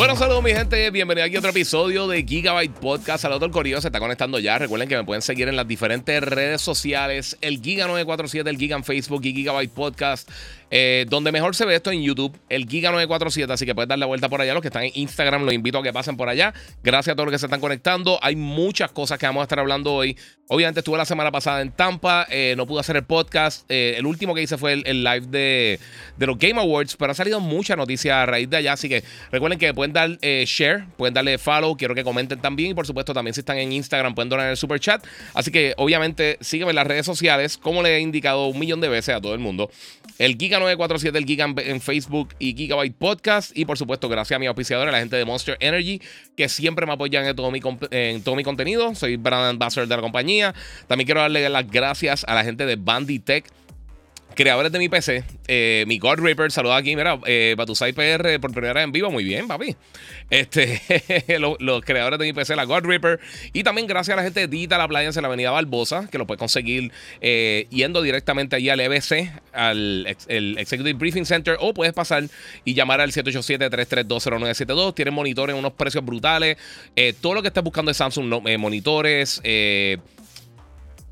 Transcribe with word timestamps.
Bueno, 0.00 0.16
saludos 0.16 0.42
mi 0.42 0.52
gente, 0.52 0.88
bienvenido 0.88 1.26
aquí 1.26 1.36
a 1.36 1.40
otro 1.40 1.50
episodio 1.50 2.08
de 2.08 2.22
Gigabyte 2.22 2.72
Podcast. 2.72 3.20
Saludos 3.20 3.42
al 3.42 3.50
Corillo, 3.50 3.82
se 3.82 3.88
está 3.88 3.98
conectando 3.98 4.38
ya. 4.38 4.56
Recuerden 4.56 4.88
que 4.88 4.96
me 4.96 5.04
pueden 5.04 5.20
seguir 5.20 5.46
en 5.46 5.56
las 5.56 5.68
diferentes 5.68 6.22
redes 6.22 6.62
sociales, 6.62 7.36
el 7.42 7.60
Giga947, 7.60 8.48
el 8.48 8.56
Giga 8.56 8.76
en 8.78 8.84
Facebook 8.84 9.20
y 9.26 9.34
Gigabyte 9.34 9.70
Podcast. 9.70 10.30
Eh, 10.70 11.06
donde 11.08 11.32
mejor 11.32 11.54
se 11.56 11.64
ve 11.66 11.74
esto 11.74 11.90
en 11.90 12.02
YouTube, 12.02 12.38
el 12.48 12.68
Giga947, 12.68 13.50
así 13.50 13.66
que 13.66 13.74
puedes 13.74 13.88
dar 13.88 13.98
la 13.98 14.06
vuelta 14.06 14.28
por 14.28 14.40
allá. 14.40 14.54
Los 14.54 14.62
que 14.62 14.68
están 14.68 14.84
en 14.84 14.92
Instagram, 14.94 15.44
los 15.44 15.52
invito 15.52 15.78
a 15.78 15.82
que 15.82 15.92
pasen 15.92 16.16
por 16.16 16.28
allá. 16.28 16.54
Gracias 16.82 17.12
a 17.12 17.16
todos 17.16 17.26
los 17.26 17.32
que 17.32 17.38
se 17.38 17.46
están 17.46 17.60
conectando. 17.60 18.18
Hay 18.22 18.36
muchas 18.36 18.90
cosas 18.92 19.18
que 19.18 19.26
vamos 19.26 19.40
a 19.40 19.44
estar 19.44 19.58
hablando 19.58 19.92
hoy. 19.92 20.16
Obviamente 20.48 20.80
estuve 20.80 20.98
la 20.98 21.04
semana 21.04 21.30
pasada 21.30 21.60
en 21.60 21.70
Tampa, 21.70 22.26
eh, 22.28 22.54
no 22.56 22.66
pude 22.66 22.80
hacer 22.80 22.96
el 22.96 23.04
podcast. 23.04 23.64
Eh, 23.68 23.94
el 23.96 24.06
último 24.06 24.34
que 24.34 24.42
hice 24.42 24.58
fue 24.58 24.82
el, 24.84 25.04
live 25.04 25.26
de, 25.28 25.78
los 26.18 26.38
Game 26.38 26.60
Awards, 26.60 26.96
pero 26.96 27.12
ha 27.12 27.14
salido 27.14 27.38
mucha 27.40 27.76
noticia 27.76 28.22
a 28.22 28.26
raíz 28.26 28.50
de 28.50 28.56
allá, 28.56 28.72
así 28.72 28.88
que 28.88 29.04
recuerden 29.30 29.58
que 29.58 29.72
pueden 29.72 29.92
dar 29.92 30.10
share, 30.20 30.86
pueden 30.96 31.14
darle 31.14 31.38
follow, 31.38 31.76
quiero 31.76 31.94
que 31.94 32.02
comenten 32.02 32.40
también 32.40 32.72
y 32.72 32.74
por 32.74 32.84
supuesto 32.84 33.14
también 33.14 33.32
si 33.32 33.40
están 33.40 33.58
en 33.58 33.72
Instagram 33.72 34.14
pueden 34.14 34.28
donar 34.28 34.46
en 34.46 34.50
el 34.50 34.56
super 34.56 34.80
chat. 34.80 35.04
Así 35.34 35.52
que 35.52 35.74
obviamente 35.76 36.36
sígueme 36.40 36.70
en 36.70 36.76
las 36.76 36.86
redes 36.86 37.06
sociales, 37.06 37.56
como 37.56 37.82
les 37.82 37.92
he 37.92 38.00
indicado 38.00 38.46
un 38.46 38.58
millón 38.58 38.80
de 38.80 38.88
veces 38.88 39.14
a 39.14 39.20
todo 39.20 39.34
el 39.34 39.40
mundo. 39.40 39.70
El 40.20 40.36
Giga947, 40.36 41.16
el 41.16 41.24
Giga 41.24 41.46
en 41.56 41.80
Facebook 41.80 42.34
y 42.38 42.54
Gigabyte 42.54 42.94
Podcast. 42.94 43.56
Y 43.56 43.64
por 43.64 43.78
supuesto, 43.78 44.06
gracias 44.06 44.36
a 44.36 44.38
mi 44.38 44.44
auspiciador, 44.44 44.86
a 44.86 44.92
la 44.92 44.98
gente 44.98 45.16
de 45.16 45.24
Monster 45.24 45.56
Energy, 45.60 46.02
que 46.36 46.50
siempre 46.50 46.84
me 46.84 46.92
apoyan 46.92 47.24
en 47.24 47.34
todo 47.34 47.50
mi, 47.50 48.42
contenido. 48.42 48.94
Soy 48.94 49.16
brand 49.16 49.46
ambassador 49.46 49.88
de 49.88 49.96
la 49.96 50.02
compañía. 50.02 50.54
También 50.88 51.06
quiero 51.06 51.22
darle 51.22 51.48
las 51.48 51.66
gracias 51.70 52.24
a 52.28 52.34
la 52.34 52.44
gente 52.44 52.66
de 52.66 52.76
Banditech 52.76 53.46
creadores 54.34 54.72
de 54.72 54.78
mi 54.78 54.88
PC, 54.88 55.24
eh, 55.48 55.84
mi 55.86 55.98
God 55.98 56.20
Reaper, 56.20 56.50
saluda 56.50 56.76
aquí, 56.76 56.96
mira, 56.96 57.18
eh, 57.26 57.54
Batusai 57.56 57.92
PR 57.92 58.38
por 58.40 58.52
primera 58.52 58.74
vez 58.74 58.84
en 58.84 58.92
vivo, 58.92 59.10
muy 59.10 59.24
bien, 59.24 59.48
papi. 59.48 59.76
Este, 60.30 60.80
los, 61.38 61.82
creadores 61.82 62.18
de 62.18 62.26
mi 62.26 62.32
PC, 62.32 62.56
la 62.56 62.64
God 62.64 62.84
Reaper. 62.84 63.20
Y 63.52 63.62
también 63.62 63.86
gracias 63.86 64.14
a 64.14 64.16
la 64.16 64.22
gente 64.22 64.40
de 64.40 64.48
Digital 64.48 64.80
Appliance 64.80 65.18
en 65.18 65.22
la 65.22 65.28
avenida 65.28 65.50
Barbosa, 65.50 66.08
que 66.10 66.18
lo 66.18 66.26
puedes 66.26 66.38
conseguir 66.38 66.92
eh, 67.20 67.66
yendo 67.70 68.02
directamente 68.02 68.56
allí 68.56 68.68
al 68.70 68.80
EBC, 68.80 69.30
al 69.52 70.06
Executive 70.06 70.94
Briefing 70.94 71.26
Center, 71.26 71.56
o 71.60 71.74
puedes 71.74 71.92
pasar 71.92 72.24
y 72.64 72.74
llamar 72.74 73.00
al 73.00 73.12
787-3320972. 73.12 74.94
Tienen 74.94 75.14
monitores 75.14 75.56
unos 75.56 75.72
precios 75.72 76.04
brutales. 76.04 76.56
Eh, 76.96 77.14
todo 77.20 77.34
lo 77.34 77.42
que 77.42 77.48
estés 77.48 77.64
buscando 77.64 77.90
de 77.90 77.94
Samsung, 77.94 78.42
monitores, 78.58 79.40
eh 79.44 79.98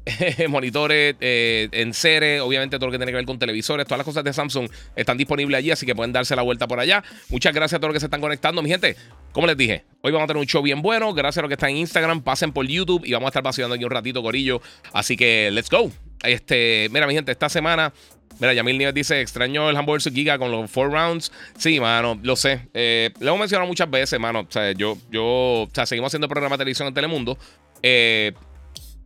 monitores 0.48 1.16
eh, 1.20 1.68
en 1.72 1.94
serie, 1.94 2.40
obviamente 2.40 2.76
todo 2.78 2.86
lo 2.86 2.92
que 2.92 2.98
tiene 2.98 3.12
que 3.12 3.16
ver 3.16 3.26
con 3.26 3.38
televisores, 3.38 3.86
todas 3.86 3.98
las 3.98 4.04
cosas 4.04 4.24
de 4.24 4.32
Samsung 4.32 4.68
están 4.96 5.16
disponibles 5.16 5.58
allí, 5.58 5.70
así 5.70 5.86
que 5.86 5.94
pueden 5.94 6.12
darse 6.12 6.34
la 6.36 6.42
vuelta 6.42 6.66
por 6.66 6.80
allá. 6.80 7.02
Muchas 7.28 7.54
gracias 7.54 7.78
a 7.78 7.80
todos 7.80 7.90
los 7.90 7.94
que 7.94 8.00
se 8.00 8.06
están 8.06 8.20
conectando, 8.20 8.62
mi 8.62 8.70
gente. 8.70 8.96
Como 9.32 9.46
les 9.46 9.56
dije, 9.56 9.84
hoy 10.00 10.12
vamos 10.12 10.24
a 10.24 10.28
tener 10.28 10.40
un 10.40 10.46
show 10.46 10.62
bien 10.62 10.82
bueno. 10.82 11.12
Gracias 11.14 11.38
a 11.38 11.42
los 11.42 11.48
que 11.48 11.54
están 11.54 11.70
en 11.70 11.78
Instagram, 11.78 12.22
pasen 12.22 12.52
por 12.52 12.66
YouTube 12.66 13.04
y 13.04 13.12
vamos 13.12 13.26
a 13.26 13.30
estar 13.30 13.42
paseando 13.42 13.74
aquí 13.74 13.84
un 13.84 13.90
ratito, 13.90 14.22
Corillo. 14.22 14.60
Así 14.92 15.16
que 15.16 15.50
let's 15.52 15.70
go. 15.70 15.90
Este, 16.22 16.88
mira, 16.90 17.06
mi 17.06 17.14
gente, 17.14 17.30
esta 17.30 17.48
semana 17.48 17.92
Mira, 18.40 18.52
Yamil 18.52 18.78
Nieves 18.78 18.94
dice: 18.94 19.20
extraño 19.20 19.68
el 19.68 19.76
Hamburger 19.76 20.12
Giga 20.12 20.38
con 20.38 20.50
los 20.50 20.70
four 20.70 20.92
rounds. 20.92 21.32
Sí, 21.56 21.80
mano, 21.80 22.18
lo 22.22 22.36
sé. 22.36 22.68
Eh, 22.72 23.10
lo 23.18 23.28
hemos 23.28 23.40
mencionado 23.40 23.66
muchas 23.66 23.90
veces, 23.90 24.18
mano. 24.20 24.40
O 24.40 24.52
sea, 24.52 24.72
yo, 24.72 24.96
yo, 25.10 25.24
o 25.24 25.68
sea, 25.72 25.86
seguimos 25.86 26.10
haciendo 26.10 26.28
programa 26.28 26.56
de 26.56 26.58
televisión 26.58 26.88
en 26.88 26.94
Telemundo. 26.94 27.36
Eh, 27.82 28.32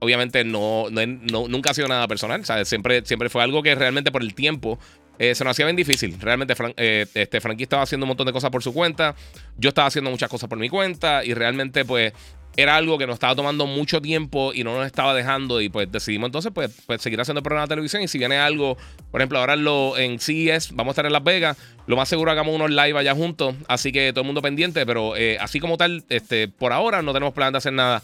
obviamente 0.02 0.44
no, 0.44 0.88
nunca 0.90 1.70
ha 1.70 1.74
sido 1.74 1.86
nada 1.86 2.08
personal. 2.08 2.44
Siempre, 2.66 3.04
siempre 3.04 3.28
fue 3.28 3.42
algo 3.42 3.62
que 3.62 3.72
realmente 3.76 4.10
por 4.10 4.22
el 4.22 4.34
tiempo 4.34 4.80
eh, 5.20 5.36
se 5.36 5.44
nos 5.44 5.52
hacía 5.52 5.64
bien 5.64 5.76
difícil. 5.76 6.16
Realmente 6.20 6.54
eh, 6.76 7.06
este, 7.14 7.40
Frankie 7.40 7.62
estaba 7.62 7.84
haciendo 7.84 8.04
un 8.04 8.08
montón 8.08 8.26
de 8.26 8.32
cosas 8.32 8.50
por 8.50 8.64
su 8.64 8.74
cuenta. 8.74 9.14
Yo 9.56 9.68
estaba 9.68 9.86
haciendo 9.86 10.10
muchas 10.10 10.28
cosas 10.28 10.48
por 10.48 10.58
mi 10.58 10.68
cuenta. 10.68 11.24
Y 11.24 11.34
realmente 11.34 11.84
pues 11.84 12.12
era 12.56 12.76
algo 12.76 12.98
que 12.98 13.06
nos 13.06 13.14
estaba 13.14 13.34
tomando 13.34 13.66
mucho 13.66 14.02
tiempo 14.02 14.52
y 14.52 14.64
no 14.64 14.76
nos 14.76 14.86
estaba 14.86 15.14
dejando. 15.14 15.60
Y 15.60 15.68
pues 15.68 15.90
decidimos 15.92 16.26
entonces 16.26 16.50
pues, 16.52 16.82
pues 16.84 17.00
seguir 17.00 17.20
haciendo 17.20 17.38
el 17.38 17.44
programa 17.44 17.66
de 17.66 17.68
televisión. 17.68 18.02
Y 18.02 18.08
si 18.08 18.18
viene 18.18 18.38
algo, 18.38 18.76
por 19.12 19.20
ejemplo, 19.20 19.38
ahora 19.38 19.54
lo, 19.54 19.96
en 19.96 20.18
CES, 20.18 20.72
vamos 20.72 20.90
a 20.90 20.92
estar 20.94 21.06
en 21.06 21.12
Las 21.12 21.22
Vegas. 21.22 21.56
Lo 21.86 21.96
más 21.96 22.08
seguro 22.08 22.32
hagamos 22.32 22.52
unos 22.56 22.70
live 22.70 22.98
allá 22.98 23.14
juntos. 23.14 23.54
Así 23.68 23.92
que 23.92 24.12
todo 24.12 24.22
el 24.22 24.26
mundo 24.26 24.42
pendiente. 24.42 24.84
Pero 24.84 25.14
eh, 25.14 25.38
así 25.40 25.60
como 25.60 25.76
tal, 25.76 26.04
este, 26.08 26.48
por 26.48 26.72
ahora 26.72 27.02
no 27.02 27.12
tenemos 27.12 27.32
plan 27.32 27.52
de 27.52 27.58
hacer 27.58 27.74
nada 27.74 28.02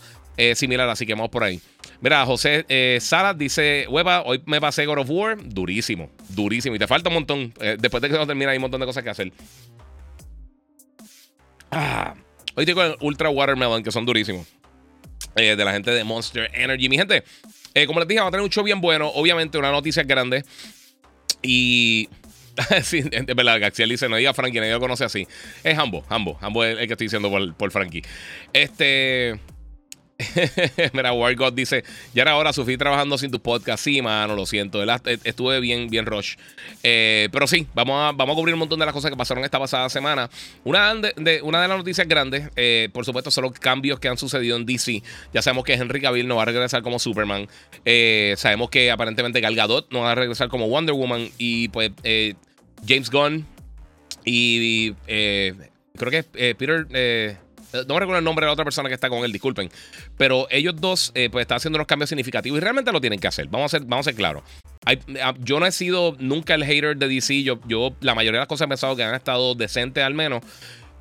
similar. 0.54 0.88
Así 0.88 1.06
que 1.06 1.15
vamos 1.15 1.31
por 1.31 1.44
ahí. 1.44 1.60
Mira, 2.00 2.25
José 2.25 2.65
eh, 2.69 2.99
Salas 3.00 3.37
dice: 3.37 3.87
Hueva, 3.88 4.22
hoy 4.22 4.43
me 4.47 4.60
pasé 4.60 4.87
God 4.87 4.99
of 4.99 5.10
War. 5.10 5.37
Durísimo, 5.43 6.10
durísimo. 6.28 6.76
Y 6.76 6.78
te 6.78 6.87
falta 6.87 7.09
un 7.09 7.15
montón. 7.15 7.53
Eh, 7.60 7.76
después 7.78 8.00
de 8.00 8.09
que 8.09 8.15
no 8.15 8.26
termina, 8.26 8.53
hay 8.53 8.59
un 8.59 8.62
montón 8.62 8.81
de 8.81 8.87
cosas 8.87 9.03
que 9.03 9.10
hacer. 9.10 9.32
Ah, 11.71 12.15
hoy 12.54 12.65
tengo 12.65 12.82
el 12.82 12.97
Ultra 13.00 13.31
Watermelon, 13.31 13.82
que 13.82 13.91
son 13.91 14.06
durísimos. 14.06 14.47
Eh, 15.37 15.56
de 15.56 15.65
la 15.65 15.72
gente 15.72 15.91
de 15.91 16.04
Monster 16.04 16.50
Energy. 16.55 16.88
Mi 16.88 16.97
gente, 16.97 17.25
eh, 17.75 17.87
como 17.87 18.00
les 18.00 18.09
dije, 18.09 18.20
vamos 18.20 18.31
a 18.31 18.32
tener 18.32 18.44
un 18.44 18.50
show 18.50 18.65
bien 18.65 18.81
bueno. 18.81 19.09
Obviamente, 19.09 19.59
una 19.59 19.72
noticia 19.72 20.05
grande. 20.05 20.44
Y. 21.43 22.09
sí, 22.82 23.03
es 23.10 23.26
verdad, 23.26 23.60
Gaxiel 23.60 23.88
dice, 23.88 24.09
no 24.09 24.16
diga 24.16 24.34
Frankie, 24.34 24.59
nadie 24.59 24.72
lo 24.72 24.81
conoce 24.81 25.05
así. 25.05 25.26
Es 25.62 25.78
Hambo, 25.78 26.05
Hambo, 26.09 26.38
Hambo 26.41 26.65
es 26.65 26.78
el 26.78 26.87
que 26.87 26.94
estoy 26.94 27.06
diciendo 27.06 27.28
por, 27.28 27.55
por 27.55 27.70
Frankie. 27.72 28.03
Este. 28.53 29.38
Mira, 30.95 31.12
God 31.12 31.53
dice: 31.53 31.84
Ya 32.12 32.23
era 32.23 32.37
hora, 32.37 32.53
Sufí 32.53 32.77
trabajando 32.77 33.17
sin 33.19 33.31
tu 33.31 33.41
podcast. 33.41 33.84
Sí, 33.84 34.03
mano, 34.03 34.34
lo 34.34 34.47
siento. 34.47 34.83
Eh, 34.83 35.19
estuve 35.23 35.61
bien, 35.61 35.89
bien 35.89 36.06
rush. 36.06 36.34
Eh, 36.83 37.29
pero 37.31 37.47
sí, 37.47 37.69
vamos 37.73 37.95
a, 37.97 38.12
vamos 38.12 38.34
a 38.34 38.37
cubrir 38.37 38.55
un 38.55 38.59
montón 38.59 38.81
de 38.81 38.87
las 38.87 38.93
cosas 38.93 39.12
que 39.12 39.17
pasaron 39.17 39.45
esta 39.45 39.61
pasada 39.61 39.89
semana. 39.89 40.29
Una 40.65 40.93
de, 40.95 41.41
una 41.43 41.62
de 41.62 41.69
las 41.69 41.79
noticias 41.79 42.09
grandes, 42.09 42.51
eh, 42.56 42.89
por 42.93 43.05
supuesto, 43.05 43.31
son 43.31 43.45
los 43.45 43.53
cambios 43.53 44.01
que 44.01 44.09
han 44.09 44.19
sucedido 44.19 44.56
en 44.56 44.67
DC. 44.67 45.05
Ya 45.33 45.41
sabemos 45.41 45.65
que 45.65 45.75
Henry 45.75 46.01
Cavill 46.01 46.27
no 46.27 46.37
va 46.37 46.43
a 46.43 46.47
regresar 46.47 46.83
como 46.83 46.99
Superman. 46.99 47.47
sabemos 48.37 48.71
que 48.71 48.91
aparentemente 48.91 49.41
Gal 49.41 49.55
Gadot 49.55 49.93
no 49.93 50.00
va 50.00 50.12
a 50.12 50.15
regresar 50.17 50.49
como 50.49 50.69
Wonder 50.69 50.97
Woman. 50.97 51.31
Y 51.39 51.69
pues 51.69 51.93
James 52.87 53.09
Gunn 53.11 53.47
y, 54.25 54.95
creo 54.95 56.11
que 56.11 56.25
Peter. 56.55 57.47
Eh, 57.73 57.84
no 57.87 57.95
me 57.95 58.01
recuerdo 58.01 58.19
el 58.19 58.25
nombre 58.25 58.45
de 58.45 58.49
la 58.49 58.53
otra 58.53 58.65
persona 58.65 58.89
que 58.89 58.95
está 58.95 59.09
con 59.09 59.25
él, 59.25 59.33
disculpen. 59.33 59.71
Pero 60.17 60.47
ellos 60.51 60.75
dos, 60.77 61.12
eh, 61.15 61.29
pues, 61.31 61.43
están 61.43 61.56
haciendo 61.56 61.77
unos 61.77 61.87
cambios 61.87 62.09
significativos 62.09 62.59
y 62.59 62.61
realmente 62.61 62.93
lo 62.93 63.01
tienen 63.01 63.19
que 63.19 63.29
hacer. 63.29 63.49
Vamos 63.49 63.73
a 63.73 63.79
ser, 63.79 63.87
vamos 63.87 64.06
a 64.06 64.11
ser 64.11 64.15
claros. 64.15 64.43
Ah, 64.87 65.34
yo 65.41 65.61
no 65.61 65.67
he 65.67 65.73
sido 65.73 66.17
nunca 66.19 66.55
el 66.55 66.65
hater 66.65 66.97
de 66.97 67.09
DC. 67.09 67.43
Yo, 67.43 67.61
yo 67.67 67.95
la 68.01 68.15
mayoría 68.15 68.39
de 68.39 68.43
las 68.43 68.49
cosas 68.49 68.67
he 68.67 68.69
pensado 68.69 68.97
que 68.97 69.03
han 69.03 69.15
estado 69.15 69.55
decentes 69.55 70.03
al 70.03 70.15
menos. 70.15 70.43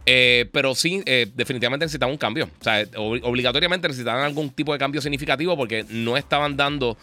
Eh, 0.10 0.48
pero 0.54 0.74
sí, 0.74 1.04
definitivamente 1.36 1.86
necesitaban 1.86 2.14
un 2.14 2.18
cambio. 2.18 2.50
O 2.60 2.64
sea, 2.64 2.86
obligatoriamente 2.96 3.90
necesitaban 3.90 4.24
algún 4.24 4.50
tipo 4.52 4.72
de 4.72 4.80
cambio 4.80 5.02
significativo 5.02 5.58
porque 5.58 5.86
no 5.90 6.16
estaban 6.16 6.56
dando 6.56 6.98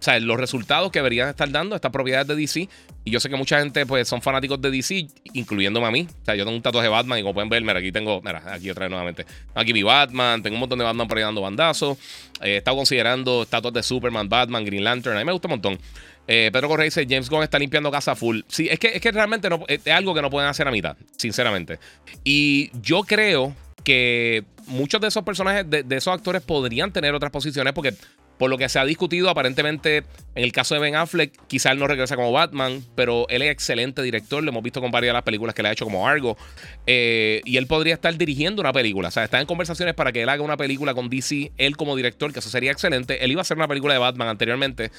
o 0.00 0.02
sea, 0.02 0.18
los 0.18 0.38
resultados 0.38 0.90
que 0.90 0.98
deberían 0.98 1.28
estar 1.28 1.50
dando 1.50 1.76
estas 1.76 1.92
propiedades 1.92 2.26
de 2.26 2.34
DC. 2.34 2.68
Y 3.04 3.10
yo 3.10 3.20
sé 3.20 3.28
que 3.28 3.36
mucha 3.36 3.60
gente 3.60 3.84
pues 3.84 4.08
son 4.08 4.22
fanáticos 4.22 4.60
de 4.60 4.70
DC, 4.70 5.06
incluyéndome 5.34 5.86
a 5.86 5.90
mí. 5.90 6.08
O 6.10 6.24
sea, 6.24 6.34
yo 6.34 6.44
tengo 6.44 6.56
un 6.56 6.62
tatuaje 6.62 6.86
de 6.86 6.90
Batman 6.90 7.18
y 7.18 7.22
como 7.22 7.34
pueden 7.34 7.50
ver, 7.50 7.62
mira, 7.62 7.78
aquí 7.78 7.92
tengo, 7.92 8.22
mira, 8.22 8.42
aquí 8.46 8.70
otra 8.70 8.86
vez 8.86 8.90
nuevamente. 8.90 9.26
Aquí 9.54 9.74
mi 9.74 9.82
Batman, 9.82 10.42
tengo 10.42 10.54
un 10.56 10.60
montón 10.60 10.78
de 10.78 10.86
Batman 10.86 11.06
por 11.06 11.18
ahí 11.18 11.24
dando 11.24 11.42
bandazos. 11.42 11.98
Eh, 12.40 12.54
he 12.54 12.56
estado 12.56 12.78
considerando 12.78 13.42
estatuas 13.42 13.74
de 13.74 13.82
Superman, 13.82 14.26
Batman, 14.26 14.64
Green 14.64 14.84
Lantern. 14.84 15.16
A 15.16 15.20
mí 15.20 15.26
me 15.26 15.32
gusta 15.32 15.48
un 15.48 15.52
montón. 15.52 15.78
Eh, 16.26 16.48
Pedro 16.50 16.68
Correa 16.68 16.84
dice, 16.84 17.06
James 17.06 17.28
Gunn 17.28 17.42
está 17.42 17.58
limpiando 17.58 17.90
casa 17.90 18.16
full. 18.16 18.40
Sí, 18.48 18.68
es 18.70 18.78
que, 18.78 18.88
es 18.88 19.02
que 19.02 19.12
realmente 19.12 19.50
no, 19.50 19.64
es 19.68 19.86
algo 19.88 20.14
que 20.14 20.22
no 20.22 20.30
pueden 20.30 20.48
hacer 20.48 20.66
a 20.66 20.70
mitad, 20.70 20.96
sinceramente. 21.16 21.78
Y 22.24 22.70
yo 22.80 23.02
creo 23.02 23.54
que 23.84 24.44
muchos 24.66 25.00
de 25.00 25.08
esos 25.08 25.24
personajes, 25.24 25.68
de, 25.68 25.82
de, 25.82 25.96
esos 25.96 26.14
actores, 26.14 26.40
podrían 26.42 26.92
tener 26.92 27.14
otras 27.14 27.30
posiciones 27.30 27.72
porque 27.74 27.94
por 28.40 28.48
lo 28.48 28.56
que 28.56 28.70
se 28.70 28.78
ha 28.78 28.86
discutido, 28.86 29.28
aparentemente, 29.28 29.98
en 29.98 30.44
el 30.44 30.50
caso 30.50 30.74
de 30.74 30.80
Ben 30.80 30.96
Affleck, 30.96 31.38
quizá 31.46 31.72
él 31.72 31.78
no 31.78 31.86
regresa 31.86 32.16
como 32.16 32.32
Batman, 32.32 32.82
pero 32.94 33.26
él 33.28 33.42
es 33.42 33.50
excelente 33.50 34.00
director. 34.00 34.42
Lo 34.42 34.48
hemos 34.48 34.62
visto 34.62 34.80
con 34.80 34.90
varias 34.90 35.10
de 35.10 35.12
las 35.12 35.24
películas 35.24 35.54
que 35.54 35.62
le 35.62 35.68
ha 35.68 35.72
hecho 35.72 35.84
como 35.84 36.08
Argo. 36.08 36.38
Eh, 36.86 37.42
y 37.44 37.58
él 37.58 37.66
podría 37.66 37.92
estar 37.92 38.16
dirigiendo 38.16 38.62
una 38.62 38.72
película. 38.72 39.08
O 39.08 39.10
sea, 39.10 39.24
está 39.24 39.42
en 39.42 39.46
conversaciones 39.46 39.94
para 39.94 40.10
que 40.10 40.22
él 40.22 40.28
haga 40.30 40.42
una 40.42 40.56
película 40.56 40.94
con 40.94 41.10
DC, 41.10 41.52
él 41.58 41.76
como 41.76 41.94
director, 41.96 42.32
que 42.32 42.38
eso 42.38 42.48
sería 42.48 42.72
excelente. 42.72 43.22
Él 43.22 43.30
iba 43.30 43.40
a 43.40 43.42
hacer 43.42 43.58
una 43.58 43.68
película 43.68 43.92
de 43.92 44.00
Batman 44.00 44.28
anteriormente 44.28 44.90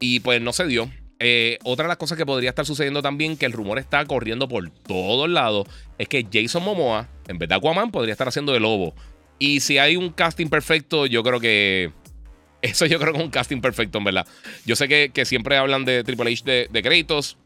y 0.00 0.18
pues 0.18 0.42
no 0.42 0.52
se 0.52 0.66
dio. 0.66 0.90
Eh, 1.20 1.58
otra 1.62 1.84
de 1.84 1.88
las 1.90 1.98
cosas 1.98 2.18
que 2.18 2.26
podría 2.26 2.50
estar 2.50 2.66
sucediendo 2.66 3.00
también, 3.00 3.36
que 3.36 3.46
el 3.46 3.52
rumor 3.52 3.78
está 3.78 4.04
corriendo 4.06 4.48
por 4.48 4.68
todos 4.70 5.30
lados, 5.30 5.68
es 5.98 6.08
que 6.08 6.26
Jason 6.32 6.64
Momoa, 6.64 7.08
en 7.28 7.38
vez 7.38 7.48
Aquaman, 7.52 7.92
podría 7.92 8.10
estar 8.10 8.26
haciendo 8.26 8.52
de 8.52 8.58
lobo. 8.58 8.92
Y 9.38 9.60
si 9.60 9.78
hay 9.78 9.96
un 9.96 10.10
casting 10.10 10.48
perfecto, 10.48 11.06
yo 11.06 11.22
creo 11.22 11.38
que. 11.38 11.92
Eso 12.62 12.86
yo 12.86 12.98
creo 12.98 13.12
que 13.12 13.18
es 13.18 13.24
un 13.24 13.30
casting 13.30 13.60
perfecto, 13.60 13.98
en 13.98 14.04
verdad. 14.04 14.26
Yo 14.66 14.76
sé 14.76 14.88
que, 14.88 15.24
siempre 15.24 15.56
hablan 15.56 15.84
de 15.84 16.02
Triple 16.04 16.32
H 16.32 16.68
de, 16.70 16.82
créditos, 16.82 17.36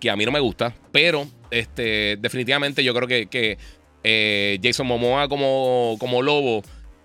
que 0.00 0.10
a 0.10 0.16
mí 0.16 0.24
no 0.24 0.32
me 0.32 0.40
gusta, 0.40 0.74
pero 0.90 1.28
este, 1.50 2.16
definitivamente 2.18 2.82
yo 2.82 2.94
creo 2.94 3.06
que, 3.06 3.26
que 3.26 3.58
eh, 4.04 4.58
Jason 4.62 4.86
Momoa 4.86 5.28
como, 5.28 5.96
como 5.98 6.22
lobo 6.22 6.62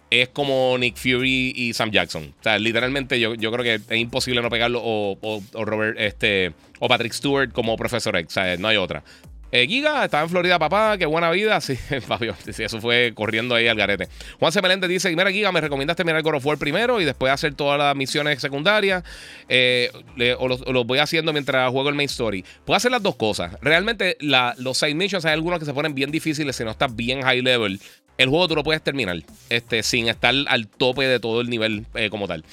es 0.09 0.29
como 0.29 0.77
Nick 0.77 0.95
Fury 0.95 1.53
y 1.55 1.73
Sam 1.73 1.91
Jackson. 1.91 2.33
O 2.39 2.43
sea, 2.43 2.57
literalmente 2.59 3.19
yo, 3.19 3.35
yo 3.35 3.51
creo 3.51 3.63
que 3.63 3.75
es 3.93 3.99
imposible 3.99 4.41
no 4.41 4.49
pegarlo 4.49 4.81
o, 4.83 5.17
o, 5.21 5.65
Robert, 5.65 5.99
este, 5.99 6.53
o 6.79 6.87
Patrick 6.87 7.13
Stewart 7.13 7.51
como 7.51 7.75
Profesor 7.75 8.15
X. 8.15 8.31
O 8.31 8.33
sea, 8.33 8.57
no 8.57 8.67
hay 8.69 8.77
otra. 8.77 9.03
Eh, 9.51 9.65
Giga, 9.67 10.03
estaba 10.03 10.23
en 10.23 10.29
Florida, 10.29 10.59
papá, 10.59 10.97
qué 10.97 11.05
buena 11.05 11.31
vida. 11.31 11.59
Sí, 11.67 11.77
papi, 12.07 12.27
sí, 12.51 12.63
eso 12.63 12.79
fue 12.79 13.11
corriendo 13.13 13.55
ahí 13.55 13.67
al 13.67 13.77
garete. 13.77 14.07
Juan 14.39 14.51
C. 14.51 14.61
dice: 14.87 15.09
Mira, 15.15 15.31
Giga, 15.31 15.51
me 15.51 15.61
recomiendas 15.61 15.97
terminar 15.97 16.21
God 16.21 16.35
of 16.35 16.45
War 16.45 16.57
primero 16.57 17.01
y 17.01 17.05
después 17.05 17.31
hacer 17.31 17.53
todas 17.55 17.77
las 17.77 17.95
misiones 17.95 18.39
secundarias. 18.39 19.03
Eh, 19.49 19.91
o 20.39 20.47
lo, 20.47 20.83
voy 20.85 20.99
haciendo 20.99 21.33
mientras 21.33 21.69
juego 21.71 21.89
el 21.89 21.95
main 21.95 22.07
story. 22.07 22.45
Puedo 22.65 22.77
hacer 22.77 22.91
las 22.91 23.03
dos 23.03 23.15
cosas. 23.15 23.57
Realmente, 23.61 24.17
los 24.19 24.77
side 24.77 24.95
missions 24.95 25.25
hay 25.25 25.33
algunos 25.33 25.59
que 25.59 25.65
se 25.65 25.73
ponen 25.73 25.93
bien 25.93 26.11
difíciles 26.11 26.55
si 26.55 26.63
no 26.63 26.71
estás 26.71 26.95
bien 26.95 27.21
high 27.21 27.41
level 27.41 27.79
el 28.17 28.29
juego 28.29 28.47
tú 28.47 28.55
lo 28.55 28.63
puedes 28.63 28.81
terminar 28.81 29.17
este, 29.49 29.83
sin 29.83 30.07
estar 30.07 30.33
al 30.47 30.67
tope 30.67 31.07
de 31.07 31.19
todo 31.19 31.41
el 31.41 31.49
nivel 31.49 31.85
eh, 31.93 32.09
como 32.09 32.27
tal. 32.27 32.43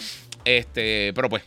Este, 0.45 1.13
pero 1.15 1.31
pues, 1.31 1.43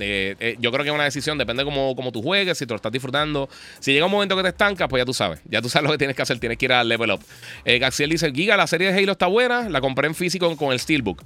eh, 0.00 0.36
eh, 0.40 0.56
yo 0.58 0.70
creo 0.72 0.84
que 0.84 0.90
es 0.90 0.94
una 0.94 1.04
decisión, 1.04 1.38
depende 1.38 1.64
de 1.64 1.70
cómo, 1.70 2.12
tú 2.12 2.22
juegues, 2.22 2.58
si 2.58 2.66
te 2.66 2.72
lo 2.72 2.76
estás 2.76 2.92
disfrutando. 2.92 3.48
Si 3.78 3.92
llega 3.92 4.06
un 4.06 4.12
momento 4.12 4.36
que 4.36 4.42
te 4.42 4.48
estancas, 4.48 4.88
pues 4.88 5.00
ya 5.00 5.04
tú 5.04 5.14
sabes. 5.14 5.40
Ya 5.48 5.62
tú 5.62 5.68
sabes 5.68 5.86
lo 5.86 5.92
que 5.92 5.98
tienes 5.98 6.16
que 6.16 6.22
hacer, 6.22 6.38
tienes 6.38 6.58
que 6.58 6.66
ir 6.66 6.72
a 6.72 6.84
level 6.84 7.12
up. 7.12 7.20
Gaxiel 7.64 8.10
dice: 8.10 8.32
Giga, 8.32 8.56
la 8.56 8.66
serie 8.66 8.92
de 8.92 8.98
Halo 8.98 9.12
está 9.12 9.26
buena, 9.26 9.68
la 9.68 9.80
compré 9.80 10.06
en 10.06 10.14
físico 10.14 10.56
con 10.56 10.72
el 10.72 10.80
Steelbook. 10.80 11.22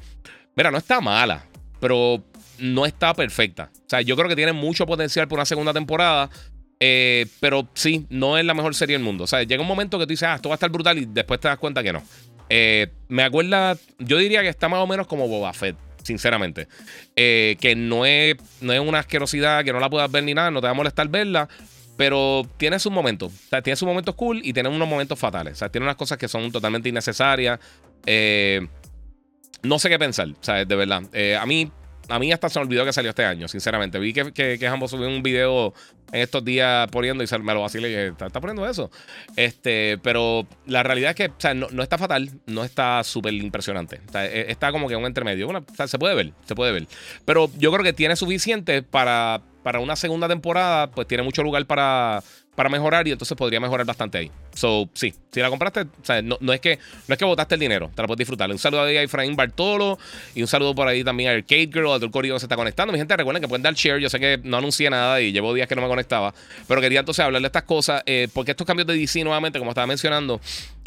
Mira, 0.57 0.71
no 0.71 0.79
está 0.79 1.01
mala, 1.01 1.47
pero 1.81 2.23
no 2.59 2.87
está 2.87 3.15
perfecta. 3.15 3.71
O 3.75 3.89
sea, 3.89 4.01
yo 4.01 4.17
creo 4.17 4.29
que 4.29 4.37
tiene 4.37 4.53
mucho 4.53 4.87
potencial 4.87 5.27
para 5.29 5.41
una 5.41 5.47
segunda 5.47 5.73
temporada. 5.73 6.31
Eh, 6.81 7.27
pero 7.41 7.69
sí, 7.75 8.07
no 8.11 8.37
es 8.37 8.45
la 8.45 8.53
mejor 8.53 8.75
serie 8.75 8.97
del 8.97 9.05
mundo. 9.05 9.25
O 9.25 9.27
sea, 9.27 9.43
llega 9.43 9.63
un 9.63 9.69
momento 9.69 9.99
que 9.99 10.05
tú 10.05 10.11
dices, 10.11 10.29
ah, 10.29 10.35
esto 10.35 10.49
va 10.49 10.55
a 10.55 10.57
estar 10.57 10.71
brutal 10.71 10.99
y 10.99 11.07
después 11.07 11.41
te 11.41 11.49
das 11.49 11.59
cuenta 11.59 11.83
que 11.83 11.93
no. 11.93 12.03
Eh, 12.49 12.89
me 13.09 13.23
acuerda, 13.23 13.77
yo 13.99 14.19
diría 14.19 14.43
que 14.43 14.49
está 14.49 14.69
más 14.69 14.81
o 14.81 14.87
menos 14.87 15.07
como 15.07 15.27
Boba 15.27 15.53
Fett, 15.53 15.77
sinceramente. 16.05 16.69
Eh, 17.17 17.57
que 17.61 17.75
no 17.75 18.07
es, 18.07 18.37
no 18.61 18.73
es 18.73 18.81
una 18.81 19.01
asquerosidad, 19.01 19.65
que 19.65 19.73
no 19.73 19.81
la 19.81 19.91
puedas 19.91 20.11
ver 20.11 20.23
ni 20.23 20.35
nada, 20.35 20.51
no 20.51 20.61
te 20.61 20.67
va 20.67 20.71
a 20.71 20.75
molestar 20.75 21.09
verla. 21.09 21.49
Pero 21.97 22.49
tiene 22.57 22.79
sus 22.79 22.93
momentos. 22.93 23.33
O 23.51 23.63
tiene 23.63 23.77
sus 23.77 23.87
momentos 23.87 24.15
cool 24.15 24.41
y 24.45 24.53
tiene 24.53 24.69
unos 24.69 24.89
momentos 24.89 25.19
fatales. 25.19 25.55
O 25.55 25.57
sea, 25.57 25.69
tiene 25.69 25.85
unas 25.85 25.97
cosas 25.97 26.19
que 26.19 26.29
son 26.29 26.51
totalmente 26.51 26.89
innecesarias. 26.89 27.59
no 29.63 29.79
sé 29.79 29.89
qué 29.89 29.99
pensar, 29.99 30.29
sea, 30.41 30.65
de 30.65 30.77
verdad. 30.77 31.03
a 31.41 31.47
mí 31.47 31.71
a 32.09 32.19
mí 32.19 32.33
hasta 32.33 32.49
se 32.49 32.59
me 32.59 32.67
olvidó 32.67 32.85
que 32.85 32.93
salió 32.93 33.11
este 33.11 33.25
año, 33.25 33.49
sinceramente. 33.49 33.99
Vi 33.99 34.13
que, 34.13 34.33
que, 34.33 34.59
que 34.59 34.89
subió 34.89 35.09
un 35.09 35.23
video 35.23 35.73
en 36.13 36.21
estos 36.21 36.45
días 36.45 36.89
poniendo 36.91 37.25
y 37.25 37.39
me 37.43 37.55
lo 37.55 37.63
vacilé 37.63 37.89
y 37.89 37.91
dije, 37.91 38.09
¿está, 38.09 38.41
poniendo 38.41 38.69
eso? 38.69 38.91
Este, 39.37 39.99
pero 40.03 40.47
la 40.67 40.83
realidad 40.83 41.11
es 41.11 41.17
que 41.17 41.27
o 41.27 41.41
sea, 41.41 41.55
no, 41.55 41.69
no, 41.71 41.83
está 41.83 41.99
fatal, 41.99 42.31
no 42.47 42.65
está 42.65 43.03
súper 43.05 43.35
impresionante. 43.35 44.01
E, 44.15 44.47
está 44.49 44.71
como 44.71 44.89
que 44.89 44.97
un 44.97 45.07
entremedio. 45.07 45.49
sea, 45.75 45.89
se 45.89 45.99
puede 45.99 46.15
ver, 46.15 46.33
se 46.45 46.55
puede 46.55 46.73
ver. 46.73 46.87
Pero 47.25 47.51
yo 47.59 47.73
creo 47.73 47.83
que 47.83 47.93
tiene 47.93 48.17
suficiente 48.17 48.83
para, 48.83 49.43
para 49.63 49.81
una 49.81 49.97
segunda 49.97 50.29
temporada, 50.29 50.91
pues 50.91 51.09
tiene 51.09 51.23
mucho 51.23 51.43
lugar 51.43 51.67
para 51.67 52.23
para 52.55 52.69
mejorar 52.69 53.07
y 53.09 53.13
entonces 53.13 53.37
podría 53.37 53.61
mejorar 53.61 53.87
bastante 53.87 54.19
ahí. 54.19 54.31
So, 54.55 54.89
sí, 54.95 55.13
si 55.33 55.41
la 55.41 55.51
compraste, 55.51 55.87
no, 56.23 56.53
es 56.53 56.61
que, 56.61 56.79
no 57.09 57.13
es 57.15 57.19
que 57.19 57.25
botaste 57.25 57.55
el 57.55 57.61
dinero, 57.61 57.91
te 57.95 58.03
la 58.03 58.07
puedes 58.07 58.19
disfrutar. 58.19 58.51
Un 58.51 58.59
saludo 58.59 58.85
ahí 58.85 58.97
a 58.97 59.03
Efraín 59.03 59.35
Bartolo 59.37 59.99
y 60.35 60.43
un 60.43 60.47
saludo 60.47 60.75
por 60.75 60.87
ahí 60.87 61.03
también 61.03 61.31
a 61.31 61.33
Arcade 61.33 61.71
Girl, 61.73 61.93
a 61.93 61.99
todo 61.99 62.21
el 62.21 62.39
se 62.39 62.47
está 62.47 62.57
conectando. 62.57 62.93
Mi 62.93 62.99
gente, 62.99 63.17
recuerden 63.17 63.43
que 63.43 63.49
pueden 63.49 63.63
dar 63.63 63.75
share. 63.75 64.01
Yo 64.01 64.09
sé 64.09 64.21
que 64.21 64.41
no 64.43 64.59
anuncié 64.59 64.89
nada 64.91 65.21
y 65.21 65.33
llevo 65.33 65.53
días 65.55 65.69
que 65.69 65.75
no 65.75 65.83
me 65.83 65.89
conectaba, 65.89 66.35
pero 66.69 66.81
quería 66.81 67.01
entonces 67.01 67.25
hablarle 67.25 67.47
de 67.47 67.49
estas 67.49 67.65
cosas, 67.65 68.03
eh, 68.07 68.29
porque 68.33 68.53
estos 68.53 68.67
cambios 68.67 68.87
de 68.87 68.97
DC 68.97 69.25
nuevamente, 69.25 69.59
como 69.59 69.73
estaba 69.73 69.87
mencionando, 69.87 70.41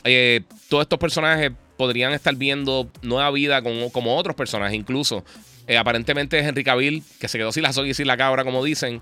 eh, 0.03 0.41
todos 0.69 0.83
estos 0.83 0.99
personajes 0.99 1.51
podrían 1.75 2.13
estar 2.13 2.35
viendo 2.35 2.89
nueva 3.01 3.29
vida 3.31 3.61
como, 3.61 3.91
como 3.91 4.15
otros 4.15 4.35
personajes, 4.35 4.75
incluso. 4.75 5.23
Eh, 5.67 5.77
aparentemente 5.77 6.39
es 6.39 6.45
Henry 6.45 6.63
Cavill, 6.63 7.03
que 7.19 7.27
se 7.27 7.37
quedó 7.37 7.51
sin 7.51 7.63
la 7.63 7.73
soga 7.73 7.89
y 7.89 7.93
sin 7.93 8.07
la 8.07 8.15
cabra, 8.15 8.45
como 8.45 8.63
dicen 8.63 9.01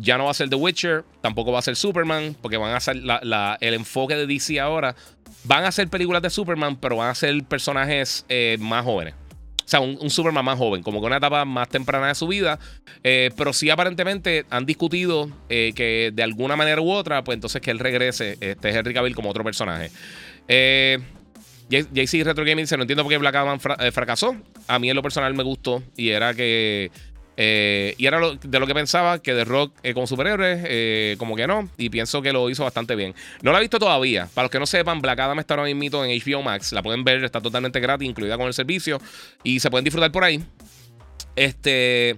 ya 0.00 0.18
no 0.18 0.24
va 0.24 0.30
a 0.30 0.34
ser 0.34 0.48
The 0.48 0.56
Witcher, 0.56 1.04
tampoco 1.20 1.52
va 1.52 1.58
a 1.58 1.62
ser 1.62 1.76
Superman, 1.76 2.36
porque 2.40 2.56
van 2.56 2.72
a 2.72 2.76
hacer 2.76 2.96
el 2.96 3.74
enfoque 3.74 4.16
de 4.16 4.26
DC 4.26 4.60
ahora. 4.60 4.94
Van 5.44 5.64
a 5.64 5.68
hacer 5.68 5.88
películas 5.88 6.22
de 6.22 6.30
Superman, 6.30 6.76
pero 6.76 6.96
van 6.96 7.10
a 7.10 7.14
ser 7.14 7.42
personajes 7.44 8.24
eh, 8.28 8.56
más 8.60 8.84
jóvenes. 8.84 9.14
O 9.14 9.70
sea, 9.70 9.80
un, 9.80 10.08
Superman 10.08 10.44
más 10.44 10.56
joven, 10.56 10.82
como 10.82 11.00
que 11.00 11.06
una 11.06 11.18
etapa 11.18 11.44
más 11.44 11.68
temprana 11.68 12.08
de 12.08 12.14
su 12.14 12.26
vida. 12.26 12.58
Eh, 13.04 13.30
pero 13.36 13.52
sí, 13.52 13.68
aparentemente 13.68 14.46
han 14.48 14.64
discutido 14.64 15.30
eh, 15.50 15.72
que 15.74 16.10
de 16.14 16.22
alguna 16.22 16.56
manera 16.56 16.80
u 16.80 16.90
otra, 16.90 17.22
pues 17.22 17.36
entonces 17.36 17.60
que 17.60 17.70
él 17.70 17.78
regrese, 17.78 18.38
este 18.40 18.70
Henry 18.70 18.94
Cavill, 18.94 19.14
como 19.14 19.28
otro 19.28 19.44
personaje. 19.44 19.90
JC 21.68 22.24
Retro 22.24 22.46
Gaming 22.46 22.64
dice: 22.64 22.78
No 22.78 22.84
entiendo 22.84 23.02
por 23.02 23.12
qué 23.12 23.18
Black 23.18 23.34
Adam 23.34 23.60
fracasó. 23.60 24.34
A 24.68 24.78
mí 24.78 24.88
en 24.88 24.96
lo 24.96 25.02
personal 25.02 25.34
me 25.34 25.42
gustó 25.42 25.82
y 25.96 26.10
era 26.10 26.32
que 26.32 26.90
eh, 27.40 27.94
y 27.98 28.06
era 28.06 28.18
de 28.18 28.58
lo 28.58 28.66
que 28.66 28.74
pensaba, 28.74 29.20
que 29.20 29.32
The 29.32 29.44
Rock 29.44 29.72
eh, 29.84 29.94
como 29.94 30.08
superhéroe, 30.08 30.60
eh, 30.64 31.14
como 31.18 31.36
que 31.36 31.46
no. 31.46 31.70
Y 31.78 31.88
pienso 31.88 32.20
que 32.20 32.32
lo 32.32 32.50
hizo 32.50 32.64
bastante 32.64 32.96
bien. 32.96 33.14
No 33.42 33.52
la 33.52 33.58
he 33.58 33.60
visto 33.60 33.78
todavía. 33.78 34.28
Para 34.34 34.46
los 34.46 34.50
que 34.50 34.58
no 34.58 34.66
sepan, 34.66 35.00
Black 35.00 35.20
Adam 35.20 35.38
está 35.38 35.54
ahora 35.54 35.72
mismo 35.72 36.04
en 36.04 36.20
HBO 36.20 36.42
Max. 36.42 36.72
La 36.72 36.82
pueden 36.82 37.04
ver, 37.04 37.22
está 37.22 37.40
totalmente 37.40 37.78
gratis, 37.78 38.08
incluida 38.08 38.36
con 38.36 38.48
el 38.48 38.54
servicio. 38.54 39.00
Y 39.44 39.60
se 39.60 39.70
pueden 39.70 39.84
disfrutar 39.84 40.10
por 40.10 40.24
ahí. 40.24 40.42
Este. 41.36 42.16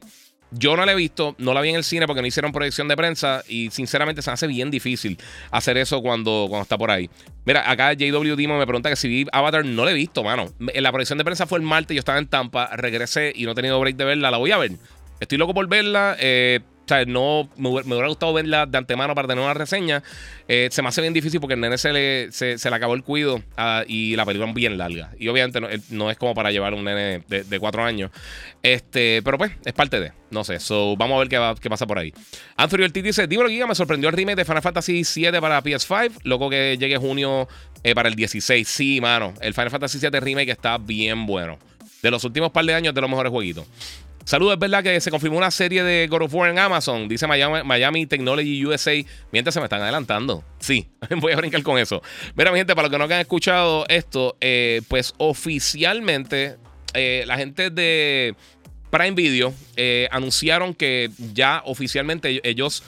Yo 0.53 0.77
no 0.77 0.85
la 0.85 0.91
he 0.91 0.97
visto, 0.97 1.37
no 1.39 1.55
la 1.55 1.61
vi 1.61 1.69
en 1.69 1.77
el 1.77 1.85
cine 1.85 2.09
porque 2.09 2.23
no 2.23 2.27
hicieron 2.27 2.51
proyección 2.51 2.89
de 2.89 2.97
prensa 2.97 3.45
y 3.47 3.71
sinceramente 3.71 4.21
se 4.21 4.33
hace 4.33 4.49
bien 4.49 4.69
difícil 4.69 5.17
hacer 5.53 5.77
eso 5.77 6.03
cuando, 6.03 6.47
cuando 6.49 6.65
está 6.65 6.77
por 6.77 6.91
ahí. 6.91 7.09
Mira, 7.45 7.71
acá 7.71 7.93
JW 7.93 8.35
Dimo 8.35 8.59
me 8.59 8.67
pregunta 8.67 8.91
que 8.91 8.97
si 8.97 9.07
vi 9.07 9.27
Avatar, 9.31 9.65
no 9.65 9.85
la 9.85 9.93
he 9.93 9.95
visto, 9.95 10.25
mano. 10.25 10.53
La 10.59 10.91
proyección 10.91 11.19
de 11.19 11.25
prensa 11.25 11.47
fue 11.47 11.61
el 11.61 11.65
martes, 11.65 11.95
yo 11.95 12.01
estaba 12.01 12.19
en 12.19 12.27
Tampa, 12.27 12.75
regresé 12.75 13.33
y 13.33 13.45
no 13.45 13.53
he 13.53 13.55
tenido 13.55 13.79
break 13.79 13.95
de 13.95 14.05
verla, 14.05 14.33
la 14.33 14.39
voy 14.39 14.51
a 14.51 14.59
ver. 14.59 14.73
Estoy 15.21 15.39
loco 15.39 15.55
por 15.55 15.69
verla. 15.69 16.17
Eh, 16.19 16.61
o 16.63 16.93
sea, 16.93 17.05
no, 17.05 17.49
me, 17.57 17.69
hubiera 17.69 18.09
gustado 18.09 18.33
verla 18.33 18.67
de 18.67 18.77
antemano 18.77 19.15
para 19.15 19.29
tener 19.29 19.45
una 19.45 19.55
reseña. 19.55 20.03
Eh, 20.49 20.69
se 20.73 20.83
me 20.83 20.89
hace 20.89 21.01
bien 21.01 21.13
difícil 21.13 21.39
porque 21.39 21.55
el 21.55 21.61
nene 21.61 21.79
se 21.79 21.93
le, 21.93 22.33
se, 22.33 22.57
le 22.59 22.75
acabó 22.77 22.95
el 22.95 23.05
cuido 23.05 23.41
ah, 23.57 23.85
y 23.87 24.17
la 24.17 24.27
película 24.27 24.49
es 24.49 24.55
bien 24.57 24.77
larga. 24.77 25.13
Y 25.17 25.29
obviamente 25.29 25.61
no, 25.91 26.11
es 26.11 26.17
como 26.17 26.35
para 26.35 26.51
llevar 26.51 26.75
un 26.75 26.83
nene 26.83 27.23
de, 27.29 27.61
cuatro 27.61 27.85
años. 27.85 28.11
Este, 28.65 29.23
pero 29.23 29.39
pues, 29.39 29.53
es 29.65 29.73
parte 29.73 30.01
de. 30.01 30.11
No 30.31 30.43
sé. 30.43 30.59
So, 30.59 30.97
vamos 30.97 31.15
a 31.15 31.19
ver 31.21 31.29
qué, 31.29 31.55
qué 31.61 31.71
pasa 31.71 31.87
por 31.87 31.97
ahí. 31.97 32.13
Anthony 32.57 32.83
Ortiz 32.83 33.05
dice: 33.05 33.29
Dímelo, 33.29 33.49
Giga, 33.49 33.69
me 33.69 33.77
sorprendió 33.77 34.09
el 34.09 34.17
remake 34.17 34.39
de 34.39 34.45
Final 34.45 34.63
Fantasy 34.63 35.05
VII 35.05 35.41
para 35.41 35.63
PS5. 35.63 36.23
Loco 36.25 36.51
que 36.51 36.77
llegue 36.77 36.97
junio 36.97 37.47
eh, 37.85 37.95
para 37.95 38.09
el 38.09 38.17
16. 38.17 38.67
Sí, 38.67 39.01
mano. 39.01 39.35
El 39.41 39.55
Final 39.55 39.71
Fantasy 39.71 39.99
VII 39.99 40.19
remake 40.19 40.51
está 40.51 40.77
bien 40.79 41.25
bueno. 41.27 41.57
De 42.03 42.11
los 42.11 42.25
últimos 42.25 42.51
par 42.51 42.65
de 42.65 42.75
años, 42.75 42.95
de 42.95 43.01
los 43.01 43.09
mejores 43.09 43.31
jueguitos. 43.31 43.67
Saludos, 44.31 44.55
es 44.55 44.61
verdad 44.61 44.85
que 44.85 45.01
se 45.01 45.11
confirmó 45.11 45.39
una 45.39 45.51
serie 45.51 45.83
de 45.83 46.07
God 46.07 46.23
of 46.23 46.35
War 46.35 46.49
en 46.51 46.61
Amazon, 46.61 47.09
dice 47.09 47.27
Miami, 47.27 48.07
Technology 48.07 48.65
USA. 48.65 48.93
Mientras 49.33 49.53
se 49.53 49.59
me 49.59 49.65
están 49.65 49.83
adelantando. 49.83 50.45
Sí, 50.61 50.87
voy 51.21 51.33
a 51.33 51.37
brincar 51.37 51.65
con 51.65 51.79
eso. 51.79 52.01
Mira, 52.37 52.53
mi 52.53 52.59
gente, 52.59 52.77
para 52.77 52.87
los 52.87 52.93
que 52.93 52.99
no 52.99 53.13
han 53.13 53.21
escuchado 53.21 53.87
esto, 53.89 54.37
eh, 54.41 54.83
pues 54.87 55.15
oficialmente 55.19 56.59
eh, 56.95 57.25
la 57.27 57.39
gente 57.39 57.71
de 57.71 58.37
Prime 58.91 59.17
Video 59.17 59.53
eh, 59.75 60.07
anunciaron 60.13 60.75
que 60.75 61.11
ya 61.33 61.63
oficialmente 61.67 62.41
ellos 62.49 62.85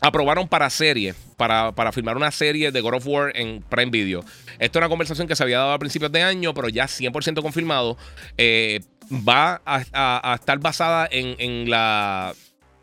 aprobaron 0.00 0.46
para 0.46 0.70
serie, 0.70 1.16
para, 1.36 1.72
para 1.72 1.90
filmar 1.90 2.16
una 2.16 2.30
serie 2.30 2.70
de 2.70 2.80
God 2.80 2.94
of 2.94 3.06
War 3.08 3.32
en 3.34 3.60
Prime 3.62 3.90
Video. 3.90 4.24
Esto 4.62 4.78
es 4.78 4.82
una 4.82 4.88
conversación 4.88 5.26
que 5.26 5.34
se 5.34 5.42
había 5.42 5.58
dado 5.58 5.72
a 5.72 5.78
principios 5.78 6.12
de 6.12 6.22
año, 6.22 6.54
pero 6.54 6.68
ya 6.68 6.84
100% 6.84 7.42
confirmado. 7.42 7.96
Eh, 8.38 8.80
va 9.10 9.60
a, 9.66 10.34
estar 10.34 10.58
basada 10.60 11.08
en, 11.10 11.68
la 11.68 12.32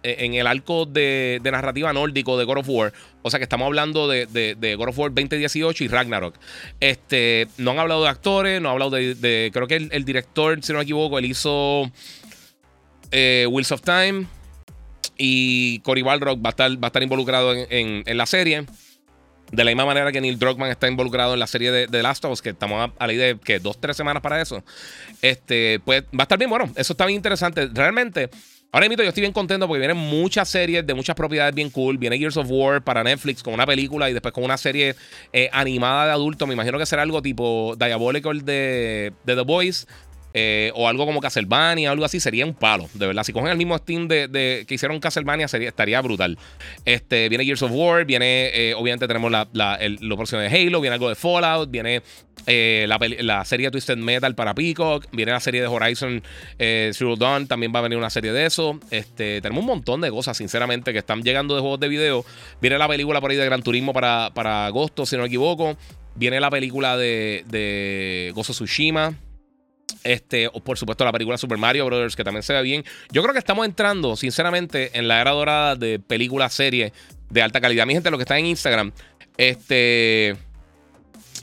en 0.03 0.33
el 0.33 0.45
arco 0.45 0.85
de, 0.85 1.39
narrativa 1.41 1.93
nórdico 1.93 2.37
de 2.37 2.43
God 2.43 2.57
of 2.57 2.69
War. 2.69 2.93
O 3.21 3.29
sea 3.29 3.39
que 3.39 3.45
estamos 3.45 3.65
hablando 3.65 4.09
de, 4.09 4.25
de, 4.25 4.75
God 4.75 4.89
of 4.89 4.99
War 4.99 5.09
2018 5.13 5.85
y 5.85 5.87
Ragnarok. 5.87 6.35
Este, 6.81 7.47
no 7.57 7.71
han 7.71 7.79
hablado 7.79 8.03
de 8.03 8.09
actores, 8.09 8.61
no 8.61 8.69
han 8.69 8.73
hablado 8.73 8.91
de. 8.91 9.49
creo 9.53 9.67
que 9.67 9.75
el, 9.75 10.03
director, 10.03 10.61
si 10.61 10.73
no 10.73 10.79
me 10.79 10.83
equivoco, 10.83 11.17
él 11.17 11.25
hizo 11.25 11.89
eh, 13.11 13.47
Wheels 13.49 13.71
of 13.71 13.81
Time. 13.81 14.27
Y 15.17 15.79
Cory 15.79 16.01
Balrog 16.01 16.43
va 16.43 16.49
a 16.49 16.51
estar, 16.51 16.71
va 16.71 16.87
a 16.87 16.87
estar 16.87 17.03
involucrado 17.03 17.53
en, 17.53 18.03
la 18.05 18.25
serie. 18.25 18.65
De 19.51 19.63
la 19.63 19.71
misma 19.71 19.85
manera 19.85 20.11
que 20.11 20.21
Neil 20.21 20.37
Druckmann 20.37 20.69
está 20.69 20.87
involucrado 20.87 21.33
en 21.33 21.39
la 21.39 21.47
serie 21.47 21.71
de, 21.71 21.87
The 21.87 22.03
Last 22.03 22.23
of 22.25 22.33
Us, 22.33 22.41
que 22.41 22.49
estamos 22.49 22.91
a, 22.97 23.07
la 23.07 23.13
idea 23.13 23.27
de 23.27 23.37
que 23.37 23.59
dos, 23.59 23.79
tres 23.79 23.97
semanas 23.97 24.21
para 24.21 24.41
eso. 24.41 24.63
Este, 25.21 25.79
pues 25.83 26.03
va 26.03 26.19
a 26.19 26.23
estar 26.23 26.37
bien 26.37 26.49
bueno. 26.49 26.69
Eso 26.75 26.93
está 26.93 27.05
bien 27.05 27.17
interesante. 27.17 27.67
Realmente, 27.73 28.29
Ahora 28.71 28.87
mismo 28.87 29.01
yo 29.01 29.09
estoy 29.09 29.21
bien 29.21 29.33
contento 29.33 29.67
porque 29.67 29.79
vienen 29.79 29.97
muchas 29.97 30.47
series 30.47 30.85
de 30.85 30.93
muchas 30.93 31.15
propiedades 31.15 31.55
bien 31.55 31.71
cool. 31.71 31.97
Viene 31.97 32.19
Gears 32.19 32.37
of 32.37 32.45
War 32.51 32.83
para 32.83 33.03
Netflix 33.03 33.41
con 33.41 33.55
una 33.55 33.65
película 33.65 34.11
y 34.11 34.13
después 34.13 34.31
con 34.31 34.43
una 34.43 34.57
serie 34.57 34.95
eh, 35.33 35.49
animada 35.51 36.05
de 36.05 36.11
adultos. 36.11 36.47
Me 36.47 36.53
imagino 36.53 36.77
que 36.77 36.85
será 36.85 37.01
algo 37.01 37.19
tipo 37.23 37.75
Diabolical 37.79 38.45
de, 38.45 39.11
de 39.23 39.35
The 39.35 39.41
Boys. 39.41 39.87
Eh, 40.33 40.71
o 40.75 40.87
algo 40.87 41.05
como 41.05 41.21
Castlevania, 41.21 41.89
algo 41.91 42.05
así, 42.05 42.19
sería 42.19 42.45
un 42.45 42.53
palo, 42.53 42.87
de 42.93 43.07
verdad. 43.07 43.23
Si 43.23 43.33
cogen 43.33 43.49
el 43.49 43.57
mismo 43.57 43.77
Steam 43.77 44.07
de, 44.07 44.65
que 44.67 44.75
hicieron 44.75 44.99
Castlevania, 44.99 45.47
sería, 45.47 45.69
estaría 45.69 45.99
brutal. 46.01 46.37
Este, 46.85 47.29
viene 47.29 47.45
Gears 47.45 47.63
of 47.63 47.71
War, 47.73 48.05
viene, 48.05 48.49
eh, 48.53 48.73
obviamente 48.75 49.07
tenemos 49.07 49.31
la, 49.31 49.47
la, 49.53 49.75
el, 49.75 49.97
próximo 50.15 50.41
de 50.41 50.47
Halo, 50.47 50.81
viene 50.81 50.93
algo 50.93 51.09
de 51.09 51.15
Fallout, 51.15 51.71
viene 51.71 52.03
eh, 52.45 52.85
la, 52.87 52.99
la, 53.21 53.43
serie 53.45 53.71
Twisted 53.71 53.97
Metal 53.97 54.35
para 54.35 54.53
Peacock, 54.53 55.07
viene 55.11 55.31
la 55.31 55.39
serie 55.39 55.61
de 55.61 55.67
Horizon 55.67 56.21
Zero 56.57 57.15
Dawn, 57.15 57.47
también 57.47 57.73
va 57.73 57.79
a 57.79 57.83
venir 57.83 57.97
una 57.97 58.09
serie 58.09 58.31
de 58.31 58.45
eso. 58.45 58.79
Este, 58.91 59.41
tenemos 59.41 59.61
un 59.61 59.67
montón 59.67 60.01
de 60.01 60.11
cosas, 60.11 60.37
sinceramente, 60.37 60.93
que 60.93 60.99
están 60.99 61.23
llegando 61.23 61.55
de 61.55 61.61
juegos 61.61 61.79
de 61.79 61.87
video. 61.87 62.25
Viene 62.61 62.77
la 62.77 62.87
película 62.87 63.19
por 63.19 63.31
ahí 63.31 63.37
de 63.37 63.45
Gran 63.45 63.63
Turismo 63.63 63.93
para, 63.93 64.31
para 64.33 64.67
agosto, 64.67 65.05
si 65.05 65.15
no 65.15 65.23
me 65.23 65.27
equivoco. 65.27 65.75
Viene 66.15 66.39
la 66.39 66.51
película 66.51 66.97
de 66.97 68.31
Gozo 68.35 68.53
Tsushima. 68.53 69.15
Este, 70.03 70.49
por 70.49 70.77
supuesto 70.77 71.03
la 71.05 71.11
película 71.11 71.37
Super 71.37 71.57
Mario 71.57 71.85
Brothers, 71.85 72.15
que 72.15 72.23
también 72.23 72.43
se 72.43 72.53
ve 72.53 72.61
bien. 72.61 72.83
Yo 73.11 73.21
creo 73.21 73.33
que 73.33 73.39
estamos 73.39 73.65
entrando, 73.65 74.15
sinceramente, 74.15 74.97
en 74.97 75.07
la 75.07 75.21
era 75.21 75.31
dorada 75.31 75.75
de 75.75 75.99
películas, 75.99 76.53
series 76.53 76.91
de 77.29 77.41
alta 77.41 77.61
calidad. 77.61 77.85
Mi 77.85 77.93
gente, 77.93 78.11
lo 78.11 78.17
que 78.17 78.23
está 78.23 78.37
en 78.37 78.45
Instagram, 78.45 78.91
este. 79.37 80.35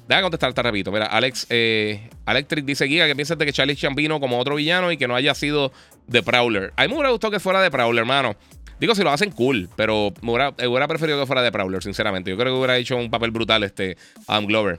Deja 0.09 0.23
contestar, 0.23 0.53
te 0.53 0.62
repito. 0.62 0.93
Mira, 0.93 1.07
Alex, 1.07 1.47
eh, 1.50 2.09
Electric 2.26 2.65
dice 2.65 2.87
Giga 2.87 3.07
que 3.07 3.17
piensas 3.17 3.37
de 3.38 3.45
que 3.45 3.53
Charlie 3.53 3.75
Chambino 3.75 4.21
como 4.21 4.38
otro 4.38 4.55
villano 4.55 4.93
y 4.93 4.97
que 4.97 5.09
no 5.09 5.17
haya 5.17 5.35
sido 5.35 5.73
de 6.07 6.23
Prowler. 6.23 6.73
A 6.76 6.83
mí 6.83 6.88
me 6.88 6.95
hubiera 6.95 7.11
gustado 7.11 7.33
que 7.33 7.41
fuera 7.41 7.61
de 7.61 7.71
Prowler, 7.71 8.03
hermano. 8.03 8.37
Digo, 8.78 8.95
si 8.95 9.02
lo 9.02 9.11
hacen 9.11 9.30
cool, 9.30 9.71
pero 9.75 10.12
me 10.21 10.33
hubiera, 10.33 10.88
preferido 10.88 11.18
que 11.18 11.26
fuera 11.26 11.42
de 11.42 11.50
Prowler, 11.50 11.83
sinceramente. 11.83 12.30
Yo 12.30 12.37
creo 12.37 12.52
que 12.52 12.59
hubiera 12.59 12.76
hecho 12.76 12.97
un 12.97 13.11
papel 13.11 13.30
brutal 13.30 13.62
este 13.62 13.97
Adam 14.26 14.47
Glover. 14.47 14.78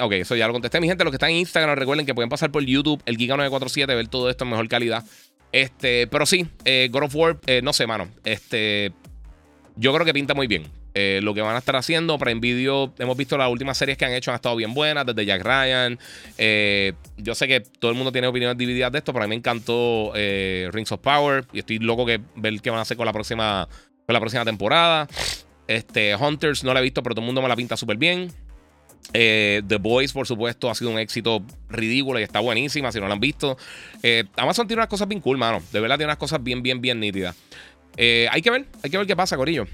Ok, 0.00 0.12
eso 0.12 0.36
ya 0.36 0.46
lo 0.46 0.54
contesté. 0.54 0.80
Mi 0.80 0.88
gente, 0.88 1.04
los 1.04 1.10
que 1.10 1.16
están 1.16 1.30
en 1.30 1.36
Instagram, 1.36 1.76
recuerden 1.76 2.06
que 2.06 2.14
pueden 2.14 2.30
pasar 2.30 2.50
por 2.50 2.64
YouTube, 2.64 3.02
el 3.04 3.18
Giga947, 3.18 3.86
ver 3.86 4.08
todo 4.08 4.30
esto 4.30 4.44
en 4.44 4.50
mejor 4.50 4.68
calidad. 4.68 5.04
Este, 5.52 6.06
pero 6.06 6.24
sí, 6.24 6.46
eh, 6.64 6.88
God 6.90 7.04
of 7.04 7.16
War, 7.16 7.38
eh, 7.46 7.60
no 7.62 7.72
sé, 7.72 7.86
mano. 7.86 8.08
Este, 8.24 8.92
yo 9.76 9.92
creo 9.92 10.06
que 10.06 10.14
pinta 10.14 10.32
muy 10.32 10.46
bien. 10.46 10.79
Eh, 10.94 11.20
lo 11.22 11.34
que 11.34 11.40
van 11.40 11.54
a 11.54 11.58
estar 11.58 11.76
haciendo. 11.76 12.18
para 12.18 12.32
Video, 12.34 12.92
hemos 12.98 13.16
visto 13.16 13.36
las 13.36 13.50
últimas 13.50 13.76
series 13.76 13.98
que 13.98 14.04
han 14.04 14.12
hecho, 14.12 14.30
han 14.30 14.36
estado 14.36 14.56
bien 14.56 14.72
buenas, 14.72 15.04
desde 15.04 15.26
Jack 15.26 15.42
Ryan. 15.42 15.98
Eh, 16.38 16.94
yo 17.16 17.34
sé 17.34 17.46
que 17.48 17.60
todo 17.60 17.90
el 17.90 17.96
mundo 17.96 18.12
tiene 18.12 18.26
opiniones 18.26 18.56
divididas 18.56 18.90
de 18.92 18.98
esto, 18.98 19.12
pero 19.12 19.24
a 19.24 19.26
mí 19.26 19.30
me 19.30 19.36
encantó 19.36 20.12
eh, 20.14 20.68
Rings 20.72 20.90
of 20.92 21.00
Power 21.00 21.44
y 21.52 21.58
estoy 21.58 21.78
loco 21.78 22.06
que 22.06 22.20
ver 22.36 22.60
qué 22.60 22.70
van 22.70 22.78
a 22.78 22.82
hacer 22.82 22.96
con 22.96 23.06
la 23.06 23.12
próxima, 23.12 23.68
con 24.06 24.12
la 24.12 24.20
próxima 24.20 24.44
temporada. 24.44 25.06
Este, 25.66 26.14
Hunters 26.16 26.64
no 26.64 26.72
la 26.72 26.80
he 26.80 26.82
visto, 26.82 27.02
pero 27.02 27.14
todo 27.14 27.22
el 27.22 27.26
mundo 27.26 27.42
me 27.42 27.48
la 27.48 27.56
pinta 27.56 27.76
súper 27.76 27.96
bien. 27.96 28.32
The 29.12 29.78
Boys, 29.80 30.12
por 30.12 30.26
supuesto, 30.26 30.70
ha 30.70 30.74
sido 30.74 30.90
un 30.90 30.98
éxito 30.98 31.42
ridículo 31.68 32.20
y 32.20 32.22
está 32.22 32.40
buenísima. 32.40 32.92
Si 32.92 33.00
no 33.00 33.08
la 33.08 33.14
han 33.14 33.20
visto, 33.20 33.56
Amazon 34.36 34.66
tiene 34.66 34.80
unas 34.80 34.88
cosas 34.88 35.08
bien 35.08 35.20
cool, 35.20 35.36
mano. 35.36 35.60
De 35.72 35.80
verdad, 35.80 35.96
tiene 35.96 36.10
unas 36.10 36.18
cosas 36.18 36.42
bien, 36.42 36.62
bien, 36.62 36.80
bien 36.80 37.00
nítidas. 37.00 37.36
hay 37.96 38.42
que 38.42 38.50
ver, 38.50 38.66
hay 38.82 38.90
que 38.90 38.98
ver 38.98 39.06
qué 39.06 39.16
pasa, 39.16 39.36
Corillo. 39.36 39.66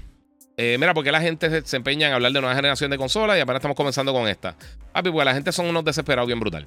Eh, 0.59 0.75
mira, 0.79 0.95
porque 0.95 1.11
la 1.11 1.21
gente 1.21 1.61
se, 1.63 1.77
empeña 1.77 2.07
en 2.07 2.13
hablar 2.13 2.31
de 2.31 2.41
nueva 2.41 2.55
generación 2.55 2.89
de 2.89 2.97
consolas 2.97 3.37
y 3.37 3.39
apenas 3.39 3.59
estamos 3.59 3.77
comenzando 3.77 4.11
con 4.11 4.27
esta. 4.27 4.55
Papi, 4.91 5.11
porque 5.11 5.25
la 5.25 5.35
gente 5.35 5.51
son 5.51 5.67
unos 5.67 5.85
desesperados 5.85 6.25
bien 6.25 6.39
brutal. 6.39 6.65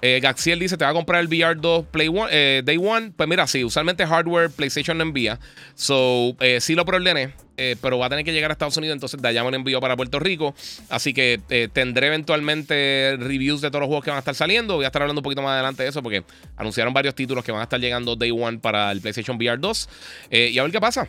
Eh, 0.00 0.20
Gaxiel 0.22 0.60
dice: 0.60 0.76
¿Te 0.76 0.84
va 0.84 0.92
a 0.92 0.94
comprar 0.94 1.20
el 1.20 1.26
VR 1.26 1.56
2 1.60 1.86
Play 1.86 2.08
eh, 2.30 2.62
Day 2.64 2.78
One? 2.78 3.12
Pues 3.16 3.28
mira, 3.28 3.48
sí, 3.48 3.64
usualmente 3.64 4.06
hardware 4.06 4.48
PlayStation 4.50 4.96
no 4.96 5.02
envía. 5.02 5.40
So, 5.74 6.36
sí 6.60 6.76
lo 6.76 6.84
preordené, 6.84 7.34
pero 7.82 7.98
va 7.98 8.06
a 8.06 8.08
tener 8.08 8.24
que 8.24 8.32
llegar 8.32 8.50
a 8.50 8.52
Estados 8.52 8.76
Unidos. 8.76 8.94
Entonces, 8.94 9.20
de 9.20 9.26
allá 9.26 9.42
me 9.42 9.56
envío 9.56 9.80
para 9.80 9.96
Puerto 9.96 10.20
Rico. 10.20 10.54
Así 10.88 11.12
que 11.12 11.40
tendré 11.72 12.06
eventualmente 12.06 13.16
reviews 13.18 13.60
de 13.60 13.70
todos 13.70 13.80
los 13.80 13.88
juegos 13.88 14.04
que 14.04 14.10
van 14.10 14.18
a 14.18 14.20
estar 14.20 14.36
saliendo. 14.36 14.76
Voy 14.76 14.84
a 14.84 14.86
estar 14.86 15.02
hablando 15.02 15.18
un 15.18 15.24
poquito 15.24 15.42
más 15.42 15.54
adelante 15.54 15.82
de 15.82 15.88
eso 15.88 16.00
porque 16.00 16.22
anunciaron 16.56 16.94
varios 16.94 17.16
títulos 17.16 17.44
que 17.44 17.50
van 17.50 17.60
a 17.60 17.64
estar 17.64 17.80
llegando 17.80 18.14
Day 18.14 18.30
One 18.30 18.60
para 18.60 18.92
el 18.92 19.00
PlayStation 19.00 19.36
VR 19.36 19.58
2. 19.58 19.88
y 20.30 20.58
a 20.58 20.62
ver 20.62 20.70
qué 20.70 20.80
pasa. 20.80 21.08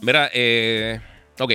Mira, 0.00 0.30
eh. 0.32 1.00
Ok. 1.38 1.52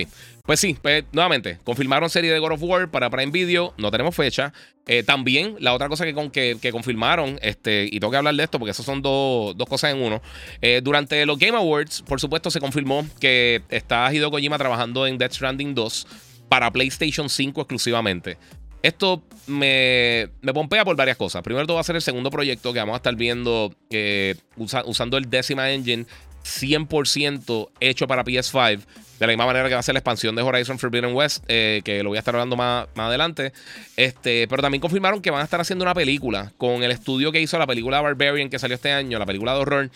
Pues 0.49 0.59
sí, 0.59 0.75
pues, 0.81 1.03
nuevamente, 1.11 1.59
confirmaron 1.63 2.09
serie 2.09 2.31
de 2.31 2.39
God 2.39 2.53
of 2.53 2.63
War 2.63 2.89
para 2.89 3.11
Prime 3.11 3.31
Video, 3.31 3.71
no 3.77 3.91
tenemos 3.91 4.15
fecha. 4.15 4.51
Eh, 4.87 5.03
también, 5.03 5.55
la 5.59 5.75
otra 5.75 5.87
cosa 5.89 6.05
que, 6.05 6.57
que, 6.59 6.71
confirmaron, 6.71 7.37
este, 7.43 7.85
y 7.85 7.99
tengo 7.99 8.09
que 8.09 8.17
hablar 8.17 8.33
de 8.33 8.43
esto 8.45 8.57
porque 8.57 8.71
eso 8.71 8.81
son 8.81 9.03
dos 9.03 9.55
cosas 9.69 9.93
en 9.93 10.01
uno. 10.01 10.23
Eh, 10.59 10.81
durante 10.83 11.23
los 11.27 11.37
Game 11.37 11.55
Awards, 11.55 12.01
por 12.01 12.19
supuesto, 12.19 12.49
se 12.49 12.59
confirmó 12.59 13.05
que 13.19 13.61
está 13.69 14.11
Hideo 14.11 14.31
Kojima 14.31 14.57
trabajando 14.57 15.05
en 15.05 15.19
Death 15.19 15.33
Stranding 15.33 15.75
2 15.75 16.07
para 16.49 16.71
PlayStation 16.71 17.29
5 17.29 17.61
exclusivamente. 17.61 18.39
Esto 18.81 19.21
me, 19.45 20.29
me, 20.41 20.51
pompea 20.51 20.83
por 20.83 20.95
varias 20.95 21.17
cosas. 21.17 21.43
Primero, 21.43 21.67
todo 21.67 21.75
va 21.75 21.81
a 21.81 21.83
ser 21.83 21.97
el 21.97 22.01
segundo 22.01 22.31
proyecto 22.31 22.73
que 22.73 22.79
vamos 22.79 22.93
a 22.93 22.97
estar 22.97 23.15
viendo 23.15 23.71
eh, 23.91 24.35
usando 24.55 25.17
el 25.17 25.29
Decima 25.29 25.69
Engine 25.69 26.05
100% 26.43 27.69
hecho 27.79 28.07
para 28.07 28.23
PS5. 28.23 28.81
De 29.19 29.27
la 29.27 29.33
misma 29.33 29.45
manera 29.45 29.67
que 29.67 29.73
va 29.73 29.81
a 29.81 29.83
ser 29.83 29.93
la 29.93 29.99
expansión 29.99 30.33
de 30.35 30.41
Horizon 30.41 30.79
Forbidden 30.79 31.13
West, 31.13 31.43
eh, 31.49 31.81
que 31.83 32.01
lo 32.03 32.09
voy 32.09 32.17
a 32.17 32.19
estar 32.19 32.33
hablando 32.33 32.55
más, 32.55 32.87
más 32.95 33.07
adelante. 33.07 33.51
Este, 33.97 34.47
pero 34.47 34.61
también 34.61 34.79
confirmaron 34.79 35.21
que 35.21 35.29
van 35.29 35.41
a 35.41 35.43
estar 35.43 35.59
haciendo 35.59 35.83
una 35.83 35.93
película 35.93 36.53
con 36.57 36.83
el 36.83 36.91
estudio 36.91 37.31
que 37.33 37.41
hizo 37.41 37.59
la 37.59 37.67
película 37.67 37.99
Barbarian 37.99 38.49
que 38.49 38.57
salió 38.59 38.75
este 38.75 38.93
año, 38.93 39.19
la 39.19 39.25
película 39.25 39.53
de 39.53 39.59
horror, 39.59 39.91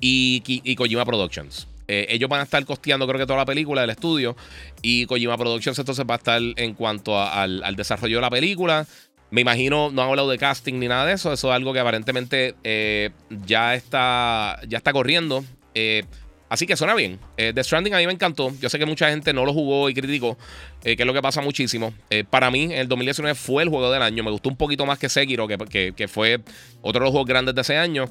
y, 0.00 0.42
y, 0.46 0.76
Kojima 0.76 1.04
Productions. 1.04 1.68
Eh, 1.88 2.06
ellos 2.08 2.28
van 2.28 2.40
a 2.40 2.44
estar 2.44 2.64
costeando, 2.64 3.06
creo 3.06 3.18
que 3.18 3.26
toda 3.26 3.38
la 3.38 3.44
película 3.46 3.82
del 3.82 3.90
estudio. 3.90 4.34
Y 4.80 5.04
Kojima 5.04 5.36
Productions 5.36 5.78
entonces 5.78 6.04
va 6.08 6.14
a 6.14 6.18
estar 6.18 6.40
en 6.40 6.74
cuanto 6.74 7.20
al, 7.20 7.62
al 7.62 7.76
desarrollo 7.76 8.16
de 8.16 8.22
la 8.22 8.30
película. 8.30 8.86
Me 9.30 9.40
imagino, 9.40 9.90
no 9.90 10.02
han 10.02 10.08
hablado 10.08 10.30
de 10.30 10.38
casting 10.38 10.74
ni 10.74 10.88
nada 10.88 11.06
de 11.06 11.14
eso. 11.14 11.32
Eso 11.32 11.48
es 11.48 11.54
algo 11.54 11.72
que 11.72 11.80
aparentemente 11.80 12.54
eh, 12.62 13.10
ya, 13.44 13.74
está, 13.74 14.60
ya 14.68 14.78
está 14.78 14.92
corriendo. 14.92 15.44
Eh, 15.74 16.04
así 16.48 16.66
que 16.66 16.76
suena 16.76 16.94
bien. 16.94 17.18
Eh, 17.36 17.52
The 17.54 17.64
Stranding 17.64 17.94
a 17.94 17.98
mí 17.98 18.06
me 18.06 18.12
encantó. 18.12 18.52
Yo 18.60 18.68
sé 18.68 18.78
que 18.78 18.86
mucha 18.86 19.10
gente 19.10 19.32
no 19.32 19.44
lo 19.44 19.52
jugó 19.52 19.90
y 19.90 19.94
criticó, 19.94 20.38
que 20.82 20.92
es 20.92 21.06
lo 21.06 21.12
que 21.12 21.22
pasa 21.22 21.40
muchísimo. 21.40 21.92
para 22.30 22.50
mí, 22.50 22.72
el 22.72 22.88
2019 22.88 23.34
fue 23.34 23.64
el 23.64 23.68
juego 23.68 23.90
del 23.90 24.02
año. 24.02 24.22
Me 24.22 24.30
gustó 24.30 24.48
un 24.48 24.56
poquito 24.56 24.86
más 24.86 24.98
que 24.98 25.08
Sekiro, 25.08 25.48
que, 25.48 26.08
fue 26.08 26.40
otro 26.80 27.00
de 27.00 27.04
los 27.04 27.10
juegos 27.10 27.28
grandes 27.28 27.54
de 27.54 27.60
ese 27.62 27.76
año. 27.76 28.08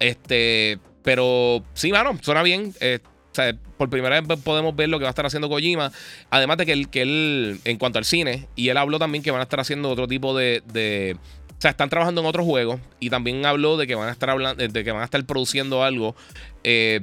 Este, 0.00 0.78
pero 1.02 1.62
sí, 1.74 1.92
mano, 1.92 2.18
suena 2.22 2.42
bien. 2.42 2.74
O 2.80 3.34
sea, 3.34 3.52
por 3.84 3.90
primera 3.90 4.18
vez 4.18 4.40
podemos 4.40 4.74
ver 4.74 4.88
lo 4.88 4.98
que 4.98 5.02
va 5.02 5.10
a 5.10 5.10
estar 5.10 5.26
haciendo 5.26 5.48
Kojima. 5.48 5.92
Además 6.30 6.56
de 6.56 6.66
que 6.66 6.72
él, 6.72 6.88
que 6.88 7.02
él 7.02 7.60
en 7.64 7.76
cuanto 7.76 7.98
al 7.98 8.06
cine, 8.06 8.48
y 8.56 8.70
él 8.70 8.76
habló 8.78 8.98
también 8.98 9.22
que 9.22 9.30
van 9.30 9.40
a 9.40 9.44
estar 9.44 9.60
haciendo 9.60 9.90
otro 9.90 10.08
tipo 10.08 10.34
de, 10.34 10.62
o 11.50 11.60
sea, 11.60 11.72
están 11.72 11.90
trabajando 11.90 12.22
en 12.22 12.26
otros 12.26 12.46
juegos. 12.46 12.80
Y 12.98 13.10
también 13.10 13.44
habló 13.44 13.76
de 13.76 13.86
que 13.86 13.94
van 13.94 14.08
a 14.08 14.12
estar 14.12 14.30
hablando, 14.30 14.66
de 14.66 14.84
que 14.84 14.90
van 14.90 15.02
a 15.02 15.04
estar 15.04 15.22
produciendo 15.24 15.84
algo. 15.84 16.16
Eh, 16.62 17.00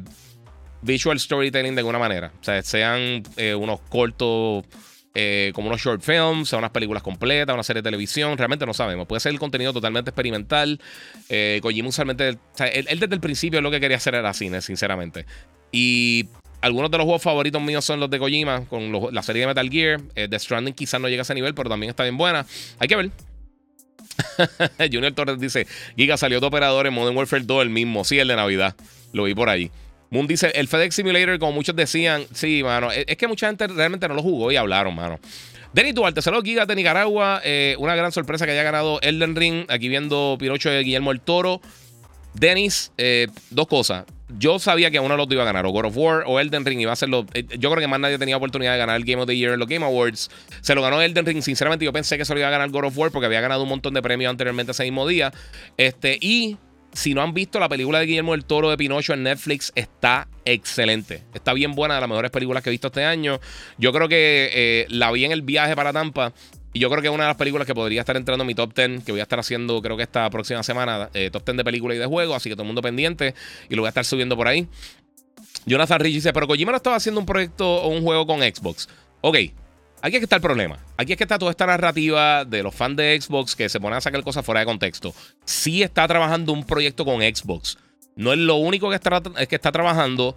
visual 0.81 1.19
storytelling 1.19 1.75
de 1.75 1.81
alguna 1.81 1.99
manera. 1.99 2.31
O 2.41 2.43
sea, 2.43 2.61
sean 2.63 3.23
eh, 3.37 3.53
unos 3.53 3.79
cortos. 3.81 4.65
Eh, 5.13 5.51
como 5.53 5.67
unos 5.67 5.81
short 5.81 6.01
films, 6.01 6.47
sean 6.47 6.59
unas 6.59 6.71
películas 6.71 7.03
completas, 7.03 7.53
una 7.53 7.63
serie 7.63 7.81
de 7.81 7.87
televisión, 7.87 8.37
realmente 8.37 8.65
no 8.65 8.73
sabemos. 8.73 9.07
Puede 9.07 9.19
ser 9.19 9.33
el 9.33 9.39
contenido 9.39 9.73
totalmente 9.73 10.09
experimental. 10.09 10.79
Kojima 11.61 11.89
usualmente, 11.89 12.29
o 12.29 12.37
sea, 12.53 12.67
él, 12.67 12.85
él, 12.87 12.97
desde 12.97 13.15
el 13.15 13.19
principio 13.19 13.59
lo 13.59 13.69
que 13.71 13.81
quería 13.81 13.97
hacer 13.97 14.15
era 14.15 14.33
cine, 14.33 14.61
sinceramente. 14.61 15.25
Y 15.71 16.27
algunos 16.61 16.91
de 16.91 16.97
los 16.97 17.05
juegos 17.05 17.21
favoritos 17.21 17.61
míos 17.61 17.83
son 17.83 17.99
los 17.99 18.09
de 18.09 18.19
Kojima, 18.19 18.65
con 18.65 18.91
la 19.13 19.23
serie 19.23 19.41
de 19.41 19.47
Metal 19.47 19.69
Gear. 19.69 20.01
Eh, 20.15 20.27
The 20.29 20.39
Stranding 20.39 20.73
quizás 20.73 21.01
no 21.01 21.09
llega 21.09 21.21
a 21.21 21.23
ese 21.23 21.33
nivel, 21.33 21.53
pero 21.53 21.69
también 21.69 21.89
está 21.89 22.03
bien 22.03 22.17
buena. 22.17 22.45
Hay 22.79 22.87
que 22.87 22.95
ver. 22.95 23.11
Junior 24.91 25.13
Torres 25.13 25.39
dice: 25.39 25.67
Giga 25.95 26.17
salió 26.17 26.39
de 26.39 26.45
operador 26.45 26.87
en 26.87 26.93
Modern 26.93 27.17
Warfare 27.17 27.43
2, 27.43 27.63
el 27.63 27.69
mismo. 27.69 28.03
Sí, 28.03 28.19
el 28.19 28.27
de 28.27 28.35
Navidad. 28.35 28.75
Lo 29.13 29.23
vi 29.23 29.33
por 29.33 29.49
ahí. 29.49 29.71
Moon 30.09 30.27
dice: 30.27 30.51
El 30.55 30.67
FedEx 30.67 30.95
Simulator, 30.95 31.39
como 31.39 31.53
muchos 31.53 31.75
decían. 31.75 32.25
Sí, 32.33 32.61
mano. 32.63 32.91
Es 32.91 33.17
que 33.17 33.27
mucha 33.27 33.47
gente 33.47 33.67
realmente 33.67 34.07
no 34.07 34.13
lo 34.13 34.21
jugó 34.21 34.51
y 34.51 34.55
hablaron, 34.55 34.95
mano. 34.95 35.19
Denis 35.73 35.95
Duarte, 35.95 36.21
saludos 36.21 36.43
Gigas 36.43 36.67
de 36.67 36.75
Nicaragua. 36.75 37.41
Eh, 37.45 37.75
una 37.79 37.95
gran 37.95 38.11
sorpresa 38.11 38.45
que 38.45 38.51
haya 38.51 38.63
ganado 38.63 38.99
Elden 39.01 39.35
Ring. 39.35 39.65
Aquí 39.69 39.87
viendo 39.87 40.35
Pinocho 40.37 40.69
de 40.69 40.83
Guillermo 40.83 41.11
el 41.11 41.21
Toro. 41.21 41.61
Denis, 42.33 42.91
eh, 42.97 43.27
dos 43.49 43.67
cosas 43.67 44.05
yo 44.37 44.59
sabía 44.59 44.91
que 44.91 44.99
uno 44.99 45.09
de 45.15 45.17
los 45.17 45.31
iba 45.31 45.41
a 45.43 45.45
ganar, 45.45 45.65
o 45.65 45.71
God 45.71 45.85
of 45.85 45.97
War 45.97 46.23
o 46.25 46.39
Elden 46.39 46.65
Ring 46.65 46.79
iba 46.79 46.91
a 46.91 46.95
serlo. 46.95 47.25
Eh, 47.33 47.45
yo 47.57 47.69
creo 47.69 47.81
que 47.81 47.87
más 47.87 47.99
nadie 47.99 48.17
tenía 48.17 48.37
oportunidad 48.37 48.73
de 48.73 48.77
ganar 48.77 48.95
el 48.95 49.03
Game 49.03 49.21
of 49.21 49.27
the 49.27 49.35
Year 49.35 49.53
en 49.53 49.59
los 49.59 49.67
Game 49.67 49.85
Awards. 49.85 50.29
Se 50.61 50.75
lo 50.75 50.81
ganó 50.81 51.01
Elden 51.01 51.25
Ring. 51.25 51.41
Sinceramente, 51.41 51.85
yo 51.85 51.93
pensé 51.93 52.17
que 52.17 52.25
se 52.25 52.33
lo 52.33 52.39
iba 52.39 52.47
a 52.47 52.51
ganar 52.51 52.69
God 52.69 52.85
of 52.85 52.97
War 52.97 53.11
porque 53.11 53.25
había 53.25 53.41
ganado 53.41 53.63
un 53.63 53.69
montón 53.69 53.93
de 53.93 54.01
premios 54.01 54.29
anteriormente 54.29 54.71
ese 54.71 54.83
mismo 54.83 55.07
día. 55.07 55.33
Este, 55.77 56.17
y 56.21 56.57
si 56.93 57.13
no 57.13 57.21
han 57.21 57.33
visto 57.33 57.59
la 57.59 57.69
película 57.69 57.99
de 57.99 58.05
Guillermo 58.05 58.33
del 58.33 58.45
Toro 58.45 58.69
de 58.69 58.77
Pinocho 58.77 59.13
en 59.13 59.23
Netflix, 59.23 59.71
está 59.75 60.27
excelente. 60.45 61.23
Está 61.33 61.53
bien 61.53 61.73
buena, 61.73 61.95
de 61.95 62.01
las 62.01 62.09
mejores 62.09 62.31
películas 62.31 62.63
que 62.63 62.69
he 62.69 62.71
visto 62.71 62.87
este 62.87 63.03
año. 63.03 63.39
Yo 63.77 63.93
creo 63.93 64.07
que 64.07 64.49
eh, 64.53 64.85
la 64.89 65.11
vi 65.11 65.25
en 65.25 65.31
el 65.31 65.41
viaje 65.41 65.75
para 65.75 65.93
Tampa 65.93 66.33
Y 66.73 66.79
yo 66.79 66.89
creo 66.89 67.01
que 67.01 67.07
es 67.09 67.13
una 67.13 67.23
de 67.23 67.29
las 67.29 67.37
películas 67.37 67.67
que 67.67 67.75
podría 67.75 68.01
estar 68.01 68.15
entrando 68.15 68.43
en 68.43 68.47
mi 68.47 68.55
top 68.55 68.73
10, 68.73 69.03
que 69.03 69.11
voy 69.11 69.19
a 69.19 69.23
estar 69.23 69.39
haciendo 69.39 69.81
creo 69.81 69.97
que 69.97 70.03
esta 70.03 70.29
próxima 70.29 70.63
semana, 70.63 71.09
eh, 71.13 71.29
top 71.29 71.43
10 71.45 71.57
de 71.57 71.63
películas 71.63 71.97
y 71.97 71.99
de 71.99 72.05
juegos, 72.05 72.35
así 72.35 72.49
que 72.49 72.55
todo 72.55 72.63
el 72.63 72.67
mundo 72.67 72.81
pendiente 72.81 73.35
y 73.69 73.75
lo 73.75 73.81
voy 73.81 73.87
a 73.87 73.89
estar 73.89 74.05
subiendo 74.05 74.37
por 74.37 74.47
ahí. 74.47 74.67
Jonathan 75.65 75.99
Rich 75.99 76.15
dice, 76.15 76.33
pero 76.33 76.47
Kojima 76.47 76.71
no 76.71 76.77
estaba 76.77 76.95
haciendo 76.95 77.19
un 77.19 77.25
proyecto 77.25 77.67
o 77.67 77.89
un 77.89 78.01
juego 78.03 78.25
con 78.25 78.39
Xbox. 78.39 78.87
Ok, 79.21 79.35
aquí 80.01 80.15
es 80.15 80.19
que 80.19 80.23
está 80.23 80.37
el 80.37 80.41
problema. 80.41 80.79
Aquí 80.97 81.11
es 81.11 81.17
que 81.17 81.23
está 81.23 81.37
toda 81.37 81.51
esta 81.51 81.65
narrativa 81.65 82.45
de 82.45 82.63
los 82.63 82.73
fans 82.73 82.95
de 82.95 83.19
Xbox 83.19 83.55
que 83.55 83.69
se 83.69 83.79
ponen 83.79 83.97
a 83.97 84.01
sacar 84.01 84.23
cosas 84.23 84.45
fuera 84.45 84.61
de 84.61 84.65
contexto. 84.65 85.13
Sí 85.45 85.83
está 85.83 86.07
trabajando 86.07 86.53
un 86.53 86.63
proyecto 86.63 87.05
con 87.05 87.21
Xbox. 87.21 87.77
No 88.15 88.33
es 88.33 88.39
lo 88.39 88.55
único 88.55 88.89
que 88.89 88.95
está, 88.95 89.21
es 89.37 89.47
que 89.47 89.55
está 89.55 89.71
trabajando. 89.71 90.35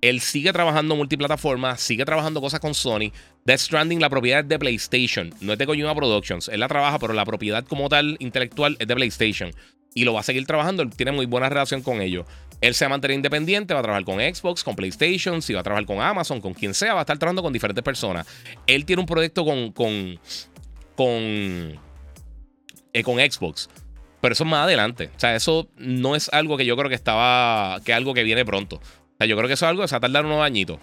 Él 0.00 0.20
sigue 0.20 0.52
trabajando 0.52 0.94
multiplataforma, 0.94 1.76
sigue 1.76 2.04
trabajando 2.04 2.40
cosas 2.40 2.60
con 2.60 2.74
Sony. 2.74 3.12
Death 3.44 3.60
Stranding, 3.60 4.00
la 4.00 4.10
propiedad 4.10 4.40
es 4.40 4.48
de 4.48 4.58
PlayStation, 4.58 5.34
no 5.40 5.52
es 5.52 5.58
de 5.58 5.66
Kojima 5.66 5.94
Productions. 5.94 6.48
Él 6.48 6.60
la 6.60 6.68
trabaja, 6.68 6.98
pero 6.98 7.12
la 7.12 7.24
propiedad 7.24 7.64
como 7.64 7.88
tal 7.88 8.16
intelectual 8.18 8.76
es 8.78 8.86
de 8.86 8.94
PlayStation. 8.94 9.50
Y 9.94 10.04
lo 10.04 10.12
va 10.12 10.20
a 10.20 10.22
seguir 10.22 10.46
trabajando, 10.46 10.82
él 10.82 10.90
tiene 10.94 11.12
muy 11.12 11.26
buena 11.26 11.48
relación 11.48 11.82
con 11.82 12.02
ellos. 12.02 12.26
Él 12.60 12.74
se 12.74 12.84
va 12.84 12.86
a 12.86 12.90
mantener 12.90 13.16
independiente, 13.16 13.74
va 13.74 13.80
a 13.80 13.82
trabajar 13.82 14.04
con 14.04 14.18
Xbox, 14.18 14.62
con 14.62 14.76
PlayStation, 14.76 15.40
si 15.40 15.54
va 15.54 15.60
a 15.60 15.62
trabajar 15.62 15.86
con 15.86 16.00
Amazon, 16.00 16.40
con 16.40 16.54
quien 16.54 16.74
sea, 16.74 16.94
va 16.94 17.00
a 17.00 17.02
estar 17.02 17.18
trabajando 17.18 17.42
con 17.42 17.52
diferentes 17.52 17.82
personas. 17.82 18.26
Él 18.66 18.84
tiene 18.84 19.00
un 19.00 19.06
proyecto 19.06 19.44
con, 19.44 19.72
con, 19.72 20.18
con, 20.94 21.80
eh, 22.92 23.02
con 23.02 23.16
Xbox. 23.16 23.68
Pero 24.20 24.32
eso 24.32 24.44
es 24.44 24.50
más 24.50 24.64
adelante. 24.64 25.10
O 25.16 25.20
sea, 25.20 25.36
eso 25.36 25.68
no 25.76 26.16
es 26.16 26.28
algo 26.32 26.56
que 26.56 26.64
yo 26.64 26.76
creo 26.76 26.88
que 26.88 26.94
estaba. 26.94 27.80
que 27.84 27.92
algo 27.92 28.14
que 28.14 28.24
viene 28.24 28.44
pronto. 28.44 28.80
Sea, 29.18 29.26
yo 29.26 29.36
creo 29.36 29.48
que 29.48 29.54
eso 29.54 29.66
es 29.66 29.70
algo 29.70 29.82
que 29.82 29.88
se 29.88 29.94
va 29.94 29.98
a 29.98 30.00
tardar 30.00 30.24
unos 30.24 30.42
añitos. 30.42 30.78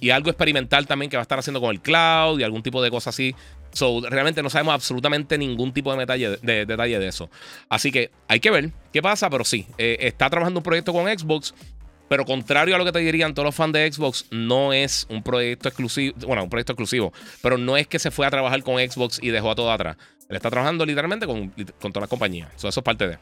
Y 0.00 0.10
algo 0.10 0.30
experimental 0.30 0.86
también 0.86 1.10
que 1.10 1.16
va 1.16 1.22
a 1.22 1.22
estar 1.22 1.38
haciendo 1.38 1.60
con 1.60 1.70
el 1.70 1.80
cloud 1.80 2.38
y 2.38 2.44
algún 2.44 2.62
tipo 2.62 2.82
de 2.82 2.90
cosas 2.90 3.14
así. 3.14 3.34
So, 3.72 4.00
realmente 4.08 4.42
no 4.42 4.50
sabemos 4.50 4.74
absolutamente 4.74 5.36
ningún 5.36 5.72
tipo 5.72 5.92
de 5.92 5.98
detalle 5.98 6.38
de, 6.40 6.66
detalle 6.66 6.98
de 6.98 7.08
eso. 7.08 7.30
Así 7.68 7.90
que 7.90 8.10
hay 8.28 8.40
que 8.40 8.50
ver 8.50 8.70
qué 8.92 9.02
pasa, 9.02 9.28
pero 9.28 9.44
sí, 9.44 9.66
eh, 9.76 9.96
está 10.00 10.30
trabajando 10.30 10.60
un 10.60 10.64
proyecto 10.64 10.92
con 10.92 11.06
Xbox. 11.06 11.54
Pero 12.08 12.24
contrario 12.24 12.74
a 12.74 12.78
lo 12.78 12.86
que 12.86 12.92
te 12.92 13.00
dirían 13.00 13.34
todos 13.34 13.44
los 13.44 13.54
fans 13.54 13.74
de 13.74 13.92
Xbox, 13.92 14.26
no 14.30 14.72
es 14.72 15.06
un 15.10 15.22
proyecto 15.22 15.68
exclusivo. 15.68 16.16
Bueno, 16.26 16.44
un 16.44 16.48
proyecto 16.48 16.72
exclusivo. 16.72 17.12
Pero 17.42 17.58
no 17.58 17.76
es 17.76 17.86
que 17.86 17.98
se 17.98 18.10
fue 18.10 18.26
a 18.26 18.30
trabajar 18.30 18.62
con 18.62 18.76
Xbox 18.76 19.18
y 19.22 19.28
dejó 19.28 19.50
a 19.50 19.54
todo 19.54 19.70
atrás. 19.70 19.98
Él 20.28 20.36
está 20.36 20.48
trabajando 20.48 20.86
literalmente 20.86 21.26
con, 21.26 21.48
con 21.80 21.92
todas 21.92 22.02
las 22.02 22.08
compañías. 22.08 22.48
eso 22.56 22.68
es 22.68 22.78
parte 22.78 23.08
de. 23.08 23.18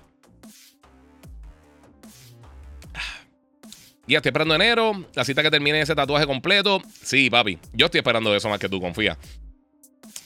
Ya 4.06 4.18
estoy 4.18 4.30
esperando 4.30 4.54
enero. 4.54 4.92
La 5.14 5.24
cita 5.24 5.42
que 5.42 5.50
termine 5.50 5.80
ese 5.80 5.94
tatuaje 5.94 6.26
completo. 6.26 6.80
Sí, 7.02 7.28
papi. 7.28 7.58
Yo 7.72 7.86
estoy 7.86 7.98
esperando 7.98 8.34
eso 8.34 8.48
más 8.48 8.58
que 8.58 8.68
tú, 8.68 8.80
confía. 8.80 9.18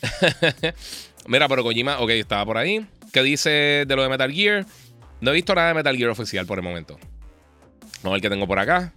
Mira, 1.27 1.49
pero 1.49 1.63
Kojima, 1.63 2.01
ok, 2.01 2.11
estaba 2.11 2.45
por 2.45 2.59
ahí. 2.59 2.87
¿Qué 3.13 3.23
dice 3.23 3.85
de 3.87 3.97
lo 3.97 4.03
de 4.03 4.09
Metal 4.09 4.33
Gear? 4.33 4.67
No 5.21 5.31
he 5.31 5.35
visto 5.35 5.55
nada 5.55 5.69
de 5.69 5.75
Metal 5.75 5.97
Gear 5.97 6.11
oficial 6.11 6.47
por 6.47 6.59
el 6.59 6.65
momento. 6.65 6.99
Vamos 8.03 8.07
a 8.07 8.11
ver 8.13 8.21
qué 8.21 8.31
tengo 8.31 8.47
por 8.47 8.59
acá. 8.59 8.93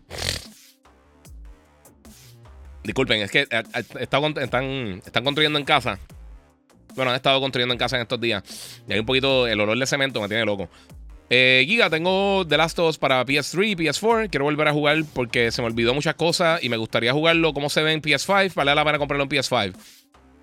Disculpen, 2.84 3.22
es 3.22 3.32
que 3.32 3.42
eh, 3.42 3.48
eh, 3.52 3.84
están, 4.00 5.02
están 5.06 5.24
construyendo 5.24 5.58
en 5.58 5.66
casa. 5.66 6.00
Bueno, 6.96 7.12
han 7.12 7.16
estado 7.16 7.40
construyendo 7.40 7.74
en 7.74 7.80
casa 7.80 7.96
en 7.96 8.04
estos 8.04 8.20
días. 8.20 8.44
Y 8.88 8.94
hay 8.94 9.00
un 9.00 9.06
poquito, 9.06 9.48
el 9.48 9.60
olor 9.60 9.78
de 9.78 9.86
cemento 9.86 10.22
me 10.22 10.28
tiene 10.28 10.46
loco. 10.46 10.70
Eh, 11.30 11.66
Giga, 11.68 11.90
tengo 11.90 12.46
The 12.48 12.58
Last 12.58 12.78
of 12.80 12.90
Us 12.90 12.98
para 12.98 13.26
PS3, 13.26 13.76
PS4. 13.76 14.30
Quiero 14.30 14.46
volver 14.46 14.68
a 14.68 14.74
jugar 14.74 15.04
porque 15.14 15.52
se 15.52 15.62
me 15.62 15.68
olvidó 15.68 15.94
muchas 15.94 16.16
cosas 16.16 16.64
y 16.64 16.70
me 16.70 16.78
gustaría 16.78 17.14
jugarlo 17.14 17.54
como 17.54 17.70
se 17.70 17.82
ve 17.82 17.94
en 17.94 18.02
PS5. 18.02 18.54
Vale 18.54 18.76
la 18.76 18.86
pena 18.86 19.00
comprarlo 19.00 19.24
en 19.24 19.30
PS5. 19.30 19.74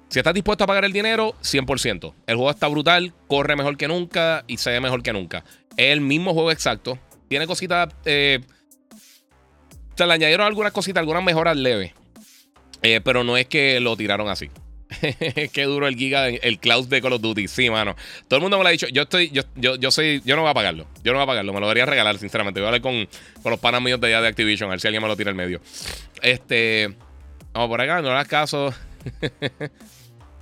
Si 0.08 0.18
estás 0.18 0.34
dispuesto 0.34 0.64
a 0.64 0.66
pagar 0.66 0.84
el 0.84 0.92
dinero, 0.92 1.37
100%. 1.42 2.14
El 2.26 2.34
juego 2.34 2.50
está 2.50 2.66
brutal, 2.66 3.12
corre 3.28 3.54
mejor 3.54 3.76
que 3.76 3.87
nunca 3.87 4.44
y 4.49 4.56
se 4.56 4.70
ve 4.70 4.80
mejor 4.80 5.04
que 5.04 5.12
nunca. 5.12 5.44
Es 5.76 5.92
el 5.92 6.00
mismo 6.00 6.34
juego 6.34 6.50
exacto. 6.50 6.99
Tiene 7.28 7.46
cositas. 7.46 7.94
Eh, 8.04 8.40
se 9.95 10.06
le 10.06 10.12
añadieron 10.12 10.47
algunas 10.47 10.73
cositas, 10.73 11.00
algunas 11.00 11.23
mejoras 11.23 11.56
leves. 11.56 11.93
Eh, 12.82 13.00
pero 13.04 13.23
no 13.23 13.36
es 13.36 13.47
que 13.47 13.78
lo 13.78 13.97
tiraron 13.97 14.28
así. 14.28 14.50
Qué 15.52 15.64
duro 15.64 15.86
el 15.86 15.96
giga, 15.96 16.28
el 16.28 16.58
cloud 16.58 16.88
de 16.88 17.00
Call 17.00 17.12
of 17.14 17.22
Duty. 17.22 17.48
Sí, 17.48 17.70
mano. 17.70 17.96
Todo 18.28 18.38
el 18.38 18.42
mundo 18.42 18.58
me 18.58 18.64
lo 18.64 18.68
ha 18.68 18.72
dicho. 18.72 18.88
Yo 18.88 19.02
estoy, 19.02 19.30
yo, 19.30 19.42
yo, 19.56 19.76
yo 19.76 19.90
soy, 19.90 20.22
yo 20.24 20.36
no 20.36 20.42
voy 20.42 20.50
a 20.50 20.54
pagarlo. 20.54 20.86
Yo 21.02 21.12
no 21.12 21.18
voy 21.18 21.24
a 21.24 21.26
pagarlo. 21.26 21.52
Me 21.52 21.60
lo 21.60 21.66
debería 21.66 21.86
regalar, 21.86 22.18
sinceramente. 22.18 22.60
Voy 22.60 22.66
a 22.66 22.68
hablar 22.68 22.82
con, 22.82 23.08
con 23.42 23.50
los 23.50 23.60
panas 23.60 23.82
míos 23.82 24.00
de 24.00 24.08
allá 24.08 24.20
de 24.20 24.28
Activision, 24.28 24.68
a 24.68 24.72
ver 24.72 24.80
si 24.80 24.88
alguien 24.88 25.02
me 25.02 25.08
lo 25.08 25.16
tira 25.16 25.30
en 25.30 25.36
medio. 25.36 25.60
Este. 26.22 26.94
Vamos 27.52 27.68
por 27.68 27.80
acá, 27.80 28.00
no 28.02 28.10
hagas 28.10 28.28
caso. 28.28 28.74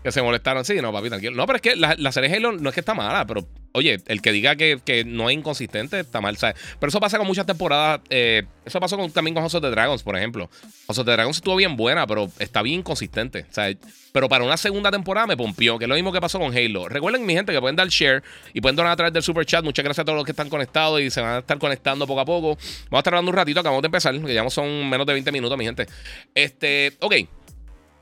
que 0.08 0.12
se 0.12 0.22
molestaron. 0.22 0.64
Sí, 0.64 0.74
no, 0.80 0.92
papi, 0.92 1.08
tranquilo. 1.08 1.36
No, 1.36 1.46
pero 1.46 1.56
es 1.56 1.62
que 1.62 1.76
la, 1.76 1.94
la 1.98 2.12
serie 2.12 2.34
Halo 2.34 2.52
no 2.52 2.68
es 2.68 2.74
que 2.74 2.80
está 2.80 2.94
mala, 2.94 3.26
pero 3.26 3.46
Oye, 3.72 3.98
el 4.06 4.22
que 4.22 4.32
diga 4.32 4.56
que, 4.56 5.04
no 5.06 5.28
es 5.28 5.36
inconsistente 5.36 6.00
está 6.00 6.20
mal, 6.20 6.36
¿sabes? 6.36 6.56
Pero 6.80 6.88
eso 6.88 7.00
pasa 7.00 7.18
con 7.18 7.26
muchas 7.26 7.46
temporadas. 7.46 8.00
Eh, 8.08 8.44
eso 8.64 8.80
pasó 8.80 8.96
también 9.10 9.34
con 9.34 9.42
House 9.42 9.54
of 9.54 9.62
the 9.62 9.70
Dragons, 9.70 10.02
por 10.02 10.16
ejemplo. 10.16 10.48
House 10.86 10.98
of 10.98 11.06
the 11.06 11.12
Dragons 11.12 11.36
estuvo 11.36 11.54
bien 11.56 11.76
buena, 11.76 12.06
pero 12.06 12.30
está 12.38 12.62
bien 12.62 12.80
inconsistente, 12.80 13.46
¿sabes? 13.50 13.76
Pero 14.10 14.28
para 14.28 14.42
una 14.42 14.56
segunda 14.56 14.90
temporada 14.90 15.26
me 15.26 15.36
pompió, 15.36 15.78
que 15.78 15.84
es 15.84 15.88
lo 15.88 15.94
mismo 15.94 16.12
que 16.12 16.20
pasó 16.20 16.38
con 16.38 16.56
Halo. 16.56 16.88
Recuerden, 16.88 17.26
mi 17.26 17.34
gente, 17.34 17.52
que 17.52 17.60
pueden 17.60 17.76
dar 17.76 17.88
share 17.88 18.22
y 18.54 18.60
pueden 18.60 18.74
donar 18.74 18.92
a 18.92 18.96
través 18.96 19.12
del 19.12 19.22
super 19.22 19.44
chat. 19.44 19.62
Muchas 19.62 19.84
gracias 19.84 20.02
a 20.02 20.04
todos 20.04 20.16
los 20.16 20.24
que 20.24 20.32
están 20.32 20.48
conectados 20.48 21.00
y 21.00 21.10
se 21.10 21.20
van 21.20 21.36
a 21.36 21.38
estar 21.38 21.58
conectando 21.58 22.06
poco 22.06 22.20
a 22.20 22.24
poco. 22.24 22.56
Vamos 22.56 22.92
a 22.92 22.98
estar 22.98 23.14
hablando 23.14 23.30
un 23.30 23.36
ratito, 23.36 23.60
acabamos 23.60 23.82
de 23.82 23.86
empezar, 23.86 24.18
que 24.18 24.34
ya 24.34 24.48
son 24.48 24.88
menos 24.88 25.06
de 25.06 25.12
20 25.12 25.30
minutos, 25.30 25.58
mi 25.58 25.66
gente. 25.66 25.86
Este, 26.34 26.96
ok. 27.00 27.14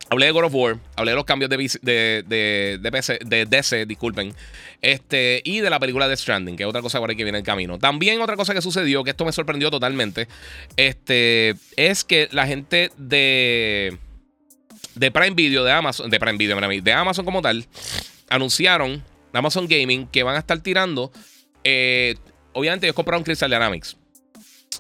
Hablé 0.09 0.27
de 0.27 0.33
God 0.33 0.45
of 0.45 0.55
War, 0.55 0.79
hablé 0.95 1.11
de 1.11 1.17
los 1.17 1.25
cambios 1.25 1.51
de, 1.51 1.57
de, 1.57 2.25
de, 2.27 2.79
de, 2.81 2.93
PC, 2.93 3.19
de 3.25 3.45
DC, 3.45 3.87
disculpen, 3.87 4.33
este, 4.81 5.43
y 5.45 5.61
de 5.61 5.69
la 5.69 5.81
película 5.81 6.07
de 6.07 6.17
Stranding, 6.17 6.57
que 6.57 6.63
es 6.63 6.69
otra 6.69 6.81
cosa 6.81 7.01
por 7.01 7.11
ahí 7.11 7.17
que 7.17 7.25
viene 7.25 7.39
en 7.39 7.45
camino. 7.45 7.79
También 7.79 8.21
otra 8.21 8.37
cosa 8.37 8.55
que 8.55 8.63
sucedió, 8.63 9.03
que 9.03 9.11
esto 9.11 9.25
me 9.25 9.33
sorprendió 9.33 9.69
totalmente, 9.69 10.29
este, 10.77 11.57
es 11.77 12.05
que 12.05 12.29
la 12.31 12.47
gente 12.47 12.93
de, 12.97 13.99
de 14.95 15.11
Prime 15.11 15.35
Video, 15.35 15.65
de 15.65 15.73
Amazon, 15.73 16.09
de 16.09 16.21
Prime 16.21 16.39
Video, 16.39 16.57
de 16.61 16.93
Amazon 16.93 17.25
como 17.25 17.43
tal, 17.43 17.67
anunciaron, 18.29 19.03
Amazon 19.33 19.67
Gaming, 19.67 20.07
que 20.07 20.23
van 20.23 20.37
a 20.37 20.39
estar 20.39 20.61
tirando, 20.61 21.11
eh, 21.65 22.15
obviamente 22.53 22.87
ellos 22.87 22.95
compraron 22.95 23.25
Crystal 23.25 23.51
Dynamics. 23.51 23.97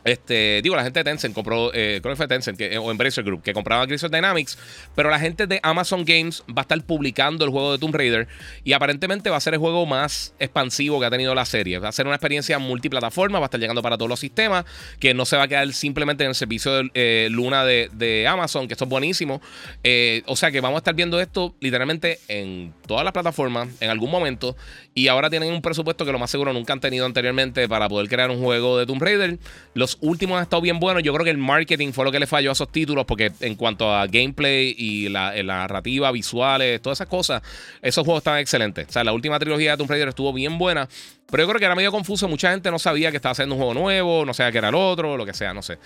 Este, 0.06 0.60
digo, 0.62 0.76
la 0.76 0.84
gente 0.84 1.00
de 1.00 1.04
Tencent 1.04 1.34
compró, 1.34 1.74
eh, 1.74 1.98
creo 2.00 2.12
que 2.12 2.16
fue 2.16 2.28
Tencent 2.28 2.56
que, 2.56 2.78
o 2.78 2.92
Embracer 2.92 3.24
Group, 3.24 3.42
que 3.42 3.52
compraba 3.52 3.86
Crystal 3.88 4.08
Dynamics, 4.08 4.56
pero 4.94 5.10
la 5.10 5.18
gente 5.18 5.48
de 5.48 5.58
Amazon 5.64 6.04
Games 6.04 6.44
va 6.48 6.58
a 6.58 6.60
estar 6.62 6.80
publicando 6.84 7.44
el 7.44 7.50
juego 7.50 7.72
de 7.72 7.78
Tomb 7.78 7.92
Raider 7.92 8.28
y 8.62 8.72
aparentemente 8.72 9.30
va 9.30 9.36
a 9.36 9.40
ser 9.40 9.54
el 9.54 9.60
juego 9.60 9.84
más 9.84 10.32
expansivo 10.38 11.00
que 11.00 11.06
ha 11.06 11.10
tenido 11.10 11.34
la 11.34 11.44
serie. 11.44 11.80
Va 11.80 11.88
a 11.88 11.92
ser 11.92 12.06
una 12.06 12.14
experiencia 12.14 12.60
multiplataforma, 12.60 13.40
va 13.40 13.46
a 13.46 13.48
estar 13.48 13.58
llegando 13.58 13.82
para 13.82 13.98
todos 13.98 14.08
los 14.08 14.20
sistemas, 14.20 14.64
que 15.00 15.12
no 15.12 15.24
se 15.24 15.36
va 15.36 15.42
a 15.42 15.48
quedar 15.48 15.72
simplemente 15.72 16.22
en 16.22 16.28
el 16.28 16.36
servicio 16.36 16.72
de 16.72 16.90
eh, 16.94 17.28
Luna 17.32 17.64
de, 17.64 18.26
Amazon, 18.28 18.68
que 18.68 18.74
esto 18.74 18.84
es 18.84 18.90
buenísimo. 18.90 19.42
Eh, 19.82 20.22
o 20.26 20.36
sea 20.36 20.52
que 20.52 20.60
vamos 20.60 20.76
a 20.76 20.78
estar 20.78 20.94
viendo 20.94 21.20
esto 21.20 21.56
literalmente 21.58 22.20
en 22.28 22.72
todas 22.86 23.02
las 23.02 23.12
plataformas 23.12 23.68
en 23.80 23.90
algún 23.90 24.10
momento 24.10 24.56
y 24.94 25.08
ahora 25.08 25.30
tienen 25.30 25.52
un 25.52 25.62
presupuesto 25.62 26.04
que 26.04 26.12
lo 26.12 26.20
más 26.20 26.30
seguro 26.30 26.52
nunca 26.52 26.72
han 26.72 26.80
tenido 26.80 27.06
anteriormente 27.06 27.68
para 27.68 27.88
poder 27.88 28.08
crear 28.08 28.30
un 28.30 28.40
juego 28.40 28.78
de 28.78 28.86
Tomb 28.86 29.02
Raider. 29.02 29.38
Los 29.74 29.95
últimos 30.00 30.36
han 30.36 30.42
estado 30.42 30.62
bien 30.62 30.78
buenos. 30.78 31.02
Yo 31.02 31.12
creo 31.12 31.24
que 31.24 31.30
el 31.30 31.38
marketing 31.38 31.92
fue 31.92 32.04
lo 32.04 32.12
que 32.12 32.18
le 32.18 32.26
falló 32.26 32.50
a 32.50 32.52
esos 32.52 32.70
títulos, 32.70 33.04
porque 33.06 33.32
en 33.40 33.54
cuanto 33.54 33.94
a 33.94 34.06
gameplay 34.06 34.74
y 34.76 35.08
la, 35.08 35.32
narrativa, 35.42 36.10
visuales, 36.12 36.80
todas 36.82 36.98
esas 36.98 37.08
cosas, 37.08 37.42
esos 37.82 38.04
juegos 38.04 38.20
estaban 38.20 38.40
excelentes. 38.40 38.88
O 38.88 38.92
sea, 38.92 39.04
la 39.04 39.12
última 39.12 39.38
trilogía 39.38 39.72
de 39.72 39.76
Tomb 39.76 39.90
Raider 39.90 40.08
estuvo 40.08 40.32
bien 40.32 40.58
buena, 40.58 40.88
pero 41.30 41.42
yo 41.42 41.48
creo 41.48 41.58
que 41.58 41.66
era 41.66 41.74
medio 41.74 41.90
confuso. 41.90 42.28
Mucha 42.28 42.50
gente 42.50 42.70
no 42.70 42.78
sabía 42.78 43.10
que 43.10 43.16
estaba 43.16 43.32
haciendo 43.32 43.54
un 43.54 43.60
juego 43.60 43.74
nuevo, 43.74 44.24
no 44.24 44.34
sabía 44.34 44.52
que 44.52 44.58
era 44.58 44.68
el 44.68 44.74
otro, 44.74 45.16
lo 45.16 45.26
que 45.26 45.34
sea, 45.34 45.52
no 45.54 45.62
sé. 45.62 45.78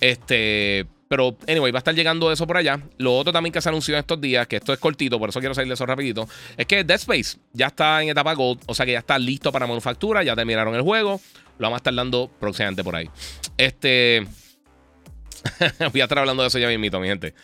Este. 0.00 0.86
Pero, 1.08 1.36
anyway, 1.46 1.70
va 1.70 1.78
a 1.78 1.80
estar 1.80 1.94
llegando 1.94 2.32
eso 2.32 2.46
por 2.46 2.56
allá. 2.56 2.80
Lo 2.98 3.16
otro 3.16 3.32
también 3.32 3.52
que 3.52 3.60
se 3.60 3.68
anunció 3.68 3.94
en 3.94 4.00
estos 4.00 4.20
días, 4.20 4.46
que 4.46 4.56
esto 4.56 4.72
es 4.72 4.78
cortito, 4.78 5.18
por 5.18 5.28
eso 5.28 5.40
quiero 5.40 5.54
salir 5.54 5.68
de 5.68 5.74
eso 5.74 5.86
rapidito, 5.86 6.28
es 6.56 6.66
que 6.66 6.84
Dead 6.84 6.96
Space 6.96 7.38
ya 7.52 7.66
está 7.68 8.02
en 8.02 8.08
etapa 8.08 8.32
Gold, 8.34 8.62
o 8.66 8.74
sea 8.74 8.86
que 8.86 8.92
ya 8.92 8.98
está 9.00 9.18
listo 9.18 9.52
para 9.52 9.66
manufactura, 9.66 10.22
ya 10.22 10.34
terminaron 10.34 10.74
el 10.74 10.82
juego. 10.82 11.20
Lo 11.58 11.66
vamos 11.66 11.76
a 11.76 11.78
estar 11.78 11.94
dando 11.94 12.30
próximamente 12.40 12.82
por 12.82 12.96
ahí. 12.96 13.08
Este. 13.56 14.26
voy 15.92 16.00
a 16.00 16.04
estar 16.04 16.18
hablando 16.18 16.42
de 16.42 16.48
eso 16.48 16.58
ya 16.58 16.68
mismito, 16.68 16.98
mi 16.98 17.06
gente. 17.06 17.34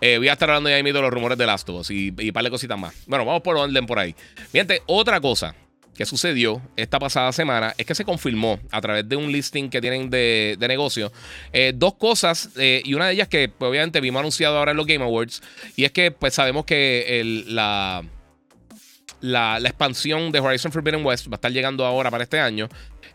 Eh, 0.00 0.18
voy 0.18 0.28
a 0.28 0.34
estar 0.34 0.50
hablando 0.50 0.68
ya 0.68 0.76
mismito 0.76 0.98
de 0.98 1.02
los 1.02 1.10
rumores 1.10 1.38
de 1.38 1.46
Last 1.46 1.68
of 1.70 1.80
Us 1.80 1.90
y, 1.90 2.14
y 2.18 2.28
un 2.28 2.32
par 2.32 2.44
de 2.44 2.50
cositas 2.50 2.78
más. 2.78 2.94
Bueno, 3.06 3.24
vamos 3.24 3.42
por 3.42 3.56
orden 3.56 3.86
por 3.86 3.98
ahí. 3.98 4.14
Mi 4.52 4.60
otra 4.86 5.20
cosa 5.20 5.54
que 5.96 6.06
sucedió 6.06 6.62
esta 6.76 6.98
pasada 6.98 7.32
semana 7.32 7.74
es 7.76 7.86
que 7.86 7.94
se 7.94 8.04
confirmó 8.04 8.58
a 8.70 8.80
través 8.80 9.08
de 9.08 9.16
un 9.16 9.32
listing 9.32 9.68
que 9.68 9.80
tienen 9.80 10.10
de, 10.10 10.56
negocio 10.66 11.12
eh, 11.52 11.72
dos 11.74 11.94
cosas 11.94 12.50
eh, 12.56 12.82
y 12.84 12.94
una 12.94 13.06
de 13.06 13.14
ellas 13.14 13.28
que 13.28 13.50
obviamente 13.58 14.00
vimos 14.00 14.20
anunciado 14.20 14.58
ahora 14.58 14.72
en 14.72 14.76
los 14.76 14.86
Game 14.86 15.04
Awards 15.04 15.42
y 15.76 15.84
es 15.84 15.92
que 15.92 16.10
pues 16.10 16.34
sabemos 16.34 16.64
que 16.64 17.20
el, 17.20 17.54
la 17.54 18.02
la, 19.20 19.58
expansión 19.58 20.30
de 20.32 20.40
Horizon 20.40 20.72
Forbidden 20.72 21.04
West 21.04 21.26
va 21.28 21.32
a 21.32 21.36
estar 21.36 21.52
llegando 21.52 21.84
ahora 21.84 22.10
para 22.10 22.24
este 22.24 22.38
año. 22.38 22.68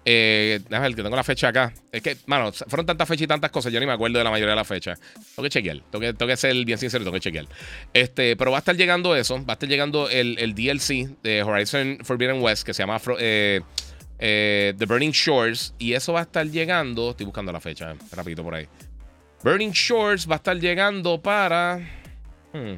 Eh, 0.04 0.60
déjame 0.64 0.88
ver 0.88 0.96
que 0.96 1.04
tengo 1.04 1.16
la 1.16 1.24
fecha 1.24 1.50
acá. 1.50 1.74
Es 1.92 2.02
que, 2.02 2.18
mano, 2.26 2.52
fueron 2.52 2.86
tantas 2.86 3.08
fechas 3.08 3.24
y 3.24 3.28
tantas 3.28 3.52
cosas, 3.52 3.72
yo 3.72 3.80
ni 3.80 3.86
me 3.86 3.92
acuerdo 3.92 4.18
de 4.18 4.24
la 4.24 4.32
mayoría 4.32 4.52
de 4.52 4.56
las 4.56 4.68
fechas. 4.68 5.00
Tengo 5.36 5.44
que 5.44 5.50
chequear, 5.50 5.82
tengo 5.92 6.00
que, 6.00 6.14
tengo 6.14 6.30
que 6.30 6.38
ser 6.38 6.54
bien 6.66 6.78
sincero, 6.78 7.04
tengo 7.04 7.14
que 7.14 7.22
chequear. 7.22 7.46
Este, 7.94 8.36
pero 8.36 8.52
va 8.52 8.58
a 8.58 8.60
estar 8.60 8.76
llegando 8.76 9.16
eso, 9.16 9.36
va 9.46 9.54
a 9.54 9.54
estar 9.54 9.70
llegando 9.70 10.10
el, 10.10 10.38
el 10.40 10.56
DLC 10.56 11.22
de 11.22 11.44
Horizon 11.44 12.00
Forbidden 12.04 12.42
West 12.42 12.64
que 12.64 12.74
se 12.74 12.84
llama 12.84 13.00
eh, 13.20 13.62
eh, 14.20 14.74
The 14.78 14.86
Burning 14.86 15.12
Shores. 15.12 15.74
Y 15.78 15.94
eso 15.94 16.14
va 16.14 16.22
a 16.22 16.24
estar 16.24 16.48
llegando, 16.48 17.12
estoy 17.12 17.26
buscando 17.26 17.52
la 17.52 17.60
fecha, 17.60 17.94
rapidito 18.12 18.44
por 18.44 18.56
ahí. 18.56 18.68
Burning 19.44 19.72
Shores 19.72 20.30
va 20.30 20.36
a 20.36 20.38
estar 20.38 20.58
llegando 20.58 21.22
para... 21.22 21.78
Hmm, 22.54 22.76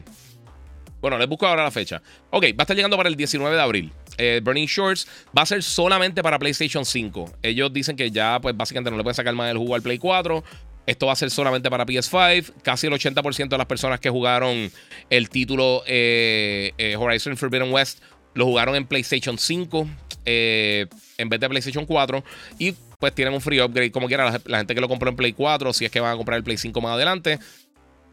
bueno, 1.04 1.18
les 1.18 1.28
busco 1.28 1.46
ahora 1.46 1.64
la 1.64 1.70
fecha. 1.70 2.02
Ok, 2.30 2.46
va 2.46 2.60
a 2.60 2.64
estar 2.64 2.78
llegando 2.78 2.96
para 2.96 3.10
el 3.10 3.18
19 3.18 3.54
de 3.54 3.62
abril. 3.62 3.92
Eh, 4.18 4.40
Burning 4.42 4.68
Shores 4.68 5.06
va 5.38 5.42
a 5.42 5.46
ser 5.46 5.62
solamente 5.62 6.24
para 6.24 6.40
PlayStation 6.40 6.86
5. 6.86 7.40
Ellos 7.42 7.74
dicen 7.74 7.98
que 7.98 8.10
ya, 8.10 8.40
pues 8.40 8.56
básicamente 8.56 8.90
no 8.90 8.96
le 8.96 9.04
pueden 9.04 9.16
sacar 9.16 9.36
más 9.36 9.52
el 9.52 9.58
jugo 9.58 9.76
al 9.76 9.82
Play 9.82 9.98
4. 9.98 10.42
Esto 10.86 11.08
va 11.08 11.12
a 11.12 11.18
ser 11.18 11.30
solamente 11.30 11.70
para 11.70 11.86
PS5. 11.86 12.54
Casi 12.64 12.88
el 12.88 12.94
80% 12.94 13.50
de 13.50 13.58
las 13.58 13.68
personas 13.68 14.00
que 14.00 14.10
jugaron 14.10 14.72
el 15.10 15.30
título 15.30 15.84
eh, 15.88 16.72
eh, 16.78 16.96
Horizon 16.96 17.36
Forbidden 17.36 17.74
West 17.74 18.02
lo 18.34 18.46
jugaron 18.46 18.74
en 18.78 18.88
PlayStation 18.88 19.38
5 19.38 19.86
en 20.24 21.30
vez 21.30 21.40
de 21.42 21.50
PlayStation 21.50 21.86
4. 21.86 22.24
Y 22.60 22.76
pues 22.98 23.14
tienen 23.14 23.34
un 23.34 23.42
free 23.42 23.60
upgrade 23.60 23.92
como 23.92 24.08
quiera. 24.08 24.32
La, 24.32 24.42
la, 24.46 24.58
gente 24.60 24.74
que 24.74 24.80
lo 24.80 24.88
compró 24.88 25.10
en 25.10 25.18
Play 25.18 25.34
4, 25.34 25.74
si 25.74 25.84
es 25.84 25.92
que 25.92 26.00
van 26.00 26.14
a 26.14 26.16
comprar 26.16 26.38
el 26.38 26.46
Play 26.46 26.56
5 26.56 26.80
más 26.80 26.94
adelante, 26.94 27.40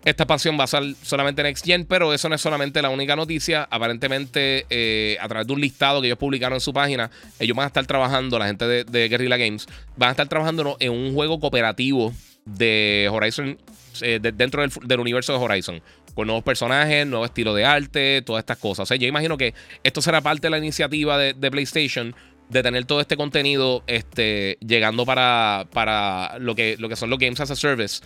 esta 0.05 0.23
expansión 0.23 0.59
va 0.59 0.65
a 0.65 0.67
ser 0.67 0.83
solamente 1.03 1.43
Next 1.43 1.65
Gen, 1.65 1.85
pero 1.85 2.15
eso 2.15 2.29
no 2.29 2.35
es 2.35 2.41
solamente 2.41 2.81
la 2.81 2.89
única 2.89 3.17
noticia. 3.17 3.69
Aparentemente, 3.71 4.67
eh, 4.71 5.19
a 5.21 5.29
través 5.29 5.47
de 5.47 5.53
un 5.53 5.61
listado 5.61 6.01
que 6.01 6.07
ellos 6.07 6.19
publicaron 6.19 6.57
en 6.57 6.61
su 6.61 6.73
página, 6.73 7.11
ellos 7.39 7.57
van 7.57 7.65
a 7.65 7.67
estar 7.67 7.85
trabajando, 7.87 8.39
la 8.39 8.47
gente 8.47 8.67
de, 8.67 9.09
Guerrilla 9.09 9.37
Games, 9.37 9.67
van 9.97 10.09
a 10.09 10.11
estar 10.13 10.27
trabajando 10.29 10.77
en 10.81 10.93
un 10.93 11.15
juego 11.15 11.39
cooperativo 11.39 12.15
de 12.47 13.09
Horizon, 13.13 13.59
eh, 14.01 14.21
dentro 14.23 14.67
del, 14.67 15.01
universo 15.01 15.33
de 15.33 15.39
Horizon, 15.39 15.83
con 16.15 16.27
nuevos 16.27 16.45
personajes, 16.45 17.07
nuevo 17.07 17.27
estilo 17.27 17.55
de 17.55 17.67
arte, 17.67 18.23
todas 18.23 18.41
estas 18.41 18.57
cosas. 18.57 18.85
O 18.85 18.87
sea, 18.87 18.97
yo 18.97 19.07
imagino 19.07 19.37
que 19.37 19.53
esto 19.83 20.01
será 20.01 20.23
parte 20.23 20.47
de 20.47 20.51
la 20.51 20.59
iniciativa 20.59 21.19
de, 21.19 21.51
PlayStation 21.51 22.15
de 22.51 22.63
tener 22.63 22.85
todo 22.85 23.01
este 23.01 23.17
contenido 23.17 23.83
este, 23.87 24.59
llegando 24.61 25.07
para, 25.07 25.67
para 25.73 26.39
lo, 26.39 26.55
que, 26.55 26.77
lo 26.79 26.89
que 26.89 26.97
son 26.97 27.09
los 27.09 27.19
Games 27.19 27.41
as 27.41 27.51
a 27.51 27.57
Service. 27.57 28.03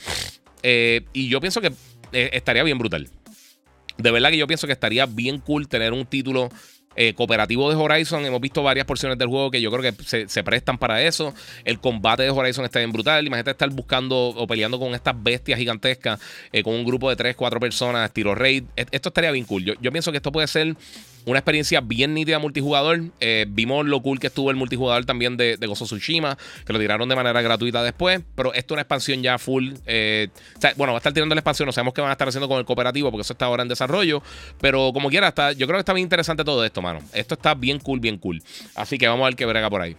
Eh, 0.62 1.02
y 1.12 1.28
yo 1.28 1.40
pienso 1.40 1.60
que 1.60 1.72
eh, 2.12 2.30
estaría 2.32 2.62
bien 2.62 2.78
brutal. 2.78 3.08
De 3.96 4.10
verdad 4.10 4.30
que 4.30 4.36
yo 4.36 4.46
pienso 4.46 4.66
que 4.66 4.72
estaría 4.74 5.06
bien 5.06 5.38
cool 5.38 5.66
tener 5.66 5.92
un 5.92 6.04
título 6.04 6.50
eh, 6.94 7.14
cooperativo 7.14 7.70
de 7.70 7.76
Horizon. 7.76 8.24
Hemos 8.26 8.40
visto 8.40 8.62
varias 8.62 8.84
porciones 8.84 9.16
del 9.16 9.28
juego 9.28 9.50
que 9.50 9.62
yo 9.62 9.70
creo 9.70 9.94
que 9.94 10.26
se, 10.28 10.44
prestan 10.44 10.76
para 10.76 11.02
eso. 11.02 11.34
El 11.64 11.80
combate 11.80 12.24
de 12.24 12.30
Horizon 12.30 12.66
está 12.66 12.80
bien 12.80 12.92
brutal. 12.92 13.26
Imagínate 13.26 13.52
estar 13.52 13.70
buscando 13.70 14.16
o 14.28 14.46
peleando 14.46 14.78
con 14.78 14.94
estas 14.94 15.14
bestias 15.22 15.58
gigantescas 15.58 16.20
con 16.62 16.74
un 16.74 16.84
grupo 16.84 17.08
de 17.08 17.16
3, 17.16 17.34
4 17.34 17.60
personas, 17.60 18.12
tiro 18.12 18.34
raid. 18.34 18.64
E, 18.76 18.84
esto 18.90 19.08
estaría 19.08 19.30
bien 19.30 19.46
cool. 19.46 19.64
Yo, 19.64 19.74
yo 19.80 19.90
pienso 19.90 20.10
que 20.10 20.18
esto 20.18 20.32
puede 20.32 20.48
ser 20.48 20.76
una 21.26 21.38
experiencia 21.38 21.80
bien 21.80 22.14
nítida 22.14 22.38
multijugador. 22.38 23.00
Eh, 23.20 23.46
vimos 23.48 23.86
lo 23.86 24.02
cool 24.02 24.18
que 24.18 24.26
estuvo 24.26 24.50
el 24.50 24.56
multijugador 24.56 25.04
también 25.04 25.36
de, 25.36 25.56
de 25.56 25.66
Gozo 25.66 25.84
Tsushima, 25.84 26.36
que 26.66 26.72
lo 26.72 26.78
tiraron 26.78 27.08
de 27.08 27.16
manera 27.16 27.40
gratuita 27.40 27.82
después. 27.82 28.20
Pero 28.34 28.52
esto 28.52 28.74
es 28.74 28.76
una 28.76 28.82
expansión 28.82 29.22
ya 29.22 29.38
full. 29.38 29.72
Eh, 29.86 30.28
bueno, 30.76 30.92
va 30.92 30.98
a 30.98 31.00
estar 31.00 31.12
tirando 31.12 31.34
la 31.34 31.40
expansión. 31.40 31.66
No 31.66 31.72
sabemos 31.72 31.94
qué 31.94 32.00
van 32.00 32.10
a 32.10 32.12
estar 32.12 32.28
haciendo 32.28 32.48
con 32.48 32.58
el 32.58 32.64
cooperativo, 32.64 33.10
porque 33.10 33.22
eso 33.22 33.32
está 33.32 33.46
ahora 33.46 33.62
en 33.62 33.68
desarrollo. 33.68 34.22
Pero 34.60 34.92
como 34.92 35.08
quiera, 35.08 35.28
está, 35.28 35.52
yo 35.52 35.66
creo 35.66 35.78
que 35.78 35.80
está 35.80 35.92
bien 35.92 36.04
interesante 36.04 36.44
todo 36.44 36.64
esto, 36.64 36.82
mano. 36.82 37.00
Esto 37.12 37.34
está 37.34 37.54
bien 37.54 37.78
cool, 37.78 38.00
bien 38.00 38.18
cool. 38.18 38.42
Así 38.74 38.98
que 38.98 39.08
vamos 39.08 39.24
a 39.24 39.28
ver 39.28 39.36
qué 39.36 39.46
verga 39.46 39.70
por 39.70 39.80
ahí. 39.80 39.96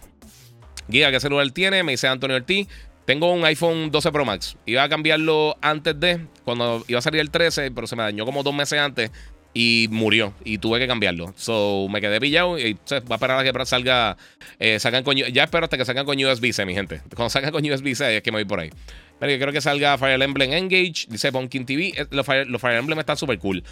Guía, 0.88 1.10
¿qué 1.10 1.18
celular 1.18 1.50
tiene? 1.50 1.82
Me 1.82 1.92
dice 1.92 2.06
Antonio 2.06 2.36
Ortiz. 2.36 2.68
Tengo 3.04 3.32
un 3.32 3.44
iPhone 3.44 3.90
12 3.90 4.12
Pro 4.12 4.24
Max. 4.24 4.56
Iba 4.66 4.82
a 4.82 4.88
cambiarlo 4.88 5.56
antes 5.60 5.98
de, 5.98 6.26
cuando 6.44 6.84
iba 6.88 6.98
a 6.98 7.02
salir 7.02 7.20
el 7.20 7.30
13, 7.30 7.70
pero 7.70 7.86
se 7.86 7.94
me 7.94 8.02
dañó 8.02 8.24
como 8.24 8.42
dos 8.42 8.52
meses 8.52 8.80
antes 8.80 9.12
y 9.58 9.88
murió. 9.90 10.34
Y 10.44 10.58
tuve 10.58 10.78
que 10.78 10.86
cambiarlo. 10.86 11.32
So 11.34 11.88
me 11.88 12.02
quedé 12.02 12.20
pillado 12.20 12.58
y 12.58 12.74
va 12.74 13.00
a 13.08 13.14
esperar 13.14 13.38
a 13.38 13.42
que 13.42 13.64
salga. 13.64 14.18
Eh, 14.58 14.78
sacan 14.78 15.02
con, 15.02 15.16
ya 15.16 15.44
espero 15.44 15.64
hasta 15.64 15.78
que 15.78 15.86
salgan 15.86 16.04
con 16.04 16.22
USB-C, 16.22 16.66
mi 16.66 16.74
gente. 16.74 17.00
Cuando 17.14 17.30
salgan 17.30 17.52
con 17.52 17.64
USB-C 17.64 18.18
es 18.18 18.22
que 18.22 18.30
me 18.32 18.36
voy 18.36 18.44
por 18.44 18.60
ahí. 18.60 18.70
Pero 19.18 19.32
yo 19.32 19.38
creo 19.38 19.52
que 19.54 19.62
salga 19.62 19.96
Fire 19.96 20.20
Emblem 20.20 20.52
Engage. 20.52 21.06
Dice 21.08 21.32
Pumpkin 21.32 21.64
TV. 21.64 21.94
Eh, 21.96 22.06
los 22.10 22.26
Fire, 22.26 22.46
los 22.46 22.60
Fire 22.60 22.76
Emblem 22.76 22.98
están 22.98 23.16
súper 23.16 23.38
cool. 23.38 23.64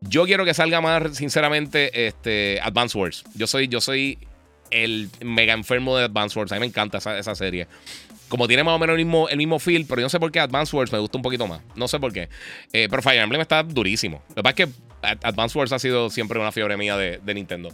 Yo 0.00 0.24
quiero 0.24 0.44
que 0.44 0.52
salga 0.52 0.80
más, 0.80 1.16
sinceramente, 1.16 2.08
este, 2.08 2.58
Advance 2.60 2.98
Wars. 2.98 3.22
Yo 3.36 3.46
soy, 3.46 3.68
yo 3.68 3.80
soy 3.80 4.18
el 4.72 5.10
mega 5.22 5.52
enfermo 5.52 5.96
de 5.96 6.06
Advance 6.06 6.36
Wars. 6.36 6.50
A 6.50 6.56
mí 6.56 6.60
me 6.60 6.66
encanta 6.66 6.98
esa, 6.98 7.16
esa 7.16 7.36
serie. 7.36 7.68
Como 8.28 8.48
tiene 8.48 8.64
más 8.64 8.74
o 8.74 8.80
menos 8.80 8.98
el 8.98 9.04
mismo, 9.04 9.28
el 9.28 9.36
mismo 9.36 9.60
feel, 9.60 9.86
pero 9.86 10.00
yo 10.00 10.06
no 10.06 10.10
sé 10.10 10.18
por 10.18 10.32
qué 10.32 10.40
Advance 10.40 10.74
Wars 10.74 10.90
me 10.90 10.98
gusta 10.98 11.18
un 11.18 11.22
poquito 11.22 11.46
más. 11.46 11.60
No 11.76 11.86
sé 11.86 12.00
por 12.00 12.12
qué. 12.12 12.28
Eh, 12.72 12.88
pero 12.90 13.00
Fire 13.00 13.20
Emblem 13.20 13.40
está 13.40 13.62
durísimo. 13.62 14.24
Lo 14.30 14.34
que 14.36 14.42
pasa 14.42 14.62
es 14.64 14.66
que 14.66 14.89
Advance 15.02 15.58
Wars 15.58 15.72
ha 15.72 15.78
sido 15.78 16.10
siempre 16.10 16.38
una 16.38 16.52
fiebre 16.52 16.76
mía 16.76 16.96
de, 16.96 17.34
Nintendo. 17.34 17.70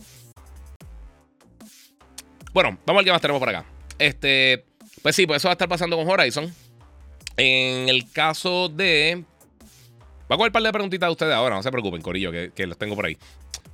Bueno, 2.52 2.78
vamos 2.86 3.00
a 3.00 3.02
ver 3.02 3.04
qué 3.04 3.12
más 3.12 3.20
tenemos 3.20 3.40
por 3.40 3.48
acá. 3.48 3.64
Este, 3.98 4.64
pues 5.02 5.14
sí, 5.14 5.26
pues 5.26 5.38
eso 5.38 5.48
va 5.48 5.52
a 5.52 5.54
estar 5.54 5.68
pasando 5.68 5.96
con 5.96 6.08
Horizon. 6.08 6.52
En 7.36 7.88
el 7.88 8.10
caso 8.10 8.68
de. 8.68 9.24
Va 10.30 10.34
a 10.34 10.38
coger 10.38 10.48
un 10.48 10.52
par 10.52 10.62
de 10.62 10.72
preguntitas 10.72 11.08
de 11.08 11.12
ustedes 11.12 11.34
ahora, 11.34 11.54
no 11.54 11.62
se 11.62 11.70
preocupen, 11.70 12.02
Corillo, 12.02 12.32
que, 12.32 12.50
que 12.54 12.66
los 12.66 12.78
tengo 12.78 12.96
por 12.96 13.06
ahí. 13.06 13.16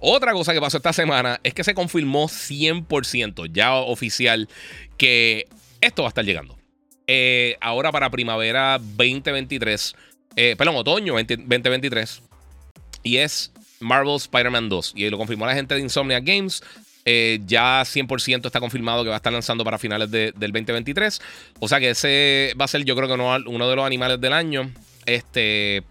Otra 0.01 0.33
cosa 0.33 0.53
que 0.53 0.61
pasó 0.61 0.79
esta 0.79 0.93
semana 0.93 1.38
es 1.45 1.55
que 1.55 1.62
se 1.62 1.75
confirmó 1.75 2.27
100% 2.27 3.51
ya 3.53 3.75
oficial 3.75 4.49
que 4.99 5.47
esto 5.81 6.03
va 6.03 6.09
a 6.09 6.11
estar 6.11 6.25
llegando. 6.25 6.59
Eh, 7.07 7.57
ahora 7.61 7.93
para 7.93 8.11
primavera 8.11 8.79
2023, 8.79 9.95
eh, 10.37 10.55
perdón, 10.57 10.77
otoño 10.77 11.15
2023, 11.15 12.23
y 13.03 13.19
es 13.19 13.53
Marvel 13.81 14.17
Spider-Man 14.17 14.69
2. 14.69 14.93
Y 14.97 15.11
lo 15.11 15.19
confirmó 15.19 15.47
la 15.47 15.55
gente 15.55 15.75
de 15.75 15.81
Insomnia 15.81 16.21
Games. 16.21 16.62
Eh, 17.05 17.41
ya 17.47 17.83
100% 17.83 18.47
está 18.47 18.61
confirmado 18.61 19.03
que 19.03 19.09
va 19.09 19.17
a 19.17 19.19
estar 19.19 19.33
lanzando 19.33 19.65
para 19.65 19.79
finales 19.79 20.11
del 20.11 20.33
2023. 20.35 21.21
O 21.59 21.69
sea 21.69 21.81
que 21.81 21.91
ese 21.91 22.55
va 22.61 22.65
a 22.65 22.69
ser, 22.69 22.85
yo 22.85 22.95
creo 22.95 23.09
que 23.09 23.15
uno, 23.15 23.69
de 23.69 23.77
los 23.77 23.85
animales 23.85 24.21
del 24.21 24.33
año. 24.33 24.71
Este. 25.07 25.83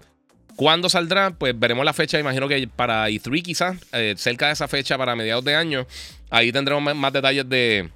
¿Cuándo 0.55 0.89
saldrá? 0.89 1.31
Pues 1.31 1.57
veremos 1.57 1.83
la 1.85 1.93
fecha, 1.93 2.19
imagino 2.19 2.47
que 2.47 2.67
para 2.67 3.09
E3 3.09 3.41
quizás, 3.41 3.77
eh, 3.93 4.13
cerca 4.17 4.47
de 4.47 4.53
esa 4.53 4.67
fecha 4.67 4.97
para 4.97 5.15
mediados 5.15 5.43
de 5.43 5.55
año. 5.55 5.87
Ahí 6.29 6.51
tendremos 6.51 6.95
más, 6.95 7.13
detalles 7.13 7.47
de... 7.49 7.89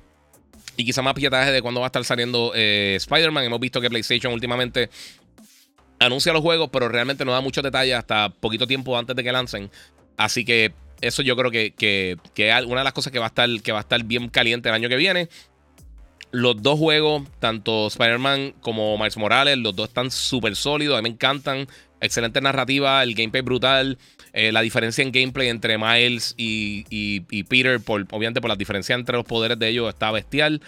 Y 0.78 0.84
quizás 0.84 1.04
más 1.04 1.13
pietaje 1.13 1.51
de 1.51 1.62
cuándo 1.62 1.82
va 1.82 1.88
a 1.88 1.89
estar 1.89 2.04
saliendo 2.04 2.54
eh, 2.56 2.95
Spider-Man. 2.97 3.45
Hemos 3.45 3.60
visto 3.60 3.80
que 3.80 3.89
PlayStation 3.89 4.34
últimamente 4.34 4.89
anuncia 5.99 6.34
los 6.34 6.41
juegos, 6.41 6.69
pero 6.71 6.89
realmente 6.89 7.25
no 7.25 7.31
da 7.31 7.41
muchos 7.41 7.63
detalles 7.63 7.95
hasta 7.95 8.29
poquito 8.29 8.67
tiempo 8.67 8.97
antes 8.97 9.15
de 9.15 9.23
que 9.23 9.31
lancen. 9.31 9.69
Así 10.17 10.45
que 10.45 10.73
eso 11.01 11.21
yo 11.21 11.36
creo 11.36 11.51
que, 11.51 11.73
que, 11.73 12.17
es 12.36 12.65
una 12.65 12.81
de 12.81 12.84
las 12.84 12.93
cosas 12.93 13.12
que 13.12 13.19
va, 13.19 13.25
a 13.25 13.27
estar, 13.27 13.49
que 13.62 13.71
va 13.71 13.79
a 13.79 13.81
estar 13.81 14.03
bien 14.03 14.29
caliente 14.29 14.69
el 14.69 14.75
año 14.75 14.89
que 14.89 14.95
viene. 14.95 15.29
Los 16.31 16.62
dos 16.62 16.77
juegos, 16.79 17.23
tanto 17.39 17.88
Spider-Man 17.88 18.55
como 18.60 18.97
Miles 18.97 19.17
Morales, 19.17 19.58
los 19.58 19.75
dos 19.75 19.89
están 19.89 20.12
súper 20.12 20.55
sólidos. 20.55 20.97
A 20.97 21.01
mí 21.01 21.10
me 21.10 21.13
encantan. 21.13 21.67
Excelente 22.01 22.41
narrativa, 22.41 23.01
el 23.03 23.15
gameplay 23.15 23.41
brutal. 23.41 23.97
Eh, 24.34 24.51
la 24.51 24.62
diferencia 24.62 25.01
en 25.01 25.12
gameplay 25.12 25.47
entre 25.47 25.77
Miles 25.77 26.36
y, 26.38 26.86
y, 26.89 27.43
Peter, 27.43 27.79
por, 27.79 28.05
obviamente 28.12 28.41
por 28.41 28.49
la 28.49 28.58
diferencia 28.58 28.93
entre 28.93 29.15
los 29.15 29.25
poderes 29.25 29.58
de 29.58 29.69
ellos, 29.69 29.88
está 29.88 30.12
bestial. 30.12 30.62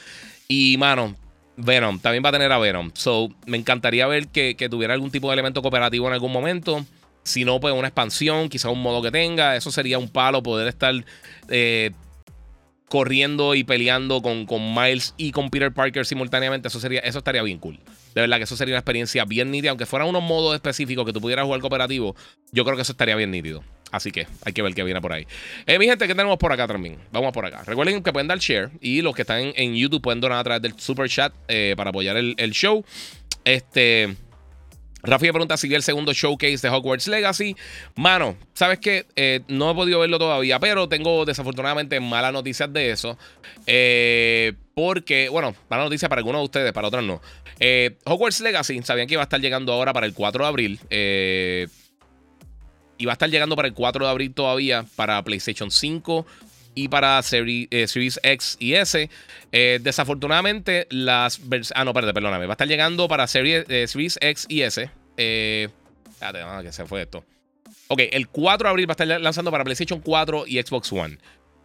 Y, 0.48 0.78
mano, 0.78 1.16
Venom, 1.58 2.00
también 2.00 2.24
va 2.24 2.30
a 2.30 2.32
tener 2.32 2.52
a 2.52 2.60
Venom. 2.60 2.92
So, 2.94 3.30
me 3.48 3.58
encantaría 3.58 4.06
ver 4.08 4.28
que, 4.28 4.56
tuviera 4.70 4.94
algún 4.94 5.12
tipo 5.12 5.28
de 5.28 5.34
elemento 5.34 5.62
cooperativo 5.62 6.08
en 6.08 6.14
algún 6.14 6.32
momento. 6.32 6.86
Si 7.24 7.44
no, 7.44 7.60
pues 7.60 7.74
una 7.74 7.88
expansión, 7.88 8.48
quizá 8.48 8.70
un 8.70 8.82
modo 8.82 9.02
que 9.02 9.12
tenga. 9.12 9.56
Eso 9.56 9.72
sería 9.72 9.98
un 9.98 10.08
palo 10.08 10.44
poder 10.44 10.68
estar 10.68 10.94
eh, 11.50 11.92
corriendo 12.88 13.56
y 13.56 13.64
peleando 13.64 14.22
con, 14.22 14.46
con, 14.46 14.74
Miles 14.74 15.14
y 15.18 15.32
con 15.32 15.50
Peter 15.50 15.74
Parker 15.74 16.06
simultáneamente. 16.06 16.68
Eso, 16.68 16.80
sería, 16.80 17.00
eso 17.02 17.18
estaría 17.18 17.42
bien 17.42 17.58
cool. 17.58 17.80
De 18.14 18.22
verdad 18.22 18.38
que 18.38 18.44
eso 18.44 18.56
sería 18.56 18.76
una 18.76 18.80
experiencia 18.80 19.26
bien 19.26 19.50
nítida. 19.50 19.72
Aunque 19.72 19.88
fueran 19.88 20.08
unos 20.08 20.24
modos 20.24 20.54
específicos 20.54 21.06
que 21.06 21.12
tú 21.12 21.20
pudieras 21.20 21.46
jugar 21.46 21.60
cooperativo, 21.60 22.16
yo 22.52 22.64
creo 22.64 22.76
que 22.76 22.84
eso 22.84 22.92
estaría 22.92 23.16
bien 23.16 23.32
nítido. 23.32 23.64
Así 23.98 24.12
que 24.12 24.28
hay 24.46 24.54
que 24.54 24.62
ver 24.62 24.74
qué 24.76 24.84
viene 24.84 25.02
por 25.02 25.12
ahí. 25.12 25.28
Eh, 25.66 25.80
mi 25.80 25.88
gente, 25.88 26.08
¿qué 26.08 26.14
tenemos 26.14 26.38
por 26.38 26.52
acá 26.54 26.68
también? 26.68 26.98
Vamos 27.12 27.34
por 27.34 27.46
acá. 27.46 27.64
Recuerden 27.66 28.02
que 28.04 28.14
pueden 28.14 28.28
dar 28.28 28.38
share 28.38 28.70
y 28.80 29.02
los 29.02 29.16
que 29.16 29.24
están 29.24 29.52
en, 29.56 29.76
YouTube 29.76 30.02
pueden 30.02 30.22
donar 30.22 30.38
a 30.38 30.44
través 30.44 30.62
del 30.62 30.80
super 30.80 31.10
chat 31.10 31.34
eh, 31.48 31.74
para 31.76 31.90
apoyar 31.90 32.16
el, 32.16 32.52
show. 32.52 32.86
Este. 33.44 34.16
Rafi 35.04 35.32
pregunta 35.32 35.58
si 35.58 35.68
vi 35.68 35.76
el 35.76 35.84
segundo 35.84 36.14
showcase 36.14 36.58
de 36.58 36.70
Hogwarts 36.70 37.08
Legacy. 37.08 37.56
Mano, 37.96 38.38
¿sabes 38.54 38.80
qué? 38.80 39.06
Eh, 39.16 39.42
no 39.48 39.72
he 39.72 39.76
podido 39.76 40.00
verlo 40.00 40.20
todavía, 40.20 40.60
pero 40.60 40.88
tengo 40.90 41.26
desafortunadamente 41.26 42.00
malas 42.00 42.34
noticias 42.34 42.72
de 42.72 42.92
eso. 42.92 43.18
porque, 44.76 45.30
bueno, 45.30 45.56
mala 45.70 45.86
noticia 45.86 46.08
para 46.08 46.20
algunos 46.20 46.42
de 46.42 46.46
ustedes, 46.46 46.74
para 46.74 46.88
otros 46.88 47.04
no. 47.04 47.22
Hogwarts 48.06 48.42
Legacy, 48.42 48.80
sabían 48.84 49.08
que 49.08 49.16
iba 49.16 49.24
a 49.24 49.26
estar 49.26 49.40
llegando 49.40 49.74
ahora 49.74 49.92
para 49.92 50.06
el 50.06 50.14
4 50.14 50.44
de 50.44 50.48
abril. 50.48 50.80
Eh 52.98 53.04
y 53.04 53.06
va 53.06 53.14
a 53.14 53.14
estar 53.14 53.30
llegando 53.30 53.56
para 53.56 53.68
el 53.68 53.74
4 53.74 54.06
de 54.06 54.12
abril 54.12 54.34
todavía 54.34 54.86
para 54.96 55.22
PlayStation 55.24 55.72
5 55.72 56.26
y 56.76 56.90
para 56.90 57.20
eh, 57.20 57.88
Series, 57.88 58.20
X 58.22 58.58
y 58.60 58.74
S. 58.74 59.10
Eh, 59.52 59.80
desafortunadamente, 59.82 60.88
las 60.92 61.40
Ah, 61.74 61.86
no, 61.86 61.94
perdón, 61.94 62.14
perdóname. 62.14 62.46
Va 62.46 62.52
a 62.52 62.56
estar 62.56 62.68
llegando 62.68 63.08
para 63.08 63.26
Series, 63.26 63.66
Series 63.90 64.18
X 64.22 64.46
y 64.48 64.62
S. 64.62 64.90
Eh, 65.18 65.70
espérate, 66.10 66.40
que 66.64 66.72
se 66.72 66.86
fue 66.86 67.02
esto. 67.02 67.24
Ok, 67.88 68.02
el 68.12 68.28
4 68.28 68.68
de 68.68 68.70
abril 68.70 68.88
va 68.88 68.92
a 68.92 68.98
estar 69.02 69.22
lanzando 69.22 69.50
para 69.50 69.64
PlayStation 69.64 70.02
4 70.02 70.46
y 70.46 70.62
Xbox 70.62 70.92
One. 70.92 71.18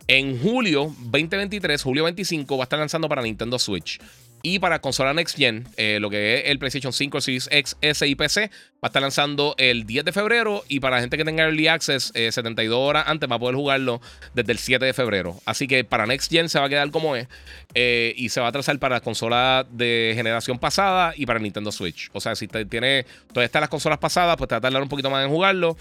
En 0.08 0.40
julio 0.40 0.94
2023, 0.98 1.82
julio 1.82 2.04
25, 2.04 2.56
va 2.56 2.62
a 2.62 2.66
estar 2.66 2.78
lanzando 2.78 3.08
para 3.08 3.22
Nintendo 3.22 3.58
Switch. 3.58 4.00
Y 4.42 4.58
para 4.58 4.80
consola 4.80 5.14
Next 5.14 5.36
Gen, 5.36 5.68
eh, 5.76 5.98
lo 6.00 6.10
que 6.10 6.40
es 6.40 6.42
el 6.46 6.58
PlayStation 6.58 6.92
5, 6.92 7.20
Series 7.20 7.48
X, 7.52 7.76
S 7.80 8.06
y 8.06 8.16
PC, 8.16 8.50
va 8.50 8.80
a 8.82 8.86
estar 8.88 9.00
lanzando 9.00 9.54
el 9.56 9.86
10 9.86 10.04
de 10.04 10.12
febrero. 10.12 10.64
Y 10.68 10.80
para 10.80 10.96
la 10.96 11.00
gente 11.00 11.16
que 11.16 11.24
tenga 11.24 11.44
Early 11.44 11.68
Access, 11.68 12.12
72 12.12 12.74
eh, 12.76 12.76
horas 12.76 13.04
antes 13.06 13.30
va 13.30 13.36
a 13.36 13.38
poder 13.38 13.54
jugarlo 13.54 14.00
desde 14.34 14.50
el 14.50 14.58
7 14.58 14.84
de 14.84 14.92
febrero. 14.92 15.36
Así 15.46 15.68
que 15.68 15.84
para 15.84 16.06
Next 16.06 16.30
Gen 16.30 16.48
se 16.48 16.58
va 16.58 16.66
a 16.66 16.68
quedar 16.68 16.90
como 16.90 17.14
es. 17.14 17.28
Eh, 17.74 18.14
y 18.16 18.30
se 18.30 18.40
va 18.40 18.48
a 18.48 18.52
trazar 18.52 18.76
para 18.80 19.00
consola 19.00 19.64
de 19.70 20.12
generación 20.16 20.58
pasada 20.58 21.14
y 21.16 21.24
para 21.24 21.38
Nintendo 21.38 21.70
Switch. 21.70 22.10
O 22.12 22.20
sea, 22.20 22.34
si 22.34 22.48
tiene 22.48 23.06
todas 23.32 23.46
estas 23.46 23.60
las 23.60 23.70
consolas 23.70 23.98
pasadas, 23.98 24.36
pues 24.36 24.48
te 24.48 24.56
va 24.56 24.58
a 24.58 24.62
tardar 24.62 24.82
un 24.82 24.88
poquito 24.88 25.08
más 25.08 25.24
en 25.24 25.30
jugarlo. 25.30 25.76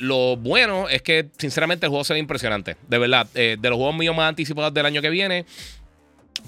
lo 0.00 0.36
bueno 0.36 0.88
es 0.88 1.02
que, 1.02 1.30
sinceramente, 1.38 1.86
el 1.86 1.90
juego 1.90 2.02
se 2.02 2.14
ve 2.14 2.18
impresionante. 2.18 2.76
De 2.88 2.98
verdad, 2.98 3.28
de 3.32 3.56
los 3.62 3.76
juegos 3.76 3.94
míos 3.94 4.16
más 4.16 4.28
anticipados 4.28 4.74
del 4.74 4.86
año 4.86 5.00
que 5.00 5.10
viene. 5.10 5.46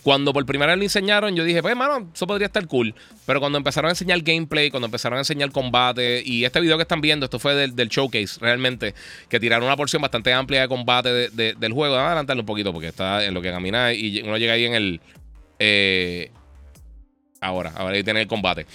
Cuando 0.03 0.33
por 0.33 0.45
primera 0.47 0.73
vez 0.73 0.79
lo 0.79 0.85
enseñaron, 0.85 1.35
yo 1.35 1.45
dije, 1.45 1.63
pues, 1.63 1.73
hermano, 1.73 2.11
eso 2.15 2.27
podría 2.27 2.47
estar 2.47 2.67
cool. 2.67 2.95
Pero 3.27 3.41
cuando 3.41 3.59
empezaron 3.59 3.89
a 3.89 3.93
enseñar 3.93 4.21
gameplay, 4.21 4.71
cuando 4.71 4.87
empezaron 4.87 5.17
a 5.17 5.21
enseñar 5.21 5.51
combate, 5.51 6.23
y 6.25 6.45
este 6.45 6.61
video 6.61 6.77
que 6.77 6.83
están 6.83 7.01
viendo, 7.01 7.25
esto 7.25 7.39
fue 7.39 7.55
del, 7.55 7.89
showcase, 7.89 8.39
realmente, 8.41 8.95
que 9.29 9.41
tiraron 9.41 9.67
una 9.67 9.77
porción 9.77 10.03
bastante 10.03 10.33
amplia 10.33 10.63
de 10.63 10.69
combate 10.69 11.31
del 11.31 11.73
juego. 11.73 11.95
Vamos 11.95 12.09
a 12.09 12.13
adelantarlo 12.13 12.43
un 12.43 12.47
poquito 12.47 12.73
porque 12.73 12.89
está 12.89 13.25
en 13.25 13.35
lo 13.35 13.43
que 13.43 13.51
camina 13.51 13.93
y 13.93 14.23
uno 14.23 14.37
llega 14.37 14.55
ahí 14.55 14.65
en 14.65 14.75
el. 14.75 15.01
Eh, 15.59 16.31
ahora, 17.41 17.73
ahora 17.77 17.97
ahí 17.97 18.05
tiene 18.05 18.23
el 18.23 18.29
combate. 18.29 18.67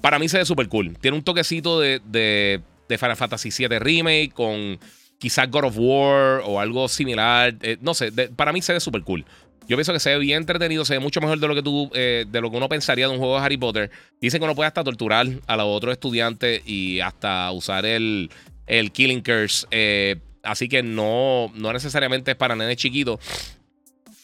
Para 0.00 0.18
mí 0.18 0.28
se 0.28 0.38
ve 0.38 0.44
súper 0.44 0.68
cool. 0.68 0.96
Tiene 0.98 1.16
un 1.16 1.22
toquecito 1.22 1.80
de, 1.80 2.00
de, 2.06 2.62
Final 2.98 3.16
Fantasy 3.16 3.50
VII 3.56 3.78
Remake 3.78 4.32
con 4.34 4.78
quizás 5.18 5.50
God 5.50 5.64
of 5.64 5.74
War 5.76 6.42
o 6.44 6.58
algo 6.58 6.88
similar. 6.88 7.54
Eh, 7.62 7.76
no 7.80 7.94
sé, 7.94 8.10
para 8.10 8.52
mí 8.52 8.62
se 8.62 8.72
ve 8.72 8.80
súper 8.80 9.02
cool. 9.02 9.24
Yo 9.68 9.76
pienso 9.76 9.92
que 9.92 10.00
se 10.00 10.10
ve 10.10 10.18
bien 10.18 10.38
entretenido, 10.38 10.84
se 10.84 10.94
ve 10.94 11.00
mucho 11.00 11.20
mejor 11.20 11.38
de 11.38 11.46
lo 11.46 11.54
que 11.54 11.62
tú, 11.62 11.90
eh, 11.94 12.26
de 12.28 12.40
lo 12.40 12.50
que 12.50 12.56
uno 12.56 12.68
pensaría 12.68 13.06
de 13.06 13.12
un 13.12 13.18
juego 13.18 13.38
de 13.38 13.44
Harry 13.44 13.56
Potter. 13.56 13.90
Dicen 14.20 14.40
que 14.40 14.44
uno 14.44 14.54
puede 14.54 14.66
hasta 14.66 14.82
torturar 14.82 15.26
a 15.46 15.56
los 15.56 15.66
otros 15.66 15.92
estudiantes 15.92 16.62
y 16.66 17.00
hasta 17.00 17.50
usar 17.52 17.86
el, 17.86 18.30
el 18.66 18.90
Killing 18.90 19.22
Curse. 19.22 19.66
Eh, 19.70 20.16
así 20.42 20.68
que 20.68 20.82
no, 20.82 21.52
no 21.54 21.72
necesariamente 21.72 22.32
es 22.32 22.36
para 22.36 22.56
nenes 22.56 22.76
chiquitos. 22.76 23.20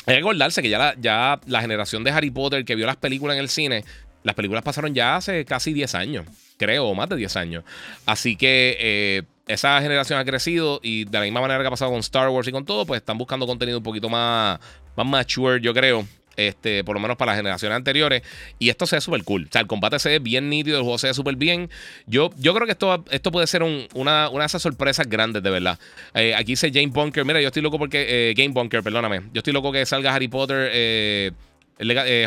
Hay 0.07 0.15
que 0.15 0.21
acordarse 0.21 0.63
que 0.63 0.69
ya 0.69 0.79
la, 0.79 0.95
ya 0.99 1.41
la 1.47 1.61
generación 1.61 2.05
de 2.05 2.11
Harry 2.11 2.31
Potter 2.31 2.65
que 2.65 2.75
vio 2.75 2.87
las 2.87 2.97
películas 2.97 3.37
en 3.37 3.43
el 3.43 3.49
cine, 3.49 3.85
las 4.23 4.35
películas 4.35 4.65
pasaron 4.65 4.95
ya 4.95 5.17
hace 5.17 5.45
casi 5.45 5.73
10 5.73 5.95
años, 5.95 6.27
creo, 6.57 6.87
o 6.87 6.95
más 6.95 7.09
de 7.09 7.17
10 7.17 7.37
años. 7.37 7.65
Así 8.07 8.37
que 8.37 8.77
eh, 8.81 9.23
esa 9.47 9.81
generación 9.81 10.19
ha 10.19 10.25
crecido 10.25 10.81
y 10.83 11.05
de 11.05 11.19
la 11.19 11.25
misma 11.25 11.41
manera 11.41 11.61
que 11.61 11.67
ha 11.69 11.71
pasado 11.71 11.93
con 11.93 12.01
Star 12.01 12.29
Wars 12.29 12.49
y 12.49 12.53
con 12.53 12.65
todo, 12.65 12.87
pues 12.87 13.01
están 13.01 13.19
buscando 13.19 13.47
contenido 13.47 13.79
un 13.79 13.85
poquito 13.85 14.09
más, 14.09 14.59
más 14.97 15.07
mature, 15.07 15.61
yo 15.61 15.73
creo. 15.75 16.07
Este, 16.37 16.85
por 16.85 16.95
lo 16.95 17.01
menos 17.01 17.17
para 17.17 17.33
las 17.33 17.39
generaciones 17.39 17.77
anteriores. 17.77 18.23
Y 18.59 18.69
esto 18.69 18.87
se 18.87 18.97
ve 18.97 19.01
súper 19.01 19.25
cool. 19.25 19.47
O 19.49 19.53
sea, 19.53 19.63
el 19.63 19.67
combate 19.67 19.99
se 19.99 20.11
ve 20.11 20.19
bien 20.19 20.51
nítido, 20.51 20.77
el 20.77 20.83
juego 20.83 20.99
se 20.99 21.09
ve 21.09 21.15
súper 21.15 21.37
bien. 21.37 21.71
Yo, 22.07 22.31
yo 22.39 22.55
creo 22.55 22.67
que 22.67 22.73
esto, 22.73 23.05
esto 23.11 23.33
puede 23.33 23.47
ser 23.47 23.63
una, 23.63 24.29
una 24.29 24.41
de 24.41 24.47
esas 24.47 24.63
sorpresas 24.63 25.09
grandes, 25.09 25.43
de 25.43 25.51
verdad. 25.51 25.79
Eh, 26.15 26.35
aquí 26.35 26.53
dice 26.53 26.71
Game 26.71 26.89
Bunker. 26.89 27.25
Mira, 27.25 27.41
yo 27.41 27.49
estoy 27.49 27.63
loco 27.63 27.79
porque. 27.79 28.07
Eh, 28.09 28.35
Game 28.35 28.51
Bunker, 28.51 28.83
perdóname. 28.83 29.23
Yo 29.33 29.39
estoy 29.39 29.53
loco 29.53 29.73
que 29.73 29.85
salga 29.87 30.15
Harry 30.15 30.29
Potter, 30.29 30.71
eh, 30.73 31.33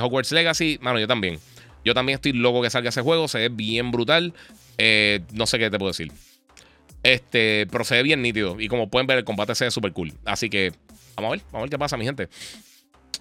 Hogwarts 0.01 0.31
Legacy. 0.31 0.79
Mano, 0.81 0.99
yo 0.99 1.07
también. 1.07 1.39
Yo 1.85 1.93
también 1.93 2.15
estoy 2.15 2.33
loco 2.33 2.61
que 2.61 2.69
salga 2.69 2.89
ese 2.89 3.01
juego. 3.01 3.27
Se 3.27 3.37
ve 3.37 3.49
bien 3.49 3.91
brutal. 3.91 4.33
no 5.33 5.45
sé 5.45 5.59
qué 5.59 5.69
te 5.69 5.77
puedo 5.77 5.91
decir. 5.91 6.11
Este, 7.03 7.67
procede 7.67 8.03
bien 8.03 8.21
nítido. 8.21 8.59
Y 8.59 8.67
como 8.67 8.89
pueden 8.89 9.07
ver, 9.07 9.19
el 9.19 9.23
combate 9.23 9.55
se 9.55 9.65
ve 9.65 9.71
súper 9.71 9.93
cool. 9.93 10.13
Así 10.25 10.49
que 10.49 10.73
vamos 11.19 11.29
a 11.29 11.31
ver, 11.31 11.41
vamos 11.51 11.59
a 11.59 11.61
ver 11.61 11.69
qué 11.69 11.79
pasa, 11.79 11.97
mi 11.97 12.05
gente. 12.05 12.29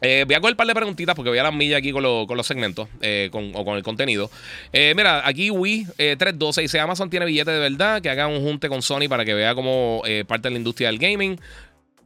Eh, 0.01 0.25
voy 0.27 0.37
a 0.37 0.41
coger 0.41 0.53
un 0.53 0.57
par 0.57 0.67
de 0.67 0.75
preguntitas 0.75 1.17
porque 1.17 1.31
voy 1.31 1.39
a 1.39 1.43
la 1.43 1.51
milla 1.51 1.79
aquí 1.79 1.91
con, 1.91 2.03
los 2.03 2.47
segmentos 2.47 2.89
eh, 3.01 3.31
o 3.33 3.65
con 3.65 3.77
el 3.77 3.83
contenido. 3.83 4.31
Eh, 4.73 4.93
mira, 4.97 5.27
aquí 5.27 5.51
Wii 5.51 5.87
312 5.97 6.63
dice: 6.63 6.79
Amazon 6.79 7.11
tiene 7.11 7.27
billete 7.27 7.51
de 7.51 7.59
verdad. 7.59 8.01
Que 8.01 8.11
haga 8.11 8.29
un 8.29 8.41
junte 8.43 8.69
con 8.69 8.83
Sony 8.83 9.09
para 9.09 9.25
que 9.25 9.35
vea 9.35 9.55
como 9.55 10.03
parte 10.27 10.49
de 10.49 10.53
la 10.53 10.59
industria 10.59 10.89
del 10.89 10.99
gaming. 10.99 11.41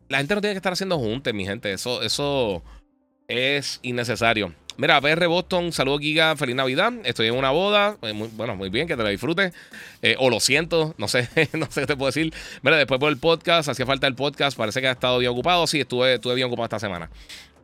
La 0.09 0.19
gente 0.19 0.35
no 0.35 0.41
tiene 0.41 0.55
que 0.55 0.59
estar 0.59 0.73
haciendo 0.73 0.99
juntes, 0.99 1.33
mi 1.35 1.45
gente. 1.45 1.73
Eso, 1.73 2.03
eso 2.03 2.63
es 3.29 3.79
innecesario. 3.83 4.55
Mira, 4.77 5.01
PR 5.01 5.27
Boston, 5.27 5.71
saludos 5.73 6.01
Giga, 6.01 6.35
feliz 6.37 6.57
Navidad. 6.57 6.93
Estoy 7.05 7.29
en 7.29 7.35
una 7.35 7.51
boda. 7.51 7.97
Eh, 8.03 8.13
bueno, 8.33 8.57
muy 8.57 8.71
bien, 8.71 8.89
que 8.89 8.97
te 8.97 9.03
la 9.03 9.11
disfrutes. 9.11 9.53
Eh, 10.01 10.17
o 10.19 10.31
lo 10.31 10.41
siento, 10.41 10.95
no 10.99 11.09
sé, 11.09 11.29
no 11.53 11.71
sé 11.71 11.83
qué 11.83 11.87
te 11.87 11.97
puedo 11.97 12.09
decir. 12.09 12.33
Mira, 12.63 12.77
después 12.77 12.99
por 12.99 13.11
el 13.11 13.19
podcast, 13.19 13.69
hacía 13.69 13.85
falta 13.85 14.07
el 14.07 14.15
podcast, 14.15 14.57
parece 14.57 14.81
que 14.81 14.89
ha 14.89 14.93
estado 14.93 15.19
bien 15.19 15.31
ocupado. 15.31 15.67
Sí, 15.67 15.81
estuve, 15.81 16.15
estuve 16.15 16.35
bien 16.35 16.47
ocupado 16.47 16.65
esta 16.65 16.79
semana. 16.79 17.11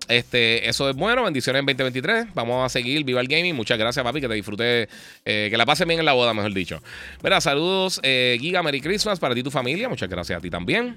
Este, 0.07 0.69
eso 0.69 0.89
es 0.89 0.97
bueno, 0.97 1.25
bendiciones 1.25 1.61
en 1.61 1.67
2023. 1.67 2.35
Vamos 2.35 2.65
a 2.65 2.69
seguir, 2.69 3.05
viva 3.05 3.21
el 3.21 3.29
gaming. 3.29 3.55
Muchas 3.55 3.79
gracias, 3.79 4.05
papi, 4.05 4.21
que 4.21 4.29
te 4.29 4.35
disfrute, 4.35 4.89
eh, 5.25 5.49
que 5.51 5.57
la 5.57 5.67
pase 5.67 5.85
bien 5.87 5.99
en 5.99 6.07
la 6.07 6.13
boda, 6.13 6.35
mejor 6.35 6.53
dicho. 6.53 6.83
Mira, 7.23 7.41
saludos, 7.41 8.01
Giga, 8.03 8.63
Merry 8.63 8.81
Christmas 8.81 9.19
para 9.19 9.35
ti 9.35 9.41
y 9.41 9.45
tu 9.45 9.51
familia. 9.51 9.89
Muchas 9.89 10.09
gracias 10.09 10.39
a 10.39 10.43
ti 10.43 10.51
también. 10.51 10.97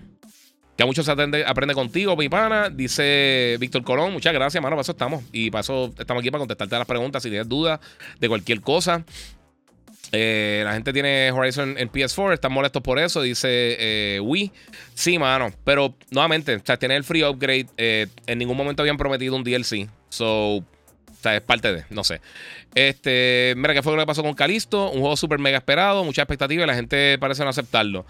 Que 0.82 0.86
mucho 0.86 1.04
se 1.04 1.12
aprende 1.12 1.74
contigo, 1.76 2.18
mi 2.18 2.28
pana. 2.28 2.72
Dice 2.72 3.56
Víctor 3.60 3.84
Colón. 3.84 4.14
Muchas 4.14 4.34
gracias, 4.34 4.64
mano. 4.64 4.76
Para 4.76 4.82
eso 4.82 4.94
estamos. 4.94 5.24
Y 5.32 5.52
para 5.52 5.62
eso 5.62 5.94
estamos 5.96 6.22
aquí 6.22 6.32
para 6.32 6.40
contestarte 6.40 6.76
las 6.76 6.88
preguntas 6.88 7.22
si 7.22 7.30
tienes 7.30 7.48
dudas 7.48 7.80
de 8.20 8.28
cualquier 8.28 8.62
cosa. 8.62 9.06
Eh, 10.12 10.64
la 10.66 10.74
gente 10.74 10.92
tiene 10.92 11.32
Horizon 11.32 11.76
en 11.78 11.92
PS4, 11.92 12.34
están 12.34 12.52
molestos 12.52 12.82
por 12.82 12.98
eso, 12.98 13.22
dice 13.22 13.48
eh, 13.52 14.20
Wii. 14.22 14.52
Sí, 14.96 15.20
mano, 15.20 15.54
pero 15.64 15.94
nuevamente, 16.10 16.56
o 16.56 16.62
sea, 16.66 16.78
tiene 16.78 16.96
el 16.96 17.04
free 17.04 17.24
upgrade. 17.24 17.68
Eh, 17.78 18.08
en 18.26 18.40
ningún 18.40 18.58
momento 18.58 18.82
habían 18.82 18.98
prometido 18.98 19.36
un 19.36 19.44
DLC. 19.44 19.88
So, 20.10 20.66
es 21.24 21.42
parte 21.42 21.74
de, 21.74 21.86
no 21.90 22.04
sé. 22.04 22.22
Este, 22.74 23.54
mira, 23.58 23.74
¿qué 23.74 23.84
fue 23.84 23.94
lo 23.94 24.00
que 24.00 24.06
pasó 24.06 24.24
con 24.24 24.34
Calisto? 24.34 24.90
Un 24.90 25.02
juego 25.02 25.18
súper 25.18 25.40
mega 25.40 25.58
esperado, 25.58 26.04
mucha 26.04 26.22
expectativa 26.22 26.64
y 26.64 26.68
la 26.68 26.76
gente 26.76 27.18
parece 27.20 27.44
no 27.44 27.50
aceptarlo. 27.50 28.06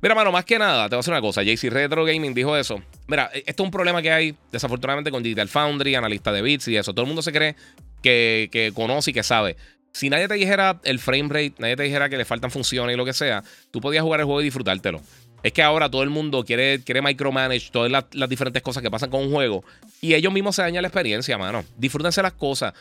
Mira, 0.00 0.14
mano, 0.14 0.32
más 0.32 0.44
que 0.44 0.58
nada, 0.58 0.88
te 0.88 0.94
voy 0.94 0.98
a 0.98 1.00
decir 1.00 1.12
una 1.12 1.20
cosa. 1.20 1.42
JC 1.42 1.70
Retro 1.70 2.04
Gaming 2.04 2.34
dijo 2.34 2.56
eso. 2.56 2.82
Mira, 3.06 3.30
e, 3.32 3.44
esto 3.46 3.62
es 3.62 3.66
un 3.66 3.70
problema 3.70 4.02
que 4.02 4.12
hay, 4.12 4.34
desafortunadamente, 4.50 5.10
con 5.10 5.22
Digital 5.22 5.48
Foundry, 5.48 5.94
analista 5.94 6.32
de 6.32 6.42
bits 6.42 6.68
y 6.68 6.76
eso. 6.76 6.92
Todo 6.92 7.02
el 7.02 7.08
mundo 7.08 7.22
se 7.22 7.32
cree 7.32 7.56
que, 8.02 8.48
que 8.52 8.72
conoce 8.74 9.10
y 9.10 9.14
que 9.14 9.22
sabe. 9.22 9.56
Si 9.92 10.08
nadie 10.08 10.26
te 10.26 10.34
dijera 10.34 10.80
el 10.84 10.98
frame 10.98 11.28
rate, 11.28 11.54
nadie 11.58 11.76
te 11.76 11.82
dijera 11.82 12.08
que 12.08 12.16
le 12.16 12.24
faltan 12.24 12.50
funciones 12.50 12.94
y 12.94 12.96
lo 12.96 13.04
que 13.04 13.12
sea, 13.12 13.42
tú 13.70 13.80
podías 13.80 14.02
jugar 14.02 14.20
el 14.20 14.26
juego 14.26 14.40
y 14.40 14.44
disfrutártelo. 14.44 15.02
Es 15.42 15.52
que 15.52 15.62
ahora 15.62 15.90
todo 15.90 16.02
el 16.02 16.10
mundo 16.10 16.44
quiere, 16.44 16.82
quiere 16.82 17.02
micromanage 17.02 17.70
todas 17.70 17.90
las, 17.90 18.28
diferentes 18.28 18.62
cosas 18.62 18.82
que 18.82 18.90
pasan 18.90 19.10
con 19.10 19.22
un 19.22 19.32
juego. 19.32 19.64
Y 20.00 20.14
ellos 20.14 20.32
mismos 20.32 20.56
se 20.56 20.62
dañan 20.62 20.82
la 20.82 20.88
experiencia, 20.88 21.36
mano. 21.36 21.64
Disfrútense 21.76 22.22
las 22.22 22.32
cosas. 22.32 22.74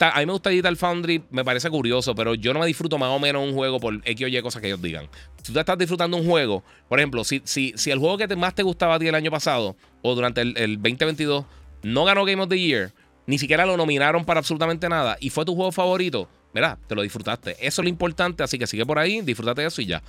A 0.00 0.20
mí 0.20 0.26
me 0.26 0.32
gusta 0.32 0.50
Digital 0.50 0.76
Foundry, 0.76 1.22
me 1.30 1.44
parece 1.44 1.70
curioso, 1.70 2.14
pero 2.14 2.34
yo 2.34 2.52
no 2.52 2.60
me 2.60 2.66
disfruto 2.66 2.98
más 2.98 3.10
o 3.10 3.18
menos 3.18 3.46
un 3.46 3.54
juego 3.54 3.78
por 3.78 3.94
X 4.04 4.26
o 4.26 4.28
Y 4.28 4.42
cosas 4.42 4.60
que 4.60 4.68
ellos 4.68 4.82
digan. 4.82 5.08
Si 5.42 5.52
tú 5.52 5.58
estás 5.58 5.78
disfrutando 5.78 6.16
un 6.16 6.26
juego, 6.26 6.64
por 6.88 6.98
ejemplo, 6.98 7.22
si, 7.24 7.40
si, 7.44 7.72
si 7.76 7.90
el 7.90 7.98
juego 7.98 8.18
que 8.18 8.34
más 8.36 8.54
te 8.54 8.62
gustaba 8.62 8.96
a 8.96 8.98
ti 8.98 9.06
el 9.06 9.14
año 9.14 9.30
pasado 9.30 9.76
o 10.02 10.14
durante 10.14 10.40
el, 10.40 10.56
el 10.56 10.76
2022 10.76 11.44
no 11.82 12.04
ganó 12.04 12.24
Game 12.24 12.42
of 12.42 12.48
the 12.48 12.58
Year, 12.58 12.92
ni 13.26 13.38
siquiera 13.38 13.66
lo 13.66 13.76
nominaron 13.76 14.24
para 14.24 14.40
absolutamente 14.40 14.88
nada 14.88 15.16
y 15.20 15.30
fue 15.30 15.44
tu 15.44 15.54
juego 15.54 15.70
favorito, 15.70 16.28
mira, 16.52 16.78
te 16.86 16.94
lo 16.94 17.02
disfrutaste. 17.02 17.52
Eso 17.60 17.82
es 17.82 17.84
lo 17.84 17.88
importante, 17.88 18.42
así 18.42 18.58
que 18.58 18.66
sigue 18.66 18.84
por 18.86 18.98
ahí, 18.98 19.20
disfrútate 19.20 19.62
de 19.62 19.68
eso 19.68 19.80
y 19.82 19.86
ya. 19.86 20.02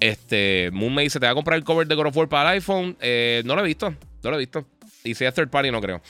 Este, 0.00 0.70
Moon 0.72 0.94
me 0.94 1.02
dice, 1.02 1.20
¿te 1.20 1.26
va 1.26 1.32
a 1.32 1.34
comprar 1.34 1.56
el 1.56 1.64
cover 1.64 1.86
de 1.86 1.94
God 1.94 2.06
of 2.06 2.16
War 2.16 2.28
para 2.28 2.50
el 2.50 2.56
iPhone? 2.56 2.96
Eh, 3.00 3.42
no 3.44 3.54
lo 3.54 3.62
he 3.62 3.66
visto, 3.66 3.94
no 4.22 4.30
lo 4.30 4.36
he 4.36 4.40
visto. 4.40 4.66
Y 5.04 5.14
si 5.14 5.24
es 5.24 5.34
third 5.34 5.50
party, 5.50 5.70
no 5.70 5.80
creo. 5.80 6.00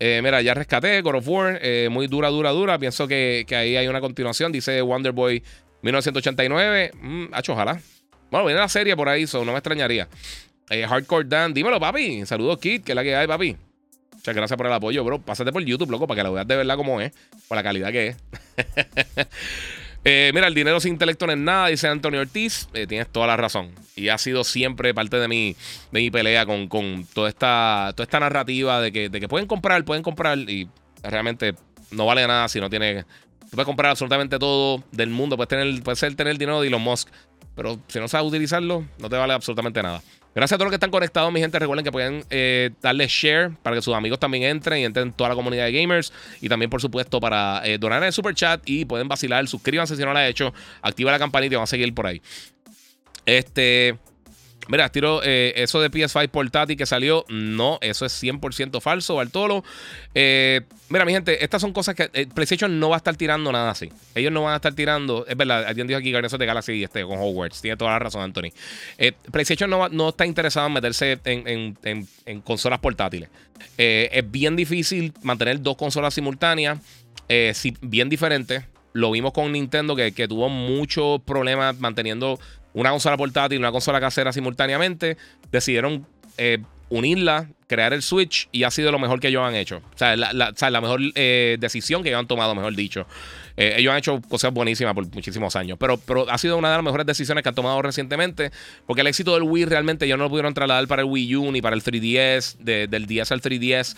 Eh, 0.00 0.20
mira, 0.22 0.40
ya 0.42 0.54
rescaté 0.54 1.00
God 1.00 1.16
of 1.16 1.28
War, 1.28 1.58
eh, 1.62 1.88
muy 1.90 2.06
dura, 2.06 2.28
dura, 2.28 2.50
dura. 2.50 2.78
Pienso 2.78 3.08
que, 3.08 3.44
ahí 3.50 3.76
hay 3.76 3.88
una 3.88 4.00
continuación. 4.00 4.52
Dice 4.52 4.80
Wonderboy 4.82 5.42
1989. 5.82 6.92
Mm, 6.94 7.24
hacho, 7.32 7.52
ojalá. 7.52 7.80
Bueno, 8.30 8.46
viene 8.46 8.60
la 8.60 8.68
serie 8.68 8.94
por 8.94 9.08
ahí, 9.08 9.26
so 9.26 9.44
no 9.44 9.52
me 9.52 9.58
extrañaría. 9.58 10.08
Hardcore 10.70 11.26
Dan, 11.26 11.54
dímelo, 11.54 11.80
papi. 11.80 12.26
Saludos, 12.26 12.58
Kit, 12.58 12.84
que 12.84 12.92
es 12.92 12.96
la 12.96 13.02
que 13.02 13.16
hay, 13.16 13.26
papi. 13.26 13.56
Muchas 14.18 14.34
gracias 14.34 14.56
por 14.56 14.66
el 14.66 14.72
apoyo, 14.72 15.04
bro. 15.04 15.20
Pásate 15.20 15.52
por 15.52 15.64
YouTube, 15.64 15.90
loco, 15.90 16.06
para 16.06 16.18
que 16.18 16.24
la 16.24 16.30
veas 16.30 16.46
de 16.46 16.56
verdad 16.56 16.76
como 16.76 17.00
es, 17.00 17.12
por 17.46 17.56
la 17.56 17.62
calidad 17.62 17.90
que 17.92 18.08
es. 18.08 18.16
Eh, 20.04 20.30
mira, 20.32 20.46
el 20.46 20.54
dinero 20.54 20.78
sin 20.78 20.92
intelecto 20.92 21.26
no 21.26 21.32
es 21.32 21.38
nada, 21.38 21.66
dice 21.66 21.88
Antonio 21.88 22.20
Ortiz. 22.20 22.68
Eh, 22.72 22.86
tienes 22.86 23.08
toda 23.08 23.26
la 23.26 23.36
razón. 23.36 23.72
Y 23.96 24.08
ha 24.08 24.16
sido 24.16 24.44
siempre 24.44 24.94
parte 24.94 25.18
de 25.18 25.26
mi, 25.26 25.54
de 25.90 26.00
mi 26.00 26.10
pelea 26.10 26.46
con, 26.46 26.68
toda, 27.12 27.28
esta, 27.28 27.92
toda 27.94 28.04
esta 28.04 28.20
narrativa 28.20 28.80
de 28.80 28.92
que, 28.92 29.08
de 29.08 29.20
que 29.20 29.28
pueden 29.28 29.48
comprar, 29.48 29.84
pueden 29.84 30.04
comprar. 30.04 30.38
Y 30.38 30.68
realmente 31.02 31.56
no 31.90 32.06
vale 32.06 32.26
nada 32.26 32.48
si 32.48 32.60
no 32.60 32.70
tiene 32.70 33.04
Tú 33.50 33.56
puedes 33.56 33.66
comprar 33.66 33.90
absolutamente 33.90 34.38
todo 34.38 34.84
del 34.92 35.08
mundo. 35.08 35.36
Puedes, 35.36 35.48
tener, 35.48 35.82
puedes 35.82 36.00
tener 36.16 36.36
dinero 36.36 36.60
de 36.60 36.68
Elon 36.68 36.82
Musk. 36.82 37.08
Pero 37.54 37.78
si 37.88 37.98
no 37.98 38.06
sabes 38.06 38.28
utilizarlo, 38.28 38.84
no 38.98 39.08
te 39.08 39.16
vale 39.16 39.32
absolutamente 39.32 39.82
nada. 39.82 40.02
Gracias 40.34 40.54
a 40.54 40.58
todos 40.58 40.66
los 40.66 40.70
que 40.70 40.76
están 40.76 40.90
conectados, 40.90 41.32
mi 41.32 41.40
gente. 41.40 41.58
Recuerden 41.58 41.84
que 41.84 41.90
pueden 41.90 42.24
eh, 42.30 42.70
darle 42.80 43.06
share 43.08 43.50
para 43.62 43.74
que 43.74 43.82
sus 43.82 43.94
amigos 43.94 44.20
también 44.20 44.44
entren 44.44 44.78
y 44.78 44.84
entren 44.84 45.08
en 45.08 45.12
toda 45.12 45.30
la 45.30 45.34
comunidad 45.34 45.64
de 45.64 45.72
gamers. 45.72 46.12
Y 46.40 46.48
también, 46.48 46.70
por 46.70 46.80
supuesto, 46.80 47.20
para 47.20 47.62
eh, 47.64 47.78
donar 47.78 48.02
en 48.02 48.06
el 48.06 48.12
super 48.12 48.34
chat 48.34 48.60
y 48.64 48.84
pueden 48.84 49.08
vacilar. 49.08 49.46
Suscríbanse 49.48 49.96
si 49.96 50.02
no 50.02 50.12
lo 50.12 50.18
han 50.18 50.26
hecho. 50.26 50.52
Activa 50.82 51.10
la 51.10 51.18
campanita 51.18 51.54
y 51.54 51.56
van 51.56 51.64
a 51.64 51.66
seguir 51.66 51.92
por 51.94 52.06
ahí. 52.06 52.22
Este. 53.26 53.98
Mira, 54.68 54.90
tiro 54.90 55.22
eh, 55.24 55.54
eso 55.56 55.80
de 55.80 55.90
PS5 55.90 56.28
portátil 56.28 56.76
que 56.76 56.84
salió. 56.84 57.24
No, 57.28 57.78
eso 57.80 58.04
es 58.04 58.22
100% 58.22 58.80
falso, 58.80 59.14
Bartolo. 59.14 59.64
Eh, 60.14 60.60
mira, 60.90 61.06
mi 61.06 61.12
gente, 61.12 61.42
estas 61.42 61.62
son 61.62 61.72
cosas 61.72 61.94
que 61.94 62.10
eh, 62.12 62.26
PlayStation 62.32 62.78
no 62.78 62.90
va 62.90 62.96
a 62.96 62.98
estar 62.98 63.16
tirando 63.16 63.50
nada 63.50 63.70
así. 63.70 63.90
Ellos 64.14 64.30
no 64.30 64.42
van 64.42 64.52
a 64.52 64.56
estar 64.56 64.74
tirando. 64.74 65.26
Es 65.26 65.36
verdad, 65.36 65.64
alguien 65.64 65.86
dijo 65.86 65.98
aquí 65.98 66.12
Guardians 66.12 66.38
de 66.38 66.46
Galaxy 66.46 66.84
este, 66.84 67.02
con 67.02 67.18
Hogwarts. 67.18 67.62
Tiene 67.62 67.78
toda 67.78 67.92
la 67.92 67.98
razón, 67.98 68.22
Anthony. 68.22 68.50
PlayStation 69.32 69.70
no, 69.70 69.88
no, 69.88 70.10
está 70.10 70.26
interesado 70.26 70.66
en 70.66 70.72
meterse 70.74 71.18
en, 71.24 72.42
consolas 72.42 72.78
portátiles. 72.78 73.30
es 73.78 74.30
bien 74.30 74.54
difícil 74.54 75.14
mantener 75.22 75.62
dos 75.62 75.76
consolas 75.76 76.12
simultáneas, 76.12 76.78
bien 77.80 78.08
diferentes. 78.10 78.64
Lo 78.92 79.10
vimos 79.10 79.32
con 79.32 79.52
Nintendo 79.52 79.94
que, 79.94 80.12
que 80.12 80.26
tuvo 80.26 80.48
muchos 80.48 81.20
problemas 81.22 81.78
manteniendo 81.78 82.38
una 82.72 82.90
consola 82.90 83.16
portátil 83.16 83.56
y 83.56 83.58
una 83.58 83.72
consola 83.72 84.00
casera 84.00 84.32
simultáneamente. 84.32 85.16
Decidieron 85.50 86.06
eh, 86.36 86.58
unirla, 86.90 87.50
crear 87.66 87.92
el 87.92 88.00
Switch 88.00 88.48
y 88.50 88.62
ha 88.62 88.70
sido 88.70 88.90
lo 88.90 88.98
mejor 88.98 89.20
que 89.20 89.28
ellos 89.28 89.42
han 89.42 89.54
hecho. 89.54 89.82
O 89.94 89.98
sea, 89.98 90.16
la, 90.16 90.80
mejor 90.80 91.00
eh, 91.16 91.58
decisión 91.60 92.02
que 92.02 92.08
ellos 92.08 92.20
han 92.20 92.26
tomado, 92.26 92.54
mejor 92.54 92.74
dicho. 92.74 93.06
Eh, 93.58 93.74
ellos 93.76 93.92
han 93.92 93.98
hecho 93.98 94.22
cosas 94.22 94.54
buenísimas 94.54 94.94
por 94.94 95.06
muchísimos 95.12 95.54
años, 95.56 95.76
pero, 95.78 95.98
pero 95.98 96.30
ha 96.30 96.38
sido 96.38 96.56
una 96.56 96.70
de 96.70 96.76
las 96.76 96.84
mejores 96.84 97.04
decisiones 97.04 97.42
que 97.42 97.48
han 97.50 97.54
tomado 97.54 97.82
recientemente, 97.82 98.52
porque 98.86 99.02
el 99.02 99.08
éxito 99.08 99.34
del 99.34 99.42
Wii 99.42 99.66
realmente 99.66 100.08
ya 100.08 100.16
no 100.16 100.24
lo 100.24 100.30
pudieron 100.30 100.54
trasladar 100.54 100.86
para 100.86 101.02
el 101.02 101.08
Wii 101.08 101.36
U 101.36 101.52
ni 101.52 101.60
para 101.60 101.76
el 101.76 101.82
3DS, 101.82 102.56
del 102.58 103.06
10 103.06 103.32
al 103.32 103.42
3DS, 103.42 103.96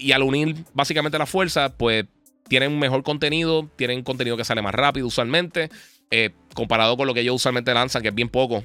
y 0.00 0.12
al 0.12 0.22
unir 0.22 0.56
básicamente 0.72 1.18
la 1.18 1.26
fuerza, 1.26 1.76
pues 1.76 2.06
tienen 2.48 2.78
mejor 2.78 3.02
contenido, 3.02 3.68
tienen 3.76 4.02
contenido 4.02 4.36
que 4.36 4.44
sale 4.44 4.62
más 4.62 4.74
rápido 4.74 5.06
usualmente, 5.06 5.68
eh, 6.10 6.30
comparado 6.54 6.96
con 6.96 7.06
lo 7.06 7.14
que 7.14 7.20
ellos 7.20 7.36
usualmente 7.36 7.72
lanzan, 7.74 8.02
que 8.02 8.08
es 8.08 8.14
bien 8.14 8.28
poco. 8.28 8.64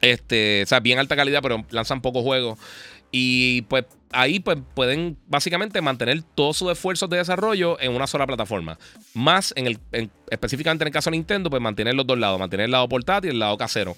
Este, 0.00 0.62
o 0.62 0.66
sea, 0.66 0.80
bien 0.80 0.98
alta 0.98 1.16
calidad, 1.16 1.42
pero 1.42 1.64
lanzan 1.70 2.00
pocos 2.00 2.22
juegos. 2.22 2.58
Y 3.10 3.62
pues 3.62 3.84
ahí 4.12 4.40
pues, 4.40 4.58
pueden 4.74 5.16
básicamente 5.26 5.80
mantener 5.80 6.22
todos 6.22 6.56
sus 6.56 6.70
esfuerzos 6.70 7.08
de 7.08 7.18
desarrollo 7.18 7.80
en 7.80 7.94
una 7.94 8.06
sola 8.06 8.26
plataforma. 8.26 8.78
Más 9.14 9.52
en 9.56 9.66
el, 9.66 9.78
específicamente 10.30 10.84
en 10.84 10.88
el 10.88 10.92
caso 10.92 11.10
de 11.10 11.16
Nintendo, 11.16 11.50
pues 11.50 11.62
mantener 11.62 11.94
los 11.94 12.06
dos 12.06 12.18
lados, 12.18 12.38
mantener 12.38 12.64
el 12.64 12.70
lado 12.72 12.88
portátil 12.88 13.30
y 13.30 13.34
el 13.34 13.38
lado 13.38 13.56
casero. 13.56 13.96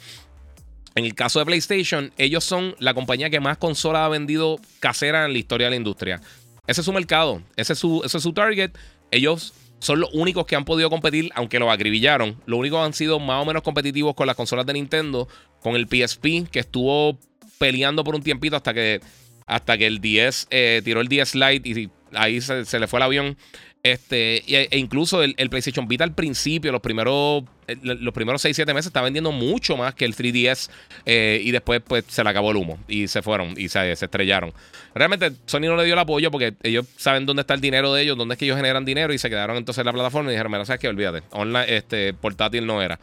En 0.95 1.05
el 1.05 1.15
caso 1.15 1.39
de 1.39 1.47
PlayStation, 1.47 2.13
ellos 2.17 2.45
son 2.45 2.75
la 2.81 2.95
compañía 2.95 3.31
que 3.31 3.41
más 3.41 3.59
consolas 3.59 4.03
ha 4.03 4.09
vendido 4.09 4.59
casera 4.81 5.27
en 5.27 5.33
la 5.33 5.39
historia 5.39 5.67
de 5.67 5.71
la 5.71 5.77
industria. 5.77 6.21
Ese 6.67 6.81
es 6.81 6.85
su 6.85 6.93
mercado, 6.93 7.43
ese 7.57 7.73
es 7.75 7.79
su, 7.79 8.03
ese 8.05 8.17
es 8.17 8.23
su 8.23 8.33
target. 8.33 8.73
Ellos 9.11 9.55
son 9.79 10.01
los 10.01 10.11
únicos 10.13 10.47
que 10.47 10.57
han 10.57 10.65
podido 10.65 10.91
competir, 10.91 11.31
aunque 11.35 11.59
los 11.59 11.71
acribillaron. 11.71 12.41
Los 12.47 12.59
únicos 12.59 12.85
han 12.85 12.93
sido 12.93 13.21
más 13.21 13.43
o 13.43 13.47
menos 13.47 13.63
competitivos 13.63 14.15
con 14.15 14.27
las 14.27 14.37
consolas 14.37 14.67
de 14.67 14.73
Nintendo, 14.73 15.29
con 15.61 15.77
el 15.77 15.87
PSP, 15.87 16.51
que 16.51 16.61
estuvo 16.61 17.19
peleando 17.59 18.05
por 18.05 18.15
un 18.15 18.23
tiempito 18.23 18.57
hasta 18.57 18.75
que, 18.75 19.01
hasta 19.47 19.79
que 19.79 19.87
el 19.87 20.01
10 20.01 20.49
eh, 20.51 20.83
tiró 20.85 21.01
el 21.01 21.09
10 21.09 21.35
Lite 21.35 21.69
y 21.69 21.91
ahí 22.13 22.41
se, 22.41 22.79
le 22.79 22.87
fue 22.87 22.99
el 22.99 23.03
avión. 23.03 23.37
Este, 23.83 24.43
e, 24.47 24.79
incluso 24.79 25.23
el, 25.23 25.35
PlayStation 25.35 25.87
Vita 25.87 26.05
al 26.05 26.15
principio, 26.15 26.73
los 26.73 26.81
primeros, 26.81 27.45
los 27.83 28.15
primeros 28.15 28.45
6-7 28.45 28.67
meses, 28.75 28.87
está 28.87 29.03
vendiendo 29.03 29.33
mucho 29.33 29.77
más 29.77 29.95
que 29.95 30.05
el 30.05 30.15
3DS. 30.15 30.71
Eh, 31.05 31.41
y 31.43 31.51
después, 31.51 31.81
pues, 31.87 32.05
se 32.09 32.25
le 32.25 32.31
acabó 32.31 32.51
el 32.51 32.57
humo. 32.57 32.79
Y 32.89 33.09
se 33.09 33.23
fueron 33.23 33.55
y 33.57 33.69
se, 33.69 33.93
estrellaron. 33.93 34.53
Realmente, 34.95 35.33
Sony 35.47 35.61
no 35.61 35.77
le 35.77 35.85
dio 35.85 35.95
el 35.95 35.99
apoyo 35.99 36.31
porque 36.31 36.55
ellos 36.63 36.87
saben 36.97 37.27
dónde 37.27 37.43
está 37.43 37.55
el 37.55 37.61
dinero 37.61 37.93
de 37.93 38.03
ellos, 38.03 38.17
dónde 38.17 38.35
es 38.35 38.39
que 38.39 38.45
ellos 38.45 38.57
generan 38.57 38.85
dinero. 38.85 39.13
Y 39.13 39.19
se 39.19 39.29
quedaron 39.29 39.57
entonces 39.57 39.81
en 39.81 39.87
la 39.87 39.93
plataforma 39.93 40.31
y 40.31 40.33
dijeron: 40.33 40.53
Mira, 40.53 40.65
¿sabes 40.65 40.81
qué? 40.81 40.89
Olvídate. 40.89 41.23
Online, 41.31 41.77
este, 41.77 42.15
portátil 42.15 42.67
no 42.67 42.83
era. 42.83 42.99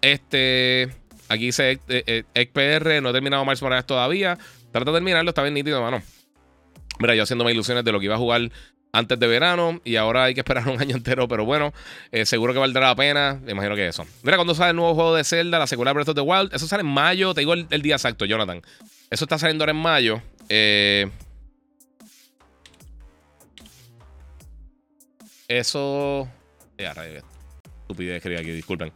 Este. 0.00 0.88
Aquí 1.30 1.46
dice 1.46 1.78
XPR, 2.34 3.02
no 3.02 3.10
he 3.10 3.12
terminado 3.12 3.44
Miles 3.44 3.60
Morales 3.60 3.84
todavía. 3.84 4.38
Trata 4.72 4.90
de 4.90 4.96
terminarlo, 4.96 5.28
está 5.28 5.42
bien 5.42 5.52
nítido, 5.52 5.82
mano. 5.82 6.02
Mira, 7.00 7.14
yo 7.14 7.22
haciéndome 7.22 7.52
ilusiones 7.52 7.84
de 7.84 7.92
lo 7.92 8.00
que 8.00 8.06
iba 8.06 8.14
a 8.14 8.18
jugar 8.18 8.50
antes 8.98 9.18
de 9.18 9.26
verano 9.26 9.80
y 9.84 9.96
ahora 9.96 10.24
hay 10.24 10.34
que 10.34 10.40
esperar 10.40 10.68
un 10.68 10.80
año 10.80 10.96
entero, 10.96 11.28
pero 11.28 11.44
bueno, 11.44 11.72
eh, 12.12 12.26
seguro 12.26 12.52
que 12.52 12.58
valdrá 12.58 12.88
la 12.88 12.96
pena. 12.96 13.40
Me 13.44 13.52
imagino 13.52 13.74
que 13.74 13.88
eso. 13.88 14.06
Mira, 14.22 14.36
cuando 14.36 14.54
sale 14.54 14.70
el 14.70 14.76
nuevo 14.76 14.94
juego 14.94 15.14
de 15.14 15.24
Zelda, 15.24 15.58
la 15.58 15.66
secuela 15.66 15.90
de 15.90 15.94
Breath 15.94 16.08
of 16.08 16.14
the 16.14 16.20
Wild, 16.20 16.54
eso 16.54 16.66
sale 16.66 16.82
en 16.82 16.88
mayo. 16.88 17.34
Te 17.34 17.40
digo 17.40 17.54
el, 17.54 17.82
día 17.82 17.94
exacto, 17.94 18.24
Jonathan. 18.24 18.62
Eso 19.10 19.24
está 19.24 19.38
saliendo 19.38 19.64
ahora 19.64 19.72
en 19.72 19.78
mayo. 19.78 20.22
Eh, 20.48 21.10
eso. 25.48 26.28
Ya, 26.76 26.94
estupidez 27.80 28.16
escribí 28.16 28.36
aquí, 28.36 28.50
disculpen. 28.50 28.92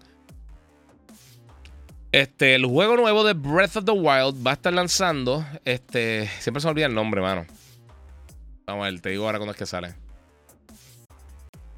Este, 2.12 2.54
el 2.54 2.66
juego 2.66 2.96
nuevo 2.96 3.24
de 3.24 3.32
Breath 3.32 3.76
of 3.78 3.84
the 3.86 3.92
Wild 3.92 4.46
va 4.46 4.50
a 4.50 4.54
estar 4.54 4.72
lanzando. 4.72 5.46
Este, 5.64 6.28
siempre 6.40 6.60
se 6.60 6.66
me 6.66 6.70
olvida 6.72 6.86
el 6.86 6.94
nombre, 6.94 7.22
mano. 7.22 7.46
Vamos 8.72 8.87
a 8.87 8.90
ver, 8.90 9.00
te 9.02 9.11
digo 9.11 9.26
ahora 9.26 9.37
cuándo 9.37 9.52
es 9.52 9.58
que 9.58 9.66
sale. 9.66 9.94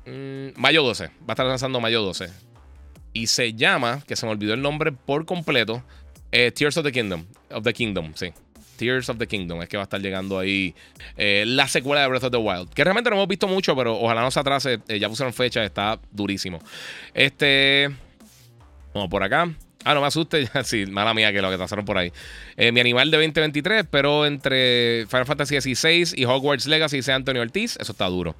Mm, 0.06 0.60
mayo 0.60 0.84
12. 0.84 1.06
Va 1.06 1.10
a 1.28 1.32
estar 1.32 1.44
lanzando 1.44 1.80
mayo 1.80 2.02
12. 2.02 2.30
Y 3.12 3.26
se 3.26 3.54
llama, 3.54 4.00
que 4.06 4.14
se 4.14 4.26
me 4.26 4.32
olvidó 4.32 4.54
el 4.54 4.62
nombre 4.62 4.92
por 4.92 5.26
completo, 5.26 5.82
eh, 6.30 6.52
Tears 6.52 6.76
of 6.76 6.84
the 6.84 6.92
Kingdom. 6.92 7.24
Of 7.50 7.64
the 7.64 7.72
Kingdom, 7.72 8.12
sí. 8.14 8.32
Tears 8.76 9.08
of 9.08 9.18
the 9.18 9.26
Kingdom. 9.26 9.60
Es 9.62 9.68
que 9.68 9.76
va 9.76 9.82
a 9.82 9.84
estar 9.84 10.00
llegando 10.00 10.38
ahí 10.38 10.76
eh, 11.16 11.42
la 11.48 11.66
secuela 11.66 12.02
de 12.02 12.08
Breath 12.08 12.24
of 12.24 12.30
the 12.30 12.36
Wild. 12.36 12.72
Que 12.72 12.84
realmente 12.84 13.10
no 13.10 13.16
hemos 13.16 13.26
visto 13.26 13.48
mucho, 13.48 13.74
pero 13.74 13.98
ojalá 13.98 14.20
no 14.20 14.30
se 14.30 14.38
atrase. 14.38 14.78
Eh, 14.86 15.00
ya 15.00 15.08
pusieron 15.08 15.32
fecha, 15.32 15.64
está 15.64 15.98
durísimo. 16.12 16.60
Este. 17.12 17.90
Vamos 18.94 19.10
por 19.10 19.24
acá. 19.24 19.52
Ah, 19.84 19.94
no 19.94 20.00
me 20.00 20.06
asuste. 20.06 20.48
sí, 20.64 20.86
mala 20.86 21.14
mía 21.14 21.32
que 21.32 21.42
lo 21.42 21.50
que 21.50 21.58
pasaron 21.58 21.84
por 21.84 21.98
ahí. 21.98 22.12
Eh, 22.56 22.72
mi 22.72 22.80
animal 22.80 23.10
de 23.10 23.18
2023, 23.18 23.86
pero 23.90 24.26
entre 24.26 25.06
Final 25.08 25.26
Fantasy 25.26 25.60
XVI 25.60 26.14
y 26.16 26.24
Hogwarts 26.24 26.66
Legacy 26.66 27.02
sea 27.02 27.16
Antonio 27.16 27.42
Ortiz, 27.42 27.76
eso 27.80 27.92
está 27.92 28.06
duro. 28.06 28.34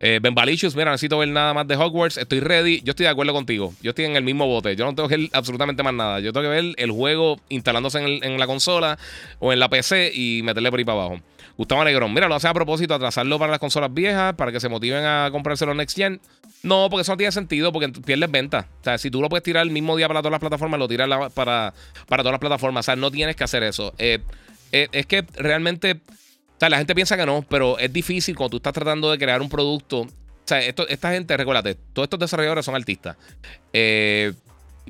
Eh, 0.00 0.20
ben 0.22 0.34
Balicious, 0.34 0.76
mira, 0.76 0.92
necesito 0.92 1.18
ver 1.18 1.28
nada 1.28 1.52
más 1.54 1.66
de 1.66 1.76
Hogwarts. 1.76 2.18
Estoy 2.18 2.40
ready. 2.40 2.80
Yo 2.82 2.90
estoy 2.90 3.04
de 3.04 3.10
acuerdo 3.10 3.32
contigo. 3.32 3.74
Yo 3.82 3.90
estoy 3.90 4.04
en 4.04 4.16
el 4.16 4.22
mismo 4.22 4.46
bote. 4.46 4.76
Yo 4.76 4.84
no 4.84 4.94
tengo 4.94 5.08
que 5.08 5.16
ver 5.16 5.30
absolutamente 5.32 5.82
más 5.82 5.94
nada. 5.94 6.20
Yo 6.20 6.32
tengo 6.32 6.44
que 6.44 6.50
ver 6.50 6.74
el 6.76 6.90
juego 6.90 7.40
instalándose 7.48 7.98
en, 7.98 8.38
la 8.38 8.46
consola 8.46 8.98
o 9.40 9.52
en 9.52 9.58
la 9.58 9.68
PC 9.68 10.12
y 10.14 10.42
meterle 10.44 10.70
por 10.70 10.78
ahí 10.78 10.84
para 10.84 11.00
abajo. 11.00 11.20
Gustavo 11.56 11.82
Negrón, 11.82 12.14
mira, 12.14 12.28
lo 12.28 12.36
hace 12.36 12.46
a 12.46 12.54
propósito, 12.54 12.94
atrasarlo 12.94 13.36
para 13.36 13.50
las 13.50 13.58
consolas 13.58 13.92
viejas, 13.92 14.34
para 14.34 14.52
que 14.52 14.60
se 14.60 14.68
motiven 14.68 15.04
a 15.04 15.28
comprarse 15.32 15.66
los 15.66 15.74
Next 15.74 15.96
Gen. 15.96 16.20
No, 16.62 16.88
porque 16.88 17.02
eso 17.02 17.12
no 17.12 17.16
tiene 17.16 17.32
sentido, 17.32 17.72
porque 17.72 17.88
pierdes 17.88 18.30
venta. 18.30 18.68
O 18.80 18.84
sea, 18.84 18.98
si 18.98 19.10
tú 19.10 19.20
lo 19.20 19.28
puedes 19.28 19.42
tirar 19.42 19.64
el 19.64 19.70
mismo 19.70 19.96
día 19.96 20.06
para 20.06 20.20
todas 20.20 20.32
las 20.32 20.40
plataformas, 20.40 20.78
lo 20.78 20.86
tiras 20.86 21.08
para, 21.32 21.74
para 22.08 22.22
todas 22.22 22.34
las 22.34 22.40
plataformas. 22.40 22.84
O 22.84 22.86
sea, 22.86 22.96
no 22.96 23.10
tienes 23.10 23.34
que 23.34 23.42
hacer 23.42 23.64
eso. 23.64 23.92
Eh, 23.98 24.20
eh, 24.70 24.88
es 24.92 25.06
que 25.06 25.24
realmente, 25.34 26.00
o 26.58 26.60
sea, 26.60 26.68
la 26.68 26.78
gente 26.78 26.92
piensa 26.92 27.16
que 27.16 27.24
no, 27.24 27.44
pero 27.48 27.78
es 27.78 27.92
difícil 27.92 28.34
cuando 28.34 28.50
tú 28.50 28.56
estás 28.56 28.72
tratando 28.72 29.12
de 29.12 29.16
crear 29.16 29.40
un 29.40 29.48
producto. 29.48 30.00
O 30.00 30.08
sea, 30.44 30.58
esta 30.58 31.12
gente, 31.12 31.36
recuérdate, 31.36 31.76
todos 31.92 32.06
estos 32.06 32.18
desarrolladores 32.18 32.64
son 32.64 32.74
artistas. 32.74 33.16
Eh, 33.72 34.32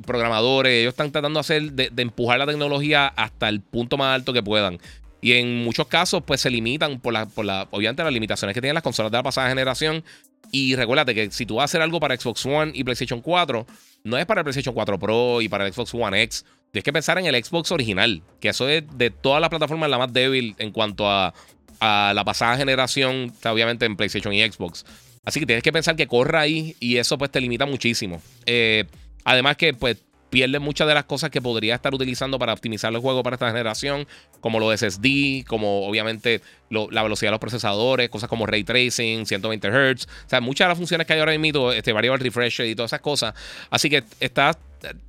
programadores, 0.06 0.72
ellos 0.72 0.92
están 0.92 1.12
tratando 1.12 1.36
de 1.36 1.40
hacer, 1.42 1.72
de, 1.72 1.90
de, 1.90 2.02
empujar 2.02 2.38
la 2.38 2.46
tecnología 2.46 3.08
hasta 3.08 3.50
el 3.50 3.60
punto 3.60 3.98
más 3.98 4.14
alto 4.14 4.32
que 4.32 4.42
puedan. 4.42 4.78
Y 5.20 5.32
en 5.32 5.62
muchos 5.62 5.86
casos, 5.88 6.22
pues 6.24 6.40
se 6.40 6.48
limitan 6.48 7.00
por, 7.00 7.12
la, 7.12 7.26
por 7.26 7.44
la, 7.44 7.68
obviamente 7.70 8.02
las 8.02 8.14
limitaciones 8.14 8.54
que 8.54 8.62
tienen 8.62 8.74
las 8.74 8.82
consolas 8.82 9.12
de 9.12 9.18
la 9.18 9.22
pasada 9.22 9.50
generación. 9.50 10.02
Y 10.50 10.74
recuérdate 10.74 11.14
que 11.14 11.30
si 11.30 11.44
tú 11.44 11.56
vas 11.56 11.64
a 11.64 11.64
hacer 11.66 11.82
algo 11.82 12.00
para 12.00 12.16
Xbox 12.16 12.46
One 12.46 12.72
y 12.74 12.82
PlayStation 12.82 13.20
4, 13.20 13.66
no 14.04 14.16
es 14.16 14.24
para 14.24 14.40
el 14.40 14.44
PlayStation 14.44 14.74
4 14.74 14.98
Pro 14.98 15.42
y 15.42 15.50
para 15.50 15.66
el 15.66 15.72
Xbox 15.74 15.92
One 15.92 16.22
X. 16.22 16.46
Tienes 16.70 16.84
que 16.84 16.92
pensar 16.94 17.18
en 17.18 17.26
el 17.26 17.44
Xbox 17.44 17.72
original, 17.72 18.22
que 18.40 18.48
eso 18.48 18.70
es 18.70 18.84
de 18.96 19.10
todas 19.10 19.42
las 19.42 19.50
plataformas 19.50 19.90
la 19.90 19.98
más 19.98 20.12
débil 20.12 20.54
en 20.58 20.70
cuanto 20.70 21.10
a, 21.10 21.34
a 21.80 22.12
la 22.14 22.24
pasada 22.24 22.56
generación, 22.56 23.32
obviamente 23.44 23.86
en 23.86 23.96
PlayStation 23.96 24.32
y 24.32 24.42
Xbox. 24.42 24.84
Así 25.24 25.40
que 25.40 25.46
tienes 25.46 25.62
que 25.62 25.72
pensar 25.72 25.96
que 25.96 26.06
corra 26.06 26.40
ahí 26.40 26.76
y 26.80 26.96
eso 26.96 27.18
pues 27.18 27.30
te 27.30 27.40
limita 27.40 27.66
muchísimo. 27.66 28.22
Eh, 28.46 28.84
además 29.24 29.56
que 29.56 29.74
pues 29.74 29.98
pierde 30.30 30.58
muchas 30.58 30.86
de 30.86 30.94
las 30.94 31.04
cosas 31.04 31.30
que 31.30 31.40
podría 31.40 31.74
estar 31.74 31.94
utilizando 31.94 32.38
para 32.38 32.52
optimizar 32.52 32.92
el 32.92 33.00
juego 33.00 33.22
para 33.22 33.34
esta 33.34 33.48
generación, 33.48 34.06
como 34.40 34.60
los 34.60 34.78
SSD, 34.78 35.44
como 35.46 35.86
obviamente 35.86 36.42
la 36.70 37.02
velocidad 37.02 37.28
de 37.28 37.32
los 37.32 37.40
procesadores, 37.40 38.08
cosas 38.10 38.28
como 38.28 38.46
ray 38.46 38.64
tracing, 38.64 39.26
120 39.26 39.68
Hz, 39.68 40.06
o 40.06 40.28
sea, 40.28 40.40
muchas 40.40 40.66
de 40.66 40.68
las 40.70 40.78
funciones 40.78 41.06
que 41.06 41.14
hay 41.14 41.20
ahora 41.20 41.36
mismo, 41.38 41.72
este 41.72 41.92
variable 41.92 42.22
refresh 42.22 42.60
y 42.60 42.74
todas 42.74 42.90
esas 42.90 43.00
cosas. 43.00 43.34
Así 43.70 43.88
que 43.88 44.04
estás, 44.20 44.58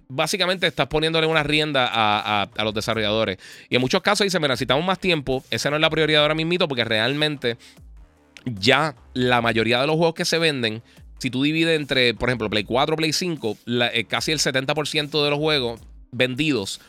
básicamente 0.07 0.67
estás 0.67 0.87
poniéndole 0.87 1.27
una 1.27 1.43
rienda 1.43 1.89
a, 1.91 2.63
los 2.63 2.73
desarrolladores. 2.73 3.37
Y 3.69 3.75
en 3.75 3.81
muchos 3.81 4.01
casos 4.01 4.25
dicen, 4.25 4.41
mira, 4.41 4.53
necesitamos 4.53 4.85
más 4.85 4.99
tiempo, 4.99 5.43
esa 5.49 5.69
no 5.69 5.75
es 5.75 5.81
la 5.81 5.89
prioridad 5.89 6.23
ahora 6.23 6.35
mismo 6.35 6.67
porque 6.67 6.83
realmente 6.83 7.57
ya 8.45 8.95
la 9.13 9.41
mayoría 9.41 9.79
de 9.81 9.87
los 9.87 9.97
juegos 9.97 10.15
que 10.15 10.25
se 10.25 10.39
venden 10.39 10.81
si 11.19 11.29
tú 11.29 11.43
divides 11.43 11.79
entre, 11.79 12.13
por 12.13 12.29
ejemplo, 12.29 12.49
Play 12.49 12.63
4, 12.63 12.95
Play 12.95 13.13
5, 13.13 13.57
eh, 13.67 14.05
casi 14.07 14.31
el 14.31 14.39
70% 14.39 15.23
de 15.23 15.29
los 15.29 15.37
juegos 15.37 15.81
vendidos 16.11 16.79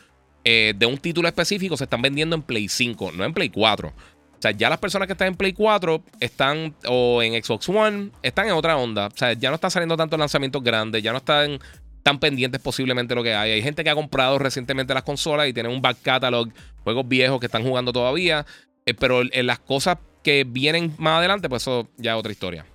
eh, 0.43 0.73
de 0.75 0.85
un 0.85 0.97
título 0.97 1.27
específico 1.27 1.77
se 1.77 1.83
están 1.83 2.01
vendiendo 2.01 2.35
en 2.35 2.41
Play 2.41 2.67
5, 2.67 3.11
no 3.11 3.23
en 3.23 3.33
Play 3.33 3.49
4. 3.49 3.89
O 3.89 4.41
sea, 4.41 4.51
ya 4.51 4.69
las 4.69 4.79
personas 4.79 5.05
que 5.05 5.11
están 5.11 5.27
en 5.27 5.35
Play 5.35 5.53
4 5.53 6.01
están, 6.19 6.73
o 6.87 7.21
en 7.21 7.43
Xbox 7.43 7.69
One, 7.69 8.09
están 8.23 8.47
en 8.47 8.53
otra 8.53 8.75
onda. 8.75 9.07
O 9.07 9.15
sea, 9.15 9.33
ya 9.33 9.49
no 9.49 9.55
están 9.55 9.69
saliendo 9.69 9.95
tantos 9.95 10.17
lanzamientos 10.17 10.63
grandes, 10.63 11.03
ya 11.03 11.11
no 11.11 11.19
están 11.19 11.59
tan 12.03 12.19
pendientes 12.19 12.61
posiblemente 12.61 13.15
lo 13.15 13.23
que 13.23 13.33
hay. 13.33 13.51
Hay 13.51 13.61
gente 13.61 13.83
que 13.83 13.89
ha 13.89 13.95
comprado 13.95 14.39
recientemente 14.39 14.93
las 14.93 15.03
consolas 15.03 15.47
y 15.47 15.53
tiene 15.53 15.69
un 15.69 15.81
back 15.81 15.97
catalog, 16.01 16.49
juegos 16.83 17.07
viejos 17.07 17.39
que 17.39 17.45
están 17.45 17.63
jugando 17.63 17.93
todavía. 17.93 18.45
Eh, 18.85 18.93
pero 18.93 19.21
en 19.21 19.47
las 19.47 19.59
cosas 19.59 19.97
que 20.23 20.43
vienen 20.43 20.93
más 20.97 21.19
adelante, 21.19 21.49
pues 21.49 21.63
eso 21.63 21.87
ya 21.97 22.13
es 22.13 22.17
otra 22.17 22.31
historia. 22.31 22.65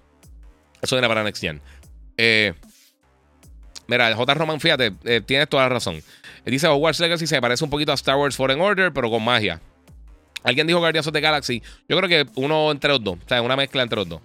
Eso 0.81 0.97
viene 0.97 1.09
para 1.09 1.25
Next 1.25 1.41
Gen. 1.41 1.61
Eh, 2.17 2.55
mira, 3.89 4.15
J. 4.15 4.35
Roman, 4.35 4.61
fíjate, 4.61 4.93
eh, 5.05 5.21
tienes 5.21 5.49
toda 5.49 5.65
la 5.65 5.69
razón. 5.69 6.03
dice 6.45 6.69
Hogwarts 6.69 7.01
Legacy 7.01 7.27
se 7.27 7.41
parece 7.41 7.65
un 7.65 7.71
poquito 7.71 7.93
a 7.93 7.95
Star 7.97 8.17
Wars 8.17 8.37
Foreign 8.37 8.61
Order, 8.61 8.93
pero 8.93 9.11
con 9.11 9.25
magia. 9.25 9.61
Alguien 10.45 10.67
dijo 10.69 10.79
Guardians 10.79 11.09
of 11.09 11.13
the 11.13 11.21
Galaxy. 11.21 11.61
Yo 11.89 11.97
creo 11.97 12.09
que 12.09 12.31
uno 12.37 12.71
entre 12.71 12.91
los 12.91 13.03
dos. 13.03 13.17
O 13.17 13.29
sea, 13.29 13.43
una 13.43 13.57
mezcla 13.57 13.83
entre 13.83 13.97
los 13.97 14.09
dos. 14.09 14.21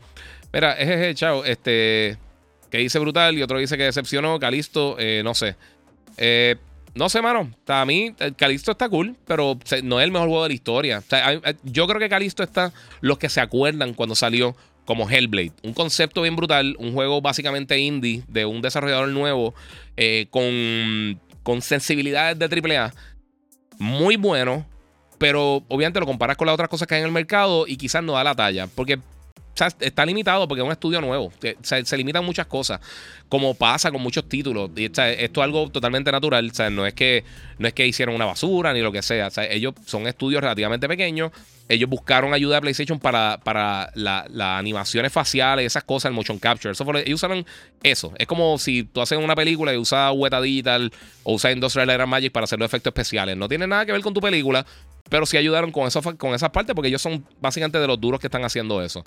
Mira, 0.54 0.76
jeje, 0.76 1.16
chao. 1.16 1.44
Este. 1.44 2.18
Que 2.72 2.80
dice 2.80 2.98
brutal 3.00 3.38
y 3.38 3.44
otro 3.44 3.60
dice 3.60 3.78
que 3.78 3.84
decepcionó. 3.84 4.40
Calisto, 4.40 4.96
eh, 4.98 5.22
no 5.24 5.36
sé. 5.36 5.56
Eh, 6.18 6.56
no 6.96 7.10
sé, 7.10 7.22
mano. 7.22 7.52
a 7.68 7.86
mí, 7.86 8.14
Calisto 8.38 8.72
está 8.72 8.90
cool, 8.90 9.16
pero 9.26 9.58
no 9.84 10.00
es 10.00 10.06
el 10.06 10.12
mejor 10.12 10.28
juego 10.28 10.44
de 10.44 10.50
la 10.50 10.56
historia. 10.56 11.04
yo 11.64 11.88
creo 11.88 12.00
que 12.00 12.10
Calisto 12.10 12.44
está 12.44 12.74
los 13.00 13.18
que 13.18 13.30
se 13.30 13.40
acuerdan 13.40 13.94
cuando 13.94 14.16
salió 14.16 14.56
como 14.86 15.10
Hellblade. 15.10 15.54
Un 15.64 15.74
concepto 15.74 16.22
bien 16.22 16.36
brutal, 16.36 16.76
un 16.80 16.94
juego 16.94 17.22
básicamente 17.22 17.78
indie 17.80 18.24
de 18.28 18.46
un 18.46 18.62
desarrollador 18.62 19.10
nuevo 19.10 19.54
eh, 19.96 20.28
con, 20.30 21.20
con 21.44 21.62
sensibilidades 21.62 22.38
de 22.38 22.46
AAA. 22.46 22.94
Muy 23.80 24.18
bueno, 24.18 24.66
pero 25.18 25.64
obviamente 25.70 26.00
lo 26.00 26.06
comparas 26.06 26.36
con 26.36 26.48
las 26.48 26.54
otras 26.54 26.70
cosas 26.70 26.88
que 26.88 26.96
hay 26.96 27.02
en 27.02 27.08
el 27.08 27.14
mercado 27.14 27.68
y 27.68 27.78
quizás 27.78 28.04
no 28.04 28.14
da 28.14 28.24
la 28.24 28.36
talla. 28.36 28.68
Porque 28.68 29.00
está 29.68 30.06
limitado 30.06 30.48
porque 30.48 30.62
es 30.62 30.66
un 30.66 30.72
estudio 30.72 31.02
nuevo. 31.02 31.32
Se, 31.62 31.98
limitan 31.98 32.24
muchas 32.26 32.48
cosas, 32.48 32.80
como 33.30 33.54
pasa 33.54 33.92
con 33.92 34.02
muchos 34.02 34.28
títulos. 34.28 34.72
Y, 34.76 34.86
esto 34.86 35.02
es 35.04 35.38
algo 35.38 35.70
totalmente 35.70 36.12
natural. 36.12 36.52
no, 36.72 36.86
es 36.86 36.94
que, 36.94 37.24
no 37.58 37.68
es 37.68 37.74
que 37.74 37.86
hicieron 37.86 38.16
una 38.16 38.26
basura 38.26 38.74
ni 38.74 38.82
lo 38.82 38.92
que 38.92 39.02
sea. 39.02 39.30
ellos 39.50 39.74
son 39.86 40.08
estudios 40.08 40.42
relativamente 40.42 40.88
pequeños. 40.88 41.32
Ellos 41.70 41.90
buscaron 41.90 42.34
ayuda 42.34 42.56
de 42.56 42.62
PlayStation 42.62 43.00
para, 43.00 43.40
para 43.44 43.92
las 43.96 44.28
animaciones 44.60 45.14
faciales, 45.14 45.66
esas 45.66 45.86
cosas, 45.86 46.10
el 46.10 46.16
motion 46.16 46.38
capture. 46.38 46.74
Ellos 46.74 47.16
usaron 47.16 47.46
eso. 47.82 48.12
Es 48.18 48.28
como 48.28 48.58
si 48.58 48.84
tú 48.84 49.00
haces 49.00 49.18
una 49.18 49.36
película 49.36 49.74
y 49.74 49.78
usas 49.78 50.12
Weta 50.14 50.42
Digital 50.42 50.92
o 51.24 51.36
usas 51.36 51.54
Industrial 51.54 51.88
Light 51.88 52.06
Magic 52.06 52.32
para 52.34 52.44
hacer 52.44 52.60
los 52.60 52.66
efectos 52.66 52.92
especiales. 52.92 53.38
No 53.38 53.48
tiene 53.48 53.68
nada 53.68 53.86
que 53.86 53.94
ver 53.94 54.02
con 54.02 54.14
tu 54.14 54.20
película, 54.20 54.66
pero 55.10 55.26
sí 55.26 55.38
ayudaron 55.38 55.72
con, 55.72 55.88
eso, 55.88 56.02
con 56.18 56.34
esas 56.34 56.50
partes 56.52 56.76
porque 56.76 56.88
ellos 56.88 57.02
son 57.02 57.26
básicamente 57.40 57.80
de 57.80 57.88
los 57.88 58.00
duros 58.00 58.20
que 58.20 58.28
están 58.28 58.44
haciendo 58.44 58.82
eso. 58.82 59.04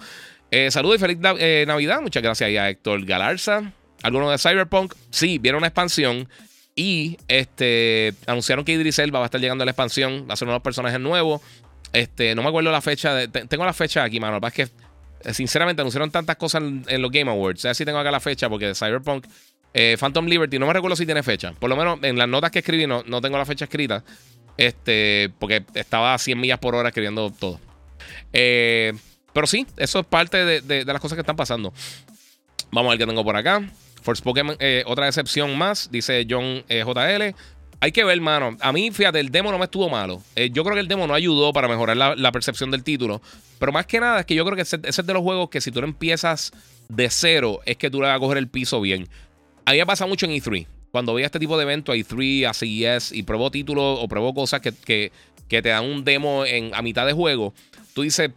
Eh, 0.57 0.71
saludos 0.71 0.99
y 0.99 1.01
feliz 1.01 1.19
eh, 1.41 1.65
Navidad. 1.67 2.01
Muchas 2.01 2.23
gracias 2.23 2.49
a 2.49 2.71
Héctor 2.71 3.05
Galarza. 3.05 3.73
¿Alguno 4.05 4.31
de 4.31 4.39
Cyberpunk? 4.39 4.95
Sí, 5.11 5.39
vieron 5.39 5.59
una 5.59 5.67
expansión. 5.67 6.29
Y 6.77 7.19
este 7.27 8.15
anunciaron 8.29 8.65
que 8.65 8.71
Idris 8.71 9.01
Elba 9.01 9.19
va 9.19 9.25
a 9.25 9.27
estar 9.27 9.41
llegando 9.41 9.63
a 9.63 9.65
la 9.65 9.73
expansión. 9.73 10.29
Va 10.31 10.35
a 10.35 10.37
ser 10.37 10.47
uno 10.47 10.53
de 10.53 10.59
los 10.59 10.63
personajes 10.63 11.01
nuevos. 11.01 11.43
Este, 11.93 12.37
no 12.37 12.45
me 12.45 12.51
acuerdo 12.51 12.71
la 12.71 12.81
fecha. 12.81 13.27
tengo 13.27 13.65
la 13.65 13.73
fecha 13.73 14.05
aquí, 14.05 14.21
mano. 14.21 14.39
es 14.47 14.53
que, 14.53 14.63
eh, 15.25 15.35
sinceramente, 15.35 15.83
anunciaron 15.83 16.13
tantas 16.13 16.37
cosas 16.37 16.63
en, 16.63 17.03
los 17.03 17.11
Game 17.11 17.29
Awards. 17.29 17.65
A 17.65 17.69
ver 17.71 17.75
si 17.75 17.85
tengo 17.85 17.99
acá 17.99 18.13
la 18.13 18.21
fecha, 18.21 18.49
porque 18.49 18.69
de 18.69 18.75
Cyberpunk. 18.77 19.27
Phantom 19.99 20.25
Liberty, 20.27 20.61
no 20.61 20.69
me 20.69 20.73
recuerdo 20.73 20.95
si 20.95 21.05
tiene 21.05 21.25
fecha. 21.25 21.53
Por 21.59 21.69
lo 21.69 21.75
menos 21.75 21.99
en 22.03 22.17
las 22.17 22.29
notas 22.29 22.53
que 22.53 22.61
escribí 22.61 22.87
no, 22.87 23.03
no 23.09 23.21
tengo 23.21 23.39
la 23.39 23.45
fecha 23.45 23.65
escrita. 23.65 24.05
Este, 24.57 25.33
porque 25.41 25.65
estaba 25.75 26.15
a 26.15 26.19
100 26.19 26.39
millas 26.39 26.61
por 26.61 26.77
hora 26.77 26.91
escribiendo 26.91 27.29
todo. 27.33 27.59
Eh, 28.33 28.93
pero 29.35 29.47
sí, 29.47 29.67
eso 29.77 30.01
es 30.01 30.07
parte 30.07 30.63
de, 30.63 30.85
las 30.87 31.01
cosas 31.01 31.17
que 31.17 31.21
están 31.21 31.37
pasando. 31.37 31.75
Vamos 32.71 32.89
a 32.89 32.93
ver 32.93 32.99
qué 33.01 33.07
tengo 33.07 33.23
por 33.23 33.37
acá. 33.37 33.69
Force 34.03 34.23
Pokémon, 34.23 34.57
eh, 34.59 34.83
otra 34.87 35.07
excepción 35.07 35.57
más, 35.59 35.91
dice 35.91 36.27
John 36.29 36.65
eh, 36.69 36.83
JL. 36.87 37.35
Hay 37.81 37.93
que 37.93 38.05
ver, 38.05 38.19
mano. 38.21 38.57
A 38.61 38.73
mí, 38.73 38.91
fíjate, 38.91 39.21
el 39.21 39.31
demo 39.31 39.51
no 39.51 39.59
me 39.59 39.65
estuvo 39.65 39.91
malo. 39.91 40.23
yo 40.53 40.65
creo 40.65 40.75
que 40.75 40.81
el 40.81 40.89
demo 40.89 41.07
no 41.07 41.13
ayudó 41.15 41.53
para 41.53 41.69
mejorar 41.69 41.97
la, 41.97 42.33
percepción 42.33 42.71
del 42.71 42.83
título. 42.83 43.21
Pero 43.59 43.73
más 43.73 43.85
que 43.85 44.01
nada, 44.01 44.21
es 44.21 44.27
que 44.27 44.35
yo 44.35 44.45
creo 44.45 44.57
que 44.57 44.63
ese, 44.63 44.79
es 44.83 44.97
de 44.97 45.13
los 45.13 45.23
juegos 45.23 45.51
que 45.51 45.61
si 45.61 45.71
tú 45.71 45.83
no 45.83 45.87
empiezas 45.87 46.53
de 46.89 47.11
cero, 47.11 47.61
es 47.67 47.77
que 47.77 47.91
tú 47.91 48.01
le 48.01 48.07
vas 48.07 48.17
a 48.17 48.21
coger 48.21 48.39
el 48.39 48.49
piso 48.49 48.81
bien. 48.81 49.07
A 49.67 49.73
mí 49.73 49.79
me 49.79 49.87
pasa 49.87 50.07
mucho 50.07 50.25
en 50.27 50.33
E3 50.33 50.67
cuando 50.95 51.11
voy 51.11 51.25
a 51.25 51.27
este 51.27 51.41
tipo 51.41 51.57
de 51.57 51.65
eventos, 51.65 51.93
a 51.93 51.99
E3, 51.99 52.49
a 52.49 52.55
CES, 52.55 53.11
y 53.11 53.25
pruebo 53.25 53.51
títulos 53.51 53.99
o 54.01 54.07
pruebo 54.07 54.33
cosas 54.33 54.61
que, 54.61 54.73
que, 54.73 55.11
te 55.49 55.69
dan 55.69 55.85
un 55.85 56.05
demo 56.05 56.47
en, 56.47 56.73
a 56.73 56.83
mitad 56.83 57.05
de 57.05 57.13
juego, 57.13 57.53
tú 57.95 58.03
dices, 58.03 58.31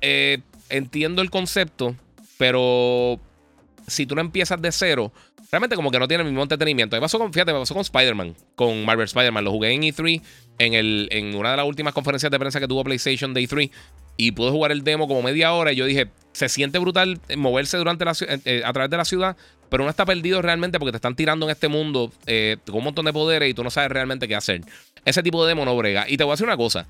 eh, 0.00 0.38
entiendo 0.68 1.22
el 1.22 1.30
concepto, 1.30 1.96
pero 2.38 3.20
si 3.86 4.06
tú 4.06 4.14
no 4.14 4.20
empiezas 4.20 4.60
de 4.62 4.72
cero, 4.72 5.12
realmente 5.50 5.76
como 5.76 5.90
que 5.90 5.98
no 5.98 6.08
tiene 6.08 6.22
el 6.22 6.28
mismo 6.28 6.42
entretenimiento. 6.42 6.96
Me 6.96 7.00
pasó 7.00 7.18
con, 7.18 7.32
fíjate, 7.32 7.52
me 7.52 7.58
pasó 7.58 7.74
con 7.74 7.82
Spider-Man, 7.82 8.34
con 8.54 8.84
Marvel 8.84 9.04
Spider-Man. 9.04 9.44
Lo 9.44 9.50
jugué 9.50 9.72
en 9.72 9.82
E3, 9.82 10.22
en, 10.58 10.74
el, 10.74 11.08
en 11.10 11.34
una 11.34 11.52
de 11.52 11.56
las 11.58 11.66
últimas 11.66 11.92
conferencias 11.92 12.30
de 12.30 12.38
prensa 12.38 12.60
que 12.60 12.68
tuvo 12.68 12.84
PlayStation 12.84 13.34
de 13.34 13.42
E3, 13.42 13.70
y 14.16 14.32
pude 14.32 14.50
jugar 14.50 14.70
el 14.72 14.84
demo 14.84 15.08
como 15.08 15.22
media 15.22 15.52
hora. 15.52 15.72
Y 15.72 15.76
yo 15.76 15.86
dije, 15.86 16.08
se 16.32 16.48
siente 16.48 16.78
brutal 16.78 17.18
moverse 17.36 17.76
durante 17.78 18.04
la, 18.04 18.14
eh, 18.44 18.62
a 18.64 18.72
través 18.72 18.90
de 18.90 18.96
la 18.96 19.04
ciudad, 19.04 19.36
pero 19.68 19.84
uno 19.84 19.90
está 19.90 20.04
perdido 20.04 20.42
realmente 20.42 20.78
porque 20.78 20.92
te 20.92 20.96
están 20.96 21.16
tirando 21.16 21.46
en 21.46 21.50
este 21.50 21.68
mundo 21.68 22.12
eh, 22.26 22.58
con 22.66 22.76
un 22.76 22.84
montón 22.84 23.06
de 23.06 23.12
poderes 23.12 23.48
y 23.50 23.54
tú 23.54 23.64
no 23.64 23.70
sabes 23.70 23.90
realmente 23.90 24.28
qué 24.28 24.36
hacer. 24.36 24.62
Ese 25.04 25.22
tipo 25.22 25.42
de 25.44 25.48
demo 25.48 25.64
no 25.64 25.76
brega. 25.76 26.06
Y 26.08 26.16
te 26.16 26.24
voy 26.24 26.32
a 26.32 26.34
decir 26.34 26.46
una 26.46 26.56
cosa. 26.56 26.86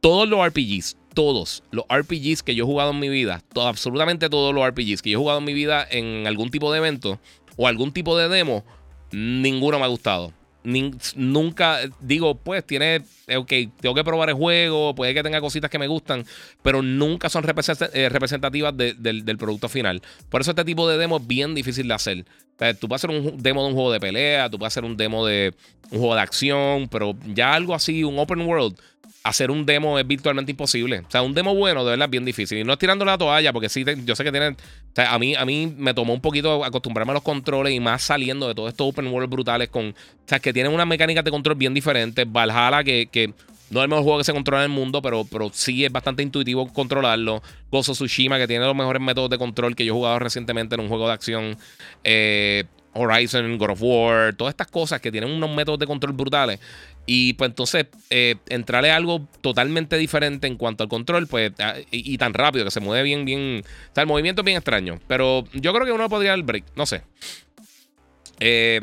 Todos 0.00 0.28
los 0.28 0.46
RPGs, 0.46 0.96
todos 1.14 1.62
los 1.70 1.84
RPGs 1.88 2.42
que 2.42 2.54
yo 2.54 2.64
he 2.64 2.66
jugado 2.66 2.90
en 2.90 2.98
mi 2.98 3.08
vida, 3.08 3.42
absolutamente 3.56 4.28
todos 4.28 4.54
los 4.54 4.66
RPGs 4.68 5.02
que 5.02 5.10
yo 5.10 5.18
he 5.18 5.22
jugado 5.22 5.38
en 5.38 5.44
mi 5.44 5.54
vida 5.54 5.86
en 5.90 6.26
algún 6.26 6.50
tipo 6.50 6.72
de 6.72 6.78
evento 6.78 7.18
o 7.56 7.68
algún 7.68 7.92
tipo 7.92 8.18
de 8.18 8.28
demo, 8.28 8.64
ninguno 9.12 9.78
me 9.78 9.84
ha 9.84 9.88
gustado 9.88 10.32
nunca 10.64 11.80
digo, 12.00 12.36
pues 12.36 12.66
tiene, 12.66 13.02
eh, 13.26 13.36
ok, 13.36 13.52
tengo 13.80 13.94
que 13.94 14.02
probar 14.02 14.30
el 14.30 14.34
juego, 14.34 14.94
puede 14.94 15.12
que 15.12 15.22
tenga 15.22 15.40
cositas 15.40 15.70
que 15.70 15.78
me 15.78 15.86
gustan, 15.86 16.24
pero 16.62 16.80
nunca 16.80 17.28
son 17.28 17.44
eh, 17.44 18.08
representativas 18.08 18.74
del 18.76 19.36
producto 19.38 19.68
final. 19.68 20.00
Por 20.30 20.40
eso 20.40 20.52
este 20.52 20.64
tipo 20.64 20.88
de 20.88 20.96
demo 20.96 21.18
es 21.18 21.26
bien 21.26 21.54
difícil 21.54 21.86
de 21.86 21.94
hacer. 21.94 22.24
tú 22.80 22.88
puedes 22.88 23.04
hacer 23.04 23.10
un 23.10 23.42
demo 23.42 23.62
de 23.62 23.68
un 23.68 23.74
juego 23.74 23.92
de 23.92 24.00
pelea, 24.00 24.48
tú 24.48 24.58
puedes 24.58 24.72
hacer 24.72 24.84
un 24.84 24.96
demo 24.96 25.26
de 25.26 25.54
un 25.90 25.98
juego 25.98 26.14
de 26.14 26.22
acción, 26.22 26.88
pero 26.88 27.14
ya 27.34 27.54
algo 27.54 27.74
así, 27.74 28.02
un 28.02 28.18
open 28.18 28.40
world, 28.40 28.76
hacer 29.24 29.50
un 29.50 29.64
demo 29.64 29.98
es 29.98 30.06
virtualmente 30.06 30.52
imposible. 30.52 31.00
O 31.00 31.10
sea, 31.10 31.22
un 31.22 31.32
demo 31.34 31.54
bueno 31.54 31.82
de 31.82 31.90
verdad 31.90 32.04
es 32.04 32.10
bien 32.10 32.26
difícil. 32.26 32.58
Y 32.58 32.64
no 32.64 32.74
es 32.74 32.78
tirando 32.78 33.04
la 33.06 33.16
toalla, 33.16 33.52
porque 33.52 33.70
sí, 33.70 33.84
yo 34.04 34.14
sé 34.14 34.22
que 34.22 34.30
tienen. 34.30 34.52
O 34.52 34.94
sea, 34.94 35.12
a 35.14 35.18
mí, 35.18 35.34
a 35.34 35.44
mí 35.46 35.74
me 35.76 35.94
tomó 35.94 36.12
un 36.12 36.20
poquito 36.20 36.62
acostumbrarme 36.62 37.12
a 37.12 37.14
los 37.14 37.22
controles 37.22 37.72
y 37.72 37.80
más 37.80 38.02
saliendo 38.02 38.46
de 38.46 38.54
todos 38.54 38.68
estos 38.68 38.86
open 38.86 39.08
world 39.08 39.30
brutales 39.30 39.70
con. 39.70 39.88
O 39.88 39.94
sea, 40.26 40.38
que 40.38 40.52
tienen 40.52 40.72
unas 40.72 40.86
mecánicas 40.86 41.24
de 41.24 41.30
control 41.30 41.56
bien 41.56 41.72
diferentes. 41.72 42.30
Valhalla, 42.30 42.84
que, 42.84 43.08
que 43.10 43.32
no 43.70 43.80
es 43.80 43.84
el 43.84 43.88
mejor 43.88 44.04
juego 44.04 44.18
que 44.18 44.24
se 44.24 44.34
controla 44.34 44.64
en 44.64 44.70
el 44.70 44.76
mundo, 44.76 45.00
pero, 45.00 45.24
pero 45.24 45.50
sí 45.52 45.86
es 45.86 45.90
bastante 45.90 46.22
intuitivo 46.22 46.70
controlarlo. 46.70 47.42
Gozo 47.70 47.92
Tsushima, 47.92 48.38
que 48.38 48.46
tiene 48.46 48.66
los 48.66 48.76
mejores 48.76 49.00
métodos 49.00 49.30
de 49.30 49.38
control 49.38 49.74
que 49.74 49.86
yo 49.86 49.94
he 49.94 49.96
jugado 49.96 50.18
recientemente 50.18 50.74
en 50.74 50.82
un 50.82 50.88
juego 50.88 51.06
de 51.06 51.14
acción. 51.14 51.56
Eh, 52.04 52.64
Horizon, 52.94 53.58
God 53.58 53.70
of 53.70 53.82
War, 53.82 54.34
todas 54.34 54.52
estas 54.52 54.68
cosas 54.68 55.00
que 55.00 55.10
tienen 55.10 55.30
unos 55.30 55.50
métodos 55.54 55.78
de 55.78 55.86
control 55.86 56.12
brutales. 56.12 56.60
Y 57.06 57.34
pues 57.34 57.50
entonces, 57.50 57.86
eh, 58.10 58.36
entrarle 58.48 58.90
algo 58.90 59.28
totalmente 59.40 59.98
diferente 59.98 60.46
en 60.46 60.56
cuanto 60.56 60.82
al 60.82 60.88
control, 60.88 61.26
pues, 61.26 61.52
ah, 61.58 61.74
y, 61.90 62.16
tan 62.16 62.32
rápido 62.32 62.64
que 62.64 62.70
se 62.70 62.80
mueve 62.80 63.02
bien, 63.02 63.24
bien. 63.24 63.62
O 63.62 63.94
sea, 63.94 64.02
el 64.02 64.08
movimiento 64.08 64.40
es 64.40 64.46
bien 64.46 64.56
extraño. 64.56 65.00
Pero 65.06 65.44
yo 65.52 65.72
creo 65.74 65.84
que 65.84 65.92
uno 65.92 66.08
podría 66.08 66.30
dar 66.30 66.38
el 66.38 66.44
break, 66.44 66.64
no 66.76 66.86
sé. 66.86 67.02
Eh, 68.40 68.80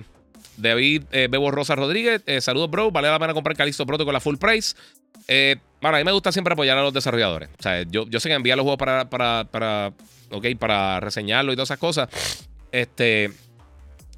David 0.58 1.04
eh, 1.12 1.28
Bebo 1.32 1.50
Rosa 1.50 1.76
Rodríguez, 1.76 2.22
eh, 2.28 2.42
saludos, 2.42 2.70
bro. 2.70 2.92
Vale 2.92 3.10
la 3.10 3.18
pena 3.18 3.34
comprar 3.34 3.56
Calisto 3.56 3.86
Proto 3.86 4.06
con 4.06 4.14
la 4.14 4.20
full 4.20 4.38
price. 4.38 4.76
bueno, 5.82 5.98
a 5.98 6.00
mí 6.00 6.04
me 6.04 6.12
gusta 6.12 6.32
siempre 6.32 6.54
apoyar 6.54 6.78
a 6.78 6.84
los 6.84 6.94
desarrolladores. 6.94 7.50
O 7.58 7.64
sea, 7.64 7.82
yo, 7.84 8.08
yo 8.08 8.20
sé 8.20 8.30
que 8.30 8.36
envían 8.36 8.58
los 8.58 8.64
juegos 8.64 8.78
para, 8.78 9.10
para, 9.10 9.46
para, 9.50 9.94
okay, 10.30 10.54
para 10.54 11.00
reseñarlo 11.00 11.52
y 11.52 11.56
todas 11.56 11.68
esas 11.68 11.80
cosas. 11.80 12.10
Este. 12.72 13.32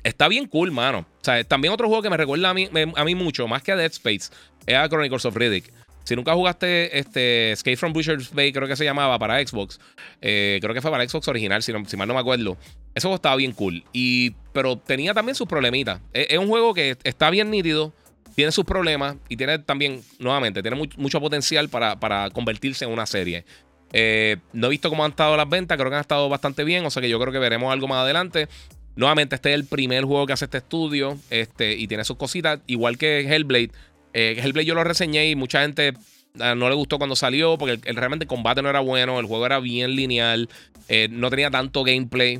Está 0.04 0.28
bien 0.28 0.47
cool, 0.47 0.72
mano. 0.72 0.99
O 0.99 1.24
sea, 1.24 1.43
también 1.43 1.74
otro 1.74 1.88
juego 1.88 2.01
que 2.01 2.10
me 2.10 2.18
recuerda 2.18 2.49
a 2.49 2.54
mí, 2.54 2.70
a 2.95 3.06
mí 3.06 3.16
mucho, 3.16 3.47
más 3.47 3.64
que 3.64 3.72
a 3.72 3.76
Dead 3.76 3.91
Space, 3.91 4.32
es 4.66 4.76
a 4.76 4.88
Chronicles 4.89 5.26
of 5.26 5.36
Riddick. 5.36 5.72
Si 6.04 6.16
nunca 6.16 6.34
jugaste 6.34 6.97
este 6.99 7.54
Escape 7.54 7.78
from 7.78 7.93
Butcher's 7.93 8.34
Bay, 8.34 8.51
creo 8.51 8.68
que 8.68 8.76
se 8.76 8.84
llamaba 8.84 9.18
para 9.18 9.45
Xbox. 9.45 9.80
Eh, 10.22 10.60
creo 10.62 10.74
que 10.74 10.82
fue 10.82 10.91
para 10.91 11.08
Xbox 11.08 11.28
original, 11.30 11.64
si, 11.64 11.72
mal 11.72 12.08
no 12.08 12.14
me 12.14 12.20
acuerdo. 12.20 12.58
Ese 12.93 13.08
juego 13.08 13.16
estaba 13.16 13.38
bien 13.38 13.54
cool. 13.54 13.86
Y, 13.93 14.32
pero 14.51 14.78
tenía 14.78 15.14
también 15.14 15.36
sus 15.36 15.47
problemitas. 15.47 16.01
Es, 16.12 16.38
un 16.38 16.47
juego 16.47 16.74
que 16.74 16.97
está 17.06 17.30
bien 17.30 17.49
nítido, 17.49 17.93
tiene 18.36 18.51
sus 18.51 18.66
problemas 18.66 19.16
y 19.30 19.38
tiene 19.38 19.60
también, 19.60 20.01
nuevamente, 20.20 20.62
tiene 20.62 20.76
mucho 20.97 21.22
potencial 21.22 21.70
para, 21.70 21.97
para 21.97 22.30
convertirse 22.32 22.84
en 22.84 22.91
una 22.91 23.06
serie. 23.06 23.45
Eh, 23.93 24.38
no 24.51 24.68
he 24.68 24.70
visto 24.72 24.89
cómo 24.89 25.06
han 25.06 25.12
estado 25.12 25.38
las 25.38 25.47
ventas, 25.47 25.78
creo 25.78 25.89
que 25.89 25.95
han 25.95 26.01
estado 26.01 26.28
bastante 26.28 26.64
bien, 26.64 26.86
o 26.86 26.89
sea 26.89 27.01
que 27.01 27.10
yo 27.10 27.20
creo 27.20 27.32
que 27.32 27.39
veremos 27.39 27.72
algo 27.72 27.88
más 27.88 27.99
adelante. 27.99 28.49
Nuevamente, 28.96 29.36
este 29.36 29.50
es 29.50 29.56
el 29.56 29.66
primer 29.66 30.04
juego 30.06 30.26
que 30.26 30.34
hace 30.34 30.46
este 30.46 30.60
estudio 30.60 31.18
este, 31.30 31.74
y 31.74 31.88
tiene 31.88 32.04
sus 32.04 32.18
cositas, 32.18 32.60
igual 32.68 32.98
que 32.98 33.22
Hellblade. 33.22 33.72
Eh, 34.14 34.36
Hellblade 34.38 34.66
yo 34.66 34.76
lo 34.76 34.84
reseñé 34.84 35.30
y 35.30 35.36
mucha 35.36 35.62
gente 35.62 35.94
ah, 36.39 36.56
no 36.56 36.70
le 36.70 36.76
gustó 36.76 36.98
cuando 36.98 37.16
salió 37.16 37.58
porque 37.58 37.80
el, 37.89 37.96
realmente 37.96 38.24
el 38.26 38.30
combate 38.30 38.62
no 38.62 38.70
era 38.70 38.80
bueno, 38.80 39.20
el 39.20 39.26
juego 39.26 39.46
era 39.46 39.60
bien 39.60 39.96
lineal, 39.96 40.50
eh, 40.89 41.08
no 41.10 41.30
tenía 41.30 41.50
tanto 41.50 41.84
gameplay, 41.84 42.39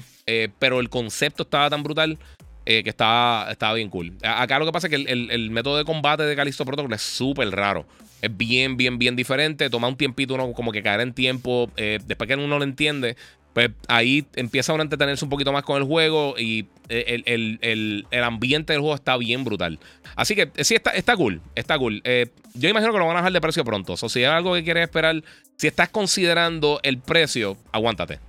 pero 0.60 0.80
el 0.80 0.90
concepto 0.90 1.44
estaba 1.44 1.70
tan 1.70 1.84
brutal 1.84 2.18
que 2.66 2.84
estaba, 2.86 3.52
estaba 3.52 3.74
bien 3.74 3.90
cool. 3.90 4.14
Acá 4.24 4.58
lo 4.58 4.66
que 4.66 4.72
pasa 4.72 4.88
es 4.88 4.92
que 4.92 5.12
el, 5.12 5.30
el 5.32 5.52
método 5.52 5.78
de 5.78 5.84
combate 5.84 6.24
de 6.24 6.34
Callisto 6.34 6.64
Protocol 6.64 6.94
es 6.94 7.02
súper 7.02 7.50
raro. 7.50 7.86
Es 8.24 8.38
bien, 8.38 8.78
bien, 8.78 8.98
bien 9.00 9.18
diferente. 9.18 9.70
Toma 9.70 9.90
un 9.90 9.98
tiempito 9.98 10.36
uno 10.36 10.54
como 10.54 10.72
que 10.72 10.82
caer 10.82 11.02
en 11.02 11.14
tiempo. 11.14 11.70
Eh, 11.76 12.00
después 12.06 12.26
que 12.26 12.36
uno 12.36 12.58
lo 12.58 12.64
entiende, 12.64 13.18
pues 13.54 13.70
ahí 13.88 14.26
empieza 14.36 14.74
a 14.74 14.82
entretenerse 14.82 15.24
un 15.26 15.30
poquito 15.30 15.52
más 15.52 15.64
con 15.64 15.78
el 15.78 15.84
juego 15.84 16.36
y 16.38 16.68
eh, 16.90 17.22
el, 17.26 18.24
ambiente 18.24 18.74
del 18.74 18.82
juego 18.82 18.96
está 18.96 19.16
bien 19.18 19.44
brutal. 19.44 19.80
Así 20.16 20.36
que 20.36 20.52
sí, 20.64 20.76
está, 20.76 20.92
está 20.92 21.16
cool, 21.16 21.42
está 21.56 21.78
cool. 21.78 22.02
Eh, 22.04 22.28
yo 22.56 22.70
imagino 22.70 22.92
que 22.92 23.00
lo 23.00 23.06
van 23.06 23.18
a 23.18 23.20
bajar 23.20 23.34
de 23.34 23.42
precio 23.42 23.64
pronto. 23.64 23.94
O 23.94 24.10
si 24.10 24.20
hay 24.20 24.26
algo 24.26 24.54
que 24.54 24.64
quieres 24.64 24.84
esperar, 24.84 25.24
si 25.58 25.68
estás 25.68 25.90
considerando 25.90 26.80
el 26.84 26.98
precio, 26.98 27.58
aguántate. 27.72 28.20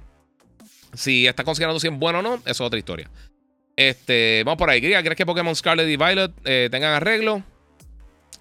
Si 0.92 1.26
estás 1.26 1.44
considerando 1.44 1.80
si 1.80 1.88
es 1.88 1.98
bueno 1.98 2.20
o 2.20 2.22
no, 2.22 2.34
eso 2.36 2.50
es 2.50 2.60
otra 2.60 2.78
historia. 2.78 3.10
Este, 3.76 4.42
vamos 4.44 4.58
por 4.58 4.70
ahí. 4.70 4.80
¿Crees 4.80 5.16
que 5.16 5.26
Pokémon 5.26 5.56
Scarlet 5.56 5.88
y 5.88 5.96
Violet 5.96 6.32
tengan 6.70 6.92
arreglo? 6.94 7.42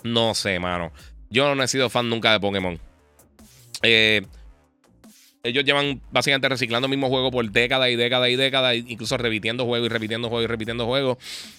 No 0.04 0.36
sé, 0.36 0.60
mano. 0.60 0.92
Yo 1.30 1.56
no 1.56 1.64
he 1.64 1.68
sido 1.68 1.90
fan 1.90 2.10
nunca 2.10 2.32
de 2.32 2.40
Pokémon. 2.40 2.80
Eh, 3.82 4.22
ellos 5.44 5.66
llevan 5.66 6.02
básicamente 6.12 6.48
reciclando 6.48 6.86
el 6.86 6.90
mismo 6.90 7.10
juego 7.10 7.30
por 7.30 7.50
décadas 7.52 7.90
y 7.90 7.98
décadas 7.98 8.30
y 8.30 8.38
décadas, 8.38 8.76
incluso 8.76 9.18
repitiendo 9.18 9.66
juegos 9.66 9.88
y 9.88 9.90
repitiendo 9.90 10.30
juegos 10.30 10.46
y 10.46 10.48
repitiendo 10.48 10.86
juegos. 10.86 11.18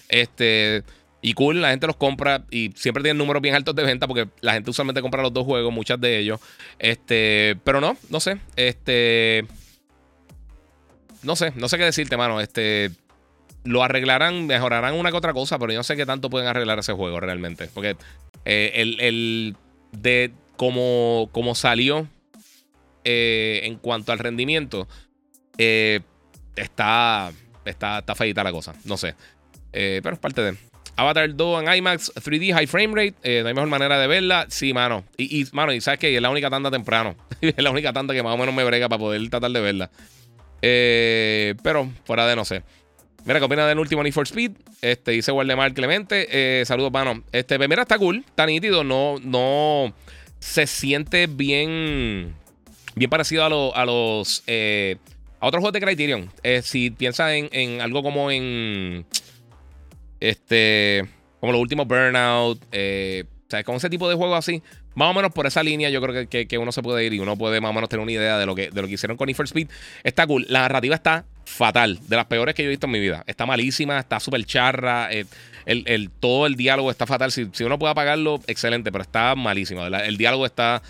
Este. 0.09 0.83
Y 1.21 1.33
cool, 1.33 1.63
la 1.63 1.71
gente 1.71 1.87
los 1.87 1.97
compra 1.97 2.45
y 2.51 2.71
siempre 2.77 3.03
tienen 3.03 3.17
números 3.17 3.41
bien 3.41 3.55
altos 3.55 3.75
de 3.75 3.83
venta 3.83 4.07
porque 4.07 4.29
la 4.43 4.53
gente 4.53 4.69
usualmente 4.71 5.01
compra 5.01 5.23
los 5.23 5.33
dos 5.33 5.45
juegos, 5.45 5.73
muchas 5.73 6.01
de 6.01 6.19
ellos. 6.19 6.41
Este, 6.79 7.57
pero 7.65 7.81
no, 7.81 7.97
no 8.09 8.21
sé. 8.21 8.39
Este. 8.57 9.47
No 11.23 11.37
sé, 11.37 11.53
no 11.57 11.69
sé 11.69 11.79
qué 11.79 11.85
decirte, 11.85 12.17
mano. 12.17 12.41
Este. 12.41 12.91
Lo 13.65 13.83
arreglarán, 13.83 14.47
mejorarán 14.47 14.95
una 14.95 15.11
que 15.11 15.17
otra 15.17 15.33
cosa, 15.33 15.59
pero 15.59 15.73
yo 15.73 15.79
no 15.79 15.85
sé 15.85 15.97
qué 15.97 16.05
tanto 16.05 16.29
pueden 16.29 16.49
arreglar 16.49 16.79
ese 16.79 16.93
juego 16.93 17.21
realmente. 17.21 17.69
Porque 17.73 17.97
eh, 18.45 18.73
el, 18.77 19.57
de 19.93 20.33
cómo, 20.57 21.55
salió 21.55 22.07
eh, 23.05 23.61
en 23.65 23.77
cuanto 23.77 24.13
al 24.13 24.19
rendimiento, 24.19 24.89
eh, 25.59 26.01
está, 26.57 27.33
está, 27.65 27.99
está 27.99 28.15
feita 28.15 28.43
la 28.43 28.53
cosa. 28.53 28.75
No 28.85 28.97
sé. 28.97 29.15
Eh, 29.73 30.01
pero 30.03 30.15
es 30.15 30.21
parte 30.21 30.43
de. 30.43 30.57
Avatar 30.97 31.35
2 31.35 31.63
en 31.65 31.75
IMAX 31.75 32.13
3D 32.15 32.55
High 32.55 32.69
Frame 32.69 32.95
Rate. 32.95 33.43
no 33.43 33.49
hay 33.49 33.55
mejor 33.55 33.69
manera 33.69 33.99
de 33.99 34.07
verla. 34.07 34.47
Sí, 34.49 34.73
mano. 34.73 35.05
Y, 35.17 35.45
mano, 35.53 35.73
y 35.73 35.81
sabes 35.81 35.99
que 35.99 36.15
es 36.15 36.23
la 36.23 36.31
única 36.31 36.51
tanda 36.51 36.71
temprano. 36.71 37.17
es 37.41 37.59
la 37.59 37.71
única 37.71 37.93
tanda 37.93 38.15
que 38.15 38.23
más 38.23 38.35
o 38.35 38.39
menos 38.39 38.55
me 38.55 38.63
brega 38.65 38.89
para 38.89 39.01
poder 39.01 39.29
tratar 39.29 39.51
de 39.51 39.61
verla. 39.61 39.91
pero 40.61 41.91
fuera 42.05 42.27
de 42.27 42.37
no 42.37 42.45
sé. 42.45 42.63
Mira, 43.25 43.39
¿qué 43.39 43.47
opinas 43.47 43.67
del 43.67 43.79
último 43.79 44.03
Need 44.03 44.13
for 44.13 44.27
Speed? 44.27 44.53
Este, 44.83 45.13
dice 45.13 45.33
Waldemar 45.33 45.73
Clemente. 45.73 46.27
Eh, 46.61 46.65
saludos, 46.67 46.93
mano. 46.93 47.25
Este, 47.33 47.57
pues 47.57 47.69
mira, 47.71 47.83
está 47.83 47.99
cool, 47.99 48.23
está 48.27 48.45
nítido. 48.45 48.85
No, 48.85 49.17
no 49.23 49.95
se 50.41 50.67
siente 50.67 51.27
bien, 51.27 52.35
bien 52.95 53.11
parecido 53.11 53.43
a, 53.43 53.81
a 53.81 53.85
los, 53.85 54.43
eh, 54.47 54.97
a 55.41 55.47
otros 55.47 55.61
juegos 55.61 55.73
de 55.73 55.81
Criterion. 55.81 56.31
Eh, 56.43 56.63
si 56.63 56.91
piensas 56.91 57.33
en, 57.33 57.81
algo 57.81 58.03
como 58.03 58.31
en, 58.31 59.07
este, 60.21 61.05
como 61.41 61.53
los 61.53 61.61
últimos 61.61 61.87
Burnout, 61.87 62.63
eh, 62.73 63.25
¿sabes? 63.49 63.67
Con 63.67 63.77
ese 63.77 63.91
tipo 63.91 64.09
de 64.09 64.15
juegos 64.15 64.39
así. 64.39 64.63
Más 64.95 65.11
o 65.11 65.15
menos 65.15 65.33
por 65.33 65.47
esa 65.47 65.63
línea 65.63 65.91
yo 65.91 66.01
creo 66.01 66.29
que, 66.29 66.47
que, 66.47 66.59
uno 66.59 66.71
se 66.71 66.81
puede 66.81 67.05
ir 67.05 67.13
y 67.15 67.19
uno 67.19 67.37
puede 67.37 67.61
más 67.61 67.71
o 67.71 67.73
menos 67.75 67.89
tener 67.89 68.03
una 68.03 68.13
idea 68.13 68.39
de 68.39 68.47
lo 68.47 68.55
que, 68.55 68.71
de 68.71 68.81
lo 68.81 68.87
que 68.87 68.95
hicieron 68.95 69.17
con 69.17 69.27
Need 69.27 69.41
Speed. 69.41 69.69
Está 70.05 70.27
cool. 70.27 70.47
La 70.49 70.61
narrativa 70.61 70.95
está 70.95 71.25
fatal. 71.45 71.99
De 72.09 72.17
las 72.17 72.27
peores 72.27 72.55
que 72.55 72.63
yo 72.63 72.69
he 72.69 72.71
visto 72.71 72.87
en 72.87 72.93
mi 72.93 73.01
vida. 73.01 73.25
Está 73.27 73.45
malísima, 73.45 73.99
está 73.99 74.21
súper 74.21 74.45
charra. 74.45 75.13
Eh, 75.13 75.27
el, 75.67 76.11
todo 76.11 76.47
el 76.47 76.57
diálogo 76.57 76.91
está 76.91 77.07
fatal. 77.07 77.33
Si, 77.33 77.51
uno 77.65 77.79
puede 77.79 77.91
apagarlo, 77.91 78.41
excelente, 78.47 78.93
pero 78.93 79.03
está 79.03 79.35
malísimo. 79.35 79.85
El 79.85 80.17
diálogo 80.17 80.47
está 80.47 80.83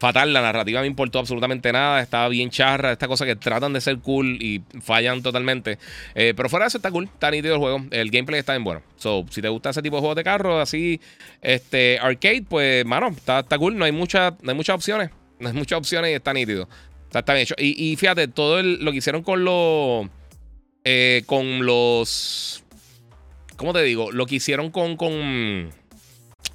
fatal. 0.00 0.32
La 0.32 0.42
narrativa 0.42 0.80
me 0.80 0.88
importó 0.88 1.20
absolutamente 1.20 1.72
nada. 1.72 2.00
Estaba 2.00 2.28
bien 2.28 2.50
charra. 2.50 2.90
Esta 2.90 3.06
cosa 3.06 3.24
que 3.24 3.36
tratan 3.36 3.72
de 3.72 3.80
ser 3.80 3.98
cool 3.98 4.42
y 4.42 4.62
fallan 4.80 5.22
totalmente. 5.22 5.78
Eh, 6.16 6.34
pero 6.36 6.48
fuera 6.48 6.64
de 6.64 6.68
eso 6.68 6.78
está 6.78 6.90
cool. 6.90 7.04
Está 7.04 7.30
nítido 7.30 7.54
el 7.54 7.60
juego. 7.60 7.84
El 7.92 8.10
gameplay 8.10 8.40
está 8.40 8.54
bien 8.54 8.64
bueno. 8.64 8.82
So, 8.96 9.24
si 9.30 9.40
te 9.40 9.48
gusta 9.48 9.70
ese 9.70 9.82
tipo 9.82 9.96
de 9.96 10.00
juegos 10.00 10.16
de 10.16 10.24
carro, 10.24 10.60
así, 10.60 11.00
este, 11.40 11.98
arcade, 12.00 12.42
pues, 12.48 12.84
mano, 12.84 13.08
está, 13.08 13.40
está 13.40 13.56
cool. 13.58 13.76
No 13.76 13.84
hay, 13.84 13.92
mucha, 13.92 14.36
no 14.42 14.50
hay 14.50 14.56
muchas 14.56 14.74
opciones. 14.74 15.10
No 15.38 15.48
hay 15.48 15.54
muchas 15.54 15.78
opciones 15.78 16.10
y 16.10 16.14
está 16.14 16.32
nítido 16.32 16.68
está 17.18 17.32
bien 17.32 17.42
hecho. 17.42 17.54
Y, 17.58 17.96
fíjate, 17.96 18.28
todo 18.28 18.62
lo 18.62 18.92
que 18.92 18.98
hicieron 18.98 19.22
con 19.22 19.44
los. 19.44 20.06
Eh, 20.84 21.22
con 21.26 21.66
los. 21.66 22.62
¿Cómo 23.56 23.72
te 23.72 23.82
digo? 23.82 24.12
Lo 24.12 24.26
que 24.26 24.36
hicieron 24.36 24.70
con. 24.70 24.96
con 24.96 25.72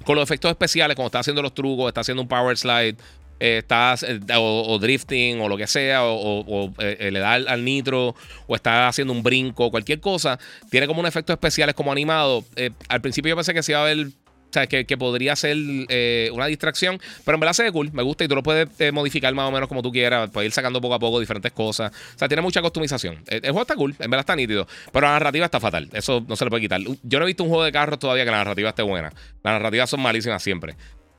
con 0.04 0.14
los 0.14 0.22
efectos 0.22 0.50
especiales, 0.50 0.94
cuando 0.94 1.08
está 1.08 1.18
haciendo 1.18 1.42
los 1.42 1.52
trucos, 1.52 1.88
está 1.88 2.02
haciendo 2.02 2.22
un 2.22 2.28
power 2.28 2.56
slide, 2.56 2.96
eh, 3.40 3.58
está, 3.58 3.94
eh, 4.02 4.20
o, 4.36 4.78
drifting 4.78 5.40
o 5.40 5.48
lo 5.48 5.56
que 5.56 5.66
sea, 5.66 6.04
o, 6.04 6.72
le 6.78 7.18
da 7.18 7.34
al, 7.34 7.64
nitro, 7.64 8.14
o 8.46 8.54
está 8.54 8.88
haciendo 8.88 9.12
un 9.12 9.22
brinco, 9.22 9.70
cualquier 9.70 10.00
cosa, 10.00 10.38
tiene 10.70 10.86
como 10.86 11.00
un 11.00 11.06
efecto 11.06 11.32
especiales 11.32 11.74
como 11.74 11.92
animado. 11.92 12.44
al 12.88 13.00
principio 13.00 13.30
yo 13.30 13.36
pensé 13.36 13.54
que 13.54 13.62
se 13.62 13.72
iba 13.72 13.82
a 13.82 13.84
ver 13.84 14.08
o 14.48 14.52
sea, 14.52 14.66
que, 14.66 14.96
podría 14.96 15.36
ser 15.36 15.56
eh, 15.58 16.30
una 16.32 16.46
distracción. 16.46 16.98
Pero 17.24 17.36
en 17.36 17.40
verdad 17.40 17.52
se 17.52 17.62
ve 17.64 17.72
cool, 17.72 17.92
me 17.92 18.02
gusta 18.02 18.24
y 18.24 18.28
tú 18.28 18.34
lo 18.34 18.42
puedes 18.42 18.68
eh, 18.78 18.92
modificar 18.92 19.34
más 19.34 19.48
o 19.48 19.52
menos 19.52 19.68
como 19.68 19.82
tú 19.82 19.92
quieras. 19.92 20.30
Puedes 20.30 20.48
ir 20.48 20.52
sacando 20.52 20.80
poco 20.80 20.94
a 20.94 20.98
poco 20.98 21.20
diferentes 21.20 21.52
cosas. 21.52 21.92
O 22.14 22.18
sea, 22.18 22.28
tiene 22.28 22.42
mucha 22.42 22.62
customización. 22.62 23.22
El, 23.26 23.40
juego 23.42 23.62
está 23.62 23.74
cool, 23.74 23.94
en 23.98 24.10
verdad 24.10 24.20
está 24.20 24.36
nítido. 24.36 24.66
Pero 24.92 25.06
la 25.06 25.12
narrativa 25.14 25.44
está 25.44 25.60
fatal. 25.60 25.90
Eso 25.92 26.24
no 26.26 26.36
se 26.36 26.44
le 26.44 26.50
puede 26.50 26.62
quitar. 26.62 26.80
Yo 27.02 27.18
no 27.18 27.24
he 27.24 27.26
visto 27.26 27.42
un 27.42 27.50
juego 27.50 27.64
de 27.64 27.72
carros 27.72 27.98
todavía 27.98 28.24
que 28.24 28.30
la 28.30 28.38
narrativa 28.38 28.70
esté 28.70 28.82
buena. 28.82 29.12
Las 29.42 29.54
narrativas 29.54 29.90
son 29.90 30.00
malísimas 30.00 30.42
siempre. 30.42 30.76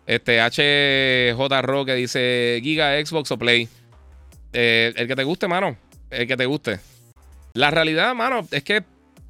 Este 0.08 0.40
HJ 0.40 1.86
que 1.86 1.94
dice 1.96 2.60
Giga, 2.64 2.94
Xbox 3.06 3.30
o 3.32 3.38
Play. 3.38 3.68
Eh, 4.54 4.94
el 4.96 5.08
que 5.08 5.16
te 5.16 5.24
guste, 5.24 5.48
mano. 5.48 5.78
El 6.10 6.26
que 6.26 6.38
te 6.38 6.46
guste. 6.46 6.80
La 7.54 7.70
realidad, 7.72 8.16
mano, 8.16 8.48
es 8.52 8.64
que 8.64 8.84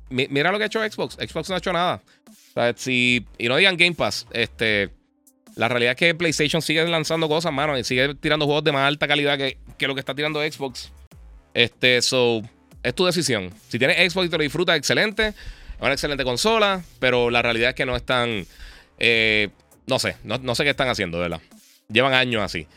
mira 0.10 0.52
lo 0.52 0.58
que 0.58 0.66
ha 0.66 0.68
hecho 0.68 0.88
Xbox. 0.88 1.16
Xbox 1.16 1.50
no 1.50 1.56
ha 1.56 1.58
hecho 1.58 1.74
nada. 1.74 2.02
Si, 2.76 3.26
y 3.38 3.48
no 3.48 3.58
digan 3.58 3.78
Game 3.78 3.94
Pass, 3.94 4.28
este, 4.32 4.90
la 5.56 5.68
realidad 5.68 5.92
es 5.92 5.98
que 5.98 6.16
PlayStation 6.16 6.62
sigue 6.62 6.86
lanzando 6.88 7.28
cosas, 7.28 7.52
mano, 7.54 7.78
y 7.78 7.84
sigue 7.84 8.16
tirando 8.16 8.46
juegos 8.46 8.64
de 8.64 8.72
más 8.72 8.88
alta 8.88 9.08
calidad 9.08 9.38
que, 9.38 9.88
lo 9.88 9.94
que 9.94 10.00
está 10.00 10.14
tirando 10.14 10.42
Xbox. 10.42 10.92
Este, 11.54 12.02
so, 12.02 12.42
es 12.84 12.94
tu 12.94 13.06
decisión. 13.06 13.52
Si 13.68 13.80
tienes 13.80 14.12
Xbox 14.12 14.28
y 14.28 14.30
te 14.30 14.38
lo 14.38 14.44
disfrutas, 14.44 14.78
excelente. 14.78 15.30
Es 15.30 15.82
una 15.82 15.94
excelente 15.94 16.24
consola, 16.24 16.84
pero 17.00 17.30
la 17.30 17.42
realidad 17.42 17.70
es 17.70 17.76
que 17.76 17.86
no 17.86 17.96
están. 17.96 18.46
Eh, 19.00 19.50
no 19.88 20.00
sé, 20.00 20.18
no, 20.24 20.56
sé 20.56 20.64
qué 20.64 20.70
están 20.70 20.90
haciendo, 20.90 21.18
¿verdad? 21.18 21.42
Llevan 21.90 22.14
años 22.14 22.44
así. 22.44 22.68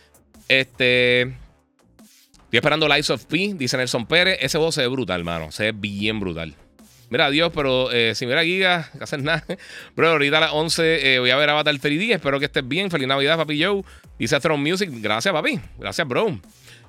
Este. 0.48 1.22
Estoy 1.22 2.58
esperando 2.58 2.88
Lights 2.88 3.10
of 3.10 3.24
P, 3.26 3.54
dice 3.54 3.76
Nelson 3.76 4.06
Pérez. 4.06 4.38
Ese 4.40 4.58
juego 4.58 4.72
se 4.72 4.82
ve 4.82 4.88
brutal, 4.88 5.22
mano. 5.22 5.52
Se 5.52 5.64
ve 5.64 5.72
bien 5.72 6.18
brutal. 6.18 6.54
Mira, 7.08 7.28
Dios, 7.28 7.50
pero 7.54 7.90
eh, 7.90 8.14
si 8.14 8.24
mira 8.26 8.44
Giga, 8.44 8.88
no 8.98 9.04
hacer 9.04 9.22
nada. 9.22 9.44
Bro, 9.96 10.10
ahorita 10.10 10.38
a 10.38 10.40
las 10.40 10.52
11 10.52 11.14
eh, 11.14 11.18
voy 11.18 11.30
a 11.30 11.36
ver 11.36 11.50
Avatar 11.50 11.74
3D. 11.74 12.14
Espero 12.14 12.38
que 12.38 12.46
estés 12.46 12.66
bien. 12.66 12.90
Feliz 12.90 13.08
Navidad, 13.08 13.36
papi 13.36 13.62
Joe. 13.62 13.82
Dice 14.18 14.38
Throne 14.38 14.68
Music. 14.68 14.88
Gracias, 14.92 15.32
papi. 15.32 15.60
Gracias, 15.78 16.06
bro. 16.06 16.40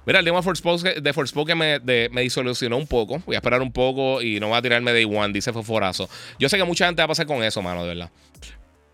Mira, 0.06 0.20
el 0.20 0.26
tema 0.26 0.42
de 0.42 1.14
Forspoken 1.14 1.58
me, 1.58 1.80
me 2.10 2.22
disolucionó 2.22 2.78
un 2.78 2.88
poco. 2.88 3.22
Voy 3.26 3.36
a 3.36 3.40
esperar 3.40 3.62
un 3.62 3.72
poco 3.72 4.22
y 4.22 4.40
no 4.40 4.50
voy 4.50 4.58
a 4.58 4.62
tirarme 4.62 4.94
Day 4.94 5.06
One, 5.06 5.32
dice 5.32 5.54
Fosforazo. 5.54 6.10
Yo 6.40 6.50
sé 6.50 6.58
que 6.58 6.64
mucha 6.64 6.86
gente 6.88 7.02
va 7.02 7.06
a 7.06 7.10
pasar 7.10 7.26
con 7.28 7.44
eso, 7.44 7.62
mano, 7.62 7.84
de 7.84 7.88
verdad. 7.88 8.12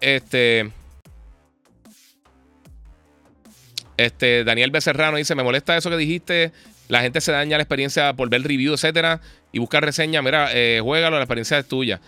Este. 0.02 0.70
Este, 3.98 4.44
Daniel 4.44 4.72
Becerrano 4.72 5.18
dice: 5.18 5.36
Me 5.36 5.44
molesta 5.44 5.76
eso 5.76 5.90
que 5.90 5.98
dijiste. 5.98 6.52
La 6.88 7.02
gente 7.02 7.20
se 7.20 7.34
daña 7.34 7.58
la 7.58 7.64
experiencia 7.64 8.14
por 8.14 8.30
ver 8.30 8.44
review, 8.44 8.74
etcétera 8.74 9.20
y 9.52 9.60
buscar 9.60 9.84
reseña, 9.84 10.22
mira, 10.22 10.50
eh, 10.54 10.80
juégalo, 10.82 11.18
la 11.18 11.24
experiencia 11.24 11.58
es 11.58 11.68
tuya. 11.68 12.00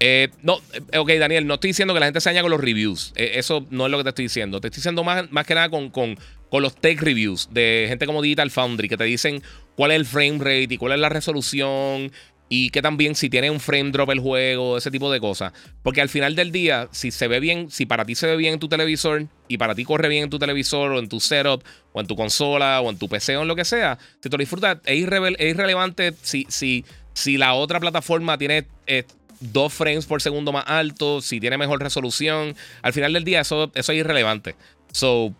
Eh, 0.00 0.28
no, 0.42 0.58
eh, 0.92 0.98
ok, 0.98 1.12
Daniel, 1.18 1.46
no 1.46 1.54
estoy 1.54 1.68
diciendo 1.68 1.94
que 1.94 2.00
la 2.00 2.06
gente 2.06 2.20
se 2.20 2.30
daña 2.30 2.42
con 2.42 2.50
los 2.50 2.60
reviews. 2.60 3.12
Eh, 3.16 3.32
eso 3.34 3.66
no 3.70 3.86
es 3.86 3.90
lo 3.90 3.98
que 3.98 4.04
te 4.04 4.08
estoy 4.10 4.24
diciendo. 4.24 4.60
Te 4.60 4.68
estoy 4.68 4.78
diciendo 4.78 5.04
más, 5.04 5.30
más 5.30 5.46
que 5.46 5.54
nada 5.54 5.68
con, 5.68 5.90
con, 5.90 6.18
con, 6.50 6.62
los 6.62 6.76
tech 6.76 7.00
reviews 7.00 7.48
de 7.52 7.86
gente 7.88 8.06
como 8.06 8.22
Digital 8.22 8.50
Foundry 8.50 8.88
que 8.88 8.96
te 8.96 9.04
dicen 9.04 9.42
cuál 9.76 9.92
es 9.92 9.96
el 9.96 10.06
frame 10.06 10.38
rate 10.38 10.74
y 10.74 10.76
cuál 10.78 10.92
es 10.92 10.98
la 10.98 11.08
resolución. 11.08 12.12
Y 12.56 12.70
que 12.70 12.82
también 12.82 13.16
si 13.16 13.28
tiene 13.28 13.50
un 13.50 13.58
frame 13.58 13.90
drop 13.90 14.10
el 14.10 14.20
juego, 14.20 14.78
ese 14.78 14.92
tipo 14.92 15.10
de 15.10 15.18
cosas. 15.18 15.52
Porque 15.82 16.00
al 16.00 16.08
final 16.08 16.36
del 16.36 16.52
día, 16.52 16.88
si 16.92 17.10
se 17.10 17.26
ve 17.26 17.40
bien, 17.40 17.68
si 17.68 17.84
para 17.84 18.04
ti 18.04 18.14
se 18.14 18.28
ve 18.28 18.36
bien 18.36 18.54
en 18.54 18.60
tu 18.60 18.68
televisor 18.68 19.26
y 19.48 19.58
para 19.58 19.74
ti 19.74 19.84
corre 19.84 20.08
bien 20.08 20.22
en 20.22 20.30
tu 20.30 20.38
televisor 20.38 20.92
o 20.92 21.00
en 21.00 21.08
tu 21.08 21.18
setup 21.18 21.64
o 21.92 22.00
en 22.00 22.06
tu 22.06 22.14
consola 22.14 22.80
o 22.80 22.90
en 22.90 22.96
tu 22.96 23.08
PC 23.08 23.36
o 23.36 23.42
en 23.42 23.48
lo 23.48 23.56
que 23.56 23.64
sea, 23.64 23.98
si 24.20 24.30
te 24.30 24.36
lo 24.36 24.38
disfrutas, 24.38 24.78
es, 24.84 24.96
irrelevante 24.96 26.14
si, 26.22 26.46
si, 26.48 26.84
si 27.12 27.36
la 27.38 27.54
otra 27.54 27.80
plataforma 27.80 28.38
tiene... 28.38 28.66
Eh, 28.86 29.04
dos 29.40 29.74
frames 29.74 30.06
por 30.06 30.22
segundo 30.22 30.52
más 30.52 30.64
alto, 30.66 31.20
si 31.20 31.38
tiene 31.38 31.58
mejor 31.58 31.82
resolución. 31.82 32.56
Al 32.80 32.94
final 32.94 33.12
del 33.12 33.24
día, 33.24 33.40
eso, 33.40 33.70
eso 33.74 33.92
es 33.92 33.98
irrelevante. 33.98 34.54
So, 34.90 35.34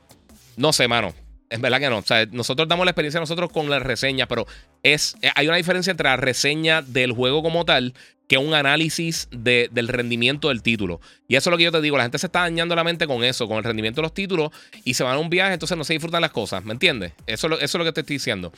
no 0.59 0.75
sé, 0.75 0.89
mano. 0.89 1.15
Es 1.51 1.61
verdad 1.61 1.79
que 1.79 1.91
no. 1.91 1.99
O 1.99 2.03
sea, 2.03 2.27
nosotros 2.27 2.69
damos 2.69 2.85
la 2.85 2.91
experiencia 2.91 3.21
nosotros 3.21 3.51
con 3.53 3.71
la 3.71 3.79
reseña, 3.79 4.27
pero 4.27 4.47
es, 4.83 5.17
eh, 5.23 5.31
hay 5.35 5.47
una 5.47 5.57
diferencia 5.57 5.91
entre 5.91 6.09
la 6.09 6.17
reseña 6.17 6.83
del 6.83 7.13
juego 7.13 7.43
como 7.43 7.65
tal 7.65 7.95
que 8.29 8.39
un 8.39 8.55
análisis 8.55 9.29
del 9.31 9.89
rendimiento 9.89 10.49
del 10.49 10.63
título. 10.63 11.01
Y 11.29 11.37
eso 11.37 11.51
es 11.51 11.53
lo 11.53 11.59
que 11.59 11.65
yo 11.65 11.73
te 11.73 11.81
digo. 11.81 11.97
La 11.97 12.05
gente 12.05 12.19
se 12.19 12.27
está 12.27 12.41
dañando 12.41 12.75
la 12.75 12.83
mente 12.83 13.07
con 13.07 13.23
eso, 13.23 13.47
con 13.47 13.59
el 13.59 13.65
rendimiento 13.65 14.01
de 14.01 14.05
los 14.05 14.15
títulos, 14.15 14.51
y 14.85 14.95
se 14.95 15.05
van 15.05 15.17
a 15.17 15.19
un 15.19 15.29
viaje, 15.29 15.53
entonces 15.53 15.77
no 15.77 15.85
se 15.85 15.93
disfrutan 15.93 16.23
las 16.23 16.31
cosas. 16.31 16.65
¿Me 16.65 16.73
entiendes? 16.73 17.13
Eso, 17.27 17.49
eso 17.49 17.63
es 17.63 17.75
lo 17.75 17.85
que 17.85 17.93
te 17.93 18.01
estoy 18.01 18.17
diciendo. 18.17 18.53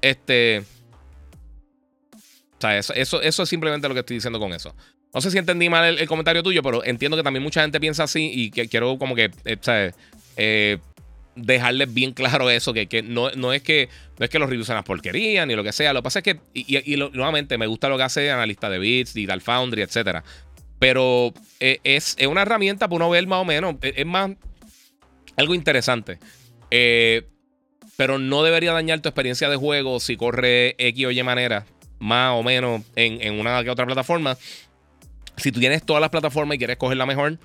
Este. 0.00 0.64
O 2.12 2.60
sea, 2.60 2.78
eso, 2.78 2.92
eso, 2.94 3.20
eso, 3.20 3.42
es 3.42 3.48
simplemente 3.48 3.88
lo 3.88 3.94
que 3.94 4.00
estoy 4.00 4.16
diciendo 4.16 4.38
con 4.38 4.52
eso. 4.52 4.74
No 5.14 5.20
sé 5.20 5.30
si 5.30 5.38
entendí 5.38 5.68
mal 5.68 5.98
el, 5.98 6.08
comentario 6.08 6.42
tuyo, 6.42 6.62
pero 6.62 6.84
entiendo 6.84 7.16
que 7.16 7.22
también 7.22 7.42
mucha 7.42 7.62
gente 7.62 7.80
piensa 7.80 8.04
así 8.04 8.30
y 8.32 8.50
que 8.50 8.68
quiero 8.68 8.98
como 8.98 9.14
que, 9.14 9.30
eh, 9.44 9.92
eh, 10.36 10.78
dejarles 11.38 11.92
bien 11.92 12.12
claro 12.12 12.50
eso, 12.50 12.72
que, 12.72 12.86
que 12.86 13.02
no, 13.02 13.30
no, 13.32 13.52
es 13.52 13.62
que 13.62 13.88
no 14.18 14.24
es 14.24 14.30
que 14.30 14.38
los 14.38 14.48
reviews 14.48 14.66
sean 14.66 14.76
las 14.76 14.84
porquerías 14.84 15.46
ni 15.46 15.54
lo 15.54 15.64
que 15.64 15.72
sea. 15.72 15.92
Lo 15.92 16.00
que 16.00 16.04
pasa 16.04 16.18
es 16.20 16.24
que, 16.24 16.40
y, 16.54 16.96
nuevamente, 16.96 17.58
me 17.58 17.66
gusta 17.66 17.88
lo 17.88 17.96
que 17.96 18.02
hace 18.02 18.30
analista 18.30 18.68
de 18.68 18.78
bits, 18.78 19.14
Digital 19.14 19.40
Foundry, 19.40 19.82
etc. 19.82 20.22
Pero 20.78 21.32
eh, 21.60 21.80
es, 21.84 22.16
una 22.28 22.42
herramienta 22.42 22.88
para 22.88 22.96
uno 22.96 23.10
ver 23.10 23.26
más 23.26 23.40
o 23.40 23.44
menos. 23.44 23.76
Es, 23.82 24.06
más 24.06 24.30
algo 25.36 25.54
interesante. 25.54 26.18
pero 27.96 28.18
no 28.18 28.42
debería 28.42 28.72
dañar 28.72 29.00
tu 29.00 29.08
experiencia 29.08 29.48
de 29.48 29.56
juego 29.56 30.00
si 30.00 30.16
corre 30.16 30.74
X 30.78 31.06
o 31.06 31.10
Y 31.10 31.22
manera, 31.22 31.66
más 31.98 32.32
o 32.34 32.42
menos 32.42 32.82
en, 32.96 33.22
en 33.22 33.40
una 33.40 33.62
que 33.64 33.70
otra 33.70 33.86
plataforma. 33.86 34.36
Si 35.36 35.52
tú 35.52 35.60
tienes 35.60 35.84
todas 35.84 36.00
las 36.00 36.10
plataformas 36.10 36.56
y 36.56 36.58
quieres 36.58 36.76
coger 36.76 36.96
la 36.96 37.06
mejor, 37.06 37.38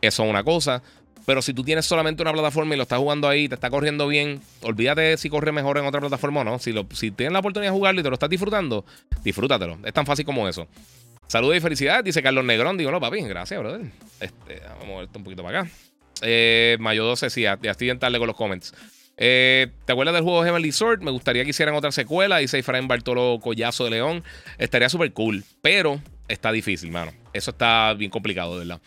eso 0.00 0.24
es 0.24 0.30
una 0.30 0.44
cosa. 0.44 0.82
Pero 1.28 1.42
si 1.42 1.52
tú 1.52 1.62
tienes 1.62 1.84
solamente 1.84 2.22
una 2.22 2.32
plataforma 2.32 2.72
y 2.72 2.78
lo 2.78 2.84
estás 2.84 2.98
jugando 2.98 3.28
ahí, 3.28 3.50
te 3.50 3.54
está 3.54 3.68
corriendo 3.68 4.08
bien, 4.08 4.40
olvídate 4.62 5.18
si 5.18 5.28
corre 5.28 5.52
mejor 5.52 5.76
en 5.76 5.84
otra 5.84 6.00
plataforma 6.00 6.40
o 6.40 6.44
no. 6.44 6.58
Si, 6.58 6.72
lo, 6.72 6.86
si 6.94 7.10
tienes 7.10 7.34
la 7.34 7.40
oportunidad 7.40 7.70
de 7.70 7.76
jugarlo 7.76 8.00
y 8.00 8.02
te 8.02 8.08
lo 8.08 8.14
estás 8.14 8.30
disfrutando, 8.30 8.86
disfrútatelo. 9.22 9.76
Es 9.84 9.92
tan 9.92 10.06
fácil 10.06 10.24
como 10.24 10.48
eso. 10.48 10.66
Saludos 11.26 11.58
y 11.58 11.60
felicidades, 11.60 12.02
dice 12.02 12.22
Carlos 12.22 12.46
Negrón. 12.46 12.78
Digo, 12.78 12.90
no, 12.90 12.98
papi, 12.98 13.20
gracias, 13.24 13.60
brother. 13.60 13.82
Este, 14.20 14.60
vamos 14.70 14.84
a 14.84 14.86
moverte 14.86 15.18
un 15.18 15.24
poquito 15.24 15.42
para 15.42 15.60
acá. 15.60 15.70
Eh, 16.22 16.78
Mayo 16.80 17.04
12, 17.04 17.28
sí, 17.28 17.42
ya 17.42 17.58
estoy 17.62 17.90
en 17.90 17.98
tarde 17.98 18.16
con 18.16 18.26
los 18.26 18.34
comments. 18.34 18.72
Eh, 19.18 19.66
¿Te 19.84 19.92
acuerdas 19.92 20.14
del 20.14 20.24
juego 20.24 20.42
Heavenly 20.42 20.72
Sword? 20.72 21.02
Me 21.02 21.10
gustaría 21.10 21.44
que 21.44 21.50
hicieran 21.50 21.74
otra 21.74 21.92
secuela. 21.92 22.38
Dice 22.38 22.58
Efraín 22.58 22.88
Bartolo 22.88 23.38
Collazo 23.42 23.84
de 23.84 23.90
León. 23.90 24.24
Estaría 24.56 24.88
súper 24.88 25.12
cool. 25.12 25.44
Pero 25.60 26.00
está 26.26 26.52
difícil, 26.52 26.90
mano. 26.90 27.12
Eso 27.34 27.50
está 27.50 27.92
bien 27.92 28.10
complicado, 28.10 28.56
verdad. 28.56 28.80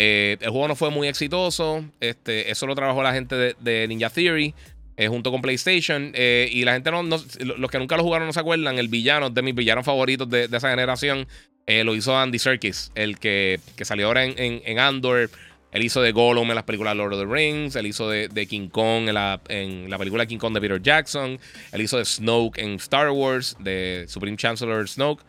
Eh, 0.00 0.36
el 0.40 0.50
juego 0.50 0.68
no 0.68 0.76
fue 0.76 0.90
muy 0.90 1.08
exitoso. 1.08 1.84
Este, 1.98 2.52
eso 2.52 2.68
lo 2.68 2.76
trabajó 2.76 3.02
la 3.02 3.12
gente 3.12 3.56
de, 3.58 3.88
Ninja 3.88 4.10
Theory. 4.10 4.54
Eh, 4.96 5.08
junto 5.08 5.32
con 5.32 5.42
PlayStation. 5.42 6.12
Eh, 6.14 6.48
y 6.52 6.64
la 6.64 6.74
gente 6.74 6.92
no, 6.92 7.02
Los 7.02 7.70
que 7.70 7.78
nunca 7.78 7.96
lo 7.96 8.04
jugaron 8.04 8.28
no 8.28 8.32
se 8.32 8.38
acuerdan. 8.38 8.78
El 8.78 8.86
villano, 8.86 9.28
de 9.28 9.42
mis 9.42 9.56
villanos 9.56 9.84
favoritos 9.84 10.30
de, 10.30 10.44
esa 10.44 10.70
generación. 10.70 11.26
lo 11.66 11.96
hizo 11.96 12.16
Andy 12.16 12.38
Serkis. 12.38 12.92
El 12.94 13.18
que, 13.18 13.58
salió 13.82 14.06
ahora 14.06 14.24
en, 14.24 14.78
Andor. 14.78 15.30
Él 15.72 15.82
hizo 15.82 16.00
de 16.00 16.12
Gollum 16.12 16.48
en 16.48 16.54
las 16.54 16.64
películas 16.64 16.96
Lord 16.96 17.14
of 17.14 17.20
the 17.20 17.34
Rings. 17.34 17.74
Él 17.74 17.88
hizo 17.88 18.08
de, 18.08 18.46
King 18.48 18.68
Kong 18.68 19.08
en 19.08 19.14
la, 19.14 19.40
en 19.48 19.90
la 19.90 19.98
película 19.98 20.26
King 20.26 20.38
Kong 20.38 20.54
de 20.54 20.60
Peter 20.60 20.80
Jackson. 20.80 21.40
Él 21.72 21.80
hizo 21.80 21.98
de 21.98 22.04
Snoke 22.04 22.58
en 22.58 22.74
Star 22.74 23.10
Wars. 23.10 23.56
De 23.58 24.04
Supreme 24.06 24.36
Chancellor 24.36 24.88
Snoke. 24.88 25.24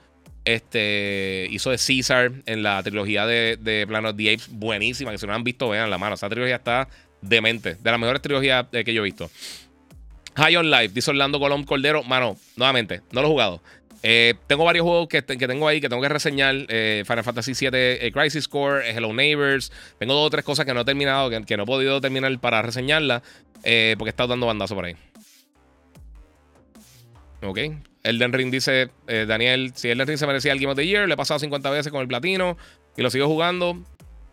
Este 0.53 1.47
hizo 1.51 1.69
de 1.69 1.77
Caesar 1.77 2.31
en 2.47 2.63
la 2.63 2.81
trilogía 2.81 3.27
de, 3.27 3.55
de 3.61 3.85
Planet 3.85 4.11
of 4.11 4.17
the 4.17 4.33
Apes, 4.33 4.47
buenísima. 4.49 5.11
Que 5.11 5.19
si 5.19 5.27
no 5.27 5.35
han 5.35 5.43
visto, 5.43 5.69
vean 5.69 5.91
la 5.91 5.99
mano. 5.99 6.15
Esa 6.15 6.27
trilogía 6.27 6.55
está 6.55 6.87
demente. 7.21 7.75
De 7.75 7.91
las 7.91 7.99
mejores 7.99 8.19
trilogías 8.19 8.65
eh, 8.71 8.83
que 8.83 8.91
yo 8.91 9.01
he 9.01 9.05
visto. 9.05 9.29
High 10.35 10.55
on 10.55 10.71
Life, 10.71 10.89
dice 10.89 11.11
Orlando 11.11 11.39
Colón 11.39 11.65
Cordero. 11.65 12.01
Mano, 12.01 12.35
nuevamente, 12.55 13.01
no 13.11 13.21
lo 13.21 13.27
he 13.27 13.31
jugado. 13.31 13.61
Eh, 14.01 14.33
tengo 14.47 14.65
varios 14.65 14.85
juegos 14.85 15.07
que, 15.07 15.23
que, 15.23 15.47
tengo 15.47 15.67
ahí 15.67 15.81
que 15.81 15.87
tengo 15.87 16.01
que 16.01 16.09
reseñar. 16.09 16.55
Eh, 16.67 17.03
Final 17.05 17.23
Fantasy 17.23 17.53
VII 17.53 18.11
Crisis 18.11 18.47
Core, 18.47 18.89
Hello 18.89 19.13
Neighbors. 19.13 19.71
Tengo 19.99 20.15
dos 20.15 20.25
o 20.25 20.29
tres 20.31 20.43
cosas 20.43 20.65
que 20.65 20.73
no 20.73 20.81
he 20.81 20.85
terminado, 20.85 21.29
que, 21.29 21.57
no 21.57 21.63
he 21.63 21.65
podido 21.67 22.01
terminar 22.01 22.35
para 22.39 22.63
reseñarla. 22.63 23.21
porque 23.53 23.69
he 23.69 24.09
estado 24.09 24.29
dando 24.29 24.47
bandazo 24.47 24.73
por 24.73 24.85
ahí. 24.85 24.95
Ok. 27.43 27.59
Elden 28.03 28.33
Ring 28.33 28.51
dice, 28.51 28.89
eh, 29.07 29.25
Daniel, 29.27 29.71
si 29.75 29.89
Elden 29.89 30.07
Ring 30.07 30.17
se 30.17 30.27
merecía 30.27 30.51
el 30.51 30.59
Game 30.59 30.71
of 30.71 30.77
the 30.77 30.85
Year, 30.85 31.07
le 31.07 31.13
he 31.13 31.17
pasado 31.17 31.39
50 31.39 31.69
veces 31.69 31.91
con 31.91 32.01
el 32.01 32.07
platino 32.07 32.57
y 32.95 33.01
lo 33.01 33.09
sigo 33.09 33.27
jugando. 33.27 33.83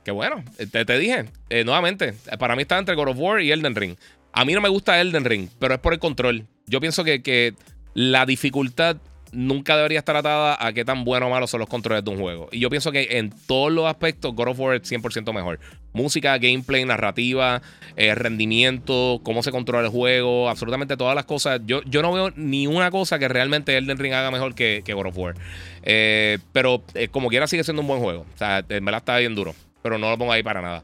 Que 0.04 0.12
bueno, 0.12 0.44
eh, 0.58 0.66
te, 0.66 0.98
dije, 0.98 1.24
eh, 1.50 1.64
nuevamente, 1.64 2.14
para 2.38 2.54
mí 2.54 2.62
está 2.62 2.78
entre 2.78 2.94
God 2.94 3.08
of 3.08 3.18
War 3.18 3.40
y 3.40 3.50
Elden 3.50 3.74
Ring. 3.74 3.96
A 4.32 4.44
mí 4.44 4.52
no 4.52 4.60
me 4.60 4.68
gusta 4.68 5.00
Elden 5.00 5.24
Ring, 5.24 5.48
pero 5.58 5.74
es 5.74 5.80
por 5.80 5.92
el 5.92 5.98
control. 5.98 6.46
Yo 6.66 6.80
pienso 6.80 7.02
que, 7.02 7.22
que 7.22 7.54
la 7.94 8.24
dificultad 8.24 8.98
nunca 9.32 9.76
debería 9.76 9.98
estar 9.98 10.16
atada 10.16 10.56
a 10.58 10.72
qué 10.72 10.84
tan 10.84 11.04
bueno 11.04 11.26
o 11.26 11.30
malo 11.30 11.46
son 11.46 11.60
los 11.60 11.68
controles 11.68 12.04
de 12.04 12.10
un 12.10 12.18
juego. 12.18 12.48
Y 12.52 12.60
yo 12.60 12.70
pienso 12.70 12.92
que 12.92 13.18
en 13.18 13.32
todos 13.46 13.72
los 13.72 13.86
aspectos, 13.86 14.34
God 14.34 14.48
of 14.48 14.60
War 14.60 14.76
es 14.76 14.90
100% 14.90 15.32
mejor. 15.32 15.58
Música, 15.92 16.36
gameplay, 16.38 16.84
narrativa, 16.84 17.62
eh, 17.96 18.14
rendimiento, 18.14 19.20
cómo 19.22 19.42
se 19.42 19.50
controla 19.50 19.86
el 19.86 19.92
juego, 19.92 20.48
absolutamente 20.48 20.96
todas 20.96 21.14
las 21.14 21.24
cosas. 21.24 21.60
Yo, 21.66 21.82
yo 21.84 22.02
no 22.02 22.12
veo 22.12 22.32
ni 22.36 22.66
una 22.66 22.90
cosa 22.90 23.18
que 23.18 23.28
realmente 23.28 23.76
Elden 23.76 23.98
Ring 23.98 24.12
haga 24.12 24.30
mejor 24.30 24.54
que, 24.54 24.82
que 24.84 24.94
God 24.94 25.06
of 25.06 25.18
War. 25.18 25.34
Eh, 25.82 26.38
pero 26.52 26.82
eh, 26.94 27.08
como 27.08 27.28
quiera 27.28 27.46
sigue 27.46 27.64
siendo 27.64 27.82
un 27.82 27.88
buen 27.88 28.00
juego. 28.00 28.26
O 28.34 28.38
sea, 28.38 28.58
en 28.68 28.84
verdad 28.84 28.98
está 28.98 29.18
bien 29.18 29.34
duro. 29.34 29.54
Pero 29.82 29.98
no 29.98 30.10
lo 30.10 30.18
pongo 30.18 30.32
ahí 30.32 30.42
para 30.42 30.60
nada. 30.60 30.82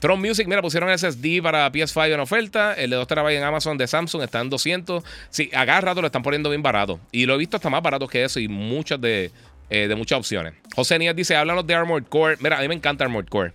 Tron 0.00 0.18
Music, 0.18 0.48
mira, 0.48 0.62
pusieron 0.62 0.90
SSD 0.98 1.42
para 1.42 1.70
PS5 1.70 2.14
en 2.14 2.20
oferta. 2.20 2.72
El 2.72 2.90
de 2.90 2.96
2 2.96 3.06
TB 3.06 3.28
en 3.28 3.44
Amazon 3.44 3.76
de 3.76 3.86
Samsung 3.86 4.22
está 4.22 4.40
en 4.40 4.48
200. 4.48 5.04
Sí, 5.28 5.50
a 5.52 5.64
rato 5.80 6.00
lo 6.00 6.06
están 6.06 6.22
poniendo 6.22 6.48
bien 6.48 6.62
barato. 6.62 6.98
Y 7.12 7.26
lo 7.26 7.34
he 7.34 7.38
visto 7.38 7.56
hasta 7.56 7.68
más 7.68 7.82
barato 7.82 8.08
que 8.08 8.24
eso 8.24 8.40
y 8.40 8.48
muchas 8.48 8.98
de, 9.00 9.30
eh, 9.68 9.88
de 9.88 9.94
muchas 9.94 10.18
opciones. 10.18 10.54
José 10.74 10.98
Níaz 10.98 11.14
dice: 11.14 11.36
háblanos 11.36 11.66
de 11.66 11.74
Armored 11.74 12.06
Core. 12.06 12.38
Mira, 12.40 12.58
a 12.58 12.62
mí 12.62 12.68
me 12.68 12.74
encanta 12.74 13.04
Armored 13.04 13.28
Core. 13.28 13.52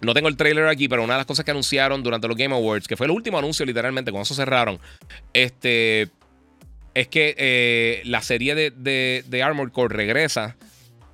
No 0.00 0.14
tengo 0.14 0.28
el 0.28 0.36
trailer 0.36 0.66
aquí, 0.66 0.88
pero 0.88 1.04
una 1.04 1.14
de 1.14 1.18
las 1.18 1.26
cosas 1.26 1.44
que 1.44 1.50
anunciaron 1.50 2.02
durante 2.02 2.26
los 2.26 2.36
Game 2.36 2.54
Awards, 2.54 2.88
que 2.88 2.96
fue 2.96 3.06
el 3.06 3.12
último 3.12 3.38
anuncio 3.38 3.64
literalmente, 3.64 4.10
con 4.10 4.22
eso 4.22 4.34
cerraron, 4.34 4.80
este, 5.32 6.08
es 6.94 7.06
que 7.08 7.36
eh, 7.38 8.02
la 8.06 8.20
serie 8.20 8.54
de, 8.54 8.70
de, 8.70 9.22
de 9.28 9.42
Armored 9.42 9.70
Core 9.70 9.94
regresa 9.94 10.56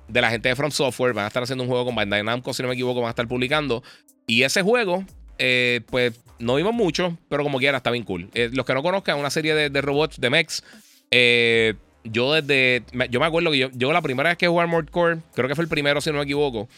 de 0.07 0.21
la 0.21 0.29
gente 0.29 0.49
de 0.49 0.55
From 0.55 0.71
Software. 0.71 1.13
Van 1.13 1.25
a 1.25 1.27
estar 1.27 1.43
haciendo 1.43 1.63
un 1.65 1.69
juego 1.69 1.85
con 1.85 1.95
Bandai 1.95 2.23
Namco, 2.23 2.53
si 2.53 2.61
no 2.63 2.69
me 2.69 2.73
equivoco, 2.73 3.01
van 3.01 3.07
a 3.07 3.11
estar 3.11 3.27
publicando. 3.27 3.83
Y 4.29 4.43
ese 4.43 4.61
juego, 4.61 5.03
eh, 5.39 5.81
pues 5.87 6.13
no 6.37 6.53
vimos 6.53 6.75
mucho, 6.75 7.17
pero 7.29 7.41
como 7.41 7.57
quiera 7.57 7.77
está 7.77 7.89
bien 7.89 8.03
cool. 8.03 8.29
Eh, 8.35 8.51
los 8.53 8.63
que 8.63 8.75
no 8.75 8.83
conozcan, 8.83 9.17
una 9.17 9.31
serie 9.31 9.55
de, 9.55 9.81
robots 9.81 10.21
de 10.21 10.29
mechs. 10.29 10.63
Eh, 11.09 11.73
yo 12.03 12.31
desde. 12.33 12.83
Yo 13.09 13.19
me 13.19 13.25
acuerdo 13.25 13.49
que 13.49 13.57
yo, 13.57 13.69
yo, 13.73 13.91
la 13.91 14.03
primera 14.03 14.29
vez 14.29 14.37
que 14.37 14.47
jugué 14.47 14.61
Armored 14.61 14.89
Core, 14.89 15.17
creo 15.33 15.47
que 15.47 15.55
fue 15.55 15.63
el 15.63 15.67
primero, 15.67 15.99
si 15.99 16.11
no 16.11 16.19
me 16.19 16.25
equivoco. 16.25 16.69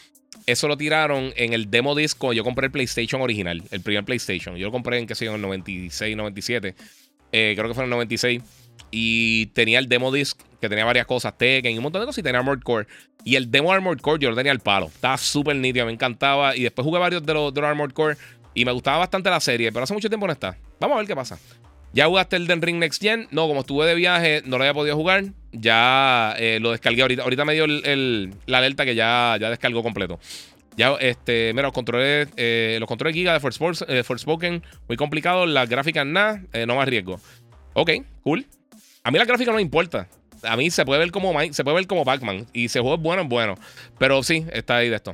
Eso 0.45 0.70
lo 0.70 0.78
tiraron 0.78 1.34
en 1.36 1.52
el 1.52 1.70
demo 1.70 1.93
disco. 1.93 2.32
Yo 2.32 2.45
compré 2.45 2.68
el 2.68 2.72
PlayStation 2.72 3.22
original, 3.22 3.62
el 3.70 3.82
primer 3.82 4.06
PlayStation. 4.06 4.56
Yo 4.56 4.68
lo 4.68 4.72
compré 4.72 4.99
en, 4.99 5.06
qué 5.06 5.14
sé 5.14 5.26
yo, 5.26 5.32
en 5.32 5.36
el 5.36 5.41
96, 5.41 6.16
97. 6.16 6.74
creo 7.32 7.68
que 7.68 7.74
fue 7.74 7.84
en 7.84 7.89
el 7.89 7.89
96. 7.89 8.41
Y 8.91 9.47
tenía 9.47 9.80
el 9.80 9.89
demo 9.89 10.10
disc 10.14 10.39
que 10.62 10.70
tenía 10.70 10.86
varias 10.86 11.05
cosas, 11.07 11.38
Tekken 11.38 11.74
y 11.74 11.78
un 11.78 11.84
montón 11.84 12.01
de 12.01 12.05
cosas. 12.05 12.20
Y 12.20 12.24
tenía 12.24 12.39
Armored 12.39 12.62
Core. 12.62 12.88
Y 13.26 13.36
el 13.36 13.51
demo 13.51 13.74
Armored 13.74 13.99
Core 13.99 14.20
yo 14.22 14.30
lo 14.30 14.36
tenía 14.36 14.51
al 14.51 14.59
palo. 14.59 14.86
Estaba 14.86 15.18
súper 15.18 15.55
nítido, 15.55 15.86
me 15.88 15.91
encantaba. 15.91 16.55
Y 16.55 16.64
después 16.64 16.86
jugué 16.86 16.99
varios 16.99 17.26
de 17.26 17.34
los, 17.34 17.53
de 17.53 17.62
los 17.62 17.70
Armored 17.70 17.93
Core. 17.93 18.16
Y 18.53 18.64
me 18.64 18.72
gustaba 18.72 18.99
bastante 18.99 19.30
la 19.30 19.39
serie, 19.39 19.72
pero 19.72 19.84
hace 19.84 19.93
mucho 19.93 20.09
tiempo 20.09 20.28
no 20.28 20.34
está. 20.34 20.57
Vamos 20.80 20.95
a 20.95 20.99
ver 20.99 21.07
qué 21.07 21.16
pasa. 21.16 21.38
¿Ya 21.93 22.05
jugaste 22.05 22.38
el 22.38 22.47
Den 22.47 22.62
Ring 22.62 22.80
Next 22.80 23.01
Gen? 23.01 23.28
No, 23.32 23.47
como 23.47 23.62
estuve 23.62 23.86
de 23.86 23.95
viaje, 23.95 24.43
no 24.45 24.57
lo 24.57 24.64
había 24.64 24.74
podido 24.74 24.95
jugar. 24.95 25.26
Ya 25.51 26.36
eh, 26.38 26.59
lo 26.62 26.72
descargué 26.72 27.01
ahorita. 27.01 27.24
Ahorita 27.24 27.43
me 27.43 27.53
dio 27.53 27.68
la 27.68 28.57
alerta 28.57 28.86
que 28.86 28.95
ya, 28.95 29.38
ya 29.39 29.49
descargó 29.49 29.84
completo. 29.84 30.20
Ya, 30.78 30.93
este, 31.01 31.51
mira, 31.53 31.64
los 31.64 31.74
controles, 31.74 32.30
eh, 32.38 32.78
los 32.80 32.88
controles 32.88 33.14
Giga 33.14 33.38
de 33.38 34.03
Forspoken, 34.03 34.53
eh, 34.55 34.62
muy 34.88 34.95
complicados. 34.95 35.49
Las 35.49 35.68
gráficas 35.68 36.05
nada, 36.05 36.41
no 36.66 36.76
más 36.76 36.88
riesgo. 36.88 37.20
Ok, 37.74 37.91
cool. 38.24 38.45
A 39.03 39.12
mí 39.12 39.18
la 39.18 39.26
gráfica 39.26 39.51
no 39.51 39.57
me 39.57 39.62
importa. 39.62 40.07
A 40.44 40.58
mí 40.58 40.70
se 40.72 40.86
puede 40.86 41.00
ver 41.00 41.12
como 41.12 41.34
se 41.52 41.64
puede 41.64 41.76
ver 41.76 41.88
como 41.88 42.06
Pac-Man. 42.06 42.48
Y 42.54 42.66
el 42.66 42.70
juego 42.72 42.96
es 42.96 43.02
bueno, 43.02 43.24
es 43.24 43.30
bueno. 43.30 43.56
Pero 43.98 44.24
sí, 44.24 44.46
está 44.52 44.78
ahí 44.78 44.89
de 44.89 44.96
esto. 44.96 45.14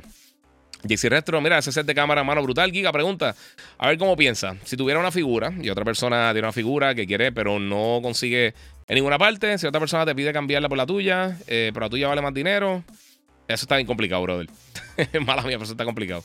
JC 0.84 1.08
Retro, 1.08 1.40
mira, 1.40 1.58
ese 1.58 1.72
set 1.72 1.86
de 1.86 1.94
cámara, 1.94 2.22
mano 2.22 2.42
brutal. 2.42 2.70
Giga 2.70 2.92
pregunta, 2.92 3.34
a 3.78 3.88
ver 3.88 3.98
cómo 3.98 4.16
piensa. 4.16 4.56
Si 4.64 4.76
tuviera 4.76 5.00
una 5.00 5.10
figura 5.10 5.52
y 5.60 5.70
otra 5.70 5.84
persona 5.84 6.30
tiene 6.32 6.46
una 6.46 6.52
figura 6.52 6.94
que 6.94 7.06
quiere, 7.06 7.32
pero 7.32 7.58
no 7.58 7.98
consigue 8.02 8.54
en 8.86 8.94
ninguna 8.94 9.18
parte. 9.18 9.58
Si 9.58 9.66
otra 9.66 9.80
persona 9.80 10.06
te 10.06 10.14
pide 10.14 10.32
cambiarla 10.32 10.68
por 10.68 10.78
la 10.78 10.86
tuya, 10.86 11.36
eh, 11.46 11.70
pero 11.74 11.86
la 11.86 11.90
tuya 11.90 12.08
vale 12.08 12.22
más 12.22 12.32
dinero, 12.32 12.84
eso 13.48 13.64
está 13.64 13.76
bien 13.76 13.86
complicado, 13.86 14.22
brother. 14.22 14.48
Mala 15.26 15.42
mía, 15.42 15.56
pero 15.56 15.64
eso 15.64 15.72
está 15.72 15.84
complicado. 15.84 16.22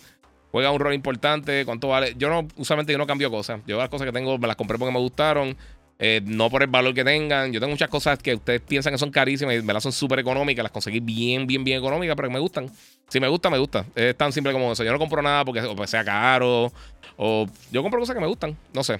Juega 0.52 0.70
un 0.70 0.80
rol 0.80 0.94
importante, 0.94 1.66
¿cuánto 1.66 1.88
vale? 1.88 2.14
Yo 2.16 2.30
no, 2.30 2.48
usualmente 2.58 2.92
yo 2.92 3.00
no 3.00 3.08
cambio 3.08 3.32
cosas. 3.32 3.62
Yo 3.66 3.80
las 3.80 3.90
cosas 3.90 4.06
que 4.06 4.12
tengo 4.14 4.38
me 4.38 4.46
las 4.46 4.56
compré 4.56 4.78
porque 4.78 4.94
me 4.94 5.00
gustaron. 5.00 5.58
Eh, 6.00 6.22
no 6.26 6.50
por 6.50 6.64
el 6.64 6.70
valor 6.70 6.94
que 6.94 7.04
tengan. 7.04 7.52
Yo 7.54 7.60
tengo 7.60 7.72
muchas 7.72 7.90
cosas 7.90 8.20
que 8.20 8.36
ustedes 8.36 8.62
piensan 8.62 8.94
que 8.94 8.98
son 8.98 9.12
carísimas 9.12 9.56
y 9.56 9.62
me 9.62 9.74
las 9.74 9.84
son 9.84 9.92
súper 9.92 10.20
económicas. 10.20 10.64
Las 10.64 10.72
conseguí 10.72 11.00
bien, 11.00 11.48
bien, 11.48 11.64
bien 11.64 11.80
económicas, 11.80 12.16
pero 12.16 12.28
que 12.28 12.34
me 12.34 12.40
gustan. 12.40 12.70
Si 13.08 13.20
me 13.20 13.28
gusta, 13.28 13.50
me 13.50 13.58
gusta. 13.58 13.86
Es 13.96 14.18
tan 14.18 14.32
simple 14.32 14.52
como 14.52 14.72
eso. 14.72 14.84
Yo 14.84 14.92
no 14.92 15.00
compro 15.00 15.22
nada 15.22 15.46
porque, 15.46 15.62
sea 15.88 16.04
caro. 16.04 16.72
O 17.16 17.48
yo 17.72 17.82
compro 17.82 18.00
cosas 18.00 18.16
que 18.16 18.22
me 18.22 18.28
gustan. 18.28 18.58
No 18.74 18.84
sé. 18.84 19.00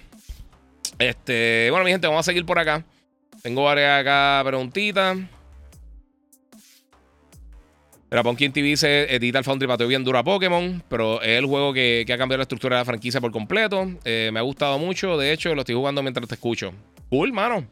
Este, 1.00 1.68
bueno, 1.72 1.84
mi 1.84 1.92
gente, 1.92 2.08
vamos 2.08 2.22
a 2.22 2.32
seguir 2.32 2.46
por 2.46 2.60
acá. 2.60 2.84
Tengo 3.42 3.64
varias 3.64 4.02
acá 4.02 4.42
preguntitas. 4.46 5.18
Pumpkin 8.22 8.52
TV 8.52 8.68
dice: 8.68 9.16
Edita 9.16 9.40
el 9.40 9.44
Foundry 9.44 9.68
pateo 9.68 9.88
bien 9.88 10.04
duro 10.04 10.20
a 10.20 10.24
Pokémon, 10.24 10.84
pero 10.88 11.22
es 11.22 11.40
el 11.40 11.48
juego 11.48 11.74
que, 11.74 12.06
ha 12.08 12.18
cambiado 12.18 12.38
la 12.38 12.44
estructura 12.44 12.76
de 12.76 12.82
la 12.82 12.86
franquicia 12.86 13.20
por 13.20 13.32
completo. 13.32 13.90
Eh, 14.04 14.30
me 14.32 14.40
ha 14.40 14.44
gustado 14.44 14.78
mucho, 14.78 15.18
de 15.18 15.34
hecho, 15.34 15.56
lo 15.56 15.62
estoy 15.62 15.74
jugando 15.74 16.04
mientras 16.04 16.28
te 16.28 16.36
escucho. 16.36 16.74
Cool, 17.10 17.34
mano. 17.34 17.66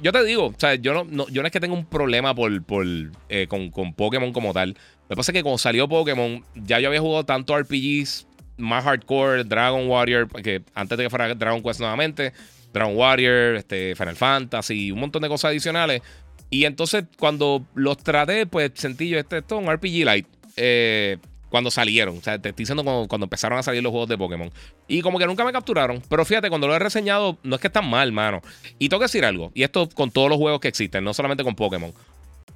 Yo, 0.00 0.12
te 0.12 0.24
digo, 0.24 0.46
o 0.46 0.54
sea, 0.56 0.76
yo 0.76 1.02
no, 1.02 1.26
yo 1.30 1.42
no 1.42 1.46
es 1.46 1.52
que 1.52 1.58
tenga 1.58 1.74
un 1.74 1.84
problema 1.84 2.32
por, 2.32 2.62
por 2.62 2.86
eh, 3.28 3.48
con, 3.48 3.70
con, 3.70 3.92
Pokémon 3.92 4.32
como 4.32 4.52
tal. 4.52 4.68
Lo 4.68 5.08
que 5.08 5.16
pasa 5.16 5.32
es 5.32 5.38
que 5.38 5.42
cuando 5.42 5.58
salió 5.58 5.88
Pokémon, 5.88 6.44
ya 6.54 6.78
yo 6.78 6.86
había 6.86 7.00
jugado 7.00 7.24
tanto 7.24 7.58
RPGs 7.58 8.28
más 8.56 8.84
hardcore, 8.84 9.42
Dragon 9.42 9.88
Warrior, 9.88 10.28
que 10.42 10.62
antes 10.74 10.96
de 10.96 11.04
que 11.04 11.10
fuera 11.10 11.34
Dragon 11.34 11.60
Quest 11.60 11.80
nuevamente, 11.80 12.32
Dragon 12.72 12.96
Warrior, 12.96 13.56
este, 13.56 13.96
Final 13.96 14.16
Fantasy, 14.16 14.92
un 14.92 15.00
montón 15.00 15.22
de 15.22 15.28
cosas 15.28 15.50
adicionales. 15.50 16.02
Y 16.50 16.64
entonces 16.64 17.04
cuando 17.18 17.64
los 17.74 17.96
traté, 17.98 18.46
pues 18.46 18.72
sentí 18.74 19.08
yo, 19.08 19.18
este, 19.18 19.38
esto 19.38 19.58
es 19.58 19.66
un 19.66 19.72
RPG 19.72 20.04
Light. 20.04 20.26
Eh, 20.56 21.18
cuando 21.50 21.70
salieron. 21.70 22.16
O 22.16 22.22
sea, 22.22 22.38
te 22.38 22.48
estoy 22.48 22.62
diciendo 22.62 22.84
cuando, 22.84 23.24
empezaron 23.24 23.58
a 23.58 23.62
salir 23.62 23.82
los 23.82 23.90
juegos 23.90 24.08
de 24.08 24.16
Pokémon. 24.16 24.50
Y 24.88 25.02
como 25.02 25.18
que 25.18 25.26
nunca 25.26 25.44
me 25.44 25.52
capturaron. 25.52 26.02
Pero 26.08 26.24
fíjate, 26.24 26.48
cuando 26.48 26.66
lo 26.66 26.74
he 26.74 26.78
reseñado, 26.78 27.36
no 27.42 27.56
es 27.56 27.60
que 27.60 27.66
están 27.66 27.88
mal, 27.88 28.12
mano. 28.12 28.40
Y 28.78 28.88
tengo 28.88 29.00
que 29.00 29.04
decir 29.04 29.24
algo. 29.24 29.50
Y 29.54 29.64
esto 29.64 29.88
con 29.90 30.10
todos 30.10 30.30
los 30.30 30.38
juegos 30.38 30.60
que 30.60 30.68
existen, 30.68 31.04
no 31.04 31.12
solamente 31.12 31.44
con 31.44 31.54
Pokémon. 31.54 31.92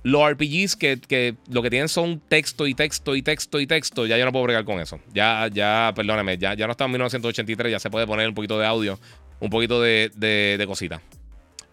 Los 0.04 0.30
RPGs 0.30 0.76
que, 0.76 1.34
lo 1.50 1.62
que 1.62 1.70
tienen 1.70 1.88
son 1.88 2.20
texto 2.20 2.66
y 2.66 2.74
texto 2.74 3.16
y 3.16 3.22
texto 3.22 3.58
y 3.58 3.66
texto, 3.66 4.06
ya 4.06 4.18
yo 4.18 4.26
no 4.26 4.32
puedo 4.32 4.44
bregar 4.44 4.64
con 4.64 4.78
eso. 4.78 5.00
Ya, 5.14 5.48
ya, 5.50 5.92
perdóname, 5.96 6.36
ya, 6.36 6.52
ya 6.52 6.66
no 6.66 6.72
está 6.72 6.84
en 6.84 6.90
1983, 6.90 7.72
ya 7.72 7.78
se 7.78 7.88
puede 7.88 8.06
poner 8.06 8.28
un 8.28 8.34
poquito 8.34 8.58
de 8.58 8.66
audio, 8.66 9.00
un 9.40 9.48
poquito 9.48 9.80
de, 9.80 10.10
de, 10.14 10.56
de 10.58 10.66
cositas. 10.66 11.00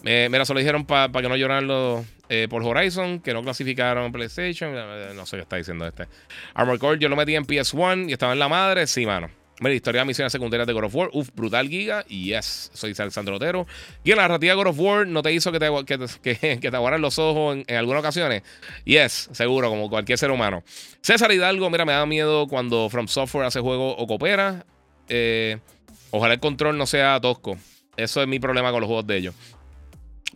Eh, 0.04 0.28
mira, 0.32 0.46
solo 0.46 0.60
dijeron 0.60 0.86
para 0.86 1.12
que 1.12 1.30
no 1.30 1.36
lloran 1.36 1.68
los, 1.68 2.06
eh, 2.30 2.48
por 2.50 2.64
Horizon, 2.64 3.20
que 3.20 3.34
no 3.34 3.44
clasificaron 3.44 4.12
PlayStation. 4.12 4.74
Eh, 4.76 5.12
no 5.16 5.26
sé 5.26 5.38
qué 5.38 5.44
está 5.44 5.58
diciendo 5.58 5.86
este. 5.86 6.08
Armor 6.54 6.80
Core 6.80 7.00
yo 7.00 7.10
lo 7.10 7.16
metí 7.16 7.36
en 7.36 7.46
PS1 7.46 8.10
y 8.10 8.14
estaba 8.14 8.34
en 8.34 8.40
la 8.40 8.50
madre. 8.50 8.88
Sí, 8.88 9.06
mano. 9.06 9.30
Mira, 9.60 9.76
historia 9.76 10.02
de 10.02 10.06
misiones 10.06 10.32
secundarias 10.32 10.66
de 10.66 10.74
God 10.74 10.86
of 10.86 10.96
War. 10.96 11.10
Uf, 11.14 11.30
brutal 11.36 11.70
giga. 11.70 12.04
Y 12.10 12.34
yes, 12.34 12.72
soy 12.74 12.96
Alexandro 12.98 13.36
Otero. 13.36 13.68
Y 14.04 14.10
en 14.10 14.18
la 14.18 14.24
narrativa 14.24 14.54
de 14.54 14.56
God 14.56 14.68
of 14.68 14.80
War 14.80 15.06
no 15.06 15.22
te 15.22 15.32
hizo 15.32 15.52
que 15.52 15.60
te, 15.60 15.70
que, 16.24 16.58
que, 16.60 16.72
te 16.72 16.76
aguaran 16.76 17.00
los 17.00 17.20
ojos 17.20 17.58
en, 17.68 17.76
algunas 17.76 18.00
ocasiones. 18.00 18.42
Yes, 18.86 19.30
seguro, 19.34 19.70
como 19.70 19.88
cualquier 19.88 20.18
ser 20.18 20.32
humano. 20.32 20.64
César 21.02 21.32
Hidalgo, 21.32 21.70
mira, 21.70 21.86
me 21.86 21.94
da 21.94 22.08
miedo 22.08 22.48
cuando 22.48 22.90
From 22.90 23.08
Software 23.08 23.46
hace 23.46 23.60
juego 23.60 23.96
o 23.96 24.08
coopera. 24.08 24.66
ojalá 26.10 26.34
el 26.34 26.40
control 26.40 26.76
no 26.80 26.88
sea 26.88 27.20
tosco. 27.22 27.56
Eso 27.98 28.22
es 28.22 28.28
mi 28.28 28.40
problema 28.40 28.72
con 28.72 28.80
los 28.82 28.88
juegos 28.88 29.06
de 29.06 29.18
ellos. 29.18 29.36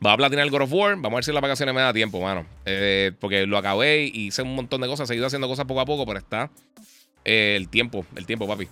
Va 0.04 0.14
a 0.14 0.18
platinar 0.18 0.46
el 0.46 0.52
God 0.52 0.64
of 0.64 0.74
War. 0.74 0.96
Vamos 0.96 1.14
a 1.14 1.16
ver 1.16 1.24
si 1.24 1.32
las 1.32 1.42
vacaciones 1.42 1.74
me 1.74 1.82
da 1.82 1.94
tiempo, 1.94 2.20
mano. 2.22 2.46
Eh, 2.66 3.12
porque 3.20 3.46
lo 3.46 3.58
acabé 3.58 4.06
y 4.06 4.28
hice 4.28 4.42
un 4.42 4.56
montón 4.56 4.82
de 4.82 4.88
cosas. 4.88 5.06
He 5.06 5.08
seguido 5.10 5.28
haciendo 5.28 5.48
cosas 5.48 5.66
poco 5.66 5.82
a 5.82 5.86
poco, 5.86 6.06
pero 6.06 6.20
está 6.20 6.50
eh, 7.24 7.56
el 7.56 7.70
tiempo, 7.70 8.06
el 8.16 8.26
tiempo, 8.26 8.48
papi. 8.48 8.68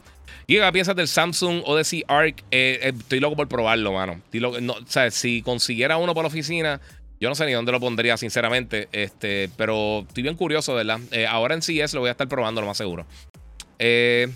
¿Y 0.47 0.57
qué 0.57 0.71
piensas 0.73 0.95
del 0.95 1.07
Samsung 1.07 1.61
Odyssey 1.65 2.03
Arc? 2.07 2.43
Eh, 2.51 2.79
estoy 2.81 3.19
loco 3.19 3.35
por 3.35 3.47
probarlo, 3.47 3.93
mano. 3.93 4.21
no, 4.61 4.73
o 4.73 4.87
sea, 4.87 5.09
si 5.11 5.41
consiguiera 5.41 5.97
uno 5.97 6.13
para 6.13 6.23
la 6.23 6.27
oficina, 6.27 6.81
yo 7.19 7.29
no 7.29 7.35
sé 7.35 7.45
ni 7.45 7.53
dónde 7.53 7.71
lo 7.71 7.79
pondría, 7.79 8.17
sinceramente. 8.17 8.89
Este, 8.91 9.49
pero 9.55 10.05
estoy 10.07 10.23
bien 10.23 10.35
curioso, 10.35 10.75
¿verdad? 10.75 10.99
ahora 11.29 11.55
en 11.55 11.61
CS 11.61 11.93
lo 11.93 12.01
voy 12.01 12.09
a 12.09 12.11
estar 12.11 12.27
probando, 12.27 12.59
lo 12.59 12.67
más 12.67 12.77
seguro. 12.77 13.05
Eh. 13.79 14.29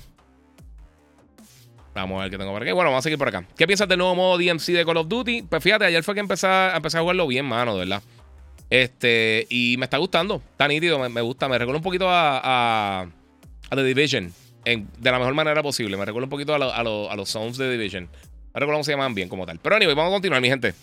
Vamos 2.02 2.20
a 2.20 2.24
ver 2.24 2.32
qué 2.32 2.38
tengo 2.38 2.52
por 2.52 2.62
aquí. 2.62 2.72
Bueno, 2.72 2.90
vamos 2.90 3.02
a 3.02 3.04
seguir 3.04 3.18
por 3.18 3.28
acá. 3.28 3.46
¿Qué 3.58 3.66
piensas 3.66 3.88
del 3.88 3.98
nuevo 3.98 4.16
modo 4.16 4.38
DMC 4.38 4.66
de 4.68 4.86
Call 4.86 4.98
of 4.98 5.08
Duty? 5.08 5.44
Pues 5.44 5.64
fíjate, 5.64 5.86
ayer 5.86 6.04
fue 6.04 6.14
que 6.14 6.20
empecé 6.20 6.48
a, 6.48 6.74
empecé 6.76 6.98
a 6.98 7.02
jugarlo 7.02 7.26
bien, 7.28 7.46
mano, 7.46 7.74
de 7.74 7.80
verdad. 7.80 8.04
Este, 8.70 9.48
y 9.50 9.76
me 9.78 9.86
está 9.86 9.98
gustando. 9.98 10.42
Está 10.52 10.68
nítido, 10.68 11.00
me, 11.10 11.22
gusta. 11.22 11.48
Me 11.48 11.58
recuerda 11.58 11.78
un 11.78 11.84
poquito 11.84 12.10
a, 12.10 13.02
a, 13.02 13.76
The 13.76 13.84
Division. 13.84 14.34
de 14.64 15.12
la 15.12 15.20
mejor 15.20 15.34
manera 15.34 15.64
posible. 15.64 15.98
Me 15.98 16.06
recuerda 16.06 16.26
un 16.26 16.30
poquito 16.30 16.54
a, 16.54 16.84
los 17.16 17.30
Sounds 17.30 17.58
de 17.58 17.72
Division. 17.72 18.06
No 18.06 18.60
recuerdo 18.60 18.74
cómo 18.74 18.84
se 18.84 18.92
llaman 18.92 19.16
bien 19.16 19.30
como 19.30 19.46
tal. 19.46 19.60
Pero 19.60 19.76
anyway, 19.76 19.96
vamos 19.96 20.12
a 20.12 20.16
continuar, 20.16 20.42
mi 20.42 20.50
gente. 20.50 20.74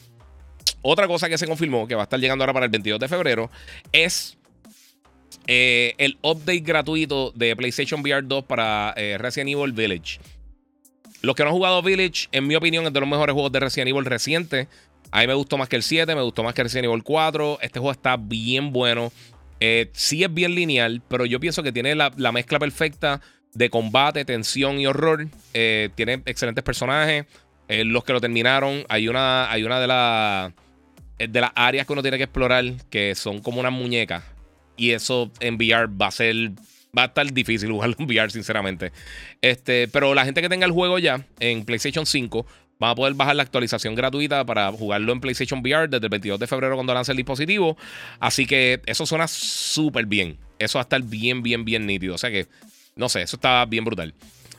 Otra 0.83 1.07
cosa 1.07 1.29
que 1.29 1.39
se 1.39 1.47
confirmó, 1.47 1.87
que 1.87 1.95
va 1.95 2.03
a 2.03 2.05
estar 2.05 2.21
llegando 2.21 2.45
ahora 2.45 2.53
para 2.53 2.67
el 2.67 2.71
22 2.71 3.01
de 3.01 3.09
febrero, 3.09 3.51
es 3.93 4.37
eh, 5.47 5.95
el 5.99 6.19
update 6.23 6.61
gratuito 6.61 7.33
de 7.35 7.55
PlayStation 7.57 8.01
VR 8.01 8.23
2 8.23 8.45
para 8.45 8.95
eh, 8.97 9.17
Resident 9.19 9.51
Evil 9.51 9.73
Village. 9.73 10.19
Los 11.25 11.35
que 11.35 11.43
no 11.43 11.49
han 11.49 11.57
jugado 11.57 11.83
Village, 11.83 12.29
en 12.33 12.47
mi 12.47 12.55
opinión, 12.55 12.87
es 12.87 12.93
de 12.93 13.01
los 13.01 13.09
mejores 13.09 13.33
juegos 13.33 13.51
de 13.51 13.61
Resident 13.61 13.89
Evil 13.89 14.05
reciente. 14.05 14.68
A 15.11 15.20
mí 15.20 15.27
me 15.27 15.35
gustó 15.35 15.57
más 15.57 15.68
que 15.68 15.77
el 15.77 15.83
7, 15.83 16.14
me 16.14 16.20
gustó 16.20 16.43
más 16.43 16.55
que 16.55 16.61
el 16.61 16.66
Resident 16.66 16.87
Evil 16.87 17.03
4. 17.03 17.59
Este 17.62 17.79
juego 17.79 17.93
está 17.93 18.16
bien 18.18 18.72
bueno. 18.72 19.11
Eh, 19.61 19.91
sí 19.95 20.22
es 20.22 20.33
bien 20.33 20.55
lineal, 20.55 21.03
pero 21.09 21.25
yo 21.25 21.41
pienso 21.41 21.62
que 21.62 21.72
tiene 21.72 21.95
la, 21.95 22.11
mezcla 22.33 22.59
perfecta 22.59 23.22
de 23.55 23.70
combate, 23.70 24.27
tensión 24.27 24.79
y 24.79 24.87
horror. 24.87 25.29
Eh, 25.55 25.89
tiene 25.95 26.22
excelentes 26.27 26.62
personajes. 26.62 27.25
Eh, 27.68 27.85
los 27.85 28.05
que 28.05 28.12
lo 28.12 28.20
terminaron, 28.20 28.85
hay 28.91 29.09
una, 29.09 29.51
hay 29.51 29.62
una 29.64 29.81
de, 29.81 29.87
las 29.87 30.53
de 31.16 31.41
las 31.41 31.53
áreas 31.55 31.87
que 31.87 31.93
uno 31.95 32.03
tiene 32.03 32.18
que 32.18 32.25
explorar 32.25 32.64
que 32.91 33.14
son 33.14 33.41
como 33.41 33.61
unas 33.61 33.72
muñecas. 33.72 34.25
Y 34.77 34.91
eso 34.91 35.31
en 35.41 35.55
VR 35.55 35.87
va 35.87 36.09
a 36.09 36.11
ser 36.11 36.51
va 36.97 37.03
a 37.03 37.07
estar 37.07 37.30
difícil 37.32 37.70
jugarlo 37.72 37.97
en 37.99 38.07
VR, 38.07 38.30
sinceramente. 38.30 38.92
Este, 39.40 39.88
pero 39.88 40.14
la 40.14 40.24
gente 40.24 40.42
que 40.42 40.49
tenga 40.49 40.66
el 40.66 40.72
juego 40.72 40.99
ya 40.99 41.26
en 41.40 41.64
PlayStation 41.64 42.07
5 42.07 42.47
va 42.82 42.90
a 42.90 42.95
poder 42.95 43.14
bajar 43.14 43.36
la 43.36 43.42
actualización 43.42 43.95
gratuita 43.95 44.45
para 44.45 44.70
jugarlo 44.72 45.12
en 45.12 45.20
PlayStation 45.20 45.61
VR 45.61 45.88
desde 45.88 46.07
el 46.07 46.11
22 46.11 46.40
de 46.40 46.47
febrero 46.47 46.74
cuando 46.74 46.95
lance 46.95 47.12
el 47.12 47.16
dispositivo. 47.16 47.76
Así 48.20 48.47
que 48.47 48.80
eso 48.86 49.07
suena 49.07 49.28
súper 49.28 50.07
bien. 50.07 50.38
Eso 50.59 50.78
va 50.78 50.82
a 50.82 50.84
estar 50.84 51.03
bien, 51.03 51.42
bien, 51.42 51.64
bien 51.64 51.86
nítido. 51.86 52.14
O 52.14 52.18
sea 52.18 52.30
que, 52.30 52.47
no 52.97 53.09
sé, 53.09 53.22
eso 53.22 53.36
está 53.36 53.64
bien 53.66 53.84
brutal. 53.84 54.14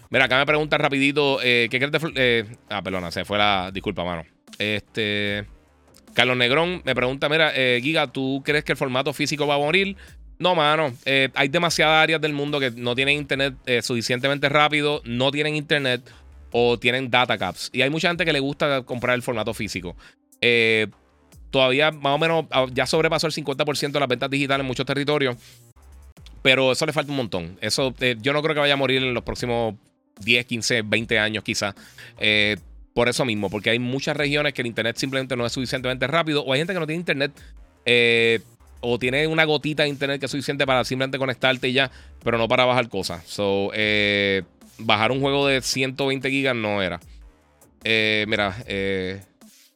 Mira, 0.09 0.25
acá 0.25 0.37
me 0.37 0.45
pregunta 0.45 0.77
rapidito, 0.77 1.39
eh, 1.41 1.67
¿qué 1.69 1.79
crees 1.79 1.91
de... 1.91 2.13
Eh, 2.15 2.45
ah, 2.69 2.81
perdona, 2.81 3.11
se 3.11 3.25
fue 3.25 3.37
la... 3.37 3.71
Disculpa, 3.73 4.03
mano. 4.03 4.23
Este... 4.59 5.45
Carlos 6.13 6.37
Negrón 6.37 6.81
me 6.85 6.95
pregunta, 6.95 7.27
mira, 7.27 7.51
eh, 7.53 7.81
Giga, 7.83 8.07
¿tú 8.07 8.41
crees 8.45 8.63
que 8.63 8.71
el 8.71 8.77
formato 8.77 9.11
físico 9.11 9.45
va 9.45 9.55
a 9.55 9.57
morir? 9.57 9.97
No, 10.37 10.55
mano. 10.55 10.93
Eh, 11.05 11.29
hay 11.33 11.47
demasiadas 11.47 12.03
áreas 12.03 12.21
del 12.21 12.33
mundo 12.33 12.59
que 12.59 12.71
no 12.71 12.95
tienen 12.95 13.17
internet 13.17 13.55
eh, 13.65 13.81
suficientemente 13.81 14.49
rápido, 14.49 15.01
no 15.05 15.31
tienen 15.31 15.55
internet 15.55 16.01
o 16.51 16.77
tienen 16.77 17.09
data 17.09 17.37
caps. 17.37 17.69
Y 17.73 17.81
hay 17.81 17.89
mucha 17.89 18.09
gente 18.09 18.25
que 18.25 18.33
le 18.33 18.39
gusta 18.39 18.81
comprar 18.83 19.15
el 19.15 19.21
formato 19.21 19.53
físico. 19.53 19.95
Eh, 20.41 20.87
todavía 21.51 21.91
más 21.91 22.15
o 22.15 22.17
menos 22.17 22.45
ah, 22.51 22.65
ya 22.71 22.85
sobrepasó 22.85 23.27
el 23.27 23.33
50% 23.33 23.91
de 23.91 23.99
las 23.99 24.09
ventas 24.09 24.29
digitales 24.29 24.61
en 24.61 24.67
muchos 24.67 24.85
territorios. 24.85 25.37
Pero 26.41 26.71
eso 26.71 26.85
le 26.85 26.93
falta 26.93 27.11
un 27.11 27.17
montón. 27.17 27.57
Eso 27.61 27.93
yo 28.21 28.33
no 28.33 28.41
creo 28.43 28.53
que 28.53 28.59
vaya 28.59 28.75
a 28.75 28.77
morir 28.77 29.01
en 29.01 29.13
los 29.13 29.23
próximos 29.23 29.75
10, 30.19 30.45
15, 30.45 30.81
20 30.83 31.17
años 31.17 31.43
quizás. 31.43 31.73
por 32.93 33.09
eso 33.09 33.25
mismo, 33.25 33.49
porque 33.49 33.71
hay 33.71 33.79
muchas 33.79 34.15
regiones 34.15 34.53
que 34.53 34.61
el 34.61 34.67
internet 34.67 34.95
simplemente 34.97 35.35
no 35.35 35.45
es 35.45 35.53
suficientemente 35.53 36.05
rápido. 36.05 36.43
O 36.43 36.53
hay 36.53 36.59
gente 36.59 36.73
que 36.73 36.79
no 36.79 36.85
tiene 36.85 36.99
internet 36.99 37.31
o 38.85 38.99
tiene 38.99 39.25
una 39.27 39.45
gotita 39.45 39.83
de 39.83 39.89
internet 39.89 40.19
que 40.19 40.27
es 40.27 40.31
suficiente 40.31 40.65
para 40.65 40.83
simplemente 40.83 41.17
conectarte 41.17 41.67
y 41.69 41.73
ya, 41.73 41.91
pero 42.23 42.37
no 42.37 42.47
para 42.47 42.65
bajar 42.65 42.87
cosas. 42.87 43.23
So, 43.25 43.71
eh, 43.73 44.43
bajar 44.77 45.11
un 45.11 45.21
juego 45.21 45.47
de 45.47 45.61
120 45.61 46.29
gigas 46.29 46.55
no 46.55 46.81
era. 46.81 46.99
Eh, 47.83 48.25
mira, 48.27 48.55
eh, 48.67 49.21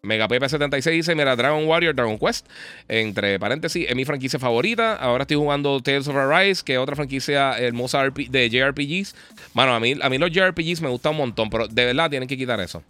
MegaPP76 0.04 0.92
dice: 0.92 1.16
Mira, 1.16 1.36
Dragon 1.36 1.66
Warrior, 1.66 1.96
Dragon 1.96 2.20
Quest, 2.20 2.48
entre 2.88 3.40
paréntesis, 3.40 3.88
es 3.90 3.96
mi 3.96 4.06
franquicia 4.06 4.40
favorita. 4.40 4.96
Ahora 4.96 5.24
estoy 5.24 5.38
jugando 5.38 5.80
Tales 5.82 6.08
of 6.08 6.16
Arise, 6.16 6.64
que 6.64 6.74
es 6.74 6.80
otra 6.80 6.96
franquicia 6.96 7.58
hermosa 7.58 8.04
de 8.04 8.50
JRPGs. 8.50 9.16
Bueno, 9.54 9.74
a 9.74 9.80
mí, 9.80 9.96
a 10.00 10.10
mí 10.10 10.18
los 10.18 10.32
JRPGs 10.32 10.82
me 10.82 10.90
gustan 10.90 11.14
un 11.14 11.18
montón, 11.18 11.50
pero 11.50 11.68
de 11.68 11.86
verdad 11.86 12.10
tienen 12.10 12.30
que 12.30 12.38
quitar 12.38 12.60
eso 12.60 12.84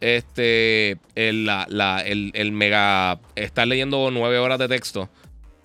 este, 0.00 0.96
el, 1.14 1.46
la, 1.46 2.02
el, 2.04 2.52
mega, 2.52 3.20
estar 3.34 3.66
leyendo 3.66 4.10
nueve 4.10 4.38
horas 4.38 4.58
de 4.58 4.68
texto. 4.68 5.08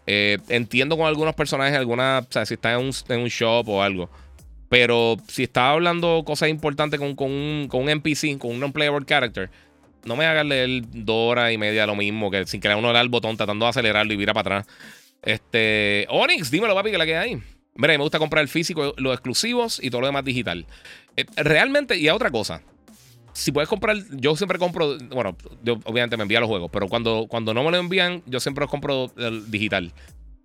Eh, 0.06 0.38
entiendo 0.50 0.98
con 0.98 1.08
algunos 1.08 1.36
personajes, 1.36 1.78
alguna, 1.78 2.26
o 2.28 2.32
sea, 2.32 2.46
si 2.46 2.56
está 2.56 2.74
en 2.74 2.80
un, 2.80 2.92
en 3.10 3.20
un 3.22 3.28
shop 3.28 3.70
o 3.70 3.82
algo. 3.82 4.10
Pero 4.70 5.18
si 5.28 5.44
está 5.44 5.70
hablando 5.70 6.24
cosas 6.26 6.50
importantes 6.50 7.00
con, 7.00 7.16
con, 7.16 7.32
un, 7.32 7.68
con 7.70 7.84
un 7.84 7.90
NPC, 7.90 8.38
con 8.40 8.52
un 8.52 8.60
non-playable 8.60 9.06
character, 9.06 9.50
no 10.04 10.16
me 10.16 10.26
hagas 10.26 10.46
leer 10.46 10.82
dos 10.92 11.32
horas 11.32 11.54
y 11.54 11.58
media 11.58 11.86
lo 11.86 11.96
mismo, 11.96 12.32
que 12.32 12.46
sin 12.46 12.60
que 12.60 12.70
uno 12.70 12.88
le 12.88 12.94
da 12.94 13.02
el 13.02 13.10
botón 13.10 13.38
tratando 13.38 13.66
de 13.66 13.70
acelerarlo 13.70 14.14
y 14.14 14.18
vira 14.18 14.34
para 14.34 14.60
atrás. 14.60 14.76
Este. 15.22 16.06
Onyx, 16.10 16.52
dímelo, 16.52 16.76
papi, 16.76 16.92
que 16.92 16.98
la 16.98 17.06
que 17.06 17.16
hay. 17.16 17.36
Mira, 17.76 17.94
me 17.94 18.04
gusta 18.04 18.20
comprar 18.20 18.42
el 18.42 18.50
físico, 18.50 18.94
los 18.98 19.14
exclusivos 19.14 19.80
y 19.82 19.90
todo 19.90 20.02
lo 20.02 20.08
demás 20.08 20.26
digital. 20.26 20.66
Eh, 21.16 21.26
realmente, 21.38 21.98
y 21.98 22.08
a 22.08 22.16
otra 22.16 22.30
cosa. 22.30 22.62
Si 23.34 23.52
puedes 23.52 23.68
comprar, 23.68 23.98
yo 24.12 24.36
siempre 24.36 24.60
compro, 24.60 24.98
bueno, 25.10 25.36
yo 25.64 25.80
obviamente 25.86 26.18
me 26.18 26.24
envía 26.24 26.40
los 26.40 26.50
juegos, 26.50 26.70
pero 26.72 26.88
cuando, 26.88 27.26
cuando 27.28 27.54
no 27.54 27.64
me 27.64 27.72
lo 27.72 27.78
envían, 27.78 28.22
yo 28.26 28.40
siempre 28.40 28.62
los 28.62 28.70
compro 28.70 29.12
el 29.18 29.50
digital. 29.50 29.92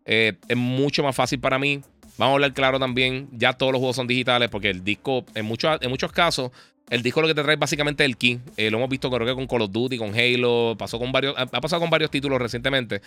Eh, 0.07 0.35
es 0.49 0.57
mucho 0.57 1.03
más 1.03 1.15
fácil 1.15 1.39
para 1.39 1.59
mí. 1.59 1.83
Vamos 2.17 2.33
a 2.33 2.35
hablar 2.35 2.55
claro 2.55 2.79
también, 2.81 3.29
ya 3.33 3.53
todos 3.53 3.73
los 3.73 3.79
juegos 3.79 3.97
son 3.97 4.07
digitales 4.07 4.49
porque 4.49 4.71
el 4.71 4.83
disco, 4.83 5.25
en, 5.35 5.45
muchos 5.45 5.79
en 5.81 5.91
muchos 5.91 6.11
casos, 6.11 6.51
el 6.91 7.03
disco 7.03 7.21
lo 7.21 7.29
que 7.29 7.35
te 7.35 7.43
trae 7.43 7.55
es 7.55 7.61
básicamente 7.61 8.05
el 8.05 8.17
key. 8.17 8.41
Eh, 8.57 8.71
lo 8.71 8.79
hemos 8.79 8.89
visto 8.89 9.11
creo 9.11 9.27
que 9.27 9.35
con 9.35 9.47
Call 9.47 9.63
of 9.63 9.71
Duty, 9.71 9.99
con 9.99 10.19
Halo, 10.19 10.75
pasó 10.79 10.99
con 10.99 11.13
varios, 11.13 11.35
ha 11.37 11.47
pasado 11.47 11.81
con 11.81 11.91
varios 11.91 12.11
títulos 12.11 12.41
recientemente. 12.41 13.03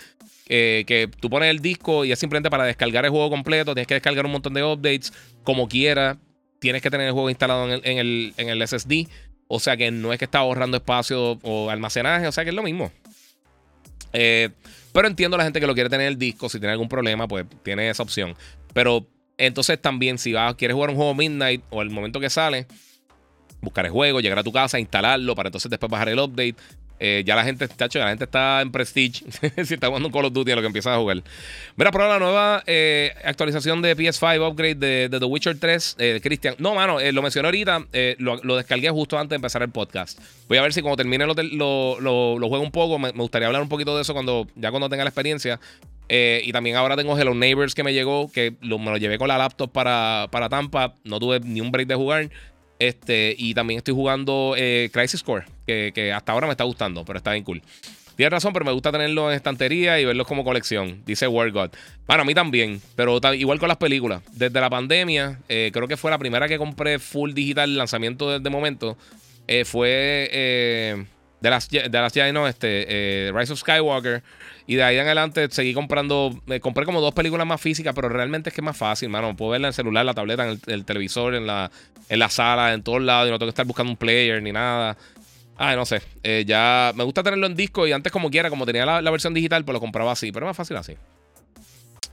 Eh, 0.48 0.84
que 0.86 1.10
tú 1.20 1.30
pones 1.30 1.50
el 1.50 1.60
disco 1.60 2.06
y 2.06 2.12
es 2.12 2.20
simplemente 2.20 2.50
para 2.50 2.66
descargar 2.66 3.06
el 3.06 3.12
juego 3.12 3.30
completo, 3.30 3.74
tienes 3.74 3.88
que 3.88 3.96
descargar 3.96 4.26
un 4.26 4.32
montón 4.32 4.54
de 4.54 4.64
updates, 4.64 5.12
como 5.44 5.68
quiera. 5.68 6.18
Tienes 6.60 6.84
que 6.84 6.92
tener 6.92 7.08
el 7.08 7.14
juego 7.14 7.30
instalado 7.32 7.66
en 7.66 7.98
el, 7.98 8.34
en 8.38 8.50
el, 8.50 8.68
SSD. 8.68 9.08
O 9.54 9.60
sea 9.60 9.76
que 9.76 9.92
no 9.92 10.14
es 10.14 10.20
que 10.20 10.24
está 10.26 10.40
ahorrando 10.40 10.78
espacio 10.78 11.38
o 11.42 11.70
almacenaje, 11.70 12.26
o 12.26 12.32
sea 12.32 12.46
que 12.46 12.52
es 12.52 12.56
lo 12.56 12.64
mismo. 12.64 12.90
Eh, 14.14 14.50
pero 14.94 15.10
entiendo 15.10 15.36
a 15.36 15.40
la 15.40 15.44
gente 15.44 15.60
que 15.60 15.68
lo 15.68 15.74
quiere 15.74 15.90
tener 15.90 16.08
el 16.08 16.18
disco. 16.18 16.48
Si 16.48 16.58
tiene 16.58 16.72
algún 16.72 16.88
problema, 16.88 17.28
pues 17.28 17.46
tiene 17.62 17.90
esa 17.90 18.02
opción. 18.02 18.34
Pero 18.74 19.06
entonces 19.38 19.82
también, 19.82 20.18
si 20.18 20.32
vas, 20.32 20.56
quieres 20.56 20.76
jugar 20.76 20.90
un 20.92 20.96
juego 20.96 21.14
Midnight 21.14 21.64
o 21.70 21.82
el 21.82 21.90
momento 21.90 22.22
que 22.22 22.30
sale, 22.30 22.66
buscar 23.62 23.86
el 23.86 23.92
juego, 23.92 24.22
llegar 24.22 24.40
a 24.40 24.44
tu 24.44 24.54
casa, 24.54 24.80
instalarlo 24.80 25.36
para 25.36 25.50
entonces 25.50 25.70
después 25.70 25.92
bajar 25.92 26.08
el 26.08 26.20
update. 26.20 26.56
Eh, 27.04 27.24
ya 27.26 27.36
la 27.36 27.44
gente, 27.44 27.66
está 27.66 27.88
la 27.96 28.10
gente 28.10 28.26
está 28.26 28.62
en 28.62 28.72
Prestige. 28.72 29.26
si 29.66 29.74
está 29.74 29.88
jugando 29.88 30.08
un 30.08 30.14
Call 30.14 30.26
of 30.26 30.34
Duty 30.34 30.52
a 30.52 30.56
lo 30.56 30.62
que 30.62 30.68
empieza 30.68 30.94
a 30.94 31.00
jugar. 31.00 31.24
Mira, 31.76 31.92
probar 31.92 32.12
la 32.12 32.20
nueva 32.20 32.64
eh, 32.68 33.12
actualización 33.26 33.82
de 33.82 33.98
PS5 33.98 34.52
upgrade 34.52 35.10
de, 35.10 35.20
The 35.20 35.26
Witcher 35.26 35.58
3, 35.58 35.96
eh, 35.98 36.20
Cristian. 36.22 36.54
No, 36.60 36.76
mano, 36.76 37.00
lo 37.00 37.22
mencioné 37.24 37.48
ahorita. 37.48 37.88
Lo, 38.20 38.56
descargué 38.56 38.92
justo 38.92 39.18
antes 39.18 39.32
de 39.32 39.38
empezar 39.38 39.64
el 39.64 39.70
podcast. 39.70 40.20
Voy 40.48 40.60
a 40.60 40.62
ver 40.62 40.74
si 40.74 40.84
cuando 40.84 40.98
termine 40.98 41.26
lo, 41.26 41.34
lo, 42.00 42.38
lo 42.38 42.48
juego 42.48 42.64
un 42.64 42.72
poco. 42.72 43.00
Me, 43.00 43.10
gustaría 43.10 43.48
hablar 43.48 43.64
un 43.64 43.70
poquito 43.70 43.96
de 43.96 44.04
eso 44.04 44.14
cuando 44.14 44.46
ya 44.56 44.70
cuando 44.70 44.88
tenga 44.88 45.04
la 45.04 45.10
experiencia. 45.10 45.60
y 46.08 46.52
también 46.52 46.76
ahora 46.76 46.96
tengo 46.96 47.18
Hello 47.18 47.34
Neighbors 47.34 47.74
que 47.74 47.84
me 47.84 47.96
llegó, 47.96 48.32
que 48.32 48.54
me 48.62 48.78
lo 48.78 48.98
llevé 48.98 49.18
con 49.18 49.28
la 49.28 49.40
laptop 49.40 49.72
para, 49.72 50.28
para 50.30 50.50
Tampa. 50.50 50.94
No 51.04 51.20
tuve 51.20 51.40
ni 51.40 51.62
un 51.62 51.72
break 51.72 51.88
de 51.88 51.96
jugar. 51.96 52.30
Este, 52.82 53.36
y 53.38 53.54
también 53.54 53.78
estoy 53.78 53.94
jugando 53.94 54.56
eh, 54.58 54.90
Crisis 54.92 55.22
Core, 55.22 55.46
que, 55.68 56.12
hasta 56.12 56.32
ahora 56.32 56.48
me 56.48 56.54
está 56.54 56.64
gustando, 56.64 57.06
pero 57.06 57.18
está 57.18 57.32
bien 57.32 57.44
cool. 57.44 57.62
Tienes 58.16 58.32
razón, 58.32 58.54
pero 58.54 58.66
me 58.66 58.72
gusta 58.72 58.92
tenerlo 58.92 59.30
en 59.30 59.36
estantería 59.36 60.00
y 60.00 60.06
verlos 60.06 60.26
como 60.26 60.44
colección, 60.44 61.04
dice 61.06 61.28
World 61.28 61.54
God. 61.54 61.70
Bueno, 62.08 62.24
a 62.24 62.26
mí 62.26 62.34
también, 62.34 62.82
pero 62.96 63.20
igual 63.36 63.60
con 63.60 63.68
las 63.68 63.78
películas. 63.78 64.24
Desde 64.32 64.60
la 64.60 64.68
pandemia, 64.68 65.40
eh, 65.48 65.70
creo 65.72 65.88
que 65.88 65.96
fue 65.96 66.10
la 66.10 66.18
primera 66.18 66.48
que 66.48 66.58
compré 66.58 66.98
full 66.98 67.34
digital 67.34 67.78
lanzamiento 67.78 68.40
de, 68.40 68.50
momento. 68.50 68.98
Eh, 69.48 69.64
fue 69.64 71.06
de 71.42 71.50
las, 71.50 71.68
de 71.70 71.90
las 71.90 72.14
ya 72.14 72.32
no, 72.32 72.48
este, 72.48 73.32
Rise 73.34 73.54
of 73.54 73.60
Skywalker. 73.60 74.24
Y 74.68 74.76
de 74.76 74.84
ahí 74.84 74.98
en 74.98 75.06
adelante 75.06 75.48
seguí 75.52 75.74
comprando. 75.74 76.40
Compré 76.62 76.86
como 76.86 77.02
dos 77.02 77.14
películas 77.14 77.46
más 77.46 77.60
físicas, 77.60 77.94
pero 77.94 78.08
realmente 78.08 78.50
es 78.50 78.56
que 78.56 78.62
es 78.62 78.66
más 78.66 78.78
fácil, 78.78 79.10
mano. 79.10 79.36
Puedo 79.36 79.52
verla 79.52 79.68
en 79.68 79.72
el 79.72 79.74
celular, 79.74 80.06
la 80.06 80.14
tableta, 80.14 80.50
en 80.50 80.62
el, 80.68 80.86
televisor, 80.86 81.36
en 81.36 81.46
la, 81.46 81.70
en 82.08 82.20
la 82.20 82.30
sala, 82.30 82.74
en 82.74 82.84
todos 82.84 83.02
lados. 83.02 83.28
Y 83.28 83.32
no 83.32 83.40
tengo 83.40 83.48
que 83.48 83.54
estar 83.54 83.66
buscando 83.66 83.92
un 83.92 83.98
player 83.98 84.42
ni 84.42 84.52
nada. 84.52 84.96
Ay, 85.58 85.76
no 85.76 85.86
sé. 85.86 86.02
Eh, 86.24 86.44
ya 86.48 86.92
me 86.96 87.04
gusta 87.04 87.22
tenerlo 87.22 87.46
en 87.46 87.56
disco 87.56 87.86
y 87.86 87.92
antes, 87.92 88.12
como 88.12 88.32
quiera, 88.32 88.50
como 88.50 88.66
tenía 88.66 88.86
la, 88.86 89.12
versión 89.12 89.34
digital, 89.34 89.66
pues 89.66 89.74
lo 89.74 89.80
compraba 89.80 90.12
así. 90.12 90.32
Pero 90.32 90.46
es 90.46 90.50
más 90.50 90.58
fácil 90.58 90.78
así. 90.78 90.96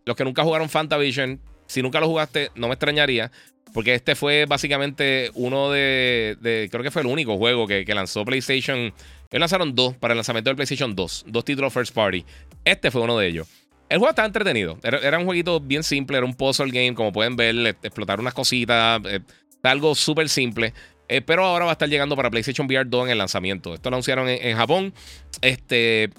los 0.05 0.17
que 0.17 0.25
nunca 0.25 0.43
jugaron 0.43 0.69
Fantavision, 0.69 1.41
si 1.67 1.81
nunca 1.83 2.01
lo 2.01 2.09
jugaste, 2.09 2.51
no 2.55 2.69
me 2.69 2.75
extrañaría. 2.75 3.33
Porque 3.73 3.95
este 3.95 4.15
fue 4.15 4.45
básicamente 4.47 5.31
uno 5.35 5.73
de, 5.73 6.69
Creo 6.71 6.85
que 6.85 6.93
fue 6.93 7.03
el 7.03 7.09
único 7.09 7.37
juego 7.37 7.67
que, 7.67 7.85
que 7.85 7.93
lanzó 7.93 8.25
PlayStation. 8.25 8.95
Ellos 9.31 9.41
lanzaron 9.41 9.75
dos 9.75 9.97
para 9.97 10.13
el 10.13 10.19
lanzamiento 10.19 10.49
del 10.49 10.55
PlayStation 10.55 10.95
2. 10.95 11.25
Dos 11.27 11.45
títulos 11.45 11.73
first 11.73 11.93
party. 11.93 12.25
Este 12.65 12.93
fue 12.93 13.03
uno 13.03 13.19
de 13.19 13.27
ellos. 13.27 13.49
El 13.89 13.99
juego 13.99 14.11
estaba 14.11 14.27
entretenido. 14.27 14.79
Era, 14.83 15.19
un 15.19 15.25
jueguito 15.25 15.61
bien 15.61 15.83
simple, 15.83 16.17
era 16.17 16.27
un 16.27 16.35
puzzle 16.35 16.71
game, 16.71 16.95
como 16.95 17.13
pueden 17.13 17.37
ver, 17.37 17.77
explotar 17.83 18.19
unas 18.19 18.35
cositas, 18.35 19.01
eh, 19.05 19.21
algo 19.63 19.95
súper 19.95 20.29
simple. 20.29 20.73
Eh, 21.09 21.21
pero 21.21 21.45
ahora 21.45 21.67
va 21.67 21.73
a 21.73 21.75
estar 21.75 21.89
llegando 21.89 22.17
para 22.17 22.31
PlayStation 22.31 22.67
VR 22.67 22.89
2 22.89 23.07
en 23.07 23.11
el 23.13 23.19
lanzamiento. 23.19 23.75
Esto 23.75 23.91
lo 23.91 23.97
anunciaron 23.97 24.29
en, 24.29 24.57
Japón. 24.57 24.95
Este. 25.43 26.11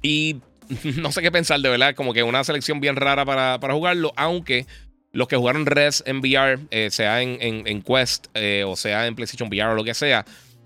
Y 0.00 0.36
no 0.96 1.10
sé 1.10 1.22
qué 1.22 1.32
pensar, 1.32 1.60
de 1.60 1.68
verdad. 1.68 1.94
Como 1.94 2.12
que 2.12 2.22
una 2.22 2.44
selección 2.44 2.80
bien 2.80 2.96
rara 2.96 3.24
para, 3.24 3.58
jugarlo. 3.72 4.12
Aunque 4.16 4.66
los 5.12 5.26
que 5.26 5.36
jugaron 5.36 5.66
Res 5.66 6.04
en 6.06 6.20
VR, 6.20 6.60
eh, 6.70 6.90
sea 6.90 7.20
en, 7.20 7.38
en 7.40 7.82
Quest 7.82 8.28
o 8.64 8.76
sea 8.76 9.08
en 9.08 9.16
PlayStation 9.16 9.48
VR 9.48 9.72
o 9.72 9.74
lo 9.74 9.82
que 9.82 9.92
sea, 9.92 10.24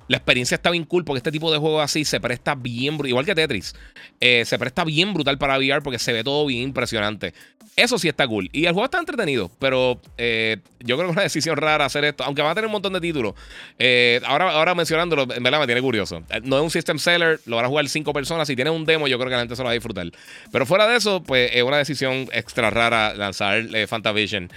la 0.08 0.18
experiencia 0.18 0.56
está 0.56 0.70
bien 0.70 0.84
cool 0.84 1.04
porque 1.04 1.18
este 1.18 1.32
tipo 1.32 1.50
de 1.50 1.58
juego 1.58 1.80
así 1.80 2.04
se 2.04 2.20
presta 2.20 2.54
bien, 2.54 2.98
igual 3.04 3.24
que 3.24 3.34
Tetris, 3.34 3.74
eh, 4.26 4.46
se 4.46 4.58
presta 4.58 4.84
bien 4.84 5.12
brutal 5.12 5.36
para 5.36 5.58
VR 5.58 5.82
porque 5.82 5.98
se 5.98 6.10
ve 6.10 6.24
todo 6.24 6.46
bien 6.46 6.62
impresionante. 6.62 7.34
Eso 7.76 7.98
sí 7.98 8.08
está 8.08 8.26
cool. 8.26 8.48
Y 8.54 8.64
el 8.64 8.72
juego 8.72 8.86
está 8.86 8.98
entretenido, 8.98 9.50
pero 9.58 10.00
eh, 10.16 10.56
yo 10.80 10.96
creo 10.96 11.08
que 11.08 11.10
es 11.10 11.16
una 11.16 11.22
decisión 11.24 11.58
rara 11.58 11.84
hacer 11.84 12.06
esto, 12.06 12.24
aunque 12.24 12.40
va 12.40 12.52
a 12.52 12.54
tener 12.54 12.64
un 12.64 12.72
montón 12.72 12.94
de 12.94 13.02
títulos. 13.02 13.34
Eh, 13.78 14.22
ahora, 14.24 14.52
ahora 14.52 14.74
mencionándolo, 14.74 15.24
en 15.30 15.42
verdad 15.42 15.60
me 15.60 15.66
tiene 15.66 15.82
curioso. 15.82 16.22
No 16.42 16.56
es 16.56 16.62
un 16.62 16.70
system 16.70 16.98
seller, 16.98 17.38
lo 17.44 17.56
van 17.56 17.66
a 17.66 17.68
jugar 17.68 17.86
cinco 17.90 18.14
personas. 18.14 18.48
Si 18.48 18.56
tiene 18.56 18.70
un 18.70 18.86
demo, 18.86 19.08
yo 19.08 19.18
creo 19.18 19.28
que 19.28 19.34
la 19.34 19.40
gente 19.40 19.56
se 19.56 19.62
lo 19.62 19.66
va 19.66 19.72
a 19.72 19.74
disfrutar. 19.74 20.10
Pero 20.50 20.64
fuera 20.64 20.86
de 20.86 20.96
eso, 20.96 21.22
pues 21.22 21.50
es 21.52 21.62
una 21.62 21.76
decisión 21.76 22.26
extra 22.32 22.70
rara 22.70 23.12
lanzar 23.12 23.62
Fantavision. 23.86 24.50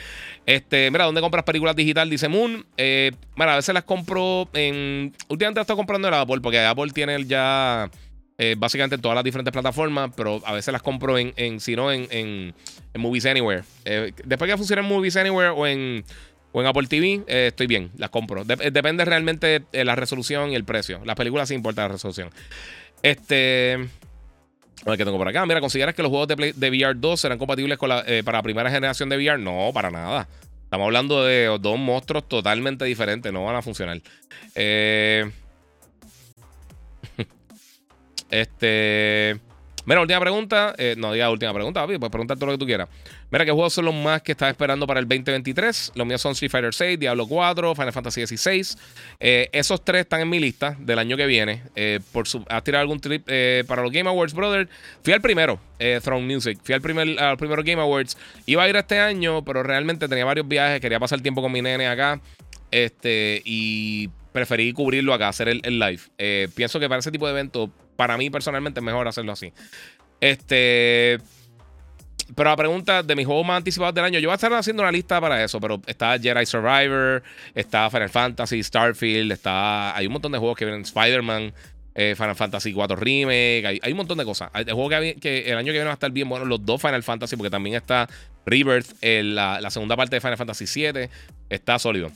Este, 0.45 0.89
mira, 0.91 1.03
¿dónde 1.03 1.19
compras 1.19 1.43
películas 1.43 1.75
digital? 1.75 2.09
Dice 2.09 2.29
Moon. 2.29 2.65
Mira, 2.77 3.53
a 3.53 3.55
veces 3.57 3.73
las 3.73 3.83
compro 3.83 4.47
en. 4.53 5.13
Últimamente 5.27 5.59
las 5.59 5.65
estoy 5.65 5.75
comprando 5.75 6.07
en 6.07 6.13
Apple, 6.13 6.39
porque 6.39 6.61
Apple 6.61 6.91
tiene 6.93 7.21
ya 7.25 7.89
eh, 8.37 8.55
básicamente 8.57 8.97
todas 8.97 9.15
las 9.15 9.23
diferentes 9.23 9.51
plataformas, 9.51 10.11
pero 10.15 10.41
a 10.45 10.53
veces 10.53 10.71
las 10.71 10.81
compro 10.81 11.17
en, 11.17 11.33
en 11.37 11.59
si 11.59 11.75
no, 11.75 11.91
en, 11.91 12.07
en, 12.11 12.53
Movies 12.95 13.25
Anywhere. 13.25 13.63
Eh, 13.85 14.13
después 14.25 14.49
que 14.49 14.57
funcione 14.57 14.81
en 14.81 14.87
Movies 14.87 15.15
Anywhere 15.17 15.49
o 15.49 15.65
en, 15.65 16.03
o 16.51 16.61
en 16.61 16.67
Apple 16.67 16.87
TV, 16.87 17.23
estoy 17.27 17.67
bien, 17.67 17.91
las 17.97 18.09
compro. 18.09 18.43
depende 18.45 19.05
realmente 19.05 19.63
de 19.71 19.85
la 19.85 19.95
resolución 19.95 20.51
y 20.51 20.55
el 20.55 20.63
precio. 20.65 21.01
Las 21.03 21.15
películas 21.15 21.49
sí 21.49 21.55
importa 21.55 21.83
la 21.83 21.89
resolución. 21.89 22.29
Este. 23.01 23.89
A 24.85 24.89
ver 24.91 24.97
qué 24.97 25.05
tengo 25.05 25.17
por 25.17 25.27
acá. 25.27 25.45
Mira, 25.45 25.59
¿consideras 25.59 25.95
que 25.95 26.01
los 26.01 26.09
juegos 26.09 26.27
de, 26.27 26.69
VR 26.69 26.95
2 26.95 27.19
serán 27.19 27.37
compatibles 27.37 27.77
con 27.77 27.89
la, 27.89 28.03
eh, 28.07 28.23
para 28.23 28.37
la 28.37 28.43
primera 28.43 28.69
generación 28.69 29.09
de 29.09 29.17
VR? 29.17 29.37
No, 29.37 29.71
para 29.73 29.89
nada. 29.89 30.27
Estamos 30.63 30.85
hablando 30.85 31.23
de 31.23 31.45
dos 31.59 31.79
monstruos 31.79 32.27
totalmente 32.27 32.85
diferentes. 32.85 33.31
No 33.33 33.43
van 33.43 33.55
a 33.55 33.61
funcionar. 33.61 34.01
Eh, 34.55 35.29
este. 38.31 39.39
Mira, 39.87 40.01
última 40.01 40.19
pregunta. 40.19 40.75
Eh, 40.77 40.95
no 40.97 41.13
diga 41.13 41.29
última 41.31 41.53
pregunta, 41.53 41.79
papi, 41.79 41.97
puedes 41.97 42.11
preguntar 42.11 42.35
todo 42.37 42.47
lo 42.47 42.51
que 42.51 42.57
tú 42.57 42.65
quieras. 42.65 42.89
Mira, 43.31 43.45
¿qué 43.45 43.51
juegos 43.51 43.71
son 43.71 43.85
los 43.85 43.95
más 43.95 44.21
que 44.21 44.33
estás 44.33 44.49
esperando 44.49 44.85
para 44.85 44.99
el 44.99 45.07
2023? 45.07 45.93
Los 45.95 46.05
míos 46.05 46.19
son 46.19 46.33
Street 46.33 46.51
Fighter 46.51 46.73
6, 46.73 46.99
Diablo 46.99 47.25
4, 47.25 47.73
Final 47.73 47.93
Fantasy 47.93 48.19
16. 48.19 48.77
Eh, 49.21 49.47
esos 49.53 49.85
tres 49.85 50.01
están 50.01 50.19
en 50.19 50.29
mi 50.29 50.41
lista 50.41 50.75
del 50.77 50.99
año 50.99 51.15
que 51.15 51.25
viene. 51.25 51.63
Eh, 51.77 52.01
por 52.11 52.27
su, 52.27 52.43
¿Has 52.49 52.65
tirado 52.65 52.81
algún 52.81 52.99
trip 52.99 53.25
para 53.65 53.81
los 53.81 53.93
Game 53.93 54.09
Awards, 54.09 54.33
brother? 54.33 54.67
Fui 55.03 55.13
al 55.13 55.21
primero, 55.21 55.57
Throne 56.03 56.33
Music. 56.33 56.59
Fui 56.61 56.75
al 56.75 56.81
primer, 56.81 57.17
al 57.17 57.37
primero 57.37 57.63
Game 57.63 57.81
Awards. 57.81 58.17
Iba 58.45 58.63
a 58.63 58.69
ir 58.69 58.75
este 58.75 58.99
año, 58.99 59.45
pero 59.45 59.63
realmente 59.63 60.09
tenía 60.09 60.25
varios 60.25 60.49
viajes. 60.49 60.81
Quería 60.81 60.99
pasar 60.99 61.21
tiempo 61.21 61.41
con 61.41 61.53
mi 61.53 61.61
nene 61.61 61.87
acá. 61.87 62.19
Este, 62.71 63.41
y 63.45 64.09
preferí 64.33 64.73
cubrirlo 64.73 65.13
acá, 65.13 65.29
hacer 65.29 65.47
el, 65.47 65.61
el 65.63 65.79
live. 65.79 66.49
pienso 66.53 66.77
que 66.77 66.89
para 66.89 66.99
ese 66.99 67.09
tipo 67.09 67.25
de 67.25 67.31
eventos 67.31 67.69
para 67.97 68.15
mí 68.17 68.29
personalmente 68.29 68.79
es 68.79 68.83
mejor 68.83 69.07
hacerlo 69.07 69.33
así. 69.33 69.51
Este. 70.21 71.19
Pero 72.35 72.49
la 72.49 72.57
pregunta 72.57 73.03
de 73.03 73.15
mis 73.15 73.25
juegos 73.25 73.45
más 73.45 73.57
anticipados 73.57 73.95
del 73.95 74.03
año, 74.03 74.19
yo 74.19 74.27
voy 74.27 74.33
a 74.33 74.35
estar 74.35 74.53
haciendo 74.53 74.83
una 74.83 74.91
lista 74.91 75.19
para 75.21 75.41
eso, 75.43 75.61
pero 75.61 75.81
está 75.87 76.19
Jedi 76.19 76.45
Survivor, 76.45 77.23
está 77.55 77.89
Final 77.89 78.09
Fantasy, 78.09 78.61
Starfield, 78.63 79.31
está. 79.31 79.95
Hay 79.95 80.07
un 80.07 80.13
montón 80.13 80.33
de 80.33 80.37
juegos 80.37 80.57
que 80.57 80.65
vienen, 80.65 80.81
Spider-Man, 80.81 81.53
eh, 81.95 82.15
Final 82.17 82.35
Fantasy 82.35 82.73
4 82.73 82.97
Remake, 82.97 83.79
hay, 83.81 83.91
un 83.91 83.97
montón 83.97 84.17
de 84.17 84.25
cosas. 84.25 84.49
Hay 84.51 84.65
juegos 84.65 84.93
que, 85.21 85.49
el 85.49 85.57
año 85.57 85.67
que 85.67 85.71
viene 85.71 85.85
van 85.85 85.91
a 85.91 85.93
estar 85.93 86.11
bien 86.11 86.27
buenos, 86.27 86.49
los 86.49 86.65
dos 86.65 86.81
Final 86.81 87.01
Fantasy, 87.01 87.37
porque 87.37 87.49
también 87.49 87.77
está 87.77 88.09
Rebirth, 88.45 89.01
la, 89.01 89.61
la, 89.61 89.69
segunda 89.69 89.95
parte 89.95 90.17
de 90.17 90.19
Final 90.19 90.37
Fantasy 90.37 90.67
7, 90.67 91.09
está 91.49 91.79
sólido. 91.79 92.11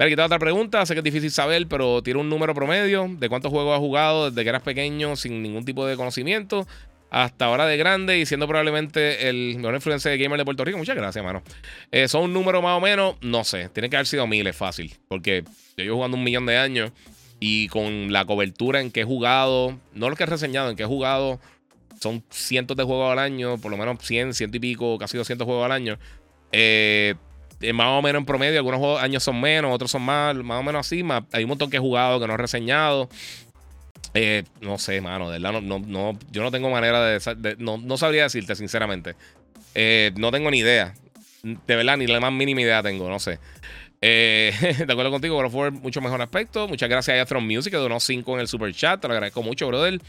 Ver, 0.00 0.06
aquí 0.06 0.18
otra 0.18 0.38
pregunta. 0.38 0.86
Sé 0.86 0.94
que 0.94 1.00
es 1.00 1.04
difícil 1.04 1.30
saber, 1.30 1.66
pero 1.68 2.02
tiene 2.02 2.20
un 2.20 2.30
número 2.30 2.54
promedio 2.54 3.06
de 3.18 3.28
cuántos 3.28 3.50
juegos 3.50 3.74
has 3.74 3.80
jugado 3.80 4.30
desde 4.30 4.42
que 4.42 4.48
eras 4.48 4.62
pequeño 4.62 5.14
sin 5.14 5.42
ningún 5.42 5.66
tipo 5.66 5.86
de 5.86 5.94
conocimiento 5.94 6.66
hasta 7.10 7.44
ahora 7.44 7.66
de 7.66 7.76
grande 7.76 8.18
y 8.18 8.24
siendo 8.24 8.48
probablemente 8.48 9.28
el 9.28 9.56
mejor 9.56 9.74
influencer 9.74 10.12
de 10.12 10.16
gamer 10.16 10.38
de 10.38 10.46
Puerto 10.46 10.64
Rico. 10.64 10.78
Muchas 10.78 10.96
gracias, 10.96 11.22
mano. 11.22 11.42
Eh, 11.92 12.08
son 12.08 12.22
un 12.22 12.32
número 12.32 12.62
más 12.62 12.78
o 12.78 12.80
menos, 12.80 13.16
no 13.20 13.44
sé, 13.44 13.68
tiene 13.68 13.90
que 13.90 13.96
haber 13.96 14.06
sido 14.06 14.26
miles 14.26 14.56
fácil, 14.56 14.94
porque 15.06 15.44
yo 15.76 15.84
llevo 15.84 15.96
jugando 15.96 16.16
un 16.16 16.24
millón 16.24 16.46
de 16.46 16.56
años 16.56 16.92
y 17.38 17.68
con 17.68 18.10
la 18.10 18.24
cobertura 18.24 18.80
en 18.80 18.90
que 18.90 19.02
he 19.02 19.04
jugado, 19.04 19.78
no 19.92 20.08
lo 20.08 20.16
que 20.16 20.22
he 20.22 20.26
reseñado, 20.26 20.70
en 20.70 20.76
que 20.76 20.84
he 20.84 20.86
jugado, 20.86 21.40
son 22.00 22.24
cientos 22.30 22.74
de 22.74 22.84
juegos 22.84 23.12
al 23.12 23.18
año, 23.18 23.58
por 23.58 23.70
lo 23.70 23.76
menos 23.76 23.98
100, 24.00 24.32
ciento 24.32 24.56
y 24.56 24.60
pico, 24.60 24.96
casi 24.96 25.18
200 25.18 25.44
juegos 25.44 25.66
al 25.66 25.72
año. 25.72 25.98
Eh, 26.52 27.16
eh, 27.60 27.72
más 27.72 27.88
o 27.88 28.02
menos 28.02 28.20
en 28.20 28.26
promedio. 28.26 28.58
Algunos 28.58 29.00
años 29.00 29.22
son 29.22 29.40
menos, 29.40 29.72
otros 29.72 29.90
son 29.90 30.02
más, 30.02 30.34
más 30.36 30.60
o 30.60 30.62
menos 30.62 30.86
así. 30.86 31.04
hay 31.32 31.44
un 31.44 31.48
montón 31.48 31.70
que 31.70 31.76
he 31.76 31.80
jugado, 31.80 32.20
que 32.20 32.26
no 32.26 32.34
he 32.34 32.38
reseñado. 32.38 33.08
Eh, 34.14 34.44
no 34.60 34.78
sé, 34.78 35.00
mano, 35.00 35.30
de 35.30 35.38
verdad, 35.38 35.60
no, 35.60 35.78
no, 35.78 36.18
yo 36.32 36.42
no 36.42 36.50
tengo 36.50 36.70
manera 36.70 37.04
de. 37.04 37.56
no, 37.58 37.96
sabría 37.96 38.24
decirte, 38.24 38.54
sinceramente. 38.54 39.14
Eh, 39.74 40.12
no 40.16 40.30
tengo 40.32 40.50
ni 40.50 40.58
idea. 40.58 40.94
De 41.42 41.76
verdad, 41.76 41.96
ni 41.96 42.06
la 42.06 42.20
más 42.20 42.32
mínima 42.32 42.60
idea 42.62 42.82
tengo, 42.82 43.08
no 43.08 43.18
sé. 43.18 43.38
de 44.00 44.86
acuerdo 44.88 45.10
contigo, 45.10 45.36
pero 45.36 45.50
fue 45.50 45.70
mucho 45.70 46.00
mejor 46.00 46.22
aspecto. 46.22 46.66
Muchas 46.66 46.88
gracias 46.88 47.20
a 47.20 47.26
From 47.26 47.46
Music, 47.46 47.70
que 47.70 47.76
donó 47.76 48.00
5 48.00 48.34
en 48.34 48.40
el 48.40 48.48
super 48.48 48.74
chat. 48.74 49.00
Te 49.00 49.08
lo 49.08 49.12
agradezco 49.12 49.42
mucho, 49.42 49.66
brother. 49.66 50.00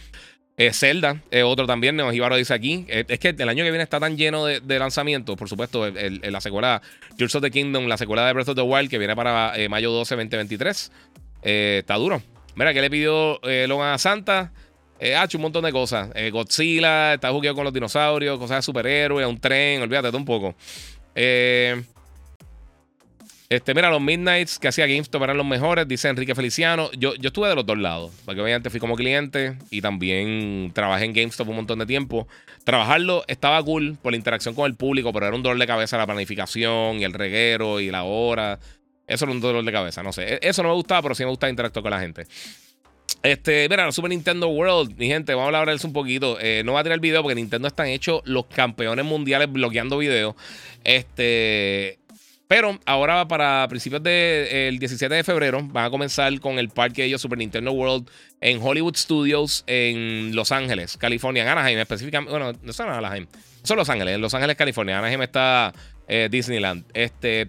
Eh, 0.58 0.74
Zelda, 0.74 1.22
otro 1.44 1.66
también, 1.66 1.96
Neo 1.96 2.12
Ibaro 2.14 2.36
dice 2.36 2.54
aquí. 2.54 2.86
Eh, 2.88 3.06
es 3.08 3.20
que 3.20 3.30
el 3.30 3.50
año 3.50 3.64
que 3.64 3.72
viene 3.72 3.84
está 3.84 4.00
tan 4.00 4.18
lleno 4.18 4.46
de, 4.46 4.80
lanzamientos. 4.80 5.36
Por 5.36 5.50
supuesto, 5.50 5.90
la 5.90 6.42
secuela 6.42 6.82
Tears 7.18 7.36
of 7.36 7.42
the 7.42 7.52
Kingdom, 7.52 7.88
la 7.88 7.98
secuela 7.98 8.28
de 8.28 8.34
Breath 8.34 8.50
of 8.50 8.56
the 8.56 8.62
Wild, 8.62 8.90
que 8.90 8.98
viene 8.98 9.16
para 9.16 9.58
eh, 9.58 9.70
mayo 9.70 9.92
12, 9.92 10.16
2023. 10.16 10.92
está 11.42 11.96
duro. 11.96 12.22
Mira, 12.56 12.74
que 12.74 12.82
le 12.82 12.90
pidió 12.90 13.40
Logan 13.68 13.94
a 13.94 13.98
Santa? 13.98 14.52
ha 15.02 15.24
hecho 15.24 15.40
un 15.40 15.42
montón 15.42 15.64
de 15.64 15.72
cosas. 15.72 16.10
Godzilla, 16.32 17.16
está 17.16 17.32
jugando 17.32 17.56
con 17.56 17.64
los 17.64 17.74
dinosaurios, 17.74 18.38
cosas 18.38 18.58
de 18.58 18.62
superhéroes, 18.62 19.26
un 19.26 19.40
tren, 19.40 19.82
olvídate 19.82 20.16
un 20.16 20.26
poco. 20.26 20.56
Eh. 21.16 21.84
Este, 23.52 23.74
mira, 23.74 23.90
los 23.90 24.00
Midnights 24.00 24.58
que 24.60 24.70
hacía 24.70 24.88
GameStop 24.88 25.24
eran 25.24 25.36
los 25.36 25.46
mejores, 25.46 25.86
dice 25.86 26.08
Enrique 26.08 26.34
Feliciano. 26.34 26.90
Yo, 26.94 27.16
yo 27.16 27.28
estuve 27.28 27.50
de 27.50 27.56
los 27.56 27.66
dos 27.66 27.78
lados, 27.78 28.10
porque 28.24 28.40
obviamente 28.40 28.70
fui 28.70 28.80
como 28.80 28.96
cliente 28.96 29.58
y 29.70 29.82
también 29.82 30.72
trabajé 30.74 31.04
en 31.04 31.12
GameStop 31.12 31.50
un 31.50 31.58
montón 31.58 31.80
de 31.80 31.86
tiempo. 31.86 32.30
Trabajarlo 32.64 33.26
estaba 33.28 33.62
cool 33.62 33.98
por 34.02 34.14
la 34.14 34.18
interacción 34.18 34.56
con 34.56 34.68
el 34.68 34.76
público, 34.76 35.12
pero 35.12 35.28
era 35.28 35.36
un 35.36 35.44
dolor 35.44 35.60
de 35.60 35.68
cabeza 35.68 35.98
la 35.98 36.06
planificación 36.06 37.02
y 37.02 37.04
el 37.04 37.12
reguero 37.12 37.82
y 37.82 37.92
la 37.92 38.04
hora. 38.04 38.58
Eso 39.06 39.26
era 39.26 39.34
un 39.34 39.42
dolor 39.42 39.66
de 39.66 39.72
cabeza, 39.74 40.02
no 40.02 40.14
sé. 40.14 40.36
E, 40.36 40.40
eso 40.44 40.64
no 40.64 40.70
me 40.70 40.76
gustaba, 40.76 41.02
pero 41.02 41.14
sí 41.14 41.26
me 41.26 41.30
gustaba 41.30 41.50
interactuar 41.50 41.84
con 41.84 41.92
la 41.92 42.00
gente. 42.00 42.28
Este, 43.22 43.68
mira, 43.68 43.84
la 43.84 43.92
Super 43.92 44.12
Nintendo 44.12 44.48
World, 44.48 44.96
mi 44.98 45.08
gente, 45.08 45.34
vamos 45.34 45.54
a 45.54 45.60
hablar 45.60 45.68
de 45.68 45.76
eso 45.76 45.88
un 45.88 45.94
poquito. 45.94 46.38
Eh, 46.40 46.62
no 46.64 46.72
va 46.72 46.80
a 46.80 46.84
tirar 46.84 46.96
el 46.96 47.02
video 47.02 47.22
porque 47.22 47.36
Nintendo 47.36 47.68
están 47.68 47.88
hechos 47.88 48.22
los 48.24 48.46
campeones 48.46 49.04
mundiales 49.04 49.52
bloqueando 49.52 49.98
videos. 49.98 50.36
Este, 50.86 52.00
pero 52.52 52.78
ahora 52.86 53.26
para 53.30 53.66
principios 53.70 54.04
del 54.04 54.78
17 54.78 55.16
de 55.16 55.24
febrero 55.24 55.62
van 55.64 55.86
a 55.86 55.90
comenzar 55.90 56.38
con 56.42 56.60
el 56.60 56.68
parque 56.68 57.02
de 57.02 57.08
ellos 57.08 57.22
Super 57.22 57.38
Nintendo 57.38 57.72
World 57.72 58.10
en 58.42 58.62
Hollywood 58.62 58.98
Studios 58.98 59.64
en 59.68 60.36
Los 60.36 60.52
Ángeles, 60.52 60.98
California, 60.98 61.44
en 61.44 61.48
Anaheim 61.48 61.80
específicamente. 61.80 62.30
Bueno, 62.30 62.52
no 62.62 62.74
son 62.74 62.90
Anaheim, 62.90 63.26
son 63.64 63.78
Los 63.78 63.90
Ángeles, 63.90 64.16
en 64.16 64.20
Los 64.20 64.34
Ángeles, 64.34 64.58
California. 64.58 65.00
Anaheim 65.00 65.22
está 65.22 65.72
eh, 66.10 66.28
Disneyland. 66.30 66.84
Este, 66.94 67.48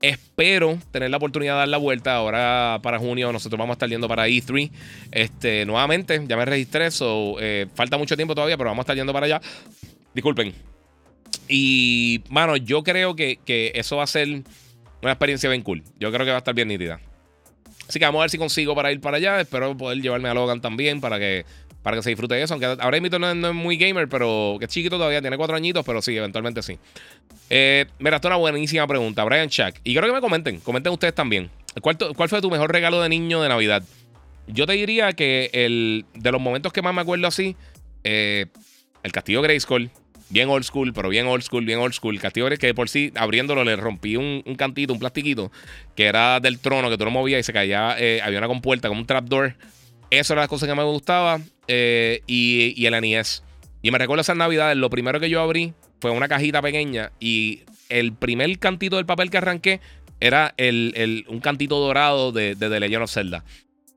espero 0.00 0.78
tener 0.92 1.10
la 1.10 1.16
oportunidad 1.16 1.54
de 1.54 1.58
dar 1.58 1.68
la 1.68 1.78
vuelta 1.78 2.14
ahora 2.14 2.78
para 2.80 3.00
junio. 3.00 3.32
Nosotros 3.32 3.58
vamos 3.58 3.74
a 3.74 3.76
estar 3.76 3.88
yendo 3.88 4.06
para 4.06 4.28
E3 4.28 4.70
este, 5.10 5.66
nuevamente. 5.66 6.22
Ya 6.28 6.36
me 6.36 6.44
registré, 6.44 6.86
eso 6.86 7.34
eh, 7.40 7.66
falta 7.74 7.98
mucho 7.98 8.14
tiempo 8.14 8.36
todavía, 8.36 8.56
pero 8.56 8.70
vamos 8.70 8.82
a 8.82 8.84
estar 8.84 8.94
yendo 8.94 9.12
para 9.12 9.26
allá. 9.26 9.40
Disculpen. 10.14 10.67
Y, 11.48 12.22
mano, 12.28 12.56
yo 12.56 12.82
creo 12.82 13.16
que, 13.16 13.38
eso 13.74 13.96
va 13.96 14.04
a 14.04 14.06
ser 14.06 14.28
una 15.02 15.12
experiencia 15.12 15.48
bien 15.48 15.62
cool. 15.62 15.82
Yo 15.98 16.12
creo 16.12 16.24
que 16.24 16.30
va 16.30 16.36
a 16.36 16.38
estar 16.38 16.54
bien 16.54 16.68
nítida. 16.68 17.00
Así 17.88 17.98
que 17.98 18.04
vamos 18.04 18.20
a 18.20 18.22
ver 18.24 18.30
si 18.30 18.38
consigo 18.38 18.74
para 18.74 18.92
ir 18.92 19.00
para 19.00 19.16
allá. 19.16 19.40
Espero 19.40 19.76
poder 19.76 20.00
llevarme 20.00 20.28
a 20.28 20.34
Logan 20.34 20.60
también 20.60 21.00
para 21.00 21.18
que, 21.18 21.46
para 21.82 21.96
que 21.96 22.02
se 22.02 22.10
disfrute 22.10 22.34
de 22.34 22.42
eso. 22.42 22.54
Aunque 22.54 22.66
ahora 22.66 23.00
mismo 23.00 23.18
no, 23.18 23.34
no, 23.34 23.48
es 23.48 23.54
muy 23.54 23.78
gamer, 23.78 24.08
pero 24.08 24.56
que 24.58 24.66
es 24.66 24.70
chiquito 24.70 24.96
todavía, 24.96 25.22
tiene 25.22 25.38
cuatro 25.38 25.56
añitos, 25.56 25.84
pero 25.86 26.02
sí, 26.02 26.14
eventualmente 26.14 26.62
sí. 26.62 26.78
Eh, 27.48 27.86
mira, 27.98 28.16
esto 28.16 28.28
es 28.28 28.30
una 28.30 28.36
buenísima 28.36 28.86
pregunta. 28.86 29.24
Brian 29.24 29.48
Chuck. 29.48 29.76
Y 29.84 29.92
quiero 29.92 30.06
que 30.06 30.12
me 30.12 30.20
comenten, 30.20 30.60
comenten 30.60 30.92
ustedes 30.92 31.14
también. 31.14 31.50
¿Cuál, 31.80 31.96
¿Cuál, 32.14 32.28
fue 32.28 32.42
tu 32.42 32.50
mejor 32.50 32.70
regalo 32.70 33.00
de 33.00 33.08
niño 33.08 33.40
de 33.40 33.48
Navidad? 33.48 33.82
Yo 34.48 34.66
te 34.66 34.72
diría 34.72 35.12
que 35.12 35.50
el, 35.52 36.04
de 36.14 36.32
los 36.32 36.40
momentos 36.40 36.72
que 36.72 36.82
más 36.82 36.94
me 36.94 37.00
acuerdo 37.00 37.26
así, 37.26 37.56
eh, 38.04 38.46
el 39.02 39.12
Castillo 39.12 39.42
Grayskull 39.42 39.90
bien 40.30 40.48
old 40.48 40.64
school, 40.64 40.92
pero 40.92 41.08
bien 41.08 41.26
old 41.26 41.42
school, 41.42 41.64
bien 41.64 41.78
old 41.78 41.94
school. 41.94 42.18
Castillo 42.20 42.48
que 42.58 42.74
por 42.74 42.88
sí, 42.88 43.12
abriéndolo, 43.14 43.64
le 43.64 43.76
rompí 43.76 44.16
un, 44.16 44.42
cantito, 44.56 44.92
un 44.92 44.98
plastiquito, 44.98 45.50
que 45.94 46.06
era 46.06 46.40
del 46.40 46.58
trono, 46.58 46.90
que 46.90 46.98
tú 46.98 47.04
lo 47.04 47.10
movías 47.10 47.40
y 47.40 47.42
se 47.42 47.52
caía, 47.52 47.96
eh, 47.98 48.20
había 48.22 48.38
una 48.38 48.48
compuerta, 48.48 48.88
como 48.88 49.00
un 49.00 49.06
trapdoor. 49.06 49.54
Eso 50.10 50.32
era 50.32 50.42
las 50.42 50.48
cosas 50.48 50.68
que 50.68 50.74
me 50.74 50.82
gustaba. 50.84 51.40
Eh, 51.66 52.22
y, 52.26 52.72
y, 52.76 52.86
el 52.86 52.98
NES. 53.00 53.42
Y 53.82 53.90
me 53.90 53.98
recuerdo 53.98 54.22
esas 54.22 54.36
navidades, 54.36 54.76
lo 54.76 54.88
primero 54.88 55.20
que 55.20 55.28
yo 55.28 55.40
abrí 55.40 55.74
fue 56.00 56.10
una 56.10 56.28
cajita 56.28 56.62
pequeña 56.62 57.12
y 57.20 57.62
el 57.88 58.12
primer 58.12 58.58
cantito 58.58 58.96
del 58.96 59.06
papel 59.06 59.30
que 59.30 59.38
arranqué 59.38 59.80
era 60.20 60.54
el, 60.56 61.24
un 61.28 61.40
cantito 61.40 61.78
dorado 61.78 62.32
de, 62.32 62.54
de 62.54 62.68
The 62.68 62.80
Legend 62.80 63.02
of 63.02 63.12
Zelda. 63.12 63.44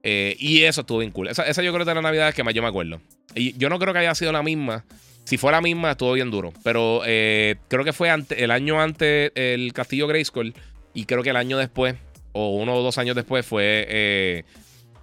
Eh, 0.03 0.35
y 0.39 0.63
eso 0.63 0.81
estuvo 0.81 0.99
bien 0.99 1.11
cool. 1.11 1.27
Esa, 1.27 1.43
esa 1.43 1.61
yo 1.61 1.71
creo 1.71 1.85
que 1.85 1.89
de 1.89 1.95
las 1.95 2.03
navidades 2.03 2.35
que 2.35 2.43
más 2.43 2.53
yo 2.53 2.61
me 2.61 2.67
acuerdo. 2.67 3.01
Y 3.35 3.57
yo 3.57 3.69
no 3.69 3.79
creo 3.79 3.93
que 3.93 3.99
haya 3.99 4.15
sido 4.15 4.31
la 4.31 4.43
misma 4.43 4.83
si 5.25 5.37
fue 5.37 5.51
la 5.51 5.61
misma, 5.61 5.91
estuvo 5.91 6.13
bien 6.13 6.31
duro. 6.31 6.53
Pero 6.63 7.03
eh, 7.05 7.55
creo 7.67 7.83
que 7.83 7.93
fue 7.93 8.09
el 8.29 8.51
año 8.51 8.81
antes 8.81 9.31
el 9.35 9.71
Castillo 9.73 10.07
Grayskull. 10.07 10.53
Y 10.93 11.05
creo 11.05 11.23
que 11.23 11.29
el 11.29 11.37
año 11.37 11.57
después, 11.57 11.95
o 12.33 12.57
uno 12.57 12.75
o 12.75 12.83
dos 12.83 12.97
años 12.97 13.15
después, 13.15 13.45
fue 13.45 13.85
eh, 13.87 14.43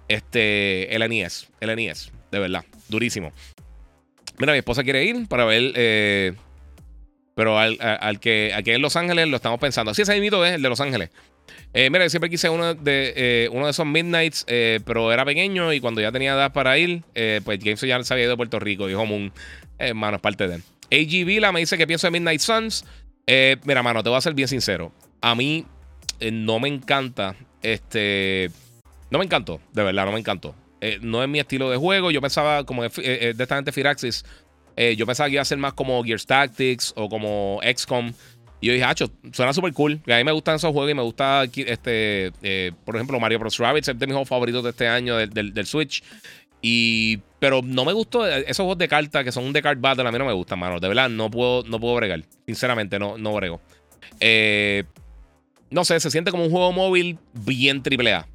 este, 0.07 0.95
el 0.95 1.07
NES. 1.09 1.49
El 1.59 1.75
NES, 1.75 2.11
de 2.31 2.39
verdad. 2.39 2.63
Durísimo. 2.89 3.31
Mira, 4.37 4.53
mi 4.53 4.59
esposa 4.59 4.83
quiere 4.83 5.03
ir 5.03 5.27
para 5.27 5.45
ver. 5.45 5.73
Eh, 5.75 6.33
pero 7.33 7.57
al, 7.57 8.19
que 8.19 8.51
aquí 8.53 8.71
en 8.71 8.81
Los 8.81 8.97
Ángeles 8.97 9.27
lo 9.29 9.37
estamos 9.37 9.59
pensando. 9.59 9.93
Sí, 9.93 10.01
ese 10.01 10.19
mito 10.19 10.45
es 10.45 10.55
el 10.55 10.61
de 10.61 10.69
Los 10.69 10.81
Ángeles. 10.81 11.09
mira, 11.73 12.03
yo 12.03 12.09
siempre 12.09 12.29
quise 12.29 12.49
uno 12.49 12.73
de, 12.75 13.49
uno 13.53 13.65
de 13.65 13.71
esos 13.71 13.85
Midnights, 13.85 14.45
pero 14.83 15.13
era 15.13 15.23
pequeño 15.23 15.71
y 15.71 15.79
cuando 15.79 16.01
ya 16.01 16.11
tenía 16.11 16.33
edad 16.33 16.51
para 16.51 16.77
ir, 16.77 17.01
pues 17.45 17.59
James 17.63 17.79
ya 17.79 18.03
se 18.03 18.13
había 18.13 18.25
ido 18.25 18.33
a 18.33 18.37
Puerto 18.37 18.59
Rico, 18.59 18.87
dijo 18.87 19.05
Moon. 19.05 19.31
Eh, 19.79 19.93
mano, 19.93 20.17
es 20.17 20.21
parte 20.21 20.47
de 20.47 20.55
él. 20.55 20.63
AG 20.91 21.25
Vila 21.25 21.51
me 21.51 21.61
dice 21.61 21.77
que 21.77 21.87
pienso 21.87 22.07
en 22.07 22.13
Midnight 22.13 22.41
Suns. 22.41 22.85
Eh, 23.25 23.57
mira, 23.63 23.81
mano, 23.81 24.03
te 24.03 24.09
voy 24.09 24.17
a 24.17 24.21
ser 24.21 24.33
bien 24.33 24.47
sincero. 24.47 24.91
A 25.21 25.33
mí 25.35 25.65
eh, 26.19 26.31
no 26.31 26.59
me 26.59 26.67
encanta. 26.67 27.35
Este. 27.61 28.51
No 29.09 29.19
me 29.19 29.25
encantó, 29.25 29.59
de 29.73 29.83
verdad, 29.83 30.05
no 30.05 30.11
me 30.11 30.19
encantó. 30.19 30.53
no 31.01 31.23
es 31.23 31.29
mi 31.29 31.39
estilo 31.39 31.69
de 31.71 31.77
juego. 31.77 32.11
Yo 32.11 32.21
pensaba, 32.21 32.63
como 32.63 32.83
de, 32.83 33.35
esta 33.37 33.55
gente 33.55 33.71
Firaxis, 33.71 34.23
yo 34.95 35.05
pensaba 35.07 35.27
que 35.27 35.33
iba 35.33 35.41
a 35.41 35.45
ser 35.45 35.57
más 35.57 35.73
como 35.73 36.03
Gears 36.03 36.27
Tactics 36.27 36.93
o 36.95 37.09
como 37.09 37.59
XCOM. 37.63 38.13
Y 38.61 38.67
yo 38.67 38.73
dije, 38.73 38.85
hacho, 38.85 39.09
suena 39.31 39.51
súper 39.51 39.73
cool. 39.73 39.99
a 40.07 40.17
mí 40.17 40.23
me 40.23 40.31
gustan 40.31 40.57
esos 40.57 40.71
juegos 40.71 40.91
y 40.91 40.93
me 40.93 41.01
gusta, 41.01 41.45
este, 41.45 42.31
por 42.85 42.95
ejemplo, 42.95 43.19
Mario 43.19 43.39
Bros. 43.39 43.57
Rabbids, 43.57 43.87
es 43.87 43.97
de 43.97 44.05
mis 44.05 44.13
juegos 44.13 44.29
favoritos 44.29 44.63
de 44.63 44.69
este 44.69 44.87
año 44.87 45.15
del, 45.17 45.53
del 45.53 45.65
Switch. 45.65 46.03
Y, 46.61 47.17
pero 47.39 47.61
no 47.63 47.85
me 47.85 47.93
gustó 47.93 48.27
esos 48.27 48.57
juegos 48.57 48.77
de 48.77 48.87
cartas 48.87 49.23
que 49.23 49.31
son 49.31 49.45
un 49.45 49.53
de 49.53 49.61
card 49.61 49.79
battle. 49.79 50.07
A 50.07 50.11
mí 50.11 50.17
no 50.17 50.25
me 50.25 50.33
gustan, 50.33 50.59
mano. 50.59 50.79
De 50.79 50.87
verdad, 50.87 51.09
no 51.09 51.31
puedo, 51.31 51.63
no 51.63 51.79
puedo 51.79 51.95
bregar. 51.95 52.23
Sinceramente, 52.45 52.99
no, 52.99 53.17
no 53.17 53.33
brego. 53.33 53.61
Eh, 54.19 54.83
no 55.69 55.85
sé, 55.85 55.99
se 55.99 56.11
siente 56.11 56.31
como 56.31 56.43
un 56.43 56.51
juego 56.51 56.71
móvil 56.71 57.17
bien 57.33 57.81
triple 57.81 58.13
A. 58.13 58.27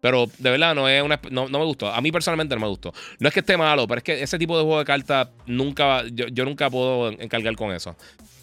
Pero 0.00 0.26
de 0.38 0.50
verdad 0.50 0.74
no 0.74 0.88
es 0.88 1.00
una, 1.00 1.20
no, 1.30 1.48
me 1.48 1.64
gustó. 1.64 1.88
A 1.88 2.00
mí 2.00 2.10
personalmente 2.10 2.54
no 2.56 2.60
me 2.60 2.66
gustó. 2.66 2.92
No 3.20 3.28
es 3.28 3.34
que 3.34 3.40
esté 3.40 3.56
malo, 3.56 3.86
pero 3.86 3.98
es 3.98 4.04
que 4.04 4.20
ese 4.20 4.36
tipo 4.36 4.56
de 4.58 4.64
juego 4.64 4.80
de 4.80 4.84
cartas 4.84 5.28
nunca, 5.46 6.02
yo, 6.12 6.26
yo 6.26 6.44
nunca 6.44 6.68
puedo 6.68 7.10
encargar 7.10 7.54
con 7.54 7.72
eso. 7.72 7.96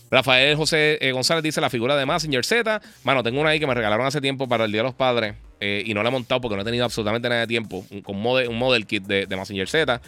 Rafael 0.09 0.55
José 0.55 0.97
eh, 1.01 1.11
González 1.11 1.43
dice 1.43 1.59
la 1.59 1.69
figura 1.69 1.97
de 1.97 2.05
Massinger 2.05 2.45
Z. 2.45 2.81
Mano, 3.03 3.23
tengo 3.23 3.41
una 3.41 3.49
ahí 3.49 3.59
que 3.59 3.67
me 3.67 3.73
regalaron 3.73 4.05
hace 4.05 4.21
tiempo 4.21 4.47
para 4.47 4.65
el 4.65 4.71
Día 4.71 4.79
de 4.79 4.85
los 4.85 4.95
Padres. 4.95 5.35
Eh, 5.59 5.83
y 5.85 5.93
no 5.93 6.03
la 6.03 6.09
he 6.09 6.11
montado 6.11 6.39
porque 6.39 6.55
no 6.55 6.61
he 6.61 6.65
tenido 6.65 6.85
absolutamente 6.85 7.27
nada 7.29 7.41
de 7.41 7.47
tiempo. 7.47 7.85
Con 8.03 8.17
un 8.25 8.57
model 8.57 8.85
kit 8.85 9.03
de, 9.03 9.25
de 9.25 9.35
Massinger 9.35 9.67
Z. 9.67 10.01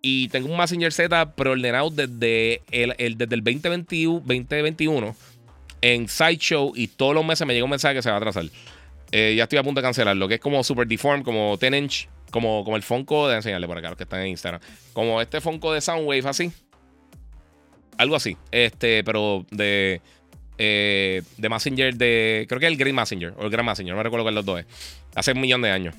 Y 0.00 0.28
tengo 0.28 0.48
un 0.48 0.56
Massinger 0.56 0.92
Z 0.92 1.34
preordenado 1.34 1.90
desde 1.90 2.62
el, 2.70 3.16
desde 3.16 3.34
el 3.34 3.42
2021, 3.42 4.20
2021 4.20 5.16
en 5.80 6.08
Sideshow. 6.08 6.72
Y 6.74 6.88
todos 6.88 7.14
los 7.14 7.24
meses 7.24 7.46
me 7.46 7.54
llega 7.54 7.64
un 7.64 7.70
mensaje 7.70 7.94
que 7.94 8.02
se 8.02 8.10
va 8.10 8.16
a 8.16 8.18
atrasar. 8.18 8.44
Eh, 9.10 9.34
ya 9.36 9.44
estoy 9.44 9.58
a 9.58 9.62
punto 9.62 9.80
de 9.80 9.84
cancelarlo. 9.84 10.28
Que 10.28 10.34
es 10.34 10.40
como 10.40 10.62
Super 10.62 10.86
Deform, 10.86 11.22
como 11.22 11.56
10 11.56 11.72
inch. 11.74 12.08
Como, 12.30 12.62
como 12.62 12.76
el 12.76 12.82
Funko 12.82 13.28
de 13.28 13.36
enseñarle 13.36 13.66
por 13.66 13.78
acá, 13.78 13.88
los 13.88 13.96
que 13.96 14.04
están 14.04 14.20
en 14.20 14.28
Instagram. 14.28 14.60
Como 14.92 15.20
este 15.20 15.40
Funko 15.40 15.72
de 15.72 15.80
Soundwave, 15.80 16.28
así. 16.28 16.52
Algo 17.96 18.16
así. 18.16 18.36
Este, 18.50 19.02
pero 19.02 19.46
de. 19.50 20.00
Eh, 20.58 21.22
de 21.36 21.48
Messenger 21.48 21.94
de. 21.94 22.46
Creo 22.48 22.58
que 22.58 22.66
es 22.66 22.72
el 22.72 22.78
Green 22.78 22.96
Messenger 22.96 23.32
o 23.38 23.44
el 23.44 23.50
Grand 23.50 23.68
Messenger, 23.68 23.92
no 23.92 23.96
me 23.96 24.02
recuerdo 24.02 24.24
cuál 24.24 24.34
de 24.34 24.38
los 24.40 24.44
dos 24.44 24.60
es. 24.60 24.66
Hace 25.14 25.32
un 25.32 25.40
millón 25.40 25.62
de 25.62 25.70
años. 25.70 25.94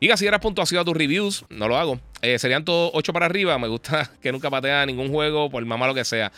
Y 0.00 0.08
si 0.16 0.26
eras 0.26 0.40
puntuación 0.40 0.80
a 0.80 0.84
tus 0.84 0.96
reviews, 0.96 1.44
no 1.50 1.66
lo 1.66 1.76
hago. 1.76 1.98
Eh, 2.22 2.38
serían 2.38 2.64
todos 2.64 2.90
8 2.94 3.12
para 3.12 3.26
arriba. 3.26 3.58
Me 3.58 3.68
gusta 3.68 4.10
que 4.22 4.30
nunca 4.32 4.48
patea 4.48 4.86
ningún 4.86 5.10
juego, 5.10 5.50
por 5.50 5.64
más 5.66 5.78
malo 5.78 5.94
que 5.94 6.04
sea. 6.04 6.32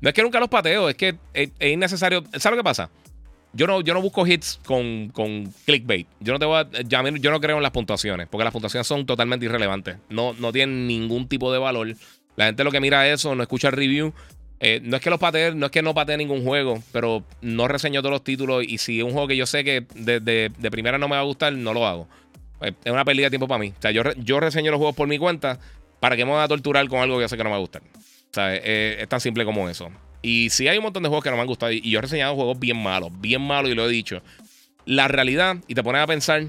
No 0.00 0.08
es 0.08 0.14
que 0.14 0.22
nunca 0.22 0.38
los 0.38 0.48
pateo, 0.48 0.88
es 0.88 0.96
que 0.96 1.16
es, 1.32 1.50
innecesario. 1.60 2.22
¿Sabes 2.34 2.56
lo 2.56 2.62
que 2.62 2.64
pasa? 2.64 2.90
Yo 3.52 3.66
no, 3.66 3.80
yo 3.80 3.94
no 3.94 4.02
busco 4.02 4.26
hits 4.26 4.60
con, 4.66 5.08
con 5.08 5.50
clickbait. 5.64 6.06
Yo 6.20 6.34
no 6.34 6.38
te 6.38 6.44
voy 6.44 6.58
a, 6.58 6.68
yo 6.82 7.30
no 7.30 7.40
creo 7.40 7.56
en 7.56 7.62
las 7.62 7.72
puntuaciones, 7.72 8.28
porque 8.28 8.44
las 8.44 8.52
puntuaciones 8.52 8.86
son 8.86 9.06
totalmente 9.06 9.46
irrelevantes. 9.46 9.96
No, 10.10 10.34
no 10.34 10.52
tienen 10.52 10.86
ningún 10.86 11.26
tipo 11.26 11.50
de 11.50 11.58
valor. 11.58 11.94
La 12.36 12.46
gente 12.46 12.64
lo 12.64 12.70
que 12.70 12.80
mira 12.80 13.08
eso, 13.08 13.34
no 13.34 13.42
escucha 13.42 13.68
el 13.68 13.74
review 13.74 14.12
eh, 14.58 14.80
no 14.82 14.96
es 14.96 15.02
que 15.02 15.10
los 15.10 15.18
patee, 15.18 15.54
no 15.54 15.66
es 15.66 15.72
que 15.72 15.82
no 15.82 15.94
patee 15.94 16.16
ningún 16.16 16.42
juego, 16.42 16.82
pero 16.92 17.24
no 17.42 17.68
reseño 17.68 18.00
todos 18.00 18.12
los 18.12 18.24
títulos. 18.24 18.64
Y 18.66 18.78
si 18.78 18.98
es 18.98 19.04
un 19.04 19.12
juego 19.12 19.28
que 19.28 19.36
yo 19.36 19.46
sé 19.46 19.64
que 19.64 19.86
de, 19.94 20.70
primera 20.70 20.98
no 20.98 21.08
me 21.08 21.16
va 21.16 21.20
a 21.20 21.24
gustar, 21.24 21.52
no 21.52 21.74
lo 21.74 21.86
hago. 21.86 22.08
Eh, 22.62 22.72
es 22.84 22.92
una 22.92 23.04
pérdida 23.04 23.26
de 23.26 23.30
tiempo 23.30 23.48
para 23.48 23.58
mí. 23.58 23.72
O 23.76 23.82
sea, 23.82 23.90
yo, 23.90 24.02
yo 24.16 24.40
reseño 24.40 24.70
los 24.70 24.78
juegos 24.78 24.96
por 24.96 25.08
mi 25.08 25.18
cuenta 25.18 25.58
para 26.00 26.16
que 26.16 26.24
me 26.24 26.30
vaya 26.30 26.44
a 26.44 26.48
torturar 26.48 26.86
con 26.88 27.00
algo 27.00 27.16
que 27.16 27.22
yo 27.22 27.28
sé 27.28 27.36
que 27.36 27.44
no 27.44 27.50
me 27.50 27.54
va 27.54 27.58
a 27.58 27.60
gustar. 27.60 27.82
O 27.82 28.34
sea, 28.34 28.54
eh, 28.54 28.96
es, 29.00 29.08
tan 29.08 29.20
simple 29.20 29.44
como 29.44 29.68
eso. 29.68 29.90
Y 30.22 30.48
si 30.50 30.68
hay 30.68 30.78
un 30.78 30.84
montón 30.84 31.02
de 31.02 31.08
juegos 31.08 31.22
que 31.22 31.30
no 31.30 31.36
me 31.36 31.42
han 31.42 31.48
gustado, 31.48 31.72
y, 31.72 31.82
yo 31.90 31.98
he 31.98 32.02
reseñado 32.02 32.34
juegos 32.34 32.58
bien 32.58 32.82
malos, 32.82 33.10
bien 33.20 33.42
malos, 33.42 33.70
y 33.70 33.74
lo 33.74 33.86
he 33.86 33.90
dicho. 33.90 34.22
La 34.86 35.08
realidad, 35.08 35.56
y 35.68 35.74
te 35.74 35.82
pones 35.82 36.02
a 36.02 36.06
pensar, 36.06 36.46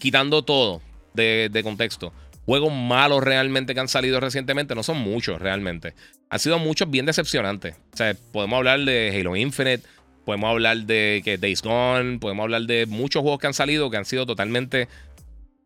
quitando 0.00 0.42
todo 0.42 0.82
de, 1.14 1.48
de 1.50 1.62
contexto, 1.62 2.12
juegos 2.46 2.72
malos 2.72 3.22
realmente 3.22 3.74
que 3.74 3.80
han 3.80 3.88
salido 3.88 4.20
recientemente 4.20 4.74
no 4.74 4.82
son 4.82 4.98
muchos 4.98 5.40
realmente. 5.40 5.94
Han 6.30 6.38
sido 6.38 6.58
muchos 6.58 6.90
bien 6.90 7.06
decepcionantes. 7.06 7.76
O 7.92 7.96
sea, 7.96 8.14
podemos 8.32 8.56
hablar 8.58 8.80
de 8.80 9.16
Halo 9.18 9.36
Infinite, 9.36 9.86
podemos 10.24 10.50
hablar 10.50 10.78
de 10.78 11.22
que 11.24 11.38
Days 11.38 11.62
Gone, 11.62 12.18
podemos 12.18 12.44
hablar 12.44 12.62
de 12.62 12.86
muchos 12.86 13.22
juegos 13.22 13.40
que 13.40 13.46
han 13.46 13.54
salido 13.54 13.90
que 13.90 13.96
han 13.96 14.04
sido 14.04 14.26
totalmente 14.26 14.88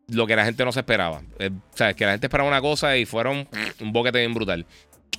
lo 0.07 0.27
que 0.27 0.35
la 0.35 0.45
gente 0.45 0.63
no 0.65 0.71
se 0.71 0.81
esperaba. 0.81 1.21
Eh, 1.39 1.49
o 1.51 1.77
sea, 1.77 1.93
que 1.93 2.05
la 2.05 2.11
gente 2.11 2.27
esperaba 2.27 2.47
una 2.47 2.61
cosa 2.61 2.97
y 2.97 3.05
fueron 3.05 3.47
un 3.79 3.91
boquete 3.91 4.19
bien 4.19 4.33
brutal. 4.33 4.65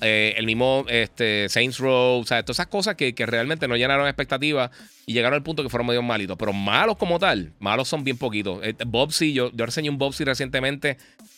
Eh, 0.01 0.35
el 0.37 0.45
mismo 0.45 0.85
este, 0.89 1.49
Saints 1.49 1.79
Row, 1.79 2.19
o 2.19 2.23
sea, 2.25 2.43
todas 2.43 2.57
esas 2.57 2.67
cosas 2.67 2.95
que, 2.95 3.13
realmente 3.17 3.67
no 3.67 3.75
llenaron 3.75 4.05
expectativas 4.05 4.69
y 5.07 5.13
llegaron 5.13 5.35
al 5.35 5.43
punto 5.43 5.63
que 5.63 5.69
fueron 5.69 5.87
medio 5.87 6.03
malitos. 6.03 6.37
Pero 6.37 6.53
malos 6.53 6.97
como 6.97 7.17
tal, 7.17 7.53
malos 7.59 7.87
son 7.87 8.03
bien 8.03 8.17
poquitos. 8.17 8.59
Eh, 8.63 8.75
Bobsy, 8.85 9.33
yo, 9.33 9.51
yo 9.53 9.65
reseñé 9.65 9.89
un 9.89 9.97
Bobsy 9.97 10.23
recientemente 10.23 10.97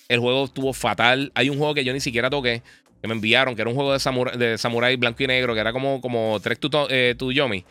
el 0.09 0.19
juego 0.19 0.45
estuvo 0.45 0.73
fatal. 0.73 1.31
Hay 1.35 1.49
un 1.49 1.57
juego 1.57 1.73
que 1.73 1.85
yo 1.85 1.93
ni 1.93 2.01
siquiera 2.01 2.29
toqué, 2.29 2.63
que 3.01 3.07
me 3.07 3.13
enviaron, 3.13 3.55
que 3.55 3.61
era 3.61 3.69
un 3.69 3.75
juego 3.75 3.93
de, 3.93 4.57
samurai, 4.57 4.95
blanco 4.97 5.23
y 5.23 5.27
negro, 5.27 5.53
que 5.53 5.61
era 5.61 5.71
como, 5.71 6.01
como 6.01 6.39
Trek 6.41 6.59
to, 6.59 6.87
eh, 6.89 7.15
Yomi. 7.17 7.63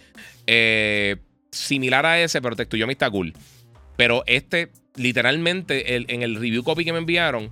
Eh, 0.46 1.16
similar 1.50 2.06
a 2.06 2.20
ese, 2.20 2.40
pero 2.40 2.56
Trek 2.56 2.68
to 2.68 2.76
Yomi 2.76 2.92
está 2.92 3.10
cool. 3.10 3.34
Pero 3.96 4.22
este, 4.26 4.70
literalmente, 4.94 5.96
en 5.96 6.22
el 6.22 6.36
review 6.36 6.62
copy 6.62 6.84
que 6.84 6.92
me 6.92 6.98
enviaron, 6.98 7.50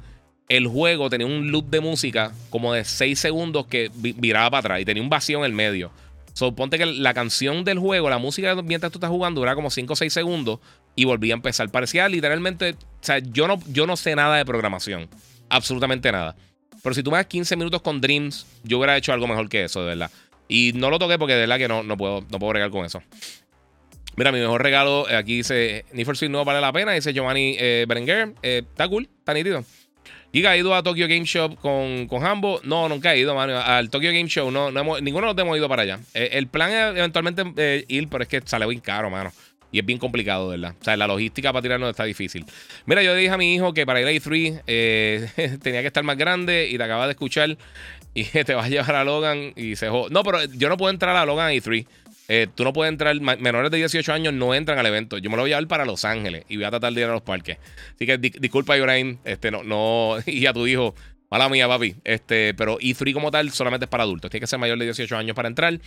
el 0.48 0.66
juego 0.66 1.10
tenía 1.10 1.26
un 1.26 1.50
loop 1.50 1.66
de 1.70 1.80
música 1.80 2.32
como 2.50 2.72
de 2.72 2.84
6 2.84 3.18
segundos 3.18 3.66
que 3.66 3.90
viraba 3.94 4.50
para 4.50 4.58
atrás 4.60 4.80
y 4.80 4.84
tenía 4.84 5.02
un 5.02 5.08
vacío 5.08 5.38
en 5.38 5.44
el 5.44 5.52
medio. 5.52 5.90
Suponte 6.34 6.78
que 6.78 6.86
la 6.86 7.14
canción 7.14 7.64
del 7.64 7.78
juego, 7.78 8.10
la 8.10 8.18
música 8.18 8.54
mientras 8.62 8.92
tú 8.92 8.98
estás 8.98 9.10
jugando, 9.10 9.40
dura 9.40 9.54
como 9.54 9.70
5 9.70 9.92
o 9.92 9.96
6 9.96 10.12
segundos 10.12 10.60
y 10.94 11.04
volví 11.04 11.30
a 11.30 11.34
empezar. 11.34 11.70
Parecía 11.70 12.08
literalmente, 12.08 12.72
o 12.72 12.76
sea, 13.00 13.18
yo 13.18 13.48
no, 13.48 13.58
yo 13.72 13.86
no 13.86 13.96
sé 13.96 14.14
nada 14.14 14.36
de 14.36 14.44
programación, 14.44 15.08
absolutamente 15.48 16.12
nada. 16.12 16.36
Pero 16.82 16.94
si 16.94 17.02
tú 17.02 17.10
me 17.10 17.16
das 17.16 17.26
15 17.26 17.56
minutos 17.56 17.82
con 17.82 18.00
Dreams, 18.00 18.46
yo 18.62 18.78
hubiera 18.78 18.96
hecho 18.96 19.12
algo 19.12 19.26
mejor 19.26 19.48
que 19.48 19.64
eso, 19.64 19.80
de 19.80 19.86
verdad. 19.86 20.10
Y 20.46 20.72
no 20.74 20.90
lo 20.90 20.98
toqué 20.98 21.18
porque 21.18 21.34
de 21.34 21.40
verdad 21.40 21.58
que 21.58 21.68
no, 21.68 21.82
no, 21.82 21.96
puedo, 21.96 22.24
no 22.30 22.38
puedo 22.38 22.52
regar 22.52 22.70
con 22.70 22.84
eso. 22.84 23.02
Mira, 24.16 24.30
mi 24.30 24.38
mejor 24.38 24.62
regalo, 24.62 25.08
eh, 25.08 25.16
aquí 25.16 25.38
dice, 25.38 25.84
Need 25.92 26.06
for 26.06 26.30
no 26.30 26.44
vale 26.44 26.60
la 26.60 26.72
pena, 26.72 26.92
dice 26.92 27.12
Giovanni 27.12 27.56
eh, 27.58 27.84
Berenguer. 27.88 28.34
Eh, 28.42 28.62
está 28.66 28.88
cool, 28.88 29.08
está 29.18 29.34
nítido. 29.34 29.64
Giga 30.36 30.50
ha 30.50 30.56
ido 30.58 30.74
a 30.74 30.82
Tokyo 30.82 31.08
Game 31.08 31.24
Shop 31.24 31.58
con, 31.58 32.06
con 32.08 32.22
Hambo. 32.22 32.60
No, 32.62 32.90
nunca 32.90 33.14
he 33.14 33.20
ido, 33.20 33.34
mano. 33.34 33.58
Al 33.58 33.88
Tokyo 33.88 34.10
Game 34.10 34.28
Show, 34.28 34.50
no, 34.50 34.70
no 34.70 35.00
ninguno 35.00 35.28
de 35.28 35.32
los 35.32 35.42
hemos 35.42 35.56
ido 35.56 35.66
para 35.66 35.84
allá. 35.84 35.98
el 36.12 36.46
plan 36.46 36.70
es 36.70 36.98
eventualmente 36.98 37.86
ir, 37.88 38.08
pero 38.10 38.22
es 38.22 38.28
que 38.28 38.42
sale 38.44 38.66
bien 38.66 38.80
caro, 38.80 39.08
mano. 39.08 39.32
Y 39.72 39.78
es 39.78 39.86
bien 39.86 39.98
complicado, 39.98 40.48
¿verdad? 40.48 40.74
O 40.78 40.84
sea, 40.84 40.94
la 40.98 41.06
logística 41.06 41.54
para 41.54 41.62
tirarnos 41.62 41.88
está 41.88 42.04
difícil. 42.04 42.44
Mira, 42.84 43.02
yo 43.02 43.14
dije 43.14 43.30
a 43.30 43.38
mi 43.38 43.54
hijo 43.54 43.72
que 43.72 43.86
para 43.86 43.98
ir 44.02 44.08
a 44.08 44.12
E3 44.12 44.62
eh, 44.66 45.58
tenía 45.62 45.80
que 45.80 45.86
estar 45.86 46.04
más 46.04 46.18
grande 46.18 46.68
y 46.70 46.76
te 46.76 46.84
acaba 46.84 47.06
de 47.06 47.12
escuchar 47.12 47.56
y 48.12 48.24
te 48.44 48.54
vas 48.54 48.66
a 48.66 48.68
llevar 48.68 48.94
a 48.94 49.04
Logan 49.04 49.54
y 49.56 49.76
se 49.76 49.88
No, 49.88 50.22
pero 50.22 50.44
yo 50.44 50.68
no 50.68 50.76
puedo 50.76 50.90
entrar 50.90 51.16
a 51.16 51.24
Logan 51.24 51.46
a 51.46 51.52
E3. 51.54 51.86
Eh, 52.28 52.48
tú 52.54 52.64
no 52.64 52.72
puedes 52.72 52.90
entrar, 52.90 53.18
menores 53.20 53.70
de 53.70 53.78
18 53.78 54.12
años 54.12 54.34
no 54.34 54.54
entran 54.54 54.78
al 54.78 54.86
evento. 54.86 55.18
Yo 55.18 55.30
me 55.30 55.36
lo 55.36 55.42
voy 55.42 55.52
a 55.52 55.56
llevar 55.56 55.68
para 55.68 55.84
Los 55.84 56.04
Ángeles 56.04 56.44
y 56.48 56.56
voy 56.56 56.64
a 56.64 56.70
tratar 56.70 56.92
de 56.92 57.00
ir 57.00 57.06
a 57.06 57.12
los 57.12 57.22
parques. 57.22 57.58
Así 57.94 58.06
que 58.06 58.18
disculpa, 58.18 58.76
Ibrahim, 58.76 59.18
este, 59.24 59.50
no, 59.50 59.62
no, 59.62 60.16
y 60.26 60.46
a 60.46 60.52
tu 60.52 60.66
hijo, 60.66 60.94
mala 61.30 61.48
mía, 61.48 61.68
papi. 61.68 61.96
Este, 62.04 62.54
pero 62.54 62.78
E3 62.78 63.12
como 63.12 63.30
tal 63.30 63.50
solamente 63.50 63.84
es 63.84 63.90
para 63.90 64.02
adultos. 64.02 64.30
Tiene 64.30 64.42
que 64.42 64.46
ser 64.48 64.58
mayor 64.58 64.78
de 64.78 64.84
18 64.86 65.16
años 65.16 65.36
para 65.36 65.48
entrar. 65.48 65.78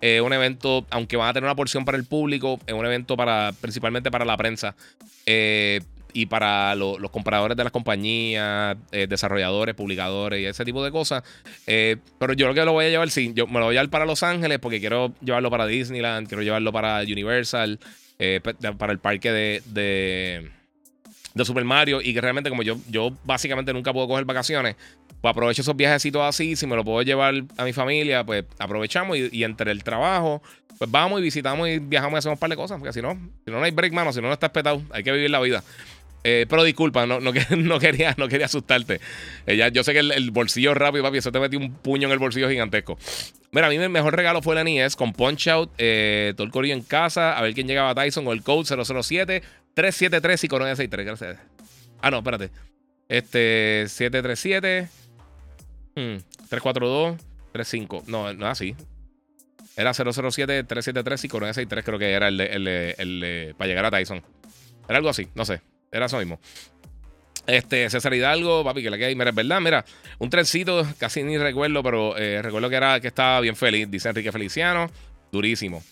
Es 0.00 0.20
un 0.20 0.32
evento, 0.32 0.86
aunque 0.90 1.16
van 1.16 1.28
a 1.28 1.32
tener 1.32 1.46
una 1.46 1.56
porción 1.56 1.86
para 1.86 1.96
el 1.96 2.04
público, 2.04 2.60
es 2.66 2.74
un 2.74 2.84
evento 2.84 3.16
para 3.16 3.52
principalmente 3.60 4.10
para 4.10 4.26
la 4.26 4.36
prensa 4.36 4.76
eh, 5.24 5.80
y 6.16 6.24
para 6.24 6.74
los 6.74 7.10
compradores 7.10 7.58
de 7.58 7.62
las 7.62 7.72
compañías, 7.72 8.74
eh, 8.90 9.06
desarrolladores, 9.06 9.74
publicadores 9.74 10.40
y 10.40 10.46
ese 10.46 10.64
tipo 10.64 10.82
de 10.82 10.90
cosas. 10.90 11.22
Eh, 11.66 11.96
pero 12.18 12.32
yo 12.32 12.46
lo 12.48 12.54
que 12.54 12.64
lo 12.64 12.72
voy 12.72 12.86
a 12.86 12.88
llevar, 12.88 13.10
sí, 13.10 13.32
yo 13.34 13.46
me 13.46 13.58
lo 13.58 13.66
voy 13.66 13.76
a 13.76 13.82
llevar 13.82 13.90
para 13.90 14.06
Los 14.06 14.22
Ángeles 14.22 14.58
porque 14.58 14.80
quiero 14.80 15.12
llevarlo 15.20 15.50
para 15.50 15.66
Disneyland, 15.66 16.26
quiero 16.26 16.42
llevarlo 16.42 16.72
para 16.72 17.00
Universal, 17.02 17.78
para 18.78 18.92
el 18.94 18.98
parque 18.98 19.30
de, 19.30 19.62
de, 19.66 20.50
de, 21.34 21.44
Super 21.44 21.64
Mario 21.64 22.00
y 22.00 22.14
que 22.14 22.20
realmente 22.22 22.48
como 22.48 22.62
yo, 22.62 22.78
yo 22.88 23.12
básicamente 23.24 23.74
nunca 23.74 23.92
puedo 23.92 24.08
coger 24.08 24.24
vacaciones, 24.24 24.76
pues 25.20 25.32
aprovecho 25.32 25.62
esos 25.62 25.76
viajecitos 25.76 26.22
así, 26.22 26.56
si 26.56 26.66
me 26.66 26.76
lo 26.76 26.84
puedo 26.84 27.02
llevar 27.02 27.34
a 27.56 27.64
mi 27.64 27.72
familia, 27.72 28.24
pues 28.24 28.44
aprovechamos 28.58 29.18
y, 29.18 29.44
entre 29.44 29.70
el 29.70 29.82
trabajo, 29.82 30.42
pues 30.78 30.90
vamos 30.90 31.20
y 31.20 31.22
visitamos 31.22 31.68
y 31.68 31.78
viajamos 31.78 32.16
y 32.16 32.18
hacemos 32.18 32.36
un 32.36 32.40
par 32.40 32.50
de 32.50 32.56
cosas, 32.56 32.78
porque 32.78 32.92
si 32.92 33.02
no, 33.02 33.14
si 33.44 33.50
no, 33.50 33.58
no 33.58 33.64
hay 33.64 33.70
break, 33.70 33.92
mano, 33.92 34.12
si 34.12 34.20
no, 34.20 34.28
no 34.28 34.34
estás 34.34 34.50
petado, 34.50 34.82
hay 34.90 35.02
que 35.02 35.12
vivir 35.12 35.30
la 35.30 35.40
vida. 35.40 35.62
Eh, 36.28 36.44
pero 36.48 36.64
disculpa, 36.64 37.06
no, 37.06 37.20
no, 37.20 37.30
no, 37.56 37.78
quería, 37.78 38.12
no 38.18 38.26
quería 38.26 38.46
asustarte. 38.46 39.00
Eh, 39.46 39.70
yo 39.72 39.84
sé 39.84 39.92
que 39.92 40.00
el, 40.00 40.30
bolsillo 40.32 40.74
rápido, 40.74 41.04
papi, 41.04 41.18
eso 41.18 41.30
te 41.30 41.38
metí 41.38 41.54
un 41.54 41.72
puño 41.72 42.08
en 42.08 42.12
el 42.12 42.18
bolsillo 42.18 42.50
gigantesco. 42.50 42.98
Mira, 43.52 43.68
a 43.68 43.70
mí 43.70 43.78
mi 43.78 43.88
mejor 43.88 44.16
regalo 44.16 44.42
fue 44.42 44.56
la 44.56 44.64
NES 44.64 44.96
con 44.96 45.12
Punch 45.12 45.46
Out, 45.46 45.70
eh, 45.78 46.34
todo 46.36 46.44
el 46.44 46.52
corillo 46.52 46.74
en 46.74 46.82
casa, 46.82 47.38
a 47.38 47.42
ver 47.42 47.54
quién 47.54 47.68
llegaba 47.68 47.90
a 47.90 47.94
Tyson 47.94 48.26
o 48.26 48.32
el 48.32 48.42
code 48.42 48.64
007 48.64 49.40
373 49.74 50.42
y 50.42 50.48
Corona 50.48 50.70
63. 50.74 51.06
Gracias. 51.06 51.38
Ah, 52.02 52.10
no, 52.10 52.18
espérate. 52.18 52.50
Este 53.08 53.84
737 53.86 54.88
342, 55.94 57.18
35. 57.52 58.02
No, 58.08 58.34
no 58.34 58.46
es 58.46 58.50
así. 58.50 58.74
Era 59.76 59.94
007, 59.94 60.64
373 60.64 61.24
y 61.24 61.28
Corona 61.28 61.52
63 61.52 61.84
creo 61.84 62.00
que 62.00 62.10
era 62.10 62.26
el, 62.26 62.36
de, 62.36 62.96
el, 62.98 63.54
para 63.56 63.68
llegar 63.68 63.84
a 63.84 63.92
Tyson. 63.92 64.24
Era 64.88 64.98
algo 64.98 65.08
así, 65.08 65.28
no 65.36 65.44
sé. 65.44 65.60
Era 65.96 66.06
eso 66.06 66.18
mismo. 66.18 66.38
Este, 67.46 67.88
César 67.88 68.12
Hidalgo, 68.12 68.64
papi, 68.64 68.82
que 68.82 68.90
le 68.90 68.98
queda 68.98 69.08
Mira, 69.14 69.30
es 69.30 69.36
verdad, 69.36 69.60
mira, 69.60 69.84
un 70.18 70.30
trencito, 70.30 70.86
casi 70.98 71.22
ni 71.22 71.38
recuerdo, 71.38 71.82
pero 71.82 72.16
eh, 72.16 72.42
recuerdo 72.42 72.68
que 72.68 72.76
era 72.76 73.00
que 73.00 73.06
estaba 73.06 73.40
bien 73.40 73.54
feliz, 73.54 73.88
dice 73.88 74.08
Enrique 74.08 74.32
Feliciano, 74.32 74.90
durísimo. 75.30 75.82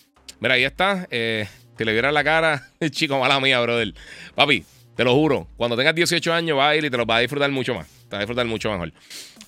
Mira, 0.41 0.55
ahí 0.55 0.65
está. 0.65 1.07
Eh, 1.11 1.47
si 1.79 1.85
le 1.85 1.93
viera 1.93 2.11
la 2.13 2.25
cara, 2.25 2.69
chico, 2.91 3.19
mala 3.19 3.39
mía, 3.41 3.61
brother. 3.61 3.95
Papi, 4.35 4.65
te 4.97 5.05
lo 5.05 5.15
juro, 5.15 5.49
cuando 5.57 5.77
tengas 5.77 5.95
18 5.95 6.33
años 6.33 6.59
va 6.59 6.71
a 6.71 6.77
ir 6.77 6.85
y 6.85 6.91
te 6.91 6.97
lo 6.97 7.07
vas 7.07 7.19
a 7.19 7.21
disfrutar 7.21 7.51
mucho 7.51 7.75
más. 7.75 7.87
Te 7.87 8.11
vas 8.11 8.17
a 8.17 8.19
disfrutar 8.21 8.47
mucho 8.47 8.71
mejor. 8.71 8.93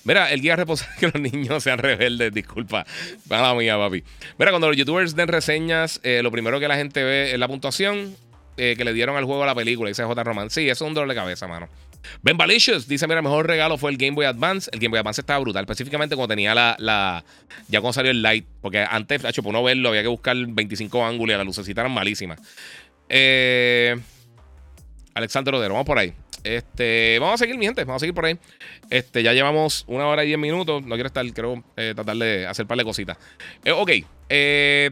Mira, 0.05 0.31
el 0.31 0.41
guía 0.41 0.55
reposa 0.55 0.89
que 1.01 1.09
los 1.09 1.21
niños 1.21 1.63
sean 1.63 1.79
rebeldes, 1.79 2.33
disculpa. 2.33 2.87
Mala 3.29 3.55
mía, 3.55 3.77
papi. 3.77 4.05
Mira, 4.39 4.53
cuando 4.53 4.69
los 4.69 4.77
youtubers 4.77 5.17
den 5.17 5.29
reseñas, 5.29 6.01
eh, 6.05 6.21
lo 6.23 6.31
primero 6.31 6.61
que 6.61 6.69
la 6.69 6.77
gente 6.77 7.03
ve 7.03 7.33
es 7.33 7.39
la 7.39 7.49
puntuación 7.49 8.17
eh, 8.57 8.75
que 8.77 8.85
le 8.85 8.93
dieron 8.93 9.17
al 9.17 9.25
juego 9.25 9.43
a 9.43 9.47
la 9.47 9.55
película, 9.55 9.89
dice 9.89 10.05
J. 10.05 10.25
Roman. 10.25 10.51
Sí, 10.51 10.69
eso 10.69 10.85
es 10.85 10.89
un 10.89 10.95
dolor 10.95 11.09
de 11.09 11.15
cabeza, 11.15 11.47
mano. 11.47 11.69
Ben 12.23 12.37
Valicious 12.37 12.89
dice: 12.89 13.07
Mira, 13.07 13.19
el 13.19 13.25
mejor 13.25 13.47
regalo 13.47 13.79
fue 13.79 13.91
el 13.91 13.97
Game 13.97 14.15
Boy 14.15 14.27
Advance. 14.27 14.71
El 14.73 14.81
Game 14.81 14.91
Boy 14.91 15.01
Advance 15.01 15.21
estaba 15.21 15.39
brutal, 15.41 15.65
específicamente 15.65 16.17
cuando 16.17 16.33
tenía 16.33 16.55
la. 16.55 16.77
la 16.79 17.25
ya 17.69 17.81
cuando 17.81 17.95
salió 17.95 18.11
el 18.11 18.23
Light, 18.23 18.47
porque 18.61 18.85
antes, 18.89 19.25
hecho, 19.25 19.43
por 19.43 19.53
no 19.53 19.63
verlo, 19.63 19.91
había 19.91 20.03
que 20.03 20.09
buscar 20.09 20.37
25 20.37 21.05
ángulos 21.05 21.35
y 21.35 21.37
las 21.37 21.47
lucecitas 21.47 21.83
eran 21.83 21.93
malísimas. 21.93 22.39
Eh, 23.09 23.97
Alexander 25.15 25.55
Odero, 25.55 25.75
vamos 25.75 25.87
por 25.87 25.99
ahí. 25.99 26.13
Este, 26.45 27.19
vamos 27.19 27.35
a 27.35 27.39
seguir, 27.39 27.59
mi 27.59 27.67
gente, 27.67 27.83
vamos 27.85 28.01
a 28.01 28.01
seguir 28.01 28.15
por 28.15 28.25
ahí. 28.25 28.39
Este, 28.89 29.23
ya 29.23 29.33
llevamos 29.33 29.85
una 29.89 30.07
hora 30.07 30.23
y 30.23 30.29
diez 30.29 30.39
minutos. 30.39 30.85
No 30.85 30.95
quiero 30.95 31.09
estar, 31.09 31.27
creo, 31.33 31.65
eh, 31.77 31.93
tratar 31.95 32.17
de 32.17 32.47
hacer 32.47 32.65
un 32.65 32.69
par 32.69 32.79
de 32.79 32.85
cositas. 32.85 33.19
Eh, 33.65 33.73
ok, 33.73 33.91
eh, 34.29 34.91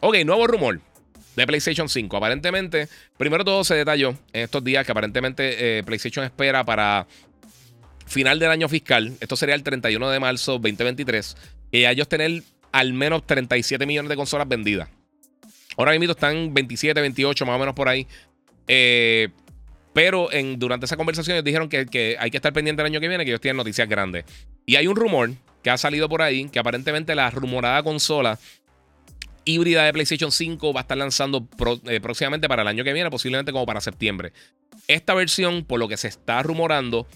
ok, 0.00 0.16
nuevo 0.24 0.46
rumor 0.46 0.80
de 1.38 1.46
PlayStation 1.46 1.88
5. 1.88 2.16
Aparentemente, 2.16 2.88
primero 3.16 3.44
todo 3.44 3.64
se 3.64 3.74
detalló 3.74 4.10
en 4.32 4.42
estos 4.42 4.62
días 4.62 4.84
que 4.84 4.92
aparentemente 4.92 5.82
PlayStation 5.84 6.24
espera 6.24 6.64
para 6.64 7.06
final 8.08 8.38
del 8.38 8.50
año 8.50 8.68
fiscal, 8.68 9.12
esto 9.20 9.36
sería 9.36 9.54
el 9.54 9.62
31 9.62 10.10
de 10.10 10.20
marzo 10.20 10.52
2023, 10.52 11.36
y 11.70 11.84
a 11.84 11.92
ellos 11.92 12.08
tener 12.08 12.42
al 12.72 12.92
menos 12.92 13.26
37 13.26 13.86
millones 13.86 14.08
de 14.08 14.16
consolas 14.16 14.48
vendidas. 14.48 14.88
Ahora 15.76 15.92
mismo 15.92 16.10
están 16.10 16.52
27, 16.52 17.00
28, 17.00 17.46
más 17.46 17.56
o 17.56 17.58
menos 17.58 17.74
por 17.74 17.88
ahí. 17.88 18.06
Eh, 18.66 19.28
pero 19.92 20.30
en, 20.32 20.58
durante 20.58 20.86
esa 20.86 20.96
conversación 20.96 21.36
ellos 21.36 21.44
dijeron 21.44 21.68
que, 21.68 22.16
hay 22.18 22.30
que 22.30 22.36
estar 22.36 22.52
pendiente 22.52 22.82
el 22.82 22.86
año 22.86 23.00
que 23.00 23.08
viene, 23.08 23.24
que 23.24 23.30
ellos 23.30 23.40
tienen 23.40 23.56
noticias 23.56 23.88
grandes. 23.88 24.24
Y 24.66 24.76
hay 24.76 24.86
un 24.86 24.96
rumor 24.96 25.30
que 25.62 25.70
ha 25.70 25.78
salido 25.78 26.08
por 26.08 26.22
ahí, 26.22 26.48
que 26.48 26.58
aparentemente 26.58 27.14
la 27.14 27.30
rumorada 27.30 27.82
consola 27.82 28.38
híbrida 29.48 29.84
de 29.84 29.92
PlayStation 29.92 30.30
5 30.30 30.72
va 30.72 30.80
a 30.80 30.82
estar 30.82 30.98
lanzando 30.98 31.48
eh, 31.86 32.00
próximamente 32.00 32.48
para 32.48 32.62
el 32.62 32.68
año 32.68 32.84
que 32.84 32.92
viene, 32.92 33.10
posiblemente 33.10 33.52
como 33.52 33.66
para 33.66 33.80
septiembre. 33.80 34.32
Esta 34.86 35.14
versión, 35.14 35.64
por 35.64 35.80
lo 35.80 35.88
que 35.88 35.96
se 35.96 36.08
está 36.08 36.42
rumorando, 36.42 37.06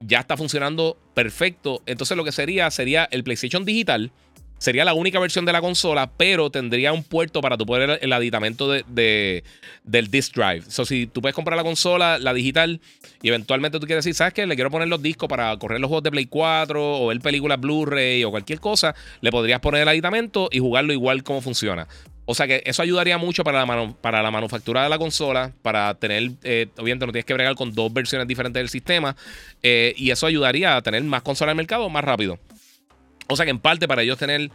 ya 0.00 0.20
está 0.20 0.36
funcionando 0.36 0.98
perfecto. 1.14 1.82
Entonces 1.86 2.16
lo 2.16 2.24
que 2.24 2.32
sería 2.32 2.70
sería 2.70 3.08
el 3.10 3.22
PlayStation 3.24 3.64
digital 3.64 4.12
Sería 4.62 4.84
la 4.84 4.94
única 4.94 5.18
versión 5.18 5.44
de 5.44 5.52
la 5.52 5.60
consola, 5.60 6.08
pero 6.16 6.48
tendría 6.48 6.92
un 6.92 7.02
puerto 7.02 7.40
para 7.40 7.58
tu 7.58 7.66
poder 7.66 7.98
el 8.00 8.12
aditamento 8.12 8.70
de, 8.70 9.42
del 9.82 10.08
disk 10.08 10.36
drive. 10.36 10.62
So, 10.68 10.84
si 10.84 11.08
tú 11.08 11.20
puedes 11.20 11.34
comprar 11.34 11.56
la 11.56 11.64
consola, 11.64 12.20
la 12.20 12.32
digital, 12.32 12.80
y 13.22 13.28
eventualmente 13.28 13.80
tú 13.80 13.86
quieres 13.86 14.04
decir, 14.04 14.14
¿sabes 14.14 14.34
qué? 14.34 14.46
Le 14.46 14.54
quiero 14.54 14.70
poner 14.70 14.86
los 14.86 15.02
discos 15.02 15.28
para 15.28 15.56
correr 15.56 15.80
los 15.80 15.88
juegos 15.88 16.04
de 16.04 16.12
Play 16.12 16.26
4 16.26 17.02
o 17.02 17.08
ver 17.08 17.18
películas 17.18 17.58
Blu-ray 17.58 18.22
o 18.22 18.30
cualquier 18.30 18.60
cosa, 18.60 18.94
le 19.20 19.32
podrías 19.32 19.58
poner 19.58 19.82
el 19.82 19.88
aditamento 19.88 20.48
y 20.52 20.60
jugarlo 20.60 20.92
igual 20.92 21.24
como 21.24 21.40
funciona. 21.40 21.88
O 22.24 22.36
sea 22.36 22.46
que 22.46 22.62
eso 22.64 22.82
ayudaría 22.82 23.18
mucho 23.18 23.42
para 23.42 23.66
la, 23.66 23.94
para 24.00 24.22
la 24.22 24.30
manufactura 24.30 24.84
de 24.84 24.88
la 24.88 24.98
consola, 24.98 25.50
para 25.62 25.92
tener, 25.94 26.30
eh, 26.44 26.68
obviamente 26.78 27.04
no 27.04 27.10
tienes 27.10 27.24
que 27.24 27.34
bregar 27.34 27.56
con 27.56 27.72
dos 27.72 27.92
versiones 27.92 28.28
diferentes 28.28 28.60
del 28.60 28.68
sistema, 28.68 29.16
eh, 29.64 29.92
y 29.96 30.12
eso 30.12 30.24
ayudaría 30.24 30.76
a 30.76 30.82
tener 30.82 31.02
más 31.02 31.22
consolas 31.22 31.50
en 31.50 31.58
el 31.58 31.62
mercado 31.64 31.90
más 31.90 32.04
rápido. 32.04 32.38
O 33.28 33.36
sea 33.36 33.44
que 33.44 33.50
en 33.50 33.58
parte 33.58 33.88
para 33.88 34.02
ellos 34.02 34.18
tener 34.18 34.50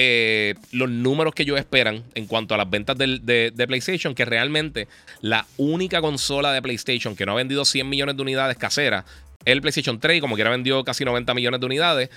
eh, 0.00 0.54
los 0.70 0.88
números 0.88 1.34
que 1.34 1.42
ellos 1.42 1.58
esperan 1.58 2.04
en 2.14 2.26
cuanto 2.26 2.54
a 2.54 2.56
las 2.56 2.70
ventas 2.70 2.96
de, 2.96 3.64
PlayStation, 3.66 4.14
que 4.14 4.24
realmente 4.24 4.86
la 5.20 5.44
única 5.56 6.00
consola 6.00 6.52
de 6.52 6.62
PlayStation 6.62 7.16
que 7.16 7.26
no 7.26 7.32
ha 7.32 7.34
vendido 7.34 7.64
100 7.64 7.88
millones 7.88 8.16
de 8.16 8.22
unidades 8.22 8.56
caseras 8.56 9.04
es 9.44 9.52
el 9.52 9.60
PlayStation 9.60 9.98
3 9.98 10.18
y 10.18 10.20
como 10.20 10.36
quiera 10.36 10.50
vendió 10.50 10.84
casi 10.84 11.04
90 11.04 11.34
millones 11.34 11.58
de 11.58 11.66
unidades. 11.66 12.10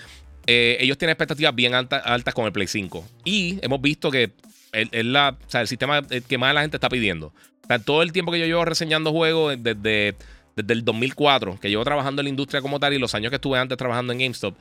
Eh, 0.47 0.77
ellos 0.80 0.97
tienen 0.97 1.13
expectativas 1.13 1.55
bien 1.55 1.73
altas 1.73 2.34
con 2.34 2.45
el 2.45 2.51
Play 2.51 2.68
5. 2.68 3.03
Y 3.26 3.57
hemos 3.63 3.81
visto 3.81 4.11
que 4.11 4.31
es 4.72 5.05
la, 5.05 5.35
el 5.53 5.68
sistema 5.68 6.03
que 6.03 6.38
más 6.38 6.53
la 6.53 6.61
gente 6.61 6.77
está 6.77 6.89
pidiendo. 6.89 7.27
O 7.63 7.68
sea, 7.68 7.80
todo 7.80 8.03
el 8.03 8.11
tiempo 8.11 8.31
que 8.31 8.39
yo 8.39 8.45
llevo 8.45 8.65
reseñando 8.65 9.11
juegos 9.11 9.55
desde 9.57 10.15
desde 10.56 10.73
el 10.73 10.84
2004, 10.84 11.60
que 11.60 11.69
llevo 11.69 11.84
trabajando 11.84 12.22
en 12.22 12.26
la 12.26 12.30
industria 12.30 12.61
como 12.61 12.80
tal 12.80 12.94
y 12.94 12.99
los 12.99 13.15
años 13.15 13.30
que 13.30 13.36
estuve 13.36 13.57
antes 13.57 13.78
trabajando 13.78 14.14
en 14.14 14.19
GameStop, 14.19 14.56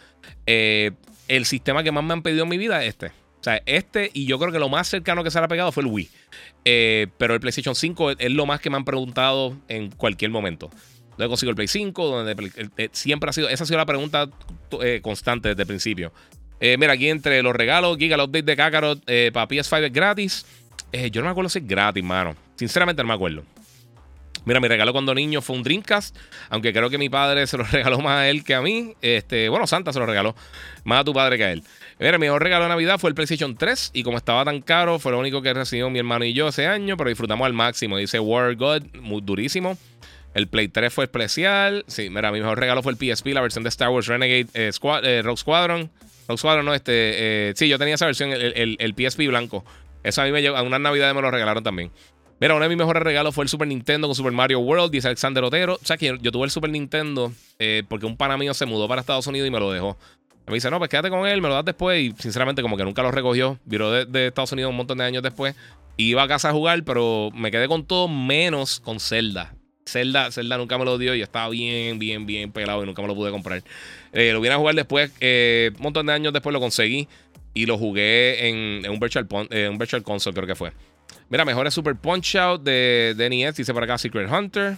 eh, 0.47 0.93
el 1.29 1.45
sistema 1.47 1.83
que 1.83 1.93
más 1.93 2.05
me 2.05 2.12
han 2.12 2.23
pedido 2.23 2.45
en 2.45 2.49
mi 2.49 2.59
vida 2.59 2.83
es 2.83 2.91
este. 2.91 3.07
O 3.07 3.43
sea, 3.43 3.62
este 3.65 4.11
y 4.12 4.27
yo 4.27 4.39
creo 4.39 4.53
que 4.53 4.59
lo 4.59 4.69
más 4.69 4.89
cercano 4.89 5.25
que 5.25 5.31
se 5.31 5.39
le 5.39 5.47
ha 5.47 5.49
pegado 5.49 5.73
fue 5.73 5.83
el 5.83 5.89
Wii. 5.89 6.11
Eh, 6.65 7.07
pero 7.17 7.35
el 7.35 7.41
PlayStation 7.41 7.75
5 7.75 8.11
es, 8.12 8.31
lo 8.31 8.45
más 8.45 8.61
que 8.61 8.69
me 8.69 8.77
han 8.77 8.85
preguntado 8.85 9.57
en 9.69 9.91
cualquier 9.91 10.31
momento. 10.31 10.71
Luego 11.17 11.33
consigo 11.33 11.51
el 11.51 11.57
Play 11.57 11.69
5, 11.69 12.07
donde 12.07 12.51
eh, 12.77 12.89
siempre 12.93 13.31
ha 13.31 13.33
sido, 13.33 13.49
esa 13.49 13.65
ha 13.65 13.67
sido 13.67 13.79
la 13.79 13.87
pregunta 13.87 14.29
constante 15.03 15.51
desde 15.51 15.62
el 15.62 15.67
principio. 15.67 16.12
mira, 16.61 16.93
aquí 16.93 17.09
entre 17.09 17.43
los 17.43 17.55
regalos, 17.55 17.99
Giga, 17.99 18.15
el 18.15 18.23
update 18.23 18.43
de 18.43 18.57
Kakarot 18.57 19.05
para 19.33 19.49
PS5 19.49 19.87
es 19.87 19.93
gratis. 19.93 20.47
yo 21.11 21.21
no 21.21 21.27
me 21.27 21.31
acuerdo 21.33 21.49
si 21.49 21.59
es 21.59 21.67
gratis, 21.67 22.05
mano. 22.05 22.37
Sinceramente 22.57 23.03
no 23.03 23.09
me 23.09 23.15
acuerdo. 23.15 23.43
Mira, 24.45 24.61
mi 24.61 24.69
regalo 24.69 24.93
cuando 24.93 25.15
niño 25.15 25.43
fue 25.43 25.57
un 25.57 25.62
Dreamcast, 25.62 26.17
aunque 26.49 26.73
creo 26.73 26.91
que 26.91 26.99
mi 26.99 27.09
padre 27.09 27.47
se 27.47 27.57
lo 27.57 27.65
regaló 27.71 27.99
más 28.01 28.19
a 28.19 28.29
él 28.29 28.45
que 28.45 28.55
a 28.55 28.62
mí. 28.62 28.95
Este, 29.03 29.49
bueno, 29.49 29.67
Santa 29.67 29.93
se 29.93 29.99
lo 29.99 30.07
regaló 30.07 30.35
más 30.85 31.01
a 31.01 31.05
tu 31.05 31.12
padre 31.12 31.37
que 31.37 31.45
a 31.45 31.53
él. 31.53 31.62
Mira, 31.99 32.12
mi 32.19 32.27
mejor 32.27 32.43
regalo 32.43 32.65
de 32.65 32.71
Navidad 32.71 32.99
fue 32.99 33.11
el 33.11 33.15
PlayStation 33.15 33.57
3 33.57 33.91
y 33.93 34.03
como 34.03 34.17
estaba 34.17 34.45
tan 34.45 34.62
caro, 34.62 34.99
fue 34.99 35.12
lo 35.12 35.19
único 35.19 35.43
que 35.43 35.53
recibió 35.53 35.91
mi 35.91 35.99
hermano 35.99 36.25
y 36.25 36.33
yo 36.33 36.49
ese 36.49 36.67
año, 36.67 36.97
pero 36.97 37.11
disfrutamos 37.11 37.45
al 37.45 37.53
máximo. 37.53 37.99
Dice 37.99 38.19
War 38.19 38.55
God, 38.57 38.83
muy 39.01 39.21
durísimo. 39.21 39.77
El 40.35 40.49
Play 40.49 40.69
3 40.69 40.93
fue 40.93 41.05
especial. 41.05 41.85
Sí, 41.89 42.09
mira, 42.09 42.31
mi 42.31 42.41
mejor 42.41 42.59
regalo 42.59 42.83
fue 42.83 42.93
el 42.93 42.99
PSP, 42.99 43.29
la 43.29 43.41
versión 43.41 43.65
de 43.65 43.69
Star 43.69 43.89
Wars 43.89 44.07
Renegade 44.07 44.47
eh, 44.55 44.71
eh, 45.03 45.23
Rock 45.23 45.39
Squadron. 45.39 45.91
Rock 46.29 46.39
Squadron, 46.39 46.65
no, 46.65 46.75
este. 46.75 46.93
Eh, 46.95 47.53
sí, 47.57 47.69
yo 47.69 47.79
tenía 47.79 47.97
esa 47.97 48.07
versión, 48.07 48.33
el, 48.33 48.77
el, 48.79 48.95
PSP 48.95 49.27
blanco. 49.27 49.65
Eso 50.03 50.23
a 50.23 50.25
mí 50.25 50.33
me 50.33 50.41
llegó, 50.41 50.57
a 50.57 50.62
unas 50.62 50.81
navidades 50.81 51.15
me 51.15 51.21
lo 51.21 51.31
regalaron 51.31 51.65
también. 51.65 51.91
Mira, 52.41 52.55
uno 52.55 52.62
de 52.62 52.71
mis 52.71 52.79
mejores 52.79 53.03
regalos 53.03 53.35
fue 53.35 53.45
el 53.45 53.51
Super 53.51 53.69
Nintendo 53.69 54.09
con 54.09 54.15
Super 54.15 54.33
Mario 54.33 54.61
World, 54.61 54.91
dice 54.91 55.09
Alexander 55.09 55.45
Otero. 55.45 55.75
O 55.75 55.85
sea, 55.85 55.99
que 55.99 56.17
yo, 56.23 56.33
tuve 56.33 56.47
el 56.47 56.51
Super 56.51 56.71
Nintendo 56.71 57.31
eh, 57.59 57.83
porque 57.87 58.07
un 58.07 58.17
pana 58.17 58.39
mío 58.39 58.55
se 58.55 58.65
mudó 58.65 58.89
para 58.89 59.03
Estados 59.03 59.27
Unidos 59.27 59.47
y 59.47 59.51
me 59.51 59.61
lo 59.61 59.71
dejó. 59.71 59.99
Me 60.47 60.55
dice, 60.55 60.71
no, 60.71 60.79
pues 60.79 60.89
quédate 60.89 61.11
con 61.11 61.29
él, 61.29 61.43
me 61.43 61.49
lo 61.49 61.55
das 61.55 61.67
después. 61.67 62.01
Y 62.03 62.15
sinceramente, 62.19 62.62
como 62.62 62.79
que 62.79 62.85
nunca 62.85 63.03
lo 63.03 63.11
recogió. 63.11 63.59
Viró 63.67 63.91
de, 63.91 64.27
Estados 64.29 64.53
Unidos 64.53 64.71
un 64.71 64.77
montón 64.77 64.97
de 64.97 65.05
años 65.05 65.23
después. 65.23 65.55
Iba 65.99 66.23
a 66.23 66.29
casa 66.29 66.49
a 66.49 66.53
jugar, 66.53 66.83
pero 66.83 67.31
me 67.35 67.51
quedé 67.51 67.69
con 67.69 67.85
todo 67.85 68.09
menos 68.09 68.81
con 68.81 69.01
Zelda. 69.01 69.55
Zelda, 69.87 70.33
Zelda 70.33 70.57
nunca 70.57 70.79
me 70.79 70.87
lo 70.87 70.97
dio 70.97 71.15
y 71.15 71.21
estaba 71.21 71.51
bien, 71.51 71.99
bien, 71.99 72.25
bien 72.25 72.53
pelado 72.53 72.83
y 72.83 72.87
nunca 72.87 73.03
me 73.03 73.09
lo 73.09 73.15
pude 73.15 73.31
comprar. 73.31 73.62
Eh, 74.15 74.33
lo 74.33 74.41
vine 74.41 74.55
a 74.55 74.59
jugar 74.59 74.75
después, 74.75 75.12
eh, 75.21 75.73
un 75.77 75.83
montón 75.83 76.07
de 76.07 76.12
años 76.15 76.33
después 76.33 76.53
lo 76.55 76.61
conseguí 76.61 77.07
y 77.53 77.67
lo 77.67 77.77
jugué 77.77 78.49
en, 78.49 78.89
un, 78.89 78.99
virtual, 79.01 79.27
un 79.31 79.79
Virtual 79.79 80.03
Console, 80.03 80.35
creo 80.35 80.47
que 80.47 80.55
fue. 80.55 80.73
Mira, 81.31 81.44
mejor 81.44 81.70
Super 81.70 81.94
Punch 81.94 82.35
Out 82.35 82.62
de, 82.62 83.15
de 83.16 83.31
NES, 83.31 83.55
dice 83.55 83.73
por 83.73 83.85
acá 83.85 83.97
Secret 83.97 84.31
Hunter. 84.31 84.77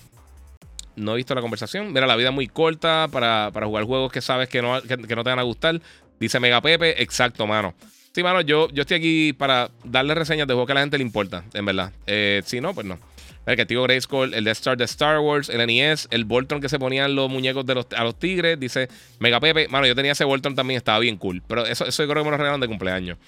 No 0.95 1.15
he 1.15 1.16
visto 1.16 1.35
la 1.35 1.41
conversación. 1.41 1.95
Mira, 1.95 2.07
la 2.07 2.15
vida 2.15 2.31
muy 2.31 2.47
corta 2.47 3.09
para, 3.11 3.51
jugar 3.51 3.85
juegos 3.85 4.12
que 4.12 4.20
sabes 4.20 4.51
que 4.51 4.61
no, 4.61 4.81
que, 4.83 4.97
no 4.99 5.24
te 5.24 5.31
van 5.31 5.39
a 5.39 5.43
gustar. 5.43 5.81
Dice 6.20 6.39
Mega 6.39 6.61
Pepe, 6.61 7.03
exacto, 7.03 7.47
mano. 7.47 7.74
Sí, 8.15 8.23
mano, 8.23 8.43
yo, 8.43 8.69
yo 8.69 8.83
estoy 8.83 8.99
aquí 8.99 9.33
para 9.33 9.70
darle 9.83 10.15
reseñas 10.15 10.47
de 10.47 10.53
juegos 10.53 10.66
que 10.66 10.73
a 10.73 10.74
la 10.74 10.81
gente 10.83 10.99
le 10.99 11.05
importa, 11.05 11.43
en 11.55 11.65
verdad. 11.65 11.91
Eh, 12.07 12.43
si 12.45 12.61
no, 12.61 12.74
pues 12.74 12.87
no. 12.87 12.99
El 13.44 13.56
Castigo 13.56 13.82
Grayskull, 13.82 14.35
el 14.35 14.44
Death 14.44 14.59
Star 14.59 14.77
de 14.77 14.85
Star 14.85 15.19
Wars, 15.19 15.48
el 15.48 15.66
NES, 15.66 16.06
el 16.10 16.24
Voltron 16.24 16.60
que 16.60 16.69
se 16.69 16.78
ponían 16.78 17.16
los 17.16 17.28
muñecos 17.28 17.66
de 17.66 17.74
los, 17.74 17.86
a 17.97 18.05
los 18.05 18.16
tigres. 18.16 18.59
Dice 18.59 18.89
Mega 19.19 19.40
Pepe. 19.40 19.66
Mano, 19.69 19.86
yo 19.86 19.97
tenía 19.97 20.12
ese 20.12 20.24
Voltron 20.24 20.55
también, 20.55 20.78
estaba 20.78 21.01
bien 21.01 21.16
cool. 21.16 21.43
Pero 21.48 21.66
eso, 21.66 21.85
eso 21.85 22.05
yo 22.05 22.09
creo 22.09 22.23
que 22.23 22.27
me 22.27 22.31
lo 22.31 22.36
regalaron 22.36 22.60
de 22.60 22.69
cumpleaños. 22.69 23.19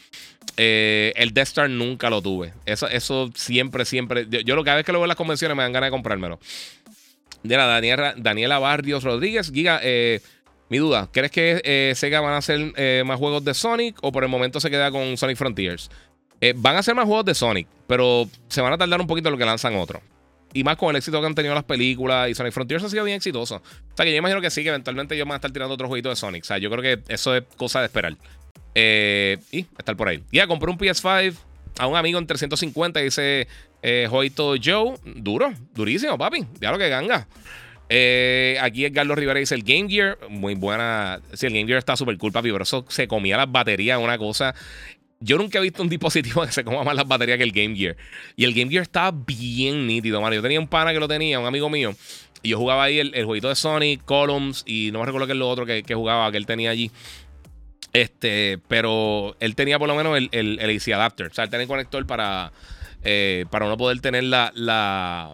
Eh, 0.56 1.12
el 1.16 1.34
Death 1.34 1.48
Star 1.48 1.68
nunca 1.68 2.10
lo 2.10 2.22
tuve. 2.22 2.52
Eso, 2.64 2.88
eso 2.88 3.30
siempre, 3.34 3.84
siempre. 3.84 4.26
Yo, 4.28 4.62
cada 4.62 4.76
vez 4.76 4.86
que 4.86 4.92
lo 4.92 4.98
veo 4.98 5.06
en 5.06 5.08
las 5.08 5.16
convenciones 5.16 5.56
me 5.56 5.64
dan 5.64 5.72
ganas 5.72 5.88
de 5.88 5.92
comprármelo. 5.92 6.38
Mira, 7.42 7.66
Daniela, 7.66 8.14
Daniela 8.16 8.58
Barrios 8.58 9.02
Rodríguez, 9.02 9.50
Giga, 9.52 9.80
eh, 9.82 10.20
mi 10.70 10.78
duda, 10.78 11.10
¿crees 11.12 11.30
que 11.30 11.60
eh, 11.62 11.92
Sega 11.94 12.20
van 12.20 12.32
a 12.34 12.36
hacer 12.38 13.04
más 13.04 13.18
juegos 13.18 13.44
de 13.44 13.52
Sonic 13.52 13.98
o 14.00 14.12
por 14.12 14.22
el 14.22 14.30
momento 14.30 14.60
se 14.60 14.70
queda 14.70 14.90
con 14.90 15.16
Sonic 15.16 15.36
Frontiers? 15.36 15.90
Eh, 16.44 16.52
van 16.54 16.76
a 16.76 16.82
ser 16.82 16.94
más 16.94 17.06
juegos 17.06 17.24
de 17.24 17.34
Sonic, 17.34 17.66
pero 17.86 18.28
se 18.48 18.60
van 18.60 18.70
a 18.70 18.76
tardar 18.76 19.00
un 19.00 19.06
poquito 19.06 19.30
en 19.30 19.32
lo 19.32 19.38
que 19.38 19.46
lanzan 19.46 19.76
otros. 19.76 20.02
Y 20.52 20.62
más 20.62 20.76
con 20.76 20.90
el 20.90 20.96
éxito 20.96 21.18
que 21.18 21.26
han 21.26 21.34
tenido 21.34 21.54
las 21.54 21.64
películas. 21.64 22.28
Y 22.28 22.34
Sonic 22.34 22.52
Frontiers 22.52 22.84
ha 22.84 22.90
sido 22.90 23.02
bien 23.02 23.16
exitoso. 23.16 23.56
O 23.56 23.96
sea 23.96 24.04
que 24.04 24.12
yo 24.12 24.18
imagino 24.18 24.42
que 24.42 24.50
sí, 24.50 24.62
que 24.62 24.68
eventualmente 24.68 25.14
ellos 25.14 25.26
van 25.26 25.32
a 25.32 25.36
estar 25.36 25.50
tirando 25.50 25.72
otro 25.72 25.88
jueguito 25.88 26.10
de 26.10 26.16
Sonic. 26.16 26.44
O 26.44 26.46
sea, 26.46 26.58
yo 26.58 26.70
creo 26.70 26.82
que 26.82 27.02
eso 27.10 27.34
es 27.34 27.44
cosa 27.56 27.80
de 27.80 27.86
esperar. 27.86 28.14
Eh, 28.74 29.38
y 29.52 29.60
estar 29.78 29.96
por 29.96 30.08
ahí. 30.08 30.22
Ya, 30.32 30.46
compré 30.46 30.70
un 30.70 30.76
PS5 30.76 31.34
a 31.78 31.86
un 31.86 31.96
amigo 31.96 32.18
en 32.18 32.26
350. 32.26 33.00
Dice 33.00 33.48
eh, 33.80 34.06
Joito 34.10 34.54
Joe. 34.62 34.96
Duro, 35.16 35.50
durísimo, 35.74 36.18
papi. 36.18 36.44
Ya 36.60 36.70
lo 36.70 36.76
que 36.76 36.90
ganga. 36.90 37.26
Eh, 37.88 38.58
aquí 38.60 38.84
Edgardo 38.84 39.14
Rivera 39.14 39.40
dice 39.40 39.54
el 39.54 39.62
Game 39.62 39.88
Gear. 39.88 40.18
Muy 40.28 40.56
buena. 40.56 41.22
Sí, 41.32 41.46
el 41.46 41.54
Game 41.54 41.66
Gear 41.66 41.78
está 41.78 41.96
súper 41.96 42.18
cool, 42.18 42.32
papi. 42.32 42.52
Pero 42.52 42.64
eso 42.64 42.84
se 42.90 43.08
comía 43.08 43.38
las 43.38 43.50
baterías, 43.50 43.98
una 43.98 44.18
cosa 44.18 44.54
yo 45.24 45.38
nunca 45.38 45.58
he 45.58 45.62
visto 45.62 45.82
un 45.82 45.88
dispositivo 45.88 46.42
que 46.46 46.52
se 46.52 46.64
coma 46.64 46.84
más 46.84 46.94
las 46.94 47.08
baterías 47.08 47.38
que 47.38 47.44
el 47.44 47.52
Game 47.52 47.74
Gear. 47.74 47.96
Y 48.36 48.44
el 48.44 48.52
Game 48.52 48.70
Gear 48.70 48.82
estaba 48.82 49.10
bien 49.10 49.86
nítido, 49.86 50.20
mano. 50.20 50.34
Yo 50.34 50.42
tenía 50.42 50.60
un 50.60 50.68
pana 50.68 50.92
que 50.92 51.00
lo 51.00 51.08
tenía, 51.08 51.40
un 51.40 51.46
amigo 51.46 51.70
mío. 51.70 51.94
Y 52.42 52.50
yo 52.50 52.58
jugaba 52.58 52.84
ahí 52.84 52.98
el, 52.98 53.24
jueguito 53.24 53.48
de 53.48 53.54
Sonic, 53.54 54.04
Columns, 54.04 54.64
y 54.66 54.90
no 54.92 55.00
me 55.00 55.06
recuerdo 55.06 55.26
qué 55.26 55.32
es 55.32 55.38
lo 55.38 55.48
otro 55.48 55.64
que, 55.64 55.82
jugaba, 55.94 56.30
que 56.30 56.36
él 56.36 56.44
tenía 56.44 56.70
allí. 56.70 56.90
Este, 57.94 58.58
pero 58.68 59.34
él 59.40 59.54
tenía 59.54 59.78
por 59.78 59.88
lo 59.88 59.94
menos 59.94 60.18
el, 60.18 60.28
el, 60.32 60.76
AC 60.76 60.88
adapter. 60.88 61.28
O 61.28 61.34
sea, 61.34 61.44
él 61.44 61.50
tenía 61.50 61.62
el 61.62 61.68
conector 61.68 62.04
para, 62.06 62.52
eh, 63.02 63.46
para 63.50 63.64
uno 63.64 63.78
poder 63.78 64.00
tener 64.00 64.24
la, 64.24 64.52
la. 64.54 65.32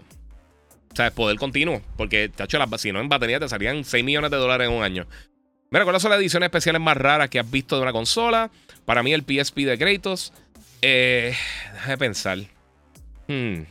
O 0.93 0.97
sea, 0.97 1.11
poder 1.11 1.37
continuo. 1.37 1.83
Porque, 1.97 2.29
tacho, 2.29 2.59
las, 2.59 2.81
si 2.81 2.93
no 2.93 3.01
en 3.01 3.09
batería 3.09 3.41
te 3.41 3.49
salían 3.49 3.85
6 3.85 4.05
millones 4.05 4.31
de 4.31 4.37
dólares 4.37 4.69
en 4.69 4.75
un 4.75 4.85
año. 4.85 5.07
Mira, 5.71 5.85
¿cuáles 5.85 6.03
son 6.03 6.13
las 6.13 6.21
ediciones 6.21 6.47
especiales 6.47 6.81
más 6.81 6.97
raras 6.97 7.29
que 7.29 7.41
has 7.41 7.51
visto 7.51 7.75
de 7.75 7.83
una 7.83 7.93
consola? 7.93 8.53
Para 8.85 9.03
mí, 9.03 9.13
el 9.13 9.23
PSP 9.23 9.59
de 9.61 9.79
Kratos. 9.79 10.33
Eh, 10.83 11.35
déjame 11.75 11.99
pensar. 11.99 12.39
Hmm. 13.29 13.63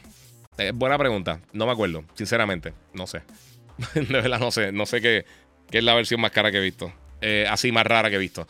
Eh, 0.58 0.72
buena 0.74 0.98
pregunta. 0.98 1.40
No 1.54 1.66
me 1.66 1.72
acuerdo, 1.72 2.04
sinceramente. 2.14 2.74
No 2.94 3.08
sé. 3.08 3.22
de 3.94 4.02
verdad, 4.04 4.40
no 4.40 4.52
sé. 4.52 4.72
No 4.72 4.86
sé 4.86 5.02
qué, 5.02 5.26
es 5.72 5.84
la 5.84 5.94
versión 5.94 6.22
más 6.22 6.32
cara 6.32 6.52
que 6.52 6.58
he 6.58 6.62
visto. 6.62 6.94
Eh, 7.22 7.46
así 7.50 7.72
más 7.72 7.86
rara 7.86 8.10
que 8.10 8.16
he 8.16 8.20
visto. 8.20 8.48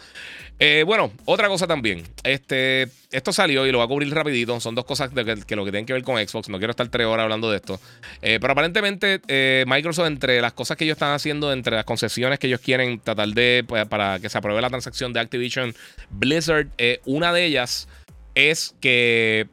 Eh, 0.60 0.84
bueno, 0.86 1.12
otra 1.26 1.48
cosa 1.48 1.66
también. 1.68 2.04
Este, 2.24 2.90
esto 3.12 3.32
salió 3.32 3.66
y 3.66 3.72
lo 3.72 3.78
voy 3.78 3.86
a 3.86 3.88
cubrir 3.88 4.14
rapidito. 4.14 4.60
Son 4.60 4.76
dos 4.76 4.86
cosas 4.86 5.10
que, 5.10 5.56
lo 5.56 5.66
que 5.66 5.72
tienen 5.72 5.86
que 5.86 5.94
ver 5.94 6.04
con 6.04 6.18
Xbox. 6.18 6.50
No 6.50 6.58
quiero 6.58 6.72
estar 6.72 6.88
tres 6.90 7.08
horas 7.08 7.24
hablando 7.24 7.50
de 7.50 7.58
esto. 7.58 7.80
pero 8.22 8.52
aparentemente 8.52 9.22
Microsoft, 9.66 10.08
entre 10.08 10.42
las 10.42 10.54
cosas 10.54 10.76
que 10.76 10.84
ellos 10.84 10.96
están 10.96 11.14
haciendo, 11.14 11.54
entre 11.54 11.76
las 11.76 11.86
concesiones 11.86 12.40
que 12.40 12.48
ellos 12.48 12.60
quieren 12.60 13.00
tratar 13.00 13.30
de, 13.30 13.64
pues, 13.66 13.88
para 13.88 14.20
que 14.20 14.30
se 14.30 14.38
apruebe 14.38 14.62
la 14.62 14.70
transacción 14.70 15.14
de 15.14 15.22
Activision 15.22 15.74
Blizzard, 16.10 16.68
una 17.06 17.32
de 17.32 17.46
ellas 17.46 17.88
es 18.36 18.76
que 18.80 19.48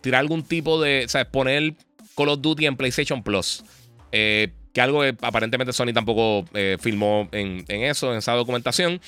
tirar 0.00 0.20
algún 0.20 0.42
tipo 0.42 0.80
de, 0.80 1.04
o 1.04 1.08
sea, 1.08 1.24
poner 1.24 1.74
Call 2.16 2.28
of 2.28 2.40
Duty 2.40 2.66
en 2.66 2.76
PlayStation 2.76 3.22
Plus. 3.22 3.64
Eh, 4.12 4.48
que 4.72 4.80
algo 4.80 5.00
que 5.00 5.16
aparentemente 5.20 5.72
Sony 5.72 5.92
tampoco 5.92 6.48
eh, 6.54 6.76
filmó 6.80 7.28
en, 7.32 7.64
eso, 7.68 8.12
en 8.12 8.18
esa 8.18 8.32
documentación. 8.34 9.00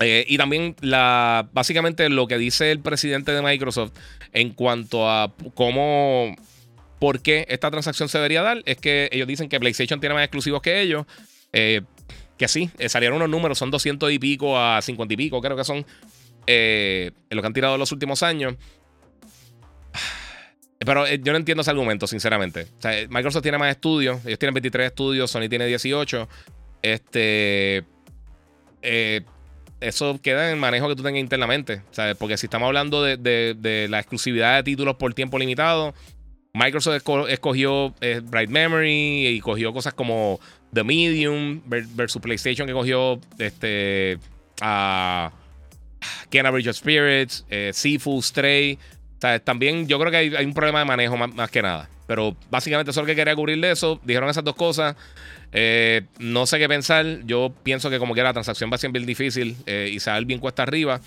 Eh, 0.00 0.24
y 0.28 0.36
también 0.36 0.74
la, 0.80 1.48
básicamente 1.52 2.08
lo 2.08 2.26
que 2.26 2.36
dice 2.36 2.72
el 2.72 2.80
presidente 2.80 3.32
de 3.32 3.42
Microsoft 3.42 3.92
en 4.32 4.50
cuanto 4.50 5.08
a 5.08 5.32
cómo, 5.54 6.34
por 6.98 7.20
qué 7.20 7.46
esta 7.48 7.70
transacción 7.70 8.08
se 8.08 8.18
debería 8.18 8.42
dar, 8.42 8.62
es 8.66 8.76
que 8.78 9.08
ellos 9.12 9.28
dicen 9.28 9.48
que 9.48 9.60
PlayStation 9.60 10.00
tiene 10.00 10.14
más 10.14 10.24
exclusivos 10.24 10.62
que 10.62 10.80
ellos. 10.80 11.06
que 11.52 12.48
sí, 12.48 12.70
salieron 12.88 13.16
unos 13.16 13.28
números, 13.28 13.58
son 13.58 13.70
200 13.70 14.10
y 14.10 14.18
pico 14.18 14.58
a 14.58 14.82
50 14.82 15.14
y 15.14 15.16
pico, 15.16 15.40
creo 15.40 15.56
que 15.56 15.64
son 15.64 15.78
lo 15.78 17.40
que 17.42 17.46
han 17.46 17.52
tirado 17.52 17.74
en 17.74 17.80
los 17.80 17.92
últimos 17.92 18.22
años. 18.22 18.56
Pero 20.78 21.06
eh, 21.06 21.20
yo 21.22 21.32
no 21.32 21.38
entiendo 21.38 21.62
ese 21.62 21.70
argumento, 21.70 22.06
sinceramente. 22.06 22.66
Microsoft 23.08 23.42
tiene 23.42 23.58
más 23.58 23.70
estudios. 23.70 24.24
Ellos 24.26 24.38
tienen 24.38 24.54
23 24.54 24.86
estudios, 24.86 25.30
Sony 25.30 25.48
tiene 25.48 25.66
18. 25.66 26.28
Este. 26.82 27.84
Eh, 28.82 29.22
eso 29.86 30.20
queda 30.22 30.46
en 30.46 30.54
el 30.54 30.60
manejo 30.60 30.88
que 30.88 30.96
tú 30.96 31.02
tengas 31.02 31.20
internamente. 31.20 31.82
¿sabes? 31.90 32.16
Porque 32.16 32.36
si 32.36 32.46
estamos 32.46 32.66
hablando 32.66 33.02
de, 33.02 33.86
la 33.88 33.98
exclusividad 33.98 34.56
de 34.56 34.62
títulos 34.62 34.96
por 34.96 35.14
tiempo 35.14 35.38
limitado, 35.38 35.94
Microsoft 36.52 37.02
escogió 37.28 37.94
eh, 38.00 38.20
Bright 38.22 38.50
Memory 38.50 39.26
y 39.28 39.40
cogió 39.40 39.72
cosas 39.72 39.94
como 39.94 40.38
The 40.72 40.84
Medium 40.84 41.62
versus 41.66 42.22
PlayStation 42.22 42.66
que 42.66 42.72
cogió 42.72 43.18
este 43.38 44.18
a 44.60 45.32
Bridge 46.30 46.68
of 46.68 46.76
Spirits, 46.76 47.44
Seafood, 47.72 48.22
Stray 48.22 48.78
también 49.42 49.86
yo 49.88 49.98
creo 49.98 50.10
que 50.10 50.16
hay, 50.18 50.44
un 50.44 50.54
problema 50.54 50.80
de 50.80 50.84
manejo 50.84 51.16
más, 51.16 51.50
que 51.50 51.62
nada. 51.62 51.88
Pero 52.06 52.36
básicamente 52.50 52.90
eso 52.90 53.00
es 53.00 53.04
lo 53.04 53.06
que 53.06 53.16
quería 53.16 53.34
cubrir 53.34 53.60
de 53.60 53.70
eso. 53.70 54.00
Dijeron 54.04 54.28
esas 54.28 54.44
dos 54.44 54.54
cosas. 54.54 54.96
Eh, 55.52 56.02
no 56.18 56.46
sé 56.46 56.58
qué 56.58 56.68
pensar. 56.68 57.20
Yo 57.24 57.52
pienso 57.62 57.88
que 57.88 57.98
como 57.98 58.14
que 58.14 58.22
la 58.22 58.32
transacción 58.32 58.70
va 58.70 58.74
a 58.74 58.78
ser 58.78 58.90
bien 58.90 59.06
difícil 59.06 59.56
eh, 59.66 59.90
y 59.92 60.00
sale 60.00 60.26
bien 60.26 60.40
cuesta 60.40 60.62
arriba. 60.62 61.00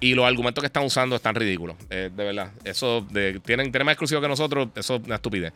Y 0.00 0.14
los 0.14 0.26
argumentos 0.26 0.62
que 0.62 0.66
están 0.66 0.84
usando 0.84 1.16
están 1.16 1.34
ridículos. 1.34 1.76
Eh, 1.90 2.10
de 2.14 2.24
verdad. 2.24 2.52
Eso 2.64 3.04
de, 3.10 3.40
tienen, 3.40 3.72
tienen 3.72 3.84
más 3.84 3.94
exclusivo 3.94 4.20
que 4.20 4.28
nosotros. 4.28 4.68
Eso 4.76 4.96
es 4.96 5.02
una 5.04 5.16
estupidez. 5.16 5.52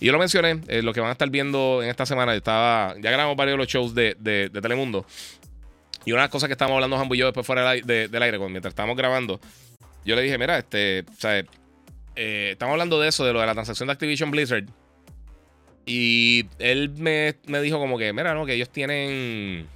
Y 0.00 0.06
yo 0.06 0.12
lo 0.12 0.18
mencioné. 0.18 0.60
lo 0.82 0.92
que 0.92 1.00
van 1.00 1.08
a 1.08 1.12
estar 1.12 1.30
viendo 1.30 1.82
en 1.82 1.88
esta 1.88 2.06
semana. 2.06 2.34
Estaba, 2.34 2.94
ya 3.00 3.10
grabamos 3.10 3.36
varios 3.36 3.54
de 3.54 3.58
los 3.58 3.68
shows 3.68 3.94
de, 3.94 4.50
Telemundo. 4.52 5.06
Y 6.04 6.12
una 6.12 6.20
de 6.20 6.24
las 6.26 6.30
cosas 6.30 6.46
que 6.46 6.52
estábamos 6.52 6.76
hablando 6.76 6.98
Jambo 6.98 7.16
y 7.16 7.18
yo 7.18 7.26
después 7.26 7.44
fuera 7.44 7.72
del, 7.72 8.22
aire, 8.22 8.38
mientras 8.38 8.70
estábamos 8.70 8.96
grabando, 8.96 9.40
yo 10.04 10.14
le 10.14 10.22
dije, 10.22 10.38
mira, 10.38 10.56
este, 10.56 11.00
o 11.00 11.20
sea, 11.20 11.44
eh, 12.16 12.50
estamos 12.52 12.72
hablando 12.72 12.98
de 13.00 13.08
eso, 13.08 13.24
de 13.24 13.32
lo 13.32 13.40
de 13.40 13.46
la 13.46 13.52
transacción 13.52 13.86
de 13.86 13.92
Activision 13.92 14.30
Blizzard. 14.30 14.64
Y 15.84 16.46
él 16.58 16.90
me, 16.96 17.36
dijo 17.60 17.78
como 17.78 17.96
que, 17.98 18.12
mira, 18.12 18.34
no, 18.34 18.44
que 18.44 18.54
ellos 18.54 18.70
tienen... 18.70 19.68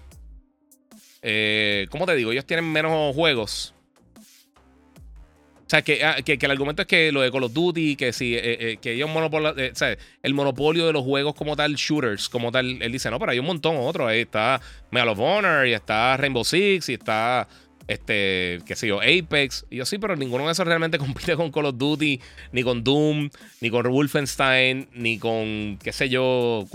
Eh, 1.23 1.87
¿Cómo 1.91 2.07
te 2.07 2.17
digo? 2.17 2.33
Ellos 2.33 2.47
tienen 2.47 2.71
menos 2.73 3.15
juegos. 3.15 3.75
O 4.17 5.71
sea, 5.71 5.83
que, 5.83 6.03
ah, 6.03 6.17
el 6.27 6.51
argumento 6.51 6.83
es 6.83 6.89
que 6.89 7.13
lo 7.13 7.21
de 7.21 7.31
Call 7.31 7.45
of 7.45 7.53
Duty, 7.53 7.95
que 7.95 8.13
si 8.13 8.35
eh, 8.37 8.79
que 8.83 8.95
ellos 8.95 9.09
monopolio, 9.09 9.51
o 9.51 9.75
sea, 9.77 9.97
el 10.21 10.35
monopolio 10.35 10.85
de 10.85 10.93
los 10.93 11.05
juegos 11.05 11.37
como 11.37 11.55
tal, 11.55 11.75
shooters, 11.75 12.29
como 12.29 12.51
tal, 12.51 12.83
él 12.83 12.91
dice, 12.91 13.09
no, 13.09 13.21
pero 13.21 13.31
hay 13.31 13.39
un 13.39 13.47
montón 13.47 13.77
otros. 13.79 14.09
Ahí 14.09 14.23
está 14.23 14.61
Medal 14.91 15.11
of 15.11 15.21
Honor, 15.21 15.69
y 15.69 15.75
está 15.75 16.17
Rainbow 16.17 16.45
Six, 16.45 16.89
y 16.89 16.95
está 16.95 17.47
este, 17.91 18.61
qué 18.67 18.77
sé 18.77 18.87
yo, 18.87 19.01
Apex. 19.01 19.67
Y 19.69 19.79
yo 19.79 19.85
sí, 19.85 19.99
pero 19.99 20.15
ninguno 20.15 20.47
de 20.47 20.53
esos 20.53 20.65
realmente 20.65 20.97
compite 20.99 21.35
con 21.35 21.51
Call 21.51 21.67
of 21.67 21.77
Duty, 21.77 22.21
ni 22.53 22.63
con 22.63 22.85
Doom, 22.85 23.31
ni 23.61 23.69
con 23.69 23.85
Wolfenstein, 23.89 24.89
ni 24.95 25.19
con, 25.19 25.77
qué 25.83 25.93
sé 25.93 26.09
yo, 26.09 26.67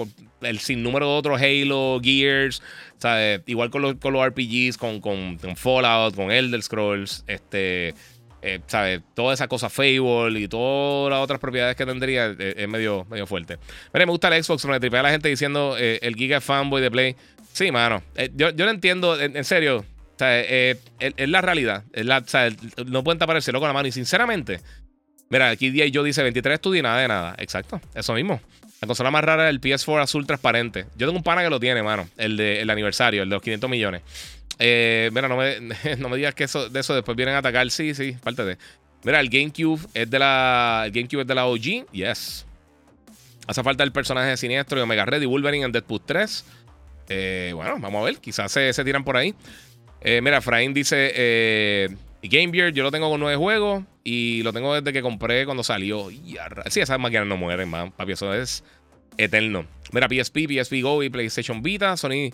el 0.42 0.60
sinnúmero 0.60 1.08
de 1.08 1.14
otros 1.14 1.42
Halo, 1.42 2.02
Gears, 2.04 2.62
¿sabes? 2.98 3.42
igual 3.46 3.70
con 3.70 3.82
los, 3.82 3.96
con 3.96 4.12
los 4.12 4.28
RPGs, 4.28 4.78
con, 4.78 5.00
con, 5.00 5.40
Fallout, 5.56 6.16
con 6.16 6.32
Elder 6.32 6.62
Scrolls, 6.62 7.24
este, 7.28 7.94
eh, 8.42 8.60
¿sabes? 8.68 9.00
Toda 9.14 9.34
esa 9.34 9.48
cosa 9.48 9.70
Fable 9.70 10.38
y 10.38 10.50
todas 10.50 11.12
las 11.12 11.22
otras 11.22 11.40
propiedades 11.40 11.78
que 11.78 11.86
tendría 11.86 12.36
eh, 12.38 12.56
es 12.58 12.68
medio, 12.68 13.06
medio 13.10 13.26
fuerte. 13.26 13.58
Mira, 13.94 14.06
me 14.06 14.12
gusta 14.12 14.36
el 14.36 14.44
Xbox, 14.44 14.66
me 14.66 14.82
tripea 14.82 15.02
la 15.02 15.12
gente 15.12 15.30
diciendo 15.30 15.78
eh, 15.80 15.98
el 16.02 16.16
Giga 16.16 16.42
fanboy 16.42 16.82
de 16.82 16.92
Play. 16.92 17.16
Sí, 17.54 17.72
mano. 17.72 18.04
yo, 18.36 18.50
yo 18.50 18.66
lo 18.66 18.72
entiendo, 18.72 19.18
en 19.18 19.46
serio. 19.46 19.86
O 20.16 20.18
sea, 20.18 20.40
eh, 20.40 20.80
es, 21.00 21.30
la 21.30 21.42
realidad. 21.42 21.84
no 22.86 23.04
pueden 23.04 23.20
tapar 23.20 23.36
el 23.36 23.42
cielo 23.42 23.60
con 23.60 23.68
la 23.68 23.74
mano. 23.74 23.88
Y 23.88 23.92
sinceramente, 23.92 24.62
mira, 25.30 25.50
aquí 25.50 25.68
y 25.68 25.92
yo 25.92 26.04
dice 26.04 26.24
23 26.24 26.56
estudios 26.56 26.80
y 26.80 26.84
nada 26.84 27.02
de 27.02 27.08
nada. 27.08 27.36
Exacto, 27.38 27.82
eso 27.94 28.14
mismo. 28.14 28.40
La 28.82 28.88
consola 28.88 29.12
más 29.12 29.24
rara 29.24 29.50
es 29.50 29.50
el 29.50 29.60
PS4 29.60 30.02
azul 30.02 30.26
transparente. 30.26 30.86
Yo 30.96 31.08
tengo 31.08 31.18
un 31.18 31.24
pana 31.24 31.44
que 31.44 31.50
lo 31.50 31.60
tiene, 31.60 31.84
mano. 31.84 32.08
El 32.18 32.38
de 32.38 32.62
el 32.62 32.70
aniversario, 32.70 33.24
el 33.24 33.30
de 33.30 33.36
los 33.36 33.44
500 33.44 33.70
millones. 33.70 34.02
Eh, 34.58 35.10
mira, 35.14 35.28
no 35.28 35.36
me, 35.36 35.60
no 35.98 36.08
me 36.08 36.16
digas 36.16 36.34
que 36.34 36.46
eso, 36.46 36.70
de 36.70 36.80
eso 36.80 36.94
después 36.96 37.18
vienen 37.18 37.36
a 37.36 37.40
atacar. 37.40 37.70
Sí, 37.70 37.94
sí, 37.94 38.14
parte 38.24 38.46
de. 38.46 38.58
Mira, 39.04 39.20
el 39.20 39.30
GameCube 39.30 39.82
es 39.94 40.10
de 40.10 40.20
la. 40.20 40.84
El 40.86 40.92
GameCube 40.92 41.22
es 41.22 41.28
de 41.28 41.36
la 41.36 41.46
OG. 41.46 41.92
Yes. 41.92 42.46
Hace 43.48 43.64
falta 43.64 43.84
el 43.84 43.92
personaje 43.92 44.30
de 44.30 44.38
Siniestro 44.38 44.80
y 44.80 44.82
Omega 44.82 45.06
Red 45.06 45.22
y 45.22 45.26
Wolverine 45.26 45.66
en 45.66 45.72
Deadpool 45.72 46.02
3. 46.06 46.46
Eh, 47.10 47.52
bueno, 47.54 47.78
vamos 47.80 48.02
a 48.02 48.06
ver. 48.06 48.18
Quizás 48.18 48.52
se, 48.52 48.72
se 48.74 48.84
tiran 48.84 49.04
por 49.04 49.18
ahí. 49.18 49.36
Eh, 50.08 50.22
mira, 50.22 50.40
Fraín 50.40 50.74
dice: 50.74 51.12
eh, 51.16 51.90
Game 52.22 52.54
Gear, 52.54 52.72
yo 52.72 52.84
lo 52.84 52.92
tengo 52.92 53.10
con 53.10 53.20
nueve 53.20 53.36
juegos 53.38 53.84
y 54.04 54.44
lo 54.44 54.54
tengo 54.54 54.76
desde 54.76 54.94
que 54.94 55.02
compré 55.02 55.46
cuando 55.46 55.64
salió. 55.64 56.10
Sí, 56.70 56.80
esas 56.80 57.00
máquinas 57.00 57.26
no 57.26 57.38
mueren, 57.38 57.68
man. 57.68 57.92
Papi, 57.92 58.12
eso 58.12 58.32
es 58.32 58.64
eterno. 59.18 59.66
Mira, 59.92 60.08
PSP, 60.08 60.48
PSP 60.48 60.82
Go 60.84 61.02
y 61.02 61.10
PlayStation 61.10 61.64
Vita. 61.64 61.98
Sony 61.98 62.30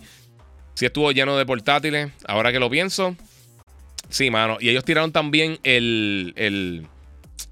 sí 0.74 0.84
estuvo 0.84 1.10
lleno 1.12 1.38
de 1.38 1.46
portátiles. 1.46 2.12
Ahora 2.26 2.52
que 2.52 2.60
lo 2.60 2.68
pienso. 2.68 3.16
Sí, 4.10 4.30
mano. 4.30 4.58
Y 4.60 4.68
ellos 4.68 4.84
tiraron 4.84 5.10
también 5.10 5.58
el, 5.62 6.34
el, 6.36 6.86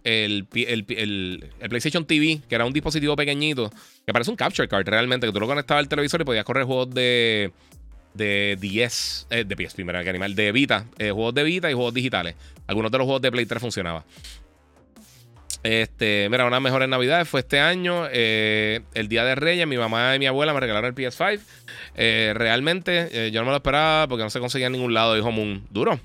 el, 0.05 0.47
el, 0.53 1.69
PlayStation 1.71 2.05
TV, 2.05 2.43
que 2.47 2.55
era 2.55 2.67
un 2.67 2.75
dispositivo 2.75 3.17
pequeñito, 3.17 3.71
que 4.05 4.13
parece 4.13 4.31
un 4.31 4.37
capture 4.37 4.69
card 4.69 4.87
realmente, 4.87 5.27
que 5.27 5.33
tú 5.33 5.41
lo 5.41 5.47
conectabas 5.47 5.81
al 5.81 5.89
televisor 5.89 6.21
y 6.21 6.25
podías 6.25 6.45
correr 6.45 6.65
juegos 6.65 6.91
de 6.91 7.53
de 8.15 8.57
10, 8.61 9.27
eh, 9.31 9.45
de 9.45 9.57
PSP, 9.57 9.85
mira, 9.85 10.03
que 10.03 10.11
animal, 10.11 10.35
de 10.35 10.53
Vita, 10.53 10.87
eh, 10.99 11.11
juegos 11.11 11.35
de 11.35 11.45
Vita 11.45 11.71
y 11.71 11.75
juegos 11.75 11.95
digitales. 11.95 12.35
Algunos 12.67 12.91
de 12.91 12.99
los 12.99 13.05
juegos 13.05 13.23
de 13.23 13.31
Play 13.31 13.47
3 13.47 13.61
funcionaban. 13.61 14.03
Este, 15.63 16.29
mira, 16.31 16.47
una 16.47 16.59
mejores 16.59 16.89
navidades 16.89 17.29
fue 17.29 17.41
este 17.41 17.61
año, 17.61 18.05
eh, 18.11 18.81
el 18.95 19.09
día 19.09 19.25
de 19.25 19.35
Reyes, 19.35 19.67
mi 19.67 19.77
mamá 19.77 20.17
y 20.17 20.19
mi 20.19 20.27
abuela 20.27 20.55
me 20.55 20.61
regalaron 20.61 20.89
el 20.89 20.95
PS5. 20.95 21.41
realmente 22.35 23.31
yo 23.31 23.41
no 23.41 23.47
me 23.47 23.51
lo 23.51 23.57
esperaba 23.57 24.09
porque 24.09 24.25
no 24.25 24.31
se 24.31 24.41
conseguía 24.41 24.69
en 24.69 24.73
ningún 24.73 24.95
lado, 24.95 25.15
dijo 25.15 25.31
Moon. 25.31 25.67
Duro. 25.71 26.01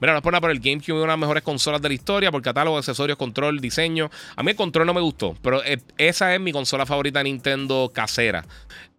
Mira, 0.00 0.12
no 0.12 0.18
es 0.18 0.40
por 0.40 0.50
el 0.50 0.60
GameCube 0.60 0.82
es 0.84 0.90
una 0.90 1.00
de 1.00 1.06
las 1.08 1.18
mejores 1.18 1.42
consolas 1.42 1.82
de 1.82 1.88
la 1.88 1.94
historia 1.94 2.30
por 2.30 2.40
catálogo, 2.40 2.78
accesorios, 2.78 3.18
control, 3.18 3.60
diseño. 3.60 4.10
A 4.36 4.42
mí 4.42 4.52
el 4.52 4.56
control 4.56 4.86
no 4.86 4.94
me 4.94 5.00
gustó, 5.00 5.36
pero 5.42 5.64
eh, 5.64 5.78
esa 5.96 6.34
es 6.34 6.40
mi 6.40 6.52
consola 6.52 6.86
favorita 6.86 7.22
Nintendo 7.22 7.90
casera. 7.92 8.44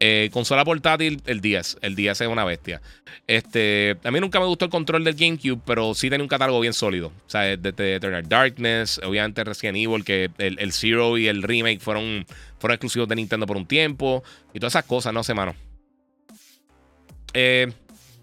Eh, 0.01 0.29
consola 0.33 0.65
portátil, 0.65 1.21
el 1.25 1.39
10. 1.39 1.77
El 1.81 1.95
10 1.95 2.21
es 2.21 2.27
una 2.27 2.43
bestia. 2.43 2.81
Este, 3.27 3.97
a 4.03 4.11
mí 4.11 4.19
nunca 4.19 4.39
me 4.39 4.45
gustó 4.45 4.65
el 4.65 4.71
control 4.71 5.03
del 5.03 5.15
GameCube, 5.15 5.61
pero 5.65 5.93
sí 5.93 6.09
tenía 6.09 6.23
un 6.23 6.29
catálogo 6.29 6.59
bien 6.59 6.73
sólido. 6.73 7.07
O 7.07 7.29
sea, 7.29 7.41
de, 7.41 7.95
Eternal 7.95 8.27
Darkness, 8.27 8.99
obviamente 9.03 9.43
Resident 9.43 9.77
Evil, 9.77 10.03
que 10.03 10.29
el, 10.37 10.59
el, 10.59 10.73
Zero 10.73 11.17
y 11.17 11.27
el 11.27 11.43
Remake 11.43 11.79
fueron, 11.79 12.25
fueron 12.59 12.75
exclusivos 12.75 13.07
de 13.07 13.15
Nintendo 13.15 13.45
por 13.45 13.55
un 13.55 13.65
tiempo. 13.65 14.23
Y 14.53 14.59
todas 14.59 14.73
esas 14.73 14.85
cosas, 14.85 15.13
no 15.13 15.23
sé, 15.23 15.33
mano. 15.33 15.55
Eh, 17.33 17.71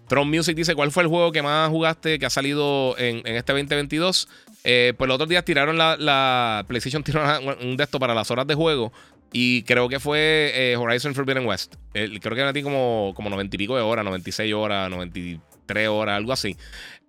Tron 0.07 0.29
Music 0.29 0.55
dice: 0.55 0.75
¿Cuál 0.75 0.91
fue 0.91 1.03
el 1.03 1.09
juego 1.09 1.31
que 1.31 1.41
más 1.41 1.69
jugaste 1.69 2.19
que 2.19 2.25
ha 2.25 2.29
salido 2.29 2.97
en, 2.97 3.17
este 3.25 3.53
2022? 3.53 4.27
Eh, 4.63 4.93
pues 4.97 5.07
los 5.07 5.15
otros 5.15 5.29
días 5.29 5.45
tiraron 5.45 5.77
la, 5.77 6.65
PlayStation, 6.67 7.03
tiró 7.03 7.21
un 7.61 7.77
de 7.77 7.83
esto 7.83 7.99
para 7.99 8.13
las 8.13 8.31
horas 8.31 8.47
de 8.47 8.55
juego. 8.55 8.91
Y 9.33 9.63
creo 9.63 9.89
que 9.89 9.99
fue 9.99 10.51
eh, 10.55 10.77
Horizon 10.77 11.13
Forbidden 11.13 11.45
West. 11.45 11.75
creo 11.91 12.35
que 12.35 12.53
ti 12.53 12.63
como, 12.63 13.11
como 13.15 13.29
90 13.29 13.55
y 13.55 13.57
pico 13.57 13.75
de 13.75 13.81
horas, 13.81 14.05
96 14.05 14.53
horas, 14.53 14.89
93 14.89 15.87
horas, 15.89 16.15
algo 16.15 16.31
así. 16.31 16.55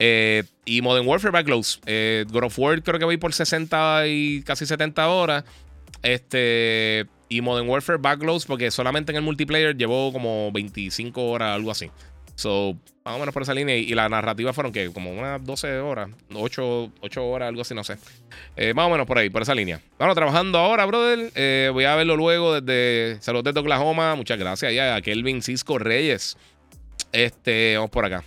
Eh, 0.01 0.43
y 0.65 0.83
Modern 0.83 1.07
Warfare 1.07 1.31
Backloads. 1.31 1.81
God 2.31 2.45
of 2.45 2.59
War 2.59 2.83
creo 2.83 2.99
que 2.99 3.05
voy 3.05 3.17
por 3.19 3.33
60 3.33 4.09
y 4.09 4.43
casi 4.43 4.67
70 4.67 5.09
horas. 5.09 5.45
Este. 6.03 7.07
Y 7.29 7.43
Modern 7.43 7.69
Warfare 7.69 7.99
Backloads, 7.99 8.47
porque 8.47 8.71
solamente 8.71 9.13
en 9.13 9.17
el 9.17 9.23
multiplayer 9.23 9.77
llevó 9.77 10.13
como 10.13 10.51
25 10.51 11.23
horas, 11.29 11.55
algo 11.55 11.71
así. 11.71 11.91
So, 12.39 12.77
más 13.05 13.17
o 13.17 13.19
menos 13.19 13.35
por 13.35 13.43
esa 13.43 13.53
línea. 13.53 13.77
Y, 13.77 13.93
la 13.97 14.09
narrativa 14.09 14.53
fueron 14.53 14.73
que 14.73 14.91
como 14.91 15.11
unas 15.11 15.45
12 15.45 15.81
horas, 15.81 16.09
8, 16.33 16.93
8, 17.01 17.27
horas, 17.27 17.49
algo 17.49 17.63
así, 17.63 17.75
no 17.75 17.83
sé. 17.83 17.97
Eh, 18.57 18.73
más 18.75 18.87
o 18.87 18.91
menos 18.91 19.09
por 19.09 19.19
ahí, 19.19 19.29
por 19.29 19.43
esa 19.43 19.57
línea. 19.57 19.81
Bueno, 19.99 20.15
trabajando 20.15 20.57
ahora, 20.57 20.87
brother. 20.87 21.33
Eh, 21.35 21.69
voy 21.73 21.83
a 21.83 21.97
verlo 21.97 22.17
luego 22.17 22.61
desde 22.61 23.21
Salud 23.23 23.43
de 23.43 23.59
Oklahoma. 23.59 24.15
Muchas 24.15 24.39
gracias 24.39 24.73
ya 24.73 25.01
Kelvin 25.03 25.43
Cisco 25.43 25.81
Reyes. 25.81 26.37
Este, 27.11 27.75
vamos 27.75 27.91
por 27.91 28.05
acá. 28.05 28.23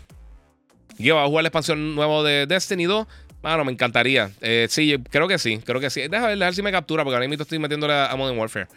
Yo 0.97 1.15
va 1.15 1.23
a 1.23 1.27
jugar 1.27 1.43
la 1.43 1.47
expansión 1.47 1.95
nuevo 1.95 2.21
de 2.21 2.47
Destiny 2.47 2.83
2. 2.83 3.07
Bueno, 3.41 3.63
me 3.63 3.71
encantaría. 3.71 4.29
Eh, 4.41 4.67
sí, 4.69 4.93
creo 5.09 5.29
que 5.29 5.39
sí, 5.39 5.59
creo 5.59 5.79
que 5.79 5.89
sí. 5.89 6.01
Deja 6.09 6.27
ver, 6.27 6.37
ver 6.37 6.53
si 6.53 6.61
me 6.61 6.71
captura, 6.73 7.05
porque 7.05 7.15
ahora 7.15 7.29
mismo 7.29 7.43
estoy 7.43 7.59
metiéndole 7.59 7.93
a 7.93 8.13
Modern 8.17 8.37
Warfare. 8.37 8.67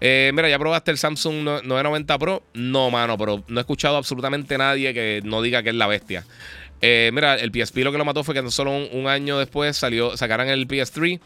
Eh, 0.00 0.30
mira, 0.34 0.48
ya 0.48 0.58
probaste 0.58 0.90
el 0.90 0.98
Samsung 0.98 1.42
990 1.42 2.18
Pro. 2.18 2.42
No, 2.54 2.90
mano, 2.90 3.16
pero 3.18 3.44
no 3.48 3.60
he 3.60 3.62
escuchado 3.62 3.96
absolutamente 3.96 4.56
nadie 4.58 4.94
que 4.94 5.20
no 5.24 5.42
diga 5.42 5.62
que 5.62 5.70
es 5.70 5.74
la 5.74 5.86
bestia. 5.86 6.24
Eh, 6.80 7.10
mira, 7.12 7.34
el 7.34 7.50
PSP 7.50 7.78
lo 7.78 7.92
que 7.92 7.98
lo 7.98 8.04
mató 8.04 8.22
fue 8.22 8.34
que 8.34 8.50
solo 8.50 8.76
un, 8.76 9.06
año 9.08 9.38
después 9.38 9.76
salió, 9.76 10.16
sacaran 10.16 10.48
el 10.48 10.68
PS3. 10.68 11.20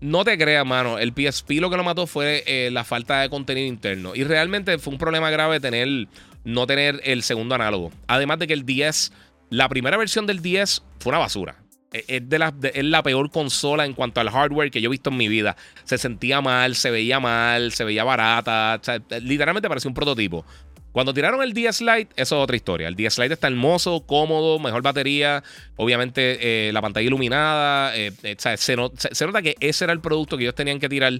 No 0.00 0.24
te 0.24 0.36
creas, 0.38 0.66
mano. 0.66 0.98
El 0.98 1.12
PSP 1.12 1.52
lo 1.60 1.70
que 1.70 1.76
lo 1.76 1.84
mató 1.84 2.06
fue 2.06 2.42
eh, 2.46 2.70
la 2.72 2.84
falta 2.84 3.20
de 3.20 3.28
contenido 3.28 3.66
interno. 3.66 4.14
Y 4.14 4.24
realmente 4.24 4.78
fue 4.78 4.92
un 4.92 4.98
problema 4.98 5.30
grave 5.30 5.60
tener, 5.60 6.08
no 6.44 6.66
tener 6.66 7.00
el 7.04 7.22
segundo 7.22 7.54
análogo. 7.54 7.92
Además 8.06 8.38
de 8.38 8.46
que 8.46 8.54
el 8.54 8.64
10, 8.64 9.12
la 9.50 9.68
primera 9.68 9.96
versión 9.96 10.26
del 10.26 10.40
10 10.40 10.82
fue 10.98 11.10
una 11.10 11.18
basura. 11.18 11.63
Eh, 11.94 12.04
es, 12.08 12.28
de 12.28 12.38
la, 12.40 12.52
es 12.74 12.84
la 12.84 13.02
peor 13.04 13.30
consola 13.30 13.86
en 13.86 13.94
cuanto 13.94 14.20
al 14.20 14.28
hardware 14.28 14.70
que 14.70 14.80
yo 14.80 14.88
he 14.88 14.90
visto 14.90 15.10
en 15.10 15.16
mi 15.16 15.28
vida. 15.28 15.56
Se 15.84 15.96
sentía 15.96 16.40
mal, 16.40 16.74
se 16.74 16.90
veía 16.90 17.20
mal, 17.20 17.70
se 17.72 17.84
veía 17.84 18.02
barata. 18.02 18.80
literalmente 19.22 19.68
parecía 19.68 19.88
un 19.88 19.94
prototipo. 19.94 20.44
Cuando 20.90 21.14
tiraron 21.14 21.42
el 21.42 21.54
DS 21.54 21.80
Lite, 21.80 22.12
eso 22.16 22.36
es 22.36 22.42
otra 22.42 22.56
historia. 22.56 22.88
El 22.88 22.96
DS 22.96 23.18
Lite 23.18 23.34
está 23.34 23.46
hermoso, 23.46 24.04
cómodo, 24.06 24.58
mejor 24.58 24.82
batería, 24.82 25.42
obviamente 25.76 26.68
eh, 26.68 26.72
la 26.72 26.82
pantalla 26.82 27.06
iluminada. 27.06 27.96
Eh, 27.96 28.12
se, 28.38 28.76
nota 28.76 29.42
que 29.42 29.56
ese 29.60 29.84
era 29.84 29.92
el 29.92 30.00
producto 30.00 30.36
que 30.36 30.44
ellos 30.44 30.54
tenían 30.54 30.78
que 30.78 30.88
tirar. 30.88 31.12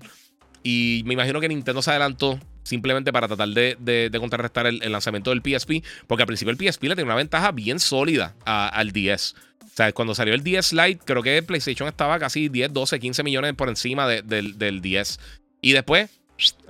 Y 0.64 1.02
me 1.04 1.12
imagino 1.12 1.40
que 1.40 1.48
Nintendo 1.48 1.82
se 1.82 1.90
adelantó 1.90 2.40
simplemente 2.64 3.12
para 3.12 3.28
tratar 3.28 3.48
de, 3.50 4.10
contrarrestar 4.18 4.66
el, 4.66 4.80
lanzamiento 4.90 5.30
del 5.30 5.42
PSP, 5.42 5.84
porque 6.06 6.22
al 6.22 6.26
principio 6.26 6.50
el 6.50 6.56
PSP 6.56 6.84
le 6.84 6.96
tenía 6.96 7.04
una 7.04 7.14
ventaja 7.14 7.52
bien 7.52 7.78
sólida 7.78 8.34
al 8.44 8.90
DS. 8.92 9.36
O 9.62 9.76
sea, 9.76 9.92
cuando 9.92 10.14
salió 10.14 10.34
el 10.34 10.42
10 10.42 10.72
Lite, 10.72 11.00
creo 11.04 11.22
que 11.22 11.42
PlayStation 11.42 11.86
estaba 11.88 12.18
casi 12.18 12.48
10, 12.48 12.72
12, 12.72 12.98
15 12.98 13.22
millones 13.22 13.54
por 13.54 13.68
encima 13.68 14.08
del 14.08 14.80
10. 14.80 15.20
Y 15.60 15.72
después 15.72 16.10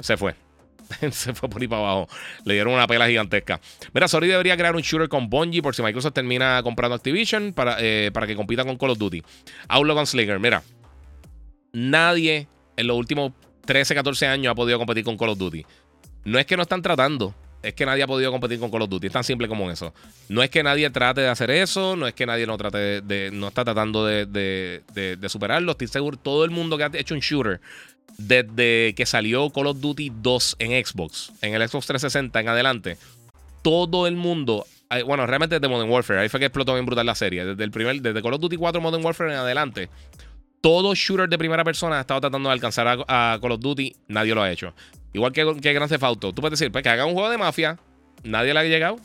se 0.01 0.17
fue. 0.17 0.35
se 1.11 1.33
fue 1.35 1.49
por 1.49 1.63
ahí 1.63 1.69
para 1.69 1.83
abajo. 1.83 2.09
Le 2.45 2.55
dieron 2.55 2.75
una 2.75 2.87
pela 2.87 3.07
gigantesca. 3.07 3.61
Mira, 3.93 4.09
Sony 4.09 4.23
debería 4.23 4.57
crear 4.57 4.75
un 4.75 4.83
shooter 4.83 5.09
con 5.09 5.31
Bungie 5.31 5.63
por 5.63 5.75
si 5.75 5.83
Microsoft 5.83 6.15
termina 6.15 6.63
comprando 6.63 6.95
Activision 6.97 7.53
para, 7.53 7.77
eh, 7.79 8.11
para 8.13 8.27
que 8.27 8.35
compita 8.35 8.65
con 8.65 8.77
Call 8.77 8.91
of 8.91 8.99
Duty. 8.99 9.23
Outlaw 9.69 9.97
Gunslinger, 9.97 10.41
mira. 10.41 10.63
Nadie 11.73 12.49
en 12.77 12.87
los 12.87 12.97
últimos 12.97 13.33
13, 13.65 13.95
14 13.95 14.27
años 14.27 14.51
ha 14.51 14.55
podido 14.55 14.79
competir 14.79 15.05
con 15.05 15.17
Call 15.17 15.31
of 15.31 15.39
Duty. 15.39 15.65
No 16.25 16.39
es 16.39 16.47
que 16.47 16.57
no 16.57 16.63
están 16.63 16.83
tratando 16.83 17.35
es 17.65 17.75
que 17.75 17.87
nadie 17.87 18.03
ha 18.03 18.07
podido 18.07 18.31
competir 18.31 18.61
con 18.61 18.71
Call 18.71 18.83
of 18.83 18.91
Duty. 18.91 19.07
Es 19.07 19.13
tan 19.13 19.25
simple 19.25 19.49
como 19.49 19.71
eso. 19.71 19.95
No 20.29 20.43
es 20.43 20.51
que 20.51 20.63
nadie 20.63 20.91
trate 20.91 21.23
de 21.23 21.29
hacer 21.29 21.51
eso, 21.51 21.97
no 21.97 22.07
es 22.07 22.15
que 22.15 22.27
nadie 22.27 22.47
no 22.47 22.59
trate 22.59 23.01
de, 23.01 23.31
no 23.33 23.49
está 23.49 23.65
tratando 23.65 24.07
de, 24.07 24.83
superarlo. 25.29 25.73
Estoy 25.73 25.89
seguro, 25.89 26.17
todo 26.17 26.45
el 26.45 26.51
mundo 26.51 26.77
que 26.77 26.85
ha 26.85 26.91
hecho 26.93 27.15
un 27.15 27.21
shooter 27.21 27.61
desde 28.19 28.95
que 28.95 29.07
salió 29.07 29.51
Call 29.51 29.69
of 29.69 29.81
Duty 29.81 30.13
2 30.15 30.57
en 30.59 30.85
Xbox, 30.85 31.33
en 31.41 31.55
el 31.55 31.69
Xbox 31.69 31.87
360 31.87 32.39
en 32.39 32.49
adelante, 32.49 32.97
todo 33.63 34.07
el 34.07 34.15
mundo, 34.15 34.67
bueno, 35.07 35.27
realmente 35.27 35.59
desde 35.59 35.69
Modern 35.69 35.91
Warfare, 35.91 36.21
ahí 36.21 36.29
fue 36.29 36.39
que 36.39 36.47
explotó 36.47 36.75
bien 36.75 36.87
brutal 36.87 37.07
la 37.07 37.15
serie. 37.15 37.45
Desde 37.45 37.65
el 37.65 37.71
primer, 37.71 38.01
desde 38.03 38.23
Call 38.23 38.35
of 38.35 38.41
Duty 38.41 38.57
4 38.57 38.81
Modern 38.81 39.05
Warfare 39.05 39.33
en 39.33 39.39
adelante, 39.39 39.89
todo 40.65 40.95
shooter 40.95 41.29
de 41.29 41.37
primera 41.37 41.63
persona 41.63 41.99
ha 41.99 42.01
estado 42.01 42.23
tratando 42.23 42.49
de 42.49 42.55
alcanzar 42.55 43.05
a 43.07 43.39
Call 43.39 43.53
of 43.53 43.61
Duty, 43.61 43.95
nadie 44.09 44.35
lo 44.35 44.43
ha 44.43 44.51
hecho. 44.51 44.73
Igual 45.13 45.31
que, 45.31 45.45
que 45.61 45.73
Grand. 45.75 46.19
Tú 46.19 46.35
puedes 46.37 46.59
decir, 46.59 46.73
pues 46.73 46.83
que 46.83 46.89
haga 46.89 47.05
un 47.05 47.13
juego 47.13 47.29
de 47.29 47.37
mafia. 47.37 47.79
Nadie 48.23 48.55
le 48.55 48.61
ha 48.61 48.65
llegado. 48.65 48.97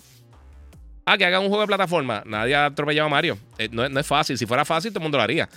Ah, 1.06 1.18
que 1.18 1.26
haga 1.26 1.42
un 1.42 1.50
juego 1.50 1.60
de 1.60 1.68
plataforma. 1.68 2.24
Nadie 2.26 2.56
ha 2.56 2.68
atropellado 2.68 3.08
a 3.08 3.10
Mario. 3.10 3.38
Eh, 3.58 3.68
no, 3.74 3.84
es 3.86 4.08
fácil. 4.08 4.38
Si 4.38 4.46
fuera 4.46 4.64
fácil, 4.64 4.92
todo 4.92 5.00
el 5.00 5.04
mundo 5.04 5.18
lo 5.18 5.24
haría. 5.26 5.50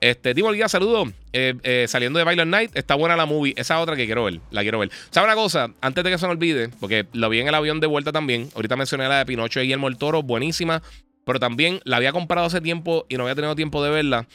Este, 0.00 0.34
Divo 0.34 0.50
Guía, 0.50 0.68
saludo. 0.68 1.04
Eh, 1.32 1.54
eh, 1.62 1.84
saliendo 1.86 2.18
de 2.18 2.24
Violent 2.24 2.50
Night, 2.50 2.70
está 2.74 2.96
buena 2.96 3.14
la 3.14 3.24
movie. 3.24 3.54
Esa 3.56 3.78
otra 3.78 3.94
que 3.94 4.06
quiero 4.06 4.24
ver. 4.24 4.40
La 4.50 4.62
quiero 4.62 4.80
ver. 4.80 4.90
¿Sabes 5.10 5.28
una 5.28 5.36
cosa? 5.36 5.70
Antes 5.80 6.02
de 6.02 6.10
que 6.10 6.18
se 6.18 6.26
me 6.26 6.32
olvide, 6.32 6.70
porque 6.80 7.06
lo 7.12 7.28
vi 7.28 7.38
en 7.38 7.46
el 7.46 7.54
avión 7.54 7.78
de 7.78 7.86
vuelta 7.86 8.10
también. 8.10 8.48
Ahorita 8.56 8.74
mencioné 8.74 9.06
la 9.06 9.18
de 9.18 9.26
Pinocho 9.26 9.62
y 9.62 9.72
el 9.72 9.96
Toro. 9.98 10.24
Buenísima. 10.24 10.82
Pero 11.24 11.40
también 11.40 11.80
la 11.84 11.96
había 11.96 12.12
comprado 12.12 12.46
hace 12.46 12.60
tiempo 12.60 13.06
y 13.08 13.16
no 13.16 13.22
había 13.24 13.34
tenido 13.34 13.54
tiempo 13.56 13.82
de 13.82 13.90
verla. 13.90 14.26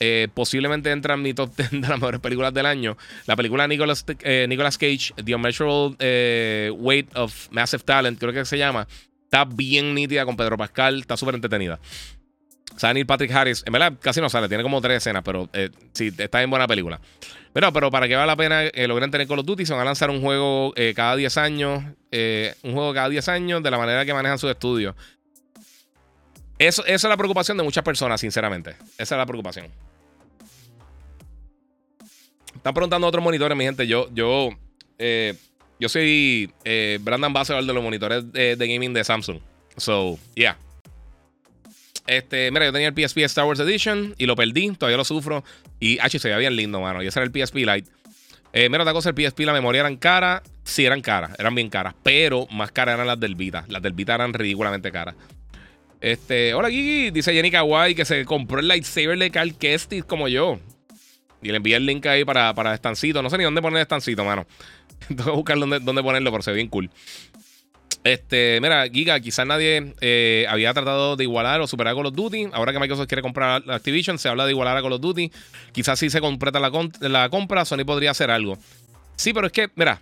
Eh, 0.00 0.28
posiblemente 0.32 0.90
entra 0.90 1.14
en 1.14 1.22
mi 1.22 1.34
top 1.34 1.54
10 1.56 1.70
de 1.72 1.80
las 1.80 1.98
mejores 1.98 2.20
películas 2.20 2.54
del 2.54 2.66
año. 2.66 2.96
La 3.26 3.36
película 3.36 3.66
Nicolas, 3.66 4.04
eh, 4.20 4.46
Nicolas 4.48 4.78
Cage, 4.78 5.12
The 5.22 5.34
Unmeasurable 5.34 5.96
eh, 5.98 6.72
Weight 6.76 7.16
of 7.16 7.48
Massive 7.50 7.82
Talent, 7.82 8.18
creo 8.18 8.32
que 8.32 8.44
se 8.44 8.58
llama. 8.58 8.86
Está 9.24 9.44
bien 9.44 9.94
nítida 9.94 10.24
con 10.24 10.36
Pedro 10.36 10.56
Pascal, 10.56 11.00
está 11.00 11.16
súper 11.16 11.34
entretenida. 11.34 11.78
Sale 12.76 12.94
Neil 12.94 13.06
Patrick 13.06 13.32
Harris. 13.32 13.62
En 13.66 13.72
verdad, 13.72 13.94
casi 14.00 14.20
no 14.20 14.30
sale, 14.30 14.48
tiene 14.48 14.62
como 14.62 14.80
tres 14.80 14.98
escenas, 14.98 15.22
pero 15.24 15.50
sí, 15.92 16.12
está 16.16 16.42
en 16.42 16.48
buena 16.48 16.68
película. 16.68 17.00
Pero, 17.52 17.72
pero 17.72 17.90
para 17.90 18.06
que 18.06 18.14
valga 18.14 18.26
la 18.26 18.36
pena 18.36 18.62
logren 18.86 19.10
tener 19.10 19.26
Call 19.26 19.40
of 19.40 19.46
Duty, 19.46 19.66
se 19.66 19.72
van 19.72 19.82
a 19.82 19.84
lanzar 19.86 20.10
un 20.10 20.20
juego 20.20 20.72
cada 20.94 21.16
10 21.16 21.36
años. 21.38 21.82
un 22.62 22.72
juego 22.72 22.94
cada 22.94 23.08
10 23.08 23.28
años 23.28 23.62
de 23.62 23.70
la 23.70 23.78
manera 23.78 24.04
que 24.06 24.14
manejan 24.14 24.38
sus 24.38 24.50
estudios. 24.50 24.94
Esa 26.58 26.82
es 26.86 27.04
la 27.04 27.16
preocupación 27.16 27.56
de 27.56 27.62
muchas 27.62 27.84
personas, 27.84 28.20
sinceramente. 28.20 28.74
Esa 28.98 29.14
es 29.14 29.18
la 29.18 29.26
preocupación. 29.26 29.66
Están 32.54 32.74
preguntando 32.74 33.06
otros 33.06 33.22
monitores, 33.22 33.56
mi 33.56 33.64
gente. 33.64 33.86
Yo, 33.86 34.08
yo, 34.12 34.50
eh, 34.98 35.34
yo 35.78 35.88
soy 35.88 36.52
eh, 36.64 36.98
brand 37.00 37.24
ambassador 37.24 37.64
de 37.64 37.72
los 37.72 37.82
monitores 37.82 38.32
de, 38.32 38.56
gaming 38.56 38.92
de 38.92 39.04
Samsung. 39.04 39.38
So, 39.76 40.18
yeah. 40.34 40.58
Este, 42.08 42.50
mira, 42.50 42.64
yo 42.64 42.72
tenía 42.72 42.88
el 42.88 42.94
PSP 42.94 43.18
Star 43.18 43.44
Wars 43.44 43.60
Edition 43.60 44.14
y 44.18 44.26
lo 44.26 44.34
perdí, 44.34 44.72
todavía 44.72 44.96
lo 44.96 45.04
sufro. 45.04 45.44
Y 45.78 46.00
H 46.00 46.18
se 46.18 46.28
veía 46.28 46.38
bien 46.38 46.56
lindo, 46.56 46.80
mano. 46.80 47.02
Y 47.02 47.06
ese 47.06 47.20
era 47.20 47.30
el 47.30 47.32
PSP 47.32 47.58
Lite. 47.58 47.90
Eh, 48.52 48.68
mira, 48.68 48.82
otra 48.82 48.92
cosa, 48.92 49.10
el 49.10 49.14
PSP, 49.14 49.40
la 49.40 49.52
memoria 49.52 49.80
eran 49.80 49.96
caras. 49.96 50.42
Sí, 50.64 50.84
eran 50.84 51.00
caras, 51.00 51.30
eran 51.38 51.54
bien 51.54 51.70
caras. 51.70 51.94
Pero 52.02 52.48
más 52.50 52.72
caras 52.72 52.94
eran 52.94 53.06
las 53.06 53.20
del 53.20 53.36
Vita. 53.36 53.64
Las 53.68 53.82
del 53.82 53.92
Vita 53.92 54.16
eran 54.16 54.32
ridículamente 54.32 54.90
caras. 54.90 55.14
Este, 56.00 56.54
hola 56.54 56.70
Gigi, 56.70 57.10
dice 57.10 57.32
Jenny 57.32 57.50
Kawaii 57.50 57.94
que 57.94 58.04
se 58.04 58.24
compró 58.24 58.60
el 58.60 58.68
lightsaber 58.68 59.18
de 59.18 59.30
Cal 59.30 59.56
Kestis 59.56 60.04
como 60.04 60.28
yo. 60.28 60.58
Y 61.42 61.48
le 61.48 61.56
envié 61.56 61.76
el 61.76 61.86
link 61.86 62.04
ahí 62.06 62.24
para, 62.24 62.54
para 62.54 62.74
estancito. 62.74 63.22
No 63.22 63.30
sé 63.30 63.38
ni 63.38 63.44
dónde 63.44 63.62
poner 63.62 63.80
estancito, 63.80 64.24
mano. 64.24 64.46
Tengo 65.08 65.24
que 65.24 65.30
buscar 65.30 65.58
dónde, 65.58 65.80
dónde, 65.80 66.02
ponerlo, 66.02 66.30
pero 66.30 66.42
se 66.42 66.50
ve 66.50 66.56
bien 66.56 66.68
cool. 66.68 66.90
Este, 68.04 68.60
mira, 68.60 68.88
Giga, 68.88 69.20
quizás 69.20 69.46
nadie 69.46 69.94
eh, 70.00 70.46
había 70.48 70.72
tratado 70.72 71.16
de 71.16 71.24
igualar 71.24 71.60
o 71.60 71.66
superar 71.66 71.92
a 71.92 71.96
Call 71.96 72.06
of 72.06 72.14
Duty. 72.14 72.48
Ahora 72.52 72.72
que 72.72 72.78
Microsoft 72.78 73.06
quiere 73.06 73.22
comprar 73.22 73.62
Activision, 73.70 74.18
se 74.18 74.28
habla 74.28 74.46
de 74.46 74.52
igualar 74.52 74.76
a 74.76 74.82
Call 74.82 74.92
of 74.92 75.00
Duty. 75.00 75.30
Quizás 75.72 75.98
si 75.98 76.10
se 76.10 76.20
completa 76.20 76.58
la, 76.58 76.70
la 77.00 77.28
compra, 77.28 77.64
Sony 77.64 77.84
podría 77.84 78.12
hacer 78.12 78.30
algo. 78.30 78.58
Sí, 79.16 79.32
pero 79.32 79.46
es 79.46 79.52
que, 79.52 79.68
mira, 79.74 80.00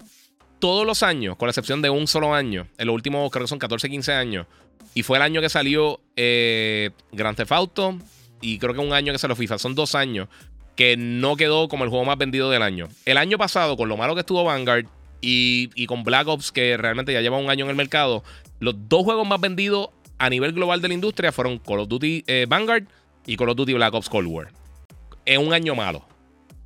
todos 0.59 0.87
los 0.87 1.03
años, 1.03 1.37
con 1.37 1.47
la 1.47 1.51
excepción 1.51 1.83
de 1.83 1.91
un 1.91 2.07
solo 2.07 2.35
año, 2.35 2.67
en 2.79 2.87
los 2.87 2.95
últimos 2.95 3.31
creo 3.31 3.45
que 3.45 3.49
son 3.49 3.59
14, 3.59 3.89
15 3.89 4.13
años, 4.13 4.47
y 4.95 5.03
fue 5.03 5.19
el 5.19 5.23
año 5.23 5.41
que 5.41 5.49
salió 5.49 6.01
eh, 6.17 6.91
Grand 7.13 7.37
Theft 7.37 7.53
Auto, 7.53 7.99
y 8.41 8.59
creo 8.59 8.75
que 8.75 8.81
un 8.81 8.93
año 8.93 9.13
que 9.13 9.19
salió 9.19 9.37
FIFA, 9.37 9.59
son 9.59 9.75
dos 9.75 9.95
años 9.95 10.29
que 10.77 10.97
no 10.97 11.37
quedó 11.37 11.69
como 11.69 11.85
el 11.85 11.91
juego 11.91 12.05
más 12.05 12.19
vendido 12.19 12.51
del 12.51 12.63
año. 12.63 12.89
El 13.07 13.17
año 13.17 13.39
pasado, 13.39 13.77
con 13.77 13.89
lo 13.89 13.97
malo 13.97 14.15
que 14.15 14.21
estuvo 14.21 14.45
Vanguard 14.45 14.87
y, 15.21 15.87
con 15.87 16.05
Black 16.05 16.29
Ops, 16.29 16.53
que 16.53 16.77
realmente 16.77 17.13
ya 17.13 17.23
lleva 17.23 17.39
un 17.39 17.51
año 17.51 17.65
en 17.65 17.71
el 17.71 17.77
mercado, 17.77 18.23
los 18.61 18.75
dos 18.89 19.05
juegos 19.05 19.27
más 19.27 19.41
vendidos 19.41 19.89
a 20.19 20.31
nivel 20.31 20.53
global 20.53 20.81
de 20.81 20.89
la 20.89 20.95
industria 20.95 21.33
fueron 21.33 21.59
Call 21.59 21.81
of 21.81 21.89
Duty 21.89 22.25
eh, 22.27 22.47
Vanguard 22.49 22.85
y 23.27 23.37
Call 23.37 23.51
of 23.51 23.57
Duty 23.57 23.73
Black 23.73 23.95
Ops 23.95 24.09
Cold 24.09 24.29
War. 24.29 24.49
En 25.25 25.47
un 25.47 25.53
año 25.53 25.75
malo. 25.75 26.07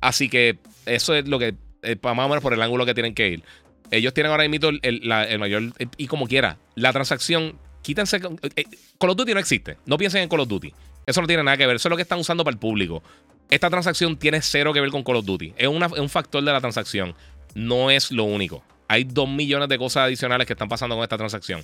Así 0.01 0.29
que 0.29 0.59
eso 0.85 1.15
es 1.15 1.27
lo 1.27 1.39
que, 1.39 1.55
eh, 1.81 1.95
más 2.03 2.25
o 2.25 2.29
menos 2.29 2.43
por 2.43 2.53
el 2.53 2.61
ángulo 2.61 2.85
que 2.85 2.93
tienen 2.93 3.15
que 3.15 3.29
ir. 3.29 3.43
Ellos 3.91 4.13
tienen 4.13 4.31
ahora 4.31 4.47
mismo 4.47 4.69
el, 4.69 4.79
el, 4.83 5.39
mayor, 5.39 5.63
y 5.97 6.07
como 6.07 6.27
quiera, 6.27 6.57
la 6.75 6.93
transacción, 6.93 7.57
quítense. 7.81 8.17
Eh, 8.17 8.65
Call 8.99 9.09
of 9.09 9.17
Duty 9.17 9.33
no 9.33 9.39
existe. 9.39 9.77
No 9.85 9.97
piensen 9.97 10.23
en 10.23 10.29
Call 10.29 10.41
of 10.41 10.47
Duty. 10.47 10.73
Eso 11.05 11.21
no 11.21 11.27
tiene 11.27 11.43
nada 11.43 11.57
que 11.57 11.67
ver. 11.67 11.75
Eso 11.75 11.87
es 11.87 11.89
lo 11.91 11.95
que 11.95 12.03
están 12.03 12.19
usando 12.19 12.43
para 12.43 12.53
el 12.53 12.59
público. 12.59 13.03
Esta 13.49 13.69
transacción 13.69 14.17
tiene 14.17 14.41
cero 14.41 14.73
que 14.73 14.81
ver 14.81 14.91
con 14.91 15.03
Call 15.03 15.17
of 15.17 15.25
Duty. 15.25 15.53
Es, 15.57 15.69
es 15.69 15.99
un 15.99 16.09
factor 16.09 16.43
de 16.43 16.51
la 16.51 16.59
transacción. 16.61 17.15
No 17.53 17.91
es 17.91 18.11
lo 18.11 18.23
único. 18.23 18.63
Hay 18.87 19.03
dos 19.03 19.27
millones 19.27 19.69
de 19.69 19.77
cosas 19.77 20.03
adicionales 20.03 20.47
que 20.47 20.53
están 20.53 20.69
pasando 20.69 20.95
con 20.95 21.03
esta 21.03 21.17
transacción. 21.17 21.63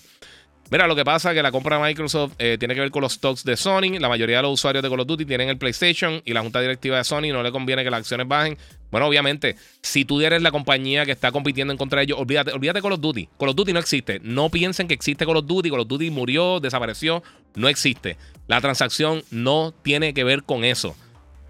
Mira, 0.69 0.85
lo 0.85 0.95
que 0.95 1.05
pasa 1.05 1.31
es 1.31 1.35
que 1.35 1.41
la 1.41 1.51
compra 1.51 1.77
de 1.77 1.83
Microsoft 1.83 2.33
eh, 2.39 2.57
tiene 2.59 2.75
que 2.75 2.81
ver 2.81 2.91
con 2.91 3.01
los 3.01 3.13
stocks 3.13 3.45
de 3.45 3.55
Sony. 3.55 3.99
La 3.99 4.09
mayoría 4.09 4.37
de 4.37 4.41
los 4.43 4.51
usuarios 4.51 4.83
de 4.83 4.89
Call 4.89 4.99
of 4.99 5.07
Duty 5.07 5.25
tienen 5.25 5.47
el 5.47 5.57
PlayStation 5.57 6.21
y 6.25 6.33
la 6.33 6.41
junta 6.41 6.59
directiva 6.59 6.97
de 6.97 7.05
Sony 7.05 7.31
no 7.31 7.41
le 7.41 7.53
conviene 7.53 7.85
que 7.85 7.89
las 7.89 7.99
acciones 7.99 8.27
bajen. 8.27 8.57
Bueno, 8.91 9.07
obviamente, 9.07 9.55
si 9.81 10.05
tú 10.05 10.21
eres 10.21 10.41
la 10.41 10.51
compañía 10.51 11.05
que 11.05 11.11
está 11.11 11.31
compitiendo 11.31 11.73
en 11.73 11.77
contra 11.77 11.99
de 11.99 12.05
ellos, 12.05 12.19
olvídate, 12.19 12.51
olvídate 12.51 12.81
Call 12.81 12.93
of 12.93 13.01
Duty. 13.01 13.29
Call 13.37 13.49
of 13.49 13.55
Duty 13.55 13.73
no 13.73 13.79
existe. 13.79 14.19
No 14.23 14.49
piensen 14.49 14.87
que 14.87 14.93
existe 14.93 15.25
Call 15.25 15.37
of 15.37 15.45
Duty. 15.45 15.69
Call 15.69 15.81
of 15.81 15.87
Duty 15.87 16.09
murió, 16.09 16.59
desapareció. 16.59 17.23
No 17.55 17.67
existe. 17.67 18.17
La 18.47 18.61
transacción 18.61 19.23
no 19.31 19.73
tiene 19.83 20.13
que 20.13 20.23
ver 20.23 20.43
con 20.43 20.63
eso. 20.63 20.95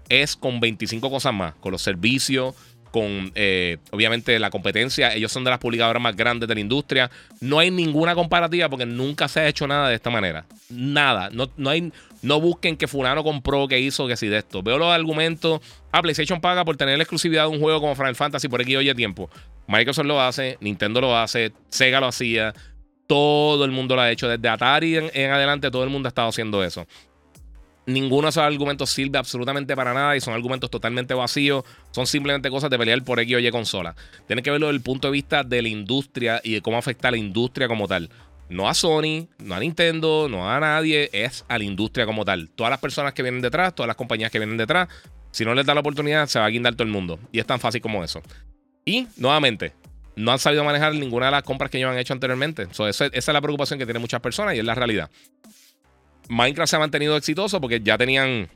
Es 0.08 0.36
con 0.36 0.58
25 0.58 1.10
cosas 1.10 1.32
más. 1.32 1.54
Con 1.56 1.72
los 1.72 1.82
servicios, 1.82 2.54
con 2.90 3.32
eh, 3.34 3.78
obviamente 3.90 4.38
la 4.38 4.50
competencia. 4.50 5.14
Ellos 5.14 5.32
son 5.32 5.44
de 5.44 5.50
las 5.50 5.58
publicadoras 5.58 6.02
más 6.02 6.16
grandes 6.16 6.48
de 6.48 6.54
la 6.54 6.60
industria. 6.60 7.10
No 7.40 7.58
hay 7.58 7.70
ninguna 7.70 8.14
comparativa 8.14 8.68
porque 8.68 8.86
nunca 8.86 9.28
se 9.28 9.40
ha 9.40 9.48
hecho 9.48 9.66
nada 9.66 9.88
de 9.88 9.94
esta 9.94 10.10
manera. 10.10 10.46
Nada. 10.70 11.30
No, 11.30 11.50
no, 11.56 11.70
hay, 11.70 11.92
no 12.22 12.40
busquen 12.40 12.76
que 12.76 12.88
Fulano 12.88 13.22
compró, 13.22 13.68
que 13.68 13.78
hizo, 13.78 14.06
que 14.06 14.16
sí 14.16 14.28
de 14.28 14.38
esto. 14.38 14.62
Veo 14.62 14.78
los 14.78 14.88
argumentos. 14.88 15.60
Ah, 15.92 16.02
PlayStation 16.02 16.40
paga 16.40 16.64
por 16.64 16.76
tener 16.76 16.96
la 16.96 17.04
exclusividad 17.04 17.44
de 17.44 17.50
un 17.50 17.60
juego 17.60 17.80
como 17.80 17.94
Final 17.94 18.16
Fantasy 18.16 18.48
por 18.48 18.60
aquí 18.60 18.76
hoy 18.76 18.92
tiempo. 18.94 19.30
Microsoft 19.66 20.06
lo 20.06 20.20
hace, 20.20 20.56
Nintendo 20.60 21.00
lo 21.00 21.16
hace, 21.16 21.52
Sega 21.68 22.00
lo 22.00 22.06
hacía. 22.06 22.54
Todo 23.06 23.64
el 23.64 23.70
mundo 23.70 23.94
lo 23.94 24.02
ha 24.02 24.10
hecho. 24.10 24.28
Desde 24.28 24.48
Atari 24.48 24.96
en 24.96 25.30
adelante, 25.30 25.70
todo 25.70 25.84
el 25.84 25.90
mundo 25.90 26.08
ha 26.08 26.10
estado 26.10 26.28
haciendo 26.28 26.62
eso. 26.64 26.86
Ninguno 27.88 28.24
de 28.24 28.30
esos 28.30 28.42
argumentos 28.42 28.90
sirve 28.90 29.16
absolutamente 29.16 29.74
para 29.74 29.94
nada 29.94 30.14
y 30.14 30.20
son 30.20 30.34
argumentos 30.34 30.68
totalmente 30.70 31.14
vacíos. 31.14 31.64
Son 31.90 32.06
simplemente 32.06 32.50
cosas 32.50 32.68
de 32.68 32.78
pelear 32.78 33.02
por 33.02 33.18
X 33.18 33.36
o 33.36 33.38
Y 33.38 33.50
consola. 33.50 33.96
Tiene 34.26 34.42
que 34.42 34.50
verlo 34.50 34.66
desde 34.66 34.76
el 34.76 34.82
punto 34.82 35.08
de 35.08 35.12
vista 35.12 35.42
de 35.42 35.62
la 35.62 35.68
industria 35.68 36.38
y 36.44 36.52
de 36.52 36.60
cómo 36.60 36.76
afecta 36.76 37.08
a 37.08 37.12
la 37.12 37.16
industria 37.16 37.66
como 37.66 37.88
tal. 37.88 38.10
No 38.48 38.68
a 38.68 38.74
Sony, 38.74 39.28
no 39.38 39.54
a 39.54 39.60
Nintendo, 39.60 40.28
no 40.28 40.50
a 40.50 40.58
nadie, 40.58 41.10
es 41.12 41.44
a 41.48 41.58
la 41.58 41.64
industria 41.64 42.06
como 42.06 42.24
tal. 42.24 42.48
Todas 42.50 42.70
las 42.70 42.80
personas 42.80 43.12
que 43.12 43.22
vienen 43.22 43.42
detrás, 43.42 43.74
todas 43.74 43.88
las 43.88 43.96
compañías 43.96 44.30
que 44.30 44.38
vienen 44.38 44.56
detrás, 44.56 44.88
si 45.30 45.44
no 45.44 45.54
les 45.54 45.66
da 45.66 45.74
la 45.74 45.80
oportunidad, 45.80 46.26
se 46.26 46.38
va 46.38 46.46
a 46.46 46.50
guindar 46.50 46.74
todo 46.74 46.84
el 46.84 46.92
mundo. 46.92 47.18
Y 47.30 47.38
es 47.38 47.46
tan 47.46 47.60
fácil 47.60 47.80
como 47.80 48.02
eso. 48.02 48.22
Y, 48.84 49.06
nuevamente, 49.16 49.72
no 50.16 50.32
han 50.32 50.38
sabido 50.38 50.64
manejar 50.64 50.94
ninguna 50.94 51.26
de 51.26 51.32
las 51.32 51.42
compras 51.42 51.70
que 51.70 51.78
ellos 51.78 51.90
han 51.90 51.98
hecho 51.98 52.12
anteriormente. 52.12 52.66
esa 52.70 53.06
es 53.06 53.28
la 53.28 53.40
preocupación 53.40 53.78
que 53.78 53.84
tienen 53.84 54.00
muchas 54.00 54.20
personas 54.20 54.54
y 54.54 54.58
es 54.58 54.64
la 54.64 54.74
realidad. 54.74 55.10
Minecraft 56.28 56.70
se 56.70 56.76
ha 56.76 56.78
mantenido 56.78 57.16
exitoso 57.16 57.60
porque 57.60 57.80
ya 57.80 57.96
tenían 57.96 58.48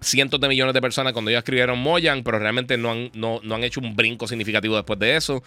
cientos 0.00 0.40
de 0.40 0.48
millones 0.48 0.74
de 0.74 0.80
personas 0.80 1.12
cuando 1.12 1.30
ellos 1.30 1.38
escribieron 1.38 1.78
Mojang, 1.78 2.22
pero 2.22 2.38
realmente 2.38 2.76
no 2.76 2.90
han, 2.90 3.10
no, 3.14 3.40
han 3.42 3.64
hecho 3.64 3.80
un 3.80 3.96
brinco 3.96 4.26
significativo 4.26 4.76
después 4.76 4.98
de 4.98 5.16
eso. 5.16 5.42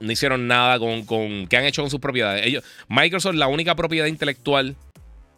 No 0.00 0.10
hicieron 0.10 0.46
nada 0.46 0.78
con, 0.78 1.04
con 1.04 1.46
qué 1.46 1.56
han 1.56 1.64
hecho 1.64 1.82
con 1.82 1.90
sus 1.90 2.00
propiedades. 2.00 2.46
Ellos, 2.46 2.64
Microsoft, 2.88 3.34
la 3.34 3.46
única 3.46 3.74
propiedad 3.74 4.06
intelectual 4.06 4.76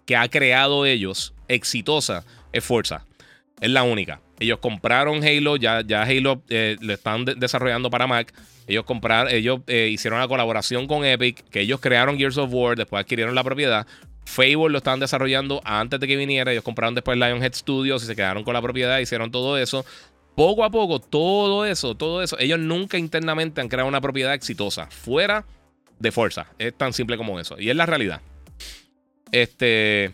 que 0.07 0.17
ha 0.17 0.29
creado 0.29 0.87
ellos 0.87 1.35
exitosa 1.49 2.25
es 2.53 2.65
Forza. 2.65 3.07
Es 3.61 3.71
la 3.71 3.83
única. 3.83 4.21
Ellos 4.41 4.59
compraron 4.59 5.23
Halo, 5.23 5.57
ya, 5.57 5.83
ya 5.83 6.03
Halo 6.03 6.43
eh, 6.49 6.77
lo 6.81 6.93
están 6.93 7.25
desarrollando 7.25 7.91
para 7.91 8.07
Mac. 8.07 8.33
Ellos 8.67 8.85
compraron, 8.85 9.33
ellos 9.33 9.61
eh, 9.67 9.89
hicieron 9.93 10.19
una 10.19 10.29
colaboración 10.29 10.87
con 10.87 11.05
Epic, 11.05 11.45
que 11.51 11.61
ellos 11.61 11.81
crearon 11.81 12.17
Gears 12.17 12.39
of 12.39 12.51
War, 12.53 12.77
después 12.77 13.01
adquirieron 13.01 13.35
la 13.35 13.45
propiedad. 13.45 13.87
Fable 14.25 14.71
lo 14.71 14.79
estaban 14.79 15.01
desarrollando 15.01 15.61
antes 15.65 15.99
de 16.01 16.07
que 16.07 16.17
viniera. 16.17 16.53
Ellos 16.53 16.65
compraron 16.65 16.95
después 16.95 17.19
Lionhead 17.19 17.55
Studios 17.55 18.03
y 18.05 18.07
se 18.07 18.17
quedaron 18.17 18.45
con 18.45 18.55
la 18.55 18.63
propiedad, 18.63 18.99
hicieron 18.99 19.31
todo 19.31 19.59
eso. 19.59 19.85
Poco 20.35 20.65
a 20.65 20.71
poco, 20.71 20.99
todo 20.99 21.67
eso, 21.67 21.95
todo 21.95 22.23
eso. 22.23 22.39
Ellos 22.39 22.59
nunca 22.59 22.99
internamente 22.99 23.61
han 23.61 23.69
creado 23.69 23.89
una 23.89 24.01
propiedad 24.01 24.33
exitosa 24.35 24.87
fuera 24.87 25.45
de 25.99 26.11
fuerza. 26.11 26.47
Es 26.59 26.77
tan 26.77 26.93
simple 26.93 27.17
como 27.17 27.39
eso. 27.39 27.59
Y 27.59 27.71
es 27.71 27.77
la 27.77 27.87
realidad. 27.87 28.21
Este. 29.31 30.13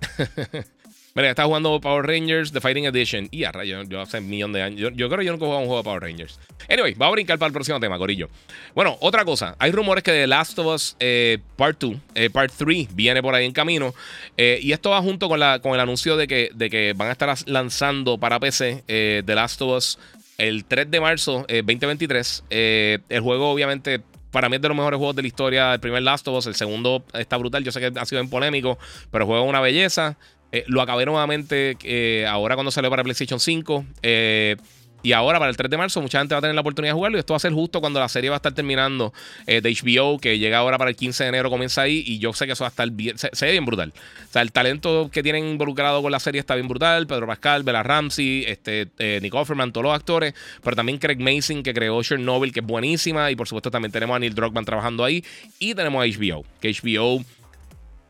Mira, 1.14 1.30
está 1.30 1.44
jugando 1.44 1.80
Power 1.80 2.06
Rangers 2.06 2.52
The 2.52 2.60
Fighting 2.60 2.84
Edition. 2.84 3.28
Y 3.32 3.42
a 3.42 3.50
rayo, 3.50 3.82
yo 3.82 4.00
hace 4.00 4.18
un 4.18 4.30
millón 4.30 4.52
de 4.52 4.62
años. 4.62 4.92
Yo, 4.94 5.08
creo 5.08 5.18
que 5.18 5.24
yo 5.24 5.32
nunca 5.32 5.44
he 5.44 5.48
jugado 5.48 5.62
un 5.62 5.66
juego 5.66 5.78
de 5.78 5.84
Power 5.84 6.02
Rangers. 6.02 6.38
Anyway, 6.68 6.94
vamos 6.94 7.12
a 7.12 7.14
brincar 7.16 7.38
para 7.38 7.48
el 7.48 7.52
próximo 7.52 7.80
tema, 7.80 7.98
Corillo. 7.98 8.28
Bueno, 8.76 8.96
otra 9.00 9.24
cosa. 9.24 9.56
Hay 9.58 9.72
rumores 9.72 10.04
que 10.04 10.12
The 10.12 10.28
Last 10.28 10.56
of 10.60 10.66
Us 10.66 10.96
eh, 11.00 11.38
Part 11.56 11.80
2, 11.80 11.96
eh, 12.14 12.30
Part 12.30 12.52
3 12.56 12.94
viene 12.94 13.22
por 13.22 13.34
ahí 13.34 13.44
en 13.44 13.52
camino. 13.52 13.92
Eh, 14.36 14.60
y 14.62 14.70
esto 14.70 14.90
va 14.90 15.02
junto 15.02 15.28
con, 15.28 15.40
la, 15.40 15.58
con 15.58 15.74
el 15.74 15.80
anuncio 15.80 16.16
de 16.16 16.28
que, 16.28 16.50
de 16.54 16.70
que 16.70 16.92
van 16.96 17.08
a 17.08 17.12
estar 17.12 17.34
lanzando 17.46 18.18
para 18.18 18.38
PC 18.38 18.84
The 18.86 19.34
Last 19.34 19.60
of 19.62 19.76
Us 19.76 19.98
el 20.38 20.64
3 20.64 20.90
de 20.90 21.00
marzo 21.00 21.44
2023. 21.48 22.44
el 22.50 23.20
juego, 23.20 23.50
obviamente, 23.50 24.00
para 24.30 24.48
mí 24.48 24.56
es 24.56 24.62
de 24.62 24.68
los 24.68 24.76
mejores 24.76 24.98
juegos 24.98 25.16
de 25.16 25.22
la 25.22 25.28
historia. 25.28 25.74
El 25.74 25.80
primer 25.80 26.02
Last 26.02 26.26
of 26.28 26.38
Us, 26.38 26.46
el 26.46 26.54
segundo 26.54 27.04
está 27.14 27.36
brutal. 27.36 27.64
Yo 27.64 27.72
sé 27.72 27.80
que 27.80 27.98
ha 27.98 28.04
sido 28.04 28.20
en 28.20 28.30
polémico, 28.30 28.78
pero 29.10 29.26
juego 29.26 29.42
una 29.42 29.60
belleza. 29.60 30.16
Eh, 30.52 30.64
lo 30.66 30.80
acabé 30.82 31.06
nuevamente 31.06 31.76
eh, 31.82 32.26
ahora 32.26 32.56
cuando 32.56 32.70
salió 32.70 32.90
para 32.90 33.02
PlayStation 33.02 33.40
5. 33.40 33.84
Eh, 34.02 34.56
y 35.02 35.12
ahora 35.12 35.38
para 35.38 35.48
el 35.48 35.56
3 35.56 35.70
de 35.70 35.78
marzo 35.78 36.02
mucha 36.02 36.18
gente 36.18 36.34
va 36.34 36.40
a 36.40 36.42
tener 36.42 36.54
la 36.54 36.60
oportunidad 36.60 36.92
de 36.92 36.94
jugarlo. 36.94 37.16
Y 37.16 37.20
esto 37.20 37.32
va 37.32 37.38
a 37.38 37.40
ser 37.40 37.52
justo 37.52 37.80
cuando 37.80 38.00
la 38.00 38.08
serie 38.10 38.28
va 38.28 38.36
a 38.36 38.38
estar 38.38 38.52
terminando 38.52 39.14
de 39.46 39.62
HBO, 39.62 40.18
que 40.18 40.38
llega 40.38 40.58
ahora 40.58 40.76
para 40.76 40.90
el 40.90 40.96
15 40.96 41.24
de 41.24 41.28
enero, 41.30 41.48
comienza 41.48 41.80
ahí. 41.80 42.04
Y 42.06 42.18
yo 42.18 42.34
sé 42.34 42.44
que 42.44 42.52
eso 42.52 42.64
va 42.64 42.68
a 42.68 42.70
estar 42.70 42.90
bien, 42.90 43.16
se, 43.16 43.30
ve 43.46 43.52
bien 43.52 43.64
brutal. 43.64 43.94
O 44.28 44.30
sea, 44.30 44.42
el 44.42 44.52
talento 44.52 45.08
que 45.10 45.22
tienen 45.22 45.46
involucrado 45.46 46.02
con 46.02 46.12
la 46.12 46.20
serie 46.20 46.38
está 46.38 46.54
bien 46.54 46.68
brutal. 46.68 47.06
Pedro 47.06 47.26
Pascal, 47.26 47.62
Bella 47.62 47.82
Ramsey, 47.82 48.44
este, 48.46 48.88
Nick 49.22 49.32
Offerman, 49.32 49.72
todos 49.72 49.84
los 49.84 49.94
actores. 49.94 50.34
Pero 50.62 50.76
también 50.76 50.98
Craig 50.98 51.18
Mason, 51.18 51.62
que 51.62 51.72
creó 51.72 52.02
Chernobyl, 52.02 52.52
que 52.52 52.60
es 52.60 52.66
buenísima. 52.66 53.30
Y 53.30 53.36
por 53.36 53.48
supuesto 53.48 53.70
también 53.70 53.92
tenemos 53.92 54.16
a 54.16 54.18
Neil 54.18 54.34
Druckmann 54.34 54.66
trabajando 54.66 55.02
ahí. 55.02 55.24
Y 55.58 55.74
tenemos 55.74 56.04
a 56.04 56.06
HBO, 56.06 56.44
que 56.60 56.70
HBO 56.74 57.24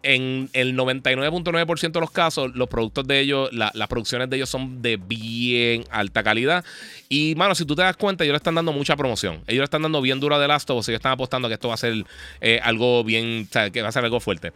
en 0.02 0.48
el 0.52 0.76
99.9% 0.76 1.92
de 1.92 2.00
los 2.00 2.10
casos, 2.10 2.54
los 2.54 2.68
productos 2.68 3.06
de 3.06 3.20
ellos, 3.20 3.50
las 3.52 3.88
producciones 3.88 4.30
de 4.30 4.36
ellos 4.36 4.48
son 4.48 4.82
de 4.82 4.96
bien 4.96 5.84
alta 5.90 6.22
calidad. 6.22 6.64
Y, 7.08 7.34
mano, 7.34 7.54
si 7.54 7.64
tú 7.64 7.74
te 7.74 7.82
das 7.82 7.96
cuenta, 7.96 8.24
ellos 8.24 8.34
le 8.34 8.38
están 8.38 8.54
dando 8.54 8.72
mucha 8.72 8.96
promoción. 8.96 9.36
Ellos 9.46 9.60
le 9.60 9.64
están 9.64 9.82
dando 9.82 10.00
bien 10.00 10.20
dura 10.20 10.38
de 10.38 10.46
Last 10.46 10.70
of 10.70 10.78
Us. 10.78 10.88
Ellos 10.88 10.98
están 10.98 11.12
apostando 11.12 11.48
que 11.48 11.54
esto 11.54 11.68
va 11.68 11.74
a 11.74 11.76
ser 11.76 12.04
eh, 12.40 12.60
algo 12.62 13.02
bien, 13.04 13.46
o 13.48 13.52
sea, 13.52 13.70
que 13.70 13.82
va 13.82 13.88
a 13.88 13.92
ser 13.92 14.04
algo 14.04 14.20
fuerte. 14.20 14.52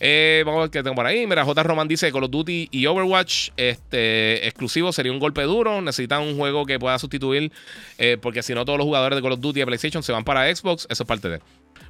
Eh, 0.00 0.42
vamos 0.46 0.58
a 0.58 0.62
ver 0.62 0.70
qué 0.70 0.82
tengo 0.82 0.96
por 0.96 1.06
ahí. 1.06 1.26
Mira, 1.26 1.44
J. 1.44 1.62
Roman 1.62 1.88
dice 1.88 2.10
Call 2.10 2.24
of 2.24 2.30
Duty 2.30 2.68
y 2.70 2.86
Overwatch 2.86 3.50
este, 3.56 4.46
exclusivo 4.46 4.92
sería 4.92 5.12
un 5.12 5.18
golpe 5.18 5.42
duro. 5.42 5.82
Necesitan 5.82 6.22
un 6.22 6.36
juego 6.36 6.64
que 6.64 6.78
pueda 6.78 6.98
sustituir, 6.98 7.52
eh, 7.98 8.16
porque 8.20 8.42
si 8.42 8.54
no, 8.54 8.64
todos 8.64 8.78
los 8.78 8.86
jugadores 8.86 9.16
de 9.16 9.22
Call 9.22 9.32
of 9.32 9.40
Duty 9.40 9.60
y 9.60 9.64
PlayStation 9.64 10.02
se 10.02 10.12
van 10.12 10.24
para 10.24 10.54
Xbox. 10.54 10.86
Eso 10.90 11.02
es 11.02 11.06
parte 11.06 11.28
de. 11.28 11.40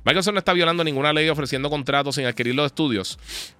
Microsoft 0.05 0.33
no 0.33 0.39
está 0.39 0.53
violando 0.53 0.83
ninguna 0.83 1.13
ley 1.13 1.29
ofreciendo 1.29 1.69
contratos 1.69 2.15
sin 2.15 2.25
adquirir 2.25 2.55
los 2.55 2.67
estudios. 2.67 3.19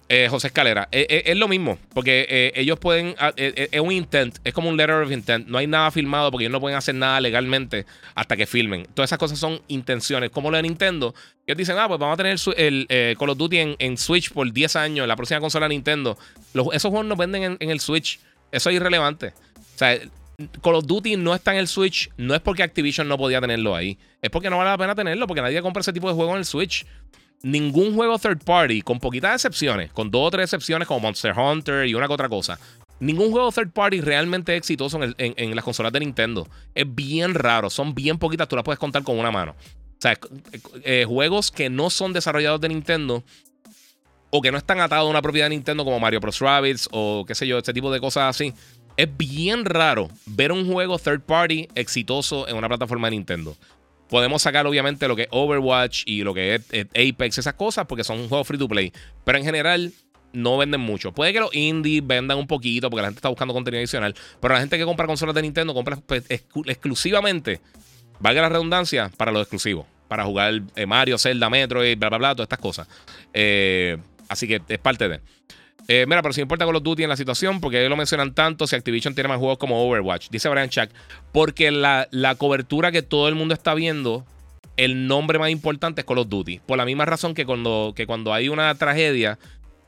Eh, 0.09 0.27
José 0.29 0.47
Escalera, 0.47 0.89
eh, 0.91 1.05
eh, 1.09 1.23
es 1.27 1.37
lo 1.37 1.47
mismo, 1.47 1.77
porque 1.93 2.51
ellos 2.55 2.77
pueden, 2.79 3.15
ah, 3.17 3.31
es 3.37 3.79
un 3.79 3.91
intent, 3.91 4.39
es 4.43 4.53
como 4.53 4.67
un 4.69 4.75
letter 4.75 4.95
of 4.95 5.11
intent, 5.11 5.47
no 5.47 5.57
hay 5.57 5.67
nada 5.67 5.89
filmado 5.91 6.31
porque 6.31 6.45
ellos 6.45 6.51
no 6.51 6.59
pueden 6.59 6.77
hacer 6.77 6.95
nada 6.95 7.21
legalmente 7.21 7.85
hasta 8.15 8.35
que 8.35 8.45
filmen. 8.45 8.85
Todas 8.93 9.09
esas 9.09 9.19
cosas 9.19 9.39
son 9.39 9.61
intenciones, 9.67 10.29
como 10.31 10.51
lo 10.51 10.57
de 10.57 10.63
Nintendo. 10.63 11.13
Ellos 11.47 11.57
dicen, 11.57 11.77
ah, 11.77 11.87
pues 11.87 11.99
vamos 11.99 12.15
a 12.15 12.17
tener 12.17 12.37
el, 12.57 13.15
Call 13.17 13.29
of 13.29 13.37
Duty 13.37 13.75
en, 13.79 13.97
Switch 13.97 14.31
por 14.31 14.51
10 14.51 14.75
años, 14.75 15.07
la 15.07 15.15
próxima 15.15 15.39
consola 15.39 15.67
Nintendo. 15.67 16.17
esos 16.53 16.89
juegos 16.89 17.05
no 17.05 17.15
venden 17.15 17.43
en, 17.43 17.57
en 17.59 17.69
el 17.69 17.79
Switch, 17.79 18.19
eso 18.51 18.69
es 18.69 18.75
irrelevante. 18.75 19.27
O 19.27 19.77
sea, 19.77 19.97
Call 20.61 20.75
of 20.75 20.85
Duty 20.85 21.17
no 21.17 21.33
está 21.35 21.53
en 21.53 21.59
el 21.59 21.67
Switch, 21.67 22.09
no 22.17 22.33
es 22.33 22.41
porque 22.41 22.63
Activision 22.63 23.07
no 23.07 23.17
podía 23.17 23.41
tenerlo 23.41 23.75
ahí. 23.75 23.97
Es 24.21 24.29
porque 24.29 24.49
no 24.49 24.57
vale 24.57 24.69
la 24.69 24.77
pena 24.77 24.95
tenerlo, 24.95 25.27
porque 25.27 25.41
nadie 25.41 25.61
compra 25.61 25.81
ese 25.81 25.93
tipo 25.93 26.07
de 26.07 26.15
juego 26.15 26.31
en 26.31 26.39
el 26.39 26.45
Switch. 26.45 26.85
Ningún 27.43 27.95
juego 27.95 28.19
third 28.19 28.43
party, 28.43 28.81
con 28.81 28.99
poquitas 28.99 29.33
excepciones, 29.35 29.91
con 29.91 30.11
dos 30.11 30.27
o 30.27 30.31
tres 30.31 30.45
excepciones 30.45 30.87
como 30.87 30.99
Monster 30.99 31.37
Hunter 31.37 31.87
y 31.87 31.93
una 31.93 32.07
que 32.07 32.13
otra 32.13 32.29
cosa. 32.29 32.59
Ningún 32.99 33.31
juego 33.31 33.51
third 33.51 33.71
party 33.71 33.99
realmente 33.99 34.55
exitoso 34.55 34.99
en, 35.17 35.55
las 35.55 35.65
consolas 35.65 35.91
de 35.91 36.01
Nintendo. 36.01 36.47
Es 36.75 36.85
bien 36.87 37.33
raro, 37.33 37.71
son 37.71 37.95
bien 37.95 38.19
poquitas, 38.19 38.47
tú 38.47 38.55
las 38.55 38.63
puedes 38.63 38.77
contar 38.77 39.03
con 39.03 39.17
una 39.17 39.31
mano. 39.31 39.53
O 39.53 40.01
sea, 40.01 40.17
eh, 40.83 41.05
juegos 41.07 41.49
que 41.49 41.69
no 41.69 41.89
son 41.89 42.13
desarrollados 42.13 42.61
de 42.61 42.69
Nintendo 42.69 43.23
o 44.31 44.41
que 44.41 44.51
no 44.51 44.57
están 44.57 44.79
atados 44.79 45.07
a 45.07 45.09
una 45.09 45.21
propiedad 45.21 45.47
de 45.47 45.51
Nintendo 45.55 45.83
como 45.83 45.99
Mario 45.99 46.19
Bros. 46.19 46.39
Rabbids 46.39 46.89
o 46.91 47.25
qué 47.27 47.35
sé 47.35 47.45
yo, 47.45 47.57
este 47.57 47.73
tipo 47.73 47.91
de 47.91 47.99
cosas 47.99 48.35
así. 48.35 48.53
Es 49.01 49.17
bien 49.17 49.65
raro 49.65 50.11
ver 50.27 50.51
un 50.51 50.71
juego 50.71 50.99
third 50.99 51.21
party 51.21 51.67
exitoso 51.73 52.47
en 52.47 52.55
una 52.55 52.67
plataforma 52.67 53.07
de 53.07 53.15
Nintendo. 53.15 53.57
Podemos 54.07 54.43
sacar 54.43 54.67
obviamente 54.67 55.07
lo 55.07 55.15
que 55.15 55.23
es 55.23 55.27
Overwatch 55.31 56.03
y 56.05 56.21
lo 56.21 56.35
que 56.35 56.53
es, 56.53 56.61
Apex, 56.71 57.39
esas 57.39 57.55
cosas, 57.55 57.87
porque 57.87 58.03
son 58.03 58.29
juegos 58.29 58.45
free 58.45 58.59
to 58.59 58.67
play. 58.67 58.93
Pero 59.23 59.39
en 59.39 59.43
general 59.43 59.91
no 60.33 60.55
venden 60.55 60.81
mucho. 60.81 61.13
Puede 61.13 61.33
que 61.33 61.39
los 61.39 61.51
indies 61.55 62.05
vendan 62.05 62.37
un 62.37 62.45
poquito 62.45 62.91
porque 62.91 63.01
la 63.01 63.07
gente 63.07 63.17
está 63.17 63.29
buscando 63.29 63.55
contenido 63.55 63.79
adicional. 63.79 64.13
Pero 64.39 64.53
la 64.53 64.59
gente 64.59 64.77
que 64.77 64.85
compra 64.85 65.07
consolas 65.07 65.33
de 65.33 65.41
Nintendo 65.41 65.73
compra 65.73 65.95
pues, 65.95 66.23
exclusivamente, 66.29 67.59
valga 68.19 68.43
la 68.43 68.49
redundancia, 68.49 69.09
para 69.17 69.31
los 69.31 69.41
exclusivos. 69.41 69.87
Para 70.09 70.25
jugar 70.25 70.61
eh, 70.75 70.85
Mario, 70.85 71.17
Zelda, 71.17 71.49
Metroid, 71.49 71.97
bla, 71.97 72.09
bla, 72.09 72.17
bla, 72.19 72.35
todas 72.35 72.45
estas 72.45 72.59
cosas. 72.59 72.87
Eh, 73.33 73.97
así 74.29 74.47
que 74.47 74.61
es 74.67 74.77
parte 74.77 75.09
de. 75.09 75.21
Eh, 75.87 76.05
mira, 76.07 76.21
pero 76.21 76.33
si 76.33 76.41
importa 76.41 76.65
con 76.65 76.73
los 76.73 76.83
Duty 76.83 77.03
en 77.03 77.09
la 77.09 77.17
situación, 77.17 77.59
porque 77.59 77.79
ellos 77.79 77.89
lo 77.89 77.97
mencionan 77.97 78.33
tanto 78.33 78.67
si 78.67 78.75
Activision 78.75 79.13
tiene 79.13 79.27
más 79.27 79.39
juegos 79.39 79.57
como 79.57 79.83
Overwatch. 79.83 80.29
Dice 80.29 80.47
Brian 80.49 80.69
Chuck, 80.69 80.89
porque 81.31 81.71
la, 81.71 82.07
la 82.11 82.35
cobertura 82.35 82.91
que 82.91 83.01
todo 83.01 83.27
el 83.27 83.35
mundo 83.35 83.53
está 83.53 83.73
viendo, 83.73 84.25
el 84.77 85.07
nombre 85.07 85.39
más 85.39 85.49
importante 85.49 86.01
es 86.01 86.07
Call 86.07 86.19
of 86.19 86.29
Duty. 86.29 86.59
Por 86.65 86.77
la 86.77 86.85
misma 86.85 87.05
razón 87.05 87.33
que 87.33 87.45
cuando, 87.45 87.93
que 87.95 88.07
cuando 88.07 88.33
hay 88.33 88.49
una 88.49 88.73
tragedia 88.75 89.37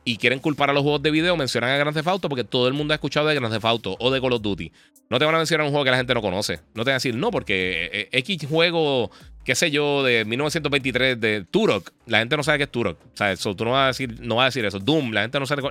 y 0.05 0.17
quieren 0.17 0.39
culpar 0.39 0.69
a 0.69 0.73
los 0.73 0.83
juegos 0.83 1.01
de 1.01 1.11
video, 1.11 1.37
mencionan 1.37 1.71
a 1.71 1.77
Grand 1.77 1.95
Theft 1.95 2.07
Auto 2.07 2.29
porque 2.29 2.43
todo 2.43 2.67
el 2.67 2.73
mundo 2.73 2.93
ha 2.93 2.95
escuchado 2.95 3.27
de 3.27 3.35
Grand 3.35 3.53
Theft 3.53 3.65
Auto 3.65 3.95
o 3.99 4.11
de 4.11 4.21
Call 4.21 4.33
of 4.33 4.41
Duty. 4.41 4.71
No 5.09 5.19
te 5.19 5.25
van 5.25 5.35
a 5.35 5.37
mencionar 5.37 5.65
un 5.65 5.71
juego 5.71 5.85
que 5.85 5.91
la 5.91 5.97
gente 5.97 6.13
no 6.13 6.21
conoce. 6.21 6.59
No 6.73 6.83
te 6.83 6.89
van 6.89 6.93
a 6.93 6.93
decir, 6.95 7.15
no, 7.15 7.31
porque 7.31 7.85
eh, 7.85 8.09
eh, 8.11 8.19
X 8.19 8.47
juego, 8.49 9.11
qué 9.45 9.55
sé 9.55 9.71
yo, 9.71 10.03
de 10.03 10.25
1923 10.25 11.19
de 11.19 11.45
Turok, 11.49 11.91
la 12.07 12.19
gente 12.19 12.35
no 12.35 12.43
sabe 12.43 12.57
qué 12.59 12.63
es 12.65 12.71
Turok. 12.71 12.97
O 12.99 13.17
sea, 13.17 13.31
eso, 13.31 13.55
tú 13.55 13.63
no 13.65 13.71
vas 13.71 13.83
a 13.83 13.87
decir, 13.87 14.19
no 14.21 14.35
vas 14.35 14.43
a 14.43 14.45
decir 14.47 14.65
eso. 14.65 14.79
Doom, 14.79 15.11
la 15.11 15.21
gente 15.21 15.39
no 15.39 15.45
sabe, 15.45 15.61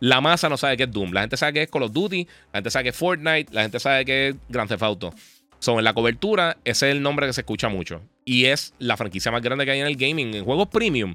la 0.00 0.20
masa 0.20 0.48
no 0.48 0.56
sabe 0.56 0.76
qué 0.76 0.84
es 0.84 0.92
Doom. 0.92 1.12
La 1.12 1.22
gente 1.22 1.36
sabe 1.36 1.54
qué 1.54 1.62
es 1.62 1.70
Call 1.70 1.84
of 1.84 1.92
Duty, 1.92 2.26
la 2.52 2.58
gente 2.58 2.70
sabe 2.70 2.82
qué 2.84 2.88
es 2.90 2.96
Fortnite, 2.96 3.52
la 3.52 3.62
gente 3.62 3.80
sabe 3.80 4.04
qué 4.04 4.28
es 4.28 4.36
Grand 4.48 4.68
Theft 4.68 4.82
Auto. 4.82 5.14
Son 5.60 5.78
en 5.78 5.84
la 5.84 5.92
cobertura, 5.92 6.56
ese 6.64 6.88
es 6.88 6.96
el 6.96 7.02
nombre 7.02 7.26
que 7.26 7.34
se 7.34 7.42
escucha 7.42 7.68
mucho. 7.68 8.02
Y 8.24 8.46
es 8.46 8.72
la 8.78 8.96
franquicia 8.96 9.30
más 9.30 9.42
grande 9.42 9.66
que 9.66 9.72
hay 9.72 9.80
en 9.80 9.86
el 9.86 9.96
gaming. 9.96 10.34
En 10.34 10.44
juegos 10.44 10.68
premium, 10.68 11.14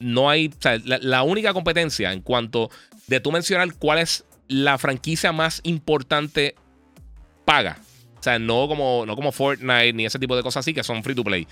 no 0.00 0.28
hay. 0.28 0.48
O 0.48 0.60
sea, 0.60 0.78
la, 0.84 1.22
única 1.22 1.52
competencia 1.52 2.12
en 2.12 2.22
cuanto 2.22 2.70
de 3.06 3.20
tú 3.20 3.30
mencionar 3.30 3.72
cuál 3.74 4.00
es 4.00 4.24
la 4.48 4.78
franquicia 4.78 5.30
más 5.30 5.60
importante 5.62 6.56
paga. 7.44 7.78
O 8.18 8.22
sea, 8.22 8.38
no 8.38 8.66
como, 8.66 9.04
no 9.06 9.14
como 9.14 9.32
Fortnite 9.32 9.92
ni 9.92 10.04
ese 10.04 10.18
tipo 10.18 10.36
de 10.36 10.42
cosas 10.42 10.64
así 10.64 10.74
que 10.74 10.82
son 10.82 11.02
free 11.04 11.14
to 11.14 11.22
play. 11.22 11.46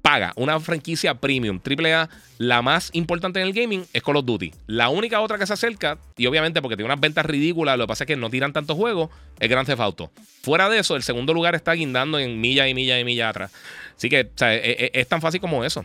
Paga 0.00 0.32
una 0.36 0.60
franquicia 0.60 1.14
premium, 1.16 1.58
AAA, 1.58 2.08
la 2.38 2.62
más 2.62 2.90
importante 2.92 3.40
en 3.40 3.48
el 3.48 3.52
gaming 3.52 3.84
es 3.92 4.02
Call 4.04 4.16
of 4.16 4.24
Duty. 4.24 4.52
La 4.68 4.88
única 4.88 5.20
otra 5.20 5.36
que 5.36 5.46
se 5.46 5.52
acerca, 5.52 5.98
y 6.16 6.26
obviamente 6.26 6.62
porque 6.62 6.76
tiene 6.76 6.86
unas 6.86 7.00
ventas 7.00 7.26
ridículas, 7.26 7.76
lo 7.76 7.84
que 7.84 7.88
pasa 7.88 8.04
es 8.04 8.08
que 8.08 8.14
no 8.14 8.30
tiran 8.30 8.52
tantos 8.52 8.76
juegos, 8.76 9.10
es 9.40 9.50
Grand 9.50 9.66
Theft 9.66 9.80
Auto. 9.80 10.12
Fuera 10.42 10.68
de 10.68 10.78
eso, 10.78 10.94
el 10.94 11.02
segundo 11.02 11.34
lugar 11.34 11.56
está 11.56 11.72
guindando 11.72 12.20
en 12.20 12.40
millas 12.40 12.68
y 12.68 12.74
millas 12.74 13.00
y 13.00 13.04
millas 13.04 13.30
atrás. 13.30 13.52
Así 13.96 14.08
que 14.08 14.22
o 14.22 14.38
sea, 14.38 14.54
es, 14.54 14.62
e, 14.78 14.90
es, 14.94 15.08
tan 15.08 15.20
fácil 15.20 15.40
como 15.40 15.64
eso. 15.64 15.84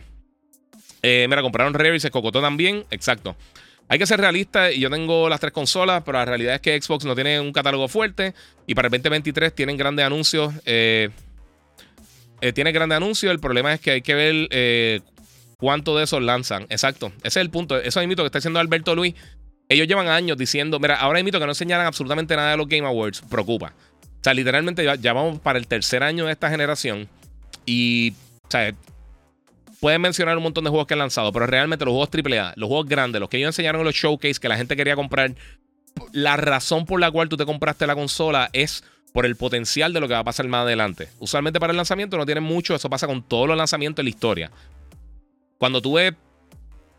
Eh, 1.02 1.26
mira, 1.28 1.42
compraron 1.42 1.74
Rare 1.74 1.96
y 1.96 2.00
se 2.00 2.10
cocotó 2.10 2.40
también. 2.40 2.84
Exacto. 2.90 3.36
Hay 3.88 3.98
que 3.98 4.06
ser 4.06 4.20
realista 4.20 4.72
y 4.72 4.80
yo 4.80 4.88
tengo 4.88 5.28
las 5.28 5.40
tres 5.40 5.52
consolas, 5.52 6.02
pero 6.04 6.18
la 6.18 6.24
realidad 6.24 6.54
es 6.54 6.60
que 6.60 6.80
Xbox 6.80 7.04
no 7.04 7.14
tiene 7.14 7.40
un 7.40 7.52
catálogo 7.52 7.88
fuerte 7.88 8.34
y 8.66 8.74
para 8.74 8.86
el 8.86 8.92
2023 8.92 9.54
tienen 9.54 9.76
grandes 9.76 10.06
anuncios. 10.06 10.54
Eh, 10.64 11.10
eh, 12.40 12.52
tiene 12.52 12.72
grandes 12.72 12.96
anuncios, 12.96 13.30
el 13.30 13.38
problema 13.38 13.72
es 13.74 13.80
que 13.80 13.90
hay 13.90 14.02
que 14.02 14.14
ver 14.14 14.48
eh, 14.50 15.00
cuánto 15.58 15.96
de 15.96 16.04
esos 16.04 16.22
lanzan. 16.22 16.62
Exacto, 16.70 17.12
ese 17.18 17.26
es 17.40 17.44
el 17.44 17.50
punto. 17.50 17.76
Eso 17.76 18.00
es 18.00 18.08
mito 18.08 18.22
que 18.22 18.26
está 18.26 18.38
diciendo 18.38 18.60
Alberto 18.60 18.94
Luis. 18.94 19.14
Ellos 19.68 19.86
llevan 19.86 20.08
años 20.08 20.36
diciendo, 20.36 20.80
mira, 20.80 20.96
ahora 20.96 21.22
mito 21.22 21.38
que 21.38 21.46
no 21.46 21.52
enseñaran 21.52 21.86
absolutamente 21.86 22.34
nada 22.34 22.52
de 22.52 22.56
los 22.56 22.68
Game 22.68 22.86
Awards. 22.86 23.22
Preocupa. 23.30 23.74
O 24.22 24.24
sea, 24.24 24.34
literalmente 24.34 24.84
ya, 24.84 25.12
vamos 25.12 25.38
para 25.40 25.58
el 25.58 25.66
tercer 25.66 26.02
año 26.02 26.26
de 26.26 26.32
esta 26.32 26.48
generación 26.48 27.08
y, 27.66 28.12
o 28.44 28.50
sea, 28.50 28.74
pueden 29.82 30.00
mencionar 30.00 30.36
un 30.36 30.44
montón 30.44 30.62
de 30.62 30.70
juegos 30.70 30.86
que 30.86 30.94
han 30.94 31.00
lanzado, 31.00 31.32
pero 31.32 31.44
realmente 31.44 31.84
los 31.84 31.90
juegos 31.90 32.08
AAA, 32.14 32.52
los 32.54 32.68
juegos 32.68 32.86
grandes, 32.86 33.18
los 33.18 33.28
que 33.28 33.38
ellos 33.38 33.48
enseñaron 33.48 33.80
en 33.80 33.86
los 33.86 33.96
showcase 33.96 34.34
que 34.40 34.48
la 34.48 34.56
gente 34.56 34.76
quería 34.76 34.94
comprar, 34.94 35.34
la 36.12 36.36
razón 36.36 36.86
por 36.86 37.00
la 37.00 37.10
cual 37.10 37.28
tú 37.28 37.36
te 37.36 37.44
compraste 37.44 37.84
la 37.88 37.96
consola 37.96 38.48
es 38.52 38.84
por 39.12 39.26
el 39.26 39.34
potencial 39.34 39.92
de 39.92 39.98
lo 39.98 40.06
que 40.06 40.14
va 40.14 40.20
a 40.20 40.24
pasar 40.24 40.46
más 40.46 40.62
adelante. 40.62 41.08
Usualmente 41.18 41.58
para 41.58 41.72
el 41.72 41.76
lanzamiento 41.76 42.16
no 42.16 42.24
tienen 42.24 42.44
mucho, 42.44 42.76
eso 42.76 42.88
pasa 42.88 43.08
con 43.08 43.24
todos 43.24 43.48
los 43.48 43.56
lanzamientos 43.56 44.04
en 44.04 44.04
la 44.04 44.10
historia. 44.10 44.52
Cuando 45.58 45.82
tú 45.82 45.94
ves, 45.94 46.14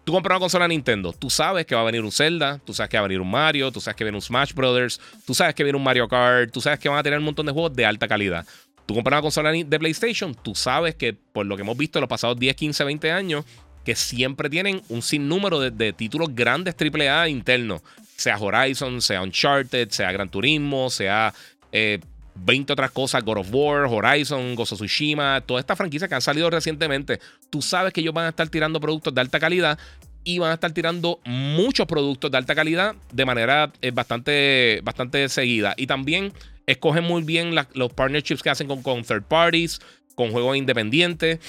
tú 0.03 0.11
compras 0.11 0.35
una 0.35 0.41
consola 0.41 0.68
Nintendo, 0.68 1.14
tú 1.14 1.30
sabes 1.30 1.65
que 1.65 1.76
va 1.76 1.81
a 1.81 1.85
venir 1.85 2.03
un 2.03 2.11
Zelda, 2.11 2.60
tú 2.65 2.73
sabes 2.73 2.89
que 2.89 2.97
va 2.97 3.05
a 3.05 3.07
venir 3.07 3.22
un 3.22 3.31
Mario, 3.31 3.72
tú 3.72 3.80
sabes 3.80 3.95
que 3.95 4.03
viene 4.03 4.18
un 4.18 4.22
Smash 4.22 4.53
Brothers, 4.53 4.99
tú 5.26 5.34
sabes 5.34 5.55
que 5.55 5.64
viene 5.64 5.77
un 5.77 5.85
Mario 5.85 6.10
Kart, 6.10 6.51
tú 6.51 6.60
sabes 6.60 6.80
que 6.80 6.89
van 6.89 6.97
a 6.97 7.03
tener 7.03 7.19
un 7.19 7.23
montón 7.23 7.45
de 7.45 7.53
juegos 7.53 7.73
de 7.73 7.85
alta 7.85 8.10
calidad. 8.10 8.45
Tú 8.85 8.95
compras 8.95 9.18
una 9.18 9.22
consola 9.22 9.51
de 9.51 9.80
PlayStation, 9.80 10.35
tú 10.35 10.55
sabes 10.55 10.95
que 10.95 11.14
por 11.14 11.45
lo 11.45 11.55
que 11.55 11.61
hemos 11.61 11.77
visto 11.77 11.99
en 11.99 12.01
los 12.01 12.10
pasados 12.10 12.38
10, 12.38 12.55
15, 12.55 12.84
20 12.84 13.11
años, 13.11 13.45
que 13.84 13.95
siempre 13.95 14.49
tienen 14.49 14.81
un 14.89 15.01
sinnúmero 15.01 15.60
de, 15.60 15.93
títulos 15.93 16.34
grandes 16.34 16.76
AAA 16.76 17.30
internos. 17.30 17.81
Sea 18.15 18.38
Horizon, 18.38 19.01
sea 19.01 19.22
Uncharted, 19.22 19.89
sea 19.89 20.11
Gran 20.11 20.30
Turismo, 20.30 20.89
sea 20.89 21.34
20 21.72 21.72
eh, 21.72 22.73
otras 22.73 22.91
cosas, 22.91 23.23
God 23.23 23.39
of 23.39 23.47
War, 23.51 23.85
Horizon, 23.85 24.55
Gozo 24.55 24.76
Tsushima, 24.76 25.41
todas 25.41 25.61
estas 25.61 25.77
franquicias 25.77 26.07
que 26.07 26.15
han 26.15 26.22
salido 26.22 26.49
recientemente. 26.49 27.19
Tú 27.49 27.61
sabes 27.61 27.91
que 27.91 28.01
ellos 28.01 28.14
van 28.14 28.26
a 28.26 28.30
estar 28.30 28.47
tirando 28.49 28.80
productos 28.80 29.14
de 29.14 29.22
alta 29.22 29.39
calidad 29.39 29.77
y 30.23 30.39
van 30.39 30.51
a 30.51 30.53
estar 30.53 30.72
tirando 30.72 31.19
muchos 31.26 31.85
productos 31.85 32.31
de 32.31 32.38
alta 32.38 32.55
calidad 32.55 32.95
de 33.11 33.26
manera 33.26 33.72
eh, 33.81 33.91
bastante, 33.91 34.80
bastante 34.84 35.27
seguida. 35.27 35.73
Y 35.76 35.88
también 35.88 36.31
escogen 36.65 37.03
muy 37.03 37.23
bien 37.23 37.56
los 37.73 37.94
partnerships 37.94 38.41
que 38.41 38.49
hacen 38.49 38.68
con, 38.68 39.03
third 39.03 39.23
parties, 39.23 39.80
con 40.15 40.31
juegos 40.31 40.57
independientes. 40.57 41.40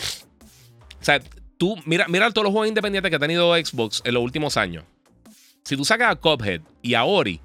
O 1.00 1.04
sea, 1.04 1.20
tú, 1.56 1.76
mira, 1.84 2.06
mira 2.08 2.30
todos 2.30 2.44
los 2.44 2.52
juegos 2.52 2.68
independientes 2.68 3.10
que 3.10 3.16
ha 3.16 3.20
tenido 3.20 3.54
Xbox 3.54 4.02
en 4.04 4.14
los 4.14 4.22
últimos 4.22 4.56
años. 4.56 4.84
Si 5.64 5.76
tú 5.76 5.84
sacas 5.84 6.12
a 6.12 6.16
Cuphead 6.16 6.60
y 6.82 6.94
a 6.94 7.04
Ori, 7.04 7.40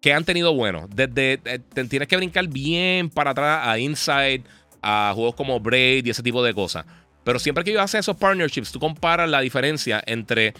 que 0.00 0.12
han 0.12 0.24
tenido 0.24 0.54
bueno, 0.54 0.88
desde 0.92 1.40
eh, 1.44 1.58
tienes 1.88 2.08
que 2.08 2.16
brincar 2.16 2.48
bien 2.48 3.10
para 3.10 3.30
atrás 3.30 3.68
a 3.68 3.78
Inside, 3.78 4.42
a 4.82 5.12
juegos 5.14 5.34
como 5.34 5.60
Braid 5.60 6.06
y 6.06 6.10
ese 6.10 6.22
tipo 6.22 6.42
de 6.42 6.54
cosas. 6.54 6.86
Pero 7.22 7.38
siempre 7.38 7.64
que 7.64 7.70
ellos 7.70 7.82
hacen 7.82 8.00
esos 8.00 8.16
partnerships, 8.16 8.72
tú 8.72 8.80
comparas 8.80 9.28
la 9.28 9.40
diferencia 9.40 10.02
entre 10.06 10.54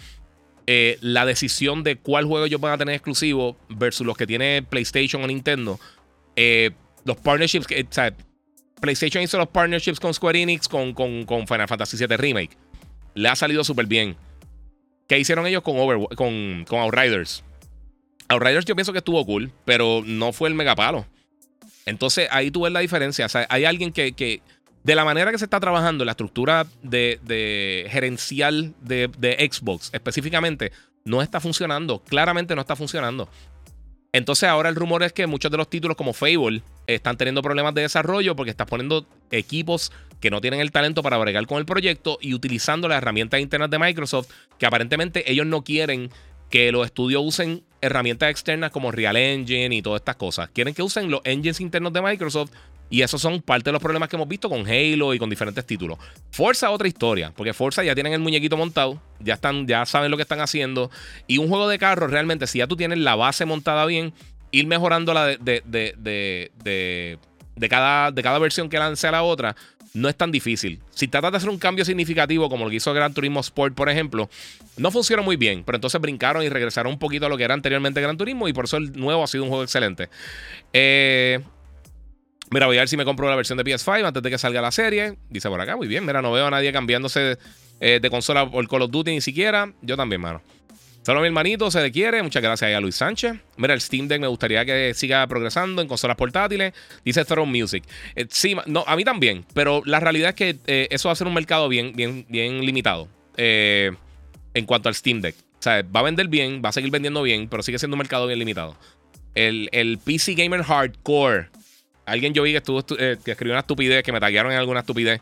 eh, 0.67 0.97
la 1.01 1.25
decisión 1.25 1.83
de 1.83 1.97
cuál 1.97 2.25
juego 2.25 2.45
ellos 2.45 2.61
van 2.61 2.73
a 2.73 2.77
tener 2.77 2.95
exclusivo 2.95 3.57
versus 3.69 4.05
los 4.05 4.15
que 4.15 4.27
tiene 4.27 4.61
PlayStation 4.61 5.23
o 5.23 5.27
Nintendo. 5.27 5.79
Eh, 6.35 6.71
los 7.05 7.17
partnerships 7.17 7.67
que. 7.67 7.81
O 7.81 7.93
sea, 7.93 8.13
PlayStation 8.81 9.23
hizo 9.23 9.37
los 9.37 9.47
partnerships 9.47 9.99
con 9.99 10.13
Square 10.13 10.41
Enix 10.41 10.67
con, 10.67 10.95
Final 10.95 11.67
Fantasy 11.67 11.97
VII 11.97 12.17
Remake. 12.17 12.57
Le 13.13 13.29
ha 13.29 13.35
salido 13.35 13.63
súper 13.63 13.85
bien. 13.85 14.17
¿Qué 15.07 15.19
hicieron 15.19 15.45
ellos 15.45 15.61
con, 15.61 15.75
con, 16.65 16.79
Outriders? 16.79 17.43
Outriders 18.27 18.65
yo 18.65 18.75
pienso 18.75 18.91
que 18.91 18.99
estuvo 18.99 19.23
cool, 19.25 19.51
pero 19.65 20.01
no 20.05 20.33
fue 20.33 20.49
el 20.49 20.55
megapalo. 20.55 21.05
Entonces 21.85 22.27
ahí 22.31 22.49
tú 22.49 22.61
ves 22.61 22.73
la 22.73 22.79
diferencia. 22.79 23.25
O 23.25 23.29
sea, 23.29 23.45
hay 23.49 23.65
alguien 23.65 23.91
que, 23.91 24.41
de 24.83 24.95
la 24.95 25.05
manera 25.05 25.31
que 25.31 25.37
se 25.37 25.45
está 25.45 25.59
trabajando 25.59 26.03
la 26.03 26.11
estructura 26.11 26.65
de, 26.81 27.87
gerencial 27.91 28.73
de, 28.81 29.49
Xbox 29.51 29.91
específicamente, 29.93 30.71
no 31.05 31.21
está 31.21 31.39
funcionando. 31.39 31.99
Claramente 31.99 32.55
no 32.55 32.61
está 32.61 32.75
funcionando. 32.75 33.29
Entonces 34.13 34.49
ahora 34.49 34.67
el 34.69 34.75
rumor 34.75 35.03
es 35.03 35.13
que 35.13 35.25
muchos 35.25 35.51
de 35.51 35.57
los 35.57 35.69
títulos 35.69 35.95
como 35.95 36.11
Fable 36.11 36.63
están 36.85 37.15
teniendo 37.15 37.41
problemas 37.41 37.73
de 37.73 37.83
desarrollo 37.83 38.35
porque 38.35 38.51
estás 38.51 38.67
poniendo 38.67 39.05
equipos 39.31 39.91
que 40.19 40.29
no 40.29 40.41
tienen 40.41 40.59
el 40.59 40.71
talento 40.71 41.01
para 41.01 41.17
bregar 41.17 41.47
con 41.47 41.59
el 41.59 41.65
proyecto 41.65 42.17
y 42.19 42.33
utilizando 42.33 42.89
las 42.89 42.97
herramientas 42.97 43.39
internas 43.39 43.69
de 43.69 43.79
Microsoft 43.79 44.29
que 44.57 44.65
aparentemente 44.65 45.31
ellos 45.31 45.45
no 45.45 45.63
quieren 45.63 46.09
que 46.49 46.73
los 46.73 46.85
estudios 46.85 47.23
usen 47.25 47.63
herramientas 47.79 48.29
externas 48.29 48.71
como 48.71 48.91
Real 48.91 49.15
Engine 49.15 49.73
y 49.73 49.81
todas 49.81 50.01
estas 50.01 50.17
cosas. 50.17 50.49
Quieren 50.49 50.73
que 50.73 50.83
usen 50.83 51.09
los 51.09 51.21
engines 51.23 51.61
internos 51.61 51.93
de 51.93 52.01
Microsoft 52.01 52.51
y 52.91 53.01
esos 53.01 53.21
son 53.21 53.41
parte 53.41 53.69
de 53.69 53.71
los 53.71 53.81
problemas 53.81 54.09
que 54.09 54.17
hemos 54.17 54.27
visto 54.27 54.49
con 54.49 54.67
Halo 54.67 55.13
y 55.13 55.17
con 55.17 55.29
diferentes 55.29 55.65
títulos. 55.65 55.97
Forza 56.29 56.69
otra 56.69 56.89
historia, 56.89 57.31
porque 57.35 57.53
Forza 57.53 57.83
ya 57.83 57.95
tienen 57.95 58.11
el 58.11 58.19
muñequito 58.19 58.57
montado, 58.57 59.01
ya 59.21 59.35
están, 59.35 59.65
ya 59.65 59.85
saben 59.85 60.11
lo 60.11 60.17
que 60.17 60.23
están 60.23 60.41
haciendo. 60.41 60.91
Y 61.25 61.37
un 61.37 61.47
juego 61.47 61.69
de 61.69 61.79
carros, 61.79 62.11
realmente, 62.11 62.45
si 62.47 62.59
ya 62.59 62.67
tú 62.67 62.75
tienes 62.75 62.99
la 62.99 63.15
base 63.15 63.45
montada 63.45 63.85
bien, 63.85 64.13
ir 64.51 64.67
mejorando 64.67 65.13
la 65.13 65.25
de, 65.27 65.37
de, 65.37 65.95
de, 65.97 67.17
de, 67.55 67.69
cada, 67.69 68.11
de 68.11 68.21
cada 68.21 68.39
versión 68.39 68.67
que 68.67 68.77
lance 68.77 69.07
a 69.07 69.11
la 69.11 69.23
otra, 69.23 69.55
no 69.93 70.09
es 70.09 70.15
tan 70.17 70.31
difícil. 70.31 70.81
Si 70.93 71.07
tratas 71.07 71.31
de 71.31 71.37
hacer 71.37 71.49
un 71.49 71.59
cambio 71.59 71.85
significativo, 71.85 72.49
como 72.49 72.65
lo 72.65 72.69
que 72.69 72.75
hizo 72.75 72.93
Gran 72.93 73.13
Turismo 73.13 73.39
Sport, 73.39 73.73
por 73.73 73.89
ejemplo, 73.89 74.29
no 74.75 74.91
funciona 74.91 75.21
muy 75.21 75.37
bien. 75.37 75.63
Pero 75.65 75.77
entonces 75.77 75.99
brincaron 76.01 76.43
y 76.43 76.49
regresaron 76.49 76.91
un 76.91 76.99
poquito 76.99 77.25
a 77.25 77.29
lo 77.29 77.37
que 77.37 77.45
era 77.45 77.53
anteriormente 77.53 78.01
Gran 78.01 78.17
Turismo. 78.17 78.49
Y 78.49 78.53
por 78.53 78.65
eso 78.65 78.75
el 78.75 78.91
nuevo 78.99 79.23
ha 79.23 79.27
sido 79.27 79.43
un 79.43 79.49
juego 79.49 79.63
excelente. 79.63 80.09
Eh, 80.73 81.39
Mira, 82.51 82.65
voy 82.67 82.77
a 82.77 82.81
ver 82.81 82.89
si 82.89 82.97
me 82.97 83.05
compro 83.05 83.29
la 83.29 83.35
versión 83.35 83.57
de 83.57 83.63
PS5 83.63 84.05
antes 84.05 84.21
de 84.21 84.29
que 84.29 84.37
salga 84.37 84.61
la 84.61 84.71
serie. 84.71 85.15
Dice 85.29 85.49
por 85.49 85.59
acá, 85.59 85.77
muy 85.77 85.87
bien. 85.87 86.05
Mira, 86.05 86.21
no 86.21 86.31
veo 86.33 86.47
a 86.47 86.51
nadie 86.51 86.73
cambiándose 86.73 87.37
eh, 87.79 87.99
de 88.01 88.09
consola 88.09 88.49
por 88.49 88.67
Call 88.67 88.83
of 88.83 88.91
Duty 88.91 89.11
ni 89.11 89.21
siquiera. 89.21 89.71
Yo 89.81 89.95
también, 89.95 90.19
mano. 90.19 90.41
Solo 91.03 91.21
mi 91.21 91.27
hermanito 91.27 91.71
se 91.71 91.81
le 91.81 91.91
quiere. 91.91 92.21
Muchas 92.21 92.43
gracias 92.43 92.75
a 92.75 92.79
Luis 92.79 92.95
Sánchez. 92.95 93.35
Mira, 93.57 93.73
el 93.73 93.81
Steam 93.81 94.07
Deck 94.07 94.21
me 94.21 94.27
gustaría 94.27 94.63
que 94.65 94.93
siga 94.93 95.25
progresando 95.27 95.81
en 95.81 95.87
consolas 95.87 96.15
portátiles. 96.15 96.73
Dice 97.03 97.25
Thorough 97.25 97.47
Music. 97.47 97.83
Eh, 98.15 98.27
sí, 98.29 98.55
no, 98.67 98.83
a 98.85 98.95
mí 98.95 99.03
también. 99.03 99.43
Pero 99.53 99.81
la 99.85 99.99
realidad 99.99 100.29
es 100.29 100.35
que 100.35 100.57
eh, 100.67 100.87
eso 100.91 101.09
va 101.09 101.13
a 101.13 101.15
ser 101.15 101.27
un 101.27 101.33
mercado 101.33 101.69
bien, 101.69 101.93
bien, 101.95 102.25
bien 102.29 102.63
limitado. 102.63 103.07
Eh, 103.37 103.91
en 104.53 104.65
cuanto 104.65 104.89
al 104.89 104.95
Steam 104.95 105.21
Deck. 105.21 105.35
O 105.37 105.63
sea, 105.63 105.83
va 105.83 106.01
a 106.01 106.03
vender 106.03 106.27
bien, 106.27 106.61
va 106.63 106.69
a 106.69 106.71
seguir 106.73 106.91
vendiendo 106.91 107.23
bien, 107.23 107.47
pero 107.47 107.63
sigue 107.63 107.79
siendo 107.79 107.95
un 107.95 107.99
mercado 107.99 108.27
bien 108.27 108.37
limitado. 108.37 108.75
El, 109.33 109.69
el 109.71 109.97
PC 109.97 110.35
Gamer 110.35 110.63
Hardcore. 110.63 111.47
Alguien 112.05 112.33
yo 112.33 112.43
vi 112.43 112.51
que, 112.51 112.57
estuvo, 112.57 112.83
que 112.83 113.17
escribió 113.25 113.53
una 113.53 113.61
estupidez, 113.61 114.03
que 114.03 114.11
me 114.11 114.19
taguearon 114.19 114.51
en 114.51 114.57
alguna 114.57 114.81
estupidez. 114.81 115.21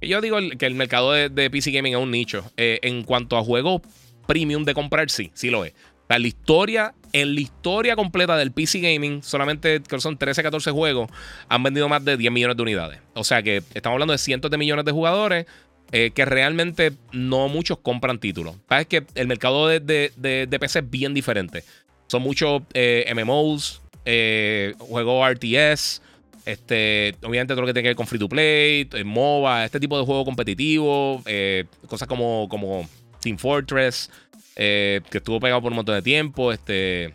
Yo 0.00 0.20
digo 0.20 0.38
que 0.58 0.66
el 0.66 0.74
mercado 0.74 1.12
de, 1.12 1.28
de 1.28 1.50
PC 1.50 1.70
Gaming 1.70 1.94
es 1.94 2.00
un 2.00 2.10
nicho. 2.10 2.44
en 2.56 3.02
cuanto 3.02 3.36
a 3.36 3.42
juegos 3.42 3.82
premium 4.26 4.64
de 4.64 4.74
comprar, 4.74 5.08
sí, 5.08 5.30
sí 5.34 5.50
lo 5.50 5.64
es. 5.64 5.72
la 6.08 6.18
historia, 6.18 6.94
en 7.12 7.34
la 7.34 7.40
historia 7.40 7.96
completa 7.96 8.36
del 8.36 8.52
PC 8.52 8.80
Gaming, 8.80 9.22
solamente 9.22 9.80
que 9.80 10.00
son 10.00 10.18
13, 10.18 10.42
14 10.42 10.70
juegos, 10.70 11.10
han 11.48 11.62
vendido 11.62 11.88
más 11.88 12.04
de 12.04 12.16
10 12.16 12.32
millones 12.32 12.56
de 12.56 12.62
unidades. 12.62 13.00
O 13.14 13.24
sea 13.24 13.42
que 13.42 13.62
estamos 13.74 13.94
hablando 13.94 14.12
de 14.12 14.18
cientos 14.18 14.50
de 14.50 14.58
millones 14.58 14.84
de 14.84 14.92
jugadores 14.92 15.46
eh, 15.92 16.10
que 16.12 16.24
realmente 16.24 16.92
no 17.12 17.48
muchos 17.48 17.78
compran 17.78 18.18
títulos. 18.18 18.56
Es 18.70 18.86
que 18.86 19.04
el 19.14 19.28
mercado 19.28 19.68
de, 19.68 19.80
de, 19.80 20.58
PC 20.58 20.80
es 20.80 20.90
bien 20.90 21.14
diferente. 21.14 21.62
Son 22.08 22.22
muchos 22.22 22.62
eh, 22.74 23.10
MMOs, 23.14 23.82
eh, 24.04 24.74
juegos 24.78 25.30
RTS, 25.30 26.02
este, 26.46 27.14
obviamente 27.22 27.52
todo 27.52 27.60
lo 27.60 27.66
que 27.66 27.74
tiene 27.74 27.82
que 27.84 27.90
ver 27.90 27.96
con 27.96 28.06
free 28.06 28.18
to 28.18 28.28
play, 28.28 28.88
MOBA, 29.04 29.66
este 29.66 29.78
tipo 29.78 29.98
de 29.98 30.06
juego 30.06 30.24
competitivo, 30.24 31.22
cosas 31.86 32.08
como, 32.08 32.48
como 32.48 32.88
Team 33.20 33.36
Fortress, 33.36 34.10
eh, 34.54 35.02
que 35.10 35.18
estuvo 35.18 35.38
pegado 35.38 35.60
por 35.60 35.72
un 35.72 35.76
montón 35.76 35.96
de 35.96 36.02
tiempo, 36.02 36.50
este, 36.50 37.14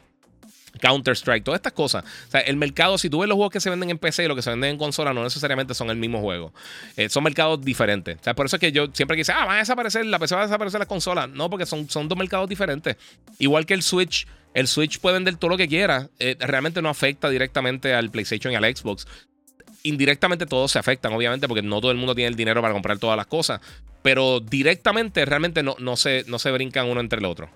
Counter-Strike, 0.79 1.43
todas 1.43 1.59
estas 1.59 1.73
cosas. 1.73 2.03
O 2.27 2.31
sea, 2.31 2.41
el 2.41 2.55
mercado, 2.57 2.97
si 2.97 3.09
tú 3.09 3.19
ves 3.19 3.29
los 3.29 3.35
juegos 3.35 3.51
que 3.51 3.59
se 3.59 3.69
venden 3.69 3.89
en 3.89 3.97
PC 3.97 4.25
y 4.25 4.27
los 4.27 4.35
que 4.35 4.41
se 4.41 4.49
venden 4.49 4.71
en 4.71 4.77
consola, 4.77 5.13
no 5.13 5.23
necesariamente 5.23 5.73
son 5.73 5.89
el 5.89 5.97
mismo 5.97 6.21
juego. 6.21 6.53
Eh, 6.97 7.09
son 7.09 7.23
mercados 7.23 7.61
diferentes. 7.61 8.17
O 8.19 8.23
sea, 8.23 8.33
por 8.33 8.45
eso 8.45 8.55
es 8.55 8.59
que 8.59 8.71
yo 8.71 8.87
siempre 8.93 9.17
quise, 9.17 9.31
ah, 9.31 9.45
va 9.45 9.55
a 9.55 9.57
desaparecer, 9.57 10.05
la 10.05 10.19
PC 10.19 10.35
va 10.35 10.41
a 10.41 10.45
desaparecer 10.45 10.79
la 10.79 10.85
consola. 10.85 11.27
No, 11.27 11.49
porque 11.49 11.65
son, 11.65 11.89
son 11.89 12.07
dos 12.07 12.17
mercados 12.17 12.47
diferentes. 12.49 12.97
Igual 13.39 13.65
que 13.65 13.73
el 13.73 13.83
Switch. 13.83 14.27
El 14.53 14.67
Switch 14.67 14.99
puede 14.99 15.13
vender 15.13 15.37
todo 15.37 15.51
lo 15.51 15.57
que 15.57 15.67
quiera. 15.67 16.09
Eh, 16.19 16.35
realmente 16.39 16.81
no 16.81 16.89
afecta 16.89 17.29
directamente 17.29 17.93
al 17.93 18.11
PlayStation 18.11 18.51
y 18.51 18.57
al 18.57 18.75
Xbox 18.75 19.07
indirectamente 19.83 20.45
todos 20.45 20.71
se 20.71 20.79
afectan, 20.79 21.13
obviamente, 21.13 21.47
porque 21.47 21.61
no 21.61 21.81
todo 21.81 21.91
el 21.91 21.97
mundo 21.97 22.15
tiene 22.15 22.29
el 22.29 22.35
dinero 22.35 22.61
para 22.61 22.73
comprar 22.73 22.99
todas 22.99 23.17
las 23.17 23.27
cosas. 23.27 23.61
Pero 24.01 24.39
directamente 24.39 25.25
realmente 25.25 25.63
no, 25.63 25.75
no, 25.79 25.95
se, 25.95 26.23
no 26.27 26.39
se 26.39 26.51
brincan 26.51 26.87
uno 26.87 27.01
entre 27.01 27.19
el 27.19 27.25
otro. 27.25 27.49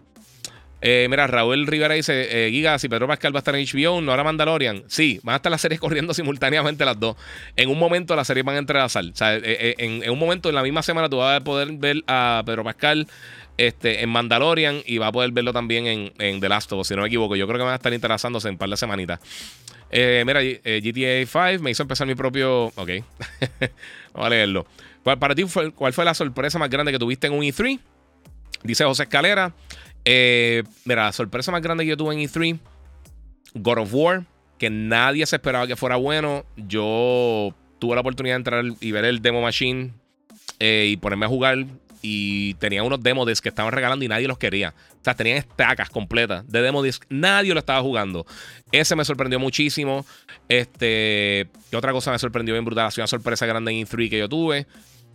Eh, 0.88 1.08
mira, 1.10 1.26
Raúl 1.26 1.66
Rivera 1.66 1.96
dice: 1.96 2.46
eh, 2.46 2.52
Giga, 2.52 2.78
si 2.78 2.88
Pedro 2.88 3.08
Pascal 3.08 3.34
va 3.34 3.40
a 3.40 3.42
estar 3.42 3.56
en 3.56 3.66
HBO, 3.66 4.02
¿no 4.02 4.12
hará 4.12 4.24
Mandalorian? 4.24 4.84
Sí, 4.86 5.20
van 5.24 5.34
a 5.34 5.36
estar 5.38 5.52
las 5.52 5.60
series 5.60 5.80
corriendo 5.82 6.14
simultáneamente 6.14 6.86
las 6.86 7.00
dos. 7.00 7.16
En 7.56 7.70
un 7.70 7.80
momento 7.80 8.16
las 8.16 8.28
series 8.28 8.46
van 8.46 8.58
a 8.58 8.60
entrelazar. 8.60 9.04
O 9.04 9.16
sea, 9.16 9.36
eh, 9.36 9.74
en, 9.80 10.08
un 10.08 10.20
momento, 10.20 10.48
en 10.48 10.54
la 10.54 10.62
misma 10.62 10.84
semana, 10.84 11.10
tú 11.10 11.18
vas 11.18 11.42
a 11.42 11.44
poder 11.44 11.72
ver 11.72 12.04
a 12.06 12.44
Pedro 12.46 12.64
Pascal 12.64 13.08
este, 13.58 14.04
en 14.04 14.10
Mandalorian 14.10 14.84
y 14.86 15.00
vas 15.00 15.10
a 15.10 15.12
poder 15.12 15.32
verlo 15.32 15.54
también 15.54 15.88
en, 15.88 16.14
en 16.20 16.40
The 16.40 16.50
Last 16.50 16.72
of 16.72 16.82
Us, 16.82 16.90
si 16.90 16.96
no 16.96 17.02
me 17.02 17.08
equivoco. 17.08 17.36
Yo 17.36 17.48
creo 17.48 17.58
que 17.58 17.64
van 17.64 17.74
a 17.74 17.78
estar 17.78 17.92
interesándose 17.92 18.48
en 18.48 18.54
un 18.54 18.58
par 18.60 18.70
de 18.70 18.78
semanitas. 18.78 19.20
Mira, 19.92 20.40
GTA 20.44 21.26
5 21.26 21.64
me 21.64 21.72
hizo 21.72 21.82
empezar 21.82 22.06
mi 22.06 22.14
propio. 22.14 22.66
Ok. 22.76 22.90
Vamos 24.14 24.28
a 24.28 24.30
leerlo. 24.30 24.68
Para 25.04 25.34
ti, 25.34 25.46
¿cuál 25.74 25.94
fue 25.94 26.06
la 26.06 26.14
sorpresa 26.14 26.60
más 26.60 26.70
grande 26.70 26.92
que 26.92 27.00
tuviste 27.00 27.26
en 27.26 27.34
un 27.34 27.42
E3? 27.42 27.80
Dice 28.62 28.84
José 28.84 29.04
Escalera. 29.04 29.52
Eh, 30.06 30.64
mira, 30.86 31.06
la 31.06 31.12
sorpresa 31.12 31.52
más 31.52 31.62
grande 31.62 31.84
que 31.84 31.90
yo 31.90 31.98
tuve 31.98 32.14
en 32.14 32.22
E3, 32.22 32.60
God 33.56 33.80
of 33.80 33.94
War, 33.94 34.24
que 34.58 34.70
nadie 34.70 35.26
se 35.26 35.36
esperaba 35.36 35.68
que 35.68 35.76
fuera 35.76 35.96
bueno. 35.96 36.46
Yo 36.56 37.54
tuve 37.80 37.96
la 37.96 38.02
oportunidad 38.02 38.36
de 38.36 38.38
entrar 38.38 38.66
y 38.80 38.92
ver 38.92 39.06
el 39.06 39.22
demo 39.22 39.42
machine 39.42 39.92
y 40.60 40.98
ponerme 40.98 41.26
a 41.26 41.30
jugar 41.30 41.66
y 42.08 42.54
tenía 42.56 42.84
unos 42.84 43.02
demo 43.02 43.26
discs 43.26 43.42
que 43.42 43.50
estaban 43.50 43.72
regalando 43.72 44.06
y 44.06 44.08
nadie 44.08 44.28
los 44.28 44.38
quería. 44.38 44.76
O 45.02 45.04
sea, 45.04 45.16
tenían 45.16 45.38
estacas 45.38 45.90
completas 45.90 46.48
de 46.48 46.62
demo 46.62 46.84
disc. 46.84 47.04
Nadie 47.10 47.54
lo 47.54 47.60
estaba 47.60 47.82
jugando. 47.82 48.28
Ese 48.72 48.96
me 48.96 49.04
sorprendió 49.04 49.40
muchísimo. 49.40 50.06
Este, 50.48 51.48
¿qué 51.72 51.78
otra 51.78 51.92
cosa 51.94 52.12
me 52.12 52.20
sorprendió 52.20 52.54
bien 52.54 52.64
brutal? 52.64 52.86
Ha 52.86 52.92
sido 52.92 53.04
una 53.04 53.08
sorpresa 53.08 53.48
grande 53.48 53.72
en 53.72 53.88
E3 53.88 54.10
que 54.10 54.20
yo 54.20 54.30
tuve. 54.30 54.68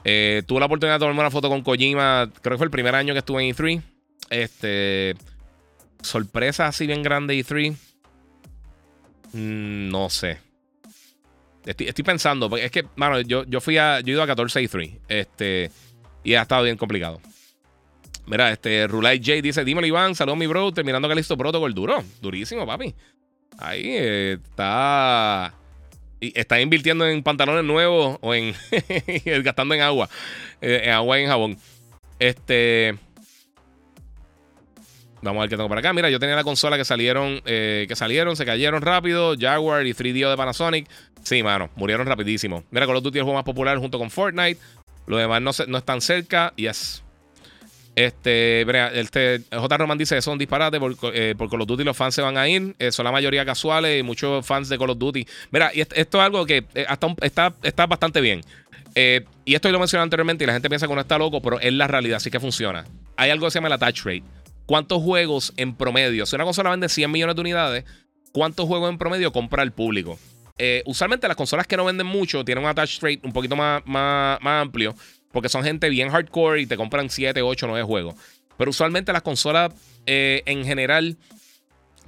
Eh, 0.02 0.42
tuve 0.46 0.58
la 0.58 0.66
oportunidad 0.66 0.96
de 0.96 1.00
tomarme 1.00 1.20
una 1.20 1.30
foto 1.30 1.48
con 1.48 1.62
Kojima. 1.62 2.28
Creo 2.42 2.54
que 2.56 2.58
fue 2.58 2.66
el 2.66 2.72
primer 2.72 2.96
año 2.96 3.14
que 3.14 3.18
estuve 3.20 3.46
en 3.46 3.54
E3. 3.54 3.82
Este, 4.30 5.16
sorpresa 6.02 6.68
así 6.68 6.86
bien 6.86 7.02
grande 7.02 7.34
E3. 7.34 7.76
Mm, 9.32 9.88
no 9.90 10.08
sé. 10.08 10.38
Estoy, 11.66 12.04
pensando, 12.04 12.48
porque 12.48 12.64
es 12.64 12.70
que, 12.70 12.86
mano, 12.96 13.20
yo, 13.20 13.44
yo 13.44 13.60
fui 13.60 13.76
a. 13.76 14.00
Yo 14.00 14.08
he 14.08 14.12
ido 14.12 14.22
a 14.22 14.26
14 14.26 14.62
E3. 14.62 14.98
Este. 15.08 15.70
Y 16.24 16.34
ha 16.34 16.42
estado 16.42 16.64
bien 16.64 16.76
complicado. 16.76 17.20
Mira, 18.26 18.50
este 18.50 18.86
Rulay 18.86 19.18
J 19.18 19.42
dice: 19.42 19.64
Dímelo, 19.64 19.86
Iván, 19.86 20.14
saludos 20.14 20.38
mi 20.38 20.46
bro. 20.46 20.72
Terminando 20.72 21.08
Calisto 21.08 21.36
Protocol. 21.36 21.74
Duro, 21.74 22.02
durísimo, 22.22 22.66
papi. 22.66 22.94
Ahí 23.58 23.82
eh, 23.84 24.38
está. 24.42 25.54
Está 26.20 26.60
invirtiendo 26.60 27.06
en 27.06 27.22
pantalones 27.22 27.64
nuevos 27.64 28.18
o 28.20 28.34
en. 28.34 28.54
gastando 29.42 29.74
en 29.74 29.82
agua. 29.82 30.08
Eh, 30.60 30.82
en 30.84 30.90
agua 30.92 31.18
y 31.18 31.22
en 31.22 31.28
jabón. 31.28 31.58
Este. 32.18 32.96
Vamos 35.22 35.40
a 35.40 35.42
ver 35.42 35.50
qué 35.50 35.56
tengo 35.56 35.68
por 35.68 35.78
acá. 35.78 35.92
Mira, 35.92 36.08
yo 36.08 36.18
tenía 36.18 36.34
la 36.34 36.44
consola 36.44 36.76
que 36.76 36.84
salieron, 36.84 37.42
eh, 37.44 37.84
que 37.88 37.96
salieron, 37.96 38.36
se 38.36 38.46
cayeron 38.46 38.80
rápido. 38.80 39.34
Jaguar 39.38 39.86
y 39.86 39.92
3DO 39.92 40.30
de 40.30 40.36
Panasonic. 40.36 40.88
Sí, 41.22 41.42
mano, 41.42 41.70
murieron 41.76 42.06
rapidísimo. 42.06 42.64
Mira, 42.70 42.86
Call 42.86 42.96
of 42.96 43.02
Duty 43.02 43.18
es 43.18 43.20
el 43.20 43.24
juego 43.24 43.36
más 43.36 43.44
popular 43.44 43.76
junto 43.78 43.98
con 43.98 44.10
Fortnite. 44.10 44.58
Los 45.06 45.20
demás 45.20 45.42
no, 45.42 45.50
no 45.66 45.78
están 45.78 46.00
cerca. 46.00 46.52
Yes. 46.56 47.02
Este, 47.96 48.62
este, 48.98 49.42
J. 49.52 49.76
Roman 49.76 49.98
dice: 49.98 50.22
son 50.22 50.38
disparates 50.38 50.80
por, 50.80 50.94
eh, 51.14 51.34
por 51.36 51.50
Call 51.50 51.60
of 51.62 51.68
Duty. 51.68 51.84
Los 51.84 51.96
fans 51.96 52.14
se 52.14 52.22
van 52.22 52.38
a 52.38 52.48
ir. 52.48 52.74
Eh, 52.78 52.92
son 52.92 53.04
la 53.04 53.12
mayoría 53.12 53.44
casuales 53.44 54.00
y 54.00 54.02
muchos 54.02 54.46
fans 54.46 54.68
de 54.68 54.78
Call 54.78 54.90
of 54.90 54.98
Duty. 54.98 55.26
Mira, 55.50 55.70
y 55.74 55.80
esto, 55.80 55.96
es 55.96 56.14
algo 56.14 56.46
que 56.46 56.64
eh, 56.74 56.86
hasta 56.88 57.08
está, 57.20 57.54
está 57.62 57.86
bastante 57.86 58.20
bien. 58.20 58.40
y 58.94 59.54
esto 59.54 59.70
lo 59.70 59.78
mencioné 59.78 60.02
anteriormente 60.02 60.44
y 60.44 60.46
la 60.46 60.54
gente 60.54 60.68
piensa 60.68 60.86
que 60.86 60.92
uno 60.92 61.02
está 61.02 61.18
loco, 61.18 61.42
pero 61.42 61.60
es 61.60 61.72
la 61.72 61.86
realidad, 61.86 62.16
así 62.16 62.30
que 62.30 62.40
funciona. 62.40 62.86
Hay 63.16 63.30
algo 63.30 63.46
que 63.46 63.50
se 63.50 63.58
llama 63.58 63.68
el 63.68 63.74
attach 63.74 64.04
rate. 64.04 64.24
¿Cuántos 64.70 65.02
juegos 65.02 65.52
en 65.56 65.74
promedio? 65.74 66.26
Si 66.26 66.36
una 66.36 66.44
consola 66.44 66.70
vende 66.70 66.88
100 66.88 67.10
millones 67.10 67.34
de 67.34 67.40
unidades, 67.40 67.84
¿cuántos 68.30 68.68
juegos 68.68 68.88
en 68.88 68.98
promedio 68.98 69.32
compra 69.32 69.64
el 69.64 69.72
público? 69.72 70.16
Eh, 70.58 70.84
usualmente 70.86 71.26
las 71.26 71.36
consolas 71.36 71.66
que 71.66 71.76
no 71.76 71.84
venden 71.84 72.06
mucho 72.06 72.44
tienen 72.44 72.62
un 72.62 72.70
attach 72.70 73.02
rate 73.02 73.18
un 73.24 73.32
poquito 73.32 73.56
más, 73.56 73.82
más, 73.84 74.38
amplio, 74.44 74.94
porque 75.32 75.48
son 75.48 75.64
gente 75.64 75.88
bien 75.88 76.08
hardcore 76.08 76.60
y 76.60 76.66
te 76.66 76.76
compran 76.76 77.10
7, 77.10 77.42
8, 77.42 77.66
9 77.66 77.82
juegos. 77.82 78.14
Pero 78.56 78.70
usualmente 78.70 79.12
las 79.12 79.22
consolas 79.22 79.72
eh, 80.06 80.44
en 80.46 80.64
general 80.64 81.16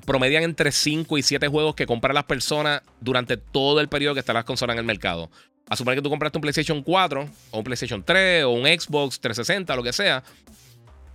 promedian 0.07 0.45
entre 0.45 0.71
5 0.71 1.19
y 1.19 1.23
7 1.25 1.49
juegos 1.49 1.75
que 1.75 1.87
compran 1.87 2.15
las 2.15 2.27
personas 2.27 2.83
durante 3.01 3.39
todo 3.39 3.81
el 3.81 3.89
periodo 3.89 4.15
que 4.15 4.21
están 4.21 4.35
las 4.35 4.45
consolas 4.45 4.75
en 4.75 4.79
el 4.79 4.87
mercado. 4.87 5.33
A 5.69 5.75
suponer 5.75 5.99
que 5.99 6.03
tú 6.03 6.11
compraste 6.11 6.39
un 6.39 6.43
PlayStation 6.43 6.81
4 6.81 7.29
o 7.51 7.59
un 7.59 7.65
PlayStation 7.65 8.05
3 8.05 8.45
o 8.45 8.51
un 8.51 8.67
Xbox 8.67 9.19
360, 9.19 9.75
lo 9.75 9.83
que 9.83 9.93
sea. 9.93 10.23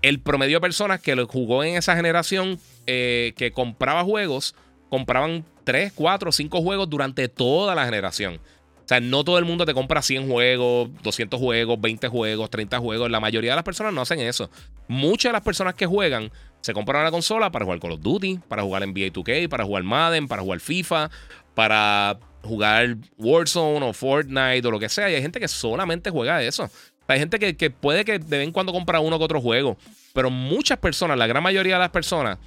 El 0.02 0.19
promedio 0.19 0.57
de 0.57 0.61
personas 0.61 1.02
que 1.02 1.15
lo 1.15 1.28
jugó 1.28 1.64
en 1.64 1.76
esa 1.76 1.95
generación 1.95 2.60
eh, 2.86 3.34
que 3.36 3.52
compraba 3.52 4.03
juegos, 4.03 4.56
compraban 4.90 5.45
3, 5.64 5.91
4, 5.94 6.32
5 6.32 6.61
juegos 6.61 6.90
durante 6.90 7.28
toda 7.28 7.76
la 7.76 7.86
generación. 7.86 8.40
O 8.88 8.88
sea, 8.88 9.02
no 9.02 9.26
todo 9.26 9.38
el 9.38 9.44
mundo 9.44 9.65
te 9.65 9.74
compra 9.74 10.02
100 10.02 10.30
juegos, 10.30 10.90
200 11.03 11.38
juegos, 11.38 11.82
20 11.82 12.07
juegos, 12.07 12.49
30 12.49 12.80
juegos. 12.80 13.11
La 13.11 13.19
mayoría 13.19 13.52
de 13.52 13.57
las 13.57 13.65
personas 13.65 13.94
no 13.94 13.99
hacen 13.99 14.22
eso. 14.22 14.49
Muchas 14.88 15.30
de 15.30 15.34
las 15.34 15.41
personas 15.41 15.74
que 15.74 15.86
juegan 15.86 16.32
se 16.61 16.74
compran 16.74 17.02
una 17.02 17.11
consola 17.11 17.52
para 17.52 17.65
jugar 17.65 17.82
Call 17.82 17.91
of 17.91 18.02
Duty, 18.02 18.40
para 18.48 18.64
jugar 18.64 18.88
NBA 18.88 19.11
2K, 19.11 19.49
para 19.49 19.65
jugar 19.65 19.84
Madden, 19.84 20.30
para 20.30 20.41
jugar 20.41 20.61
FIFA, 20.61 21.10
para 21.53 22.18
jugar 22.44 22.95
Warzone 23.18 23.86
o 23.86 23.91
Fortnite 23.91 24.65
o 24.65 24.72
lo 24.72 24.80
que 24.80 24.88
sea. 24.88 25.10
Y 25.10 25.15
hay 25.15 25.22
gente 25.22 25.41
que 25.41 25.49
solamente 25.49 26.10
juega 26.10 26.41
eso. 26.41 26.69
Hay 27.08 27.20
gente 27.20 27.40
que, 27.40 27.56
que 27.56 27.70
puede 27.70 28.04
que 28.06 28.20
de 28.20 28.38
vez 28.38 28.48
en 28.48 28.52
cuando 28.52 28.74
compra 28.74 29.00
uno 29.00 29.18
que 29.18 29.26
otro 29.26 29.42
juego. 29.42 29.78
Pero 30.14 30.30
muchas 30.30 30.78
personas, 30.80 31.18
la 31.18 31.28
gran 31.28 31.44
mayoría 31.44 31.76
de 31.76 31.80
las 31.80 31.92
personas 31.92 32.38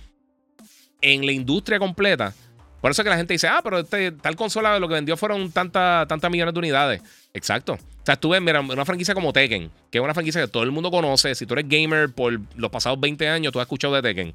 en 1.00 1.24
la 1.24 1.32
industria 1.32 1.78
completa, 1.78 2.34
por 2.80 2.90
eso 2.90 3.02
es 3.02 3.04
que 3.04 3.10
la 3.10 3.16
gente 3.16 3.34
dice, 3.34 3.46
ah, 3.46 3.60
pero 3.62 3.78
este, 3.80 4.12
tal 4.12 4.36
consola 4.36 4.78
lo 4.78 4.88
que 4.88 4.94
vendió 4.94 5.16
fueron 5.16 5.52
tantas 5.52 6.30
millones 6.30 6.54
de 6.54 6.58
unidades. 6.58 7.02
Exacto. 7.34 7.74
O 7.74 8.04
sea, 8.04 8.14
estuve, 8.14 8.40
mira, 8.40 8.60
una 8.60 8.84
franquicia 8.84 9.14
como 9.14 9.32
Tekken, 9.32 9.70
que 9.90 9.98
es 9.98 10.04
una 10.04 10.14
franquicia 10.14 10.40
que 10.40 10.48
todo 10.48 10.62
el 10.62 10.70
mundo 10.70 10.90
conoce. 10.90 11.34
Si 11.34 11.44
tú 11.44 11.54
eres 11.54 11.68
gamer 11.68 12.10
por 12.10 12.40
los 12.56 12.70
pasados 12.70 12.98
20 12.98 13.28
años, 13.28 13.52
tú 13.52 13.60
has 13.60 13.64
escuchado 13.64 13.94
de 13.94 14.02
Tekken. 14.02 14.34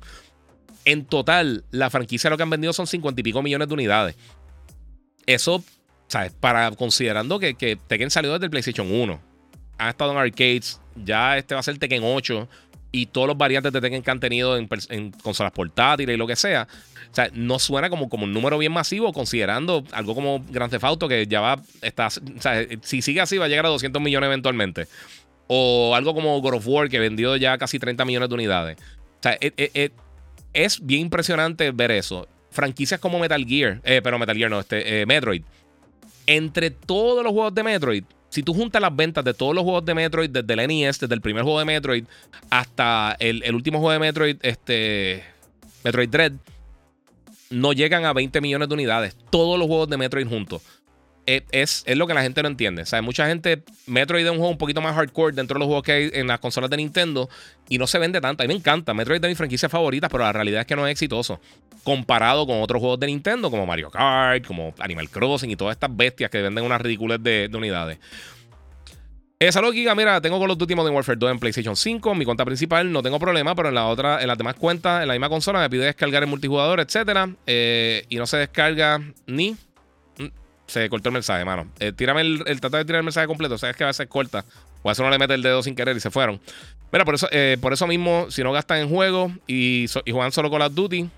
En 0.86 1.06
total, 1.06 1.64
la 1.72 1.90
franquicia 1.90 2.30
lo 2.30 2.38
que 2.38 2.44
han 2.44 2.50
vendido 2.52 2.72
son 2.72 2.86
50 2.86 3.20
y 3.20 3.24
pico 3.24 3.42
millones 3.42 3.68
de 3.68 3.74
unidades. 3.74 4.16
Eso, 5.26 5.64
¿sabes? 6.08 6.32
Para 6.32 6.70
considerando 6.72 7.40
que, 7.40 7.56
Tekken 7.88 8.12
salió 8.12 8.34
desde 8.34 8.46
el 8.46 8.52
PlayStation 8.52 8.92
1. 8.92 9.20
Ha 9.78 9.90
estado 9.90 10.12
en 10.12 10.18
arcades. 10.18 10.80
Ya 10.96 11.38
este 11.38 11.54
va 11.54 11.60
a 11.60 11.64
ser 11.64 11.78
Tekken 11.78 12.02
8. 12.04 12.48
y 12.92 13.08
todos 13.08 13.28
los 13.28 13.38
variantes 13.38 13.74
de 13.74 13.82
Tekken 13.82 14.02
que 14.02 14.12
han 14.12 14.20
tenido 14.20 14.58
en, 14.58 14.68
consolas 15.22 15.52
portátiles 15.52 16.14
y 16.14 16.18
lo 16.18 16.28
que 16.28 16.36
sea. 16.36 16.68
O 17.12 17.16
sea, 17.16 17.30
no 17.34 17.60
suena 17.60 17.90
como, 17.90 18.10
como 18.10 18.26
un 18.26 18.34
número 18.34 18.58
bien 18.58 18.72
masivo, 18.72 19.14
considerando 19.14 19.84
algo 19.92 20.16
como 20.16 20.44
Grand 20.50 20.72
Theft 20.72 20.84
Auto, 20.84 21.08
que 21.08 21.28
ya 21.28 21.40
va, 21.40 21.62
está, 21.82 22.08
o 22.08 22.42
sea, 22.42 22.66
si 22.82 23.02
sigue 23.02 23.22
así, 23.22 23.38
va 23.38 23.46
a 23.46 23.48
llegar 23.48 23.66
a 23.66 23.70
200 23.70 24.02
millones 24.02 24.28
eventualmente. 24.28 24.88
O 25.48 25.94
algo 25.96 26.14
como 26.14 26.40
God 26.42 26.56
of 26.56 26.68
War, 26.68 26.90
que 26.90 27.00
vendió 27.00 27.36
ya 27.36 27.58
casi 27.58 27.80
30 27.80 28.04
millones 28.06 28.30
de 28.30 28.36
unidades. 28.36 28.78
O 28.80 29.24
sea, 29.24 29.38
e, 29.40 29.54
e, 29.58 29.72
e, 29.74 29.92
es 30.54 30.86
bien 30.86 31.02
impresionante 31.02 31.72
ver 31.72 31.92
eso. 31.92 32.28
Franquicias 32.50 33.00
como 33.00 33.20
Metal 33.20 33.46
Gear, 33.46 33.82
eh, 33.84 34.02
pero 34.02 34.18
Metal 34.18 34.36
Gear 34.36 34.50
no, 34.50 34.62
este, 34.62 35.02
eh, 35.02 35.06
Metroid. 35.06 35.44
Entre 36.26 36.72
todos 36.72 37.24
los 37.24 37.34
juegos 37.34 37.54
de 37.54 37.64
Metroid, 37.64 38.04
si 38.36 38.44
tú 38.44 38.54
juntas 38.54 38.82
las 38.82 38.94
ventas 38.94 39.24
de 39.24 39.34
todos 39.34 39.56
los 39.56 39.64
juegos 39.64 39.86
de 39.86 39.96
Metroid, 39.96 40.30
desde 40.30 40.62
el 40.62 40.68
NES, 40.68 41.00
desde 41.00 41.16
el 41.16 41.22
primer 41.22 41.44
juego 41.44 41.58
de 41.60 41.64
Metroid 41.64 42.04
hasta 42.50 43.16
el, 43.18 43.56
último 43.56 43.80
juego 43.80 43.94
de 43.94 44.00
Metroid, 44.00 44.36
este, 44.42 45.24
Metroid 45.86 46.10
Dread, 46.10 46.34
no 47.50 47.72
llegan 47.72 48.04
a 48.04 48.12
20 48.12 48.42
millones 48.42 48.68
de 48.68 48.74
unidades. 48.74 49.16
Todos 49.30 49.58
los 49.58 49.70
juegos 49.70 49.88
de 49.88 49.96
Metroid 49.96 50.28
juntos. 50.28 50.62
Es, 51.26 51.84
es, 51.86 51.98
lo 51.98 52.06
que 52.06 52.14
la 52.14 52.22
gente 52.22 52.44
no 52.44 52.48
entiende. 52.48 52.84
O 52.84 52.86
sea, 52.86 53.02
mucha 53.02 53.26
gente, 53.28 53.64
Metroid 53.88 54.26
es 54.26 54.32
un 54.32 54.38
juego 54.38 54.52
un 54.52 54.60
poquito 54.60 54.80
más 54.82 54.94
hardcore 54.94 55.36
dentro 55.36 55.56
de 55.56 55.60
los 55.60 55.66
juegos 55.66 55.84
que 55.84 55.92
hay 55.92 56.12
en 56.14 56.28
las 56.28 56.40
consolas 56.40 56.70
de 56.70 56.78
Nintendo 56.78 57.30
y 57.68 57.80
no 57.80 57.88
se 57.88 57.98
vende 57.98 58.22
tanto. 58.22 58.44
A 58.44 58.46
mí 58.46 58.54
me 58.54 58.60
encanta. 58.60 58.94
Metroid 58.94 59.16
es 59.16 59.22
de 59.24 59.28
mis 59.30 59.38
franquicias 59.38 59.72
favoritas, 59.72 60.10
pero 60.12 60.24
la 60.24 60.34
realidad 60.34 60.62
es 60.62 60.68
que 60.68 60.76
no 60.76 60.86
es 60.86 60.92
exitoso. 60.92 61.40
Comparado 61.84 62.46
con 62.46 62.62
otros 62.62 62.80
juegos 62.80 63.00
de 63.00 63.08
Nintendo 63.08 63.50
como 63.50 63.66
Mario 63.66 63.90
Kart, 63.90 64.46
como 64.46 64.76
Animal 64.80 65.10
Crossing 65.10 65.50
y 65.50 65.56
todas 65.56 65.76
estas 65.76 65.96
bestias 65.96 66.30
que 66.30 66.42
venden 66.42 66.64
unas 66.64 66.80
ridículas 66.80 67.22
de, 67.22 67.50
unidades. 67.54 67.98
Eh, 69.40 69.52
salud. 69.52 69.74
Mira, 69.74 70.22
tengo 70.22 70.38
con 70.38 70.48
los 70.48 70.58
últimos 70.60 70.86
de 70.86 70.92
Warfare 70.92 71.18
2 71.18 71.32
en 71.32 71.40
PlayStation 71.40 71.76
5. 71.76 72.14
Mi 72.14 72.24
cuenta 72.24 72.46
principal 72.46 72.92
no 72.92 73.02
tengo 73.02 73.18
problema, 73.18 73.56
pero 73.56 73.70
en 73.70 73.76
la 73.76 73.88
otra, 73.88 74.22
en 74.22 74.28
las 74.28 74.38
demás 74.38 74.56
cuentas, 74.56 75.02
en 75.02 75.08
la 75.08 75.16
misma 75.16 75.30
consola, 75.30 75.60
me 75.60 75.70
pide 75.72 75.86
descargar 75.86 76.22
el 76.22 76.30
multijugador, 76.30 76.80
etcétera. 76.80 77.30
Eh, 77.48 78.06
y 78.10 78.18
no 78.18 78.28
se 78.28 78.38
descarga 78.38 79.02
ni 79.26 79.58
se 80.68 80.90
cortó 80.90 81.10
el 81.10 81.14
mensaje, 81.14 81.46
mano. 81.46 81.68
Eh, 81.80 81.92
tírame 81.92 82.22
el, 82.22 82.44
el 82.48 82.60
de 82.60 82.86
tirar 82.86 83.00
el 83.00 83.04
mensaje 83.04 83.28
completo. 83.28 83.58
Sabes 83.58 83.76
que 83.76 83.84
a 83.84 83.88
veces 83.88 84.08
corta. 84.08 84.46
O 84.84 84.90
a 84.90 84.92
veces 84.92 85.00
uno 85.00 85.10
le 85.10 85.18
mete 85.18 85.34
el 85.34 85.42
dedo 85.42 85.64
sin 85.64 85.76
querer 85.76 85.96
y 85.98 86.00
se 86.00 86.12
fueron. 86.12 86.40
Mira, 86.92 87.06
por 87.06 87.16
eso, 87.16 87.28
eh, 87.32 87.58
por 87.60 87.74
eso 87.74 87.88
mismo, 87.88 88.28
si 88.30 88.44
no 88.44 88.52
gastan 88.52 88.80
en 88.80 88.90
juego 88.90 89.32
y, 89.48 89.88
juegan 90.10 90.32
solo 90.32 90.50
Call 90.50 90.62
of 90.62 90.74
Duty, 90.74 91.10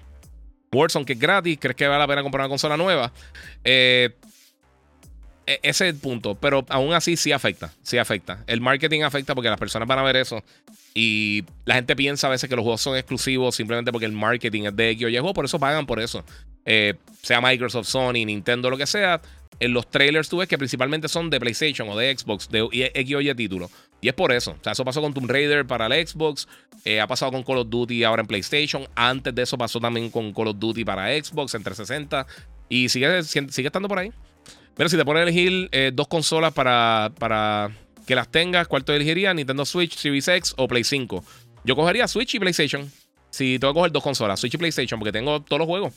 Warzone, 0.71 1.05
que 1.05 1.13
es 1.13 1.19
gratis, 1.19 1.57
crees 1.59 1.75
que 1.75 1.87
vale 1.87 1.99
la 1.99 2.07
pena 2.07 2.23
comprar 2.23 2.41
una 2.41 2.49
consola 2.49 2.77
nueva. 2.77 3.11
Eh, 3.63 4.15
ese 5.47 5.87
es 5.87 5.93
el 5.93 5.99
punto. 5.99 6.35
Pero 6.35 6.65
aún 6.69 6.93
así 6.93 7.17
sí 7.17 7.31
afecta. 7.31 7.73
Sí 7.81 7.97
afecta. 7.97 8.43
El 8.47 8.61
marketing 8.61 9.01
afecta 9.01 9.33
porque 9.33 9.49
las 9.49 9.59
personas 9.59 9.87
van 9.87 9.99
a 9.99 10.03
ver 10.03 10.17
eso. 10.17 10.43
Y 10.93 11.43
la 11.65 11.75
gente 11.75 11.95
piensa 11.95 12.27
a 12.27 12.29
veces 12.29 12.49
que 12.49 12.55
los 12.55 12.63
juegos 12.63 12.81
son 12.81 12.97
exclusivos 12.97 13.55
simplemente 13.55 13.91
porque 13.91 14.05
el 14.05 14.11
marketing 14.11 14.63
es 14.63 14.75
de 14.75 14.91
X 14.91 15.07
o. 15.21 15.33
Por 15.33 15.45
eso 15.45 15.59
pagan 15.59 15.85
por 15.85 15.99
eso. 15.99 16.23
sea 17.21 17.41
Microsoft, 17.41 17.87
Sony, 17.87 18.25
Nintendo, 18.25 18.69
lo 18.69 18.77
que 18.77 18.87
sea 18.87 19.21
en 19.59 19.73
los 19.73 19.89
trailers 19.89 20.29
tú 20.29 20.37
ves 20.37 20.47
que 20.47 20.57
principalmente 20.57 21.07
son 21.07 21.29
de 21.29 21.39
PlayStation 21.39 21.89
o 21.89 21.97
de 21.97 22.15
Xbox, 22.15 22.49
de 22.49 22.67
X 22.93 23.15
o 23.15 23.21
Y 23.21 23.33
título. 23.35 23.69
Y 24.01 24.07
es 24.09 24.13
por 24.13 24.31
eso. 24.31 24.51
O 24.51 24.63
sea, 24.63 24.73
eso 24.73 24.85
pasó 24.85 25.01
con 25.01 25.13
Tomb 25.13 25.29
Raider 25.29 25.65
para 25.65 25.87
el 25.87 26.07
Xbox. 26.07 26.47
Eh, 26.85 27.01
ha 27.01 27.07
pasado 27.07 27.31
con 27.31 27.43
Call 27.43 27.57
of 27.59 27.69
Duty 27.69 28.03
ahora 28.03 28.21
en 28.21 28.27
PlayStation. 28.27 28.87
Antes 28.95 29.33
de 29.33 29.41
eso 29.41 29.57
pasó 29.57 29.79
también 29.79 30.11
con 30.11 30.33
Call 30.33 30.49
of 30.49 30.59
Duty 30.59 30.85
para 30.85 31.07
Xbox 31.09 31.55
en 31.55 31.63
360. 31.63 32.27
Y 32.69 32.89
sigue, 32.89 33.23
sigue 33.23 33.67
estando 33.67 33.87
por 33.87 33.97
ahí. 33.97 34.11
Pero 34.77 34.89
si 34.89 34.95
te 34.95 35.03
pones 35.03 35.21
a 35.21 35.23
elegir 35.23 35.69
eh, 35.71 35.91
dos 35.93 36.07
consolas 36.07 36.53
para, 36.53 37.11
para 37.17 37.71
que 38.05 38.15
las 38.15 38.29
tengas, 38.29 38.67
¿cuál 38.67 38.85
te 38.85 38.95
elegirías? 38.95 39.35
Nintendo 39.35 39.65
Switch, 39.65 39.95
Series 39.97 40.27
X 40.27 40.53
o 40.57 40.67
Play 40.67 40.83
5. 40.83 41.23
Yo 41.63 41.75
cogería 41.75 42.07
Switch 42.07 42.35
y 42.35 42.39
PlayStation. 42.39 42.89
Si 43.29 43.59
tengo 43.59 43.73
que 43.73 43.79
coger 43.79 43.91
dos 43.91 44.03
consolas, 44.03 44.39
Switch 44.39 44.53
y 44.53 44.57
PlayStation, 44.57 44.99
porque 44.99 45.11
tengo 45.11 45.41
todos 45.41 45.59
los 45.59 45.67
juegos. 45.67 45.93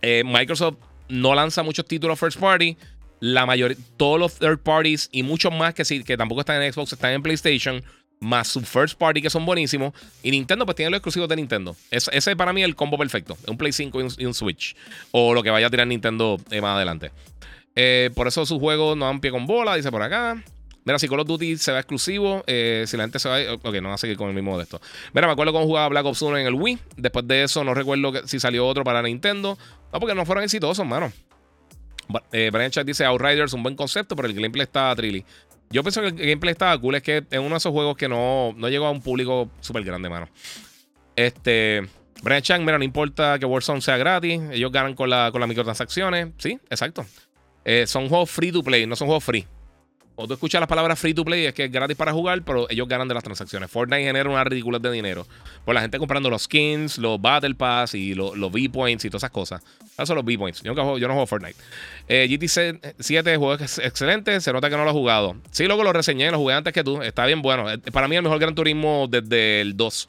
Eh, 0.00 0.22
Microsoft 0.24 0.76
no 1.08 1.34
lanza 1.34 1.62
muchos 1.62 1.86
títulos 1.86 2.18
first 2.18 2.38
party. 2.38 2.76
La 3.20 3.46
mayoría, 3.46 3.76
todos 3.96 4.18
los 4.18 4.38
third 4.38 4.58
parties 4.58 5.08
y 5.12 5.22
muchos 5.22 5.52
más 5.52 5.74
que, 5.74 5.84
sí, 5.84 6.02
que 6.04 6.16
tampoco 6.16 6.40
están 6.40 6.62
en 6.62 6.72
Xbox, 6.72 6.92
están 6.92 7.12
en 7.12 7.22
PlayStation. 7.22 7.82
Más 8.20 8.48
su 8.48 8.60
first 8.60 8.96
party 8.96 9.20
que 9.20 9.30
son 9.30 9.44
buenísimos. 9.44 9.92
Y 10.22 10.30
Nintendo, 10.30 10.64
pues 10.64 10.76
tiene 10.76 10.90
los 10.90 10.98
exclusivos 10.98 11.28
de 11.28 11.36
Nintendo. 11.36 11.76
Es, 11.90 12.08
ese 12.12 12.36
para 12.36 12.52
mí 12.52 12.62
es 12.62 12.66
el 12.66 12.74
combo 12.74 12.96
perfecto. 12.96 13.36
Un 13.46 13.58
Play 13.58 13.72
5 13.72 14.00
y 14.18 14.24
un, 14.24 14.34
Switch. 14.34 14.76
O 15.10 15.34
lo 15.34 15.42
que 15.42 15.50
vaya 15.50 15.66
a 15.66 15.70
tirar 15.70 15.86
Nintendo 15.86 16.38
eh, 16.50 16.60
más 16.60 16.76
adelante. 16.76 17.10
Eh, 17.76 18.10
por 18.14 18.28
eso 18.28 18.46
sus 18.46 18.58
juegos 18.58 18.96
no 18.96 19.06
dan 19.06 19.20
pie 19.20 19.30
con 19.30 19.46
bola, 19.46 19.74
dice 19.76 19.90
por 19.90 20.02
acá. 20.02 20.42
Mira, 20.84 20.98
si 20.98 21.08
Call 21.08 21.20
of 21.20 21.26
Duty 21.26 21.56
se 21.56 21.72
va 21.72 21.78
exclusivo, 21.78 22.44
eh, 22.46 22.84
si 22.86 22.96
la 22.96 23.04
gente 23.04 23.18
se 23.18 23.28
va. 23.28 23.38
Ok, 23.54 23.74
no 23.80 23.88
va 23.88 23.94
a 23.94 23.98
seguir 23.98 24.18
con 24.18 24.28
el 24.28 24.34
mismo 24.34 24.56
de 24.58 24.64
esto. 24.64 24.80
Mira, 25.14 25.26
me 25.26 25.32
acuerdo 25.32 25.52
cuando 25.52 25.66
jugaba 25.66 25.88
Black 25.88 26.04
Ops 26.04 26.20
1 26.20 26.38
en 26.38 26.46
el 26.46 26.54
Wii. 26.54 26.78
Después 26.96 27.26
de 27.26 27.44
eso, 27.44 27.64
no 27.64 27.72
recuerdo 27.72 28.12
si 28.26 28.38
salió 28.38 28.66
otro 28.66 28.84
para 28.84 29.00
Nintendo. 29.00 29.56
No, 29.92 29.98
porque 29.98 30.14
no 30.14 30.26
fueron 30.26 30.44
exitosos, 30.44 30.84
mano. 30.86 31.10
Eh, 32.32 32.50
Brian 32.52 32.70
Chat 32.70 32.86
dice 32.86 33.06
Outriders, 33.06 33.54
un 33.54 33.62
buen 33.62 33.76
concepto, 33.76 34.14
pero 34.14 34.28
el 34.28 34.34
gameplay 34.34 34.64
estaba 34.64 34.94
trilly. 34.94 35.24
Yo 35.70 35.82
pienso 35.82 36.02
que 36.02 36.08
el 36.08 36.16
gameplay 36.16 36.52
estaba 36.52 36.78
cool. 36.78 36.96
Es 36.96 37.02
que 37.02 37.24
es 37.30 37.38
uno 37.38 37.50
de 37.50 37.56
esos 37.56 37.72
juegos 37.72 37.96
que 37.96 38.06
no, 38.06 38.52
no 38.54 38.68
llegó 38.68 38.84
a 38.86 38.90
un 38.90 39.00
público 39.00 39.48
súper 39.60 39.84
grande, 39.84 40.10
mano. 40.10 40.28
Este. 41.16 41.82
Brian 42.22 42.42
Chan, 42.42 42.64
mira, 42.64 42.78
no 42.78 42.84
importa 42.84 43.38
que 43.38 43.44
Warzone 43.44 43.80
sea 43.80 43.96
gratis, 43.98 44.40
ellos 44.52 44.72
ganan 44.72 44.94
con, 44.94 45.10
la, 45.10 45.30
con 45.30 45.40
las 45.40 45.48
microtransacciones. 45.48 46.28
Sí, 46.38 46.58
exacto. 46.70 47.04
Eh, 47.64 47.86
son 47.86 48.08
juegos 48.08 48.30
free 48.30 48.52
to 48.52 48.62
play, 48.62 48.86
no 48.86 48.96
son 48.96 49.06
juegos 49.06 49.24
free. 49.24 49.46
O 50.16 50.28
tú 50.28 50.34
escuchas 50.34 50.60
las 50.60 50.68
palabras 50.68 50.98
free 50.98 51.12
to 51.12 51.24
play, 51.24 51.46
es 51.46 51.54
que 51.54 51.64
es 51.64 51.72
gratis 51.72 51.96
para 51.96 52.12
jugar, 52.12 52.42
pero 52.44 52.70
ellos 52.70 52.86
ganan 52.86 53.08
de 53.08 53.14
las 53.14 53.24
transacciones. 53.24 53.68
Fortnite 53.68 54.04
genera 54.04 54.30
una 54.30 54.44
ridícula 54.44 54.78
de 54.78 54.90
dinero. 54.92 55.26
Por 55.64 55.74
la 55.74 55.80
gente 55.80 55.98
comprando 55.98 56.30
los 56.30 56.42
skins, 56.42 56.98
los 56.98 57.20
Battle 57.20 57.56
Pass 57.56 57.94
y 57.94 58.14
los, 58.14 58.36
los 58.36 58.52
V-Points 58.52 59.04
y 59.04 59.10
todas 59.10 59.24
esas 59.24 59.32
cosas. 59.32 59.62
Esos 59.94 60.08
son 60.08 60.16
los 60.16 60.24
V-Points. 60.24 60.62
Yo, 60.62 60.72
no 60.74 60.94
juego 60.94 61.26
Fortnite. 61.26 61.56
Eh, 62.06 62.28
GT 62.28 62.94
7 63.00 63.36
juego 63.36 63.54
excelente. 63.54 64.40
Se 64.40 64.52
nota 64.52 64.70
que 64.70 64.76
no 64.76 64.84
lo 64.84 64.90
he 64.90 64.92
jugado. 64.92 65.36
Sí, 65.50 65.64
luego 65.66 65.82
lo 65.82 65.92
reseñé, 65.92 66.30
lo 66.30 66.38
jugué 66.38 66.54
antes 66.54 66.72
que 66.72 66.84
tú. 66.84 67.02
Está 67.02 67.26
bien 67.26 67.42
bueno. 67.42 67.68
Eh, 67.68 67.78
para 67.78 68.06
mí, 68.06 68.14
el 68.14 68.22
mejor 68.22 68.38
Gran 68.38 68.54
Turismo 68.54 69.08
desde 69.10 69.62
el 69.62 69.76
2. 69.76 70.08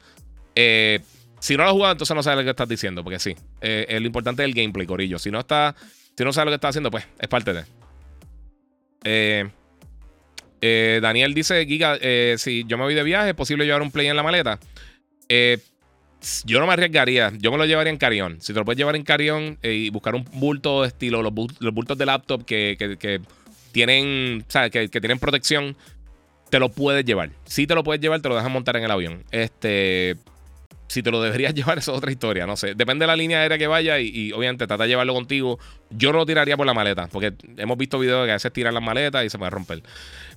Eh, 0.54 1.00
si 1.40 1.56
no 1.56 1.64
lo 1.64 1.70
has 1.70 1.74
jugado, 1.74 1.92
entonces 1.92 2.14
no 2.14 2.22
sabes 2.22 2.38
lo 2.38 2.44
que 2.44 2.50
estás 2.50 2.68
diciendo. 2.68 3.02
Porque 3.02 3.18
sí. 3.18 3.34
Eh, 3.60 3.98
lo 4.00 4.06
importante 4.06 4.44
es 4.44 4.48
el 4.48 4.54
gameplay, 4.54 4.86
Corillo. 4.86 5.18
Si 5.18 5.32
no 5.32 5.40
está. 5.40 5.74
Si 6.16 6.24
no 6.24 6.32
sabes 6.32 6.46
lo 6.46 6.50
que 6.52 6.54
estás 6.56 6.70
haciendo, 6.70 6.90
pues 6.90 7.06
es 7.18 7.44
de. 7.44 7.64
Eh. 9.04 9.48
Eh, 10.62 10.98
Daniel 11.02 11.34
dice, 11.34 11.66
Giga, 11.66 11.98
eh, 12.00 12.36
si 12.38 12.64
yo 12.66 12.78
me 12.78 12.84
voy 12.84 12.94
de 12.94 13.02
viaje, 13.02 13.30
¿es 13.30 13.34
posible 13.34 13.66
llevar 13.66 13.82
un 13.82 13.90
play 13.90 14.06
en 14.06 14.16
la 14.16 14.22
maleta? 14.22 14.58
Yo 16.44 16.58
no 16.58 16.66
me 16.66 16.72
arriesgaría. 16.72 17.32
Yo 17.38 17.52
me 17.52 17.58
lo 17.58 17.66
llevaría 17.66 17.90
en 17.90 17.98
carión. 17.98 18.40
Si 18.40 18.52
te 18.52 18.58
lo 18.58 18.64
puedes 18.64 18.78
llevar 18.78 18.96
en 18.96 19.02
carión 19.02 19.58
y 19.62 19.90
buscar 19.90 20.14
un 20.14 20.24
bulto 20.32 20.84
estilo 20.84 21.22
los, 21.22 21.32
bultos 21.32 21.98
de 21.98 22.06
laptop 22.06 22.44
que, 22.44 22.76
tienen, 23.72 24.44
Que, 24.48 24.88
que, 24.88 25.00
tienen 25.00 25.18
protección, 25.18 25.76
te 26.50 26.58
lo 26.58 26.70
puedes 26.70 27.04
llevar. 27.04 27.30
Si 27.44 27.66
te 27.66 27.74
lo 27.74 27.84
puedes 27.84 28.00
llevar, 28.00 28.22
te 28.22 28.28
lo 28.30 28.36
dejan 28.36 28.52
montar 28.52 28.76
en 28.76 28.84
el 28.84 28.90
avión. 28.90 29.22
Este, 29.30 30.16
si 30.88 31.02
te 31.02 31.10
lo 31.10 31.20
deberías 31.20 31.54
llevar, 31.54 31.78
eso 31.78 31.92
es 31.92 31.98
otra 31.98 32.10
historia. 32.10 32.46
No 32.46 32.56
sé. 32.56 32.74
Depende 32.74 33.04
de 33.04 33.06
la 33.08 33.16
línea 33.16 33.40
aérea 33.40 33.58
que 33.58 33.66
vaya 33.66 33.98
y, 33.98 34.32
obviamente 34.32 34.66
trata 34.66 34.84
de 34.84 34.90
llevarlo 34.90 35.14
contigo. 35.14 35.58
Yo 35.90 36.12
no 36.12 36.18
lo 36.18 36.26
tiraría 36.26 36.56
por 36.56 36.66
la 36.66 36.74
maleta, 36.74 37.08
porque 37.08 37.34
hemos 37.56 37.76
visto 37.76 37.98
videos 37.98 38.22
de 38.22 38.26
que 38.26 38.32
a 38.32 38.34
veces 38.36 38.52
tiran 38.52 38.74
las 38.74 38.82
maletas 38.82 39.24
y 39.24 39.30
se 39.30 39.38
puede 39.38 39.50
romper. 39.50 39.82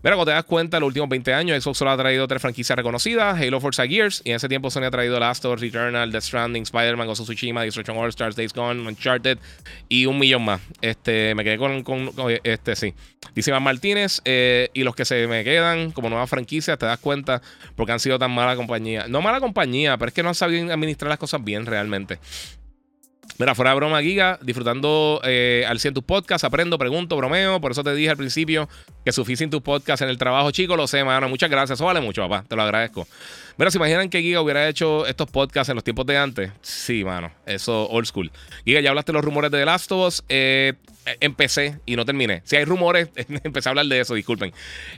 Mira, 0.01 0.15
cuando 0.15 0.31
te 0.31 0.35
das 0.35 0.45
cuenta, 0.45 0.77
en 0.77 0.81
los 0.81 0.87
últimos 0.87 1.09
20 1.09 1.33
años, 1.33 1.61
Xbox 1.61 1.77
solo 1.77 1.91
ha 1.91 1.97
traído 1.97 2.25
tres 2.25 2.41
franquicias 2.41 2.75
reconocidas: 2.75 3.37
Halo, 3.37 3.59
Forza 3.59 3.85
Gears. 3.85 4.21
Y 4.23 4.29
en 4.29 4.37
ese 4.37 4.47
tiempo 4.47 4.71
Sony 4.71 4.83
ha 4.83 4.91
traído 4.91 5.19
Last 5.19 5.43
of 5.43 5.55
Us, 5.55 5.61
Returnal, 5.61 6.09
Death 6.09 6.23
Stranding, 6.23 6.63
Spider-Man, 6.63 7.05
Ghost 7.05 7.21
of 7.21 7.27
Tsushima, 7.27 7.63
Destruction 7.63 7.97
All 7.97 8.07
Stars, 8.09 8.37
Days 8.37 8.53
Gone, 8.53 8.87
Uncharted 8.87 9.37
y 9.89 10.05
un 10.05 10.17
millón 10.17 10.43
más. 10.43 10.61
Este, 10.81 11.35
me 11.35 11.43
quedé 11.43 11.57
con, 11.57 11.83
este, 12.43 12.75
sí. 12.77 12.93
Dice 13.35 13.51
Martínez. 13.59 14.21
Eh, 14.23 14.69
y 14.73 14.83
los 14.83 14.95
que 14.95 15.03
se 15.03 15.27
me 15.27 15.43
quedan 15.43 15.91
como 15.91 16.09
nuevas 16.09 16.29
franquicias, 16.29 16.77
te 16.77 16.85
das 16.85 16.99
cuenta 16.99 17.41
porque 17.75 17.91
han 17.91 17.99
sido 17.99 18.17
tan 18.17 18.31
mala 18.31 18.55
compañía. 18.55 19.05
No 19.09 19.21
mala 19.21 19.41
compañía, 19.41 19.97
pero 19.97 20.07
es 20.07 20.13
que 20.13 20.23
no 20.23 20.29
han 20.29 20.35
sabido 20.35 20.71
administrar 20.71 21.09
las 21.09 21.19
cosas 21.19 21.43
bien 21.43 21.65
realmente. 21.65 22.19
Mira, 23.37 23.55
fuera 23.55 23.71
de 23.71 23.77
broma, 23.77 24.01
Giga, 24.01 24.37
disfrutando 24.41 25.21
eh, 25.23 25.63
al 25.67 25.79
100 25.79 25.93
tus 25.93 26.03
podcasts, 26.03 26.43
aprendo, 26.43 26.77
pregunto, 26.77 27.15
bromeo. 27.15 27.61
Por 27.61 27.71
eso 27.71 27.83
te 27.83 27.93
dije 27.93 28.09
al 28.09 28.17
principio 28.17 28.67
que 29.05 29.13
suficiente 29.13 29.55
tus 29.55 29.63
podcasts 29.63 30.01
en 30.01 30.09
el 30.09 30.17
trabajo, 30.17 30.51
chico. 30.51 30.75
Lo 30.75 30.87
sé, 30.87 31.03
mano. 31.05 31.29
Muchas 31.29 31.49
gracias. 31.49 31.77
Eso 31.77 31.85
vale 31.85 32.01
mucho, 32.01 32.21
papá. 32.21 32.43
Te 32.47 32.55
lo 32.57 32.63
agradezco. 32.63 33.07
Mira, 33.57 33.71
¿se 33.71 33.77
imaginan 33.77 34.09
que 34.09 34.21
Giga 34.21 34.41
hubiera 34.41 34.67
hecho 34.67 35.05
estos 35.05 35.29
podcasts 35.29 35.69
en 35.69 35.75
los 35.75 35.83
tiempos 35.83 36.05
de 36.05 36.17
antes? 36.17 36.51
Sí, 36.61 37.03
mano. 37.05 37.31
Eso, 37.45 37.87
old 37.89 38.07
school. 38.07 38.31
Giga, 38.65 38.81
ya 38.81 38.89
hablaste 38.89 39.11
de 39.11 39.17
los 39.17 39.23
rumores 39.23 39.51
de 39.51 39.59
The 39.59 39.65
Last 39.65 39.91
of 39.91 40.07
Us. 40.07 40.23
Eh, 40.27 40.73
empecé 41.21 41.79
y 41.85 41.95
no 41.95 42.05
terminé. 42.05 42.41
Si 42.45 42.55
hay 42.55 42.65
rumores, 42.65 43.09
empecé 43.15 43.69
a 43.69 43.71
hablar 43.71 43.85
de 43.85 44.01
eso, 44.01 44.15
disculpen. 44.15 44.53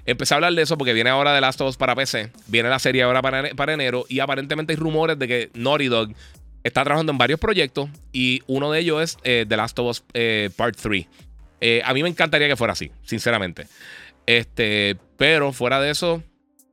Empecé 0.06 0.34
a 0.34 0.38
hablar 0.38 0.54
de 0.54 0.62
eso 0.64 0.78
porque 0.78 0.94
viene 0.94 1.12
ahora 1.12 1.34
The 1.36 1.42
Last 1.42 1.62
of 1.62 1.70
Us 1.70 1.78
para 1.78 1.96
PC. 1.96 2.32
Viene 2.48 2.70
la 2.70 2.80
serie 2.80 3.04
ahora 3.04 3.22
para, 3.22 3.50
para 3.56 3.74
enero. 3.74 4.06
Y 4.10 4.20
aparentemente 4.20 4.74
hay 4.74 4.78
rumores 4.78 5.20
de 5.20 5.28
que 5.28 5.50
Naughty 5.54 5.88
Dog 5.88 6.10
está 6.64 6.84
trabajando 6.84 7.12
en 7.12 7.18
varios 7.18 7.40
proyectos 7.40 7.90
y 8.12 8.42
uno 8.48 8.72
de 8.72 8.80
ellos 8.80 9.02
es 9.02 9.18
eh, 9.24 9.46
The 9.48 9.58
Last 9.58 9.78
of 9.80 9.90
Us 9.90 10.04
eh, 10.14 10.50
Part 10.56 10.78
3. 10.78 11.08
Eh, 11.60 11.82
a 11.86 11.94
mí 11.94 12.04
me 12.04 12.10
encantaría 12.10 12.48
que 12.48 12.56
fuera 12.56 12.74
así, 12.74 12.92
sinceramente. 13.04 13.68
Este, 14.26 14.98
pero 15.18 15.52
fuera 15.52 15.80
de 15.80 15.92
eso, 15.92 16.24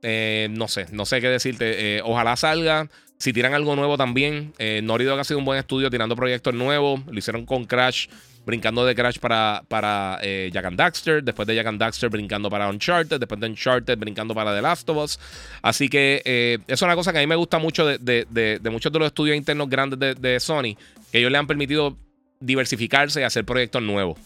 no 0.01 0.67
sé, 0.67 0.87
no 0.91 1.05
sé 1.05 1.21
qué 1.21 1.29
decirte. 1.29 2.01
ojalá 2.03 2.35
salga. 2.35 2.89
Si 3.19 3.33
tiran 3.33 3.53
algo 3.53 3.75
nuevo 3.75 3.97
también. 3.97 4.53
Eh, 4.59 4.81
ha 4.81 5.23
sido 5.25 5.39
un 5.39 5.45
buen 5.45 5.59
estudio 5.59 5.89
tirando 5.89 6.15
proyectos 6.15 6.53
nuevos. 6.53 7.01
Lo 7.05 7.19
hicieron 7.19 7.45
con 7.45 7.65
Crash, 7.65 8.07
brincando 8.49 8.85
de 8.85 8.95
Crash 8.95 9.19
para, 9.19 9.63
para 9.67 10.19
Jack 10.51 10.65
and 10.65 10.77
Daxter. 10.77 11.23
Después 11.23 11.47
de 11.47 11.55
Jack 11.55 11.67
and 11.67 11.79
Daxter, 11.79 12.09
brincando 12.09 12.49
para 12.49 12.69
Uncharted. 12.69 13.19
Después 13.19 13.39
de 13.39 13.47
Uncharted, 13.47 13.97
brincando 13.97 14.33
para 14.35 14.53
The 14.55 14.61
Last 14.61 14.89
of 14.89 14.97
Us. 14.97 15.19
Así 15.61 15.89
que 15.89 16.21
eso 16.67 16.73
es 16.73 16.81
una 16.81 16.95
cosa 16.95 17.11
que 17.11 17.19
a 17.19 17.21
mí 17.21 17.27
me 17.27 17.35
gusta 17.35 17.59
mucho 17.59 17.85
de, 17.85 18.59
muchos 18.71 18.91
de 18.91 18.99
los 18.99 19.07
estudios 19.07 19.37
internos 19.37 19.69
grandes 19.69 19.99
de, 20.19 20.39
Sony. 20.39 20.75
Que 21.11 21.19
ellos 21.19 21.31
le 21.31 21.37
han 21.37 21.47
permitido 21.47 21.97
diversificarse 22.39 23.21
y 23.21 23.23
hacer 23.23 23.45
proyectos 23.45 23.81
nuevos. 23.81 24.19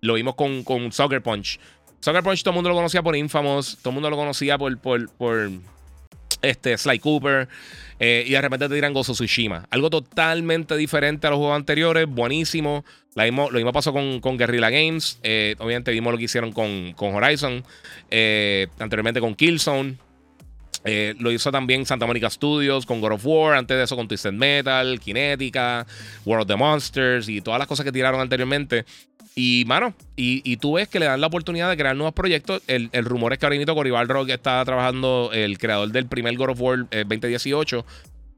lo 0.00 0.14
vimos 0.14 0.34
con, 0.34 0.64
con 0.64 0.90
Soccer 0.92 1.22
Punch. 1.22 1.60
Soccer 2.00 2.22
Punch 2.22 2.42
todo 2.42 2.52
el 2.52 2.54
mundo 2.56 2.70
lo 2.70 2.76
conocía 2.76 3.02
por 3.02 3.14
Infamous, 3.14 3.76
todo 3.82 3.90
el 3.90 3.94
mundo 3.94 4.08
lo 4.08 4.16
conocía 4.16 4.56
por, 4.56 4.76
por, 4.78 5.10
por 5.10 5.50
este, 6.42 6.76
Sly 6.76 6.98
Cooper. 6.98 7.48
Eh, 7.98 8.24
y 8.26 8.30
de 8.30 8.40
repente 8.40 8.68
te 8.68 8.74
tiran 8.74 8.94
Gozo 8.94 9.12
Tsushima. 9.12 9.66
Algo 9.70 9.90
totalmente 9.90 10.76
diferente 10.76 11.26
a 11.26 11.30
los 11.30 11.38
juegos 11.38 11.56
anteriores, 11.56 12.06
buenísimo. 12.08 12.84
Lo 13.14 13.50
mismo 13.50 13.72
pasó 13.72 13.92
con, 13.92 14.20
con 14.20 14.36
Guerrilla 14.36 14.70
Games. 14.70 15.18
Eh, 15.22 15.56
obviamente 15.58 15.90
vimos 15.90 16.12
lo 16.12 16.18
que 16.18 16.24
hicieron 16.24 16.52
con, 16.52 16.92
con 16.94 17.14
Horizon. 17.14 17.64
Eh, 18.10 18.68
anteriormente 18.78 19.20
con 19.20 19.34
Killzone. 19.34 19.96
lo 21.18 21.30
hizo 21.32 21.50
también 21.50 21.84
Santa 21.86 22.06
Monica 22.06 22.30
Studios 22.30 22.86
con 22.86 23.00
God 23.00 23.12
of 23.12 23.26
War. 23.26 23.56
Antes 23.56 23.76
de 23.76 23.84
eso 23.84 23.96
con 23.96 24.08
Twisted 24.08 24.32
Metal, 24.32 24.98
Kinetica, 25.00 25.86
World 26.24 26.42
of 26.42 26.48
the 26.48 26.56
Monsters 26.56 27.28
y 27.28 27.40
todas 27.40 27.58
las 27.58 27.66
cosas 27.66 27.84
que 27.84 27.92
tiraron 27.92 28.20
anteriormente. 28.20 28.84
Y, 29.34 29.64
mano, 29.66 29.94
y, 30.16 30.56
tú 30.56 30.74
ves 30.74 30.88
que 30.88 30.98
le 30.98 31.06
dan 31.06 31.20
la 31.20 31.28
oportunidad 31.28 31.70
de 31.70 31.76
crear 31.76 31.94
nuevos 31.96 32.14
proyectos. 32.14 32.62
El, 32.66 32.90
rumor 33.04 33.32
es 33.32 33.38
que 33.38 33.46
ahora 33.46 33.56
mismo 33.56 33.74
Corival 33.74 34.08
Rock 34.08 34.30
está 34.30 34.64
trabajando, 34.64 35.30
el 35.32 35.56
creador 35.58 35.90
del 35.92 36.06
primer 36.06 36.36
God 36.36 36.50
of 36.50 36.60
War 36.60 36.88
2018, 36.90 37.78
eh, 37.78 37.84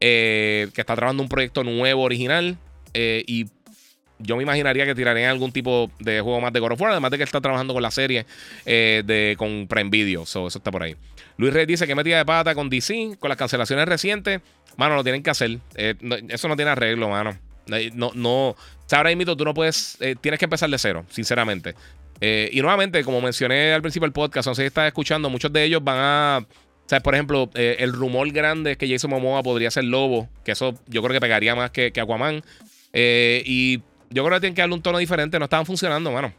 eh, 0.00 0.68
que 0.74 0.80
está 0.80 0.94
trabajando 0.94 1.22
un 1.22 1.28
proyecto 1.28 1.64
nuevo, 1.64 2.02
original. 2.02 2.56
Eh, 2.94 3.24
y 3.26 3.46
yo 4.22 4.36
me 4.36 4.42
imaginaría 4.42 4.86
que 4.86 4.94
tirarían 4.94 5.30
algún 5.30 5.52
tipo 5.52 5.90
de 5.98 6.20
juego 6.20 6.40
más 6.40 6.52
de 6.52 6.60
God 6.60 6.72
of 6.72 6.80
War, 6.80 6.92
además 6.92 7.10
de 7.10 7.18
que 7.18 7.24
está 7.24 7.40
trabajando 7.40 7.74
con 7.74 7.82
la 7.82 7.90
serie 7.90 8.26
de, 8.64 9.34
con 9.38 9.66
Prime 9.68 9.90
Video. 9.90 10.22
eso 10.22 10.46
está 10.46 10.70
por 10.70 10.82
ahí. 10.82 10.96
Luis 11.36 11.52
Rey 11.52 11.66
dice 11.66 11.86
que 11.86 11.94
metía 11.94 12.18
de 12.18 12.24
pata 12.24 12.54
con 12.54 12.70
DC, 12.70 13.16
con 13.18 13.28
las 13.28 13.38
cancelaciones 13.38 13.86
recientes. 13.86 14.40
Mano, 14.76 14.96
lo 14.96 15.02
tienen 15.02 15.22
que 15.22 15.30
hacer. 15.30 15.58
eso 15.76 16.48
no 16.48 16.56
tiene 16.56 16.70
arreglo, 16.70 17.08
mano. 17.08 17.36
No, 17.94 18.10
no, 18.14 18.56
ahora 18.96 19.14
mismo 19.14 19.36
tú 19.36 19.44
no 19.44 19.54
puedes, 19.54 19.96
eh, 20.00 20.16
tienes 20.20 20.38
que 20.38 20.46
empezar 20.46 20.68
de 20.68 20.78
cero, 20.78 21.04
sinceramente. 21.10 21.74
Eh, 22.20 22.50
y 22.52 22.60
nuevamente, 22.60 23.02
como 23.04 23.20
mencioné 23.20 23.72
al 23.72 23.82
principio 23.82 24.06
del 24.06 24.12
podcast, 24.12 24.46
no 24.48 24.54
sé 24.54 24.62
si 24.62 24.66
estás 24.66 24.86
escuchando, 24.86 25.30
muchos 25.30 25.52
de 25.52 25.64
ellos 25.64 25.82
van 25.82 25.98
a. 25.98 26.46
Sea, 26.86 27.00
por 27.00 27.14
ejemplo, 27.14 27.48
eh, 27.54 27.76
el 27.78 27.92
rumor 27.92 28.30
grande 28.32 28.72
es 28.72 28.76
que 28.76 28.88
Jason 28.88 29.10
Momoa 29.10 29.42
podría 29.42 29.70
ser 29.70 29.84
Lobo, 29.84 30.28
que 30.44 30.52
eso 30.52 30.74
yo 30.88 31.02
creo 31.02 31.14
que 31.14 31.20
pegaría 31.20 31.54
más 31.54 31.70
que, 31.70 31.92
que 31.92 32.00
Aquaman. 32.00 32.42
y 32.92 33.80
yo 34.12 34.24
creo 34.24 34.36
que 34.36 34.40
tienen 34.40 34.54
que 34.54 34.62
darle 34.62 34.74
un 34.74 34.82
tono 34.82 34.98
diferente, 34.98 35.38
no 35.38 35.44
estaban 35.44 35.66
funcionando, 35.66 36.10
mano. 36.12 36.32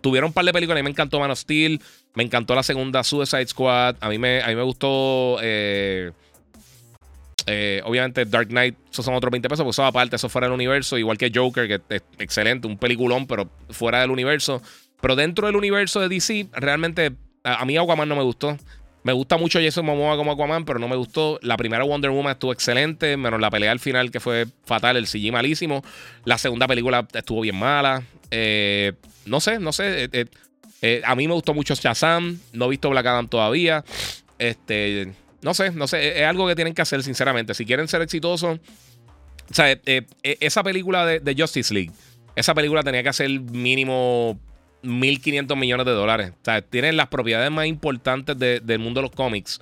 Tuvieron 0.00 0.28
un 0.28 0.32
par 0.32 0.44
de 0.44 0.52
películas, 0.52 0.78
a 0.78 0.82
mí 0.82 0.84
me 0.84 0.90
encantó 0.90 1.18
Man 1.18 1.30
of 1.30 1.38
Steel, 1.38 1.80
me 2.14 2.22
encantó 2.22 2.54
la 2.54 2.62
segunda 2.62 3.02
Suicide 3.02 3.46
Squad, 3.46 3.96
a 4.00 4.08
mí 4.08 4.18
me, 4.18 4.42
a 4.42 4.48
mí 4.48 4.54
me 4.54 4.62
gustó. 4.62 5.38
Eh, 7.46 7.80
obviamente, 7.84 8.24
Dark 8.24 8.48
Knight, 8.48 8.76
esos 8.90 9.04
son 9.04 9.14
otros 9.14 9.30
20 9.30 9.48
pesos, 9.48 9.64
pues 9.64 9.74
eso 9.74 9.84
aparte, 9.84 10.16
eso 10.16 10.28
fuera 10.28 10.48
del 10.48 10.54
universo, 10.54 10.98
igual 10.98 11.16
que 11.16 11.30
Joker, 11.32 11.68
que 11.68 11.94
es 11.94 12.02
excelente, 12.18 12.66
un 12.66 12.76
peliculón, 12.76 13.26
pero 13.26 13.48
fuera 13.70 14.00
del 14.00 14.10
universo. 14.10 14.60
Pero 15.00 15.14
dentro 15.14 15.46
del 15.46 15.56
universo 15.56 16.00
de 16.00 16.08
DC, 16.08 16.48
realmente, 16.52 17.12
a, 17.44 17.64
mí 17.64 17.76
Aquaman 17.76 18.08
no 18.08 18.16
me 18.16 18.22
gustó. 18.22 18.56
Me 19.06 19.12
gusta 19.12 19.36
mucho 19.36 19.60
Jason 19.62 19.86
Momoa 19.86 20.16
como 20.16 20.32
Aquaman, 20.32 20.64
pero 20.64 20.80
no 20.80 20.88
me 20.88 20.96
gustó. 20.96 21.38
La 21.40 21.56
primera 21.56 21.84
Wonder 21.84 22.10
Woman 22.10 22.32
estuvo 22.32 22.52
excelente, 22.52 23.16
menos 23.16 23.40
la 23.40 23.52
pelea 23.52 23.70
al 23.70 23.78
final 23.78 24.10
que 24.10 24.18
fue 24.18 24.48
fatal, 24.64 24.96
el 24.96 25.06
CG 25.06 25.30
malísimo. 25.30 25.84
La 26.24 26.38
segunda 26.38 26.66
película 26.66 27.06
estuvo 27.14 27.42
bien 27.42 27.54
mala. 27.54 28.02
Eh, 28.32 28.94
no 29.24 29.38
sé, 29.38 29.60
no 29.60 29.72
sé. 29.72 30.10
Eh, 30.82 31.02
a 31.04 31.14
mí 31.14 31.28
me 31.28 31.34
gustó 31.34 31.54
mucho 31.54 31.76
Shazam. 31.76 32.40
No 32.52 32.64
he 32.64 32.70
visto 32.70 32.90
Black 32.90 33.06
Adam 33.06 33.28
todavía. 33.28 33.84
Este, 34.40 35.12
no 35.40 35.54
sé, 35.54 35.70
no 35.70 35.86
sé. 35.86 36.20
Es 36.20 36.26
algo 36.26 36.48
que 36.48 36.56
tienen 36.56 36.74
que 36.74 36.82
hacer, 36.82 37.00
sinceramente. 37.04 37.54
Si 37.54 37.64
quieren 37.64 37.86
ser 37.86 38.02
exitosos. 38.02 38.58
O 39.48 39.54
sea, 39.54 39.70
eh, 39.70 39.78
eh, 39.84 40.04
esa 40.40 40.64
película 40.64 41.06
de, 41.06 41.36
Justice 41.38 41.72
League, 41.72 41.92
esa 42.34 42.54
película 42.54 42.82
tenía 42.82 43.04
que 43.04 43.10
hacer 43.10 43.30
mínimo 43.30 44.40
1.500 44.86 45.56
millones 45.56 45.86
de 45.86 45.92
dólares. 45.92 46.30
O 46.30 46.44
sea, 46.44 46.62
tienen 46.62 46.96
las 46.96 47.08
propiedades 47.08 47.50
más 47.50 47.66
importantes 47.66 48.38
del 48.38 48.78
mundo 48.78 49.00
de 49.00 49.08
los 49.08 49.14
cómics, 49.14 49.60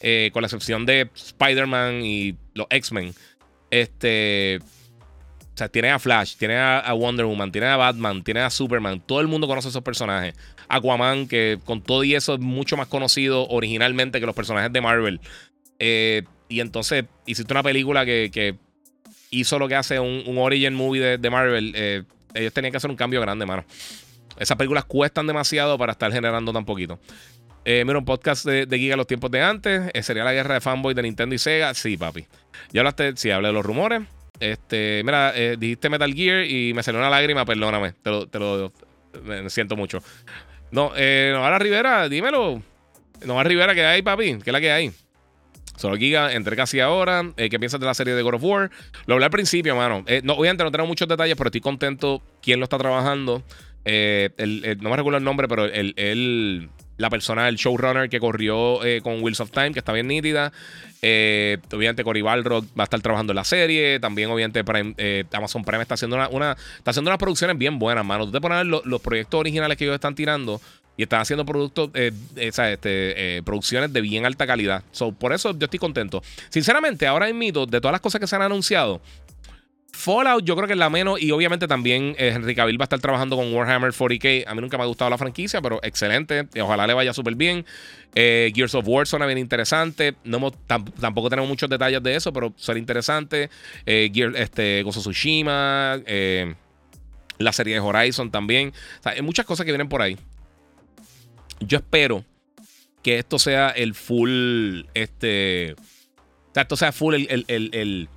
eh, 0.00 0.30
con 0.32 0.42
la 0.42 0.46
excepción 0.46 0.84
de 0.86 1.08
Spider-Man 1.14 2.04
y 2.04 2.36
los 2.54 2.66
X-Men. 2.70 3.14
Este, 3.70 4.60
o 5.54 5.56
sea, 5.56 5.68
tiene 5.68 5.90
a 5.90 5.98
Flash, 6.00 6.34
tiene 6.36 6.56
a, 6.56 6.92
Wonder 6.94 7.26
Woman, 7.26 7.52
tiene 7.52 7.68
a 7.68 7.76
Batman, 7.76 8.24
tiene 8.24 8.40
a 8.40 8.50
Superman. 8.50 9.00
Todo 9.00 9.20
el 9.20 9.28
mundo 9.28 9.46
conoce 9.46 9.68
esos 9.68 9.82
personajes. 9.82 10.34
Aquaman, 10.68 11.28
que 11.28 11.60
con 11.64 11.80
todo 11.80 12.02
y 12.02 12.14
eso 12.14 12.34
es 12.34 12.40
mucho 12.40 12.76
más 12.76 12.88
conocido 12.88 13.46
originalmente 13.48 14.18
que 14.18 14.26
los 14.26 14.34
personajes 14.34 14.72
de 14.72 14.80
Marvel. 14.80 15.20
Eh, 15.78 16.24
y 16.48 16.58
entonces 16.58 17.04
hiciste 17.24 17.52
una 17.52 17.62
película 17.62 18.04
que, 18.04 18.56
hizo 19.30 19.58
lo 19.58 19.68
que 19.68 19.76
hace 19.76 20.00
un, 20.00 20.38
origin 20.38 20.74
movie 20.74 21.18
de, 21.18 21.30
Marvel. 21.30 21.72
Eh, 21.76 22.02
ellos 22.34 22.52
tenían 22.52 22.72
que 22.72 22.78
hacer 22.78 22.90
un 22.90 22.96
cambio 22.96 23.20
grande, 23.20 23.46
mano. 23.46 23.64
Esas 24.38 24.56
películas 24.56 24.84
cuestan 24.84 25.26
demasiado 25.26 25.78
para 25.78 25.92
estar 25.92 26.12
generando 26.12 26.52
tan 26.52 26.64
poquito. 26.64 26.98
Eh, 27.64 27.84
mira, 27.86 27.98
un 27.98 28.04
podcast 28.04 28.44
de, 28.44 28.66
de, 28.66 28.78
Giga 28.78 28.96
los 28.96 29.06
tiempos 29.06 29.30
de 29.30 29.42
antes. 29.42 29.90
¿Sería 30.04 30.24
la 30.24 30.32
guerra 30.32 30.54
de 30.54 30.60
fanboy 30.60 30.94
de 30.94 31.02
Nintendo 31.02 31.34
y 31.34 31.38
Sega? 31.38 31.72
Sí, 31.74 31.96
papi. 31.96 32.26
Ya 32.72 32.80
hablaste, 32.80 33.16
sí, 33.16 33.30
hablé 33.30 33.48
de 33.48 33.54
los 33.54 33.64
rumores. 33.64 34.02
Este, 34.40 35.02
mira, 35.04 35.32
eh, 35.34 35.56
dijiste 35.58 35.88
Metal 35.88 36.12
Gear 36.12 36.44
y 36.44 36.74
me 36.74 36.82
salió 36.82 37.00
una 37.00 37.08
lágrima, 37.08 37.44
perdóname. 37.44 37.92
Te 37.92 38.10
lo, 38.10 38.26
te 38.26 38.38
lo 38.38 38.72
siento 39.48 39.76
mucho. 39.76 40.00
No, 40.70 40.92
eh, 40.96 41.30
Novara 41.32 41.58
Rivera, 41.58 42.08
dímelo. 42.08 42.60
Novara 43.24 43.48
Rivera, 43.48 43.74
¿qué 43.74 43.84
hay, 43.84 44.02
papi? 44.02 44.38
¿Qué 44.38 44.50
es 44.50 44.52
la 44.52 44.60
que 44.60 44.72
hay? 44.72 44.92
Solo 45.76 45.96
Giga, 45.96 46.32
entre 46.32 46.56
casi 46.56 46.80
ahora. 46.80 47.32
Eh, 47.36 47.48
¿Qué 47.48 47.58
piensas 47.58 47.80
de 47.80 47.86
la 47.86 47.94
serie 47.94 48.14
de 48.14 48.22
God 48.22 48.34
of 48.34 48.42
War? 48.44 48.70
Lo 49.06 49.14
hablé 49.14 49.24
al 49.26 49.30
principio, 49.30 49.74
mano. 49.76 50.04
Eh, 50.06 50.20
no, 50.24 50.34
obviamente 50.34 50.64
no 50.64 50.70
tenemos 50.70 50.88
muchos 50.88 51.08
detalles, 51.08 51.36
pero 51.36 51.48
estoy 51.48 51.60
contento 51.60 52.22
quién 52.42 52.60
lo 52.60 52.64
está 52.64 52.78
trabajando. 52.78 53.42
No 53.84 54.90
me 54.90 54.96
recuerdo 54.96 55.18
el 55.18 55.24
nombre, 55.24 55.48
pero 55.48 55.64
el, 55.64 56.70
la 56.96 57.10
persona, 57.10 57.48
el 57.48 57.56
showrunner 57.56 58.08
que 58.08 58.20
corrió 58.20 58.84
eh, 58.84 59.00
con 59.02 59.22
Wheels 59.22 59.40
of 59.40 59.50
Time, 59.50 59.72
que 59.72 59.80
está 59.80 59.92
bien 59.92 60.06
nítida. 60.06 60.52
Eh, 61.02 61.58
obviamente 61.72 62.04
Cory 62.04 62.22
Balrog 62.22 62.64
va 62.78 62.82
a 62.82 62.84
estar 62.84 63.00
trabajando 63.00 63.32
en 63.32 63.36
la 63.36 63.44
serie. 63.44 63.98
También, 64.00 64.30
obviamente, 64.30 64.62
eh, 64.98 65.24
Amazon 65.32 65.64
Prime 65.64 65.82
está 65.82 65.94
haciendo 65.94 66.16
una, 66.16 66.52
está 66.78 66.90
haciendo 66.90 67.10
unas 67.10 67.18
producciones 67.18 67.58
bien 67.58 67.78
buenas, 67.78 68.04
mano. 68.04 68.26
Tú 68.26 68.32
te 68.32 68.40
pones 68.40 68.64
los, 68.66 68.84
los 68.86 69.00
proyectos 69.00 69.40
originales 69.40 69.76
que 69.76 69.84
ellos 69.84 69.94
están 69.94 70.14
tirando 70.14 70.60
y 70.96 71.02
están 71.02 71.20
haciendo 71.20 71.44
productos, 71.44 71.90
este, 72.36 73.42
producciones 73.44 73.92
de 73.92 74.00
bien 74.00 74.24
alta 74.26 74.46
calidad. 74.46 74.84
por 75.18 75.32
eso 75.32 75.52
yo 75.58 75.64
estoy 75.64 75.80
contento. 75.80 76.22
Sinceramente, 76.50 77.08
ahora 77.08 77.28
en 77.28 77.36
mito, 77.36 77.66
de 77.66 77.80
todas 77.80 77.92
las 77.92 78.00
cosas 78.00 78.20
que 78.20 78.28
se 78.28 78.36
han 78.36 78.42
anunciado, 78.42 79.00
Fallout 79.94 80.44
yo 80.44 80.56
creo 80.56 80.66
que 80.66 80.72
es 80.72 80.78
la 80.78 80.90
menos 80.90 81.22
y 81.22 81.30
obviamente 81.30 81.68
también 81.68 82.16
eh, 82.18 82.32
Henry 82.34 82.54
Cavill 82.54 82.78
va 82.78 82.82
a 82.82 82.86
estar 82.86 82.98
trabajando 82.98 83.36
con 83.36 83.54
Warhammer 83.54 83.92
40k. 83.92 84.44
A 84.46 84.54
mí 84.54 84.60
nunca 84.60 84.76
me 84.76 84.82
ha 84.82 84.86
gustado 84.86 85.08
la 85.08 85.16
franquicia, 85.16 85.62
pero 85.62 85.78
excelente. 85.82 86.48
Ojalá 86.60 86.86
le 86.86 86.94
vaya 86.94 87.14
súper 87.14 87.36
bien. 87.36 87.64
Eh, 88.14 88.52
Gears 88.54 88.74
of 88.74 88.86
War 88.88 89.06
suena 89.06 89.24
bien 89.24 89.38
interesante. 89.38 90.16
No 90.24 90.50
tampoco 90.50 91.30
tenemos 91.30 91.48
muchos 91.48 91.70
detalles 91.70 92.02
de 92.02 92.16
eso, 92.16 92.32
pero 92.32 92.52
suena 92.56 92.80
interesante. 92.80 93.50
Eh, 93.86 94.10
este, 94.34 94.82
Gozo 94.82 95.00
Tsushima. 95.00 96.00
Eh, 96.06 96.54
la 97.38 97.52
serie 97.52 97.74
de 97.74 97.80
Horizon 97.80 98.30
también. 98.30 98.72
hay 99.04 99.22
muchas 99.22 99.46
cosas 99.46 99.64
que 99.64 99.72
vienen 99.72 99.88
por 99.88 100.02
ahí. 100.02 100.18
Yo 101.60 101.78
espero 101.78 102.24
que 103.02 103.18
esto 103.18 103.38
sea 103.38 103.70
el 103.70 103.94
full. 103.94 104.82
Este. 104.92 105.74
O 105.74 106.54
sea, 106.54 106.62
esto 106.62 106.76
sea 106.76 106.92
full 106.92 107.14
el 107.14 107.44
el 107.46 108.08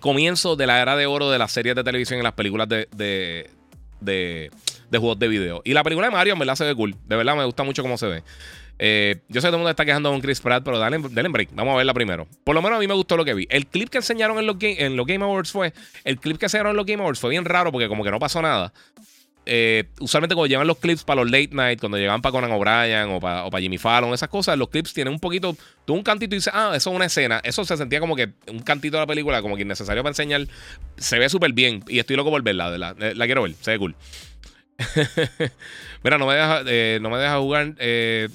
comienzo 0.00 0.56
de 0.56 0.66
la 0.66 0.80
era 0.80 0.96
de 0.96 1.06
oro 1.06 1.30
de 1.30 1.38
las 1.38 1.52
series 1.52 1.74
de 1.74 1.84
televisión 1.84 2.20
y 2.20 2.22
las 2.22 2.32
películas 2.32 2.68
de, 2.68 2.88
de, 2.94 3.50
de, 4.00 4.98
juegos 4.98 5.18
de 5.18 5.28
video. 5.28 5.62
Y 5.64 5.72
la 5.72 5.82
película 5.82 6.08
de 6.08 6.12
Mario, 6.12 6.36
me 6.36 6.44
la 6.44 6.56
se 6.56 6.64
ve 6.64 6.74
cool. 6.74 6.94
De 7.06 7.16
verdad, 7.16 7.36
me 7.36 7.44
gusta 7.44 7.62
mucho 7.62 7.82
cómo 7.82 7.98
se 7.98 8.06
ve. 8.06 8.22
Eh, 8.78 9.20
yo 9.28 9.40
sé 9.40 9.46
que 9.46 9.50
todo 9.50 9.56
el 9.56 9.60
mundo 9.60 9.70
está 9.70 9.84
quejando 9.84 10.10
con 10.10 10.20
Chris 10.20 10.40
Pratt, 10.40 10.64
pero 10.64 10.78
dale, 10.78 10.98
dale 11.10 11.28
break. 11.28 11.50
Vamos 11.52 11.74
a 11.74 11.76
verla 11.76 11.94
primero. 11.94 12.26
Por 12.42 12.54
lo 12.54 12.62
menos 12.62 12.78
a 12.78 12.80
mí 12.80 12.88
me 12.88 12.94
gustó 12.94 13.16
lo 13.16 13.24
que 13.24 13.34
vi. 13.34 13.46
El 13.50 13.66
clip 13.66 13.88
que 13.88 13.98
enseñaron 13.98 14.38
en 14.38 14.46
los, 14.46 14.56
en 14.60 14.96
los 14.96 15.06
Game 15.06 15.24
Awards 15.24 15.52
fue. 15.52 15.72
El 16.02 16.18
clip 16.18 16.38
que 16.38 16.46
enseñaron 16.46 16.70
en 16.70 16.76
los 16.76 16.86
Game 16.86 17.02
Awards 17.02 17.20
fue 17.20 17.30
bien 17.30 17.44
raro 17.44 17.70
porque 17.70 17.88
como 17.88 18.02
que 18.02 18.10
no 18.10 18.18
pasó 18.18 18.42
nada. 18.42 18.72
Eh, 19.46 19.84
usualmente 20.00 20.34
cuando 20.34 20.46
llevan 20.46 20.66
los 20.66 20.78
clips 20.78 21.04
para 21.04 21.22
los 21.22 21.30
late 21.30 21.50
night, 21.52 21.78
cuando 21.78 21.98
llegan 21.98 22.22
para 22.22 22.32
Conan 22.32 22.52
O'Brien 22.52 23.10
o 23.10 23.20
para, 23.20 23.60
Jimmy 23.60 23.76
Fallon, 23.76 24.14
esas 24.14 24.28
cosas, 24.28 24.56
los 24.56 24.68
clips 24.68 24.94
tienen 24.94 25.12
un 25.12 25.20
poquito, 25.20 25.54
tú 25.84 25.92
un 25.92 26.02
cantito 26.02 26.34
y 26.34 26.38
dices, 26.38 26.52
ah, 26.54 26.72
eso 26.74 26.90
es 26.90 26.96
una 26.96 27.04
escena. 27.06 27.40
Eso 27.44 27.64
se 27.64 27.76
sentía 27.76 28.00
como 28.00 28.16
que 28.16 28.30
un 28.48 28.60
cantito 28.60 28.96
de 28.96 29.02
la 29.02 29.06
película, 29.06 29.42
como 29.42 29.56
que 29.56 29.62
innecesario 29.62 30.02
para 30.02 30.12
enseñar. 30.12 30.46
Se 30.96 31.18
ve 31.18 31.28
súper 31.28 31.52
bien 31.52 31.84
y 31.88 31.98
estoy 31.98 32.16
loco 32.16 32.30
por 32.30 32.42
verla, 32.42 32.70
de 32.70 32.78
la, 32.78 33.26
quiero 33.26 33.42
ver, 33.42 33.54
se 33.60 33.72
ve 33.72 33.78
cool. 33.78 33.94
Mira, 36.02 36.18
no 36.18 36.26
me 36.26 36.34
deja, 36.34 36.62
eh, 36.66 36.98
no 37.00 37.10
me 37.10 37.28
jugar. 37.28 37.74
Eh, 37.78 38.28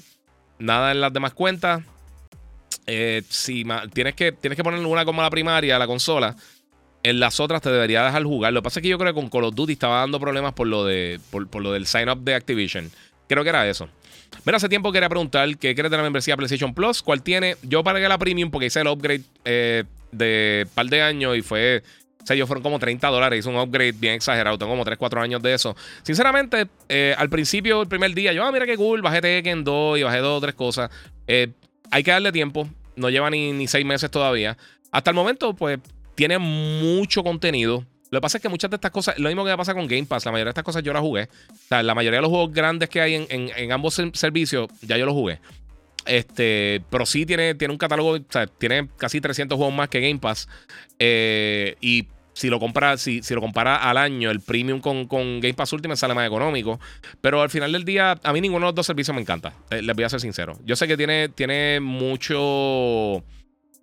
nada 0.58 0.92
en 0.92 1.00
las 1.00 1.12
demás 1.12 1.34
cuentas. 1.34 1.82
Eh, 2.86 3.22
si 3.28 3.64
tienes 3.92 4.14
que, 4.14 4.32
tienes 4.32 4.56
que 4.56 4.64
poner 4.64 4.84
una 4.84 5.04
como 5.04 5.22
la 5.22 5.30
primaria, 5.30 5.78
la 5.78 5.86
consola. 5.86 6.36
En 7.02 7.18
las 7.18 7.40
otras 7.40 7.62
te 7.62 7.70
debería 7.70 8.04
dejar 8.04 8.24
jugar. 8.24 8.52
Lo 8.52 8.60
que 8.60 8.64
pasa 8.64 8.80
es 8.80 8.82
que 8.82 8.88
yo 8.88 8.98
creo 8.98 9.14
que 9.14 9.20
con 9.20 9.30
Call 9.30 9.44
of 9.44 9.54
Duty 9.54 9.72
estaba 9.72 10.00
dando 10.00 10.20
problemas 10.20 10.52
por 10.52 10.66
lo, 10.66 10.84
de, 10.84 11.18
por, 11.30 11.62
lo 11.62 11.72
del 11.72 11.86
sign 11.86 12.10
up 12.10 12.20
de 12.22 12.34
Activision. 12.34 12.90
Creo 13.26 13.42
que 13.42 13.48
era 13.48 13.68
eso. 13.68 13.88
Mira, 14.44 14.58
hace 14.58 14.68
tiempo 14.68 14.92
quería 14.92 15.08
preguntar 15.08 15.56
qué 15.56 15.74
crees 15.74 15.90
de 15.90 15.96
la 15.96 16.02
membresía 16.02 16.36
PlayStation 16.36 16.74
Plus. 16.74 17.02
¿Cuál 17.02 17.22
tiene? 17.22 17.56
Yo 17.62 17.82
pagué 17.82 18.06
la 18.06 18.18
premium 18.18 18.50
porque 18.50 18.66
hice 18.66 18.80
el 18.80 18.88
upgrade 18.88 19.22
eh, 19.44 19.84
de 20.12 20.66
par 20.74 20.86
de 20.86 21.02
años 21.02 21.36
y 21.36 21.42
fue. 21.42 21.82
O 22.22 22.26
sea, 22.26 22.36
yo 22.36 22.46
fueron 22.46 22.62
como 22.62 22.78
30 22.78 23.08
dólares. 23.08 23.38
Hice 23.38 23.48
un 23.48 23.56
upgrade 23.56 23.92
bien 23.92 24.14
exagerado. 24.14 24.58
Tengo 24.58 24.72
como 24.72 24.84
3, 24.84 24.98
4 24.98 25.22
años 25.22 25.42
de 25.42 25.54
eso. 25.54 25.74
Sinceramente, 26.02 26.68
eh, 26.90 27.14
al 27.16 27.30
principio, 27.30 27.80
el 27.80 27.88
primer 27.88 28.12
día, 28.14 28.34
yo, 28.34 28.44
ah, 28.44 28.52
mira 28.52 28.66
qué 28.66 28.76
cool. 28.76 29.00
Bajé 29.00 29.22
Tekken 29.22 29.64
2 29.64 29.98
y 29.98 30.02
bajé 30.02 30.18
dos 30.18 30.36
o 30.36 30.40
tres 30.40 30.54
cosas. 30.54 30.90
Eh, 31.26 31.48
hay 31.90 32.02
que 32.02 32.10
darle 32.10 32.30
tiempo. 32.30 32.68
No 32.94 33.08
lleva 33.08 33.30
ni, 33.30 33.52
ni 33.52 33.66
6 33.66 33.86
meses 33.86 34.10
todavía. 34.10 34.58
Hasta 34.92 35.10
el 35.10 35.16
momento, 35.16 35.54
pues 35.54 35.78
tiene 36.14 36.38
mucho 36.38 37.22
contenido. 37.22 37.84
Lo 38.10 38.18
que 38.18 38.22
pasa 38.22 38.38
es 38.38 38.42
que 38.42 38.48
muchas 38.48 38.70
de 38.70 38.76
estas 38.76 38.90
cosas, 38.90 39.18
lo 39.18 39.28
mismo 39.28 39.44
que 39.44 39.56
pasa 39.56 39.72
con 39.72 39.86
Game 39.86 40.06
Pass, 40.06 40.24
la 40.24 40.32
mayoría 40.32 40.46
de 40.46 40.50
estas 40.50 40.64
cosas 40.64 40.82
yo 40.82 40.92
las 40.92 41.02
jugué. 41.02 41.28
O 41.52 41.68
sea, 41.68 41.82
la 41.82 41.94
mayoría 41.94 42.18
de 42.18 42.22
los 42.22 42.30
juegos 42.30 42.52
grandes 42.52 42.88
que 42.88 43.00
hay 43.00 43.26
en, 43.28 43.72
ambos 43.72 44.00
servicios, 44.14 44.68
ya 44.82 44.96
yo 44.96 45.06
los 45.06 45.14
jugué. 45.14 45.38
Este, 46.06 46.82
pero 46.90 47.06
sí 47.06 47.24
tiene, 47.24 47.54
tiene 47.54 47.72
un 47.72 47.78
catálogo, 47.78 48.12
o 48.12 48.24
sea, 48.28 48.46
tiene 48.46 48.88
casi 48.96 49.20
300 49.20 49.56
juegos 49.56 49.74
más 49.74 49.88
que 49.88 50.00
Game 50.00 50.18
Pass. 50.18 50.48
Eh, 50.98 51.76
y 51.80 52.08
si 52.32 52.48
lo 52.48 52.58
compara, 52.58 52.96
si, 52.96 53.22
si, 53.22 53.34
lo 53.34 53.40
compara 53.40 53.76
al 53.76 53.96
año, 53.96 54.30
el 54.30 54.40
premium 54.40 54.80
con, 54.80 55.06
con, 55.06 55.40
Game 55.40 55.54
Pass 55.54 55.72
Ultimate 55.72 55.96
sale 55.96 56.14
más 56.14 56.26
económico. 56.26 56.80
Pero 57.20 57.42
al 57.42 57.50
final 57.50 57.70
del 57.70 57.84
día, 57.84 58.18
a 58.22 58.32
mí 58.32 58.40
ninguno 58.40 58.66
de 58.66 58.68
los 58.70 58.74
dos 58.74 58.86
servicios 58.86 59.14
me 59.14 59.20
encanta. 59.20 59.52
Eh, 59.70 59.82
les 59.82 59.94
voy 59.94 60.04
a 60.04 60.08
ser 60.08 60.20
sincero. 60.20 60.58
Yo 60.64 60.74
sé 60.74 60.88
que 60.88 60.96
tiene, 60.96 61.28
tiene 61.28 61.80
mucho 61.80 63.22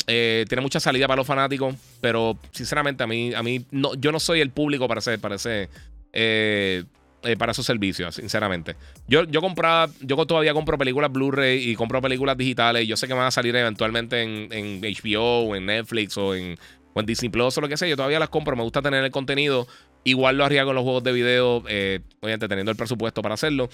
eh, 0.09 0.45
tiene 0.47 0.61
mucha 0.61 0.79
salida 0.79 1.05
para 1.05 1.17
los 1.17 1.27
fanáticos, 1.27 1.75
pero 1.99 2.38
sinceramente 2.51 3.03
a 3.03 3.07
mí, 3.07 3.34
a 3.34 3.43
mí 3.43 3.65
no, 3.71 3.93
yo 3.95 4.13
no 4.13 4.21
soy 4.21 4.39
el 4.39 4.51
público 4.51 4.88
para 4.88 4.99
ese, 4.99 5.17
para 5.17 5.35
eh, 5.45 6.85
eh, 7.23 7.35
para 7.38 7.51
esos 7.51 7.65
servicios, 7.65 8.15
sinceramente. 8.15 8.77
Yo, 9.09 9.25
yo 9.25 9.41
compraba, 9.41 9.91
yo 9.99 10.25
todavía 10.25 10.53
compro 10.53 10.77
películas 10.77 11.11
Blu-ray 11.11 11.71
y 11.71 11.75
compro 11.75 12.01
películas 12.01 12.38
digitales. 12.38 12.85
Y 12.85 12.88
yo 12.88 12.95
sé 12.95 13.07
que 13.07 13.13
van 13.13 13.25
a 13.25 13.31
salir 13.31 13.53
eventualmente 13.53 14.21
en, 14.21 14.81
HBO 14.81 15.41
o 15.41 15.55
en 15.57 15.65
Netflix 15.65 16.17
o 16.17 16.34
en, 16.34 16.57
o 16.93 16.99
en, 17.01 17.05
Disney 17.05 17.29
Plus 17.29 17.57
o 17.57 17.61
lo 17.61 17.67
que 17.67 17.75
sea. 17.75 17.89
Yo 17.89 17.97
todavía 17.97 18.19
las 18.19 18.29
compro, 18.29 18.55
me 18.55 18.63
gusta 18.63 18.81
tener 18.81 19.03
el 19.03 19.11
contenido. 19.11 19.67
Igual 20.05 20.38
lo 20.38 20.45
haría 20.45 20.63
con 20.63 20.73
los 20.73 20.85
juegos 20.85 21.03
de 21.03 21.11
video, 21.11 21.57
obviamente 21.57 22.47
teniendo 22.47 22.71
el 22.71 22.77
presupuesto 22.77 23.21
para 23.21 23.34
hacerlo. 23.34 23.67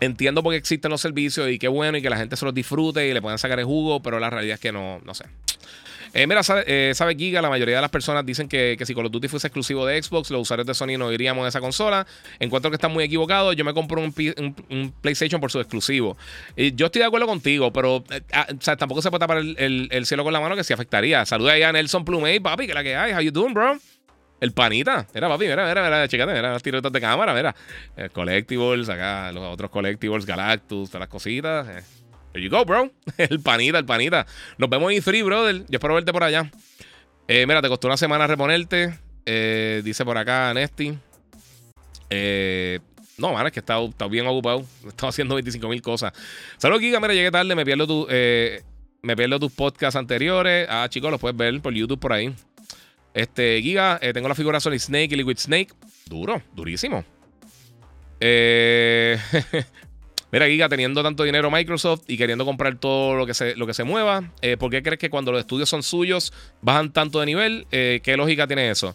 Entiendo 0.00 0.42
por 0.42 0.52
qué 0.52 0.58
existen 0.58 0.90
los 0.90 1.00
servicios 1.00 1.48
y 1.50 1.58
qué 1.58 1.68
bueno 1.68 1.98
y 1.98 2.02
que 2.02 2.10
la 2.10 2.16
gente 2.16 2.36
se 2.36 2.44
los 2.44 2.54
disfrute 2.54 3.08
y 3.08 3.14
le 3.14 3.22
puedan 3.22 3.38
sacar 3.38 3.58
el 3.58 3.64
jugo, 3.64 4.02
pero 4.02 4.20
la 4.20 4.30
realidad 4.30 4.54
es 4.54 4.60
que 4.60 4.72
no, 4.72 5.00
no 5.04 5.14
sé. 5.14 5.24
Eh, 6.16 6.26
mira, 6.26 6.42
sabe, 6.42 6.64
eh, 6.66 6.94
sabe, 6.94 7.14
Giga, 7.14 7.42
la 7.42 7.50
mayoría 7.50 7.76
de 7.76 7.82
las 7.82 7.90
personas 7.90 8.24
dicen 8.24 8.48
que, 8.48 8.78
si 8.86 8.94
Call 8.94 9.04
of 9.04 9.12
Duty 9.12 9.28
fuese 9.28 9.48
exclusivo 9.48 9.84
de 9.84 10.02
Xbox, 10.02 10.30
los 10.30 10.40
usuarios 10.40 10.66
de 10.66 10.72
Sony 10.72 10.96
no 10.98 11.12
iríamos 11.12 11.44
a 11.44 11.48
esa 11.48 11.60
consola. 11.60 12.06
Encuentro 12.38 12.70
que 12.70 12.76
están 12.76 12.90
muy 12.90 13.04
equivocados. 13.04 13.54
Yo 13.54 13.66
me 13.66 13.74
compro 13.74 14.00
un, 14.00 14.94
PlayStation 15.02 15.42
por 15.42 15.50
su 15.50 15.60
exclusivo. 15.60 16.16
Y 16.56 16.74
yo 16.74 16.86
estoy 16.86 17.00
de 17.00 17.06
acuerdo 17.06 17.26
contigo, 17.26 17.70
pero 17.70 18.02
eh, 18.10 18.22
ah, 18.32 18.46
tampoco 18.78 19.02
se 19.02 19.10
puede 19.10 19.20
tapar 19.20 19.38
el, 19.38 20.06
cielo 20.06 20.24
con 20.24 20.32
la 20.32 20.40
mano 20.40 20.56
que 20.56 20.64
sí 20.64 20.72
afectaría. 20.72 21.26
Saluda 21.26 21.52
ahí 21.52 21.62
a 21.62 21.72
Nelson 21.72 22.04
Plumey, 22.04 22.40
papi, 22.40 22.66
que 22.66 22.72
la 22.72 22.82
que 22.82 22.96
hay. 22.96 23.12
How 23.12 23.20
you 23.20 23.30
doing, 23.30 23.52
bro? 23.52 23.78
El 24.40 24.52
panita. 24.52 25.06
Mira, 25.14 25.28
papi, 25.28 25.46
mira, 25.46 25.66
mira, 25.66 25.82
mira, 25.82 26.08
chicate, 26.08 26.32
mira 26.32 26.52
los 26.52 26.62
tirotas 26.62 26.92
de 26.92 27.00
cámara, 27.00 27.32
mira. 27.34 27.54
El 27.96 28.10
collectibles, 28.10 28.88
acá, 28.88 29.32
los 29.32 29.44
otros 29.44 29.70
collectibles, 29.70 30.26
Galactus, 30.26 30.90
todas 30.90 31.00
las 31.00 31.08
cositas. 31.08 31.66
Eh. 31.68 31.82
There 32.32 32.44
you 32.44 32.50
go, 32.50 32.66
bro. 32.66 32.90
El 33.16 33.40
panita, 33.40 33.78
el 33.78 33.86
panita. 33.86 34.26
Nos 34.58 34.68
vemos 34.68 34.92
en 34.92 34.98
E3, 34.98 35.24
brother. 35.24 35.56
Yo 35.68 35.78
espero 35.78 35.94
verte 35.94 36.12
por 36.12 36.22
allá. 36.22 36.50
Eh, 37.28 37.46
mira, 37.46 37.62
te 37.62 37.68
costó 37.68 37.86
una 37.86 37.96
semana 37.96 38.26
reponerte. 38.26 38.98
Eh, 39.24 39.80
dice 39.82 40.04
por 40.04 40.18
acá 40.18 40.52
Nesty. 40.52 40.98
Eh, 42.10 42.78
no, 43.16 43.32
man, 43.32 43.46
es 43.46 43.52
que 43.52 43.60
he 43.60 43.62
estado, 43.62 43.90
bien 44.10 44.26
ocupado. 44.26 44.66
He 44.84 44.88
estado 44.88 45.08
haciendo 45.08 45.34
25 45.36 45.66
mil 45.66 45.80
cosas. 45.80 46.12
Saludos, 46.58 46.82
Giga. 46.82 47.00
Mira, 47.00 47.14
llegué 47.14 47.30
tarde. 47.30 47.54
Me 47.54 47.64
pierdo, 47.64 47.86
tu, 47.86 48.06
me 48.06 49.16
pierdo 49.16 49.40
tus 49.40 49.52
podcasts 49.52 49.96
anteriores. 49.96 50.66
Ah, 50.68 50.86
chicos, 50.90 51.10
los 51.10 51.18
puedes 51.18 51.38
ver 51.38 51.58
por 51.62 51.72
YouTube 51.72 51.98
por 51.98 52.12
ahí. 52.12 52.34
Este, 53.16 53.62
Giga, 53.62 53.98
eh, 54.02 54.12
tengo 54.12 54.28
la 54.28 54.34
figura 54.34 54.60
Solid 54.60 54.78
Snake 54.78 55.08
y 55.12 55.16
Liquid 55.16 55.38
Snake. 55.38 55.68
Duro, 56.04 56.42
durísimo. 56.52 57.02
Eh, 58.20 59.18
mira, 60.32 60.46
Giga, 60.46 60.68
teniendo 60.68 61.02
tanto 61.02 61.24
dinero 61.24 61.50
Microsoft 61.50 62.02
y 62.08 62.18
queriendo 62.18 62.44
comprar 62.44 62.76
todo 62.76 63.14
lo 63.14 63.24
que 63.24 63.32
se, 63.32 63.56
lo 63.56 63.66
que 63.66 63.72
se 63.72 63.84
mueva, 63.84 64.32
eh, 64.42 64.58
¿por 64.58 64.70
qué 64.70 64.82
crees 64.82 64.98
que 64.98 65.08
cuando 65.08 65.32
los 65.32 65.40
estudios 65.40 65.70
son 65.70 65.82
suyos 65.82 66.34
bajan 66.60 66.92
tanto 66.92 67.18
de 67.20 67.24
nivel? 67.24 67.66
¿Qué 67.70 68.14
lógica 68.18 68.46
tiene 68.46 68.68
eso? 68.68 68.94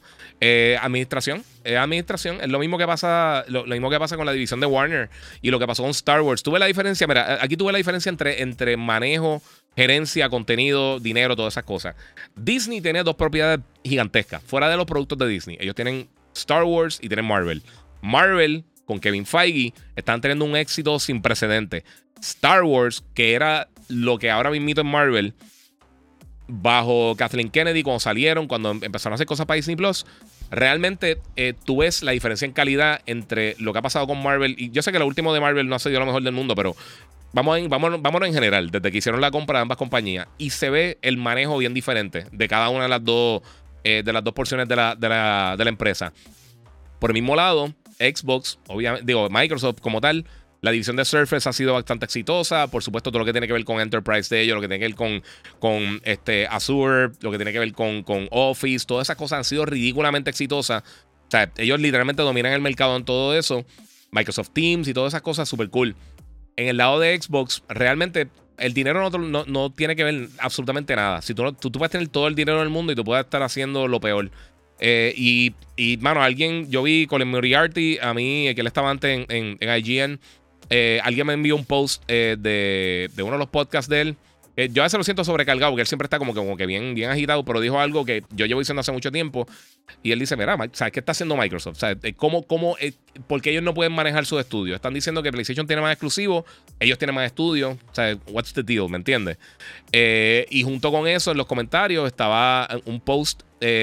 administración. 0.80 1.43
administración. 1.65 2.41
Es 2.41 2.49
lo 2.49 2.60
mismo 2.60 2.77
que 2.77 2.85
pasa. 2.85 3.43
Lo, 3.48 3.65
mismo 3.65 3.89
que 3.89 3.98
pasa 3.98 4.18
con 4.18 4.27
la 4.27 4.34
división 4.34 4.60
de 4.60 4.68
Warner 4.68 5.10
y 5.41 5.49
lo 5.49 5.57
que 5.57 5.65
pasó 5.65 5.81
con 5.81 5.89
Star 5.91 6.22
Wars. 6.22 6.43
Tuve 6.43 6.60
la 6.60 6.68
diferencia. 6.68 7.07
Mira, 7.07 7.39
aquí 7.41 7.57
tuve 7.57 7.72
la 7.72 7.80
diferencia 7.80 8.11
entre, 8.11 8.43
entre 8.43 8.77
manejo 8.77 9.41
gerencia, 9.76 10.30
contenido, 10.30 10.99
dinero, 10.99 11.35
todas 11.35 11.53
esas 11.53 11.64
cosas. 11.64 11.95
Disney 12.35 12.81
tiene 12.81 13.03
dos 13.03 13.15
propiedades 13.15 13.60
gigantescas, 13.84 14.43
fuera 14.43 14.69
de 14.69 14.77
los 14.77 14.85
productos 14.85 15.18
de 15.18 15.27
Disney. 15.27 15.57
Ellos 15.60 15.76
tienen 15.76 16.10
Star 16.35 16.64
Wars 16.64 16.99
y 17.02 17.07
tienen 17.07 17.26
Marvel. 17.26 17.61
Marvel, 18.02 18.64
con 18.85 18.99
Kevin 18.99 19.26
Feige, 19.26 19.73
están 19.95 20.22
teniendo 20.22 20.45
un 20.45 20.56
éxito 20.56 20.99
sin 20.99 21.22
precedente. 21.22 21.84
Star 22.22 22.64
Wars, 22.64 23.03
que 23.14 23.34
era 23.34 23.69
lo 23.88 24.19
que 24.19 24.30
ahora 24.30 24.52
mismo 24.52 24.69
en 24.69 24.88
Marvel, 24.88 25.34
bajo 26.48 27.15
Kathleen 27.15 27.49
Kennedy, 27.49 27.84
cuando 27.84 27.99
salieron, 27.99 28.48
cuando 28.48 28.72
empezaron 28.72 29.14
a 29.14 29.15
hacer 29.15 29.27
cosas 29.27 29.45
para 29.45 29.56
Disney 29.56 29.76
Plus, 29.76 30.06
realmente 30.49 31.19
eh, 31.35 31.53
tú 31.65 31.77
ves 31.77 32.03
la 32.03 32.11
diferencia 32.11 32.45
en 32.45 32.52
calidad 32.52 33.02
entre 33.06 33.56
lo 33.57 33.72
que 33.72 33.80
ha 33.80 33.81
pasado 33.81 34.06
con 34.06 34.22
Marvel. 34.22 34.56
Y 34.57 34.69
yo 34.72 34.81
sé 34.81 34.91
que 34.91 34.99
lo 34.99 35.07
último 35.07 35.34
de 35.34 35.39
Marvel 35.39 35.68
no 35.68 35.76
ha 35.76 35.80
sido 35.80 35.99
lo 35.99 36.06
mejor 36.06 36.23
del 36.23 36.34
mundo, 36.34 36.56
pero 36.56 36.76
Vamos, 37.34 37.58
en, 37.58 37.70
vámonos, 37.70 38.28
en 38.28 38.34
general, 38.34 38.72
desde 38.72 38.91
que 38.91 38.98
hicieron 38.98 39.22
la 39.22 39.32
compra 39.32 39.60
de 39.60 39.62
ambas 39.64 39.78
compañías. 39.78 40.28
Y 40.38 40.49
se 40.49 40.70
ve 40.70 40.98
el 41.02 41.18
manejo 41.18 41.58
bien 41.58 41.74
diferente 41.74 42.26
de 42.32 42.48
cada 42.48 42.70
una 42.70 42.84
de 42.84 42.90
las 42.90 43.03
dos, 43.03 43.41
eh, 43.84 44.03
de 44.03 44.14
las 44.14 44.24
dos 44.24 44.34
porciones 44.34 44.68
de 44.68 44.76
la, 44.76 44.95
de, 44.95 45.08
la, 45.08 45.56
de 45.58 45.64
la 45.64 45.70
empresa. 45.70 46.12
Por 46.99 47.12
el 47.12 47.14
mismo 47.14 47.36
lado, 47.36 47.74
Xbox, 47.99 48.60
obviamente, 48.68 49.06
digo, 49.06 49.30
Microsoft 49.30 49.80
como 49.80 50.02
tal, 50.02 50.26
la 50.60 50.72
división 50.72 50.95
de 50.95 51.06
Surface 51.06 51.48
ha 51.48 51.53
sido 51.53 51.74
bastante 51.74 52.06
exitosa. 52.06 52.68
Por 52.68 52.84
supuesto, 52.84 53.12
todo 53.12 53.20
lo 53.20 53.26
que 53.26 53.32
tiene 53.32 53.48
que 53.48 53.53
ver 53.53 53.64
con 53.64 53.80
Enterprise 53.80 54.34
de 54.34 54.41
ellos, 54.41 54.56
lo 54.56 54.62
que 54.62 54.68
tiene 54.68 54.80
que 54.80 54.94
ver 54.94 54.95
con, 54.95 55.24
con 55.60 56.02
este, 56.03 56.48
Azure, 56.48 57.12
lo 57.22 57.32
que 57.32 57.38
tiene 57.38 57.53
que 57.53 57.60
ver 57.60 57.72
con, 57.72 58.03
con 58.03 58.28
Office, 58.30 58.86
todas 58.86 59.08
esas 59.08 59.16
cosas 59.16 59.38
han 59.38 59.44
sido 59.45 59.66
ridículamente 59.66 60.30
exitosas. 60.30 60.84
O 60.84 61.32
sea, 61.32 61.49
ellos 61.58 61.80
literalmente 61.80 62.22
dominan 62.22 62.52
el 62.52 62.62
mercado 62.62 62.98
en 62.98 63.06
todo 63.06 63.34
eso. 63.36 63.66
Microsoft 64.12 64.49
Teams 64.49 64.90
y 64.90 64.94
todas 64.94 65.14
esas 65.14 65.22
cosas, 65.22 65.48
súper 65.48 65.70
cool 65.70 65.95
en 66.56 66.68
el 66.68 66.78
lado 66.78 66.99
de 66.99 67.19
Xbox, 67.19 67.64
realmente 67.69 68.28
el 68.57 68.73
dinero 68.73 69.10
no, 69.10 69.45
no, 69.45 69.69
tiene 69.72 69.95
que 69.95 70.03
ver 70.03 70.30
absolutamente 70.38 70.95
nada. 70.95 71.22
Si 71.22 71.34
tú, 71.34 71.52
tú, 71.53 71.72
puedes 71.72 71.91
tener 71.91 72.07
todo 72.07 72.28
el 72.28 72.36
dinero 72.36 72.60
del 72.60 72.69
mundo 72.69 72.91
y 72.91 72.95
tú 72.95 73.03
puedes 73.03 73.26
estar 73.26 73.41
haciendo 73.41 73.88
lo 73.88 73.99
peor. 73.99 74.30
Eh, 74.80 75.14
y, 75.15 75.53
y, 75.76 75.98
mano, 75.98 76.22
alguien, 76.22 76.69
yo 76.69 76.84
vi 76.84 77.07
Colin 77.07 77.28
Moriarty, 77.28 77.99
a 78.02 78.14
mí, 78.14 78.52
que 78.53 78.61
él 78.61 78.68
estaba 78.68 78.90
antes 78.90 79.26
en, 79.30 79.57
en, 79.60 79.86
IGN, 79.86 80.19
eh, 80.69 80.99
alguien 81.03 81.28
me 81.28 81.34
envió 81.34 81.56
un 81.56 81.65
post 81.65 82.03
eh, 82.07 82.36
de, 82.40 83.10
de 83.14 83.23
uno 83.23 83.34
de 83.34 83.40
los 83.40 83.49
podcasts 83.49 83.90
de 83.90 84.02
él 84.02 84.18
eh, 84.57 84.69
yo 84.72 84.82
a 84.82 84.86
veces 84.86 84.98
lo 84.98 85.03
siento 85.03 85.23
sobrecargado 85.23 85.72
porque 85.72 85.82
él 85.82 85.88
siempre 85.88 86.06
está 86.06 86.19
como 86.19 86.34
que, 86.34 86.40
como 86.40 86.57
que 86.57 86.65
bien, 86.65 86.94
bien 86.94 87.10
agitado, 87.10 87.44
pero 87.45 87.61
dijo 87.61 87.80
algo 87.80 88.06
que 88.06 88.23
yo 88.32 88.45
llevo 88.45 88.60
diciendo 88.60 88.82
hace 88.82 88.91
mucho 88.91 89.11
tiempo. 89.11 89.48
Y 90.03 90.11
él 90.11 90.19
dice: 90.19 90.36
Mira, 90.36 90.57
¿sabes 90.73 90.94
qué 90.94 90.99
está 90.99 91.14
haciendo 91.14 91.36
Microsoft? 91.36 91.78
¿Sabes? 91.78 91.98
Eh, 92.03 92.14
¿Cómo, 92.14 92.44
cómo, 92.44 92.76
eh, 92.80 92.94
¿Por 93.28 93.41
qué 93.41 93.52
ellos 93.52 93.64
no 93.64 93.73
pueden 93.73 93.94
manejar 93.94 94.26
sus 94.26 94.40
estudios? 94.40 94.76
Están 94.76 94.94
diciendo 94.94 95.23
que 95.23 95.32
PlayStation 95.32 95.68
tiene 95.68 95.82
más 95.82 95.94
exclusivos, 95.94 96.45
ellos 96.80 96.98
tienen 96.98 97.15
más 97.15 97.26
estudios. 97.26 97.78
What's 98.28 98.53
the 98.53 98.64
deal? 98.64 98.90
¿Me 98.90 98.98
entiendes? 98.98 99.38
y 99.94 100.64
junto 100.64 100.91
con 100.91 101.07
eso, 101.07 101.32
en 101.32 101.38
los 101.38 101.45
comentarios 101.45 102.07
estaba 102.07 102.68
un 102.86 103.02
post, 103.02 103.41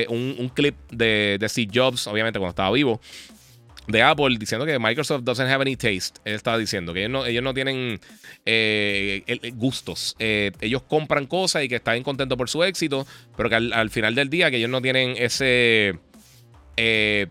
un, 0.09 0.37
un, 0.39 0.49
clip 0.49 0.75
de, 0.91 1.37
de 1.39 1.49
Steve 1.49 1.71
Jobs, 1.73 2.07
obviamente 2.07 2.39
cuando 2.39 2.51
estaba 2.51 2.71
vivo 2.73 3.01
de 3.89 4.03
Apple 4.03 4.37
diciendo 4.39 4.67
que 4.67 4.79
Microsoft 4.79 5.25
doesn't 5.25 5.49
have 5.49 5.63
any 5.63 5.75
taste. 5.75 6.21
Él 6.25 6.35
estaba 6.35 6.59
diciendo 6.59 6.93
que 6.93 7.01
ellos 7.01 7.11
no, 7.11 7.27
ellos 7.27 7.43
no 7.43 7.55
tienen 7.55 7.99
eh, 8.45 9.53
gustos. 9.55 10.15
Eh, 10.19 10.53
ellos 10.61 10.83
compran 10.83 11.27
cosas 11.27 11.65
y 11.65 11.69
que 11.69 11.77
están 11.77 12.03
contentos 12.03 12.37
por 12.37 12.49
su 12.49 12.63
éxito, 12.63 13.07
pero 13.37 13.49
que 13.49 13.57
al, 13.57 13.91
final 13.91 14.15
del 14.15 14.29
día 14.29 14.51
que 14.51 14.59
ellos 14.59 14.71
no 14.71 14.81
tienen 14.81 15.15
ese... 15.17 15.99
Eh, 16.77 17.27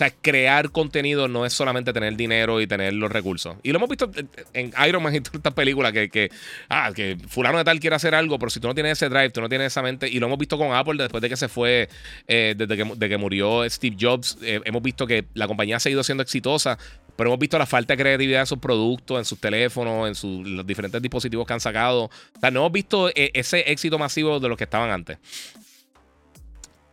sea, 0.00 0.10
crear 0.10 0.70
contenido 0.70 1.28
no 1.28 1.44
es 1.44 1.52
solamente 1.52 1.92
tener 1.92 2.16
dinero 2.16 2.60
y 2.60 2.66
tener 2.66 2.94
los 2.94 3.12
recursos. 3.12 3.56
Y 3.62 3.70
lo 3.70 3.76
hemos 3.76 3.88
visto 3.88 4.10
en 4.54 4.72
Iron 4.88 5.02
Man 5.02 5.14
y 5.14 5.20
todas 5.20 5.36
estas 5.36 5.52
películas 5.52 5.92
que, 5.92 6.08
que, 6.08 6.30
ah, 6.68 6.90
que 6.94 7.18
fulano 7.28 7.58
de 7.58 7.64
tal 7.64 7.78
quiere 7.80 7.96
hacer 7.96 8.14
algo, 8.14 8.38
pero 8.38 8.48
si 8.50 8.60
tú 8.60 8.68
no 8.68 8.74
tienes 8.74 8.92
ese 8.92 9.08
drive, 9.08 9.30
tú 9.30 9.40
no 9.40 9.48
tienes 9.48 9.66
esa 9.66 9.82
mente. 9.82 10.08
Y 10.08 10.18
lo 10.18 10.26
hemos 10.26 10.38
visto 10.38 10.56
con 10.56 10.72
Apple 10.72 10.94
después 10.96 11.20
de 11.20 11.28
que 11.28 11.36
se 11.36 11.48
fue, 11.48 11.88
eh, 12.26 12.54
desde 12.56 12.76
que, 12.76 12.84
de 12.96 13.08
que 13.08 13.16
murió 13.18 13.68
Steve 13.68 13.96
Jobs. 14.00 14.38
Eh, 14.42 14.60
hemos 14.64 14.82
visto 14.82 15.06
que 15.06 15.26
la 15.34 15.46
compañía 15.46 15.76
ha 15.76 15.80
seguido 15.80 16.02
siendo 16.02 16.22
exitosa, 16.22 16.78
pero 17.16 17.28
hemos 17.28 17.38
visto 17.38 17.58
la 17.58 17.66
falta 17.66 17.92
de 17.92 18.02
creatividad 18.02 18.40
en 18.40 18.46
sus 18.46 18.58
productos, 18.58 19.18
en 19.18 19.24
sus 19.26 19.38
teléfonos, 19.38 20.08
en 20.08 20.14
sus, 20.14 20.48
los 20.48 20.66
diferentes 20.66 21.02
dispositivos 21.02 21.46
que 21.46 21.52
han 21.52 21.60
sacado. 21.60 22.04
O 22.04 22.40
sea, 22.40 22.50
no 22.50 22.60
hemos 22.60 22.72
visto 22.72 23.10
eh, 23.10 23.30
ese 23.34 23.70
éxito 23.70 23.98
masivo 23.98 24.40
de 24.40 24.48
los 24.48 24.56
que 24.56 24.64
estaban 24.64 24.90
antes. 24.90 25.18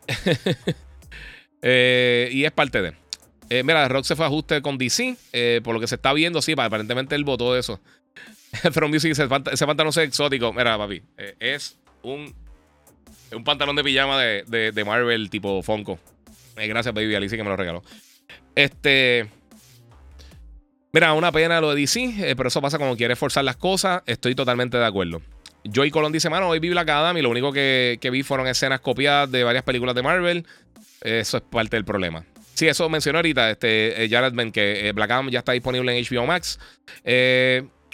Eh, 1.61 2.29
y 2.31 2.45
es 2.45 2.51
parte 2.51 2.81
de. 2.81 2.93
Eh, 3.49 3.63
mira, 3.63 3.88
Rock 3.88 4.05
se 4.05 4.15
fue 4.15 4.25
a 4.25 4.27
ajuste 4.27 4.61
con 4.61 4.77
DC. 4.77 5.15
por 5.63 5.73
lo 5.73 5.79
que 5.79 5.88
se 5.88 5.95
está 5.95 6.13
viendo, 6.13 6.41
sí, 6.41 6.53
aparentemente 6.57 7.15
él 7.15 7.23
votó 7.23 7.57
eso. 7.57 7.79
From 8.71 8.91
Music 8.91 9.11
ese, 9.11 9.27
ese 9.51 9.65
pantalón 9.65 9.89
es 9.89 9.97
exótico. 9.97 10.53
Mira, 10.53 10.77
papi, 10.77 11.01
es 11.39 11.77
un, 12.03 12.34
un 13.34 13.43
pantalón 13.43 13.75
de 13.75 13.84
pijama 13.84 14.21
de, 14.21 14.71
de, 14.71 14.85
Marvel 14.85 15.29
tipo 15.29 15.61
Funko. 15.61 15.99
gracias, 16.55 16.93
baby 16.93 17.15
Alicia, 17.15 17.38
que 17.38 17.43
me 17.43 17.49
lo 17.49 17.57
regaló. 17.57 17.84
Este. 18.55 19.27
Mira, 20.93 21.13
una 21.13 21.31
pena 21.31 21.61
lo 21.61 21.69
de 21.75 21.81
DC, 21.81 22.31
eh, 22.31 22.35
pero 22.35 22.47
eso 22.47 22.61
pasa 22.61 22.77
cuando 22.77 22.97
quieres 22.97 23.19
forzar 23.19 23.43
las 23.43 23.57
cosas. 23.57 24.01
Estoy 24.05 24.34
totalmente 24.34 24.77
de 24.77 24.85
acuerdo. 24.85 25.21
Joey 25.73 25.91
Colón 25.91 26.11
dice, 26.11 26.29
mano, 26.29 26.47
hoy 26.47 26.59
vi 26.59 26.69
Black 26.69 26.89
Adam 26.89 27.17
y 27.17 27.21
lo 27.21 27.29
único 27.29 27.51
que, 27.51 27.99
vi 28.11 28.23
fueron 28.23 28.47
escenas 28.47 28.79
copiadas 28.79 29.29
de 29.29 29.43
varias 29.43 29.63
películas 29.63 29.93
de 29.95 30.01
Marvel. 30.01 30.45
Eso 31.02 31.38
es 31.38 31.44
parte 31.44 31.76
del 31.76 31.86
problema. 31.86 32.26
Sí, 32.53 32.68
eso 32.68 32.90
mencionó 32.90 33.19
ahorita 33.19 33.52
este, 33.52 34.03
eh, 34.03 34.10
Jared 34.10 34.34
Ben, 34.34 34.52
que 34.52 34.88
eh, 34.88 34.91
Black 34.91 35.11
Adam 35.11 35.30
ya 35.30 35.40
está 35.40 35.52
disponible 35.52 35.95
en 35.95 36.03
HBO 36.03 36.26
Max. 36.26 36.60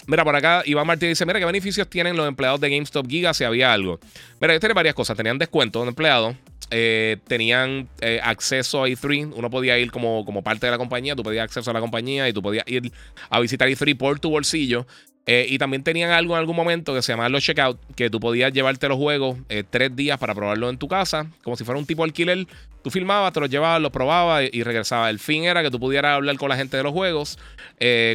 mira, 0.07 0.23
por 0.23 0.35
acá 0.35 0.63
Iván 0.65 0.87
Martín 0.87 1.09
dice, 1.09 1.25
mira, 1.25 1.39
¿qué 1.39 1.45
beneficios 1.45 1.89
tienen 1.89 2.15
los 2.15 2.27
empleados 2.27 2.61
de 2.61 2.69
GameStop 2.69 3.07
Giga 3.07 3.33
si 3.33 3.43
había 3.43 3.73
algo? 3.73 3.99
Mira, 4.39 4.53
ellos 4.53 4.61
tienen 4.61 4.75
varias 4.75 4.95
cosas. 4.95 5.17
Tenían 5.17 5.37
descuento 5.37 5.81
de 5.81 5.89
empleados. 5.89 6.35
Eh, 6.75 7.17
tenían 7.27 7.87
eh, 8.01 8.19
acceso 8.23 8.83
a 8.83 8.87
E3. 8.87 9.31
Uno 9.35 9.49
podía 9.51 9.77
ir 9.77 9.91
como, 9.91 10.25
como 10.25 10.43
parte 10.43 10.65
de 10.65 10.71
la 10.71 10.79
compañía, 10.79 11.15
tú 11.15 11.21
podías 11.21 11.43
acceso 11.43 11.69
a 11.69 11.73
la 11.73 11.79
compañía 11.79 12.27
y 12.27 12.33
tú 12.33 12.41
podías 12.41 12.63
ir 12.67 12.91
a 13.29 13.39
visitar 13.39 13.69
E3 13.69 13.95
por 13.95 14.19
tu 14.19 14.31
bolsillo. 14.31 14.87
Eh, 15.25 15.45
y 15.49 15.57
también 15.57 15.83
tenían 15.83 16.11
algo 16.11 16.33
en 16.33 16.39
algún 16.39 16.55
momento 16.55 16.93
que 16.93 17.01
se 17.01 17.13
llamaba 17.13 17.29
los 17.29 17.43
checkout, 17.43 17.79
que 17.95 18.09
tú 18.09 18.19
podías 18.19 18.51
llevarte 18.51 18.89
los 18.89 18.97
juegos 18.97 19.37
tres 19.69 19.95
días 19.95 20.17
para 20.17 20.35
probarlo 20.35 20.69
en 20.69 20.77
tu 20.77 20.87
casa, 20.87 21.27
como 21.43 21.55
si 21.55 21.63
fuera 21.63 21.79
un 21.79 21.85
tipo 21.85 22.03
alquiler. 22.03 22.45
Tú 22.83 22.89
filmabas, 22.89 23.31
te 23.31 23.39
los 23.39 23.49
llevabas, 23.49 23.81
los 23.81 23.91
probabas 23.91 24.49
y, 24.51 24.63
regresabas. 24.63 25.09
El 25.09 25.19
fin 25.19 25.45
era 25.45 25.63
que 25.63 25.71
tú 25.71 25.79
pudieras 25.79 26.15
hablar 26.15 26.35
con 26.37 26.49
la 26.49 26.57
gente 26.57 26.75
de 26.75 26.83
los 26.83 26.91
juegos 26.91 27.39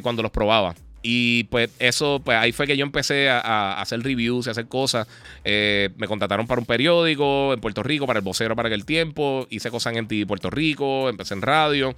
cuando 0.03 0.23
los 0.23 0.31
probabas. 0.31 0.77
Y 1.03 1.45
pues 1.45 1.71
eso, 1.79 2.21
pues 2.25 2.37
ahí 2.37 2.53
fue 2.53 2.67
que 2.67 2.77
yo 2.77 2.85
empecé 2.85 3.29
a, 3.31 3.81
hacer 3.81 4.01
reviews 4.03 4.47
y 4.47 4.51
a 4.51 4.53
hacer 4.53 4.67
cosas. 4.67 5.07
Eh, 5.45 5.91
me 5.97 6.09
contrataron 6.09 6.47
para 6.47 6.61
un 6.61 6.67
periódico 6.67 7.55
en 7.55 7.61
Puerto 7.61 7.83
Rico, 7.83 8.07
para 8.07 8.19
el 8.19 8.25
vocero 8.25 8.57
para 8.57 8.69
aquel 8.69 8.85
tiempo. 8.85 9.47
Hice 9.51 9.71
cosas 9.71 9.97
en 9.97 10.09
TV 10.09 10.27
Puerto 10.27 10.51
Rico, 10.51 11.09
empecé 11.09 11.35
en 11.35 11.43
radio. 11.43 11.95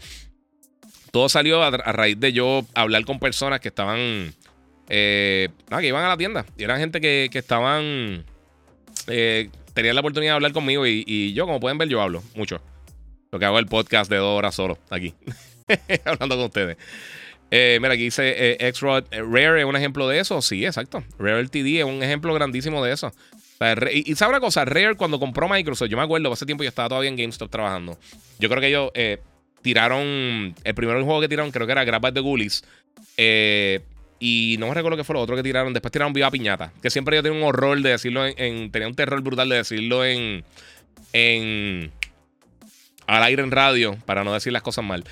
Todo 1.10 1.28
salió 1.28 1.62
a, 1.62 1.70
raíz 1.70 2.20
de 2.20 2.32
yo 2.32 2.64
hablar 2.74 3.04
con 3.04 3.18
personas 3.18 3.60
que 3.60 3.68
estaban, 3.68 4.34
eh, 4.90 5.48
que 5.68 5.86
iban 5.86 6.04
a 6.04 6.08
la 6.08 6.16
tienda. 6.16 6.44
Y 6.58 6.64
eran 6.64 6.78
gente 6.78 7.00
que, 7.00 7.30
estaban, 7.32 8.24
eh, 9.06 9.48
tenían 9.72 9.94
la 9.94 10.00
oportunidad 10.00 10.32
de 10.32 10.36
hablar 10.36 10.52
conmigo. 10.52 10.86
Y, 10.86 11.04
y 11.06 11.32
yo, 11.32 11.46
como 11.46 11.60
pueden 11.60 11.78
ver, 11.78 11.88
yo 11.88 12.02
hablo 12.02 12.22
mucho. 12.34 12.60
Lo 13.32 13.38
que 13.38 13.44
hago 13.44 13.58
el 13.58 13.66
podcast 13.66 14.10
de 14.10 14.16
dos 14.16 14.36
horas 14.36 14.54
solo, 14.54 14.76
aquí, 14.90 15.14
hablando 16.04 16.36
con 16.36 16.44
ustedes. 16.46 16.76
Eh, 17.52 17.78
mira, 17.80 17.94
aquí 17.94 18.04
dice 18.04 18.34
eh, 18.36 18.56
X-Rod. 18.68 19.04
Eh, 19.10 19.22
Rare 19.22 19.60
es 19.60 19.66
un 19.66 19.76
ejemplo 19.76 20.08
de 20.08 20.20
eso. 20.20 20.40
Sí, 20.42 20.64
exacto. 20.64 21.02
Rare 21.18 21.42
LTD 21.42 21.78
es 21.78 21.84
un 21.84 22.02
ejemplo 22.02 22.32
grandísimo 22.34 22.84
de 22.84 22.92
eso. 22.92 23.12
y, 23.92 24.14
sabe 24.14 24.30
una 24.30 24.40
cosa, 24.40 24.64
Rare 24.64 24.94
cuando 24.96 25.18
compró 25.18 25.48
Microsoft, 25.48 25.88
yo 25.88 25.96
me 25.96 26.02
acuerdo, 26.02 26.32
hace 26.32 26.46
tiempo 26.46 26.62
yo 26.64 26.68
estaba 26.68 26.88
todavía 26.88 27.10
en 27.10 27.16
GameStop 27.16 27.50
trabajando. 27.50 27.98
Yo 28.38 28.48
creo 28.48 28.60
que 28.60 28.68
ellos 28.68 28.90
tiraron, 29.62 30.54
el 30.64 30.74
primer 30.74 31.02
juego 31.02 31.20
que 31.20 31.28
tiraron 31.28 31.50
creo 31.50 31.66
que 31.66 31.72
era 31.72 31.84
Grab 31.84 32.12
the 32.12 32.20
Ghoulies. 32.20 32.64
Y 34.22 34.56
no 34.58 34.68
me 34.68 34.74
recuerdo 34.74 34.98
qué 34.98 35.04
fue 35.04 35.14
lo 35.14 35.22
otro 35.22 35.34
que 35.34 35.42
tiraron. 35.42 35.72
Después 35.72 35.90
tiraron 35.90 36.12
Viva 36.12 36.30
Piñata. 36.30 36.72
Que 36.82 36.90
siempre 36.90 37.16
yo 37.16 37.22
tenía 37.22 37.38
un 37.38 37.44
horror 37.44 37.80
de 37.80 37.90
decirlo 37.90 38.26
en, 38.26 38.70
Tenía 38.70 38.86
un 38.86 38.94
terror 38.94 39.20
brutal 39.22 39.48
de 39.48 39.56
decirlo 39.56 40.04
en. 40.04 40.44
En 41.12 41.90
al 43.06 43.24
aire 43.24 43.42
en 43.42 43.50
radio, 43.50 43.96
para 44.06 44.22
no 44.22 44.32
decir 44.32 44.52
las 44.52 44.62
cosas 44.62 44.84
mal. 44.84 45.02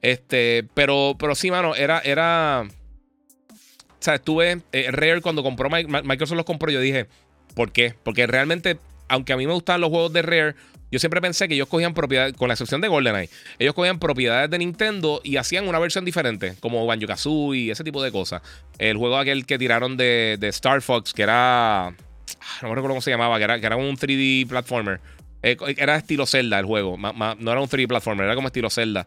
Este, 0.00 0.64
pero, 0.74 1.16
pero 1.18 1.34
sí, 1.34 1.50
mano, 1.50 1.74
era, 1.74 1.98
era. 2.00 2.62
O 2.68 3.96
sea, 3.98 4.16
estuve. 4.16 4.60
Eh, 4.72 4.90
Rare 4.92 5.22
cuando 5.22 5.42
compró 5.42 5.68
Microsoft 5.70 6.36
los 6.36 6.46
compró, 6.46 6.70
yo 6.70 6.80
dije, 6.80 7.06
¿por 7.54 7.72
qué? 7.72 7.94
Porque 8.04 8.26
realmente, 8.26 8.78
aunque 9.08 9.32
a 9.32 9.36
mí 9.36 9.46
me 9.46 9.54
gustaban 9.54 9.80
los 9.80 9.90
juegos 9.90 10.12
de 10.12 10.22
Rare, 10.22 10.54
yo 10.90 10.98
siempre 10.98 11.20
pensé 11.20 11.48
que 11.48 11.54
ellos 11.54 11.68
cogían 11.68 11.94
propiedades, 11.94 12.34
con 12.34 12.48
la 12.48 12.54
excepción 12.54 12.80
de 12.80 12.88
GoldenEye, 12.88 13.28
ellos 13.58 13.74
cogían 13.74 13.98
propiedades 13.98 14.50
de 14.50 14.58
Nintendo 14.58 15.20
y 15.22 15.36
hacían 15.36 15.68
una 15.68 15.78
versión 15.78 16.04
diferente, 16.04 16.54
como 16.60 16.86
Banjo 16.86 17.06
Kazooie 17.06 17.64
y 17.64 17.70
ese 17.70 17.84
tipo 17.84 18.02
de 18.02 18.10
cosas. 18.10 18.42
El 18.78 18.96
juego 18.96 19.18
aquel 19.18 19.46
que 19.46 19.58
tiraron 19.58 19.96
de, 19.96 20.38
Star 20.42 20.82
Fox, 20.82 21.12
que 21.12 21.22
era. 21.22 21.94
No 22.62 22.68
me 22.68 22.74
recuerdo 22.74 22.88
cómo 22.88 23.00
se 23.02 23.10
llamaba, 23.10 23.38
que 23.38 23.44
era, 23.44 23.60
que 23.60 23.66
era 23.66 23.76
un 23.76 23.96
3D 23.96 24.46
platformer. 24.48 25.00
Eh, 25.42 25.56
era 25.76 25.96
estilo 25.96 26.26
Zelda 26.26 26.58
el 26.58 26.66
juego. 26.66 26.96
no 26.98 27.50
era 27.52 27.60
un 27.60 27.68
3D 27.68 27.86
platformer, 27.86 28.26
era 28.26 28.34
como 28.34 28.48
estilo 28.48 28.70
Zelda. 28.70 29.06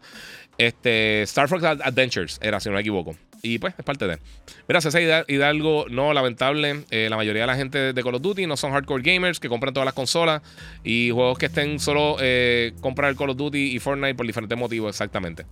Este, 0.58 1.22
Star 1.22 1.48
Fox 1.48 1.64
Adventures 1.64 2.38
era, 2.42 2.60
si 2.60 2.68
no 2.68 2.74
me 2.74 2.80
equivoco. 2.80 3.16
Y 3.44 3.58
pues 3.58 3.74
es 3.76 3.84
parte 3.84 4.06
de. 4.06 4.18
Mira, 4.68 4.80
César 4.80 5.24
Hidalgo, 5.26 5.86
no, 5.90 6.12
lamentable. 6.12 6.84
Eh, 6.90 7.08
la 7.10 7.16
mayoría 7.16 7.42
de 7.42 7.46
la 7.48 7.56
gente 7.56 7.92
de 7.92 8.02
Call 8.02 8.14
of 8.14 8.22
Duty 8.22 8.46
no 8.46 8.56
son 8.56 8.70
hardcore 8.70 9.02
gamers 9.02 9.40
que 9.40 9.48
compran 9.48 9.74
todas 9.74 9.84
las 9.84 9.94
consolas 9.94 10.42
y 10.84 11.10
juegos 11.10 11.38
que 11.38 11.46
estén 11.46 11.80
solo 11.80 12.18
eh, 12.20 12.72
comprar 12.80 13.16
Call 13.16 13.30
of 13.30 13.36
Duty 13.36 13.74
y 13.74 13.80
Fortnite 13.80 14.14
por 14.14 14.28
diferentes 14.28 14.56
motivos, 14.56 14.90
exactamente. 14.90 15.44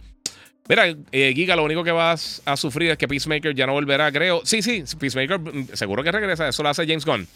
Mira, 0.68 0.84
Giga, 1.10 1.56
lo 1.56 1.64
único 1.64 1.82
que 1.82 1.90
vas 1.90 2.42
a 2.44 2.56
sufrir 2.56 2.92
es 2.92 2.96
que 2.96 3.08
Peacemaker 3.08 3.56
ya 3.56 3.66
no 3.66 3.72
volverá, 3.72 4.12
creo. 4.12 4.40
Sí, 4.44 4.62
sí, 4.62 4.84
Peacemaker 4.96 5.40
mm, 5.40 5.68
seguro 5.72 6.04
que 6.04 6.12
regresa. 6.12 6.48
Eso 6.48 6.62
lo 6.62 6.68
hace 6.68 6.86
James 6.86 7.04
Gunn. 7.04 7.26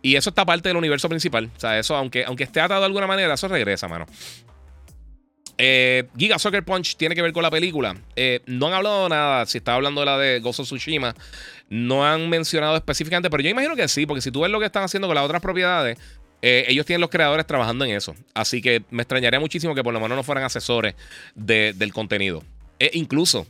Y 0.00 0.16
eso 0.16 0.30
está 0.30 0.46
parte 0.46 0.70
del 0.70 0.78
universo 0.78 1.10
principal. 1.10 1.50
O 1.54 1.60
sea, 1.60 1.78
eso, 1.78 1.94
aunque, 1.94 2.24
aunque 2.24 2.44
esté 2.44 2.62
atado 2.62 2.80
de 2.80 2.86
alguna 2.86 3.06
manera, 3.06 3.34
eso 3.34 3.46
regresa, 3.46 3.88
mano. 3.88 4.06
Eh, 5.60 6.04
Giga 6.16 6.38
Soccer 6.38 6.64
Punch 6.64 6.96
tiene 6.96 7.16
que 7.16 7.22
ver 7.22 7.32
con 7.32 7.42
la 7.42 7.50
película. 7.50 7.96
Eh, 8.14 8.40
no 8.46 8.68
han 8.68 8.74
hablado 8.74 9.08
nada. 9.08 9.44
Si 9.46 9.58
estaba 9.58 9.76
hablando 9.76 10.00
de 10.00 10.06
la 10.06 10.16
de 10.16 10.40
Gozo 10.40 10.62
Tsushima, 10.62 11.14
no 11.68 12.06
han 12.06 12.30
mencionado 12.30 12.76
específicamente, 12.76 13.28
pero 13.28 13.42
yo 13.42 13.50
imagino 13.50 13.74
que 13.74 13.88
sí, 13.88 14.06
porque 14.06 14.20
si 14.20 14.30
tú 14.30 14.40
ves 14.42 14.50
lo 14.50 14.60
que 14.60 14.66
están 14.66 14.84
haciendo 14.84 15.08
con 15.08 15.16
las 15.16 15.24
otras 15.24 15.42
propiedades, 15.42 15.98
eh, 16.40 16.64
ellos 16.68 16.86
tienen 16.86 17.00
los 17.00 17.10
creadores 17.10 17.46
trabajando 17.46 17.84
en 17.84 17.90
eso. 17.90 18.14
Así 18.34 18.62
que 18.62 18.84
me 18.90 19.02
extrañaría 19.02 19.40
muchísimo 19.40 19.74
que 19.74 19.82
por 19.82 19.92
lo 19.92 20.00
menos 20.00 20.16
no 20.16 20.22
fueran 20.22 20.44
asesores 20.44 20.94
del 21.34 21.92
contenido. 21.92 22.44
E 22.78 22.92
incluso, 22.94 23.46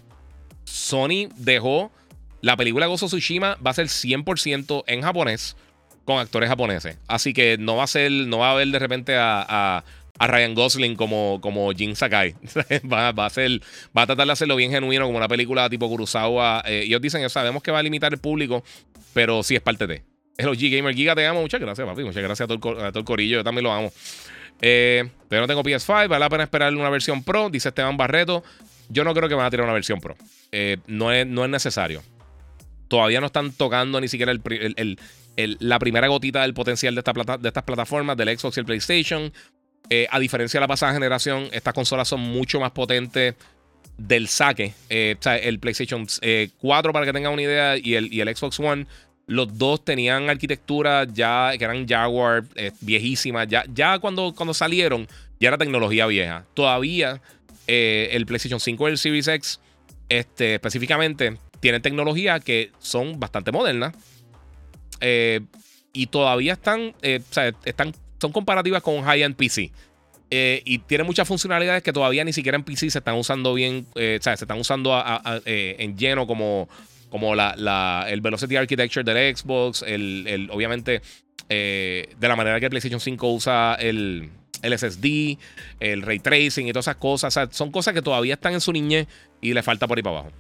Sony 0.65 1.29
dejó 1.37 1.93
la 2.41 2.57
película 2.57 2.87
Gozo 2.87 3.07
Tsushima, 3.07 3.59
va 3.65 3.73
a 3.73 3.75
ser 3.75 3.89
100% 3.89 4.85
en 4.87 5.03
japonés 5.03 5.57
con 6.09 6.19
actores 6.19 6.49
japoneses. 6.49 6.97
Así 7.07 7.35
que 7.35 7.59
no 7.59 7.77
va 7.77 7.85
a 7.85 7.87
ser, 7.87 8.11
no 8.11 8.39
va 8.39 8.53
a 8.53 8.55
ver 8.55 8.69
de 8.69 8.79
repente 8.79 9.15
a, 9.15 9.85
Ryan 10.27 10.55
Gosling 10.55 10.97
como, 10.97 11.39
como 11.41 11.73
Jin 11.73 11.95
Sakai. 11.95 12.35
va, 12.93 13.11
a 13.11 13.31
ser, 13.31 13.61
va 13.97 14.03
a 14.03 14.07
tratar 14.07 14.27
de 14.27 14.33
hacerlo 14.33 14.57
bien 14.57 14.71
genuino, 14.71 15.07
como 15.07 15.19
una 15.19 15.29
película 15.29 15.71
tipo 15.71 15.89
Kurosawa. 15.89 16.63
Eh, 16.67 16.83
ellos 16.87 17.01
dicen, 17.01 17.29
sabemos 17.31 17.63
que 17.63 17.71
va 17.71 17.79
a 17.79 17.83
limitar 17.83 18.13
el 18.13 18.19
público, 18.19 18.65
pero 19.15 19.43
sí 19.43 19.55
es 19.55 19.63
parte 19.63 19.87
de. 19.87 20.03
Es 20.37 20.47
los 20.47 20.57
G-Gamer 20.57 20.95
Giga, 20.95 21.15
te 21.15 21.27
amo. 21.27 21.41
Muchas 21.41 21.61
gracias, 21.61 21.87
papi. 21.87 22.05
Muchas 22.05 22.23
gracias 22.23 22.45
a 22.45 22.57
todo 22.57 22.89
el, 22.95 23.05
corillo. 23.05 23.39
Yo 23.39 23.45
también 23.45 23.65
lo 23.65 23.73
amo. 23.73 23.93
Eh, 24.61 25.09
no 25.31 25.47
tengo 25.47 25.63
PS5, 25.63 26.09
vale 26.09 26.19
la 26.19 26.29
pena 26.29 26.45
esperar 26.45 26.75
una 26.75 26.91
versión 26.91 27.23
Pro, 27.23 27.51
dice 27.51 27.69
Esteban 27.69 27.97
Barreto. 27.97 28.43
Yo 28.89 29.05
no 29.05 29.15
creo 29.15 29.29
que 29.29 29.35
van 29.35 29.47
a 29.47 29.51
tirar 29.51 29.65
una 29.65 29.73
versión 29.73 30.01
Pro. 30.01 30.17
Eh, 30.53 30.79
no, 30.87 31.13
es, 31.13 31.27
no 31.27 31.45
es 31.45 31.51
necesario. 31.51 32.03
Todavía 32.89 33.21
no 33.21 33.27
están 33.27 33.53
tocando 33.53 34.01
ni 34.01 34.09
siquiera 34.09 34.33
el, 34.33 34.99
la 35.37 35.79
primera 35.79 36.09
gotita 36.09 36.43
del 36.43 36.55
potencial 36.55 36.95
de, 36.95 37.01
esta 37.01 37.13
plata, 37.13 37.37
de 37.37 37.49
estas 37.49 37.65
plataformas, 37.65 38.17
del 38.17 38.37
Xbox 38.37 38.57
y 38.57 38.61
el 38.61 38.67
PlayStation. 38.67 39.33
Eh, 39.91 40.07
a 40.11 40.19
diferencia 40.19 40.59
de 40.59 40.63
la 40.63 40.69
pasada 40.69 40.93
generación, 40.93 41.49
estas 41.53 41.75
consolas 41.75 42.09
son 42.09 42.21
mucho 42.21 42.61
más 42.61 42.73
potentes 42.73 43.35
del 43.97 44.29
saque. 44.29 44.75
Eh, 44.89 45.17
o 45.19 45.23
sea, 45.23 45.37
el 45.37 45.59
PlayStation 45.59 46.07
4, 46.07 46.21
eh, 46.23 46.51
para 46.93 47.07
que 47.07 47.13
tengan 47.13 47.33
una 47.33 47.43
idea, 47.43 47.77
y 47.77 47.95
el, 47.95 48.13
y 48.13 48.21
el 48.21 48.35
Xbox 48.35 48.61
One, 48.61 48.87
los 49.27 49.59
dos 49.59 49.85
tenían 49.85 50.31
arquitectura 50.31 51.05
ya 51.05 51.53
que 51.59 51.65
eran 51.65 51.87
Jaguar 51.87 52.45
viejísimas. 52.81 53.47
Ya, 53.49 53.65
ya 53.73 53.99
cuando, 53.99 54.35
cuando 54.35 54.55
salieron, 54.55 55.07
ya 55.39 55.49
era 55.49 55.59
tecnología 55.59 56.07
vieja. 56.07 56.45
Todavía 56.55 57.21
el 57.67 58.25
PlayStation 58.25 58.59
5 58.59 58.89
y 58.89 58.93
el 58.93 58.99
Series 58.99 59.29
X, 59.29 59.61
este, 60.09 60.55
específicamente, 60.55 61.37
tienen 61.61 61.83
tecnología 61.83 62.41
que 62.41 62.71
son 62.79 63.21
bastante 63.21 63.53
modernas. 63.53 63.95
Eh, 65.01 65.41
y 65.93 66.07
todavía 66.07 66.53
están, 66.55 66.95
eh, 67.03 67.21
o 67.29 67.35
sea, 67.35 67.53
están, 67.65 67.95
son 68.21 68.33
comparativas 68.33 68.83
con 68.83 69.03
high-end 69.03 69.37
PC. 69.37 69.73
Eh, 70.31 70.63
y 70.65 70.79
tiene 70.81 71.05
muchas 71.05 71.27
funcionalidades 71.27 71.83
que 71.83 71.93
todavía 71.93 72.23
ni 72.25 72.33
siquiera 72.33 72.57
en 72.57 72.63
PC 72.63 72.91
se 72.91 72.99
están 72.99 73.17
usando 73.17 73.55
bien, 73.55 73.87
o 73.95 74.23
sea, 74.23 74.37
se 74.37 74.45
están 74.45 74.59
usando 74.59 74.95
en 75.47 75.97
lleno 75.97 76.27
como, 76.27 76.69
como 77.09 77.35
la, 77.35 78.07
el 78.09 78.21
Velocity 78.21 78.57
Architecture 78.57 79.05
del 79.05 79.35
Xbox, 79.35 79.83
el, 79.87 80.49
obviamente 80.53 81.01
de 81.49 82.17
la 82.21 82.37
manera 82.37 82.61
que 82.61 82.67
el 82.67 82.71
PlayStation 82.71 83.01
5 83.01 83.33
usa 83.33 83.77
el, 83.81 84.29
el 84.63 84.79
SSD, 84.79 85.39
el 85.81 86.03
ray 86.03 86.19
tracing 86.19 86.69
y 86.69 86.73
todas 86.73 86.85
esas 86.85 86.97
cosas. 86.97 87.35
O 87.37 87.41
sea, 87.41 87.49
son 87.51 87.71
cosas 87.71 87.95
que 87.95 88.03
todavía 88.03 88.35
están 88.35 88.55
en 88.55 88.61
su 88.61 88.73
niñez 88.73 89.07
y 89.41 89.55
le 89.55 89.63
falta 89.63 89.87
por 89.87 89.99
ahí 89.99 90.03
para 90.03 90.21
abajo. 90.21 90.33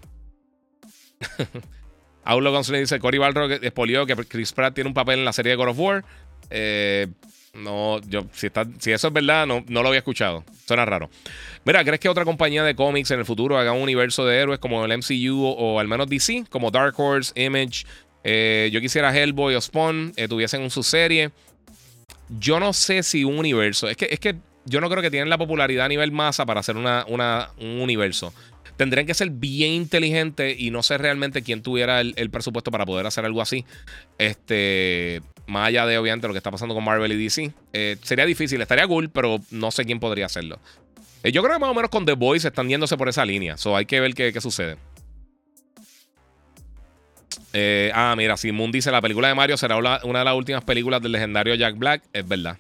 Aulo 2.25 2.53
González 2.53 2.83
dice: 2.83 2.99
Cory 2.99 3.19
Balrog 3.19 3.53
expolió 3.53 4.07
que 4.07 4.17
Chris 4.17 4.53
Pratt 4.53 4.75
tiene 4.75 4.89
un 4.89 4.95
papel 4.95 5.21
en 5.21 5.25
la 5.25 5.33
serie 5.33 5.51
de 5.51 5.57
God 5.57 5.69
of 5.69 5.79
War. 5.79 6.05
Eh, 6.51 7.07
no, 7.55 8.01
yo, 8.03 8.27
si, 8.33 8.47
está, 8.47 8.67
si 8.79 8.93
eso 8.93 9.09
es 9.09 9.13
verdad, 9.13 9.47
no, 9.47 9.65
no 9.69 9.83
lo 9.83 9.89
había 9.89 9.99
escuchado. 9.99 10.45
Suena 10.67 10.85
raro. 10.85 11.11
Mira, 11.65 11.85
¿crees 11.85 12.01
que 12.01 12.09
otra 12.09 12.25
compañía 12.25 12.63
de 12.65 12.75
cómics 12.75 13.11
en 13.11 13.19
el 13.19 13.25
futuro 13.25 13.59
haga 13.59 13.73
un 13.73 13.83
universo 13.83 14.25
de 14.27 14.39
héroes 14.39 14.59
como 14.59 14.85
el 14.85 14.97
MCU 14.99 15.45
o, 15.45 15.81
al 15.81 15.89
menos 15.89 16.09
DC, 16.09 16.45
como 16.51 16.71
Dark 16.71 16.99
Horse, 16.99 17.33
Image? 17.41 17.85
Eh, 18.25 18.71
yo 18.73 18.81
quisiera 18.81 19.17
Hellboy 19.17 19.55
o 19.55 19.61
Spawn 19.61 20.13
eh, 20.17 20.27
tuviesen 20.27 20.61
un 20.61 20.71
serie 20.71 21.31
Yo 22.29 22.59
no 22.59 22.73
sé 22.73 23.03
si 23.03 23.25
un 23.25 23.39
universo. 23.39 23.89
Es 23.89 23.97
que, 23.97 24.09
es 24.11 24.21
que 24.21 24.37
yo 24.65 24.81
no 24.81 24.91
creo 24.91 25.03
que 25.03 25.11
tienen 25.11 25.31
la 25.31 25.39
popularidad 25.39 25.87
a 25.87 25.89
nivel 25.89 26.13
masa 26.13 26.45
para 26.47 26.61
hacer 26.61 26.77
una, 26.77 27.05
un 27.09 27.81
universo. 27.81 28.33
Tendrían 28.77 29.07
que 29.07 29.15
ser 29.15 29.31
bien 29.31 29.73
inteligentes 29.73 30.59
y 30.59 30.71
no 30.71 30.83
sé 30.83 30.99
realmente 30.99 31.43
quién 31.43 31.63
tuviera 31.63 32.01
el, 32.01 32.31
presupuesto 32.31 32.71
para 32.71 32.87
poder 32.87 33.07
hacer 33.07 33.25
algo 33.25 33.43
así. 33.43 33.65
Este 34.19 35.21
más 35.49 35.69
allá 35.69 35.87
de 35.87 35.99
obviamente 35.99 36.29
lo 36.29 36.35
que 36.35 36.39
está 36.39 36.51
pasando 36.51 36.75
con 36.75 36.85
Marvel 36.85 37.11
y 37.13 37.25
DC. 37.25 37.53
Eh, 37.73 37.97
sería 38.03 38.27
difícil, 38.27 38.61
estaría 38.61 38.87
cool, 38.87 39.11
pero 39.11 39.41
no 39.51 39.71
sé 39.71 39.85
quién 39.85 39.99
podría 39.99 40.27
hacerlo. 40.27 40.61
Eh, 41.23 41.33
yo 41.33 41.43
creo 41.43 41.55
que 41.55 41.61
más 41.61 41.71
o 41.71 41.75
menos 41.75 41.91
con 41.91 42.05
The 42.05 42.13
Boys 42.13 42.45
están 42.45 42.69
yéndose 42.69 42.97
por 42.97 43.09
esa 43.09 43.25
línea. 43.25 43.57
So 43.57 43.75
hay 43.75 43.87
que 43.87 43.99
ver 43.99 44.15
qué, 44.15 44.33
qué 44.33 44.41
sucede. 44.41 44.77
Eh, 47.55 47.91
ah, 47.95 48.15
mira, 48.17 48.37
si 48.37 48.53
Moon 48.53 48.71
dice 48.71 48.91
la 48.91 49.01
película 49.01 49.29
de 49.29 49.35
Mario 49.35 49.57
será 49.57 49.79
una, 49.79 49.99
de 49.99 50.25
las 50.25 50.35
últimas 50.35 50.63
películas 50.65 51.01
del 51.01 51.13
legendario 51.13 51.55
Jack 51.55 51.77
Black. 51.77 52.03
Es 52.13 52.29
verdad. 52.29 52.59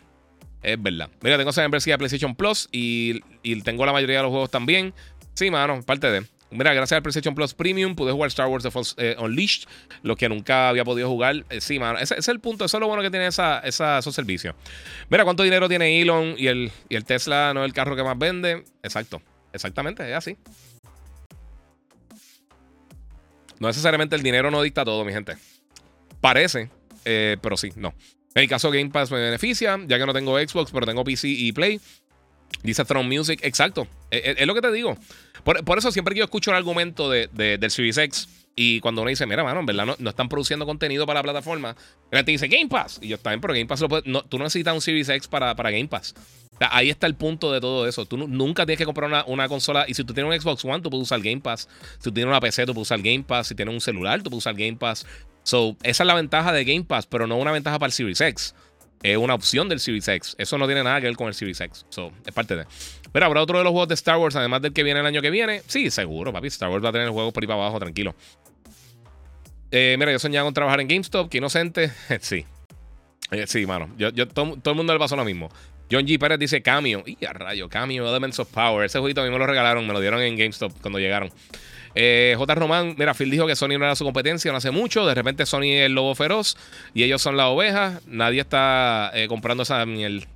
Es 0.62 0.82
verdad. 0.82 1.10
Mira, 1.20 1.36
tengo 1.36 1.50
esa 1.50 1.60
membresía 1.60 1.94
de 1.94 1.98
PlayStation 1.98 2.34
Plus 2.34 2.68
y, 2.72 3.20
y 3.42 3.60
tengo 3.62 3.84
la 3.84 3.92
mayoría 3.92 4.16
de 4.16 4.22
los 4.22 4.30
juegos 4.30 4.50
también. 4.50 4.94
Sí, 5.34 5.50
mano, 5.50 5.82
parte 5.82 6.10
de. 6.10 6.24
Mira, 6.50 6.72
gracias 6.72 6.96
al 6.96 7.02
PlayStation 7.02 7.34
Plus 7.34 7.52
Premium 7.52 7.94
pude 7.94 8.12
jugar 8.12 8.28
Star 8.28 8.46
Wars 8.48 8.64
The 8.64 8.70
eh, 8.96 9.16
Unleashed, 9.18 9.68
lo 10.02 10.16
que 10.16 10.28
nunca 10.28 10.70
había 10.70 10.84
podido 10.84 11.08
jugar. 11.08 11.44
Eh, 11.50 11.60
sí, 11.60 11.78
mano, 11.78 11.98
ese, 11.98 12.18
es 12.18 12.28
el 12.28 12.40
punto, 12.40 12.64
eso 12.64 12.78
es 12.78 12.80
lo 12.80 12.88
bueno 12.88 13.02
que 13.02 13.10
tiene 13.10 13.26
esa, 13.26 13.58
esos 13.60 14.14
servicios. 14.14 14.54
Mira, 15.10 15.24
¿cuánto 15.24 15.42
dinero 15.42 15.68
tiene 15.68 16.00
Elon 16.00 16.34
y 16.38 16.46
el, 16.46 16.72
y 16.88 16.96
el 16.96 17.04
Tesla 17.04 17.52
no 17.52 17.62
es 17.62 17.66
el 17.66 17.74
carro 17.74 17.96
que 17.96 18.02
más 18.02 18.18
vende? 18.18 18.64
Exacto, 18.82 19.20
exactamente, 19.52 20.08
es 20.08 20.16
así. 20.16 20.36
No 23.58 23.66
necesariamente 23.66 24.16
el 24.16 24.22
dinero 24.22 24.50
no 24.50 24.62
dicta 24.62 24.84
todo, 24.84 25.04
mi 25.04 25.12
gente. 25.12 25.36
Parece, 26.20 26.70
eh, 27.04 27.36
pero 27.42 27.56
sí, 27.56 27.72
no. 27.76 27.94
En 28.34 28.42
el 28.42 28.48
caso 28.48 28.70
Game 28.70 28.90
Pass 28.90 29.10
me 29.10 29.18
beneficia, 29.18 29.78
ya 29.86 29.98
que 29.98 30.06
no 30.06 30.14
tengo 30.14 30.38
Xbox, 30.38 30.70
pero 30.70 30.86
tengo 30.86 31.04
PC 31.04 31.28
y 31.28 31.52
Play. 31.52 31.80
Dice 32.62 32.84
Throne 32.84 33.08
Music, 33.08 33.40
exacto. 33.42 33.86
Es, 34.10 34.46
lo 34.46 34.54
que 34.54 34.60
te 34.60 34.72
digo. 34.72 34.96
Por, 35.64 35.78
eso 35.78 35.90
siempre 35.90 36.14
que 36.14 36.18
yo 36.18 36.24
escucho 36.24 36.50
el 36.50 36.58
argumento 36.58 37.08
de, 37.08 37.28
del 37.32 37.70
Series 37.70 37.96
X 37.96 38.28
y 38.54 38.80
cuando 38.80 39.00
uno 39.00 39.08
dice, 39.08 39.24
mira, 39.24 39.42
mano, 39.42 39.60
en 39.60 39.66
verdad 39.66 39.96
no, 39.98 40.10
están 40.10 40.28
produciendo 40.28 40.66
contenido 40.66 41.06
para 41.06 41.20
la 41.20 41.22
plataforma, 41.22 41.74
la 42.10 42.18
gente 42.18 42.32
dice 42.32 42.48
Game 42.48 42.68
Pass. 42.68 42.98
Y 43.00 43.08
yo 43.08 43.18
también, 43.18 43.40
pero 43.40 43.54
Game 43.54 43.64
Pass 43.64 43.80
lo 43.80 43.88
no, 44.04 44.22
tú 44.24 44.36
no 44.36 44.44
necesitas 44.44 44.74
un 44.74 44.82
Series 44.82 45.08
X 45.08 45.26
para, 45.26 45.56
para 45.56 45.70
Game 45.70 45.88
Pass. 45.88 46.14
ahí 46.60 46.90
está 46.90 47.06
el 47.06 47.14
punto 47.14 47.50
de 47.50 47.62
todo 47.62 47.88
eso. 47.88 48.04
Tú 48.04 48.18
nunca 48.18 48.66
tienes 48.66 48.78
que 48.78 48.84
comprar 48.84 49.08
una, 49.08 49.24
una, 49.24 49.48
consola. 49.48 49.86
Y 49.88 49.94
si 49.94 50.04
tú 50.04 50.12
tienes 50.12 50.30
un 50.30 50.38
Xbox 50.38 50.66
One, 50.66 50.82
tú 50.82 50.90
puedes 50.90 51.04
usar 51.04 51.22
Game 51.22 51.40
Pass. 51.40 51.66
Si 51.96 52.04
tú 52.04 52.12
tienes 52.12 52.28
una 52.28 52.40
PC, 52.40 52.66
tú 52.66 52.74
puedes 52.74 52.88
usar 52.88 53.00
Game 53.00 53.22
Pass. 53.22 53.46
Si 53.46 53.54
tienes 53.54 53.72
un 53.72 53.80
celular, 53.80 54.18
tú 54.22 54.28
puedes 54.28 54.42
usar 54.42 54.54
Game 54.54 54.76
Pass. 54.76 55.06
So, 55.44 55.78
esa 55.82 56.02
es 56.02 56.06
la 56.06 56.14
ventaja 56.14 56.52
de 56.52 56.64
Game 56.66 56.84
Pass, 56.84 57.06
pero 57.06 57.26
no 57.26 57.36
una 57.36 57.52
ventaja 57.52 57.78
para 57.78 57.86
el 57.86 57.92
Series 57.92 58.20
X 58.20 58.54
es 59.02 59.16
una 59.16 59.34
opción 59.34 59.68
del 59.68 59.80
Series 59.80 60.08
X. 60.08 60.34
Eso 60.38 60.58
no 60.58 60.66
tiene 60.66 60.82
nada 60.82 61.00
que 61.00 61.06
ver 61.06 61.16
con 61.16 61.28
el 61.28 61.34
Series 61.34 61.60
X. 61.60 61.86
So, 61.88 62.12
es 62.26 62.32
parte 62.32 62.56
de. 62.56 62.66
Pero 63.12 63.26
habrá 63.26 63.42
otro 63.42 63.58
de 63.58 63.64
los 63.64 63.70
juegos 63.70 63.88
de 63.88 63.94
Star 63.94 64.18
Wars, 64.18 64.36
además 64.36 64.62
del 64.62 64.72
que 64.72 64.82
viene 64.82 65.00
el 65.00 65.06
año 65.06 65.22
que 65.22 65.30
viene. 65.30 65.62
Sí, 65.66 65.90
seguro, 65.90 66.32
papi. 66.32 66.48
Star 66.48 66.70
Wars 66.70 66.84
va 66.84 66.90
a 66.90 66.92
tener 66.92 67.08
juegos 67.10 67.32
por 67.32 67.42
ahí 67.42 67.46
para 67.46 67.60
abajo, 67.60 67.78
tranquilo. 67.78 68.14
Eh, 69.70 69.96
mira, 69.98 70.12
yo 70.12 70.18
soñaba 70.18 70.46
con 70.46 70.54
trabajar 70.54 70.80
en 70.80 70.88
GameStop, 70.88 71.28
que 71.28 71.38
inocente. 71.38 71.92
sí. 72.20 72.44
Eh, 73.30 73.46
sí, 73.46 73.66
mano. 73.66 73.90
Yo, 73.98 74.10
yo, 74.10 74.28
todo, 74.28 74.56
el 74.64 74.74
mundo 74.74 74.92
le 74.92 74.98
pasó 74.98 75.16
lo 75.16 75.24
mismo. 75.24 75.50
John 75.90 76.06
G. 76.06 76.18
Pérez 76.18 76.38
dice 76.38 76.62
Cameo. 76.62 77.02
Y 77.06 77.24
a 77.24 77.32
rayo, 77.32 77.68
Cameo, 77.68 78.08
Elements 78.08 78.38
of 78.40 78.48
Power. 78.48 78.84
Ese 78.84 78.98
jueguito 78.98 79.22
a 79.22 79.24
mí 79.24 79.30
me 79.30 79.38
lo 79.38 79.46
regalaron, 79.46 79.86
me 79.86 79.92
lo 79.92 80.00
dieron 80.00 80.20
en 80.20 80.36
GameStop 80.36 80.72
cuando 80.80 80.98
llegaron. 80.98 81.30
Eh, 81.94 82.34
J. 82.36 82.54
Román, 82.54 82.94
mira, 82.98 83.14
Phil 83.14 83.30
dijo 83.30 83.46
que 83.46 83.56
Sony 83.56 83.78
no 83.78 83.84
era 83.84 83.96
su 83.96 84.04
competencia 84.04 84.50
no 84.52 84.58
hace 84.58 84.70
mucho. 84.70 85.06
De 85.06 85.14
repente 85.14 85.46
Sony 85.46 85.64
es 85.64 85.86
el 85.86 85.92
lobo 85.92 86.14
feroz 86.14 86.56
y 86.94 87.02
ellos 87.02 87.22
son 87.22 87.36
la 87.36 87.48
oveja. 87.48 88.00
Nadie 88.06 88.40
está 88.40 89.10
eh, 89.14 89.28
comprando 89.28 89.62
esa 89.62 89.84
miel. 89.86 90.26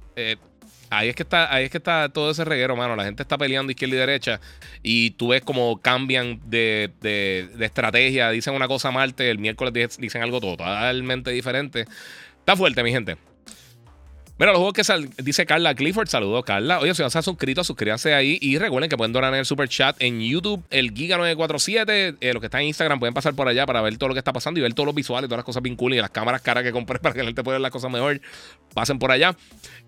Ahí 0.94 1.09
es 1.09 1.16
que 1.16 1.23
está, 1.23 1.51
ahí 1.51 1.64
es 1.64 1.70
que 1.70 1.78
está 1.78 2.10
todo 2.10 2.31
ese 2.31 2.44
reguero, 2.44 2.77
mano. 2.77 2.94
La 2.94 3.05
gente 3.05 3.23
está 3.23 3.39
peleando 3.39 3.73
izquierda 3.73 3.94
y 3.94 3.98
derecha. 3.98 4.40
Y 4.82 5.12
tú 5.12 5.28
ves 5.28 5.40
como 5.40 5.81
cambian 5.81 6.39
de, 6.44 6.90
de, 7.01 7.48
de 7.55 7.64
estrategia. 7.64 8.28
Dicen 8.31 8.55
una 8.55 8.69
cosa 8.69 8.90
Marte, 8.90 9.31
el 9.31 9.39
miércoles 9.39 9.97
dicen 9.98 10.23
algo 10.23 10.39
totalmente 10.39 11.31
diferente. 11.31 11.86
Está 12.40 12.56
fuerte, 12.56 12.82
mi 12.82 12.90
gente. 12.93 13.16
Mira, 14.43 14.51
los 14.51 14.59
juegos 14.59 14.74
que 14.74 14.82
sal, 14.82 15.09
dice 15.19 15.47
Carla 15.47 15.73
Clifford. 15.73 16.09
Saludos, 16.09 16.44
Carla. 16.44 16.81
Oye, 16.81 16.93
si 16.97 17.02
no 17.02 17.09
se 17.10 17.16
han 17.16 17.23
suscrito, 17.23 17.62
suscríbanse 17.62 18.12
ahí. 18.12 18.39
Y 18.40 18.59
recuerden 18.59 18.90
que 18.90 18.97
pueden 18.97 19.12
donar 19.12 19.32
en 19.35 19.39
el 19.39 19.47
super 19.47 19.69
chat 19.69 19.94
en 20.02 20.20
YouTube, 20.20 20.64
el 20.70 20.93
Giga947. 20.93 22.16
Eh, 22.20 22.32
los 22.32 22.40
que 22.40 22.47
están 22.47 22.62
en 22.62 22.66
Instagram 22.66 22.98
pueden 22.98 23.14
pasar 23.14 23.35
por 23.35 23.47
allá 23.47 23.66
para 23.66 23.81
ver 23.82 23.97
todo 23.98 24.09
lo 24.09 24.14
que 24.16 24.19
está 24.19 24.32
pasando 24.32 24.59
y 24.59 24.64
ver 24.64 24.74
todos 24.74 24.86
los 24.86 24.97
visuales, 24.97 25.28
todas 25.28 25.39
las 25.39 25.44
cosas 25.44 25.62
bien 25.62 25.77
y 25.81 25.94
las 25.94 26.10
cámaras 26.10 26.43
caras 26.43 26.64
que 26.64 26.73
compré 26.73 26.98
para 27.01 27.12
que 27.12 27.20
la 27.20 27.27
gente 27.27 27.44
pueda 27.44 27.59
ver 27.59 27.62
las 27.62 27.70
cosas 27.70 27.89
mejor. 27.93 28.20
Pasen 28.74 28.98
por 28.98 29.12
allá. 29.12 29.36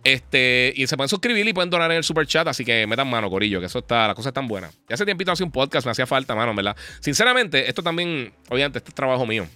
Este, 0.05 0.73
y 0.77 0.87
se 0.87 0.97
pueden 0.97 1.09
suscribir 1.09 1.49
y 1.49 1.53
pueden 1.53 1.71
donar 1.71 1.91
en 1.91 1.97
el 1.97 2.05
super 2.05 2.25
chat. 2.25 2.47
Así 2.47 2.65
que 2.65 2.87
metan 2.87 3.11
mano, 3.11 3.29
Corillo, 3.31 3.59
que 3.59 3.67
eso 3.67 3.81
está, 3.81 4.07
las 4.07 4.15
cosas 4.15 4.31
están 4.31 4.47
buenas. 4.47 4.73
Ya 4.89 4.95
hace 4.95 5.05
tiempito 5.05 5.33
hace 5.33 5.43
un 5.43 5.51
podcast, 5.51 5.85
me 5.85 5.91
hacía 5.91 6.07
falta, 6.07 6.37
mano, 6.37 6.55
¿verdad? 6.55 6.77
Sinceramente, 7.01 7.69
esto 7.69 7.83
también, 7.83 8.33
obviamente, 8.49 8.79
este 8.79 8.91
es 8.91 8.95
trabajo 8.95 9.27
mío. 9.27 9.49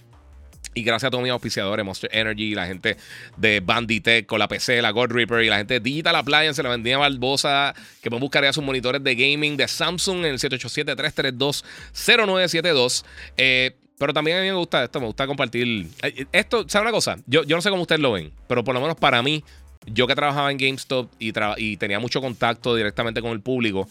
Y 0.73 0.83
gracias 0.83 1.07
a 1.07 1.11
todos 1.11 1.23
mis 1.23 1.31
auspiciadores, 1.31 1.83
Monster 1.83 2.09
Energy, 2.13 2.53
la 2.53 2.67
gente 2.67 2.97
de 3.37 3.59
Banditech 3.59 4.27
con 4.27 4.39
la 4.39 4.47
PC, 4.47 4.81
la 4.81 4.91
God 4.91 5.11
Reaper 5.11 5.43
y 5.43 5.49
la 5.49 5.57
gente 5.57 5.73
de 5.75 5.79
Digital 5.79 6.15
Appliance, 6.15 6.61
la 6.61 6.69
vendía 6.69 6.97
Barbosa, 6.97 7.73
que 8.01 8.09
pueden 8.09 8.21
buscar 8.21 8.43
ya 8.43 8.53
sus 8.53 8.63
monitores 8.63 9.03
de 9.03 9.15
gaming 9.15 9.57
de 9.57 9.67
Samsung 9.67 10.19
en 10.19 10.25
el 10.25 10.39
787-332-0972. 10.39 13.03
Eh, 13.37 13.75
pero 13.97 14.13
también 14.13 14.37
a 14.37 14.41
mí 14.41 14.47
me 14.47 14.53
gusta 14.53 14.83
esto, 14.83 14.99
me 14.99 15.07
gusta 15.07 15.25
compartir. 15.27 15.87
Esto, 16.31 16.65
¿sabe 16.69 16.83
una 16.83 16.91
cosa? 16.91 17.17
Yo, 17.25 17.43
yo 17.43 17.57
no 17.57 17.61
sé 17.61 17.69
cómo 17.69 17.81
ustedes 17.81 17.99
lo 17.99 18.13
ven, 18.13 18.31
pero 18.47 18.63
por 18.63 18.73
lo 18.73 18.81
menos 18.81 18.95
para 18.95 19.21
mí, 19.21 19.43
yo 19.87 20.07
que 20.07 20.15
trabajaba 20.15 20.51
en 20.51 20.57
GameStop 20.57 21.11
y 21.19 21.77
tenía 21.77 21.99
mucho 21.99 22.21
contacto 22.21 22.75
directamente 22.75 23.21
con 23.21 23.31
el 23.31 23.41
público, 23.41 23.89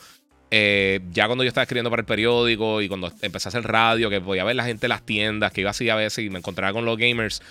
eh, 0.50 1.00
ya 1.12 1.26
cuando 1.26 1.44
yo 1.44 1.48
estaba 1.48 1.62
escribiendo 1.62 1.90
para 1.90 2.00
el 2.00 2.06
periódico 2.06 2.80
y 2.80 2.88
cuando 2.88 3.12
empecé 3.22 3.48
a 3.48 3.50
hacer 3.50 3.64
radio, 3.64 4.08
que 4.10 4.20
podía 4.20 4.44
ver 4.44 4.56
la 4.56 4.64
gente 4.64 4.86
en 4.86 4.90
las 4.90 5.02
tiendas, 5.02 5.52
que 5.52 5.60
iba 5.60 5.70
así 5.70 5.88
a 5.90 5.94
veces 5.94 6.24
y 6.24 6.30
me 6.30 6.38
encontraba 6.38 6.72
con 6.72 6.84
los 6.84 6.96
gamers, 6.96 7.42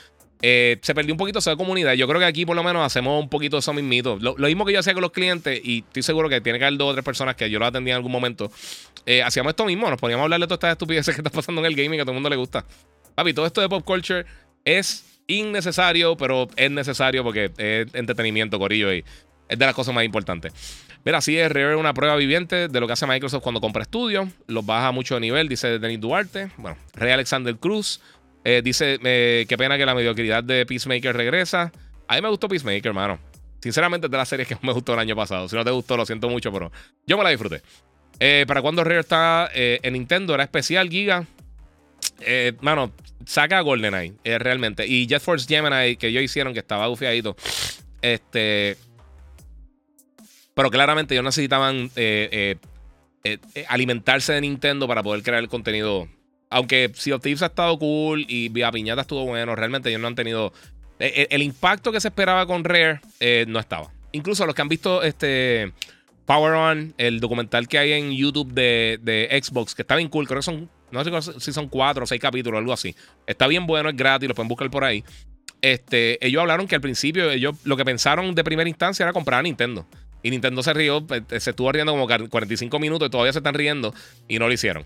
eh, 0.41 0.77
se 0.81 0.93
perdió 0.93 1.13
un 1.13 1.17
poquito 1.17 1.39
esa 1.39 1.55
comunidad. 1.55 1.93
Yo 1.93 2.07
creo 2.07 2.19
que 2.19 2.25
aquí 2.25 2.45
por 2.45 2.55
lo 2.55 2.63
menos 2.63 2.85
hacemos 2.85 3.21
un 3.21 3.29
poquito 3.29 3.55
de 3.55 3.59
eso 3.59 3.73
mismito. 3.73 4.17
Lo, 4.19 4.35
mismo 4.35 4.65
que 4.65 4.73
yo 4.73 4.79
hacía 4.79 4.93
con 4.93 5.01
los 5.01 5.11
clientes, 5.11 5.59
y 5.63 5.79
estoy 5.79 6.03
seguro 6.03 6.29
que 6.29 6.41
tiene 6.41 6.59
que 6.59 6.65
haber 6.65 6.77
dos 6.77 6.91
o 6.91 6.93
tres 6.93 7.05
personas 7.05 7.35
que 7.35 7.49
yo 7.49 7.59
lo 7.59 7.65
atendía 7.65 7.93
en 7.93 7.97
algún 7.97 8.11
momento. 8.11 8.51
Eh, 9.05 9.23
hacíamos 9.23 9.51
esto 9.51 9.65
mismo, 9.65 9.89
nos 9.89 9.99
poníamos 9.99 10.23
a 10.23 10.25
hablar 10.25 10.39
de 10.39 10.47
todas 10.47 10.57
estas 10.57 10.71
estupideces 10.71 11.15
que 11.15 11.21
está 11.21 11.29
pasando 11.29 11.61
en 11.61 11.65
el 11.67 11.75
gaming 11.75 11.97
que 11.97 12.01
a 12.01 12.05
todo 12.05 12.11
el 12.11 12.15
mundo 12.15 12.29
le 12.29 12.35
gusta. 12.35 12.65
Papi, 13.15 13.33
todo 13.33 13.45
esto 13.45 13.61
de 13.61 13.69
pop 13.69 13.83
culture 13.83 14.25
es 14.63 15.05
innecesario, 15.27 16.15
pero 16.17 16.47
es 16.55 16.71
necesario 16.71 17.23
porque 17.23 17.51
es 17.57 17.87
entretenimiento, 17.93 18.59
corillo, 18.59 18.93
y 18.93 19.03
es 19.49 19.57
de 19.57 19.65
las 19.65 19.75
cosas 19.75 19.93
más 19.93 20.03
importantes. 20.03 20.53
Mira, 21.07 21.19
así 21.19 21.37
es 21.37 21.49
Rare 21.49 21.75
una 21.75 21.93
prueba 21.93 22.15
viviente 22.17 22.67
de 22.67 22.79
lo 22.79 22.87
que 22.87 22.93
hace 22.93 23.07
Microsoft 23.07 23.41
cuando 23.41 23.61
compra 23.61 23.83
estudios. 23.83 24.27
Los 24.47 24.65
baja 24.65 24.91
mucho 24.91 25.15
de 25.15 25.21
nivel, 25.21 25.47
dice 25.47 25.79
Denis 25.79 26.01
Duarte. 26.01 26.49
Bueno, 26.57 26.77
Rey 26.95 27.13
Alexander 27.13 27.55
Cruz 27.55 28.01
eh, 28.43 28.61
dice: 28.61 28.99
eh, 29.03 29.45
Qué 29.47 29.57
pena 29.57 29.77
que 29.77 29.85
la 29.85 29.95
mediocridad 29.95 30.43
de 30.43 30.65
Peacemaker 30.65 31.15
regresa. 31.15 31.71
A 32.09 32.15
mí 32.15 32.21
me 32.21 32.29
gustó 32.29 32.49
Peacemaker, 32.49 32.87
hermano. 32.87 33.19
Sinceramente, 33.61 34.07
es 34.07 34.11
de 34.11 34.17
las 34.17 34.27
series 34.27 34.47
que 34.49 34.57
me 34.61 34.73
gustó 34.73 34.93
el 34.95 34.99
año 34.99 35.15
pasado. 35.15 35.47
Si 35.47 35.55
no 35.55 35.63
te 35.63 35.71
gustó, 35.71 35.95
lo 35.95 36.05
siento 36.05 36.27
mucho, 36.27 36.51
pero 36.51 36.71
yo 37.05 37.17
me 37.17 37.23
la 37.23 37.29
disfruté. 37.29 37.61
Eh, 38.19 38.43
para 38.45 38.61
cuando 38.61 38.83
Rare 38.83 38.99
está 38.99 39.49
en 39.53 39.93
Nintendo, 39.93 40.33
era 40.33 40.43
especial, 40.43 40.89
Giga. 40.89 41.25
mano, 42.59 42.91
saca 43.25 43.59
a 43.59 43.61
GoldenEye, 43.61 44.13
realmente. 44.39 44.85
Y 44.85 45.07
Jet 45.07 45.21
Force 45.21 45.47
Gemini, 45.47 45.95
que 45.95 46.07
ellos 46.07 46.23
hicieron, 46.23 46.53
que 46.53 46.59
estaba 46.59 46.87
bufiadito. 46.87 47.37
Este 48.01 48.77
pero 50.57 50.71
claramente 50.71 51.13
ellos 51.13 51.23
necesitaban 51.23 51.91
eh, 51.95 52.57
eh, 53.23 53.37
eh, 53.53 53.65
alimentarse 53.69 54.33
de 54.33 54.41
Nintendo 54.41 54.87
para 54.87 55.03
poder 55.03 55.21
crear 55.21 55.37
el 55.43 55.49
contenido. 55.49 56.07
Aunque 56.49 56.89
Sea 56.95 57.17
of 57.17 57.21
Thieves 57.21 57.43
ha 57.43 57.47
estado 57.47 57.77
cool 57.77 58.25
y 58.27 58.49
Via 58.49 58.71
Piñata 58.71 59.01
estuvo 59.01 59.23
bueno, 59.23 59.55
realmente 59.55 59.89
ellos 59.89 60.01
no 60.01 60.07
han 60.07 60.15
tenido. 60.15 60.51
El, 60.97 61.43
impacto 61.43 61.91
que 61.91 62.01
se 62.01 62.07
esperaba 62.07 62.47
con 62.47 62.63
Rare 62.63 63.01
no 63.45 63.59
estaba. 63.59 63.91
Incluso 64.13 64.47
los 64.47 64.55
que 64.55 64.61
han 64.63 64.67
visto 64.67 65.03
este 65.03 65.73
Power 66.25 66.53
On, 66.53 66.95
el 66.97 67.19
documental 67.19 67.67
que 67.67 67.77
hay 67.77 67.91
en 67.91 68.11
YouTube 68.11 68.51
de, 68.51 68.99
de 69.03 69.39
Xbox, 69.39 69.75
que 69.75 69.83
está 69.83 69.95
bien 69.95 70.09
cool, 70.09 70.25
creo 70.25 70.39
que 70.39 70.43
son, 70.43 70.71
no 70.89 71.03
sé 71.03 71.39
si 71.39 71.53
son 71.53 71.67
cuatro 71.67 72.05
o 72.05 72.07
seis 72.07 72.19
capítulos, 72.19 72.57
algo 72.57 72.73
así. 72.73 72.95
Está 73.27 73.45
bien 73.45 73.67
bueno, 73.67 73.89
es 73.89 73.95
gratis, 73.95 74.27
lo 74.27 74.33
pueden 74.33 74.49
buscar 74.49 74.71
por 74.71 74.83
ahí. 74.83 75.03
Este, 75.61 76.25
ellos 76.25 76.41
hablaron 76.41 76.67
que 76.67 76.73
al 76.73 76.81
principio 76.81 77.29
ellos 77.29 77.55
lo 77.63 77.77
que 77.77 77.85
pensaron 77.85 78.33
de 78.33 78.43
primera 78.43 78.67
instancia 78.67 79.03
era 79.03 79.13
comprar 79.13 79.41
a 79.41 79.43
Nintendo. 79.43 79.85
Y 80.23 80.31
Nintendo 80.31 80.63
se 80.63 80.73
rió, 80.73 81.05
se 81.37 81.49
estuvo 81.51 81.71
riendo 81.71 81.93
como 81.93 82.07
45 82.07 82.79
minutos 82.79 83.07
y 83.07 83.11
todavía 83.11 83.33
se 83.33 83.39
están 83.39 83.53
riendo 83.53 83.93
y 84.27 84.39
no 84.39 84.47
lo 84.47 84.53
hicieron. 84.53 84.85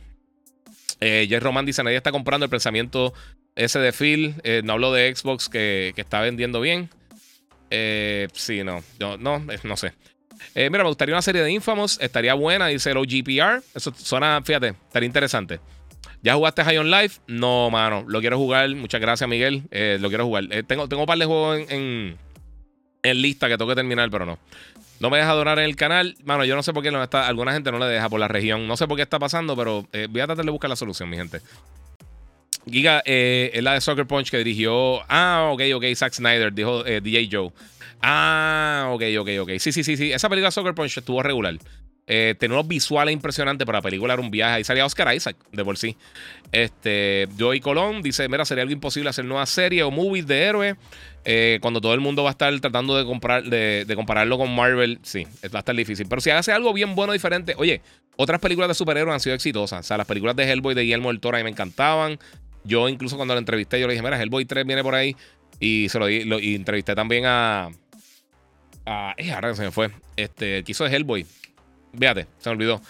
Eh, 1.02 1.26
Jay 1.28 1.40
Roman 1.40 1.66
dice: 1.66 1.84
Nadie 1.84 1.98
está 1.98 2.12
comprando 2.12 2.46
el 2.46 2.50
pensamiento 2.50 3.14
ese 3.56 3.80
de 3.80 3.92
Phil. 3.92 4.36
Eh, 4.44 4.62
no 4.64 4.74
hablo 4.74 4.94
de 4.94 5.14
Xbox 5.14 5.50
que, 5.50 5.92
que 5.96 6.02
está 6.02 6.22
vendiendo 6.22 6.62
bien. 6.62 6.90
Eh, 7.72 8.28
sí, 8.34 8.64
no. 8.64 8.84
No, 9.00 9.18
no, 9.18 9.44
no 9.64 9.78
sé. 9.78 9.94
mira, 10.56 10.84
me 10.84 10.90
gustaría 10.90 11.16
una 11.16 11.24
serie 11.24 11.42
de 11.42 11.52
Infamous. 11.52 12.00
Estaría 12.00 12.36
buena, 12.36 12.68
dice 12.68 12.92
el 12.92 12.98
OGPR. 12.98 13.64
Eso 13.74 13.92
suena, 13.98 14.42
fíjate, 14.44 14.70
estaría 14.70 15.08
interesante. 15.08 15.60
¿Ya 16.22 16.36
jugaste 16.36 16.64
High 16.64 16.78
on 16.78 16.92
Life? 16.92 17.20
No, 17.26 17.72
mano. 17.72 18.06
Lo 18.08 18.20
quiero 18.22 18.38
jugar. 18.38 18.70
Muchas 18.76 19.02
gracias, 19.02 19.28
Miguel. 19.28 19.64
lo 19.72 20.08
quiero 20.10 20.26
jugar. 20.26 20.48
tengo, 20.68 20.88
tengo 20.88 21.02
un 21.02 21.08
par 21.08 21.18
de 21.18 21.26
juegos 21.26 21.62
en, 21.70 22.16
en, 23.02 23.22
lista 23.24 23.48
que 23.48 23.58
tengo 23.58 23.70
que 23.70 23.76
terminar, 23.76 24.12
pero 24.12 24.28
no. 24.28 24.38
No 25.02 25.10
me 25.10 25.18
deja 25.18 25.34
donar 25.34 25.60
en 25.60 25.66
el 25.66 25.76
canal. 25.76 26.16
Mano, 26.24 26.46
yo 26.46 26.56
no 26.56 26.64
sé 26.64 26.72
por 26.72 26.84
qué 26.84 26.92
no 26.92 27.02
está. 27.04 27.28
Alguna 27.28 27.52
gente 27.52 27.72
no 27.72 27.80
le 27.80 27.88
deja 27.88 28.08
por 28.08 28.20
la 28.20 28.28
región. 28.28 28.68
No 28.68 28.78
sé 28.78 28.88
por 28.88 28.96
qué 28.96 29.04
está 29.04 29.20
pasando, 29.20 29.58
pero 29.58 29.86
voy 30.10 30.22
a 30.22 30.28
tratar 30.28 30.46
de 30.46 30.52
buscar 30.52 30.70
la 30.70 30.76
solución, 30.76 31.10
mi 31.10 31.18
gente. 31.18 31.42
Giga 32.70 33.02
eh, 33.06 33.52
es 33.54 33.64
la 33.64 33.74
de 33.74 33.82
Soccer 33.82 34.06
Punch 34.06 34.30
que 34.30 34.38
dirigió. 34.38 35.02
Ah, 35.10 35.50
ok, 35.52 35.62
ok. 35.76 35.86
Zack 35.96 36.14
Snyder, 36.14 36.54
dijo 36.54 36.86
eh, 36.86 37.02
DJ 37.02 37.30
Joe. 37.32 37.52
Ah, 38.02 38.90
ok, 38.92 39.04
ok, 39.20 39.30
ok. 39.42 39.50
Sí, 39.60 39.72
sí, 39.72 39.84
sí, 39.84 39.98
sí. 39.98 40.12
Esa 40.12 40.30
película 40.30 40.52
Soccer 40.52 40.74
Punch 40.74 40.98
estuvo 40.98 41.22
regular. 41.22 41.58
Eh, 42.08 42.36
tenía 42.38 42.56
unos 42.56 42.68
visuales 42.68 43.14
impresionantes, 43.14 43.66
pero 43.66 43.78
la 43.78 43.82
película 43.82 44.14
era 44.14 44.22
un 44.22 44.32
viaje. 44.32 44.56
Ahí 44.56 44.64
salía 44.64 44.86
Oscar 44.86 45.16
Isaac, 45.16 45.38
de 45.52 45.64
por 45.64 45.78
sí. 45.78 45.96
Este, 46.52 47.28
Joey 47.40 47.60
Colón 47.60 48.02
dice: 48.02 48.28
Mira, 48.28 48.44
sería 48.44 48.64
algo 48.64 48.74
imposible 48.74 49.10
hacer 49.10 49.24
nueva 49.24 49.46
serie 49.46 49.84
o 49.84 49.92
movies 49.92 50.28
de 50.28 50.44
héroes. 50.44 50.76
Eh, 51.24 51.60
cuando 51.62 51.80
todo 51.80 51.94
el 51.94 52.00
mundo 52.00 52.24
va 52.24 52.30
a 52.30 52.32
estar 52.32 52.60
tratando 52.60 52.98
de, 52.98 53.06
comprar, 53.06 53.44
de, 53.44 53.94
compararlo 53.96 54.38
con 54.40 54.54
Marvel, 54.54 55.00
sí, 55.04 55.26
va 55.54 55.60
a 55.60 55.60
estar 55.60 55.76
difícil. 55.76 56.08
Pero 56.10 56.22
si 56.22 56.32
hace 56.32 56.52
algo 56.52 56.74
bien 56.74 56.96
bueno, 56.96 57.14
diferente. 57.14 57.54
Oye, 57.58 57.82
otras 58.18 58.42
películas 58.42 58.68
de 58.68 58.74
superhéroes 58.74 59.14
han 59.14 59.20
sido 59.20 59.36
exitosas. 59.36 59.82
O 59.82 59.84
sea, 59.84 59.98
las 59.98 60.08
películas 60.08 60.36
de 60.36 60.52
Hellboy 60.52 60.74
de 60.74 60.82
Guillermo 60.82 61.10
del 61.10 61.20
Toro 61.20 61.38
a 61.38 61.40
mí 61.40 61.44
me 61.44 61.52
encantaban. 61.52 62.20
Yo 62.64 62.90
incluso 62.90 63.16
cuando 63.16 63.36
lo 63.36 63.40
entrevisté, 63.40 63.80
yo 63.80 63.88
le 63.88 63.94
dije, 63.94 64.04
mira, 64.04 64.22
Hellboy 64.22 64.46
3 64.46 64.66
viene 64.66 64.84
por 64.84 64.96
ahí. 64.96 65.16
Y 65.60 65.88
se 65.90 66.00
lo, 66.00 66.10
lo 66.10 66.40
y 66.40 66.56
entrevisté 66.56 66.96
también 66.96 67.26
a... 67.26 67.70
a 68.86 69.14
eh, 69.18 69.32
ahora 69.32 69.54
se 69.56 69.64
me 69.64 69.72
fue. 69.72 69.92
Este, 70.16 70.64
quiso 70.64 70.84
de 70.84 70.96
Hellboy. 70.96 71.26
Se 71.94 72.50
me 72.50 72.52
olvidó. 72.52 72.82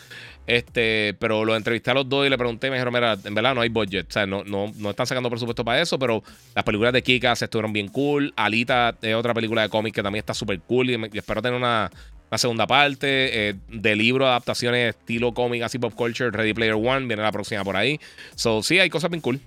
Este, 0.48 1.16
pero 1.20 1.46
lo 1.46 1.56
entrevisté 1.56 1.92
a 1.92 1.94
los 1.94 2.10
dos 2.10 2.26
y 2.26 2.30
le 2.30 2.38
pregunté, 2.38 2.70
me 2.70 2.76
dijeron, 2.76 2.94
mira, 2.94 3.18
en 3.24 3.34
verdad 3.34 3.56
no 3.56 3.62
hay 3.62 3.70
budget. 3.70 4.08
O 4.10 4.12
sea, 4.12 4.26
no, 4.26 4.44
no, 4.44 4.72
no 4.78 4.90
están 4.90 5.08
sacando 5.08 5.30
presupuesto 5.30 5.64
para 5.64 5.82
eso, 5.82 5.98
pero 6.00 6.24
las 6.56 6.64
películas 6.64 6.94
de 6.94 7.04
Kikas 7.04 7.42
estuvieron 7.42 7.74
bien 7.74 7.88
cool. 7.88 8.34
Alita 8.36 8.98
es 9.02 9.16
otra 9.16 9.34
película 9.34 9.62
de 9.62 9.70
cómic 9.70 9.94
que 9.96 10.04
también 10.04 10.22
está 10.22 10.34
súper 10.34 10.60
cool 10.62 10.90
y, 10.90 11.18
espero 11.18 11.42
tener 11.42 11.58
una, 11.58 11.92
una 12.30 12.38
segunda 12.38 12.68
parte. 12.68 13.50
Eh, 13.50 13.56
de 13.70 13.96
libro, 13.96 14.28
adaptaciones 14.28 14.96
estilo 14.96 15.34
cómic, 15.34 15.64
así 15.64 15.80
pop 15.80 15.94
culture, 15.94 16.32
Ready 16.32 16.54
Player 16.54 16.74
One, 16.74 17.06
viene 17.08 17.22
la 17.22 17.32
próxima 17.32 17.64
por 17.64 17.78
ahí. 17.78 18.00
So, 18.36 18.64
sí, 18.64 18.80
hay 18.80 18.90
cosas 18.90 19.10
bien 19.10 19.22
cool. 19.22 19.40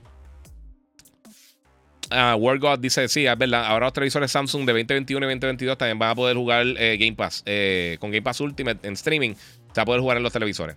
Uh, 2.11 2.37
World 2.37 2.61
God 2.61 2.79
dice: 2.81 3.09
Sí, 3.09 3.27
es 3.27 3.39
verdad. 3.39 3.67
Ahora 3.67 3.87
los 3.87 3.93
televisores 3.93 4.31
Samsung 4.31 4.67
de 4.67 4.73
2021 4.73 5.27
y 5.27 5.35
2022 5.35 5.79
también 5.79 5.99
van 5.99 6.11
a 6.11 6.15
poder 6.15 6.37
jugar 6.37 6.67
eh, 6.67 6.97
Game 6.99 7.15
Pass. 7.15 7.43
Eh, 7.47 7.97
con 8.01 8.11
Game 8.11 8.23
Pass 8.23 8.41
Ultimate 8.41 8.87
en 8.87 8.95
streaming, 8.95 9.35
se 9.35 9.77
va 9.77 9.83
a 9.83 9.87
poder 9.87 10.01
jugar 10.01 10.17
en 10.17 10.23
los 10.23 10.33
televisores. 10.33 10.77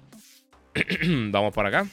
Vamos 1.32 1.54
por 1.54 1.66
acá. 1.66 1.88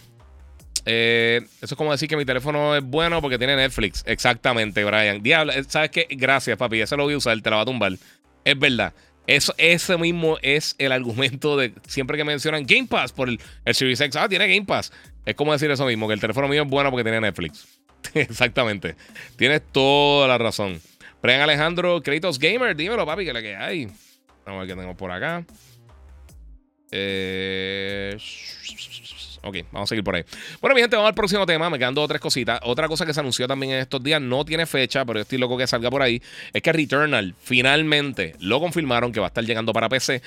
Eh, 0.86 1.40
eso 1.62 1.74
es 1.74 1.74
como 1.74 1.92
decir 1.92 2.08
que 2.08 2.16
mi 2.16 2.24
teléfono 2.24 2.76
es 2.76 2.84
bueno 2.84 3.20
porque 3.20 3.38
tiene 3.38 3.56
Netflix. 3.56 4.04
Exactamente, 4.06 4.84
Brian. 4.84 5.22
Diablo, 5.22 5.52
¿sabes 5.68 5.90
qué? 5.90 6.06
Gracias, 6.10 6.56
papi. 6.56 6.80
Eso 6.80 6.96
lo 6.96 7.04
voy 7.04 7.14
a 7.14 7.18
usar, 7.18 7.40
te 7.40 7.50
la 7.50 7.56
va 7.56 7.62
a 7.62 7.66
tumbar. 7.66 7.92
Es 8.44 8.58
verdad. 8.58 8.92
Eso, 9.26 9.54
ese 9.56 9.96
mismo 9.96 10.36
es 10.42 10.74
el 10.78 10.92
argumento 10.92 11.56
de 11.56 11.72
siempre 11.86 12.18
que 12.18 12.24
mencionan 12.24 12.66
Game 12.66 12.86
Pass 12.86 13.12
por 13.12 13.28
el, 13.30 13.40
el 13.64 13.74
Series 13.74 14.00
X. 14.00 14.16
Ah, 14.16 14.28
tiene 14.28 14.46
Game 14.46 14.66
Pass. 14.66 14.92
Es 15.24 15.34
como 15.34 15.52
decir 15.52 15.70
eso 15.70 15.86
mismo, 15.86 16.06
que 16.06 16.14
el 16.14 16.20
teléfono 16.20 16.46
mío 16.46 16.62
es 16.62 16.68
bueno 16.68 16.90
porque 16.90 17.04
tiene 17.04 17.20
Netflix. 17.20 17.66
Exactamente. 18.14 18.96
Tienes 19.36 19.62
toda 19.72 20.28
la 20.28 20.38
razón. 20.38 20.80
Brian 21.22 21.40
Alejandro, 21.40 22.02
Kratos 22.02 22.38
Gamer, 22.38 22.76
dímelo, 22.76 23.06
papi, 23.06 23.24
que 23.24 23.32
le 23.32 23.42
que 23.42 23.56
hay. 23.56 23.86
Vamos 24.44 24.58
a 24.60 24.64
ver 24.64 24.68
qué 24.68 24.74
tengo 24.74 24.94
por 24.94 25.10
acá. 25.10 25.44
Eh. 26.90 28.16
Ok, 29.44 29.58
vamos 29.72 29.88
a 29.88 29.90
seguir 29.90 30.02
por 30.02 30.16
ahí. 30.16 30.24
Bueno, 30.60 30.74
mi 30.74 30.80
gente, 30.80 30.96
vamos 30.96 31.10
al 31.10 31.14
próximo 31.14 31.44
tema. 31.44 31.68
Me 31.68 31.78
quedan 31.78 31.94
dos 31.94 32.06
o 32.06 32.08
tres 32.08 32.20
cositas. 32.20 32.60
Otra 32.62 32.88
cosa 32.88 33.04
que 33.04 33.12
se 33.12 33.20
anunció 33.20 33.46
también 33.46 33.72
en 33.72 33.78
estos 33.80 34.02
días, 34.02 34.20
no 34.20 34.42
tiene 34.42 34.64
fecha, 34.64 35.04
pero 35.04 35.18
yo 35.18 35.22
estoy 35.22 35.36
loco 35.36 35.58
que 35.58 35.66
salga 35.66 35.90
por 35.90 36.00
ahí. 36.00 36.22
Es 36.54 36.62
que 36.62 36.72
Returnal 36.72 37.34
finalmente 37.38 38.34
lo 38.40 38.58
confirmaron 38.58 39.12
que 39.12 39.20
va 39.20 39.26
a 39.26 39.28
estar 39.28 39.44
llegando 39.44 39.74
para 39.74 39.90
PC. 39.90 40.22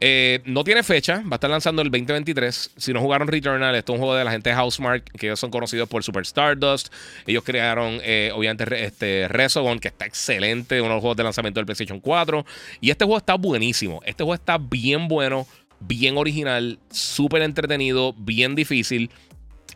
Eh, 0.00 0.40
no 0.46 0.64
tiene 0.64 0.82
fecha, 0.82 1.16
va 1.18 1.32
a 1.32 1.34
estar 1.34 1.50
lanzando 1.50 1.82
el 1.82 1.90
2023. 1.90 2.72
Si 2.76 2.94
no 2.94 3.00
jugaron 3.00 3.28
Returnal, 3.28 3.74
esto 3.74 3.92
es 3.92 3.94
un 3.96 4.00
juego 4.00 4.16
de 4.16 4.24
la 4.24 4.30
gente 4.30 4.48
de 4.48 4.56
Housemark, 4.56 5.04
que 5.18 5.26
ellos 5.26 5.38
son 5.38 5.50
conocidos 5.50 5.86
por 5.86 6.02
Super 6.02 6.22
Stardust. 6.22 6.90
Ellos 7.26 7.44
crearon, 7.44 8.00
eh, 8.02 8.30
obviamente, 8.34 8.84
este 8.84 9.28
Resogon, 9.28 9.80
que 9.80 9.88
está 9.88 10.06
excelente, 10.06 10.80
uno 10.80 10.88
de 10.88 10.94
los 10.94 11.00
juegos 11.02 11.18
de 11.18 11.24
lanzamiento 11.24 11.60
del 11.60 11.66
PlayStation 11.66 12.00
4. 12.00 12.46
Y 12.80 12.90
este 12.90 13.04
juego 13.04 13.18
está 13.18 13.34
buenísimo. 13.34 14.00
Este 14.06 14.24
juego 14.24 14.34
está 14.34 14.56
bien 14.56 15.08
bueno 15.08 15.46
bien 15.86 16.16
original, 16.16 16.78
súper 16.90 17.42
entretenido, 17.42 18.14
bien 18.16 18.54
difícil. 18.54 19.10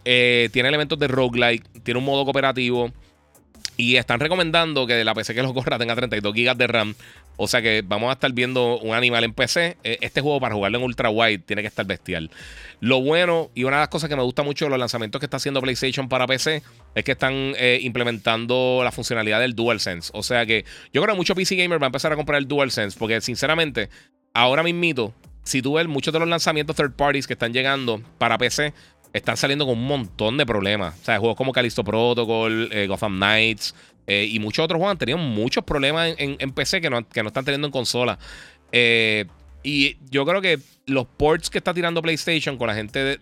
Eh, 0.04 0.48
tiene 0.52 0.68
elementos 0.68 0.98
de 0.98 1.08
roguelike, 1.08 1.82
tiene 1.82 1.98
un 1.98 2.04
modo 2.04 2.24
cooperativo. 2.24 2.92
Y 3.78 3.96
están 3.96 4.20
recomendando 4.20 4.86
que 4.86 5.04
la 5.04 5.14
PC 5.14 5.34
que 5.34 5.42
lo 5.42 5.52
corra 5.52 5.78
tenga 5.78 5.94
32 5.94 6.32
GB 6.32 6.56
de 6.56 6.66
RAM. 6.66 6.94
O 7.36 7.46
sea 7.46 7.60
que 7.60 7.82
vamos 7.84 8.08
a 8.08 8.14
estar 8.14 8.32
viendo 8.32 8.78
un 8.78 8.94
animal 8.94 9.24
en 9.24 9.34
PC. 9.34 9.76
Eh, 9.84 9.98
este 10.00 10.22
juego 10.22 10.40
para 10.40 10.54
jugarlo 10.54 10.78
en 10.78 10.84
ultra 10.84 11.10
wide 11.10 11.38
tiene 11.40 11.60
que 11.60 11.68
estar 11.68 11.84
bestial. 11.84 12.30
Lo 12.80 13.02
bueno 13.02 13.50
y 13.54 13.64
una 13.64 13.76
de 13.76 13.82
las 13.82 13.88
cosas 13.88 14.08
que 14.08 14.16
me 14.16 14.22
gusta 14.22 14.42
mucho 14.42 14.64
de 14.64 14.70
los 14.70 14.78
lanzamientos 14.78 15.18
que 15.18 15.26
está 15.26 15.36
haciendo 15.36 15.60
PlayStation 15.60 16.08
para 16.08 16.26
PC 16.26 16.62
es 16.94 17.04
que 17.04 17.12
están 17.12 17.34
eh, 17.34 17.78
implementando 17.82 18.80
la 18.82 18.92
funcionalidad 18.92 19.40
del 19.40 19.54
DualSense. 19.54 20.10
O 20.14 20.22
sea 20.22 20.46
que 20.46 20.64
yo 20.94 21.02
creo 21.02 21.14
que 21.14 21.18
mucho 21.18 21.34
PC 21.34 21.56
gamer 21.56 21.80
va 21.80 21.86
a 21.86 21.88
empezar 21.88 22.12
a 22.12 22.16
comprar 22.16 22.38
el 22.38 22.48
DualSense 22.48 22.98
porque 22.98 23.20
sinceramente 23.20 23.90
ahora 24.32 24.62
mismito 24.62 25.12
si 25.46 25.62
tú 25.62 25.74
ves 25.74 25.86
muchos 25.86 26.12
de 26.12 26.18
los 26.18 26.28
lanzamientos 26.28 26.74
third 26.74 26.92
parties 26.92 27.26
que 27.26 27.34
están 27.34 27.52
llegando 27.52 28.02
para 28.18 28.36
PC, 28.36 28.74
están 29.12 29.36
saliendo 29.36 29.64
con 29.64 29.78
un 29.78 29.86
montón 29.86 30.36
de 30.36 30.44
problemas. 30.44 30.98
O 31.00 31.04
sea, 31.04 31.18
juegos 31.18 31.36
como 31.36 31.52
Callisto 31.52 31.84
Protocol, 31.84 32.68
eh, 32.72 32.88
Gotham 32.88 33.16
Knights 33.16 33.74
eh, 34.08 34.28
y 34.28 34.40
muchos 34.40 34.64
otros 34.64 34.78
juegos 34.78 34.92
han 34.92 34.98
tenido 34.98 35.18
muchos 35.18 35.62
problemas 35.62 36.14
en, 36.18 36.50
PC 36.50 36.80
que 36.80 36.90
no, 36.90 37.08
que 37.08 37.22
no, 37.22 37.28
están 37.28 37.44
teniendo 37.44 37.68
en 37.68 37.72
consola. 37.72 38.18
Eh, 38.72 39.26
y 39.62 39.96
yo 40.10 40.26
creo 40.26 40.42
que 40.42 40.58
los 40.86 41.06
ports 41.06 41.48
que 41.48 41.58
está 41.58 41.72
tirando 41.72 42.02
PlayStation 42.02 42.58
con 42.58 42.66
la 42.66 42.74
gente 42.74 42.98
de, 42.98 43.18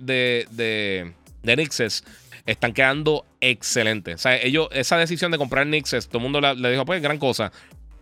de, 0.51 1.13
de, 1.43 1.57
Nixes 1.57 2.05
están 2.47 2.73
quedando 2.73 3.27
excelentes. 3.41 4.15
O 4.15 4.19
sea, 4.19 4.37
ellos, 4.37 4.69
esa 4.73 4.97
decisión 4.97 5.31
de 5.31 5.37
comprar 5.37 5.67
Nixes, 5.67 6.09
todo 6.09 6.19
el 6.19 6.23
mundo 6.23 6.41
le 6.41 6.71
dijo, 6.71 6.87
pues, 6.87 7.03
gran 7.03 7.19
cosa 7.19 7.53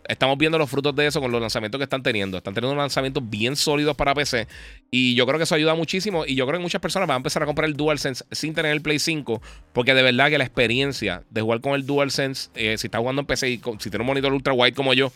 estamos 0.07 0.37
viendo 0.37 0.57
los 0.57 0.69
frutos 0.69 0.95
de 0.95 1.07
eso 1.07 1.21
con 1.21 1.31
los 1.31 1.41
lanzamientos 1.41 1.79
que 1.79 1.83
están 1.83 2.03
teniendo. 2.03 2.37
Están 2.37 2.53
teniendo 2.53 2.75
lanzamientos 2.75 3.23
bien 3.29 3.55
sólidos 3.55 3.95
para 3.95 4.13
PC. 4.13 4.47
Y 4.91 5.15
yo 5.15 5.25
creo 5.25 5.37
que 5.37 5.43
eso 5.43 5.55
ayuda 5.55 5.75
muchísimo. 5.75 6.25
Y 6.25 6.35
yo 6.35 6.45
creo 6.45 6.59
que 6.59 6.63
muchas 6.63 6.81
personas 6.81 7.07
van 7.07 7.15
a 7.15 7.17
empezar 7.17 7.43
a 7.43 7.45
comprar 7.45 7.67
el 7.67 7.75
DualSense 7.75 8.25
sin 8.31 8.53
tener 8.53 8.71
el 8.71 8.81
Play 8.81 8.99
5. 8.99 9.41
Porque 9.73 9.93
de 9.93 10.03
verdad 10.03 10.29
que 10.29 10.37
la 10.37 10.43
experiencia 10.43 11.23
de 11.29 11.41
jugar 11.41 11.61
con 11.61 11.73
el 11.73 11.85
DualSense, 11.85 12.49
eh, 12.55 12.77
si 12.77 12.87
estás 12.87 12.99
jugando 12.99 13.21
en 13.21 13.25
PC 13.25 13.49
y 13.49 13.61
si 13.79 13.89
tienes 13.89 14.01
un 14.01 14.07
monitor 14.07 14.33
ultra 14.33 14.53
wide 14.53 14.73
como 14.73 14.93
yo, 14.93 15.11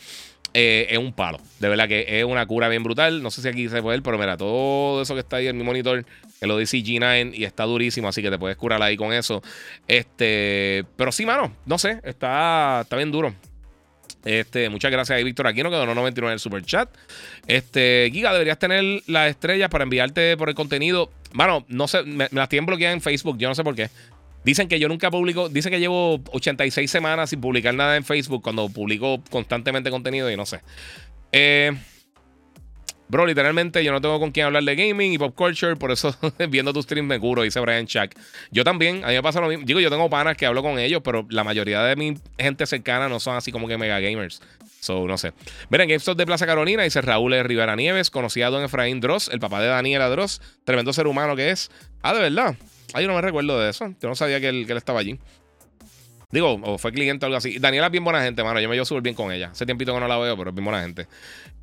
eh, 0.53 0.87
es 0.89 0.97
un 0.97 1.13
palo. 1.13 1.39
De 1.59 1.69
verdad 1.69 1.87
que 1.87 2.19
es 2.19 2.25
una 2.25 2.45
cura 2.45 2.69
bien 2.69 2.83
brutal. 2.83 3.21
No 3.21 3.31
sé 3.31 3.41
si 3.41 3.47
aquí 3.47 3.69
se 3.69 3.81
puede 3.81 3.97
ver, 3.97 4.03
pero 4.03 4.17
mira, 4.17 4.37
todo 4.37 5.01
eso 5.01 5.13
que 5.13 5.19
está 5.19 5.37
ahí 5.37 5.47
en 5.47 5.57
mi 5.57 5.63
monitor, 5.63 6.05
el 6.41 6.51
Odyssey 6.51 6.83
G9 6.83 7.33
y 7.35 7.43
está 7.43 7.63
durísimo, 7.65 8.07
así 8.07 8.21
que 8.21 8.29
te 8.29 8.39
puedes 8.39 8.57
curar 8.57 8.81
ahí 8.81 8.97
con 8.97 9.13
eso. 9.13 9.43
Este, 9.87 10.85
pero 10.95 11.11
sí, 11.11 11.25
mano, 11.25 11.53
no 11.65 11.77
sé, 11.77 11.99
está, 12.03 12.81
está 12.81 12.95
bien 12.95 13.11
duro. 13.11 13.33
Este, 14.27 14.69
muchas 14.69 14.91
gracias 14.91 15.17
a 15.17 15.23
Víctor 15.23 15.47
Aquino 15.47 15.69
que 15.69 15.77
donó 15.77 15.95
99 15.95 16.31
en 16.31 16.33
el 16.33 16.39
super 16.41 16.61
chat. 16.65 16.89
Este, 17.47 18.09
Giga, 18.11 18.33
deberías 18.33 18.59
tener 18.59 19.01
las 19.07 19.29
estrellas 19.29 19.69
para 19.69 19.85
enviarte 19.85 20.35
por 20.35 20.49
el 20.49 20.55
contenido. 20.55 21.09
Bueno, 21.33 21.65
no 21.69 21.87
sé, 21.87 22.03
me, 22.03 22.27
las 22.31 22.49
tienen 22.49 22.65
bloqueadas 22.65 22.95
en 22.95 23.01
Facebook, 23.01 23.37
yo 23.37 23.47
no 23.47 23.55
sé 23.55 23.63
por 23.63 23.73
qué. 23.73 23.89
Dicen 24.43 24.67
que 24.67 24.79
yo 24.79 24.89
nunca 24.89 25.09
publico, 25.09 25.47
dicen 25.47 25.71
que 25.71 25.79
llevo 25.79 26.21
86 26.31 26.91
semanas 26.91 27.29
sin 27.29 27.39
publicar 27.39 27.73
nada 27.73 27.95
en 27.95 28.03
Facebook 28.03 28.43
cuando 28.43 28.67
publico 28.67 29.23
constantemente 29.29 29.89
contenido 29.89 30.29
y 30.29 30.35
no 30.35 30.45
sé. 30.45 30.59
Eh, 31.31 31.71
Bro, 33.09 33.25
literalmente 33.25 33.83
yo 33.83 33.91
no 33.91 34.01
tengo 34.01 34.19
con 34.19 34.31
quién 34.31 34.47
hablar 34.47 34.63
de 34.63 34.75
gaming 34.75 35.13
y 35.13 35.17
pop 35.17 35.33
culture, 35.33 35.75
por 35.75 35.91
eso 35.91 36.15
viendo 36.49 36.73
tu 36.73 36.81
stream 36.81 37.05
me 37.05 37.19
curo, 37.19 37.43
dice 37.43 37.59
Brian 37.59 37.87
Chuck. 37.87 38.11
Yo 38.51 38.63
también, 38.63 39.03
a 39.03 39.07
mí 39.07 39.13
me 39.13 39.23
pasa 39.23 39.39
lo 39.39 39.47
mismo. 39.47 39.65
Digo, 39.65 39.79
yo 39.79 39.89
tengo 39.89 40.09
panas 40.09 40.35
que 40.35 40.45
hablo 40.45 40.61
con 40.61 40.77
ellos, 40.77 41.01
pero 41.03 41.25
la 41.29 41.43
mayoría 41.43 41.83
de 41.83 41.95
mi 41.95 42.15
gente 42.37 42.65
cercana 42.65 43.07
no 43.07 43.19
son 43.19 43.37
así 43.37 43.51
como 43.51 43.67
que 43.67 43.77
mega 43.77 43.99
gamers. 43.99 44.41
So, 44.81 45.07
no 45.07 45.17
sé. 45.17 45.33
Miren, 45.69 45.89
GameStop 45.89 46.17
de 46.17 46.25
Plaza 46.25 46.45
Carolina, 46.45 46.83
dice 46.83 47.01
Raúl 47.01 47.33
Rivera 47.43 47.75
Nieves, 47.75 48.09
conocido 48.09 48.47
a 48.47 48.49
Don 48.49 48.63
Efraín 48.63 48.99
Dross, 48.99 49.29
el 49.29 49.39
papá 49.39 49.61
de 49.61 49.67
Daniela 49.67 50.09
Dross, 50.09 50.41
tremendo 50.65 50.93
ser 50.93 51.07
humano 51.07 51.35
que 51.35 51.51
es. 51.51 51.71
Ah, 52.01 52.13
de 52.13 52.21
verdad. 52.21 52.55
Ay, 52.93 53.03
yo 53.03 53.09
no 53.09 53.15
me 53.15 53.21
recuerdo 53.21 53.59
de 53.59 53.69
eso. 53.69 53.93
Yo 54.01 54.09
no 54.09 54.15
sabía 54.15 54.39
que 54.39 54.49
él 54.49 54.69
estaba 54.69 54.99
allí. 54.99 55.19
Digo, 56.29 56.59
o 56.61 56.77
fue 56.77 56.91
cliente 56.91 57.25
o 57.25 57.27
algo 57.27 57.37
así. 57.37 57.57
Daniela 57.57 57.85
es 57.85 57.91
bien 57.91 58.03
buena 58.03 58.21
gente, 58.21 58.43
mano. 58.43 58.59
Yo 58.59 58.67
me 58.67 58.75
llevo 58.75 58.85
súper 58.85 59.01
bien 59.01 59.15
con 59.15 59.31
ella. 59.31 59.51
Hace 59.51 59.65
tiempito 59.65 59.93
que 59.93 59.99
no 59.99 60.07
la 60.09 60.17
veo, 60.17 60.35
pero 60.35 60.49
es 60.49 60.55
bien 60.55 60.65
buena 60.65 60.81
gente. 60.81 61.07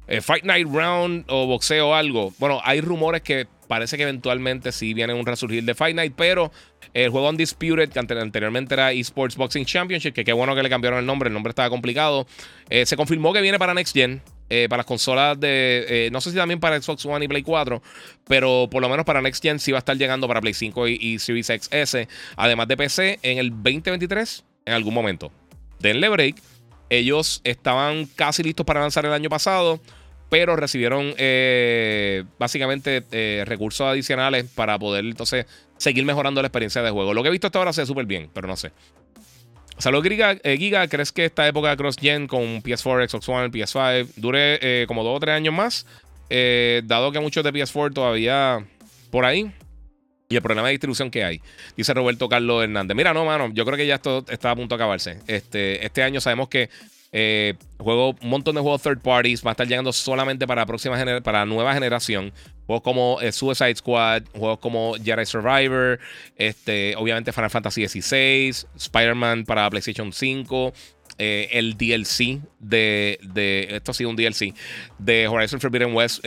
Eh, 0.06 0.22
Fight 0.22 0.44
Night 0.44 0.66
Round 0.66 1.26
o 1.28 1.46
boxeo 1.46 1.90
o 1.90 1.94
algo. 1.94 2.32
Bueno, 2.38 2.60
hay 2.64 2.80
rumores 2.80 3.20
que 3.20 3.46
parece 3.68 3.96
que 3.98 4.04
eventualmente 4.04 4.72
sí 4.72 4.94
viene 4.94 5.12
un 5.12 5.26
resurgir 5.26 5.64
de 5.64 5.74
Fight 5.74 5.94
Night, 5.94 6.14
pero 6.16 6.50
el 6.94 7.10
juego 7.10 7.28
Undisputed, 7.28 7.90
que 7.90 7.98
anteriormente 7.98 8.74
era 8.74 8.92
Esports 8.92 9.36
Boxing 9.36 9.66
Championship, 9.66 10.12
que 10.12 10.24
qué 10.24 10.32
bueno 10.32 10.54
que 10.54 10.62
le 10.62 10.70
cambiaron 10.70 10.98
el 10.98 11.06
nombre, 11.06 11.28
el 11.28 11.34
nombre 11.34 11.50
estaba 11.50 11.68
complicado, 11.68 12.26
eh, 12.70 12.86
se 12.86 12.96
confirmó 12.96 13.32
que 13.32 13.40
viene 13.42 13.58
para 13.58 13.74
Next 13.74 13.94
Gen. 13.94 14.22
Eh, 14.50 14.68
para 14.68 14.80
las 14.80 14.86
consolas 14.86 15.40
de. 15.40 15.86
Eh, 15.88 16.10
no 16.12 16.20
sé 16.20 16.30
si 16.30 16.36
también 16.36 16.60
para 16.60 16.80
Xbox 16.80 17.06
One 17.06 17.24
y 17.24 17.28
Play 17.28 17.42
4, 17.42 17.82
pero 18.28 18.68
por 18.70 18.82
lo 18.82 18.90
menos 18.90 19.06
para 19.06 19.22
Next 19.22 19.42
Gen 19.42 19.58
sí 19.58 19.72
va 19.72 19.78
a 19.78 19.80
estar 19.80 19.96
llegando 19.96 20.28
para 20.28 20.42
Play 20.42 20.52
5 20.52 20.86
y, 20.86 20.98
y 21.00 21.18
Series 21.18 21.46
XS, 21.46 22.06
además 22.36 22.68
de 22.68 22.76
PC, 22.76 23.18
en 23.22 23.38
el 23.38 23.50
2023, 23.50 24.44
en 24.64 24.74
algún 24.74 24.94
momento. 24.94 25.32
Denle 25.80 26.08
break. 26.08 26.36
Ellos 26.90 27.40
estaban 27.44 28.06
casi 28.06 28.42
listos 28.42 28.66
para 28.66 28.80
lanzar 28.80 29.04
el 29.06 29.12
año 29.12 29.28
pasado 29.28 29.80
pero 30.34 30.56
recibieron 30.56 31.14
eh, 31.16 32.24
básicamente 32.40 33.04
eh, 33.12 33.44
recursos 33.46 33.86
adicionales 33.86 34.44
para 34.52 34.76
poder 34.80 35.04
entonces 35.04 35.46
seguir 35.76 36.04
mejorando 36.04 36.42
la 36.42 36.48
experiencia 36.48 36.82
de 36.82 36.90
juego. 36.90 37.14
Lo 37.14 37.22
que 37.22 37.28
he 37.28 37.30
visto 37.30 37.46
hasta 37.46 37.60
ahora 37.60 37.72
se 37.72 37.82
ve 37.82 37.86
súper 37.86 38.06
bien, 38.06 38.30
pero 38.32 38.48
no 38.48 38.56
sé. 38.56 38.72
Saludos 39.78 40.08
Giga, 40.08 40.36
eh, 40.42 40.56
Giga, 40.56 40.88
¿crees 40.88 41.12
que 41.12 41.24
esta 41.24 41.46
época 41.46 41.76
cross-gen 41.76 42.26
con 42.26 42.62
PS4, 42.64 43.08
Xbox 43.08 43.28
One, 43.28 43.50
PS5 43.52 44.08
dure 44.16 44.84
como 44.88 45.04
dos 45.04 45.16
o 45.16 45.20
tres 45.20 45.36
años 45.36 45.54
más? 45.54 45.86
dado 46.28 47.12
que 47.12 47.20
muchos 47.20 47.44
de 47.44 47.52
PS4 47.52 47.94
todavía 47.94 48.66
por 49.12 49.24
ahí. 49.24 49.52
Y 50.34 50.36
el 50.36 50.42
problema 50.42 50.66
de 50.66 50.72
distribución 50.72 51.12
que 51.12 51.22
hay. 51.22 51.40
Dice 51.76 51.94
Roberto 51.94 52.28
Carlos 52.28 52.64
Hernández. 52.64 52.96
Mira, 52.96 53.14
no, 53.14 53.24
mano, 53.24 53.50
yo 53.54 53.64
creo 53.64 53.76
que 53.76 53.86
ya 53.86 53.94
esto 53.94 54.24
está 54.28 54.50
a 54.50 54.56
punto 54.56 54.76
de 54.76 54.82
acabarse. 54.82 55.20
Este, 55.28 55.86
este 55.86 56.02
año 56.02 56.20
sabemos 56.20 56.48
que 56.48 56.70
eh, 57.12 57.54
juego, 57.78 58.16
un 58.20 58.28
montón 58.28 58.56
de 58.56 58.60
juegos 58.60 58.82
third 58.82 58.98
parties. 58.98 59.46
Va 59.46 59.50
a 59.50 59.52
estar 59.52 59.68
llegando 59.68 59.92
solamente 59.92 60.48
para 60.48 60.66
próxima 60.66 60.96
para 61.22 61.46
nueva 61.46 61.72
generación. 61.72 62.32
Juegos 62.66 62.82
como 62.82 63.20
eh, 63.20 63.30
Suicide 63.30 63.76
Squad, 63.76 64.24
juegos 64.32 64.58
como 64.58 64.96
Jedi 64.96 65.24
Survivor, 65.24 66.00
este, 66.34 66.96
obviamente 66.96 67.30
Final 67.30 67.50
Fantasy 67.50 67.86
XVI, 67.86 68.66
Spider-Man 68.74 69.44
para 69.44 69.70
PlayStation 69.70 70.12
5. 70.12 70.72
Eh, 71.18 71.48
el 71.52 71.76
DLC 71.76 72.40
de, 72.58 73.20
de, 73.22 73.68
Esto 73.70 73.92
ha 73.92 73.94
sido 73.94 74.10
un 74.10 74.16
DLC. 74.16 74.52
De 74.98 75.28
Horizon 75.28 75.60
Forbidden 75.60 75.94
West. 75.94 76.24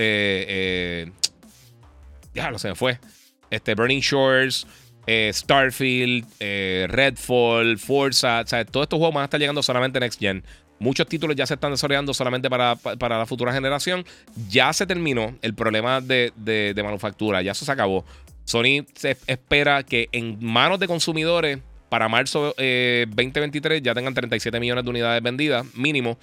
ya 2.34 2.50
lo 2.50 2.58
se 2.58 2.70
me 2.70 2.76
fue. 2.76 2.98
Este, 3.50 3.76
Burning 3.76 4.02
Shores. 4.02 4.68
Starfield, 5.10 6.26
Redfall, 6.42 7.78
Forza, 7.78 8.42
o 8.42 8.46
sea, 8.46 8.66
todos 8.66 8.84
estos 8.84 8.98
juegos 8.98 9.16
van 9.16 9.22
a 9.22 9.26
estar 9.26 9.40
llegando 9.40 9.64
solamente 9.64 10.00
en 10.00 10.02
Next 10.02 10.20
Gen. 10.20 10.44
Muchos 10.80 11.08
títulos 11.08 11.36
ya 11.36 11.48
se 11.48 11.56
están 11.56 11.72
desarrollando 11.72 12.14
solamente 12.14 12.50
para, 12.50 12.78
la 12.84 13.26
futura 13.26 13.52
generación. 13.52 14.06
Ya 14.48 14.72
se 14.74 14.86
terminó 14.86 15.36
el 15.42 15.54
problema 15.56 16.02
de, 16.02 16.74
manufactura, 16.84 17.42
ya 17.42 17.52
eso 17.54 17.66
se 17.66 17.72
acabó. 17.72 18.06
Sony 18.46 18.86
espera 19.26 19.84
que 19.84 20.08
en 20.12 20.38
manos 20.40 20.80
de 20.80 20.88
consumidores 20.88 21.60
para 21.90 22.08
marzo 22.08 22.54
2023 22.58 23.80
eh, 23.80 23.82
ya 23.82 23.94
tengan 23.94 24.14
37 24.14 24.60
millones 24.60 24.84
de 24.84 24.90
unidades 24.90 25.24
vendidas, 25.24 25.66
mínimo. 25.74 26.18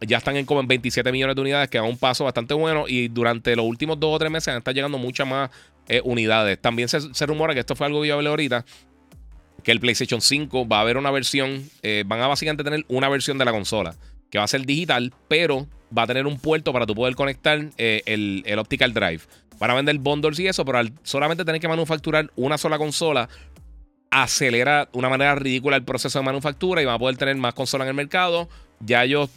Ya 0.00 0.18
están 0.18 0.36
en 0.36 0.46
como 0.46 0.60
en 0.60 0.66
27 0.66 1.12
millones 1.12 1.36
de 1.36 1.42
unidades, 1.42 1.68
que 1.68 1.78
da 1.78 1.84
un 1.84 1.96
paso 1.96 2.24
bastante 2.24 2.54
bueno. 2.54 2.86
Y 2.88 3.06
durante 3.06 3.54
los 3.54 3.64
últimos 3.64 4.00
dos 4.00 4.12
o 4.12 4.18
tres 4.18 4.32
meses 4.32 4.56
están 4.56 4.74
llegando 4.74 4.98
muchas 4.98 5.28
más 5.28 5.50
eh, 5.88 6.00
unidades. 6.04 6.60
También 6.60 6.88
se, 6.88 7.26
rumora 7.26 7.54
que 7.54 7.60
esto 7.60 7.74
fue 7.74 7.86
algo 7.86 8.02
que 8.02 8.08
yo 8.08 8.14
hablé 8.14 8.28
ahorita 8.28 8.64
que 9.62 9.72
el 9.72 9.80
PlayStation 9.80 10.20
5 10.20 10.66
va 10.66 10.78
a 10.78 10.80
haber 10.80 10.96
una 10.96 11.10
versión, 11.10 11.68
eh, 11.82 12.04
van 12.06 12.20
a 12.20 12.26
básicamente 12.26 12.64
tener 12.64 12.84
una 12.88 13.08
versión 13.08 13.38
de 13.38 13.44
la 13.44 13.52
consola, 13.52 13.94
que 14.30 14.38
va 14.38 14.44
a 14.44 14.48
ser 14.48 14.66
digital, 14.66 15.12
pero 15.28 15.68
va 15.96 16.02
a 16.02 16.06
tener 16.06 16.26
un 16.26 16.38
puerto 16.38 16.72
para 16.72 16.86
tú 16.86 16.94
poder 16.94 17.14
conectar 17.14 17.60
eh, 17.78 18.02
el, 18.06 18.58
Optical 18.58 18.92
Drive. 18.92 19.20
Van 19.58 19.70
a 19.70 19.74
vender 19.74 19.98
bundles 19.98 20.38
y 20.40 20.48
eso, 20.48 20.64
pero 20.64 20.78
al 20.78 20.92
solamente 21.02 21.44
tener 21.44 21.60
que 21.60 21.68
manufacturar 21.68 22.30
una 22.34 22.58
sola 22.58 22.78
consola, 22.78 23.28
acelera 24.10 24.88
de 24.92 24.98
una 24.98 25.08
manera 25.08 25.34
ridícula 25.34 25.76
el 25.76 25.84
proceso 25.84 26.18
de 26.18 26.24
manufactura 26.24 26.82
y 26.82 26.84
van 26.84 26.96
a 26.96 26.98
poder 26.98 27.16
tener 27.16 27.36
más 27.36 27.54
consolas 27.54 27.86
en 27.86 27.90
el 27.90 27.94
mercado. 27.94 28.48
Ya 28.80 29.04
ellos, 29.04 29.30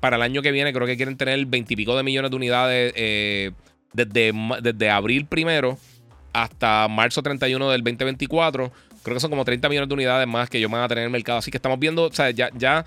para 0.00 0.16
el 0.16 0.22
año 0.22 0.42
que 0.42 0.52
viene, 0.52 0.72
creo 0.72 0.86
que 0.86 0.96
quieren 0.96 1.16
tener 1.16 1.46
veintipico 1.46 1.96
de 1.96 2.02
millones 2.02 2.30
de 2.30 2.36
unidades 2.36 3.54
desde, 3.92 4.32
desde 4.62 4.90
abril 4.90 5.26
primero 5.26 5.78
hasta 6.32 6.88
marzo 6.88 7.22
31 7.22 7.70
del 7.70 7.82
2024. 7.82 8.72
Creo 9.02 9.14
que 9.14 9.20
son 9.20 9.30
como 9.30 9.44
30 9.44 9.68
millones 9.68 9.88
de 9.88 9.94
unidades 9.94 10.28
más 10.28 10.48
que 10.48 10.58
ellos 10.58 10.70
van 10.70 10.82
a 10.82 10.88
tener 10.88 11.02
en 11.02 11.06
el 11.06 11.12
mercado. 11.12 11.38
Así 11.38 11.50
que 11.50 11.58
estamos 11.58 11.78
viendo, 11.78 12.04
o 12.04 12.12
sea, 12.12 12.30
ya, 12.30 12.50
ya 12.54 12.84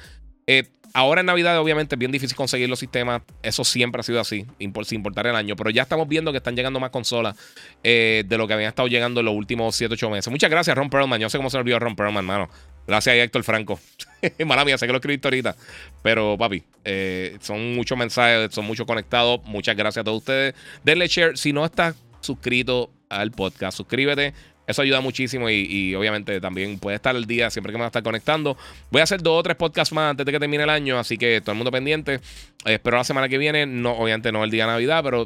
eh, 0.48 0.64
ahora 0.94 1.22
en 1.22 1.28
Navidad 1.28 1.60
obviamente 1.60 1.96
es 1.96 2.00
bien 2.00 2.12
difícil 2.12 2.36
conseguir 2.36 2.70
los 2.70 2.80
sistemas. 2.80 3.22
Eso 3.44 3.64
siempre 3.64 4.00
ha 4.00 4.04
sido 4.04 4.20
así, 4.20 4.46
sin 4.58 4.98
importar 4.98 5.28
el 5.28 5.36
año. 5.36 5.56
Pero 5.56 5.70
ya 5.70 5.84
estamos 5.84 6.08
viendo 6.08 6.32
que 6.32 6.38
están 6.38 6.56
llegando 6.56 6.80
más 6.80 6.90
consolas 6.90 7.36
eh, 7.84 8.24
de 8.26 8.38
lo 8.38 8.48
que 8.48 8.54
habían 8.54 8.70
estado 8.70 8.88
llegando 8.88 9.20
en 9.20 9.26
los 9.26 9.36
últimos 9.36 9.76
7, 9.76 9.94
8 9.94 10.10
meses. 10.10 10.32
Muchas 10.32 10.50
gracias, 10.50 10.76
Ron 10.76 10.90
Perlman. 10.90 11.20
Yo 11.20 11.30
sé 11.30 11.38
cómo 11.38 11.50
se 11.50 11.58
olvidó 11.58 11.80
Ron 11.80 11.96
Perlman, 11.96 12.26
mano. 12.26 12.50
Gracias 12.88 13.16
Héctor 13.16 13.44
Franco. 13.44 13.80
Mala 14.46 14.66
mía, 14.66 14.78
sé 14.78 14.86
que 14.86 14.92
lo 14.92 14.98
escribiste 14.98 15.28
ahorita. 15.28 15.56
Pero, 16.02 16.38
papi, 16.38 16.64
eh, 16.84 17.38
son 17.42 17.76
muchos 17.76 17.98
mensajes, 17.98 18.54
son 18.54 18.66
muchos 18.66 18.86
conectados. 18.86 19.42
Muchas 19.46 19.76
gracias 19.76 20.02
a 20.02 20.04
todos 20.04 20.20
ustedes. 20.20 20.56
Denle 20.84 21.08
share. 21.08 21.38
Si 21.38 21.54
no 21.54 21.66
estás 21.66 21.96
suscrito 22.22 22.92
al 23.10 23.32
podcast, 23.32 23.78
suscríbete. 23.78 24.34
Eso 24.68 24.82
ayuda 24.82 25.02
muchísimo 25.02 25.50
y, 25.50 25.94
obviamente 25.96 26.40
también 26.42 26.80
puede 26.80 26.96
estar 26.96 27.16
el 27.16 27.26
día 27.26 27.50
siempre 27.50 27.72
que 27.72 27.78
me 27.78 27.82
va 27.82 27.88
a 27.88 27.90
estar 27.90 28.04
conectando. 28.04 28.58
Voy 28.92 29.02
a 29.02 29.04
hacer 29.04 29.22
dos 29.22 29.40
o 29.40 29.44
tres 29.44 29.56
podcasts 29.56 29.94
más 29.94 30.12
antes 30.12 30.26
de 30.26 30.32
que 30.32 30.40
termine 30.40 30.64
el 30.64 30.70
año, 30.70 30.98
así 30.98 31.18
que 31.18 31.42
todo 31.42 31.52
el 31.52 31.58
mundo 31.58 31.72
pendiente. 31.72 32.20
espero 32.66 32.98
la 32.98 33.04
semana 33.04 33.30
que 33.30 33.38
viene, 33.38 33.66
no, 33.66 33.92
obviamente 33.94 34.32
no 34.32 34.44
el 34.44 34.52
día 34.52 34.66
de 34.66 34.72
Navidad, 34.72 35.04
pero 35.04 35.26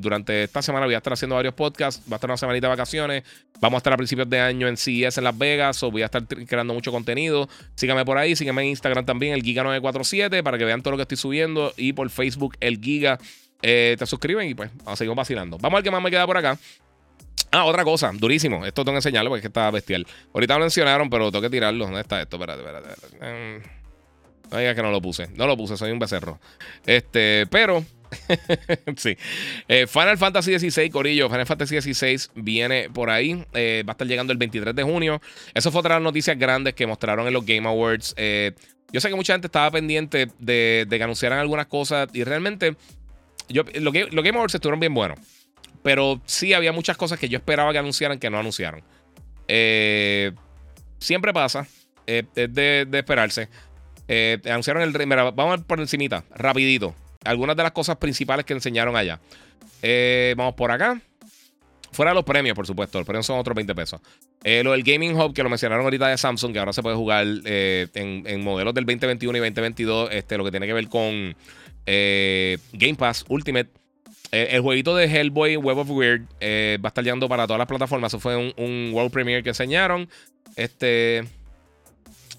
durante 0.00 0.44
esta 0.44 0.62
semana 0.62 0.86
voy 0.86 0.94
a 0.94 0.98
estar 0.98 1.12
haciendo 1.12 1.36
varios 1.36 1.54
podcasts. 1.54 2.02
Va 2.10 2.14
a 2.14 2.16
estar 2.16 2.30
una 2.30 2.36
semanita 2.36 2.66
de 2.66 2.70
vacaciones. 2.70 3.24
Vamos 3.60 3.76
a 3.76 3.78
estar 3.78 3.92
a 3.92 3.96
principios 3.96 4.28
de 4.28 4.40
año 4.40 4.66
en 4.66 4.76
CES 4.76 5.18
en 5.18 5.24
Las 5.24 5.38
Vegas, 5.38 5.82
o 5.82 5.90
voy 5.90 6.02
a 6.02 6.06
estar 6.06 6.26
creando 6.26 6.74
mucho 6.74 6.90
contenido. 6.90 7.48
Síganme 7.76 8.04
por 8.04 8.18
ahí, 8.18 8.34
síganme 8.34 8.62
en 8.62 8.68
Instagram 8.68 9.04
también, 9.04 9.34
el 9.34 9.42
Giga947, 9.42 10.42
para 10.42 10.58
que 10.58 10.64
vean 10.64 10.82
todo 10.82 10.92
lo 10.92 10.96
que 10.96 11.02
estoy 11.02 11.16
subiendo. 11.16 11.72
Y 11.76 11.92
por 11.92 12.10
Facebook, 12.10 12.56
el 12.60 12.80
Giga. 12.80 13.18
Eh, 13.64 13.94
te 13.96 14.06
suscriben 14.06 14.48
y 14.48 14.54
pues 14.54 14.70
seguir 14.96 15.14
vacilando. 15.14 15.56
Vamos 15.56 15.76
a 15.76 15.78
ver 15.78 15.84
qué 15.84 15.90
más 15.92 16.02
me 16.02 16.10
queda 16.10 16.26
por 16.26 16.36
acá. 16.36 16.58
Ah, 17.52 17.66
otra 17.66 17.84
cosa, 17.84 18.10
durísimo. 18.14 18.64
Esto 18.64 18.82
tengo 18.82 18.94
que 18.94 18.98
enseñarlo 18.98 19.28
porque 19.28 19.40
es 19.40 19.42
que 19.42 19.48
está 19.48 19.70
bestial. 19.70 20.06
Ahorita 20.32 20.54
lo 20.54 20.60
mencionaron, 20.60 21.10
pero 21.10 21.30
tengo 21.30 21.42
que 21.42 21.50
tirarlo. 21.50 21.84
¿Dónde 21.84 22.00
está 22.00 22.22
esto? 22.22 22.36
Espérate, 22.36 22.60
espérate. 22.60 22.88
espérate. 22.92 23.82
No 24.50 24.58
digas 24.58 24.74
que 24.74 24.82
no 24.82 24.90
lo 24.90 25.00
puse. 25.00 25.28
No 25.34 25.46
lo 25.46 25.56
puse, 25.56 25.76
soy 25.76 25.90
un 25.90 25.98
becerro. 25.98 26.40
Este, 26.86 27.46
pero. 27.50 27.84
sí. 28.96 29.16
Eh, 29.68 29.86
Final 29.86 30.18
Fantasy 30.18 30.58
XVI, 30.58 30.90
Corillo. 30.90 31.28
Final 31.28 31.46
Fantasy 31.46 31.80
XVI 31.80 32.30
viene 32.34 32.88
por 32.90 33.10
ahí. 33.10 33.44
Eh, 33.52 33.82
va 33.86 33.92
a 33.92 33.94
estar 33.94 34.06
llegando 34.06 34.32
el 34.32 34.38
23 34.38 34.74
de 34.74 34.82
junio. 34.82 35.20
Eso 35.52 35.70
fue 35.70 35.80
otra 35.80 35.94
de 35.94 36.00
las 36.00 36.04
noticias 36.04 36.38
grandes 36.38 36.72
que 36.72 36.86
mostraron 36.86 37.26
en 37.26 37.34
los 37.34 37.44
Game 37.44 37.68
Awards. 37.68 38.14
Eh, 38.16 38.52
yo 38.92 39.00
sé 39.00 39.08
que 39.08 39.14
mucha 39.14 39.32
gente 39.34 39.46
estaba 39.46 39.70
pendiente 39.70 40.28
de, 40.38 40.86
que 40.88 41.02
anunciaran 41.02 41.38
algunas 41.38 41.66
cosas. 41.66 42.08
Y 42.12 42.24
realmente, 42.24 42.76
yo, 43.48 43.62
los 43.74 43.92
Game 43.92 44.36
Awards 44.36 44.54
estuvieron 44.54 44.80
bien 44.80 44.92
buenos. 44.94 45.18
Pero 45.82 46.20
sí 46.26 46.52
había 46.52 46.72
muchas 46.72 46.96
cosas 46.96 47.18
que 47.18 47.28
yo 47.28 47.38
esperaba 47.38 47.72
que 47.72 47.78
anunciaran 47.78 48.18
que 48.18 48.30
no 48.30 48.38
anunciaron. 48.38 48.82
Eh, 49.48 50.32
siempre 50.98 51.32
pasa. 51.32 51.66
Eh, 52.06 52.24
es 52.34 52.52
de, 52.54 52.88
esperarse. 52.92 53.48
Eh, 54.08 54.40
anunciaron 54.46 54.82
el... 54.82 55.06
Mira, 55.06 55.30
vamos 55.30 55.60
por 55.64 55.80
encimita, 55.80 56.24
rapidito. 56.34 56.94
Algunas 57.24 57.56
de 57.56 57.62
las 57.62 57.72
cosas 57.72 57.96
principales 57.96 58.44
que 58.44 58.52
enseñaron 58.52 58.96
allá. 58.96 59.20
vamos 60.36 60.54
por 60.54 60.70
acá. 60.70 61.00
Fuera 61.92 62.12
de 62.12 62.14
los 62.14 62.24
premios, 62.24 62.56
por 62.56 62.66
supuesto. 62.66 62.98
Los 62.98 63.06
premios 63.06 63.26
son 63.26 63.38
otros 63.38 63.54
20 63.54 63.74
pesos. 63.74 64.00
lo 64.44 64.72
del 64.72 64.82
Gaming 64.82 65.14
Hub, 65.14 65.34
que 65.34 65.42
lo 65.42 65.50
mencionaron 65.50 65.84
ahorita 65.84 66.08
de 66.08 66.16
Samsung, 66.16 66.52
que 66.52 66.58
ahora 66.58 66.72
se 66.72 66.82
puede 66.82 66.96
jugar 66.96 67.26
en, 67.44 68.42
modelos 68.42 68.72
del 68.74 68.86
2021 68.86 69.36
y 69.36 69.40
2022. 69.40 70.08
Este, 70.12 70.38
lo 70.38 70.44
que 70.44 70.50
tiene 70.50 70.66
que 70.66 70.72
ver 70.72 70.88
con 70.88 71.36
Game 71.86 72.94
Pass 72.96 73.24
Ultimate. 73.28 73.81
Eh, 74.34 74.48
el 74.52 74.62
jueguito 74.62 74.96
de 74.96 75.04
Hellboy 75.04 75.56
Web 75.56 75.78
of 75.78 75.90
Weird 75.90 76.22
eh, 76.40 76.78
va 76.82 76.86
a 76.86 76.88
estar 76.88 77.04
llegando 77.04 77.28
para 77.28 77.46
todas 77.46 77.58
las 77.58 77.68
plataformas. 77.68 78.10
Eso 78.10 78.18
fue 78.18 78.34
un, 78.34 78.90
World 78.94 79.12
Premiere 79.12 79.42
que 79.42 79.50
enseñaron. 79.50 80.08
Este. 80.56 81.22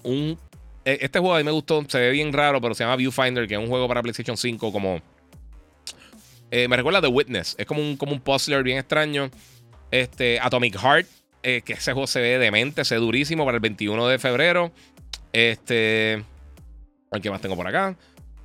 Un, 0.02 0.36
e, 0.84 0.98
este 1.00 1.20
juego 1.20 1.36
a 1.36 1.38
mí 1.38 1.44
me 1.44 1.52
gustó. 1.52 1.84
Se 1.88 1.98
ve 1.98 2.10
bien 2.10 2.32
raro, 2.32 2.60
pero 2.60 2.74
se 2.74 2.82
llama 2.82 2.96
Viewfinder, 2.96 3.46
que 3.46 3.54
es 3.54 3.60
un 3.60 3.68
juego 3.68 3.86
para 3.86 4.02
PlayStation 4.02 4.36
5 4.36 4.72
como. 4.72 5.00
Eh, 6.50 6.66
me 6.66 6.76
recuerda 6.76 7.00
The 7.00 7.06
Witness. 7.06 7.54
Es 7.58 7.66
como 7.66 7.80
un, 7.80 7.96
como 7.96 8.12
un 8.12 8.20
puzzler 8.20 8.64
bien 8.64 8.78
extraño. 8.78 9.30
Este, 9.92 10.40
Atomic 10.40 10.76
Heart. 10.76 11.06
que 11.42 11.72
ese 11.72 11.92
juego 11.92 12.08
se 12.08 12.20
ve 12.20 12.38
demente, 12.38 12.84
se 12.84 12.96
ve 12.96 13.00
durísimo 13.00 13.44
para 13.44 13.56
el 13.56 13.60
21 13.60 14.08
de 14.08 14.18
febrero. 14.18 14.72
Este. 15.32 16.24
¿Qué 17.22 17.30
más 17.30 17.40
tengo 17.40 17.54
por 17.54 17.68
acá? 17.68 17.94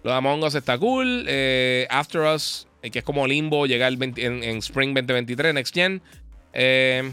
Los 0.04 0.14
Among 0.14 0.44
Us 0.44 0.54
está 0.54 0.78
cool. 0.78 1.28
After 1.90 2.22
Us 2.22 2.69
que 2.82 3.00
es 3.00 3.06
como 3.06 3.28
Limbo, 3.28 3.66
llega 3.66 3.88
en, 3.88 4.58
Spring 4.58 4.94
2023, 4.94 5.54
Next 5.54 5.74
Gen. 5.74 6.02
Eh, 6.54 7.12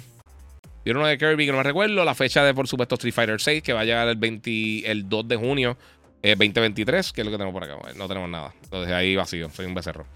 y 0.84 0.90
uno 0.90 1.04
de 1.04 1.18
Kirby 1.18 1.46
que 1.46 1.50
no 1.50 1.58
me 1.58 1.64
recuerdo. 1.64 2.04
La 2.04 2.14
fecha 2.14 2.44
de, 2.44 2.54
por 2.54 2.68
supuesto, 2.68 2.94
Street 2.94 3.12
Fighter 3.12 3.40
6, 3.40 3.62
que 3.62 3.72
va 3.72 3.80
a 3.80 3.84
llegar 3.84 4.06
el, 4.06 4.16
20, 4.16 4.88
el 4.88 5.08
2 5.08 5.28
de 5.28 5.36
junio 5.36 5.76
2023, 6.22 7.08
eh, 7.08 7.12
que 7.12 7.20
es 7.20 7.24
lo 7.24 7.32
que 7.32 7.38
tenemos 7.38 7.52
por 7.52 7.64
acá. 7.64 7.76
No 7.96 8.06
tenemos 8.06 8.30
nada. 8.30 8.54
Entonces 8.62 8.92
ahí 8.92 9.16
vacío, 9.16 9.50
soy 9.50 9.66
un 9.66 9.74
becerro. 9.74 10.06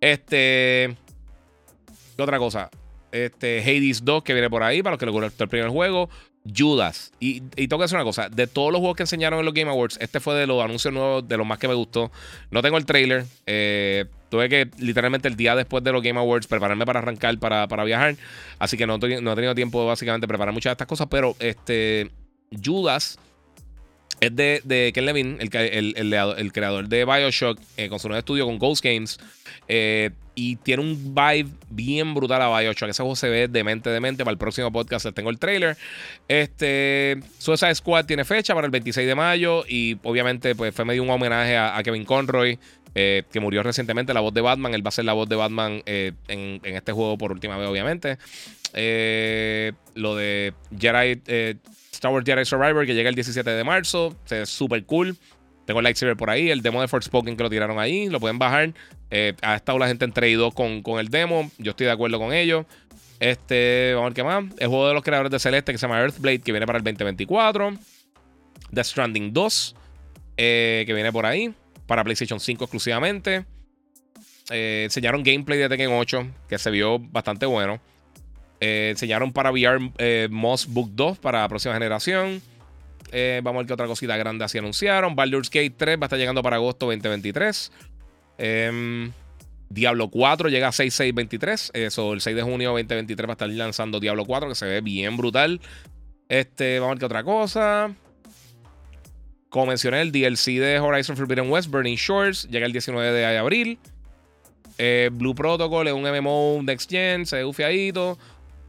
Este. 0.00 0.96
¿Qué 2.16 2.22
otra 2.22 2.38
cosa? 2.38 2.70
Este, 3.12 3.60
Hades 3.60 4.04
2, 4.04 4.24
que 4.24 4.32
viene 4.32 4.50
por 4.50 4.64
ahí, 4.64 4.82
para 4.82 4.94
los 4.94 4.98
que 4.98 5.06
les 5.06 5.12
gustó 5.12 5.44
el 5.44 5.50
primer 5.50 5.70
juego. 5.70 6.10
Judas. 6.56 7.12
Y, 7.20 7.42
y 7.54 7.68
tengo 7.68 7.78
que 7.78 7.84
decir 7.84 7.96
una 7.96 8.04
cosa: 8.04 8.28
de 8.28 8.48
todos 8.48 8.72
los 8.72 8.80
juegos 8.80 8.96
que 8.96 9.04
enseñaron 9.04 9.38
en 9.38 9.44
los 9.44 9.54
Game 9.54 9.70
Awards, 9.70 9.96
este 10.00 10.18
fue 10.18 10.34
de 10.34 10.48
los 10.48 10.60
anuncios 10.60 10.92
nuevos, 10.92 11.28
de 11.28 11.36
los 11.36 11.46
más 11.46 11.58
que 11.60 11.68
me 11.68 11.74
gustó. 11.74 12.10
No 12.50 12.62
tengo 12.62 12.78
el 12.78 12.84
trailer. 12.84 13.26
Eh, 13.46 14.06
tuve 14.30 14.48
que 14.48 14.70
literalmente 14.78 15.28
el 15.28 15.36
día 15.36 15.54
después 15.54 15.84
de 15.84 15.92
los 15.92 16.02
Game 16.02 16.18
Awards 16.18 16.46
prepararme 16.46 16.86
para 16.86 17.00
arrancar, 17.00 17.38
para, 17.38 17.68
para 17.68 17.84
viajar. 17.84 18.16
Así 18.58 18.78
que 18.78 18.86
no, 18.86 18.96
no 18.96 19.32
he 19.32 19.34
tenido 19.34 19.54
tiempo 19.54 19.84
básicamente 19.84 20.24
de 20.24 20.28
preparar 20.28 20.54
muchas 20.54 20.70
de 20.70 20.74
estas 20.74 20.86
cosas. 20.86 21.08
Pero 21.10 21.36
este, 21.40 22.10
Judas 22.64 23.18
es 24.20 24.36
de, 24.36 24.60
de 24.64 24.92
Ken 24.94 25.06
Levine, 25.06 25.38
el, 25.40 26.14
el, 26.14 26.52
creador 26.52 26.88
de 26.88 27.04
Bioshock, 27.04 27.58
eh, 27.76 27.88
con 27.88 27.98
su 27.98 28.08
nuevo 28.08 28.18
estudio 28.18 28.46
con 28.46 28.58
Ghost 28.58 28.84
Games. 28.84 29.18
Eh, 29.66 30.10
y 30.34 30.56
tiene 30.56 30.82
un 30.82 31.14
vibe 31.14 31.50
bien 31.70 32.14
brutal 32.14 32.40
a 32.42 32.60
Bioshock. 32.60 32.90
Ese 32.90 33.02
juego 33.02 33.16
se 33.16 33.28
ve 33.28 33.48
demente, 33.48 33.90
demente. 33.90 34.24
Para 34.24 34.32
el 34.32 34.38
próximo 34.38 34.70
podcast 34.70 35.06
tengo 35.14 35.30
el 35.30 35.38
trailer. 35.38 35.76
Este, 36.28 37.20
Suicide 37.38 37.74
Squad 37.74 38.06
tiene 38.06 38.24
fecha 38.24 38.54
para 38.54 38.66
el 38.66 38.70
26 38.70 39.06
de 39.06 39.14
mayo. 39.14 39.64
Y 39.68 39.98
obviamente, 40.02 40.54
pues 40.54 40.74
fue 40.74 40.84
medio 40.84 41.02
un 41.02 41.10
homenaje 41.10 41.56
a, 41.56 41.80
Kevin 41.82 42.04
Conroy. 42.04 42.58
Eh, 42.94 43.22
que 43.32 43.40
murió 43.40 43.62
recientemente, 43.62 44.12
la 44.12 44.20
voz 44.20 44.34
de 44.34 44.40
Batman. 44.40 44.74
Él 44.74 44.84
va 44.84 44.88
a 44.88 44.92
ser 44.92 45.04
la 45.04 45.12
voz 45.12 45.28
de 45.28 45.36
Batman 45.36 45.82
en, 45.86 46.16
en, 46.28 46.76
este 46.76 46.92
juego 46.92 47.16
por 47.18 47.32
última 47.32 47.56
vez, 47.56 47.68
obviamente. 47.68 48.18
lo 49.94 50.16
de 50.16 50.52
Jedi 50.78 51.22
Star 52.00 52.12
Wars 52.12 52.24
Jedi 52.24 52.44
Survivor 52.46 52.86
que 52.86 52.94
llega 52.94 53.10
el 53.10 53.14
17 53.14 53.48
de 53.48 53.64
marzo. 53.64 54.16
Ve 54.28 54.46
súper 54.46 54.84
cool. 54.84 55.16
Tengo 55.66 55.80
el 55.80 55.84
lightsaber 55.84 56.16
por 56.16 56.30
ahí, 56.30 56.50
el 56.50 56.62
demo 56.62 56.80
de 56.80 56.88
Forspoken 56.88 57.36
que 57.36 57.42
lo 57.42 57.50
tiraron 57.50 57.78
ahí, 57.78 58.08
lo 58.08 58.18
pueden 58.18 58.38
bajar. 58.38 58.72
Eh, 59.10 59.34
ha 59.42 59.54
estado 59.54 59.78
la 59.78 59.86
gente 59.86 60.04
en 60.04 60.12
trade 60.12 60.50
con, 60.54 60.82
con 60.82 60.98
el 60.98 61.08
demo, 61.08 61.50
yo 61.58 61.70
estoy 61.70 61.86
de 61.86 61.92
acuerdo 61.92 62.18
con 62.18 62.32
ello. 62.32 62.64
Este, 63.20 63.92
vamos 63.94 64.06
a 64.06 64.08
ver 64.08 64.14
qué 64.14 64.24
más. 64.24 64.44
El 64.58 64.68
juego 64.68 64.88
de 64.88 64.94
los 64.94 65.04
creadores 65.04 65.30
de 65.30 65.38
Celeste 65.38 65.72
que 65.72 65.78
se 65.78 65.86
llama 65.86 66.00
Earthblade, 66.00 66.40
que 66.40 66.52
viene 66.52 66.66
para 66.66 66.78
el 66.78 66.84
2024. 66.84 67.74
The 68.72 68.82
Stranding 68.82 69.32
2, 69.32 69.76
eh, 70.38 70.84
que 70.86 70.94
viene 70.94 71.12
por 71.12 71.26
ahí, 71.26 71.54
para 71.90 72.04
PlayStation 72.04 72.38
5 72.38 72.66
exclusivamente. 72.66 73.44
Eh, 74.48 74.82
enseñaron 74.84 75.24
gameplay 75.24 75.58
de 75.58 75.68
Tekken 75.68 75.90
8, 75.90 76.24
que 76.48 76.56
se 76.56 76.70
vio 76.70 77.00
bastante 77.00 77.46
bueno. 77.46 77.80
Eh, 78.60 78.90
enseñaron 78.92 79.32
para 79.32 79.50
VR 79.50 79.90
eh, 79.98 80.28
Moss 80.30 80.68
Book 80.68 80.92
2 80.92 81.18
para 81.18 81.40
la 81.40 81.48
próxima 81.48 81.74
generación. 81.74 82.40
Eh, 83.10 83.40
vamos 83.42 83.58
a 83.58 83.62
ver 83.62 83.66
qué 83.66 83.72
otra 83.72 83.88
cosita 83.88 84.16
grande 84.16 84.44
así 84.44 84.56
anunciaron. 84.56 85.16
Baldur's 85.16 85.50
Gate 85.50 85.74
3 85.76 85.96
va 85.96 86.02
a 86.02 86.06
estar 86.06 86.18
llegando 86.20 86.44
para 86.44 86.54
agosto 86.54 86.86
2023. 86.86 87.72
Em, 88.38 89.10
Diablo 89.68 90.10
4 90.10 90.48
llega 90.48 90.68
a 90.68 90.72
6623. 90.72 91.72
Eso, 91.74 92.12
el 92.12 92.20
6 92.20 92.36
de 92.36 92.42
junio 92.42 92.68
2023 92.68 93.28
va 93.28 93.32
a 93.32 93.34
estar 93.34 93.48
lanzando 93.48 93.98
Diablo 93.98 94.24
4, 94.26 94.48
que 94.48 94.54
se 94.54 94.66
ve 94.66 94.80
bien 94.80 95.16
brutal. 95.16 95.60
Este, 96.28 96.78
vamos 96.78 96.92
a 96.92 96.94
ver 96.94 96.98
qué 97.00 97.06
otra 97.06 97.24
cosa. 97.24 97.96
Como 99.50 99.66
mencioné, 99.66 100.00
el 100.00 100.12
DLC 100.12 100.58
de 100.58 100.78
Horizon 100.78 101.16
Forbidden 101.16 101.50
West, 101.50 101.68
Burning 101.70 101.96
Shores, 101.96 102.48
llega 102.50 102.64
el 102.64 102.72
19 102.72 103.12
de 103.12 103.36
abril. 103.36 103.78
Blue 105.12 105.34
Protocol 105.34 105.88
es 105.88 105.92
un 105.92 106.02
MMO 106.02 106.62
Next 106.62 106.90
Gen, 106.90 107.26
se 107.26 107.36
ve 107.36 107.44
ufiadito. 107.44 108.18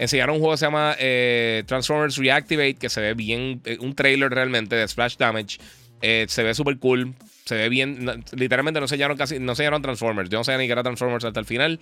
Enseñaron 0.01 0.37
un 0.37 0.39
juego 0.41 0.55
que 0.55 0.57
se 0.57 0.65
llama 0.65 0.95
eh, 0.97 1.61
Transformers 1.67 2.17
Reactivate, 2.17 2.73
que 2.73 2.89
se 2.89 2.99
ve 3.01 3.13
bien, 3.13 3.61
eh, 3.65 3.77
un 3.81 3.93
trailer 3.93 4.31
realmente 4.31 4.75
de 4.75 4.87
Splash 4.87 5.15
Damage. 5.15 5.59
Eh, 6.01 6.25
se 6.27 6.41
ve 6.41 6.55
súper 6.55 6.79
cool. 6.79 7.13
Se 7.45 7.53
ve 7.53 7.69
bien. 7.69 8.23
literalmente 8.31 8.79
no 8.79 8.85
enseñaron 8.85 9.15
casi. 9.15 9.37
No 9.37 9.51
enseñaron 9.51 9.79
Transformers. 9.83 10.31
Yo 10.31 10.39
no 10.39 10.43
sé 10.43 10.57
ni 10.57 10.65
qué 10.65 10.71
era 10.71 10.81
Transformers 10.81 11.23
hasta 11.23 11.39
el 11.39 11.45
final. 11.45 11.79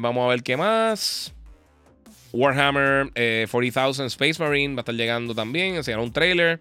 vamos 0.00 0.24
a 0.24 0.28
ver 0.30 0.42
qué 0.42 0.56
más. 0.56 1.32
Warhammer 2.32 3.12
40,000 3.48 4.06
Space 4.06 4.42
Marine 4.42 4.74
va 4.74 4.80
a 4.80 4.82
estar 4.82 4.96
llegando 4.96 5.36
también. 5.36 5.76
Enseñaron 5.76 6.06
un 6.06 6.12
trailer. 6.12 6.60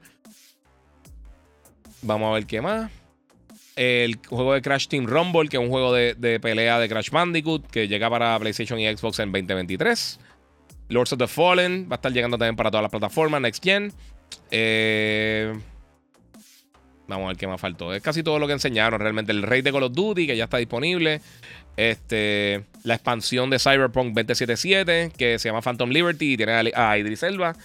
Vamos 2.02 2.30
a 2.30 2.34
ver 2.34 2.46
qué 2.46 2.62
más 2.62 2.92
el 3.76 4.20
juego 4.28 4.54
de 4.54 4.62
Crash 4.62 4.88
Team 4.88 5.06
Rumble, 5.06 5.50
que 5.50 5.58
es 5.58 5.64
un 5.64 5.70
juego 5.70 5.94
de, 5.94 6.40
pelea 6.42 6.80
de 6.80 6.90
Crash 6.90 7.10
Bandicoot, 7.10 7.68
que 7.68 7.88
llega 7.88 8.10
para 8.10 8.38
PlayStation 8.40 8.80
y 8.80 8.86
Xbox 8.96 9.20
en 9.20 9.32
2023. 9.32 10.20
Lords 10.90 11.14
of 11.14 11.20
the 11.20 11.28
Fallen 11.28 11.88
va 11.90 11.96
a 11.96 11.98
estar 11.98 12.12
llegando 12.12 12.38
también 12.38 12.56
para 12.56 12.70
todas 12.70 12.84
las 12.84 12.92
plataformas, 12.92 13.42
Next 13.42 13.64
Gen. 13.64 13.94
Eh, 14.52 15.54
vamos 17.08 17.26
a 17.26 17.28
ver 17.30 17.38
qué 17.38 17.48
más 17.48 17.62
faltó. 17.62 17.94
Es 17.94 18.02
casi 18.02 18.24
todo 18.24 18.40
lo 18.40 18.48
que 18.48 18.54
enseñaron 18.54 19.00
realmente. 19.00 19.32
El 19.32 19.44
Rey 19.44 19.62
de 19.62 19.72
Call 19.72 19.84
of 19.84 19.94
Duty, 19.94 20.28
que 20.28 20.36
ya 20.36 20.44
está 20.44 20.58
disponible. 20.58 21.22
Este, 21.78 22.66
la 22.84 22.96
expansión 22.96 23.50
de 23.50 23.58
Cyberpunk 23.58 24.08
2077, 24.14 25.14
que 25.18 25.40
se 25.40 25.48
llama 25.48 25.62
Phantom 25.62 25.90
Liberty 25.90 26.34
y 26.34 26.38
tiene 26.38 26.74
a 26.76 26.98
Idris 26.98 27.24
Elba. 27.24 27.56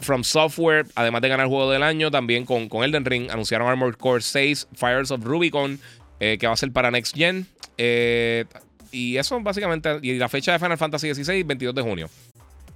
From 0.00 0.22
Software, 0.22 0.86
además 0.94 1.22
de 1.22 1.28
ganar 1.28 1.46
el 1.46 1.50
juego 1.50 1.70
del 1.70 1.82
año, 1.82 2.10
también 2.10 2.44
con, 2.44 2.68
con 2.68 2.84
Elden 2.84 3.04
Ring, 3.04 3.30
anunciaron 3.30 3.68
Armored 3.68 3.96
Core 3.96 4.22
6, 4.22 4.68
Fires 4.74 5.10
of 5.10 5.24
Rubicon, 5.24 5.80
eh, 6.20 6.38
que 6.38 6.46
va 6.46 6.52
a 6.52 6.56
ser 6.56 6.72
para 6.72 6.90
Next 6.90 7.16
Gen. 7.16 7.46
Eh, 7.78 8.44
y 8.92 9.16
eso 9.16 9.40
básicamente, 9.40 9.98
y 10.02 10.14
la 10.14 10.28
fecha 10.28 10.52
de 10.52 10.58
Final 10.58 10.78
Fantasy 10.78 11.12
XVI, 11.12 11.42
22 11.42 11.74
de 11.74 11.82
junio. 11.82 12.10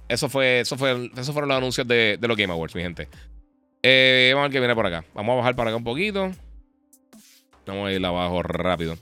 Eso 0.09 0.29
fue, 0.29 0.61
eso 0.61 0.77
fue, 0.77 1.11
esos 1.15 1.31
fueron 1.31 1.49
los 1.49 1.57
anuncios 1.57 1.87
de, 1.87 2.17
los 2.21 2.37
Game 2.37 2.51
Awards, 2.51 2.75
mi 2.75 2.81
gente. 2.81 3.07
Eh, 3.83 4.31
vamos 4.33 4.45
a 4.45 4.47
ver 4.47 4.53
qué 4.53 4.59
viene 4.59 4.75
por 4.75 4.85
acá. 4.85 5.05
Vamos 5.13 5.33
a 5.33 5.37
bajar 5.37 5.55
para 5.55 5.69
acá 5.69 5.77
un 5.77 5.83
poquito. 5.83 6.31
Vamos 7.65 7.87
a 7.87 7.91
ir 7.91 8.05
abajo 8.05 8.41
rápido. 8.43 8.97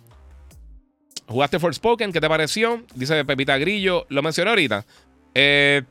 ¿Jugaste 1.27 1.59
Forspoken? 1.59 2.11
¿Qué 2.11 2.21
te 2.21 2.27
pareció? 2.27 2.83
Dice 2.93 3.23
Pepita 3.25 3.57
Grillo. 3.57 4.05
Lo 4.09 4.21
mencioné 4.21 4.49
ahorita. 4.49 4.85
Eh, 5.33 5.83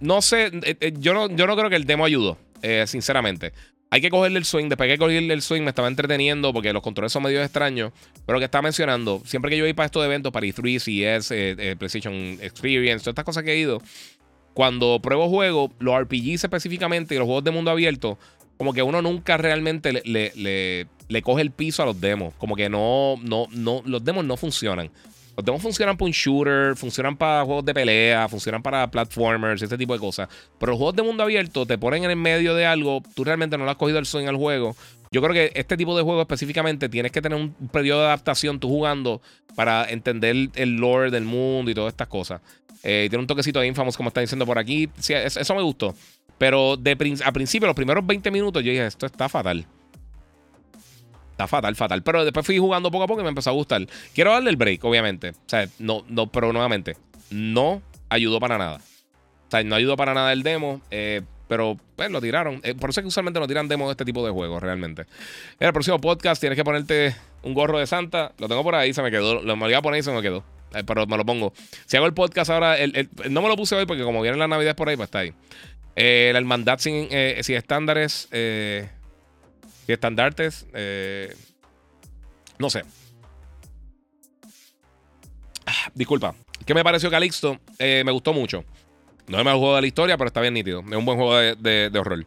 no 0.00 0.22
sé, 0.22 0.46
eh, 0.46 0.76
eh, 0.80 0.92
yo, 0.98 1.14
no, 1.14 1.28
yo 1.28 1.46
no 1.46 1.56
creo 1.56 1.70
que 1.70 1.76
el 1.76 1.84
demo 1.84 2.04
ayudó, 2.04 2.38
eh, 2.62 2.84
sinceramente. 2.86 3.52
Hay 3.90 4.00
que 4.00 4.10
cogerle 4.10 4.38
el 4.38 4.44
swing. 4.44 4.68
Después 4.68 4.90
que 4.90 4.98
cogerle 4.98 5.32
el 5.32 5.42
swing 5.42 5.62
me 5.62 5.68
estaba 5.68 5.86
entreteniendo 5.86 6.52
porque 6.52 6.72
los 6.72 6.82
controles 6.82 7.12
son 7.12 7.22
medio 7.22 7.40
extraños. 7.42 7.92
Pero 8.26 8.38
que 8.40 8.46
estaba 8.46 8.62
mencionando, 8.62 9.22
siempre 9.24 9.50
que 9.50 9.56
yo 9.56 9.64
voy 9.64 9.72
para 9.72 9.86
estos 9.86 10.04
eventos, 10.04 10.32
para 10.32 10.46
E3, 10.46 10.80
CS, 10.80 11.76
PlayStation 11.78 12.12
Experience, 12.40 13.04
todas 13.04 13.12
estas 13.12 13.24
cosas 13.24 13.44
que 13.44 13.52
he 13.52 13.58
ido, 13.58 13.80
cuando 14.52 15.00
pruebo 15.00 15.28
juegos, 15.28 15.70
los 15.78 16.00
RPGs 16.00 16.44
específicamente 16.44 17.14
y 17.14 17.18
los 17.18 17.26
juegos 17.26 17.44
de 17.44 17.50
mundo 17.52 17.70
abierto, 17.70 18.18
como 18.56 18.72
que 18.72 18.82
uno 18.82 19.02
nunca 19.02 19.36
realmente 19.36 19.92
le, 19.92 20.32
le, 20.34 20.86
le, 21.08 21.22
coge 21.22 21.42
el 21.42 21.50
piso 21.50 21.82
a 21.82 21.86
los 21.86 22.00
demos. 22.00 22.34
Como 22.34 22.56
que 22.56 22.68
no, 22.68 23.16
no, 23.22 23.46
no, 23.50 23.82
los 23.84 24.04
demos 24.04 24.24
no 24.24 24.36
funcionan. 24.36 24.90
Los 25.36 25.44
demos 25.44 25.62
funcionan 25.62 25.96
para 25.96 26.06
un 26.06 26.12
shooter, 26.12 26.76
funcionan 26.76 27.16
para 27.16 27.44
juegos 27.44 27.64
de 27.64 27.74
pelea, 27.74 28.28
funcionan 28.28 28.62
para 28.62 28.90
platformers, 28.90 29.62
ese 29.62 29.76
tipo 29.76 29.92
de 29.92 29.98
cosas. 29.98 30.28
Pero 30.58 30.72
los 30.72 30.78
juegos 30.78 30.96
de 30.96 31.02
mundo 31.02 31.22
abierto 31.22 31.66
te 31.66 31.76
ponen 31.76 32.04
en 32.04 32.10
el 32.10 32.16
medio 32.16 32.54
de 32.54 32.66
algo, 32.66 33.02
tú 33.14 33.24
realmente 33.24 33.58
no 33.58 33.64
le 33.64 33.70
has 33.70 33.76
cogido 33.76 33.98
el 33.98 34.06
swing 34.06 34.26
al 34.26 34.36
juego. 34.36 34.76
Yo 35.10 35.22
creo 35.22 35.32
que 35.32 35.52
este 35.54 35.76
tipo 35.76 35.96
de 35.96 36.02
juego 36.02 36.20
específicamente 36.20 36.88
tienes 36.88 37.12
que 37.12 37.22
tener 37.22 37.38
un 37.38 37.52
periodo 37.68 38.00
de 38.00 38.06
adaptación 38.06 38.58
tú 38.58 38.68
jugando 38.68 39.22
para 39.54 39.88
entender 39.88 40.50
el 40.54 40.76
lore 40.76 41.10
del 41.10 41.24
mundo 41.24 41.70
y 41.70 41.74
todas 41.74 41.92
estas 41.92 42.08
cosas. 42.08 42.40
Eh, 42.82 43.06
tiene 43.08 43.22
un 43.22 43.26
toquecito 43.26 43.60
de 43.60 43.66
Infamous, 43.66 43.96
como 43.96 44.08
está 44.08 44.20
diciendo 44.20 44.44
por 44.44 44.58
aquí. 44.58 44.88
Eso 45.08 45.54
me 45.54 45.62
gustó. 45.62 45.94
Pero 46.36 46.76
de, 46.76 46.92
a 47.24 47.32
principio, 47.32 47.66
los 47.66 47.76
primeros 47.76 48.06
20 48.06 48.30
minutos, 48.30 48.62
yo 48.62 48.70
dije, 48.70 48.86
esto 48.86 49.06
está 49.06 49.28
fatal. 49.28 49.66
Está 51.34 51.48
fatal, 51.48 51.74
fatal. 51.74 52.04
Pero 52.04 52.24
después 52.24 52.46
fui 52.46 52.58
jugando 52.58 52.92
poco 52.92 53.04
a 53.04 53.06
poco 53.08 53.20
y 53.20 53.24
me 53.24 53.28
empezó 53.28 53.50
a 53.50 53.54
gustar. 53.54 53.84
Quiero 54.14 54.30
darle 54.30 54.50
el 54.50 54.56
break, 54.56 54.84
obviamente. 54.84 55.30
O 55.30 55.34
sea, 55.46 55.68
no, 55.80 56.04
no, 56.08 56.28
pero 56.28 56.52
nuevamente, 56.52 56.96
no 57.30 57.82
ayudó 58.08 58.38
para 58.38 58.56
nada. 58.56 58.76
O 58.76 59.50
sea, 59.50 59.64
no 59.64 59.74
ayudó 59.74 59.96
para 59.96 60.14
nada 60.14 60.32
el 60.32 60.44
demo. 60.44 60.80
Eh, 60.92 61.22
pero 61.48 61.76
pues 61.96 62.08
lo 62.12 62.20
tiraron. 62.20 62.60
Eh, 62.62 62.76
por 62.76 62.90
eso 62.90 63.00
es 63.00 63.02
que 63.02 63.08
usualmente 63.08 63.40
no 63.40 63.48
tiran 63.48 63.66
demos 63.66 63.88
de 63.88 63.92
este 63.92 64.04
tipo 64.04 64.24
de 64.24 64.30
juegos, 64.30 64.62
realmente. 64.62 65.02
En 65.58 65.66
el 65.66 65.72
próximo 65.72 66.00
podcast 66.00 66.40
tienes 66.40 66.56
que 66.56 66.62
ponerte 66.62 67.16
un 67.42 67.52
gorro 67.52 67.80
de 67.80 67.88
Santa. 67.88 68.30
Lo 68.38 68.46
tengo 68.46 68.62
por 68.62 68.76
ahí, 68.76 68.94
se 68.94 69.02
me 69.02 69.10
quedó. 69.10 69.42
Lo 69.42 69.56
me 69.56 69.68
iba 69.68 69.78
a 69.78 69.82
poner 69.82 69.98
y 69.98 70.02
se 70.04 70.12
me 70.12 70.22
quedó. 70.22 70.44
Eh, 70.72 70.84
pero 70.86 71.04
me 71.08 71.16
lo 71.16 71.26
pongo. 71.26 71.52
Si 71.86 71.96
hago 71.96 72.06
el 72.06 72.14
podcast 72.14 72.48
ahora, 72.50 72.76
no 73.28 73.42
me 73.42 73.48
lo 73.48 73.56
puse 73.56 73.74
hoy 73.74 73.86
porque 73.86 74.04
como 74.04 74.22
vienen 74.22 74.38
las 74.38 74.48
navidades 74.48 74.76
por 74.76 74.88
ahí, 74.88 74.94
pues 74.94 75.08
está 75.08 75.18
ahí. 75.18 75.34
la 75.96 76.38
hermandad 76.38 76.78
sin, 76.78 77.08
sin 77.42 77.56
estándares. 77.56 78.28
Y 79.86 79.92
estandartes, 79.92 80.66
eh, 80.72 81.34
no 82.58 82.70
sé. 82.70 82.82
Ah, 85.66 85.90
disculpa. 85.94 86.34
¿Qué 86.64 86.74
me 86.74 86.82
pareció 86.82 87.10
Calixto? 87.10 87.58
Eh, 87.78 88.02
me 88.04 88.12
gustó 88.12 88.32
mucho. 88.32 88.64
No 89.26 89.36
es 89.36 89.38
el 89.38 89.44
mejor 89.44 89.58
juego 89.58 89.74
de 89.76 89.80
la 89.82 89.86
historia, 89.86 90.16
pero 90.16 90.28
está 90.28 90.40
bien 90.40 90.54
nítido. 90.54 90.80
Es 90.80 90.96
un 90.96 91.04
buen 91.04 91.18
juego 91.18 91.36
de, 91.36 91.98
horror. 91.98 92.24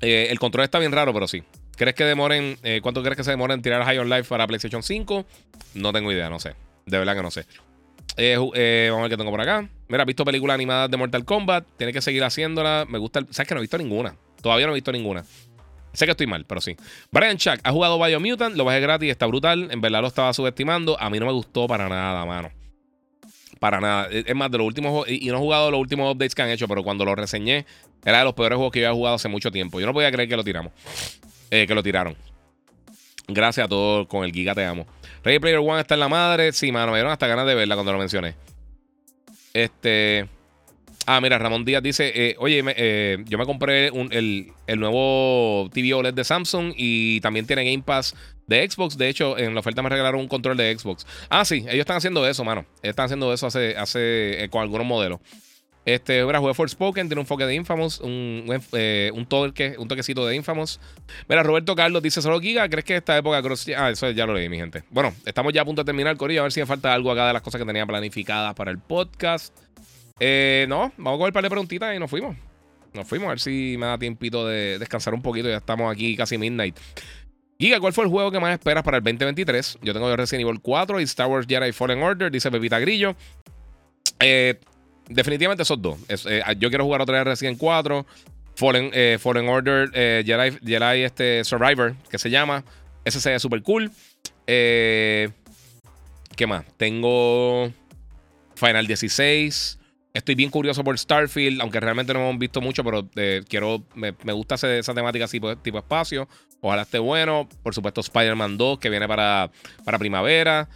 Eh, 0.00 0.28
el 0.30 0.38
control 0.38 0.64
está 0.64 0.78
bien 0.78 0.92
raro, 0.92 1.12
pero 1.12 1.28
sí. 1.28 1.42
¿Crees 1.76 1.94
que 1.94 2.04
demoren? 2.04 2.58
¿Cuánto 2.82 3.02
crees 3.02 3.16
que 3.16 3.24
se 3.24 3.30
demoren 3.30 3.58
en 3.58 3.62
tirar 3.62 3.82
High 3.84 3.98
on 3.98 4.10
Life 4.10 4.24
para 4.24 4.46
PlayStation 4.46 4.82
5? 4.82 5.24
No 5.74 5.92
tengo 5.92 6.12
idea, 6.12 6.28
no 6.28 6.38
sé. 6.38 6.54
De 6.84 6.98
verdad 6.98 7.16
que 7.16 7.22
no 7.22 7.30
sé. 7.30 7.46
vamos 8.18 8.54
a 8.54 9.02
ver 9.02 9.10
qué 9.10 9.16
tengo 9.16 9.30
por 9.30 9.40
acá. 9.40 9.68
Mira, 9.88 10.02
he 10.02 10.06
visto 10.06 10.24
películas 10.24 10.56
animadas 10.56 10.90
de 10.90 10.96
Mortal 10.98 11.24
Kombat. 11.24 11.64
Tiene 11.78 11.92
que 11.92 12.02
seguir 12.02 12.22
haciéndola. 12.22 12.86
Me 12.88 12.98
gusta. 12.98 13.20
¿Sabes 13.30 13.48
que 13.48 13.54
no 13.54 13.60
he 13.60 13.62
visto 13.62 13.78
ninguna? 13.78 14.14
Todavía 14.42 14.66
no 14.66 14.72
he 14.72 14.74
visto 14.74 14.92
ninguna. 14.92 15.24
Sé 15.92 16.04
que 16.04 16.12
estoy 16.12 16.26
mal, 16.26 16.44
pero 16.44 16.60
sí. 16.60 16.76
Brian 17.10 17.36
Chuck 17.36 17.58
ha 17.62 17.72
jugado 17.72 18.02
Biomutant, 18.02 18.56
lo 18.56 18.64
bajé 18.64 18.80
gratis, 18.80 19.10
está 19.10 19.26
brutal. 19.26 19.68
En 19.70 19.80
verdad 19.80 20.00
lo 20.00 20.08
estaba 20.08 20.32
subestimando. 20.32 21.00
A 21.00 21.10
mí 21.10 21.18
no 21.18 21.26
me 21.26 21.32
gustó 21.32 21.66
para 21.66 21.88
nada, 21.88 22.24
mano. 22.24 22.50
Para 23.58 23.80
nada. 23.80 24.08
Es 24.10 24.34
más, 24.34 24.50
de 24.50 24.58
los 24.58 24.66
últimos 24.66 25.08
y 25.08 25.26
no 25.28 25.36
he 25.36 25.38
jugado 25.38 25.70
los 25.70 25.80
últimos 25.80 26.14
updates 26.14 26.34
que 26.34 26.42
han 26.42 26.50
hecho, 26.50 26.68
pero 26.68 26.82
cuando 26.82 27.04
lo 27.04 27.14
reseñé, 27.14 27.66
era 28.04 28.18
de 28.18 28.24
los 28.24 28.34
peores 28.34 28.56
juegos 28.56 28.72
que 28.72 28.80
yo 28.80 28.86
había 28.86 28.96
jugado 28.96 29.16
hace 29.16 29.28
mucho 29.28 29.50
tiempo. 29.50 29.80
Yo 29.80 29.86
no 29.86 29.92
podía 29.92 30.10
creer 30.10 30.28
que 30.28 30.36
lo 30.36 30.44
tiramos. 30.44 30.72
Eh, 31.50 31.66
que 31.66 31.74
lo 31.74 31.82
tiraron. 31.82 32.16
Gracias 33.26 33.66
a 33.66 33.68
todos 33.68 34.06
con 34.06 34.24
el 34.24 34.32
Giga 34.32 34.54
Te 34.54 34.64
Amo. 34.64 34.86
Ready 35.22 35.38
Player 35.38 35.58
One 35.58 35.80
está 35.80 35.94
en 35.94 36.00
la 36.00 36.08
madre. 36.08 36.52
Sí, 36.52 36.72
mano, 36.72 36.92
me 36.92 36.98
dieron 36.98 37.12
hasta 37.12 37.26
ganas 37.26 37.46
de 37.46 37.54
verla 37.54 37.74
cuando 37.74 37.92
lo 37.92 37.98
mencioné. 37.98 38.34
Este. 39.52 40.28
Ah, 41.06 41.20
mira, 41.20 41.38
Ramón 41.38 41.64
Díaz 41.64 41.82
dice: 41.82 42.12
eh, 42.14 42.36
Oye, 42.38 42.62
eh, 42.76 43.18
yo 43.26 43.38
me 43.38 43.46
compré 43.46 43.88
el, 43.88 44.52
nuevo 44.78 45.68
TV 45.72 45.94
OLED 45.94 46.14
de 46.14 46.24
Samsung 46.24 46.72
y 46.76 47.20
también 47.20 47.46
tiene 47.46 47.64
Game 47.64 47.82
Pass 47.82 48.14
de 48.46 48.68
Xbox. 48.68 48.96
De 48.96 49.08
hecho, 49.08 49.38
en 49.38 49.54
la 49.54 49.60
oferta 49.60 49.82
me 49.82 49.88
regalaron 49.88 50.20
un 50.20 50.28
control 50.28 50.56
de 50.56 50.76
Xbox. 50.76 51.06
Ah, 51.28 51.44
sí, 51.44 51.64
ellos 51.68 51.80
están 51.80 51.96
haciendo 51.96 52.26
eso, 52.28 52.44
mano. 52.44 52.66
están 52.82 53.06
haciendo 53.06 53.32
eso 53.32 53.46
hace, 53.46 53.76
hace 53.76 54.48
con 54.50 54.62
algunos 54.62 54.86
modelos. 54.86 55.20
Este, 55.84 56.24
mira, 56.24 56.38
jugué 56.38 56.52
Forspoken, 56.52 57.08
tiene 57.08 57.20
un 57.20 57.26
foque 57.26 57.46
de 57.46 57.54
Infamous, 57.54 58.00
un, 58.00 58.44
eh, 58.72 59.10
un, 59.14 59.24
toque, 59.24 59.76
un 59.78 59.88
toquecito 59.88 60.26
de 60.26 60.36
Infamous. 60.36 60.78
Mira, 61.26 61.42
Roberto 61.42 61.74
Carlos 61.74 62.02
dice: 62.02 62.20
Solo 62.20 62.38
Giga, 62.38 62.68
¿crees 62.68 62.84
que 62.84 62.96
esta 62.96 63.16
época 63.16 63.42
Ah, 63.76 63.90
eso 63.90 64.10
ya 64.10 64.26
lo 64.26 64.34
leí, 64.34 64.48
mi 64.48 64.58
gente. 64.58 64.84
Bueno, 64.90 65.14
estamos 65.24 65.52
ya 65.52 65.62
a 65.62 65.64
punto 65.64 65.82
de 65.82 65.86
terminar, 65.86 66.16
Corillo. 66.16 66.40
A 66.40 66.42
ver 66.44 66.52
si 66.52 66.60
me 66.60 66.66
falta 66.66 66.92
algo 66.92 67.10
acá 67.10 67.26
de 67.26 67.32
las 67.32 67.42
cosas 67.42 67.60
que 67.60 67.66
tenía 67.66 67.86
planificadas 67.86 68.54
para 68.54 68.70
el 68.70 68.78
podcast. 68.78 69.56
Eh, 70.20 70.66
no, 70.68 70.92
vamos 70.98 71.14
a 71.14 71.16
coger 71.16 71.30
un 71.30 71.32
par 71.32 71.42
de 71.42 71.50
preguntitas 71.50 71.96
y 71.96 71.98
nos 71.98 72.10
fuimos. 72.10 72.36
Nos 72.92 73.08
fuimos, 73.08 73.26
a 73.26 73.30
ver 73.30 73.40
si 73.40 73.76
me 73.78 73.86
da 73.86 73.98
tiempito 73.98 74.46
de 74.46 74.78
descansar 74.78 75.14
un 75.14 75.22
poquito. 75.22 75.48
Ya 75.48 75.56
estamos 75.56 75.90
aquí 75.90 76.16
casi 76.16 76.36
midnight. 76.38 76.76
Giga, 77.58 77.78
¿cuál 77.80 77.92
fue 77.92 78.04
el 78.04 78.10
juego 78.10 78.30
que 78.30 78.40
más 78.40 78.52
esperas 78.52 78.82
para 78.82 78.98
el 78.98 79.02
2023? 79.02 79.78
Yo 79.82 79.92
tengo 79.92 80.14
Resident 80.16 80.48
Evil 80.48 80.60
4 80.60 81.00
y 81.00 81.02
Star 81.04 81.26
Wars 81.26 81.46
Jedi 81.48 81.72
Fallen 81.72 82.02
Order, 82.02 82.30
dice 82.30 82.50
Pepita 82.50 82.78
Grillo. 82.78 83.14
Eh, 84.18 84.58
definitivamente 85.08 85.62
esos 85.62 85.80
dos. 85.80 85.98
Eh, 86.08 86.42
yo 86.58 86.68
quiero 86.68 86.84
jugar 86.84 87.00
otra 87.02 87.18
vez 87.18 87.24
Resident 87.24 87.58
4. 87.58 88.06
Fallen, 88.56 89.18
Fallen 89.18 89.48
Order, 89.48 89.90
eh, 89.94 90.22
Jedi, 90.26 91.02
este, 91.02 91.44
Survivor, 91.44 91.94
que 92.10 92.18
se 92.18 92.28
llama. 92.30 92.64
Ese 93.04 93.20
se 93.20 93.30
ve 93.30 93.38
súper 93.38 93.62
cool. 93.62 93.90
¿Qué 94.46 95.32
más? 96.46 96.64
Tengo 96.76 97.70
Final 98.54 98.86
16. 98.86 99.79
Estoy 100.12 100.34
bien 100.34 100.50
curioso 100.50 100.82
por 100.82 100.98
Starfield, 100.98 101.60
aunque 101.60 101.78
realmente 101.78 102.12
no 102.12 102.20
hemos 102.20 102.38
visto 102.38 102.60
mucho, 102.60 102.82
pero 102.82 103.08
quiero, 103.48 103.84
me, 103.94 104.12
gusta 104.32 104.56
esa 104.56 104.92
temática 104.94 105.26
así, 105.26 105.38
pues, 105.38 105.62
tipo 105.62 105.78
espacio. 105.78 106.28
Ojalá 106.60 106.82
esté 106.82 106.98
bueno. 106.98 107.48
Por 107.62 107.74
supuesto, 107.74 108.00
Spider-Man 108.00 108.58
2, 108.58 108.78
que 108.80 108.90
viene 108.90 109.06
para, 109.06 109.50
para 109.84 109.98
primavera. 109.98 110.68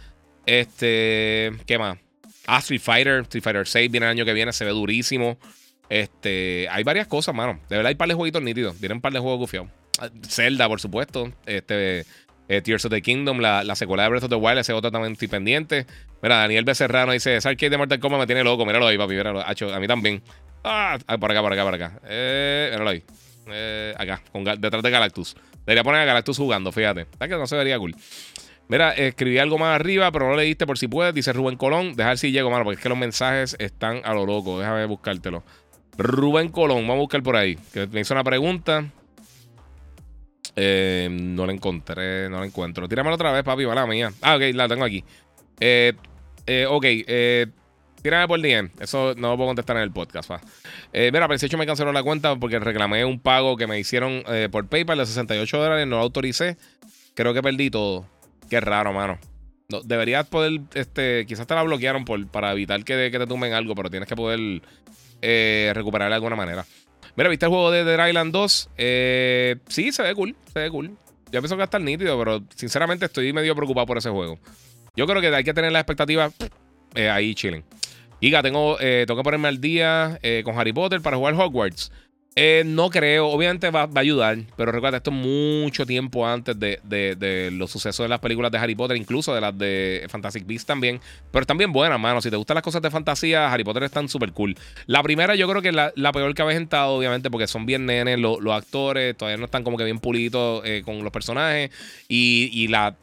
Este, 0.45 1.51
¿qué 1.65 1.77
más? 1.77 1.97
Ah, 2.47 2.59
Street 2.59 2.81
Fighter, 2.81 3.21
Street 3.21 3.43
Fighter 3.43 3.67
6 3.67 3.91
viene 3.91 4.05
el 4.05 4.11
año 4.11 4.25
que 4.25 4.33
viene, 4.33 4.53
se 4.53 4.63
ve 4.63 4.71
durísimo. 4.71 5.37
Este, 5.89 6.67
hay 6.69 6.83
varias 6.83 7.07
cosas, 7.07 7.35
mano. 7.35 7.59
De 7.69 7.75
verdad 7.75 7.89
hay 7.89 7.95
par 7.95 8.07
de 8.07 8.13
jueguitos 8.13 8.41
nítidos. 8.41 8.79
Vienen 8.79 8.97
un 8.97 9.01
par 9.01 9.13
de 9.13 9.19
juegos 9.19 9.39
gufiados. 9.39 9.69
Ah, 9.99 10.09
Zelda, 10.27 10.67
por 10.67 10.79
supuesto. 10.79 11.31
Este, 11.45 12.05
eh, 12.47 12.61
Tears 12.61 12.85
of 12.85 12.91
the 12.91 13.01
Kingdom, 13.01 13.39
la, 13.39 13.63
la, 13.63 13.75
secuela 13.75 14.03
de 14.03 14.09
Breath 14.09 14.23
of 14.23 14.29
the 14.29 14.35
Wild, 14.35 14.59
ese 14.59 14.73
otro 14.73 14.91
también 14.91 15.13
estoy 15.13 15.27
pendiente. 15.27 15.85
Mira, 16.21 16.37
Daniel 16.37 16.63
Becerrano 16.63 17.11
dice, 17.11 17.39
¿sabes 17.41 17.57
qué 17.57 17.69
de 17.69 17.77
Mortal 17.77 17.99
Kombat 17.99 18.21
me 18.21 18.25
tiene 18.27 18.43
loco? 18.43 18.65
Míralo 18.65 18.87
ahí, 18.87 18.97
papi, 18.97 19.15
míralo. 19.15 19.41
a 19.41 19.79
mí 19.79 19.87
también. 19.87 20.21
Ah, 20.63 20.97
ah, 21.07 21.17
por 21.17 21.31
acá, 21.31 21.41
por 21.41 21.53
acá, 21.53 21.63
por 21.63 21.73
acá. 21.73 21.99
Eh, 22.07 22.69
míralo 22.71 22.89
ahí. 22.89 23.03
Eh, 23.47 23.93
acá, 23.97 24.21
detrás 24.57 24.81
de 24.81 24.89
Galactus. 24.89 25.35
Debería 25.65 25.83
poner 25.83 26.01
a 26.01 26.05
Galactus 26.05 26.37
jugando, 26.37 26.71
fíjate. 26.71 27.05
¿Sabes 27.17 27.33
que 27.33 27.37
no 27.37 27.47
se 27.47 27.55
vería 27.55 27.77
cool? 27.77 27.95
Mira, 28.67 28.93
escribí 28.93 29.37
algo 29.37 29.59
más 29.59 29.75
arriba, 29.75 30.11
pero 30.11 30.27
no 30.27 30.35
leíste 30.35 30.65
por 30.65 30.77
si 30.77 30.87
puedes. 30.87 31.13
Dice 31.13 31.33
Rubén 31.33 31.55
Colón. 31.55 31.95
Dejar 31.95 32.17
si 32.17 32.31
llego, 32.31 32.49
mano, 32.49 32.63
porque 32.63 32.77
es 32.77 32.83
que 32.83 32.89
los 32.89 32.97
mensajes 32.97 33.55
están 33.59 34.01
a 34.03 34.13
lo 34.13 34.25
loco. 34.25 34.59
Déjame 34.59 34.85
buscártelo. 34.85 35.43
Rubén 35.97 36.49
Colón, 36.49 36.81
vamos 36.81 36.95
a 36.95 36.99
buscar 36.99 37.23
por 37.23 37.35
ahí. 37.35 37.57
Que 37.73 37.85
me 37.87 38.01
hizo 38.01 38.13
una 38.13 38.23
pregunta. 38.23 38.85
Eh, 40.55 41.09
no 41.11 41.45
la 41.45 41.53
encontré, 41.53 42.29
no 42.29 42.39
la 42.39 42.45
encuentro. 42.45 42.87
Tíramela 42.87 43.15
otra 43.15 43.31
vez, 43.31 43.43
papi, 43.43 43.65
va 43.65 43.75
la 43.75 43.85
mía. 43.85 44.11
Ah, 44.21 44.35
ok, 44.35 44.41
la 44.53 44.67
tengo 44.67 44.85
aquí. 44.85 45.03
Eh, 45.59 45.93
eh, 46.47 46.65
ok, 46.69 46.83
eh, 46.85 47.47
tírame 48.01 48.27
por 48.27 48.41
DM. 48.41 48.71
Eso 48.79 49.13
no 49.17 49.29
lo 49.29 49.35
puedo 49.35 49.49
contestar 49.49 49.77
en 49.77 49.83
el 49.83 49.91
podcast. 49.91 50.31
Va. 50.31 50.41
Eh, 50.93 51.09
mira, 51.11 51.27
hecho 51.29 51.57
me 51.57 51.65
canceló 51.65 51.91
la 51.91 52.03
cuenta 52.03 52.35
porque 52.35 52.59
reclamé 52.59 53.03
un 53.03 53.19
pago 53.19 53.57
que 53.57 53.67
me 53.67 53.79
hicieron 53.79 54.23
por 54.51 54.67
PayPal 54.67 54.97
de 54.97 55.05
68 55.05 55.57
dólares. 55.57 55.87
No 55.87 55.97
lo 55.97 56.03
autoricé. 56.03 56.57
Creo 57.15 57.33
que 57.33 57.41
perdí 57.41 57.69
todo. 57.69 58.05
Qué 58.49 58.59
raro, 58.59 58.93
mano. 58.93 59.17
No, 59.67 59.81
deberías 59.81 60.27
poder, 60.27 60.61
este, 60.75 61.25
quizás 61.25 61.47
te 61.47 61.55
la 61.55 61.63
bloquearon 61.63 62.05
por, 62.05 62.27
para 62.27 62.51
evitar 62.51 62.83
que, 62.83 63.09
que 63.11 63.17
te 63.17 63.25
tumben 63.25 63.53
algo, 63.53 63.73
pero 63.73 63.89
tienes 63.89 64.07
que 64.07 64.15
poder 64.15 64.61
recuperarla 65.73 66.13
de 66.13 66.15
alguna 66.15 66.35
manera. 66.35 66.65
Mira, 67.15 67.29
¿viste 67.29 67.45
el 67.45 67.49
juego 67.49 67.71
de 67.71 67.83
Dead 67.83 68.07
Island 68.07 68.31
2? 68.33 68.69
Eh, 68.77 69.55
sí, 69.67 69.91
se 69.91 70.03
ve 70.03 70.13
cool, 70.13 70.35
se 70.51 70.59
ve 70.59 70.69
cool. 70.69 70.97
Yo 71.31 71.41
pienso 71.41 71.55
que 71.55 71.57
va 71.57 71.63
a 71.63 71.65
estar 71.65 71.81
nítido, 71.81 72.17
pero 72.19 72.43
sinceramente 72.55 73.05
estoy 73.05 73.31
medio 73.33 73.55
preocupado 73.55 73.87
por 73.87 73.97
ese 73.97 74.09
juego. 74.09 74.37
Yo 74.95 75.07
creo 75.07 75.21
que 75.21 75.33
hay 75.33 75.43
que 75.43 75.53
tener 75.53 75.71
la 75.71 75.79
expectativa 75.79 76.31
eh, 76.93 77.09
ahí 77.09 77.33
chilling. 77.33 77.63
Giga, 78.21 78.41
tengo, 78.41 78.77
tengo 78.77 79.17
que 79.17 79.23
ponerme 79.23 79.49
al 79.49 79.59
día 79.59 80.19
con 80.43 80.57
Harry 80.57 80.73
Potter 80.73 81.01
para 81.01 81.17
jugar 81.17 81.35
Hogwarts. 81.35 81.91
Eh, 82.37 82.63
no 82.65 82.89
creo, 82.89 83.29
obviamente 83.29 83.69
va, 83.69 83.83
a 83.83 83.99
ayudar, 84.01 84.37
pero 84.57 84.69
recuerda, 84.73 84.97
esto 84.97 85.09
es 85.09 85.15
mucho 85.15 85.85
tiempo 85.85 86.27
antes 86.27 86.59
de, 86.59 87.49
los 87.53 87.71
sucesos 87.71 88.03
de 88.03 88.09
las 88.09 88.19
películas 88.19 88.51
de 88.51 88.57
Harry 88.57 88.75
Potter, 88.75 88.97
incluso 88.97 89.33
de 89.33 89.39
las 89.39 89.57
de 89.57 90.05
Fantastic 90.09 90.45
Beasts 90.45 90.65
también. 90.65 90.99
Pero 91.31 91.43
están 91.43 91.57
bien 91.57 91.71
buenas, 91.71 91.97
mano. 91.97 92.21
Si 92.21 92.29
te 92.29 92.35
gustan 92.35 92.55
las 92.55 92.63
cosas 92.63 92.81
de 92.81 92.91
fantasía, 92.91 93.49
Harry 93.53 93.63
Potter 93.63 93.83
están 93.83 94.09
súper 94.09 94.33
cool. 94.33 94.57
La 94.85 95.01
primera, 95.01 95.35
yo 95.35 95.47
creo 95.47 95.61
que 95.61 95.69
es 95.69 95.75
la, 95.75 96.11
peor 96.11 96.35
que 96.35 96.41
habéis 96.41 96.59
entrado, 96.59 96.95
obviamente, 96.95 97.31
porque 97.31 97.47
son 97.47 97.65
bien 97.65 97.85
nenes, 97.85 98.19
los 98.19 98.51
actores 98.51 99.15
todavía 99.15 99.37
no 99.37 99.45
están 99.45 99.63
como 99.63 99.77
que 99.77 99.85
bien 99.85 99.99
pulitos 99.99 100.61
eh, 100.65 100.81
con 100.83 101.01
los 101.05 101.13
personajes. 101.13 101.71
Y, 102.09 102.67
la, 102.67 102.97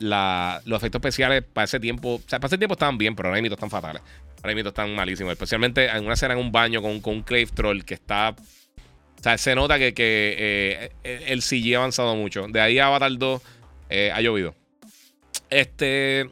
los 0.67 0.77
efectos 0.77 0.99
especiales 0.99 1.43
para 1.43 1.65
ese 1.65 1.81
tiempo, 1.81 2.17
o 2.17 2.21
sea, 2.27 2.39
para 2.39 2.49
ese 2.49 2.59
tiempo 2.59 2.75
estaban 2.75 2.99
bien, 2.99 3.17
pero 3.17 3.31
ahora 3.31 3.41
mismo 3.41 3.55
están 3.55 3.71
fatales. 3.71 4.03
Ahora 4.43 4.55
mismo 4.55 4.69
están 4.69 4.95
malísimos. 4.95 5.33
Especialmente 5.33 5.87
en 5.87 6.05
una 6.05 6.15
escena 6.15 6.35
en 6.35 6.41
un 6.41 6.53
baño 6.53 6.83
con, 6.83 7.01
con 7.01 7.15
un 7.15 7.23
Clave 7.23 7.47
Troll 7.47 7.83
que 7.83 7.95
está 7.95 8.37
o 9.23 9.25
sea, 9.25 9.39
se 9.39 9.55
nota 9.55 9.79
que, 9.79 9.95
que 9.95 10.91
eh, 11.05 11.25
el 11.29 11.43
CG 11.43 11.77
ha 11.77 11.79
avanzado 11.79 12.17
mucho. 12.17 12.49
De 12.49 12.61
ahí 12.61 12.81
a 12.81 12.89
Avatar 12.89 13.17
2 13.17 13.41
eh, 13.89 14.11
ha 14.13 14.21
llovido. 14.21 14.57
Este. 15.49 16.29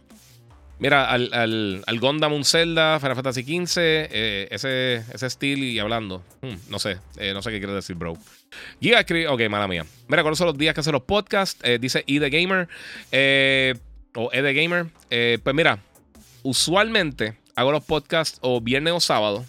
Mira, 0.80 1.08
al, 1.08 1.32
al, 1.32 1.84
al 1.86 2.32
un 2.32 2.44
Zelda, 2.44 2.98
Final 2.98 3.14
Fantasy 3.14 3.42
XV, 3.44 3.76
eh, 3.78 4.48
ese, 4.50 5.04
ese 5.14 5.26
estilo 5.26 5.62
y 5.62 5.78
hablando. 5.78 6.24
Hmm, 6.42 6.56
no 6.68 6.80
sé, 6.80 6.98
no 7.32 7.42
sé 7.42 7.52
qué 7.52 7.58
quiere 7.58 7.74
decir, 7.74 7.94
bro. 7.94 8.14
Giga. 8.80 9.04
Ok, 9.28 9.42
mala 9.48 9.68
mía. 9.68 9.86
Mira, 10.08 10.22
¿cuáles 10.22 10.38
son 10.38 10.48
los 10.48 10.58
días 10.58 10.74
que 10.74 10.80
hacen 10.80 10.92
los 10.94 11.02
podcasts? 11.02 11.62
dice 11.80 12.02
E 12.08 12.18
The 12.18 12.28
Gamer. 12.28 12.66
o 14.16 14.30
E 14.32 14.42
The 14.42 14.52
Gamer. 14.52 14.86
pues 15.44 15.54
mira, 15.54 15.78
usualmente 16.42 17.36
hago 17.54 17.70
los 17.70 17.84
podcasts 17.84 18.38
o 18.42 18.60
viernes 18.60 18.94
o 18.94 19.00
sábado. 19.00 19.44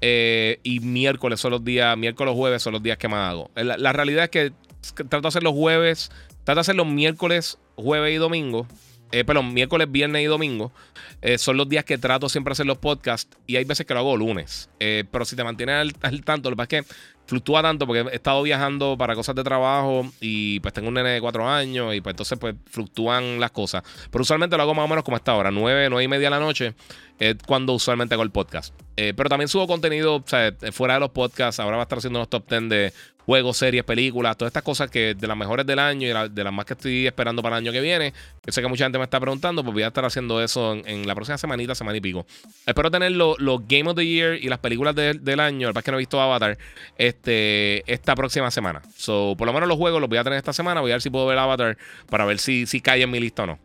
Eh, 0.00 0.60
y 0.62 0.80
miércoles 0.80 1.40
son 1.40 1.52
los 1.52 1.64
días, 1.64 1.96
miércoles 1.96 2.34
jueves 2.34 2.62
son 2.62 2.72
los 2.72 2.82
días 2.82 2.98
que 2.98 3.08
más 3.08 3.30
hago. 3.30 3.50
La, 3.54 3.92
realidad 3.92 4.24
es 4.24 4.30
que 4.30 4.52
trato 4.94 5.22
de 5.22 5.28
hacer 5.28 5.42
los 5.42 5.52
jueves, 5.52 6.10
trato 6.44 6.56
de 6.56 6.60
hacer 6.62 6.74
los 6.76 6.86
miércoles, 6.86 7.58
jueves 7.76 8.14
y 8.14 8.16
domingo. 8.16 8.66
Eh, 9.12 9.24
perdón, 9.24 9.52
miércoles, 9.52 9.90
viernes 9.90 10.22
y 10.22 10.26
domingo. 10.26 10.72
Eh, 11.20 11.36
son 11.36 11.56
los 11.56 11.68
días 11.68 11.84
que 11.84 11.98
trato 11.98 12.28
siempre 12.28 12.52
hacer 12.52 12.66
los 12.66 12.78
podcasts. 12.78 13.36
Y 13.46 13.56
hay 13.56 13.64
veces 13.64 13.84
que 13.84 13.92
lo 13.92 14.00
hago 14.00 14.16
lunes. 14.16 14.70
pero 14.78 15.24
si 15.24 15.36
te 15.36 15.44
mantienes 15.44 15.94
al, 16.00 16.24
tanto, 16.24 16.48
lo 16.48 16.56
que 16.56 16.58
pasa 16.58 16.76
es 16.76 16.86
que 16.86 16.94
fluctúa 17.30 17.62
tanto 17.62 17.86
porque 17.86 18.10
he 18.10 18.16
estado 18.16 18.42
viajando 18.42 18.98
para 18.98 19.14
cosas 19.14 19.36
de 19.36 19.44
trabajo 19.44 20.04
y 20.20 20.58
pues 20.58 20.74
tengo 20.74 20.88
un 20.88 20.94
nene 20.94 21.10
de 21.10 21.20
cuatro 21.20 21.48
años 21.48 21.94
y 21.94 22.00
pues 22.00 22.14
entonces 22.14 22.36
pues 22.40 22.56
fluctúan 22.66 23.38
las 23.38 23.52
cosas. 23.52 23.84
Pero 24.10 24.22
usualmente 24.22 24.56
lo 24.56 24.64
hago 24.64 24.74
más 24.74 24.84
o 24.84 24.88
menos 24.88 25.04
como 25.04 25.16
esta 25.16 25.36
hora, 25.36 25.52
nueve, 25.52 25.88
nueve 25.88 26.02
y 26.02 26.08
media 26.08 26.26
de 26.26 26.30
la 26.30 26.40
noche, 26.40 26.74
es 27.20 27.36
cuando 27.46 27.72
usualmente 27.72 28.14
hago 28.14 28.24
el 28.24 28.32
podcast. 28.32 28.74
Eh, 28.96 29.14
pero 29.16 29.28
también 29.28 29.46
subo 29.46 29.68
contenido 29.68 30.16
o 30.16 30.24
sea, 30.26 30.52
fuera 30.72 30.94
de 30.94 31.00
los 31.00 31.10
podcasts. 31.10 31.60
Ahora 31.60 31.76
va 31.76 31.82
a 31.82 31.84
estar 31.84 31.98
haciendo 31.98 32.18
unos 32.18 32.28
top 32.28 32.48
10 32.48 32.68
de 32.68 32.92
juegos, 33.30 33.58
series, 33.58 33.84
películas, 33.84 34.36
todas 34.36 34.50
estas 34.50 34.64
cosas 34.64 34.90
que 34.90 35.14
de 35.14 35.26
las 35.28 35.36
mejores 35.36 35.64
del 35.64 35.78
año 35.78 36.08
y 36.08 36.30
de 36.30 36.42
las 36.42 36.52
más 36.52 36.64
que 36.64 36.72
estoy 36.72 37.06
esperando 37.06 37.42
para 37.42 37.58
el 37.58 37.62
año 37.62 37.70
que 37.70 37.80
viene. 37.80 38.12
Yo 38.44 38.50
sé 38.50 38.60
que 38.60 38.66
mucha 38.66 38.84
gente 38.84 38.98
me 38.98 39.04
está 39.04 39.20
preguntando, 39.20 39.62
pues 39.62 39.72
voy 39.72 39.84
a 39.84 39.86
estar 39.86 40.04
haciendo 40.04 40.42
eso 40.42 40.74
en, 40.84 41.06
la 41.06 41.14
próxima 41.14 41.38
semanita, 41.38 41.76
semana 41.76 41.96
y 41.96 42.00
pico. 42.00 42.26
Espero 42.66 42.90
tener 42.90 43.12
los 43.12 43.36
Game 43.68 43.88
of 43.88 43.94
the 43.94 44.04
Year 44.04 44.34
y 44.34 44.48
las 44.48 44.58
películas 44.58 44.96
del 44.96 45.38
año. 45.38 45.68
El 45.68 45.74
que 45.74 45.80
que 45.80 45.92
no 45.92 45.98
he 45.98 46.00
visto 46.00 46.20
Avatar 46.20 46.58
este, 46.98 47.84
esta 47.92 48.16
próxima 48.16 48.50
semana. 48.50 48.82
So, 48.96 49.36
por 49.38 49.46
lo 49.46 49.52
menos 49.52 49.68
los 49.68 49.78
juegos 49.78 50.00
los 50.00 50.10
voy 50.10 50.18
a 50.18 50.24
tener 50.24 50.36
esta 50.36 50.52
semana. 50.52 50.80
Voy 50.80 50.90
a 50.90 50.94
ver 50.94 51.02
si 51.02 51.10
puedo 51.10 51.26
ver 51.26 51.38
Avatar 51.38 51.78
para 52.08 52.24
ver 52.24 52.40
si, 52.40 52.66
si 52.66 52.80
cae 52.80 53.00
en 53.00 53.12
mi 53.12 53.20
lista 53.20 53.44
o 53.44 53.46
no. 53.46 53.60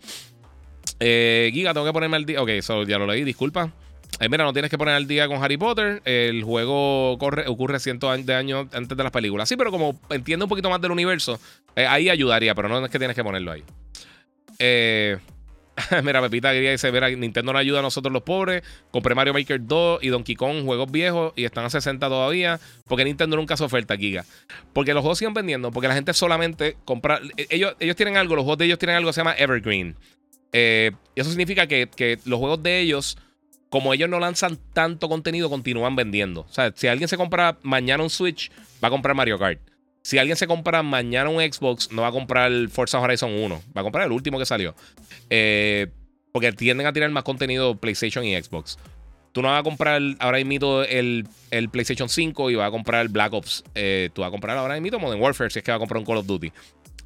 Eh, 0.99 1.49
Giga, 1.51 1.73
tengo 1.73 1.87
que 1.87 1.93
ponerme 1.93 2.17
al 2.17 2.25
día. 2.27 2.39
Ok, 2.39 2.51
so, 2.61 2.83
ya 2.83 2.99
lo 2.99 3.07
leí, 3.07 3.23
disculpa. 3.23 3.71
Eh, 4.19 4.29
mira, 4.29 4.43
no 4.43 4.53
tienes 4.53 4.71
que 4.71 4.77
poner 4.77 4.95
al 4.95 5.07
día 5.07 5.27
con 5.27 5.43
Harry 5.43 5.57
Potter. 5.57 6.01
El 6.05 6.43
juego 6.43 7.17
corre, 7.17 7.47
ocurre 7.47 7.79
cientos 7.79 8.25
de 8.25 8.33
años 8.33 8.67
antes 8.73 8.97
de 8.97 9.03
las 9.03 9.11
películas. 9.11 9.49
Sí, 9.49 9.57
pero 9.57 9.71
como 9.71 9.99
entiende 10.09 10.45
un 10.45 10.49
poquito 10.49 10.69
más 10.69 10.81
del 10.81 10.91
universo, 10.91 11.39
eh, 11.75 11.85
ahí 11.85 12.09
ayudaría, 12.09 12.55
pero 12.55 12.69
no 12.69 12.83
es 12.83 12.91
que 12.91 12.99
tienes 12.99 13.15
que 13.15 13.23
ponerlo 13.23 13.51
ahí. 13.51 13.63
Eh, 14.59 15.17
Mira, 16.03 16.21
Pepita 16.21 16.51
quería 16.51 16.71
dice, 16.71 16.91
mira, 16.91 17.09
Nintendo 17.09 17.51
no 17.51 17.59
ayuda 17.59 17.79
a 17.79 17.81
nosotros 17.81 18.11
los 18.11 18.23
pobres. 18.23 18.63
Compré 18.91 19.15
Mario 19.15 19.33
Maker 19.33 19.59
2 19.65 20.03
y 20.03 20.09
Donkey 20.09 20.35
Kong, 20.35 20.63
juegos 20.63 20.91
viejos, 20.91 21.33
y 21.35 21.43
están 21.43 21.65
a 21.65 21.69
60 21.69 22.07
todavía. 22.07 22.59
Porque 22.87 23.03
Nintendo 23.03 23.35
nunca 23.35 23.55
hace 23.55 23.63
oferta, 23.63 23.97
Giga. 23.97 24.25
Porque 24.73 24.93
los 24.93 25.01
juegos 25.01 25.17
siguen 25.17 25.33
vendiendo, 25.33 25.71
porque 25.71 25.87
la 25.87 25.95
gente 25.95 26.13
solamente 26.13 26.77
compra... 26.85 27.19
E, 27.37 27.47
ellos, 27.49 27.75
ellos 27.79 27.95
tienen 27.95 28.17
algo, 28.17 28.35
los 28.35 28.43
juegos 28.43 28.59
de 28.59 28.65
ellos 28.65 28.79
tienen 28.79 28.95
algo 28.95 29.09
que 29.09 29.13
se 29.13 29.19
llama 29.21 29.35
Evergreen. 29.37 29.95
Eh, 30.53 30.91
eso 31.15 31.29
significa 31.29 31.67
que, 31.67 31.89
que 31.93 32.19
los 32.25 32.39
juegos 32.39 32.63
de 32.63 32.79
ellos 32.79 33.17
como 33.69 33.93
ellos 33.93 34.09
no 34.09 34.19
lanzan 34.19 34.57
tanto 34.73 35.09
contenido, 35.09 35.49
continúan 35.49 35.95
vendiendo. 35.95 36.41
O 36.41 36.53
sea, 36.53 36.71
si 36.75 36.87
alguien 36.87 37.07
se 37.07 37.17
compra 37.17 37.57
mañana 37.61 38.03
un 38.03 38.09
Switch, 38.09 38.51
va 38.83 38.87
a 38.87 38.91
comprar 38.91 39.15
Mario 39.15 39.37
Kart. 39.37 39.59
Si 40.01 40.19
alguien 40.19 40.37
se 40.37 40.45
compra 40.45 40.83
mañana 40.83 41.29
un 41.29 41.41
Xbox, 41.41 41.91
no 41.91 42.03
va 42.03 42.09
a 42.09 42.11
comprar 42.11 42.51
Forza 42.69 42.99
Horizon 42.99 43.31
1, 43.31 43.61
va 43.75 43.81
a 43.81 43.83
comprar 43.83 44.05
el 44.05 44.11
último 44.11 44.37
que 44.37 44.45
salió. 44.45 44.75
Eh, 45.31 45.87
porque 46.31 46.51
tienden 46.51 46.85
a 46.85 46.93
tirar 46.93 47.09
más 47.09 47.23
contenido 47.23 47.75
PlayStation 47.75 48.23
y 48.23 48.39
Xbox. 48.39 48.77
Tú 49.31 49.41
no 49.41 49.49
vas 49.49 49.59
a 49.61 49.63
comprar 49.63 50.01
ahora 50.19 50.43
mismo 50.43 50.83
el, 50.83 51.27
el 51.49 51.69
PlayStation 51.69 52.07
5 52.07 52.51
y 52.51 52.55
vas 52.55 52.67
a 52.67 52.71
comprar 52.71 53.07
Black 53.09 53.33
Ops. 53.33 53.63
Eh, 53.73 54.09
tú 54.13 54.21
vas 54.21 54.27
a 54.27 54.31
comprar 54.31 54.57
ahora 54.57 54.79
mismo 54.79 54.99
Modern 54.99 55.21
Warfare 55.21 55.49
si 55.49 55.59
es 55.59 55.65
que 55.65 55.71
va 55.71 55.77
a 55.77 55.79
comprar 55.79 55.97
un 55.97 56.05
Call 56.05 56.17
of 56.17 56.25
Duty. 56.25 56.51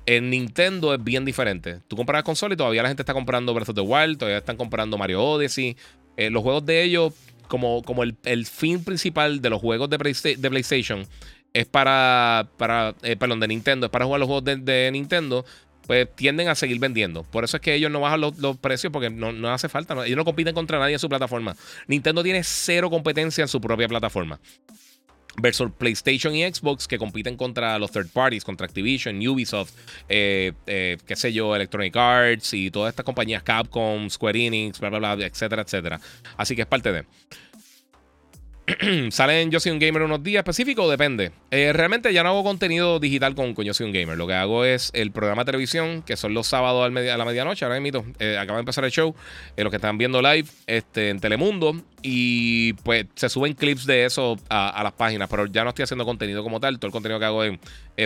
En 0.06 0.30
Nintendo 0.30 0.94
es 0.94 1.04
bien 1.04 1.26
diferente. 1.26 1.80
Tú 1.88 1.96
compras 1.96 2.20
la 2.20 2.24
consola 2.24 2.54
y 2.54 2.58
todavía 2.58 2.82
la 2.84 2.90
gente 2.90 3.04
está 3.04 3.14
comprando 3.14 3.54
Breath 3.54 3.70
of 3.70 3.76
the 3.76 3.82
Wild, 3.82 4.18
todavía 4.18 4.40
están 4.40 4.58
comprando 4.58 4.98
Mario 4.98 5.24
Odyssey. 5.24 5.78
Eh, 6.20 6.30
los 6.30 6.44
juegos 6.44 6.66
de 6.66 6.84
ellos, 6.84 7.14
como, 7.48 7.82
como 7.82 8.04
el, 8.04 8.46
fin 8.46 8.84
principal 8.84 9.42
de 9.42 9.50
los 9.50 9.62
juegos 9.62 9.90
de, 9.90 9.98
de 9.98 10.50
PlayStation, 10.50 11.08
es 11.54 11.66
para, 11.66 12.50
para 12.58 12.94
eh, 13.04 13.16
Nintendo, 13.48 13.86
es 13.86 13.90
para 13.90 14.04
jugar 14.04 14.20
los 14.20 14.28
juegos 14.28 14.44
de, 14.44 14.90
Nintendo, 14.92 15.46
pues 15.88 16.14
tienden 16.18 16.50
a 16.50 16.56
seguir 16.56 16.78
vendiendo. 16.78 17.24
Por 17.24 17.46
eso 17.46 17.56
es 17.56 17.62
que 17.62 17.74
ellos 17.74 17.90
no 17.90 18.02
bajan 18.02 18.20
los, 18.20 18.58
precios 18.58 18.92
porque 18.92 19.10
no, 19.10 19.50
hace 19.50 19.70
falta. 19.70 19.94
ellos 20.06 20.18
no 20.18 20.26
compiten 20.26 20.54
contra 20.54 20.78
nadie 20.78 20.96
en 20.96 21.00
su 21.00 21.08
plataforma. 21.08 21.56
Nintendo 21.88 22.22
tiene 22.22 22.44
cero 22.44 22.90
competencia 22.90 23.42
en 23.42 23.48
su 23.48 23.62
propia 23.62 23.88
plataforma. 23.88 24.42
Versus 25.38 25.72
PlayStation 25.78 26.36
y 26.36 26.44
Xbox 26.44 26.88
que 26.88 26.98
compiten 26.98 27.38
contra 27.38 27.80
los 27.80 27.92
third 27.92 28.10
parties, 28.10 28.44
contra 28.44 28.66
Activision, 28.66 29.16
Ubisoft, 29.26 29.72
eh, 30.10 30.52
eh, 30.68 30.98
qué 31.06 31.16
sé 31.16 31.32
yo, 31.32 31.56
Electronic 31.56 31.96
Arts 31.96 32.54
y 32.54 32.72
todas 32.72 32.92
estas 32.92 33.06
compañías, 33.06 33.44
Capcom, 33.44 34.10
Square 34.10 34.48
Enix, 34.48 34.80
bla, 34.80 34.90
bla, 34.90 35.16
bla, 35.16 35.26
etcétera, 35.26 35.62
etcétera. 35.62 36.02
Así 36.36 36.56
que 36.56 36.64
es 36.64 36.68
parte 36.68 36.92
de. 36.92 37.06
¿Sale 39.12 39.42
en 39.42 39.52
Yo 39.52 39.60
Soy 39.60 39.72
un 39.72 39.80
Gamer 39.80 40.02
unos 40.04 40.24
días 40.24 40.42
específicos? 40.42 40.90
Depende. 40.90 41.32
Eh, 41.52 41.72
realmente 41.74 42.14
ya 42.14 42.24
no 42.24 42.30
hago 42.30 42.44
contenido 42.44 43.00
digital 43.00 43.36
con, 43.36 43.56
Yo 43.56 43.74
Soy 43.74 43.88
un 43.88 43.94
Gamer. 43.94 44.18
Lo 44.18 44.28
que 44.28 44.34
hago 44.34 44.66
es 44.66 44.92
el 44.94 45.12
programa 45.12 45.44
de 45.44 45.48
televisión, 45.48 46.04
que 46.04 46.18
son 46.18 46.34
los 46.34 46.48
sábados 46.48 46.86
a 46.86 47.18
la 47.18 47.26
medianoche. 47.26 47.66
Ahora 47.66 47.80
mismo 47.80 48.06
eh, 48.20 48.38
acaba 48.38 48.58
de 48.58 48.62
empezar 48.62 48.84
el 48.86 48.92
show. 48.92 49.16
Eh, 49.56 49.64
los 49.64 49.72
que 49.72 49.78
están 49.78 49.98
viendo 49.98 50.22
live 50.22 50.48
este, 50.68 51.10
en 51.10 51.20
Telemundo. 51.20 51.76
Y 52.02 52.74
pues 52.74 53.06
se 53.16 53.30
suben 53.30 53.54
clips 53.54 53.86
de 53.86 54.06
eso 54.06 54.38
a, 54.50 54.82
las 54.84 54.94
páginas. 54.94 55.30
Pero 55.30 55.46
ya 55.48 55.64
no 55.64 55.70
estoy 55.70 55.84
haciendo 55.84 56.06
contenido 56.06 56.44
como 56.44 56.60
tal. 56.60 56.78
Todo 56.80 56.88
el 56.88 56.94
contenido 56.94 57.20
que 57.20 57.26
hago 57.26 57.44
es, 57.44 57.58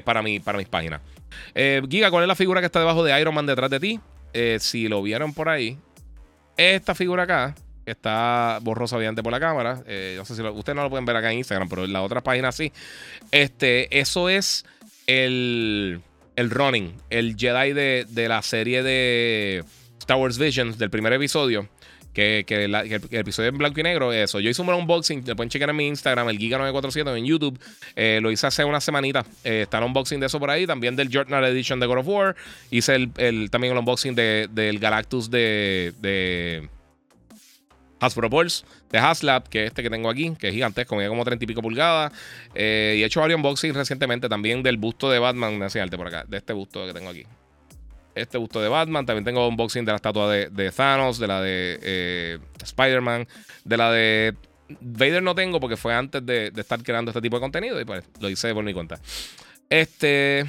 para, 0.04 0.22
mí, 0.22 0.40
para 0.40 0.58
mis 0.58 0.68
páginas. 0.68 1.02
Giga, 1.90 2.10
¿cuál 2.10 2.24
es 2.24 2.28
la 2.28 2.36
figura 2.36 2.62
que 2.62 2.68
está 2.68 2.80
debajo 2.80 3.04
de 3.04 3.20
Iron 3.20 3.34
Man 3.34 3.46
detrás 3.46 3.70
de 3.70 3.80
ti? 3.80 4.00
si 4.58 4.88
lo 4.88 5.04
vieron 5.04 5.32
por 5.32 5.48
ahí, 5.48 5.78
esta 6.58 6.96
figura 6.96 7.22
acá 7.22 7.54
está 7.86 8.60
borroso 8.62 8.98
obviamente 8.98 9.24
por 9.24 9.32
la 9.32 9.40
cámara. 9.40 9.84
Eh, 9.88 10.16
no 10.18 10.26
sé 10.26 10.36
si 10.36 10.42
ustedes 10.42 10.76
no 10.76 10.84
lo 10.84 10.90
pueden 10.90 11.06
ver 11.06 11.16
acá 11.16 11.32
en 11.32 11.40
Instagram, 11.40 11.70
pero 11.70 11.86
en 11.86 11.94
la 11.94 12.02
otra 12.02 12.22
página 12.22 12.52
sí. 12.52 12.72
Este, 13.32 14.00
eso 14.00 14.30
es 14.30 14.66
el, 15.08 16.02
el 16.36 16.50
running, 16.50 16.94
el 17.10 17.36
Jedi 17.38 17.74
de, 17.74 18.06
de 18.10 18.28
la 18.28 18.42
serie 18.42 18.84
de 18.84 19.64
Star 20.00 20.18
Wars 20.18 20.38
Visions, 20.38 20.78
del 20.78 20.90
primer 20.90 21.14
episodio. 21.14 21.68
Que, 22.14 22.44
que, 22.46 22.66
el, 22.66 22.76
episodio 22.76 23.50
en 23.50 23.58
blanco 23.58 23.80
y 23.80 23.84
negro, 23.84 24.14
eso. 24.14 24.40
Yo 24.40 24.48
hice 24.48 24.62
un 24.62 24.70
unboxing, 24.70 25.24
lo 25.26 25.36
pueden 25.36 25.50
checar 25.50 25.72
en 25.72 25.76
mi 25.76 25.88
Instagram, 25.88 26.30
el 26.30 26.38
Giga947 26.38 27.18
en 27.18 27.26
YouTube. 27.26 27.60
Eh, 27.96 28.20
lo 28.22 28.32
hice 28.32 28.46
hace 28.46 28.64
una 28.64 28.80
semanita. 28.80 29.26
Eh, 29.44 29.64
está 29.64 29.80
el 29.80 29.86
unboxing 29.86 30.20
de 30.20 30.28
eso 30.28 30.40
por 30.40 30.52
ahí. 30.52 30.68
También 30.68 30.96
del 30.96 31.10
Journal 31.10 31.44
Edition 31.46 31.80
de 31.80 31.88
God 31.88 31.98
of 31.98 32.08
War. 32.08 32.36
Hice 32.70 33.10
el, 33.18 33.50
también 33.50 33.74
el 33.74 33.80
unboxing 33.80 34.14
de, 34.14 34.48
del 34.52 34.78
Galactus 34.78 35.32
de, 35.32 35.94
de 36.02 36.70
Hasbro 38.04 38.30
Pulse 38.30 38.66
de 38.90 39.00
Haslab, 39.00 39.50
que 39.50 39.64
es 39.64 39.68
este 39.68 39.84
que 39.84 39.90
tengo 39.90 40.10
aquí, 40.10 40.34
que 40.38 40.50
es 40.50 40.54
gigantesco, 40.54 40.96
mide 40.96 41.08
como 41.08 41.24
30 41.24 41.44
y 41.44 41.48
pico 41.48 41.62
pulgadas. 41.62 42.12
Eh, 42.54 42.96
y 42.98 43.04
he 43.04 43.06
hecho 43.06 43.22
varios 43.22 43.38
unboxings 43.38 43.76
recientemente 43.76 44.30
también 44.30 44.64
del 44.64 44.78
busto 44.78 45.10
de 45.10 45.20
Batman, 45.20 45.58
me 45.58 45.66
arte 45.66 45.98
por 45.98 46.08
acá, 46.08 46.26
de 46.28 46.38
este 46.38 46.54
busto 46.54 46.86
que 46.86 46.94
tengo 46.94 47.10
aquí. 47.10 47.26
Este 48.16 48.38
busto 48.38 48.62
de 48.62 48.70
Batman, 48.70 49.06
también 49.06 49.24
tengo 49.24 49.48
unboxing 49.48 49.86
de 49.86 49.92
la 49.92 49.96
estatua 49.96 50.32
de, 50.32 50.72
Thanos, 50.72 51.18
de 51.18 51.28
la 51.28 51.42
de 51.42 51.80
eh, 51.82 52.40
Spider-Man, 52.64 53.28
de 53.64 53.78
la 53.78 53.92
de 53.92 54.36
Vader 54.80 55.22
no 55.22 55.36
tengo 55.36 55.60
porque 55.60 55.78
fue 55.78 55.94
antes 55.94 56.26
de, 56.26 56.52
de, 56.52 56.62
estar 56.62 56.82
creando 56.84 57.12
este 57.12 57.22
tipo 57.22 57.38
de 57.38 57.42
contenido 57.42 57.80
y 57.82 57.86
pues 57.86 58.04
lo 58.20 58.30
hice 58.30 58.54
por 58.54 58.64
mi 58.64 58.74
cuenta. 58.74 59.00
Este. 59.70 60.46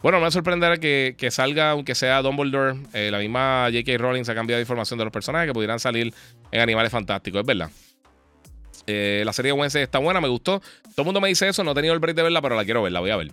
Bueno, 0.00 0.18
no 0.18 0.26
me 0.26 0.30
sorprenderá 0.30 0.76
que, 0.78 1.28
salga, 1.30 1.70
aunque 1.70 1.94
sea 1.94 2.22
Dumbledore, 2.22 2.78
eh, 2.92 3.10
la 3.10 3.18
misma 3.18 3.68
J.K. 3.72 3.98
Rowling 3.98 4.24
se 4.24 4.32
ha 4.32 4.34
cambiado 4.34 4.58
de 4.58 4.62
información 4.62 4.98
de 4.98 5.04
los 5.04 5.12
personajes 5.12 5.48
que 5.48 5.54
pudieran 5.54 5.80
salir 5.80 6.14
en 6.52 6.60
Animales 6.60 6.92
Fantásticos, 6.92 7.40
es 7.40 7.46
verdad. 7.46 7.70
Eh, 8.86 9.22
la 9.26 9.32
serie 9.32 9.52
de 9.52 9.58
Wednesday 9.58 9.82
está 9.82 9.98
buena, 9.98 10.20
me 10.20 10.28
gustó. 10.28 10.60
Todo 10.60 11.02
el 11.02 11.04
mundo 11.04 11.20
me 11.20 11.28
dice 11.28 11.48
eso, 11.48 11.64
no 11.64 11.72
he 11.72 11.74
tenido 11.74 11.94
el 11.94 12.00
break 12.00 12.16
de 12.16 12.22
verla, 12.22 12.40
pero 12.40 12.54
la 12.54 12.64
quiero 12.64 12.82
ver, 12.82 12.92
la 12.92 13.00
voy 13.00 13.10
a 13.10 13.16
ver. 13.16 13.32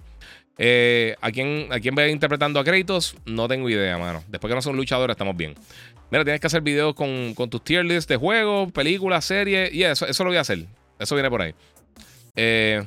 Eh, 0.58 1.16
¿a, 1.22 1.32
quién, 1.32 1.68
¿A 1.72 1.80
quién 1.80 1.96
ve 1.96 2.10
interpretando 2.10 2.60
a 2.60 2.64
Kratos? 2.64 3.16
No 3.26 3.48
tengo 3.48 3.70
idea, 3.70 3.98
mano. 3.98 4.24
Después 4.28 4.50
que 4.50 4.56
no 4.56 4.62
son 4.62 4.76
luchadores, 4.76 5.14
estamos 5.14 5.38
bien. 5.38 5.54
Mira, 6.10 6.24
tienes 6.24 6.42
que 6.42 6.48
hacer 6.48 6.62
videos 6.62 6.96
con, 6.96 7.36
tus 7.50 7.64
tier 7.64 7.86
lists 7.86 8.08
de 8.08 8.18
juegos, 8.18 8.72
películas, 8.72 9.26
series. 9.26 9.74
Y 9.74 9.84
eso, 9.84 10.08
eso 10.08 10.24
lo 10.24 10.32
voy 10.32 10.38
a 10.38 10.42
hacer. 10.42 10.66
Eso 11.00 11.16
viene 11.16 11.30
por 11.30 11.42
ahí. 11.42 11.54
Eh, 12.36 12.84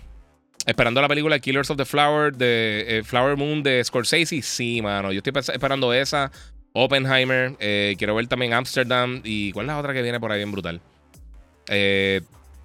Esperando 0.69 1.01
la 1.01 1.09
película 1.09 1.39
Killers 1.39 1.71
of 1.71 1.79
the 1.79 1.87
Flower 1.87 2.37
de 2.37 2.99
eh, 2.99 3.03
Flower 3.03 3.39
Moon 3.39 3.63
de 3.63 3.83
Scorsese. 3.83 4.43
Sí, 4.43 4.83
mano. 4.83 5.11
Yo 5.13 5.23
estoy 5.25 5.33
esperando 5.35 5.95
esa. 5.95 6.31
Oppenheimer. 6.75 7.57
Eh, 7.59 7.95
quiero 7.97 8.15
ver 8.15 8.27
también 8.27 8.53
Amsterdam. 8.53 9.23
¿Y 9.25 9.51
cuál 9.53 9.65
es 9.65 9.69
la 9.69 9.79
otra 9.79 9.95
que 9.95 10.03
viene 10.03 10.21
por 10.21 10.31
ahí 10.31 10.37
bien 10.41 10.53
brutal? 10.53 10.83
Eh, 11.69 12.21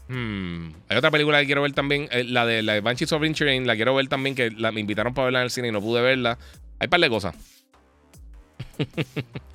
hmm, 0.10 0.68
hay 0.90 0.98
otra 0.98 1.12
película 1.12 1.40
que 1.40 1.46
quiero 1.46 1.62
ver 1.62 1.72
también. 1.72 2.10
la 2.26 2.46
de 2.46 2.62
la 2.62 2.74
de 2.74 2.82
Banshees 2.82 3.14
of 3.14 3.24
Inisherin. 3.24 3.66
La 3.66 3.78
quiero 3.78 3.96
ver 3.96 4.10
también. 4.10 4.36
Que 4.36 4.52
me 4.52 4.82
invitaron 4.82 5.14
para 5.14 5.28
verla 5.28 5.40
en 5.40 5.46
el 5.46 5.52
cine 5.52 5.70
y 5.70 5.72
no 5.72 5.80
pude 5.80 6.02
verla. 6.02 6.38
Hay 6.80 6.88
un 6.88 6.90
par 6.90 7.00
de 7.00 7.10
cosas. 7.10 7.34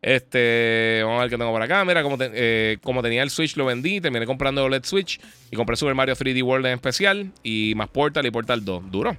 Este, 0.00 1.00
vamos 1.02 1.18
a 1.18 1.22
ver 1.22 1.30
qué 1.30 1.38
tengo 1.38 1.50
por 1.50 1.62
acá. 1.62 1.84
Mira, 1.84 2.02
como, 2.02 2.16
eh, 2.20 2.78
como 2.82 3.02
tenía 3.02 3.22
el 3.22 3.30
Switch, 3.30 3.56
lo 3.56 3.66
vendí. 3.66 4.00
Terminé 4.00 4.26
comprando 4.26 4.64
OLED 4.64 4.84
Switch 4.84 5.20
y 5.50 5.56
compré 5.56 5.76
Super 5.76 5.94
Mario 5.94 6.14
3D 6.14 6.42
World 6.42 6.66
en 6.66 6.74
especial. 6.74 7.32
Y 7.42 7.74
más 7.76 7.88
Portal 7.88 8.24
y 8.26 8.30
Portal 8.30 8.64
2. 8.64 8.90
Duro. 8.90 9.16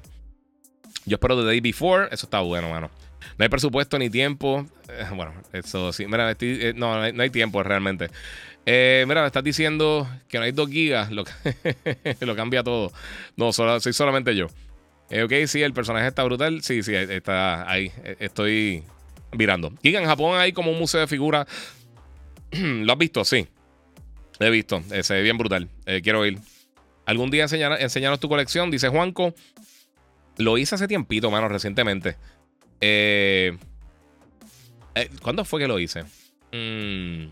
Yo 1.05 1.15
espero 1.15 1.37
The 1.39 1.45
Day 1.45 1.59
Before. 1.59 2.07
Eso 2.11 2.25
está 2.25 2.39
bueno, 2.41 2.69
mano. 2.69 2.89
No 3.37 3.43
hay 3.43 3.49
presupuesto 3.49 3.99
ni 3.99 4.09
tiempo. 4.09 4.65
Eh, 4.87 5.05
bueno, 5.13 5.33
eso 5.51 5.91
sí. 5.91 6.05
Mira, 6.05 6.35
eh, 6.39 6.73
no, 6.75 7.11
no 7.11 7.23
hay, 7.23 7.29
tiempo 7.29 7.61
realmente. 7.61 8.09
mira, 8.65 9.21
me 9.21 9.27
estás 9.27 9.43
diciendo 9.43 10.07
que 10.29 10.37
no 10.37 10.45
hay 10.45 10.53
2 10.53 10.69
gigas. 10.69 11.11
Lo, 11.11 11.25
lo 12.21 12.35
cambia 12.37 12.63
todo. 12.63 12.93
No, 13.35 13.51
solo, 13.51 13.79
soy 13.81 13.91
solamente 13.91 14.33
yo. 14.33 14.45
ok, 14.45 15.33
sí, 15.45 15.61
el 15.61 15.73
personaje 15.73 16.07
está 16.07 16.23
brutal. 16.23 16.61
Sí, 16.61 16.83
sí, 16.83 16.95
está 16.95 17.69
ahí. 17.69 17.91
Estoy 18.19 18.85
virando. 19.31 19.71
Giga, 19.81 19.99
en 19.99 20.05
Japón 20.05 20.39
hay 20.39 20.51
como 20.53 20.71
un 20.71 20.79
museo 20.79 21.01
de 21.01 21.07
figuras. 21.07 21.47
¿Lo 22.51 22.93
has 22.93 22.99
visto? 22.99 23.23
Sí. 23.25 23.47
Lo 24.39 24.47
he 24.47 24.49
visto. 24.49 24.81
Eh, 24.91 25.21
bien 25.21 25.37
brutal. 25.37 25.69
Eh, 25.85 26.01
quiero 26.03 26.25
ir. 26.25 26.39
Algún 27.05 27.31
día 27.31 27.43
enseñar, 27.43 28.17
tu 28.17 28.29
colección, 28.29 28.69
dice 28.69 28.89
Juanco. 28.89 29.33
Lo 30.37 30.57
hice 30.57 30.75
hace 30.75 30.87
tiempito, 30.87 31.31
mano, 31.31 31.49
recientemente. 31.49 32.15
Eh, 32.81 33.57
¿Cuándo 35.21 35.43
fue 35.43 35.59
que 35.59 35.67
lo 35.67 35.79
hice? 35.79 36.03
Mm, 36.51 37.27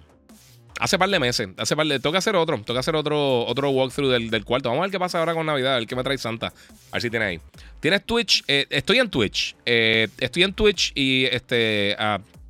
hace 0.79 0.97
par 0.97 1.09
de 1.09 1.19
meses. 1.19 1.49
Hace 1.57 1.75
par 1.75 1.87
de. 1.87 1.99
Toca 1.99 2.17
hacer 2.19 2.35
otro. 2.35 2.59
Toca 2.65 2.79
hacer 2.79 2.95
otro, 2.95 3.45
otro 3.45 3.69
walkthrough 3.69 4.11
del, 4.11 4.29
del, 4.29 4.45
cuarto. 4.45 4.69
Vamos 4.69 4.81
a 4.81 4.85
ver 4.85 4.91
qué 4.91 4.99
pasa 4.99 5.19
ahora 5.19 5.33
con 5.33 5.45
Navidad. 5.45 5.77
El 5.77 5.87
que 5.87 5.95
me 5.95 6.03
trae 6.03 6.17
Santa. 6.17 6.47
A 6.47 6.93
ver 6.93 7.01
si 7.01 7.09
tiene 7.09 7.25
ahí. 7.25 7.39
¿Tienes 7.79 8.05
Twitch? 8.05 8.43
Eh, 8.47 8.65
estoy 8.69 8.99
en 8.99 9.09
Twitch. 9.09 9.55
Eh, 9.65 10.07
estoy 10.19 10.43
en 10.43 10.53
Twitch 10.53 10.91
y 10.95 11.25
este. 11.25 11.95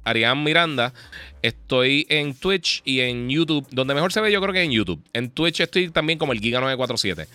Arián 0.04 0.42
Miranda. 0.42 0.94
Estoy 1.42 2.06
en 2.10 2.34
Twitch 2.34 2.82
y 2.86 3.02
en 3.02 3.30
YouTube. 3.30 3.68
Donde 3.72 3.94
mejor 3.94 4.14
se 4.14 4.22
ve, 4.22 4.32
yo 4.32 4.40
creo 4.42 4.54
que 4.54 4.62
en 4.62 4.72
YouTube. 4.72 5.04
En 5.12 5.30
Twitch 5.30 5.60
estoy 5.60 5.90
también 5.90 6.18
como 6.18 6.32
el 6.32 6.40
Giga947. 6.40 7.28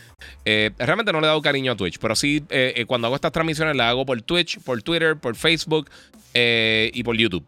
Eh, 0.47 0.71
realmente 0.79 1.13
no 1.13 1.21
le 1.21 1.27
he 1.27 1.29
dado 1.29 1.43
cariño 1.43 1.73
a 1.73 1.77
Twitch, 1.77 1.99
pero 1.99 2.17
sí, 2.17 2.43
cuando 2.87 3.09
hago 3.09 3.17
estas 3.17 3.33
transmisiones, 3.33 3.77
las 3.77 3.89
hago 3.89 4.07
por 4.07 4.21
Twitch, 4.23 4.59
por 4.61 4.83
Twitter, 4.83 5.17
por 5.17 5.37
Facebook 5.37 5.91
y 6.35 7.03
por 7.03 7.17
YouTube. 7.17 7.45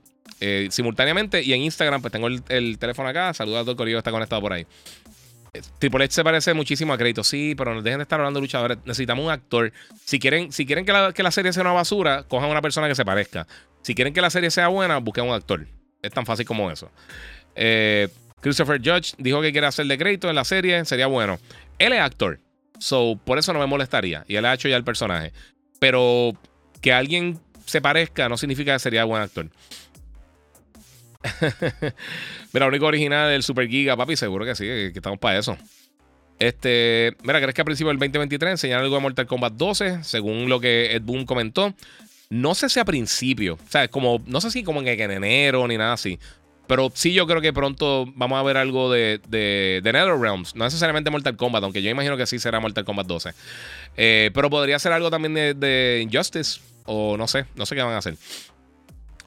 Simultáneamente 0.71 1.43
y 1.43 1.53
en 1.53 1.63
Instagram, 1.63 2.01
pues 2.01 2.13
tengo 2.13 2.29
el, 2.29 2.79
teléfono 2.79 3.09
acá. 3.09 3.33
Saludos 3.35 3.59
a 3.59 3.63
todo 3.63 3.71
el 3.73 3.77
correo 3.77 3.95
que 3.95 3.99
está 3.99 4.11
conectado 4.11 4.41
por 4.43 4.53
ahí. 4.53 4.67
Triple 5.79 6.05
H 6.05 6.15
se 6.15 6.25
parece 6.25 6.53
muchísimo 6.53 6.93
a 6.93 6.99
Crédito, 6.99 7.23
sí, 7.23 7.55
pero 7.57 7.81
dejen 7.81 7.99
de 7.99 8.03
estar 8.03 8.19
hablando 8.19 8.41
de 8.41 8.43
luchadores. 8.43 8.79
Necesitamos 8.85 9.25
un 9.25 9.31
actor. 9.31 9.73
Si 10.05 10.19
quieren, 10.19 10.53
si 10.53 10.67
quieren 10.67 10.85
que, 10.85 10.93
la, 10.93 11.31
serie 11.31 11.53
sea 11.53 11.63
una 11.63 11.73
basura, 11.73 12.25
cojan 12.25 12.51
una 12.51 12.61
persona 12.61 12.89
que 12.89 12.95
se 12.95 13.05
parezca. 13.05 13.47
Si 13.83 13.95
quieren 13.95 14.13
que 14.13 14.21
la 14.21 14.31
serie 14.31 14.51
sea 14.51 14.69
buena, 14.69 14.99
busquen 14.99 15.25
un 15.25 15.35
actor. 15.35 15.67
Es 16.03 16.13
tan 16.13 16.27
fácil 16.27 16.45
como 16.45 16.71
eso. 16.71 16.91
Eh, 17.55 18.09
Christopher 18.41 18.79
Judge 18.79 19.15
dijo 19.19 19.41
que 19.41 19.53
quiere 19.53 19.67
hacer 19.67 19.87
de 19.87 19.97
crédito 19.97 20.29
en 20.29 20.35
la 20.35 20.45
serie. 20.45 20.85
Sería 20.85 21.07
bueno. 21.07 21.39
Él 21.79 21.93
es 21.93 22.01
actor. 22.01 22.41
So, 22.79 23.19
por 23.25 23.39
eso 23.39 23.53
no 23.53 23.61
me 23.61 23.67
molestaría. 23.67 24.25
Y 24.27 24.37
él 24.37 24.45
ha 24.45 24.55
hecho 24.55 24.69
ya 24.69 24.77
el 24.77 24.85
personaje. 24.85 25.33
Pero 25.79 26.33
que 26.81 26.93
alguien 26.93 27.39
se 27.65 27.81
parezca 27.81 28.29
no 28.29 28.37
significa 28.37 28.73
que 28.73 28.79
sería 28.79 29.05
buen 29.05 29.23
actor. 29.23 29.49
mira, 32.53 32.67
único 32.67 32.87
original 32.87 33.31
del 33.31 33.43
Super 33.43 33.69
Giga, 33.69 33.97
papi, 33.97 34.17
seguro 34.17 34.45
que 34.45 34.55
sí, 34.55 34.65
que 34.65 34.93
estamos 34.95 35.19
para 35.19 35.39
eso. 35.39 35.57
Este, 36.39 37.17
mira, 37.23 37.41
¿crees 37.41 37.55
que 37.55 37.63
a 37.63 37.65
principios 37.65 37.93
del 37.93 37.99
2023 37.99 38.53
enseñaron 38.53 38.85
algo 38.85 38.97
de 38.97 39.03
Mortal 39.03 39.27
Kombat 39.27 39.55
12? 39.55 40.05
Según 40.05 40.49
lo 40.49 40.61
que 40.61 40.95
Ed 40.95 41.03
Boon 41.03 41.25
comentó. 41.25 41.75
No 42.31 42.55
sé 42.55 42.69
si 42.69 42.81
a 42.81 42.85
principio, 42.85 43.55
o 43.55 43.71
sea, 43.71 43.87
como, 43.89 44.23
no 44.27 44.41
sé 44.41 44.51
si 44.51 44.65
como 44.65 44.81
en, 44.81 44.89
en 44.89 45.11
enero 45.11 45.69
ni 45.69 45.77
nada 45.77 45.93
así. 45.93 46.19
Pero 46.67 46.91
sí, 46.95 47.13
yo 47.13 47.27
creo 47.27 47.41
que 47.41 47.53
pronto 47.53 48.07
vamos 48.15 48.39
a 48.39 48.43
ver 48.43 48.57
algo 48.57 48.91
de, 48.91 49.21
de, 49.29 49.81
de 49.83 49.93
NetherRealms. 49.93 50.55
No 50.55 50.65
necesariamente 50.65 51.11
Mortal 51.11 51.37
Kombat, 51.37 51.63
aunque 51.63 51.83
yo 51.83 51.91
imagino 51.91 52.17
que 52.17 52.27
sí 52.27 52.39
será 52.39 52.59
Mortal 52.59 52.85
Kombat 52.85 53.07
12. 53.07 53.31
Eh, 53.97 54.31
pero 54.33 54.49
podría 54.49 54.79
ser 54.79 54.93
algo 54.93 55.11
también 55.11 55.35
de, 55.35 55.55
de, 55.55 56.01
Injustice. 56.03 56.61
O 56.87 57.17
no 57.17 57.29
sé, 57.29 57.47
no 57.55 57.67
sé 57.67 57.75
qué 57.75 57.83
van 57.83 57.95
a 57.95 57.99
hacer. 57.99 58.17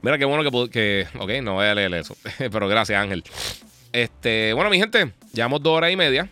Mira 0.02 0.18
qué 0.18 0.26
bueno 0.26 0.44
que, 0.44 0.70
que. 0.70 1.08
Ok, 1.18 1.32
no 1.44 1.56
voy 1.56 1.66
a 1.66 1.76
leer 1.76 1.94
eso. 1.94 2.16
pero 2.38 2.68
gracias, 2.68 3.02
Ángel. 3.02 3.24
Este, 3.92 4.54
bueno, 4.54 4.70
mi 4.70 4.78
gente, 4.78 5.12
llevamos 5.34 5.62
dos 5.64 5.76
horas 5.78 5.92
y 5.92 5.96
media 5.96 6.30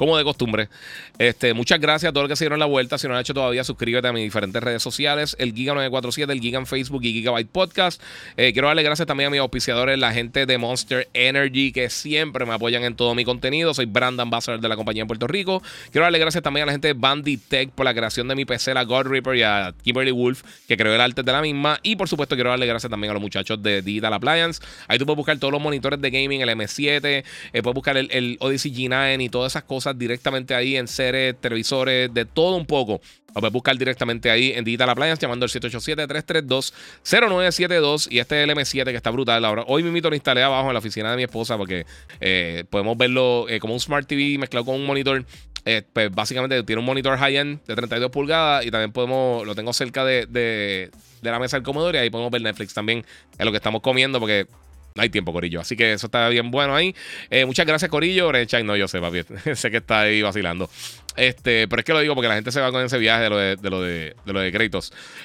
como 0.00 0.16
de 0.16 0.24
costumbre. 0.24 0.70
Este, 1.18 1.52
muchas 1.52 1.78
gracias 1.78 2.08
a 2.08 2.12
todos 2.14 2.24
los 2.24 2.30
que 2.30 2.36
se 2.36 2.44
dieron 2.44 2.58
la 2.58 2.64
vuelta. 2.64 2.96
Si 2.96 3.06
no 3.06 3.10
lo 3.10 3.16
han 3.18 3.20
hecho 3.20 3.34
todavía, 3.34 3.64
suscríbete 3.64 4.08
a 4.08 4.14
mis 4.14 4.22
diferentes 4.22 4.62
redes 4.62 4.82
sociales: 4.82 5.36
el 5.38 5.54
Giga947, 5.54 6.30
el 6.30 6.40
Giga 6.40 6.58
en 6.58 6.64
Facebook 6.64 7.04
y 7.04 7.12
Gigabyte 7.12 7.50
Podcast. 7.50 8.02
Eh, 8.38 8.54
quiero 8.54 8.68
darle 8.68 8.82
gracias 8.82 9.06
también 9.06 9.26
a 9.26 9.30
mis 9.30 9.40
auspiciadores, 9.40 9.98
la 9.98 10.14
gente 10.14 10.46
de 10.46 10.56
Monster 10.56 11.10
Energy, 11.12 11.70
que 11.72 11.90
siempre 11.90 12.46
me 12.46 12.54
apoyan 12.54 12.82
en 12.84 12.96
todo 12.96 13.14
mi 13.14 13.26
contenido. 13.26 13.74
Soy 13.74 13.84
Brand 13.84 14.18
Ambassador 14.18 14.58
de 14.58 14.68
la 14.70 14.76
compañía 14.76 15.02
en 15.02 15.06
Puerto 15.06 15.26
Rico. 15.26 15.62
Quiero 15.90 16.04
darle 16.04 16.18
gracias 16.18 16.42
también 16.42 16.62
a 16.62 16.66
la 16.68 16.72
gente 16.72 16.88
de 16.88 16.94
Bandit 16.94 17.42
Tech 17.48 17.70
por 17.72 17.84
la 17.84 17.92
creación 17.92 18.26
de 18.26 18.36
mi 18.36 18.46
PC, 18.46 18.72
la 18.72 18.84
God 18.84 19.06
Reaper, 19.06 19.36
y 19.36 19.42
a 19.42 19.74
Kimberly 19.82 20.12
Wolf, 20.12 20.42
que 20.66 20.78
creó 20.78 20.94
el 20.94 21.00
arte 21.02 21.22
de 21.22 21.30
la 21.30 21.42
misma. 21.42 21.78
Y 21.82 21.96
por 21.96 22.08
supuesto, 22.08 22.36
quiero 22.36 22.48
darle 22.48 22.64
gracias 22.64 22.88
también 22.88 23.10
a 23.10 23.12
los 23.12 23.22
muchachos 23.22 23.62
de 23.62 23.82
Digital 23.82 24.14
Appliance. 24.14 24.62
Ahí 24.88 24.98
tú 24.98 25.04
puedes 25.04 25.18
buscar 25.18 25.36
todos 25.38 25.52
los 25.52 25.60
monitores 25.60 26.00
de 26.00 26.10
gaming, 26.10 26.40
el 26.40 26.48
M7, 26.48 27.22
eh, 27.52 27.62
puedes 27.62 27.74
buscar 27.74 27.98
el, 27.98 28.08
el 28.12 28.38
Odyssey 28.40 28.72
G9 28.72 29.22
y 29.22 29.28
todas 29.28 29.52
esas 29.52 29.64
cosas 29.64 29.89
directamente 29.96 30.54
ahí 30.54 30.76
en 30.76 30.88
series, 30.88 31.40
televisores 31.40 32.12
de 32.12 32.24
todo 32.24 32.56
un 32.56 32.66
poco. 32.66 33.00
Lo 33.34 33.40
puedes 33.40 33.52
buscar 33.52 33.76
directamente 33.78 34.30
ahí 34.30 34.52
en 34.52 34.64
Digital 34.64 34.90
Appliance 34.90 35.20
llamando 35.20 35.44
al 35.44 35.50
787-332-0972. 35.50 38.08
Y 38.10 38.18
este 38.18 38.42
es 38.42 38.48
el 38.48 38.56
M7 38.56 38.84
que 38.84 38.96
está 38.96 39.10
brutal. 39.10 39.44
Ahora, 39.44 39.62
hoy 39.66 39.82
mismo 39.84 40.08
lo 40.08 40.14
instalé 40.14 40.42
abajo 40.42 40.68
en 40.68 40.72
la 40.72 40.78
oficina 40.80 41.12
de 41.12 41.16
mi 41.16 41.22
esposa 41.22 41.56
porque 41.56 41.86
eh, 42.20 42.64
podemos 42.68 42.98
verlo 42.98 43.48
eh, 43.48 43.60
como 43.60 43.74
un 43.74 43.80
Smart 43.80 44.08
TV 44.08 44.36
mezclado 44.38 44.66
con 44.66 44.74
un 44.74 44.84
monitor. 44.84 45.24
Eh, 45.66 45.82
pues 45.92 46.10
básicamente 46.10 46.62
tiene 46.62 46.80
un 46.80 46.86
monitor 46.86 47.18
high-end 47.18 47.62
de 47.66 47.76
32 47.76 48.10
pulgadas 48.10 48.64
y 48.64 48.70
también 48.70 48.92
podemos, 48.92 49.46
lo 49.46 49.54
tengo 49.54 49.74
cerca 49.74 50.06
de, 50.06 50.24
de, 50.26 50.90
de 51.20 51.30
la 51.30 51.38
mesa 51.38 51.58
del 51.58 51.64
comedor 51.64 51.94
y 51.94 51.98
ahí 51.98 52.08
podemos 52.08 52.32
ver 52.32 52.40
Netflix 52.40 52.72
también 52.72 53.04
en 53.38 53.44
lo 53.44 53.52
que 53.52 53.58
estamos 53.58 53.82
comiendo 53.82 54.18
porque 54.18 54.46
no 54.94 55.02
hay 55.02 55.08
tiempo, 55.08 55.32
Corillo. 55.32 55.60
Así 55.60 55.76
que 55.76 55.92
eso 55.92 56.06
está 56.06 56.28
bien 56.28 56.50
bueno 56.50 56.74
ahí. 56.74 56.94
Eh, 57.30 57.44
muchas 57.44 57.66
gracias, 57.66 57.90
Corillo. 57.90 58.32
no, 58.64 58.76
yo 58.76 58.88
sé, 58.88 59.00
papi. 59.00 59.22
sé 59.54 59.70
que 59.70 59.78
está 59.78 60.00
ahí 60.00 60.22
vacilando. 60.22 60.68
Este, 61.16 61.68
pero 61.68 61.80
es 61.80 61.84
que 61.84 61.92
lo 61.92 62.00
digo 62.00 62.14
porque 62.14 62.28
la 62.28 62.34
gente 62.34 62.52
se 62.52 62.60
va 62.60 62.70
con 62.70 62.84
ese 62.84 62.96
viaje 62.96 63.24
de 63.24 63.30
lo 63.30 63.36
de, 63.36 63.56
de 63.56 63.70
lo 63.70 63.80
de, 63.82 64.14
de. 64.24 64.80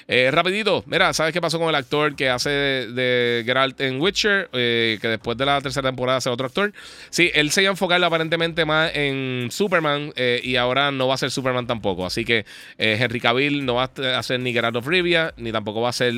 Eh, 0.08 0.32
rapidito, 0.32 0.84
mira, 0.88 1.14
¿sabes 1.14 1.32
qué 1.32 1.40
pasó 1.40 1.60
con 1.60 1.70
el 1.70 1.76
actor 1.76 2.16
que 2.16 2.30
hace 2.30 2.50
de, 2.50 3.44
Geralt 3.46 3.80
en 3.82 4.02
Witcher? 4.02 4.50
Eh, 4.54 4.98
que 5.02 5.08
después 5.08 5.38
de 5.38 5.46
la 5.46 5.62
tercera 5.62 5.88
temporada 5.88 6.18
hace 6.18 6.30
otro 6.30 6.48
actor. 6.48 6.74
Sí, 7.10 7.32
él 7.34 7.52
se 7.52 7.62
iba 7.62 7.70
a 7.70 7.74
enfocar 7.74 8.04
aparentemente 8.04 8.66
más 8.66 8.92
en 8.96 9.50
Superman 9.52 10.12
y 10.44 10.56
ahora 10.56 10.92
no 10.92 11.08
va 11.08 11.16
a 11.16 11.18
ser 11.18 11.32
Superman 11.32 11.68
tampoco. 11.68 12.06
Así 12.06 12.26
que 12.26 12.46
Henry 12.78 13.20
Cavill 13.20 13.66
no 13.66 13.76
va 13.76 13.90
a 13.96 14.24
ser 14.24 14.40
ni 14.40 14.54
Geralt 14.54 14.76
of 14.76 14.88
Rivia, 14.88 15.34
ni 15.38 15.52
tampoco 15.52 15.82
va 15.82 15.90
a 15.90 15.94
ser 15.94 16.14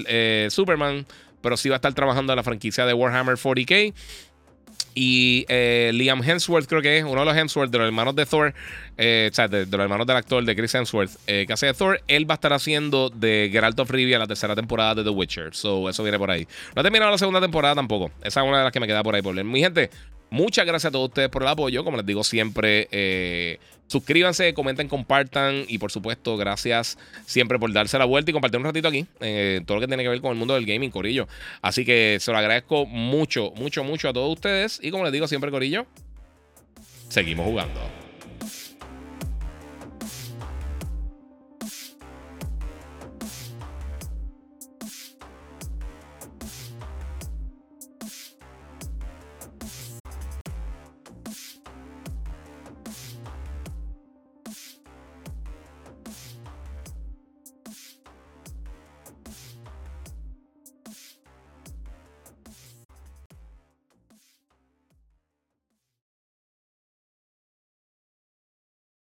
Superman 0.50 1.06
pero 1.42 1.58
sí 1.58 1.70
va 1.70 1.76
a 1.76 1.78
estar 1.78 1.94
trabajando 1.94 2.34
en 2.34 2.38
la 2.38 2.44
franquicia 2.44 2.86
de 2.86 2.94
Warhammer 2.94 3.36
40k. 3.36 3.94
Y 5.00 5.46
eh, 5.48 5.92
Liam 5.94 6.24
Hemsworth, 6.24 6.68
creo 6.68 6.82
que 6.82 6.98
es 6.98 7.04
uno 7.04 7.20
de 7.20 7.26
los 7.26 7.38
Hemsworth, 7.38 7.70
de 7.70 7.78
los 7.78 7.86
hermanos 7.86 8.16
de 8.16 8.26
Thor, 8.26 8.56
eh, 8.98 9.30
o 9.32 9.36
sea, 9.36 9.48
de, 9.48 9.68
los 9.68 9.80
hermanos 9.80 10.08
del 10.08 10.18
actor 10.18 10.44
de 10.44 10.56
Chris 10.56 10.74
Hemsworth, 10.74 11.12
eh, 11.28 11.46
que 11.46 11.54
hace 11.54 11.68
de 11.68 11.76
Thor, 11.76 12.02
él 12.08 12.28
va 12.28 12.34
a 12.34 12.38
estar 12.38 12.52
haciendo 12.52 13.12
de 13.12 13.50
Geralt 13.52 13.80
of 13.80 13.92
Rivia 13.92 14.18
la 14.18 14.26
tercera 14.26 14.56
temporada 14.56 14.96
de 14.96 15.04
The 15.04 15.12
Witcher. 15.12 15.54
So, 15.54 15.88
eso 15.88 16.02
viene 16.02 16.18
por 16.18 16.32
ahí. 16.32 16.48
No 16.76 16.80
ha 16.80 16.84
terminado 16.84 17.12
la 17.12 17.20
segunda 17.20 17.40
temporada 17.40 17.76
tampoco. 17.76 18.12
Esa 18.24 18.42
es 18.42 18.48
una 18.48 18.58
de 18.58 18.64
las 18.64 18.74
que 18.74 18.80
me 18.80 18.88
queda 18.88 19.04
por 19.04 19.14
ahí 19.14 19.22
por 19.22 19.36
Mi 19.44 19.60
gente, 19.60 19.92
muchas 20.30 20.66
gracias 20.66 20.90
a 20.90 20.92
todos 20.92 21.10
ustedes 21.10 21.30
por 21.30 21.44
el 21.44 21.50
apoyo. 21.50 21.84
Como 21.84 21.98
les 21.98 22.06
digo 22.06 22.24
siempre, 22.24 22.88
Suscríbanse, 23.88 24.54
comenten, 24.54 24.90
compartan 24.90 25.64
y 25.68 25.78
por 25.78 25.92
supuesto, 25.92 26.36
gracias 26.36 26.98
siempre 27.26 27.58
por 27.58 27.72
darse 27.72 27.98
la 27.98 28.04
vuelta 28.04 28.32
y 28.32 28.34
compartir 28.34 28.60
un 28.60 28.66
ratito 28.66 28.90
aquí 28.90 29.06
eh, 29.22 29.62
todo 29.66 29.78
lo 29.78 29.82
que 29.82 29.88
tiene 29.88 30.04
que 30.04 30.10
ver 30.10 30.20
con 30.20 30.32
el 30.32 30.38
mundo 30.38 30.54
del 30.56 30.66
gaming, 30.66 30.92
Corillo. 30.92 31.28
Así 31.62 31.86
que 31.86 32.18
se 32.20 32.32
lo 32.32 32.38
agradezco 32.38 32.86
mucho, 32.86 33.54
mucho, 33.56 33.86
mucho 33.86 34.10
a 34.10 34.14
todos 34.14 34.34
ustedes 34.34 34.80
y 34.84 34.92
como 34.92 35.06
les 35.06 35.14
digo 35.14 35.28
siempre, 35.28 35.52
Corillo, 35.52 35.86
seguimos 37.08 37.46
jugando. 37.46 37.80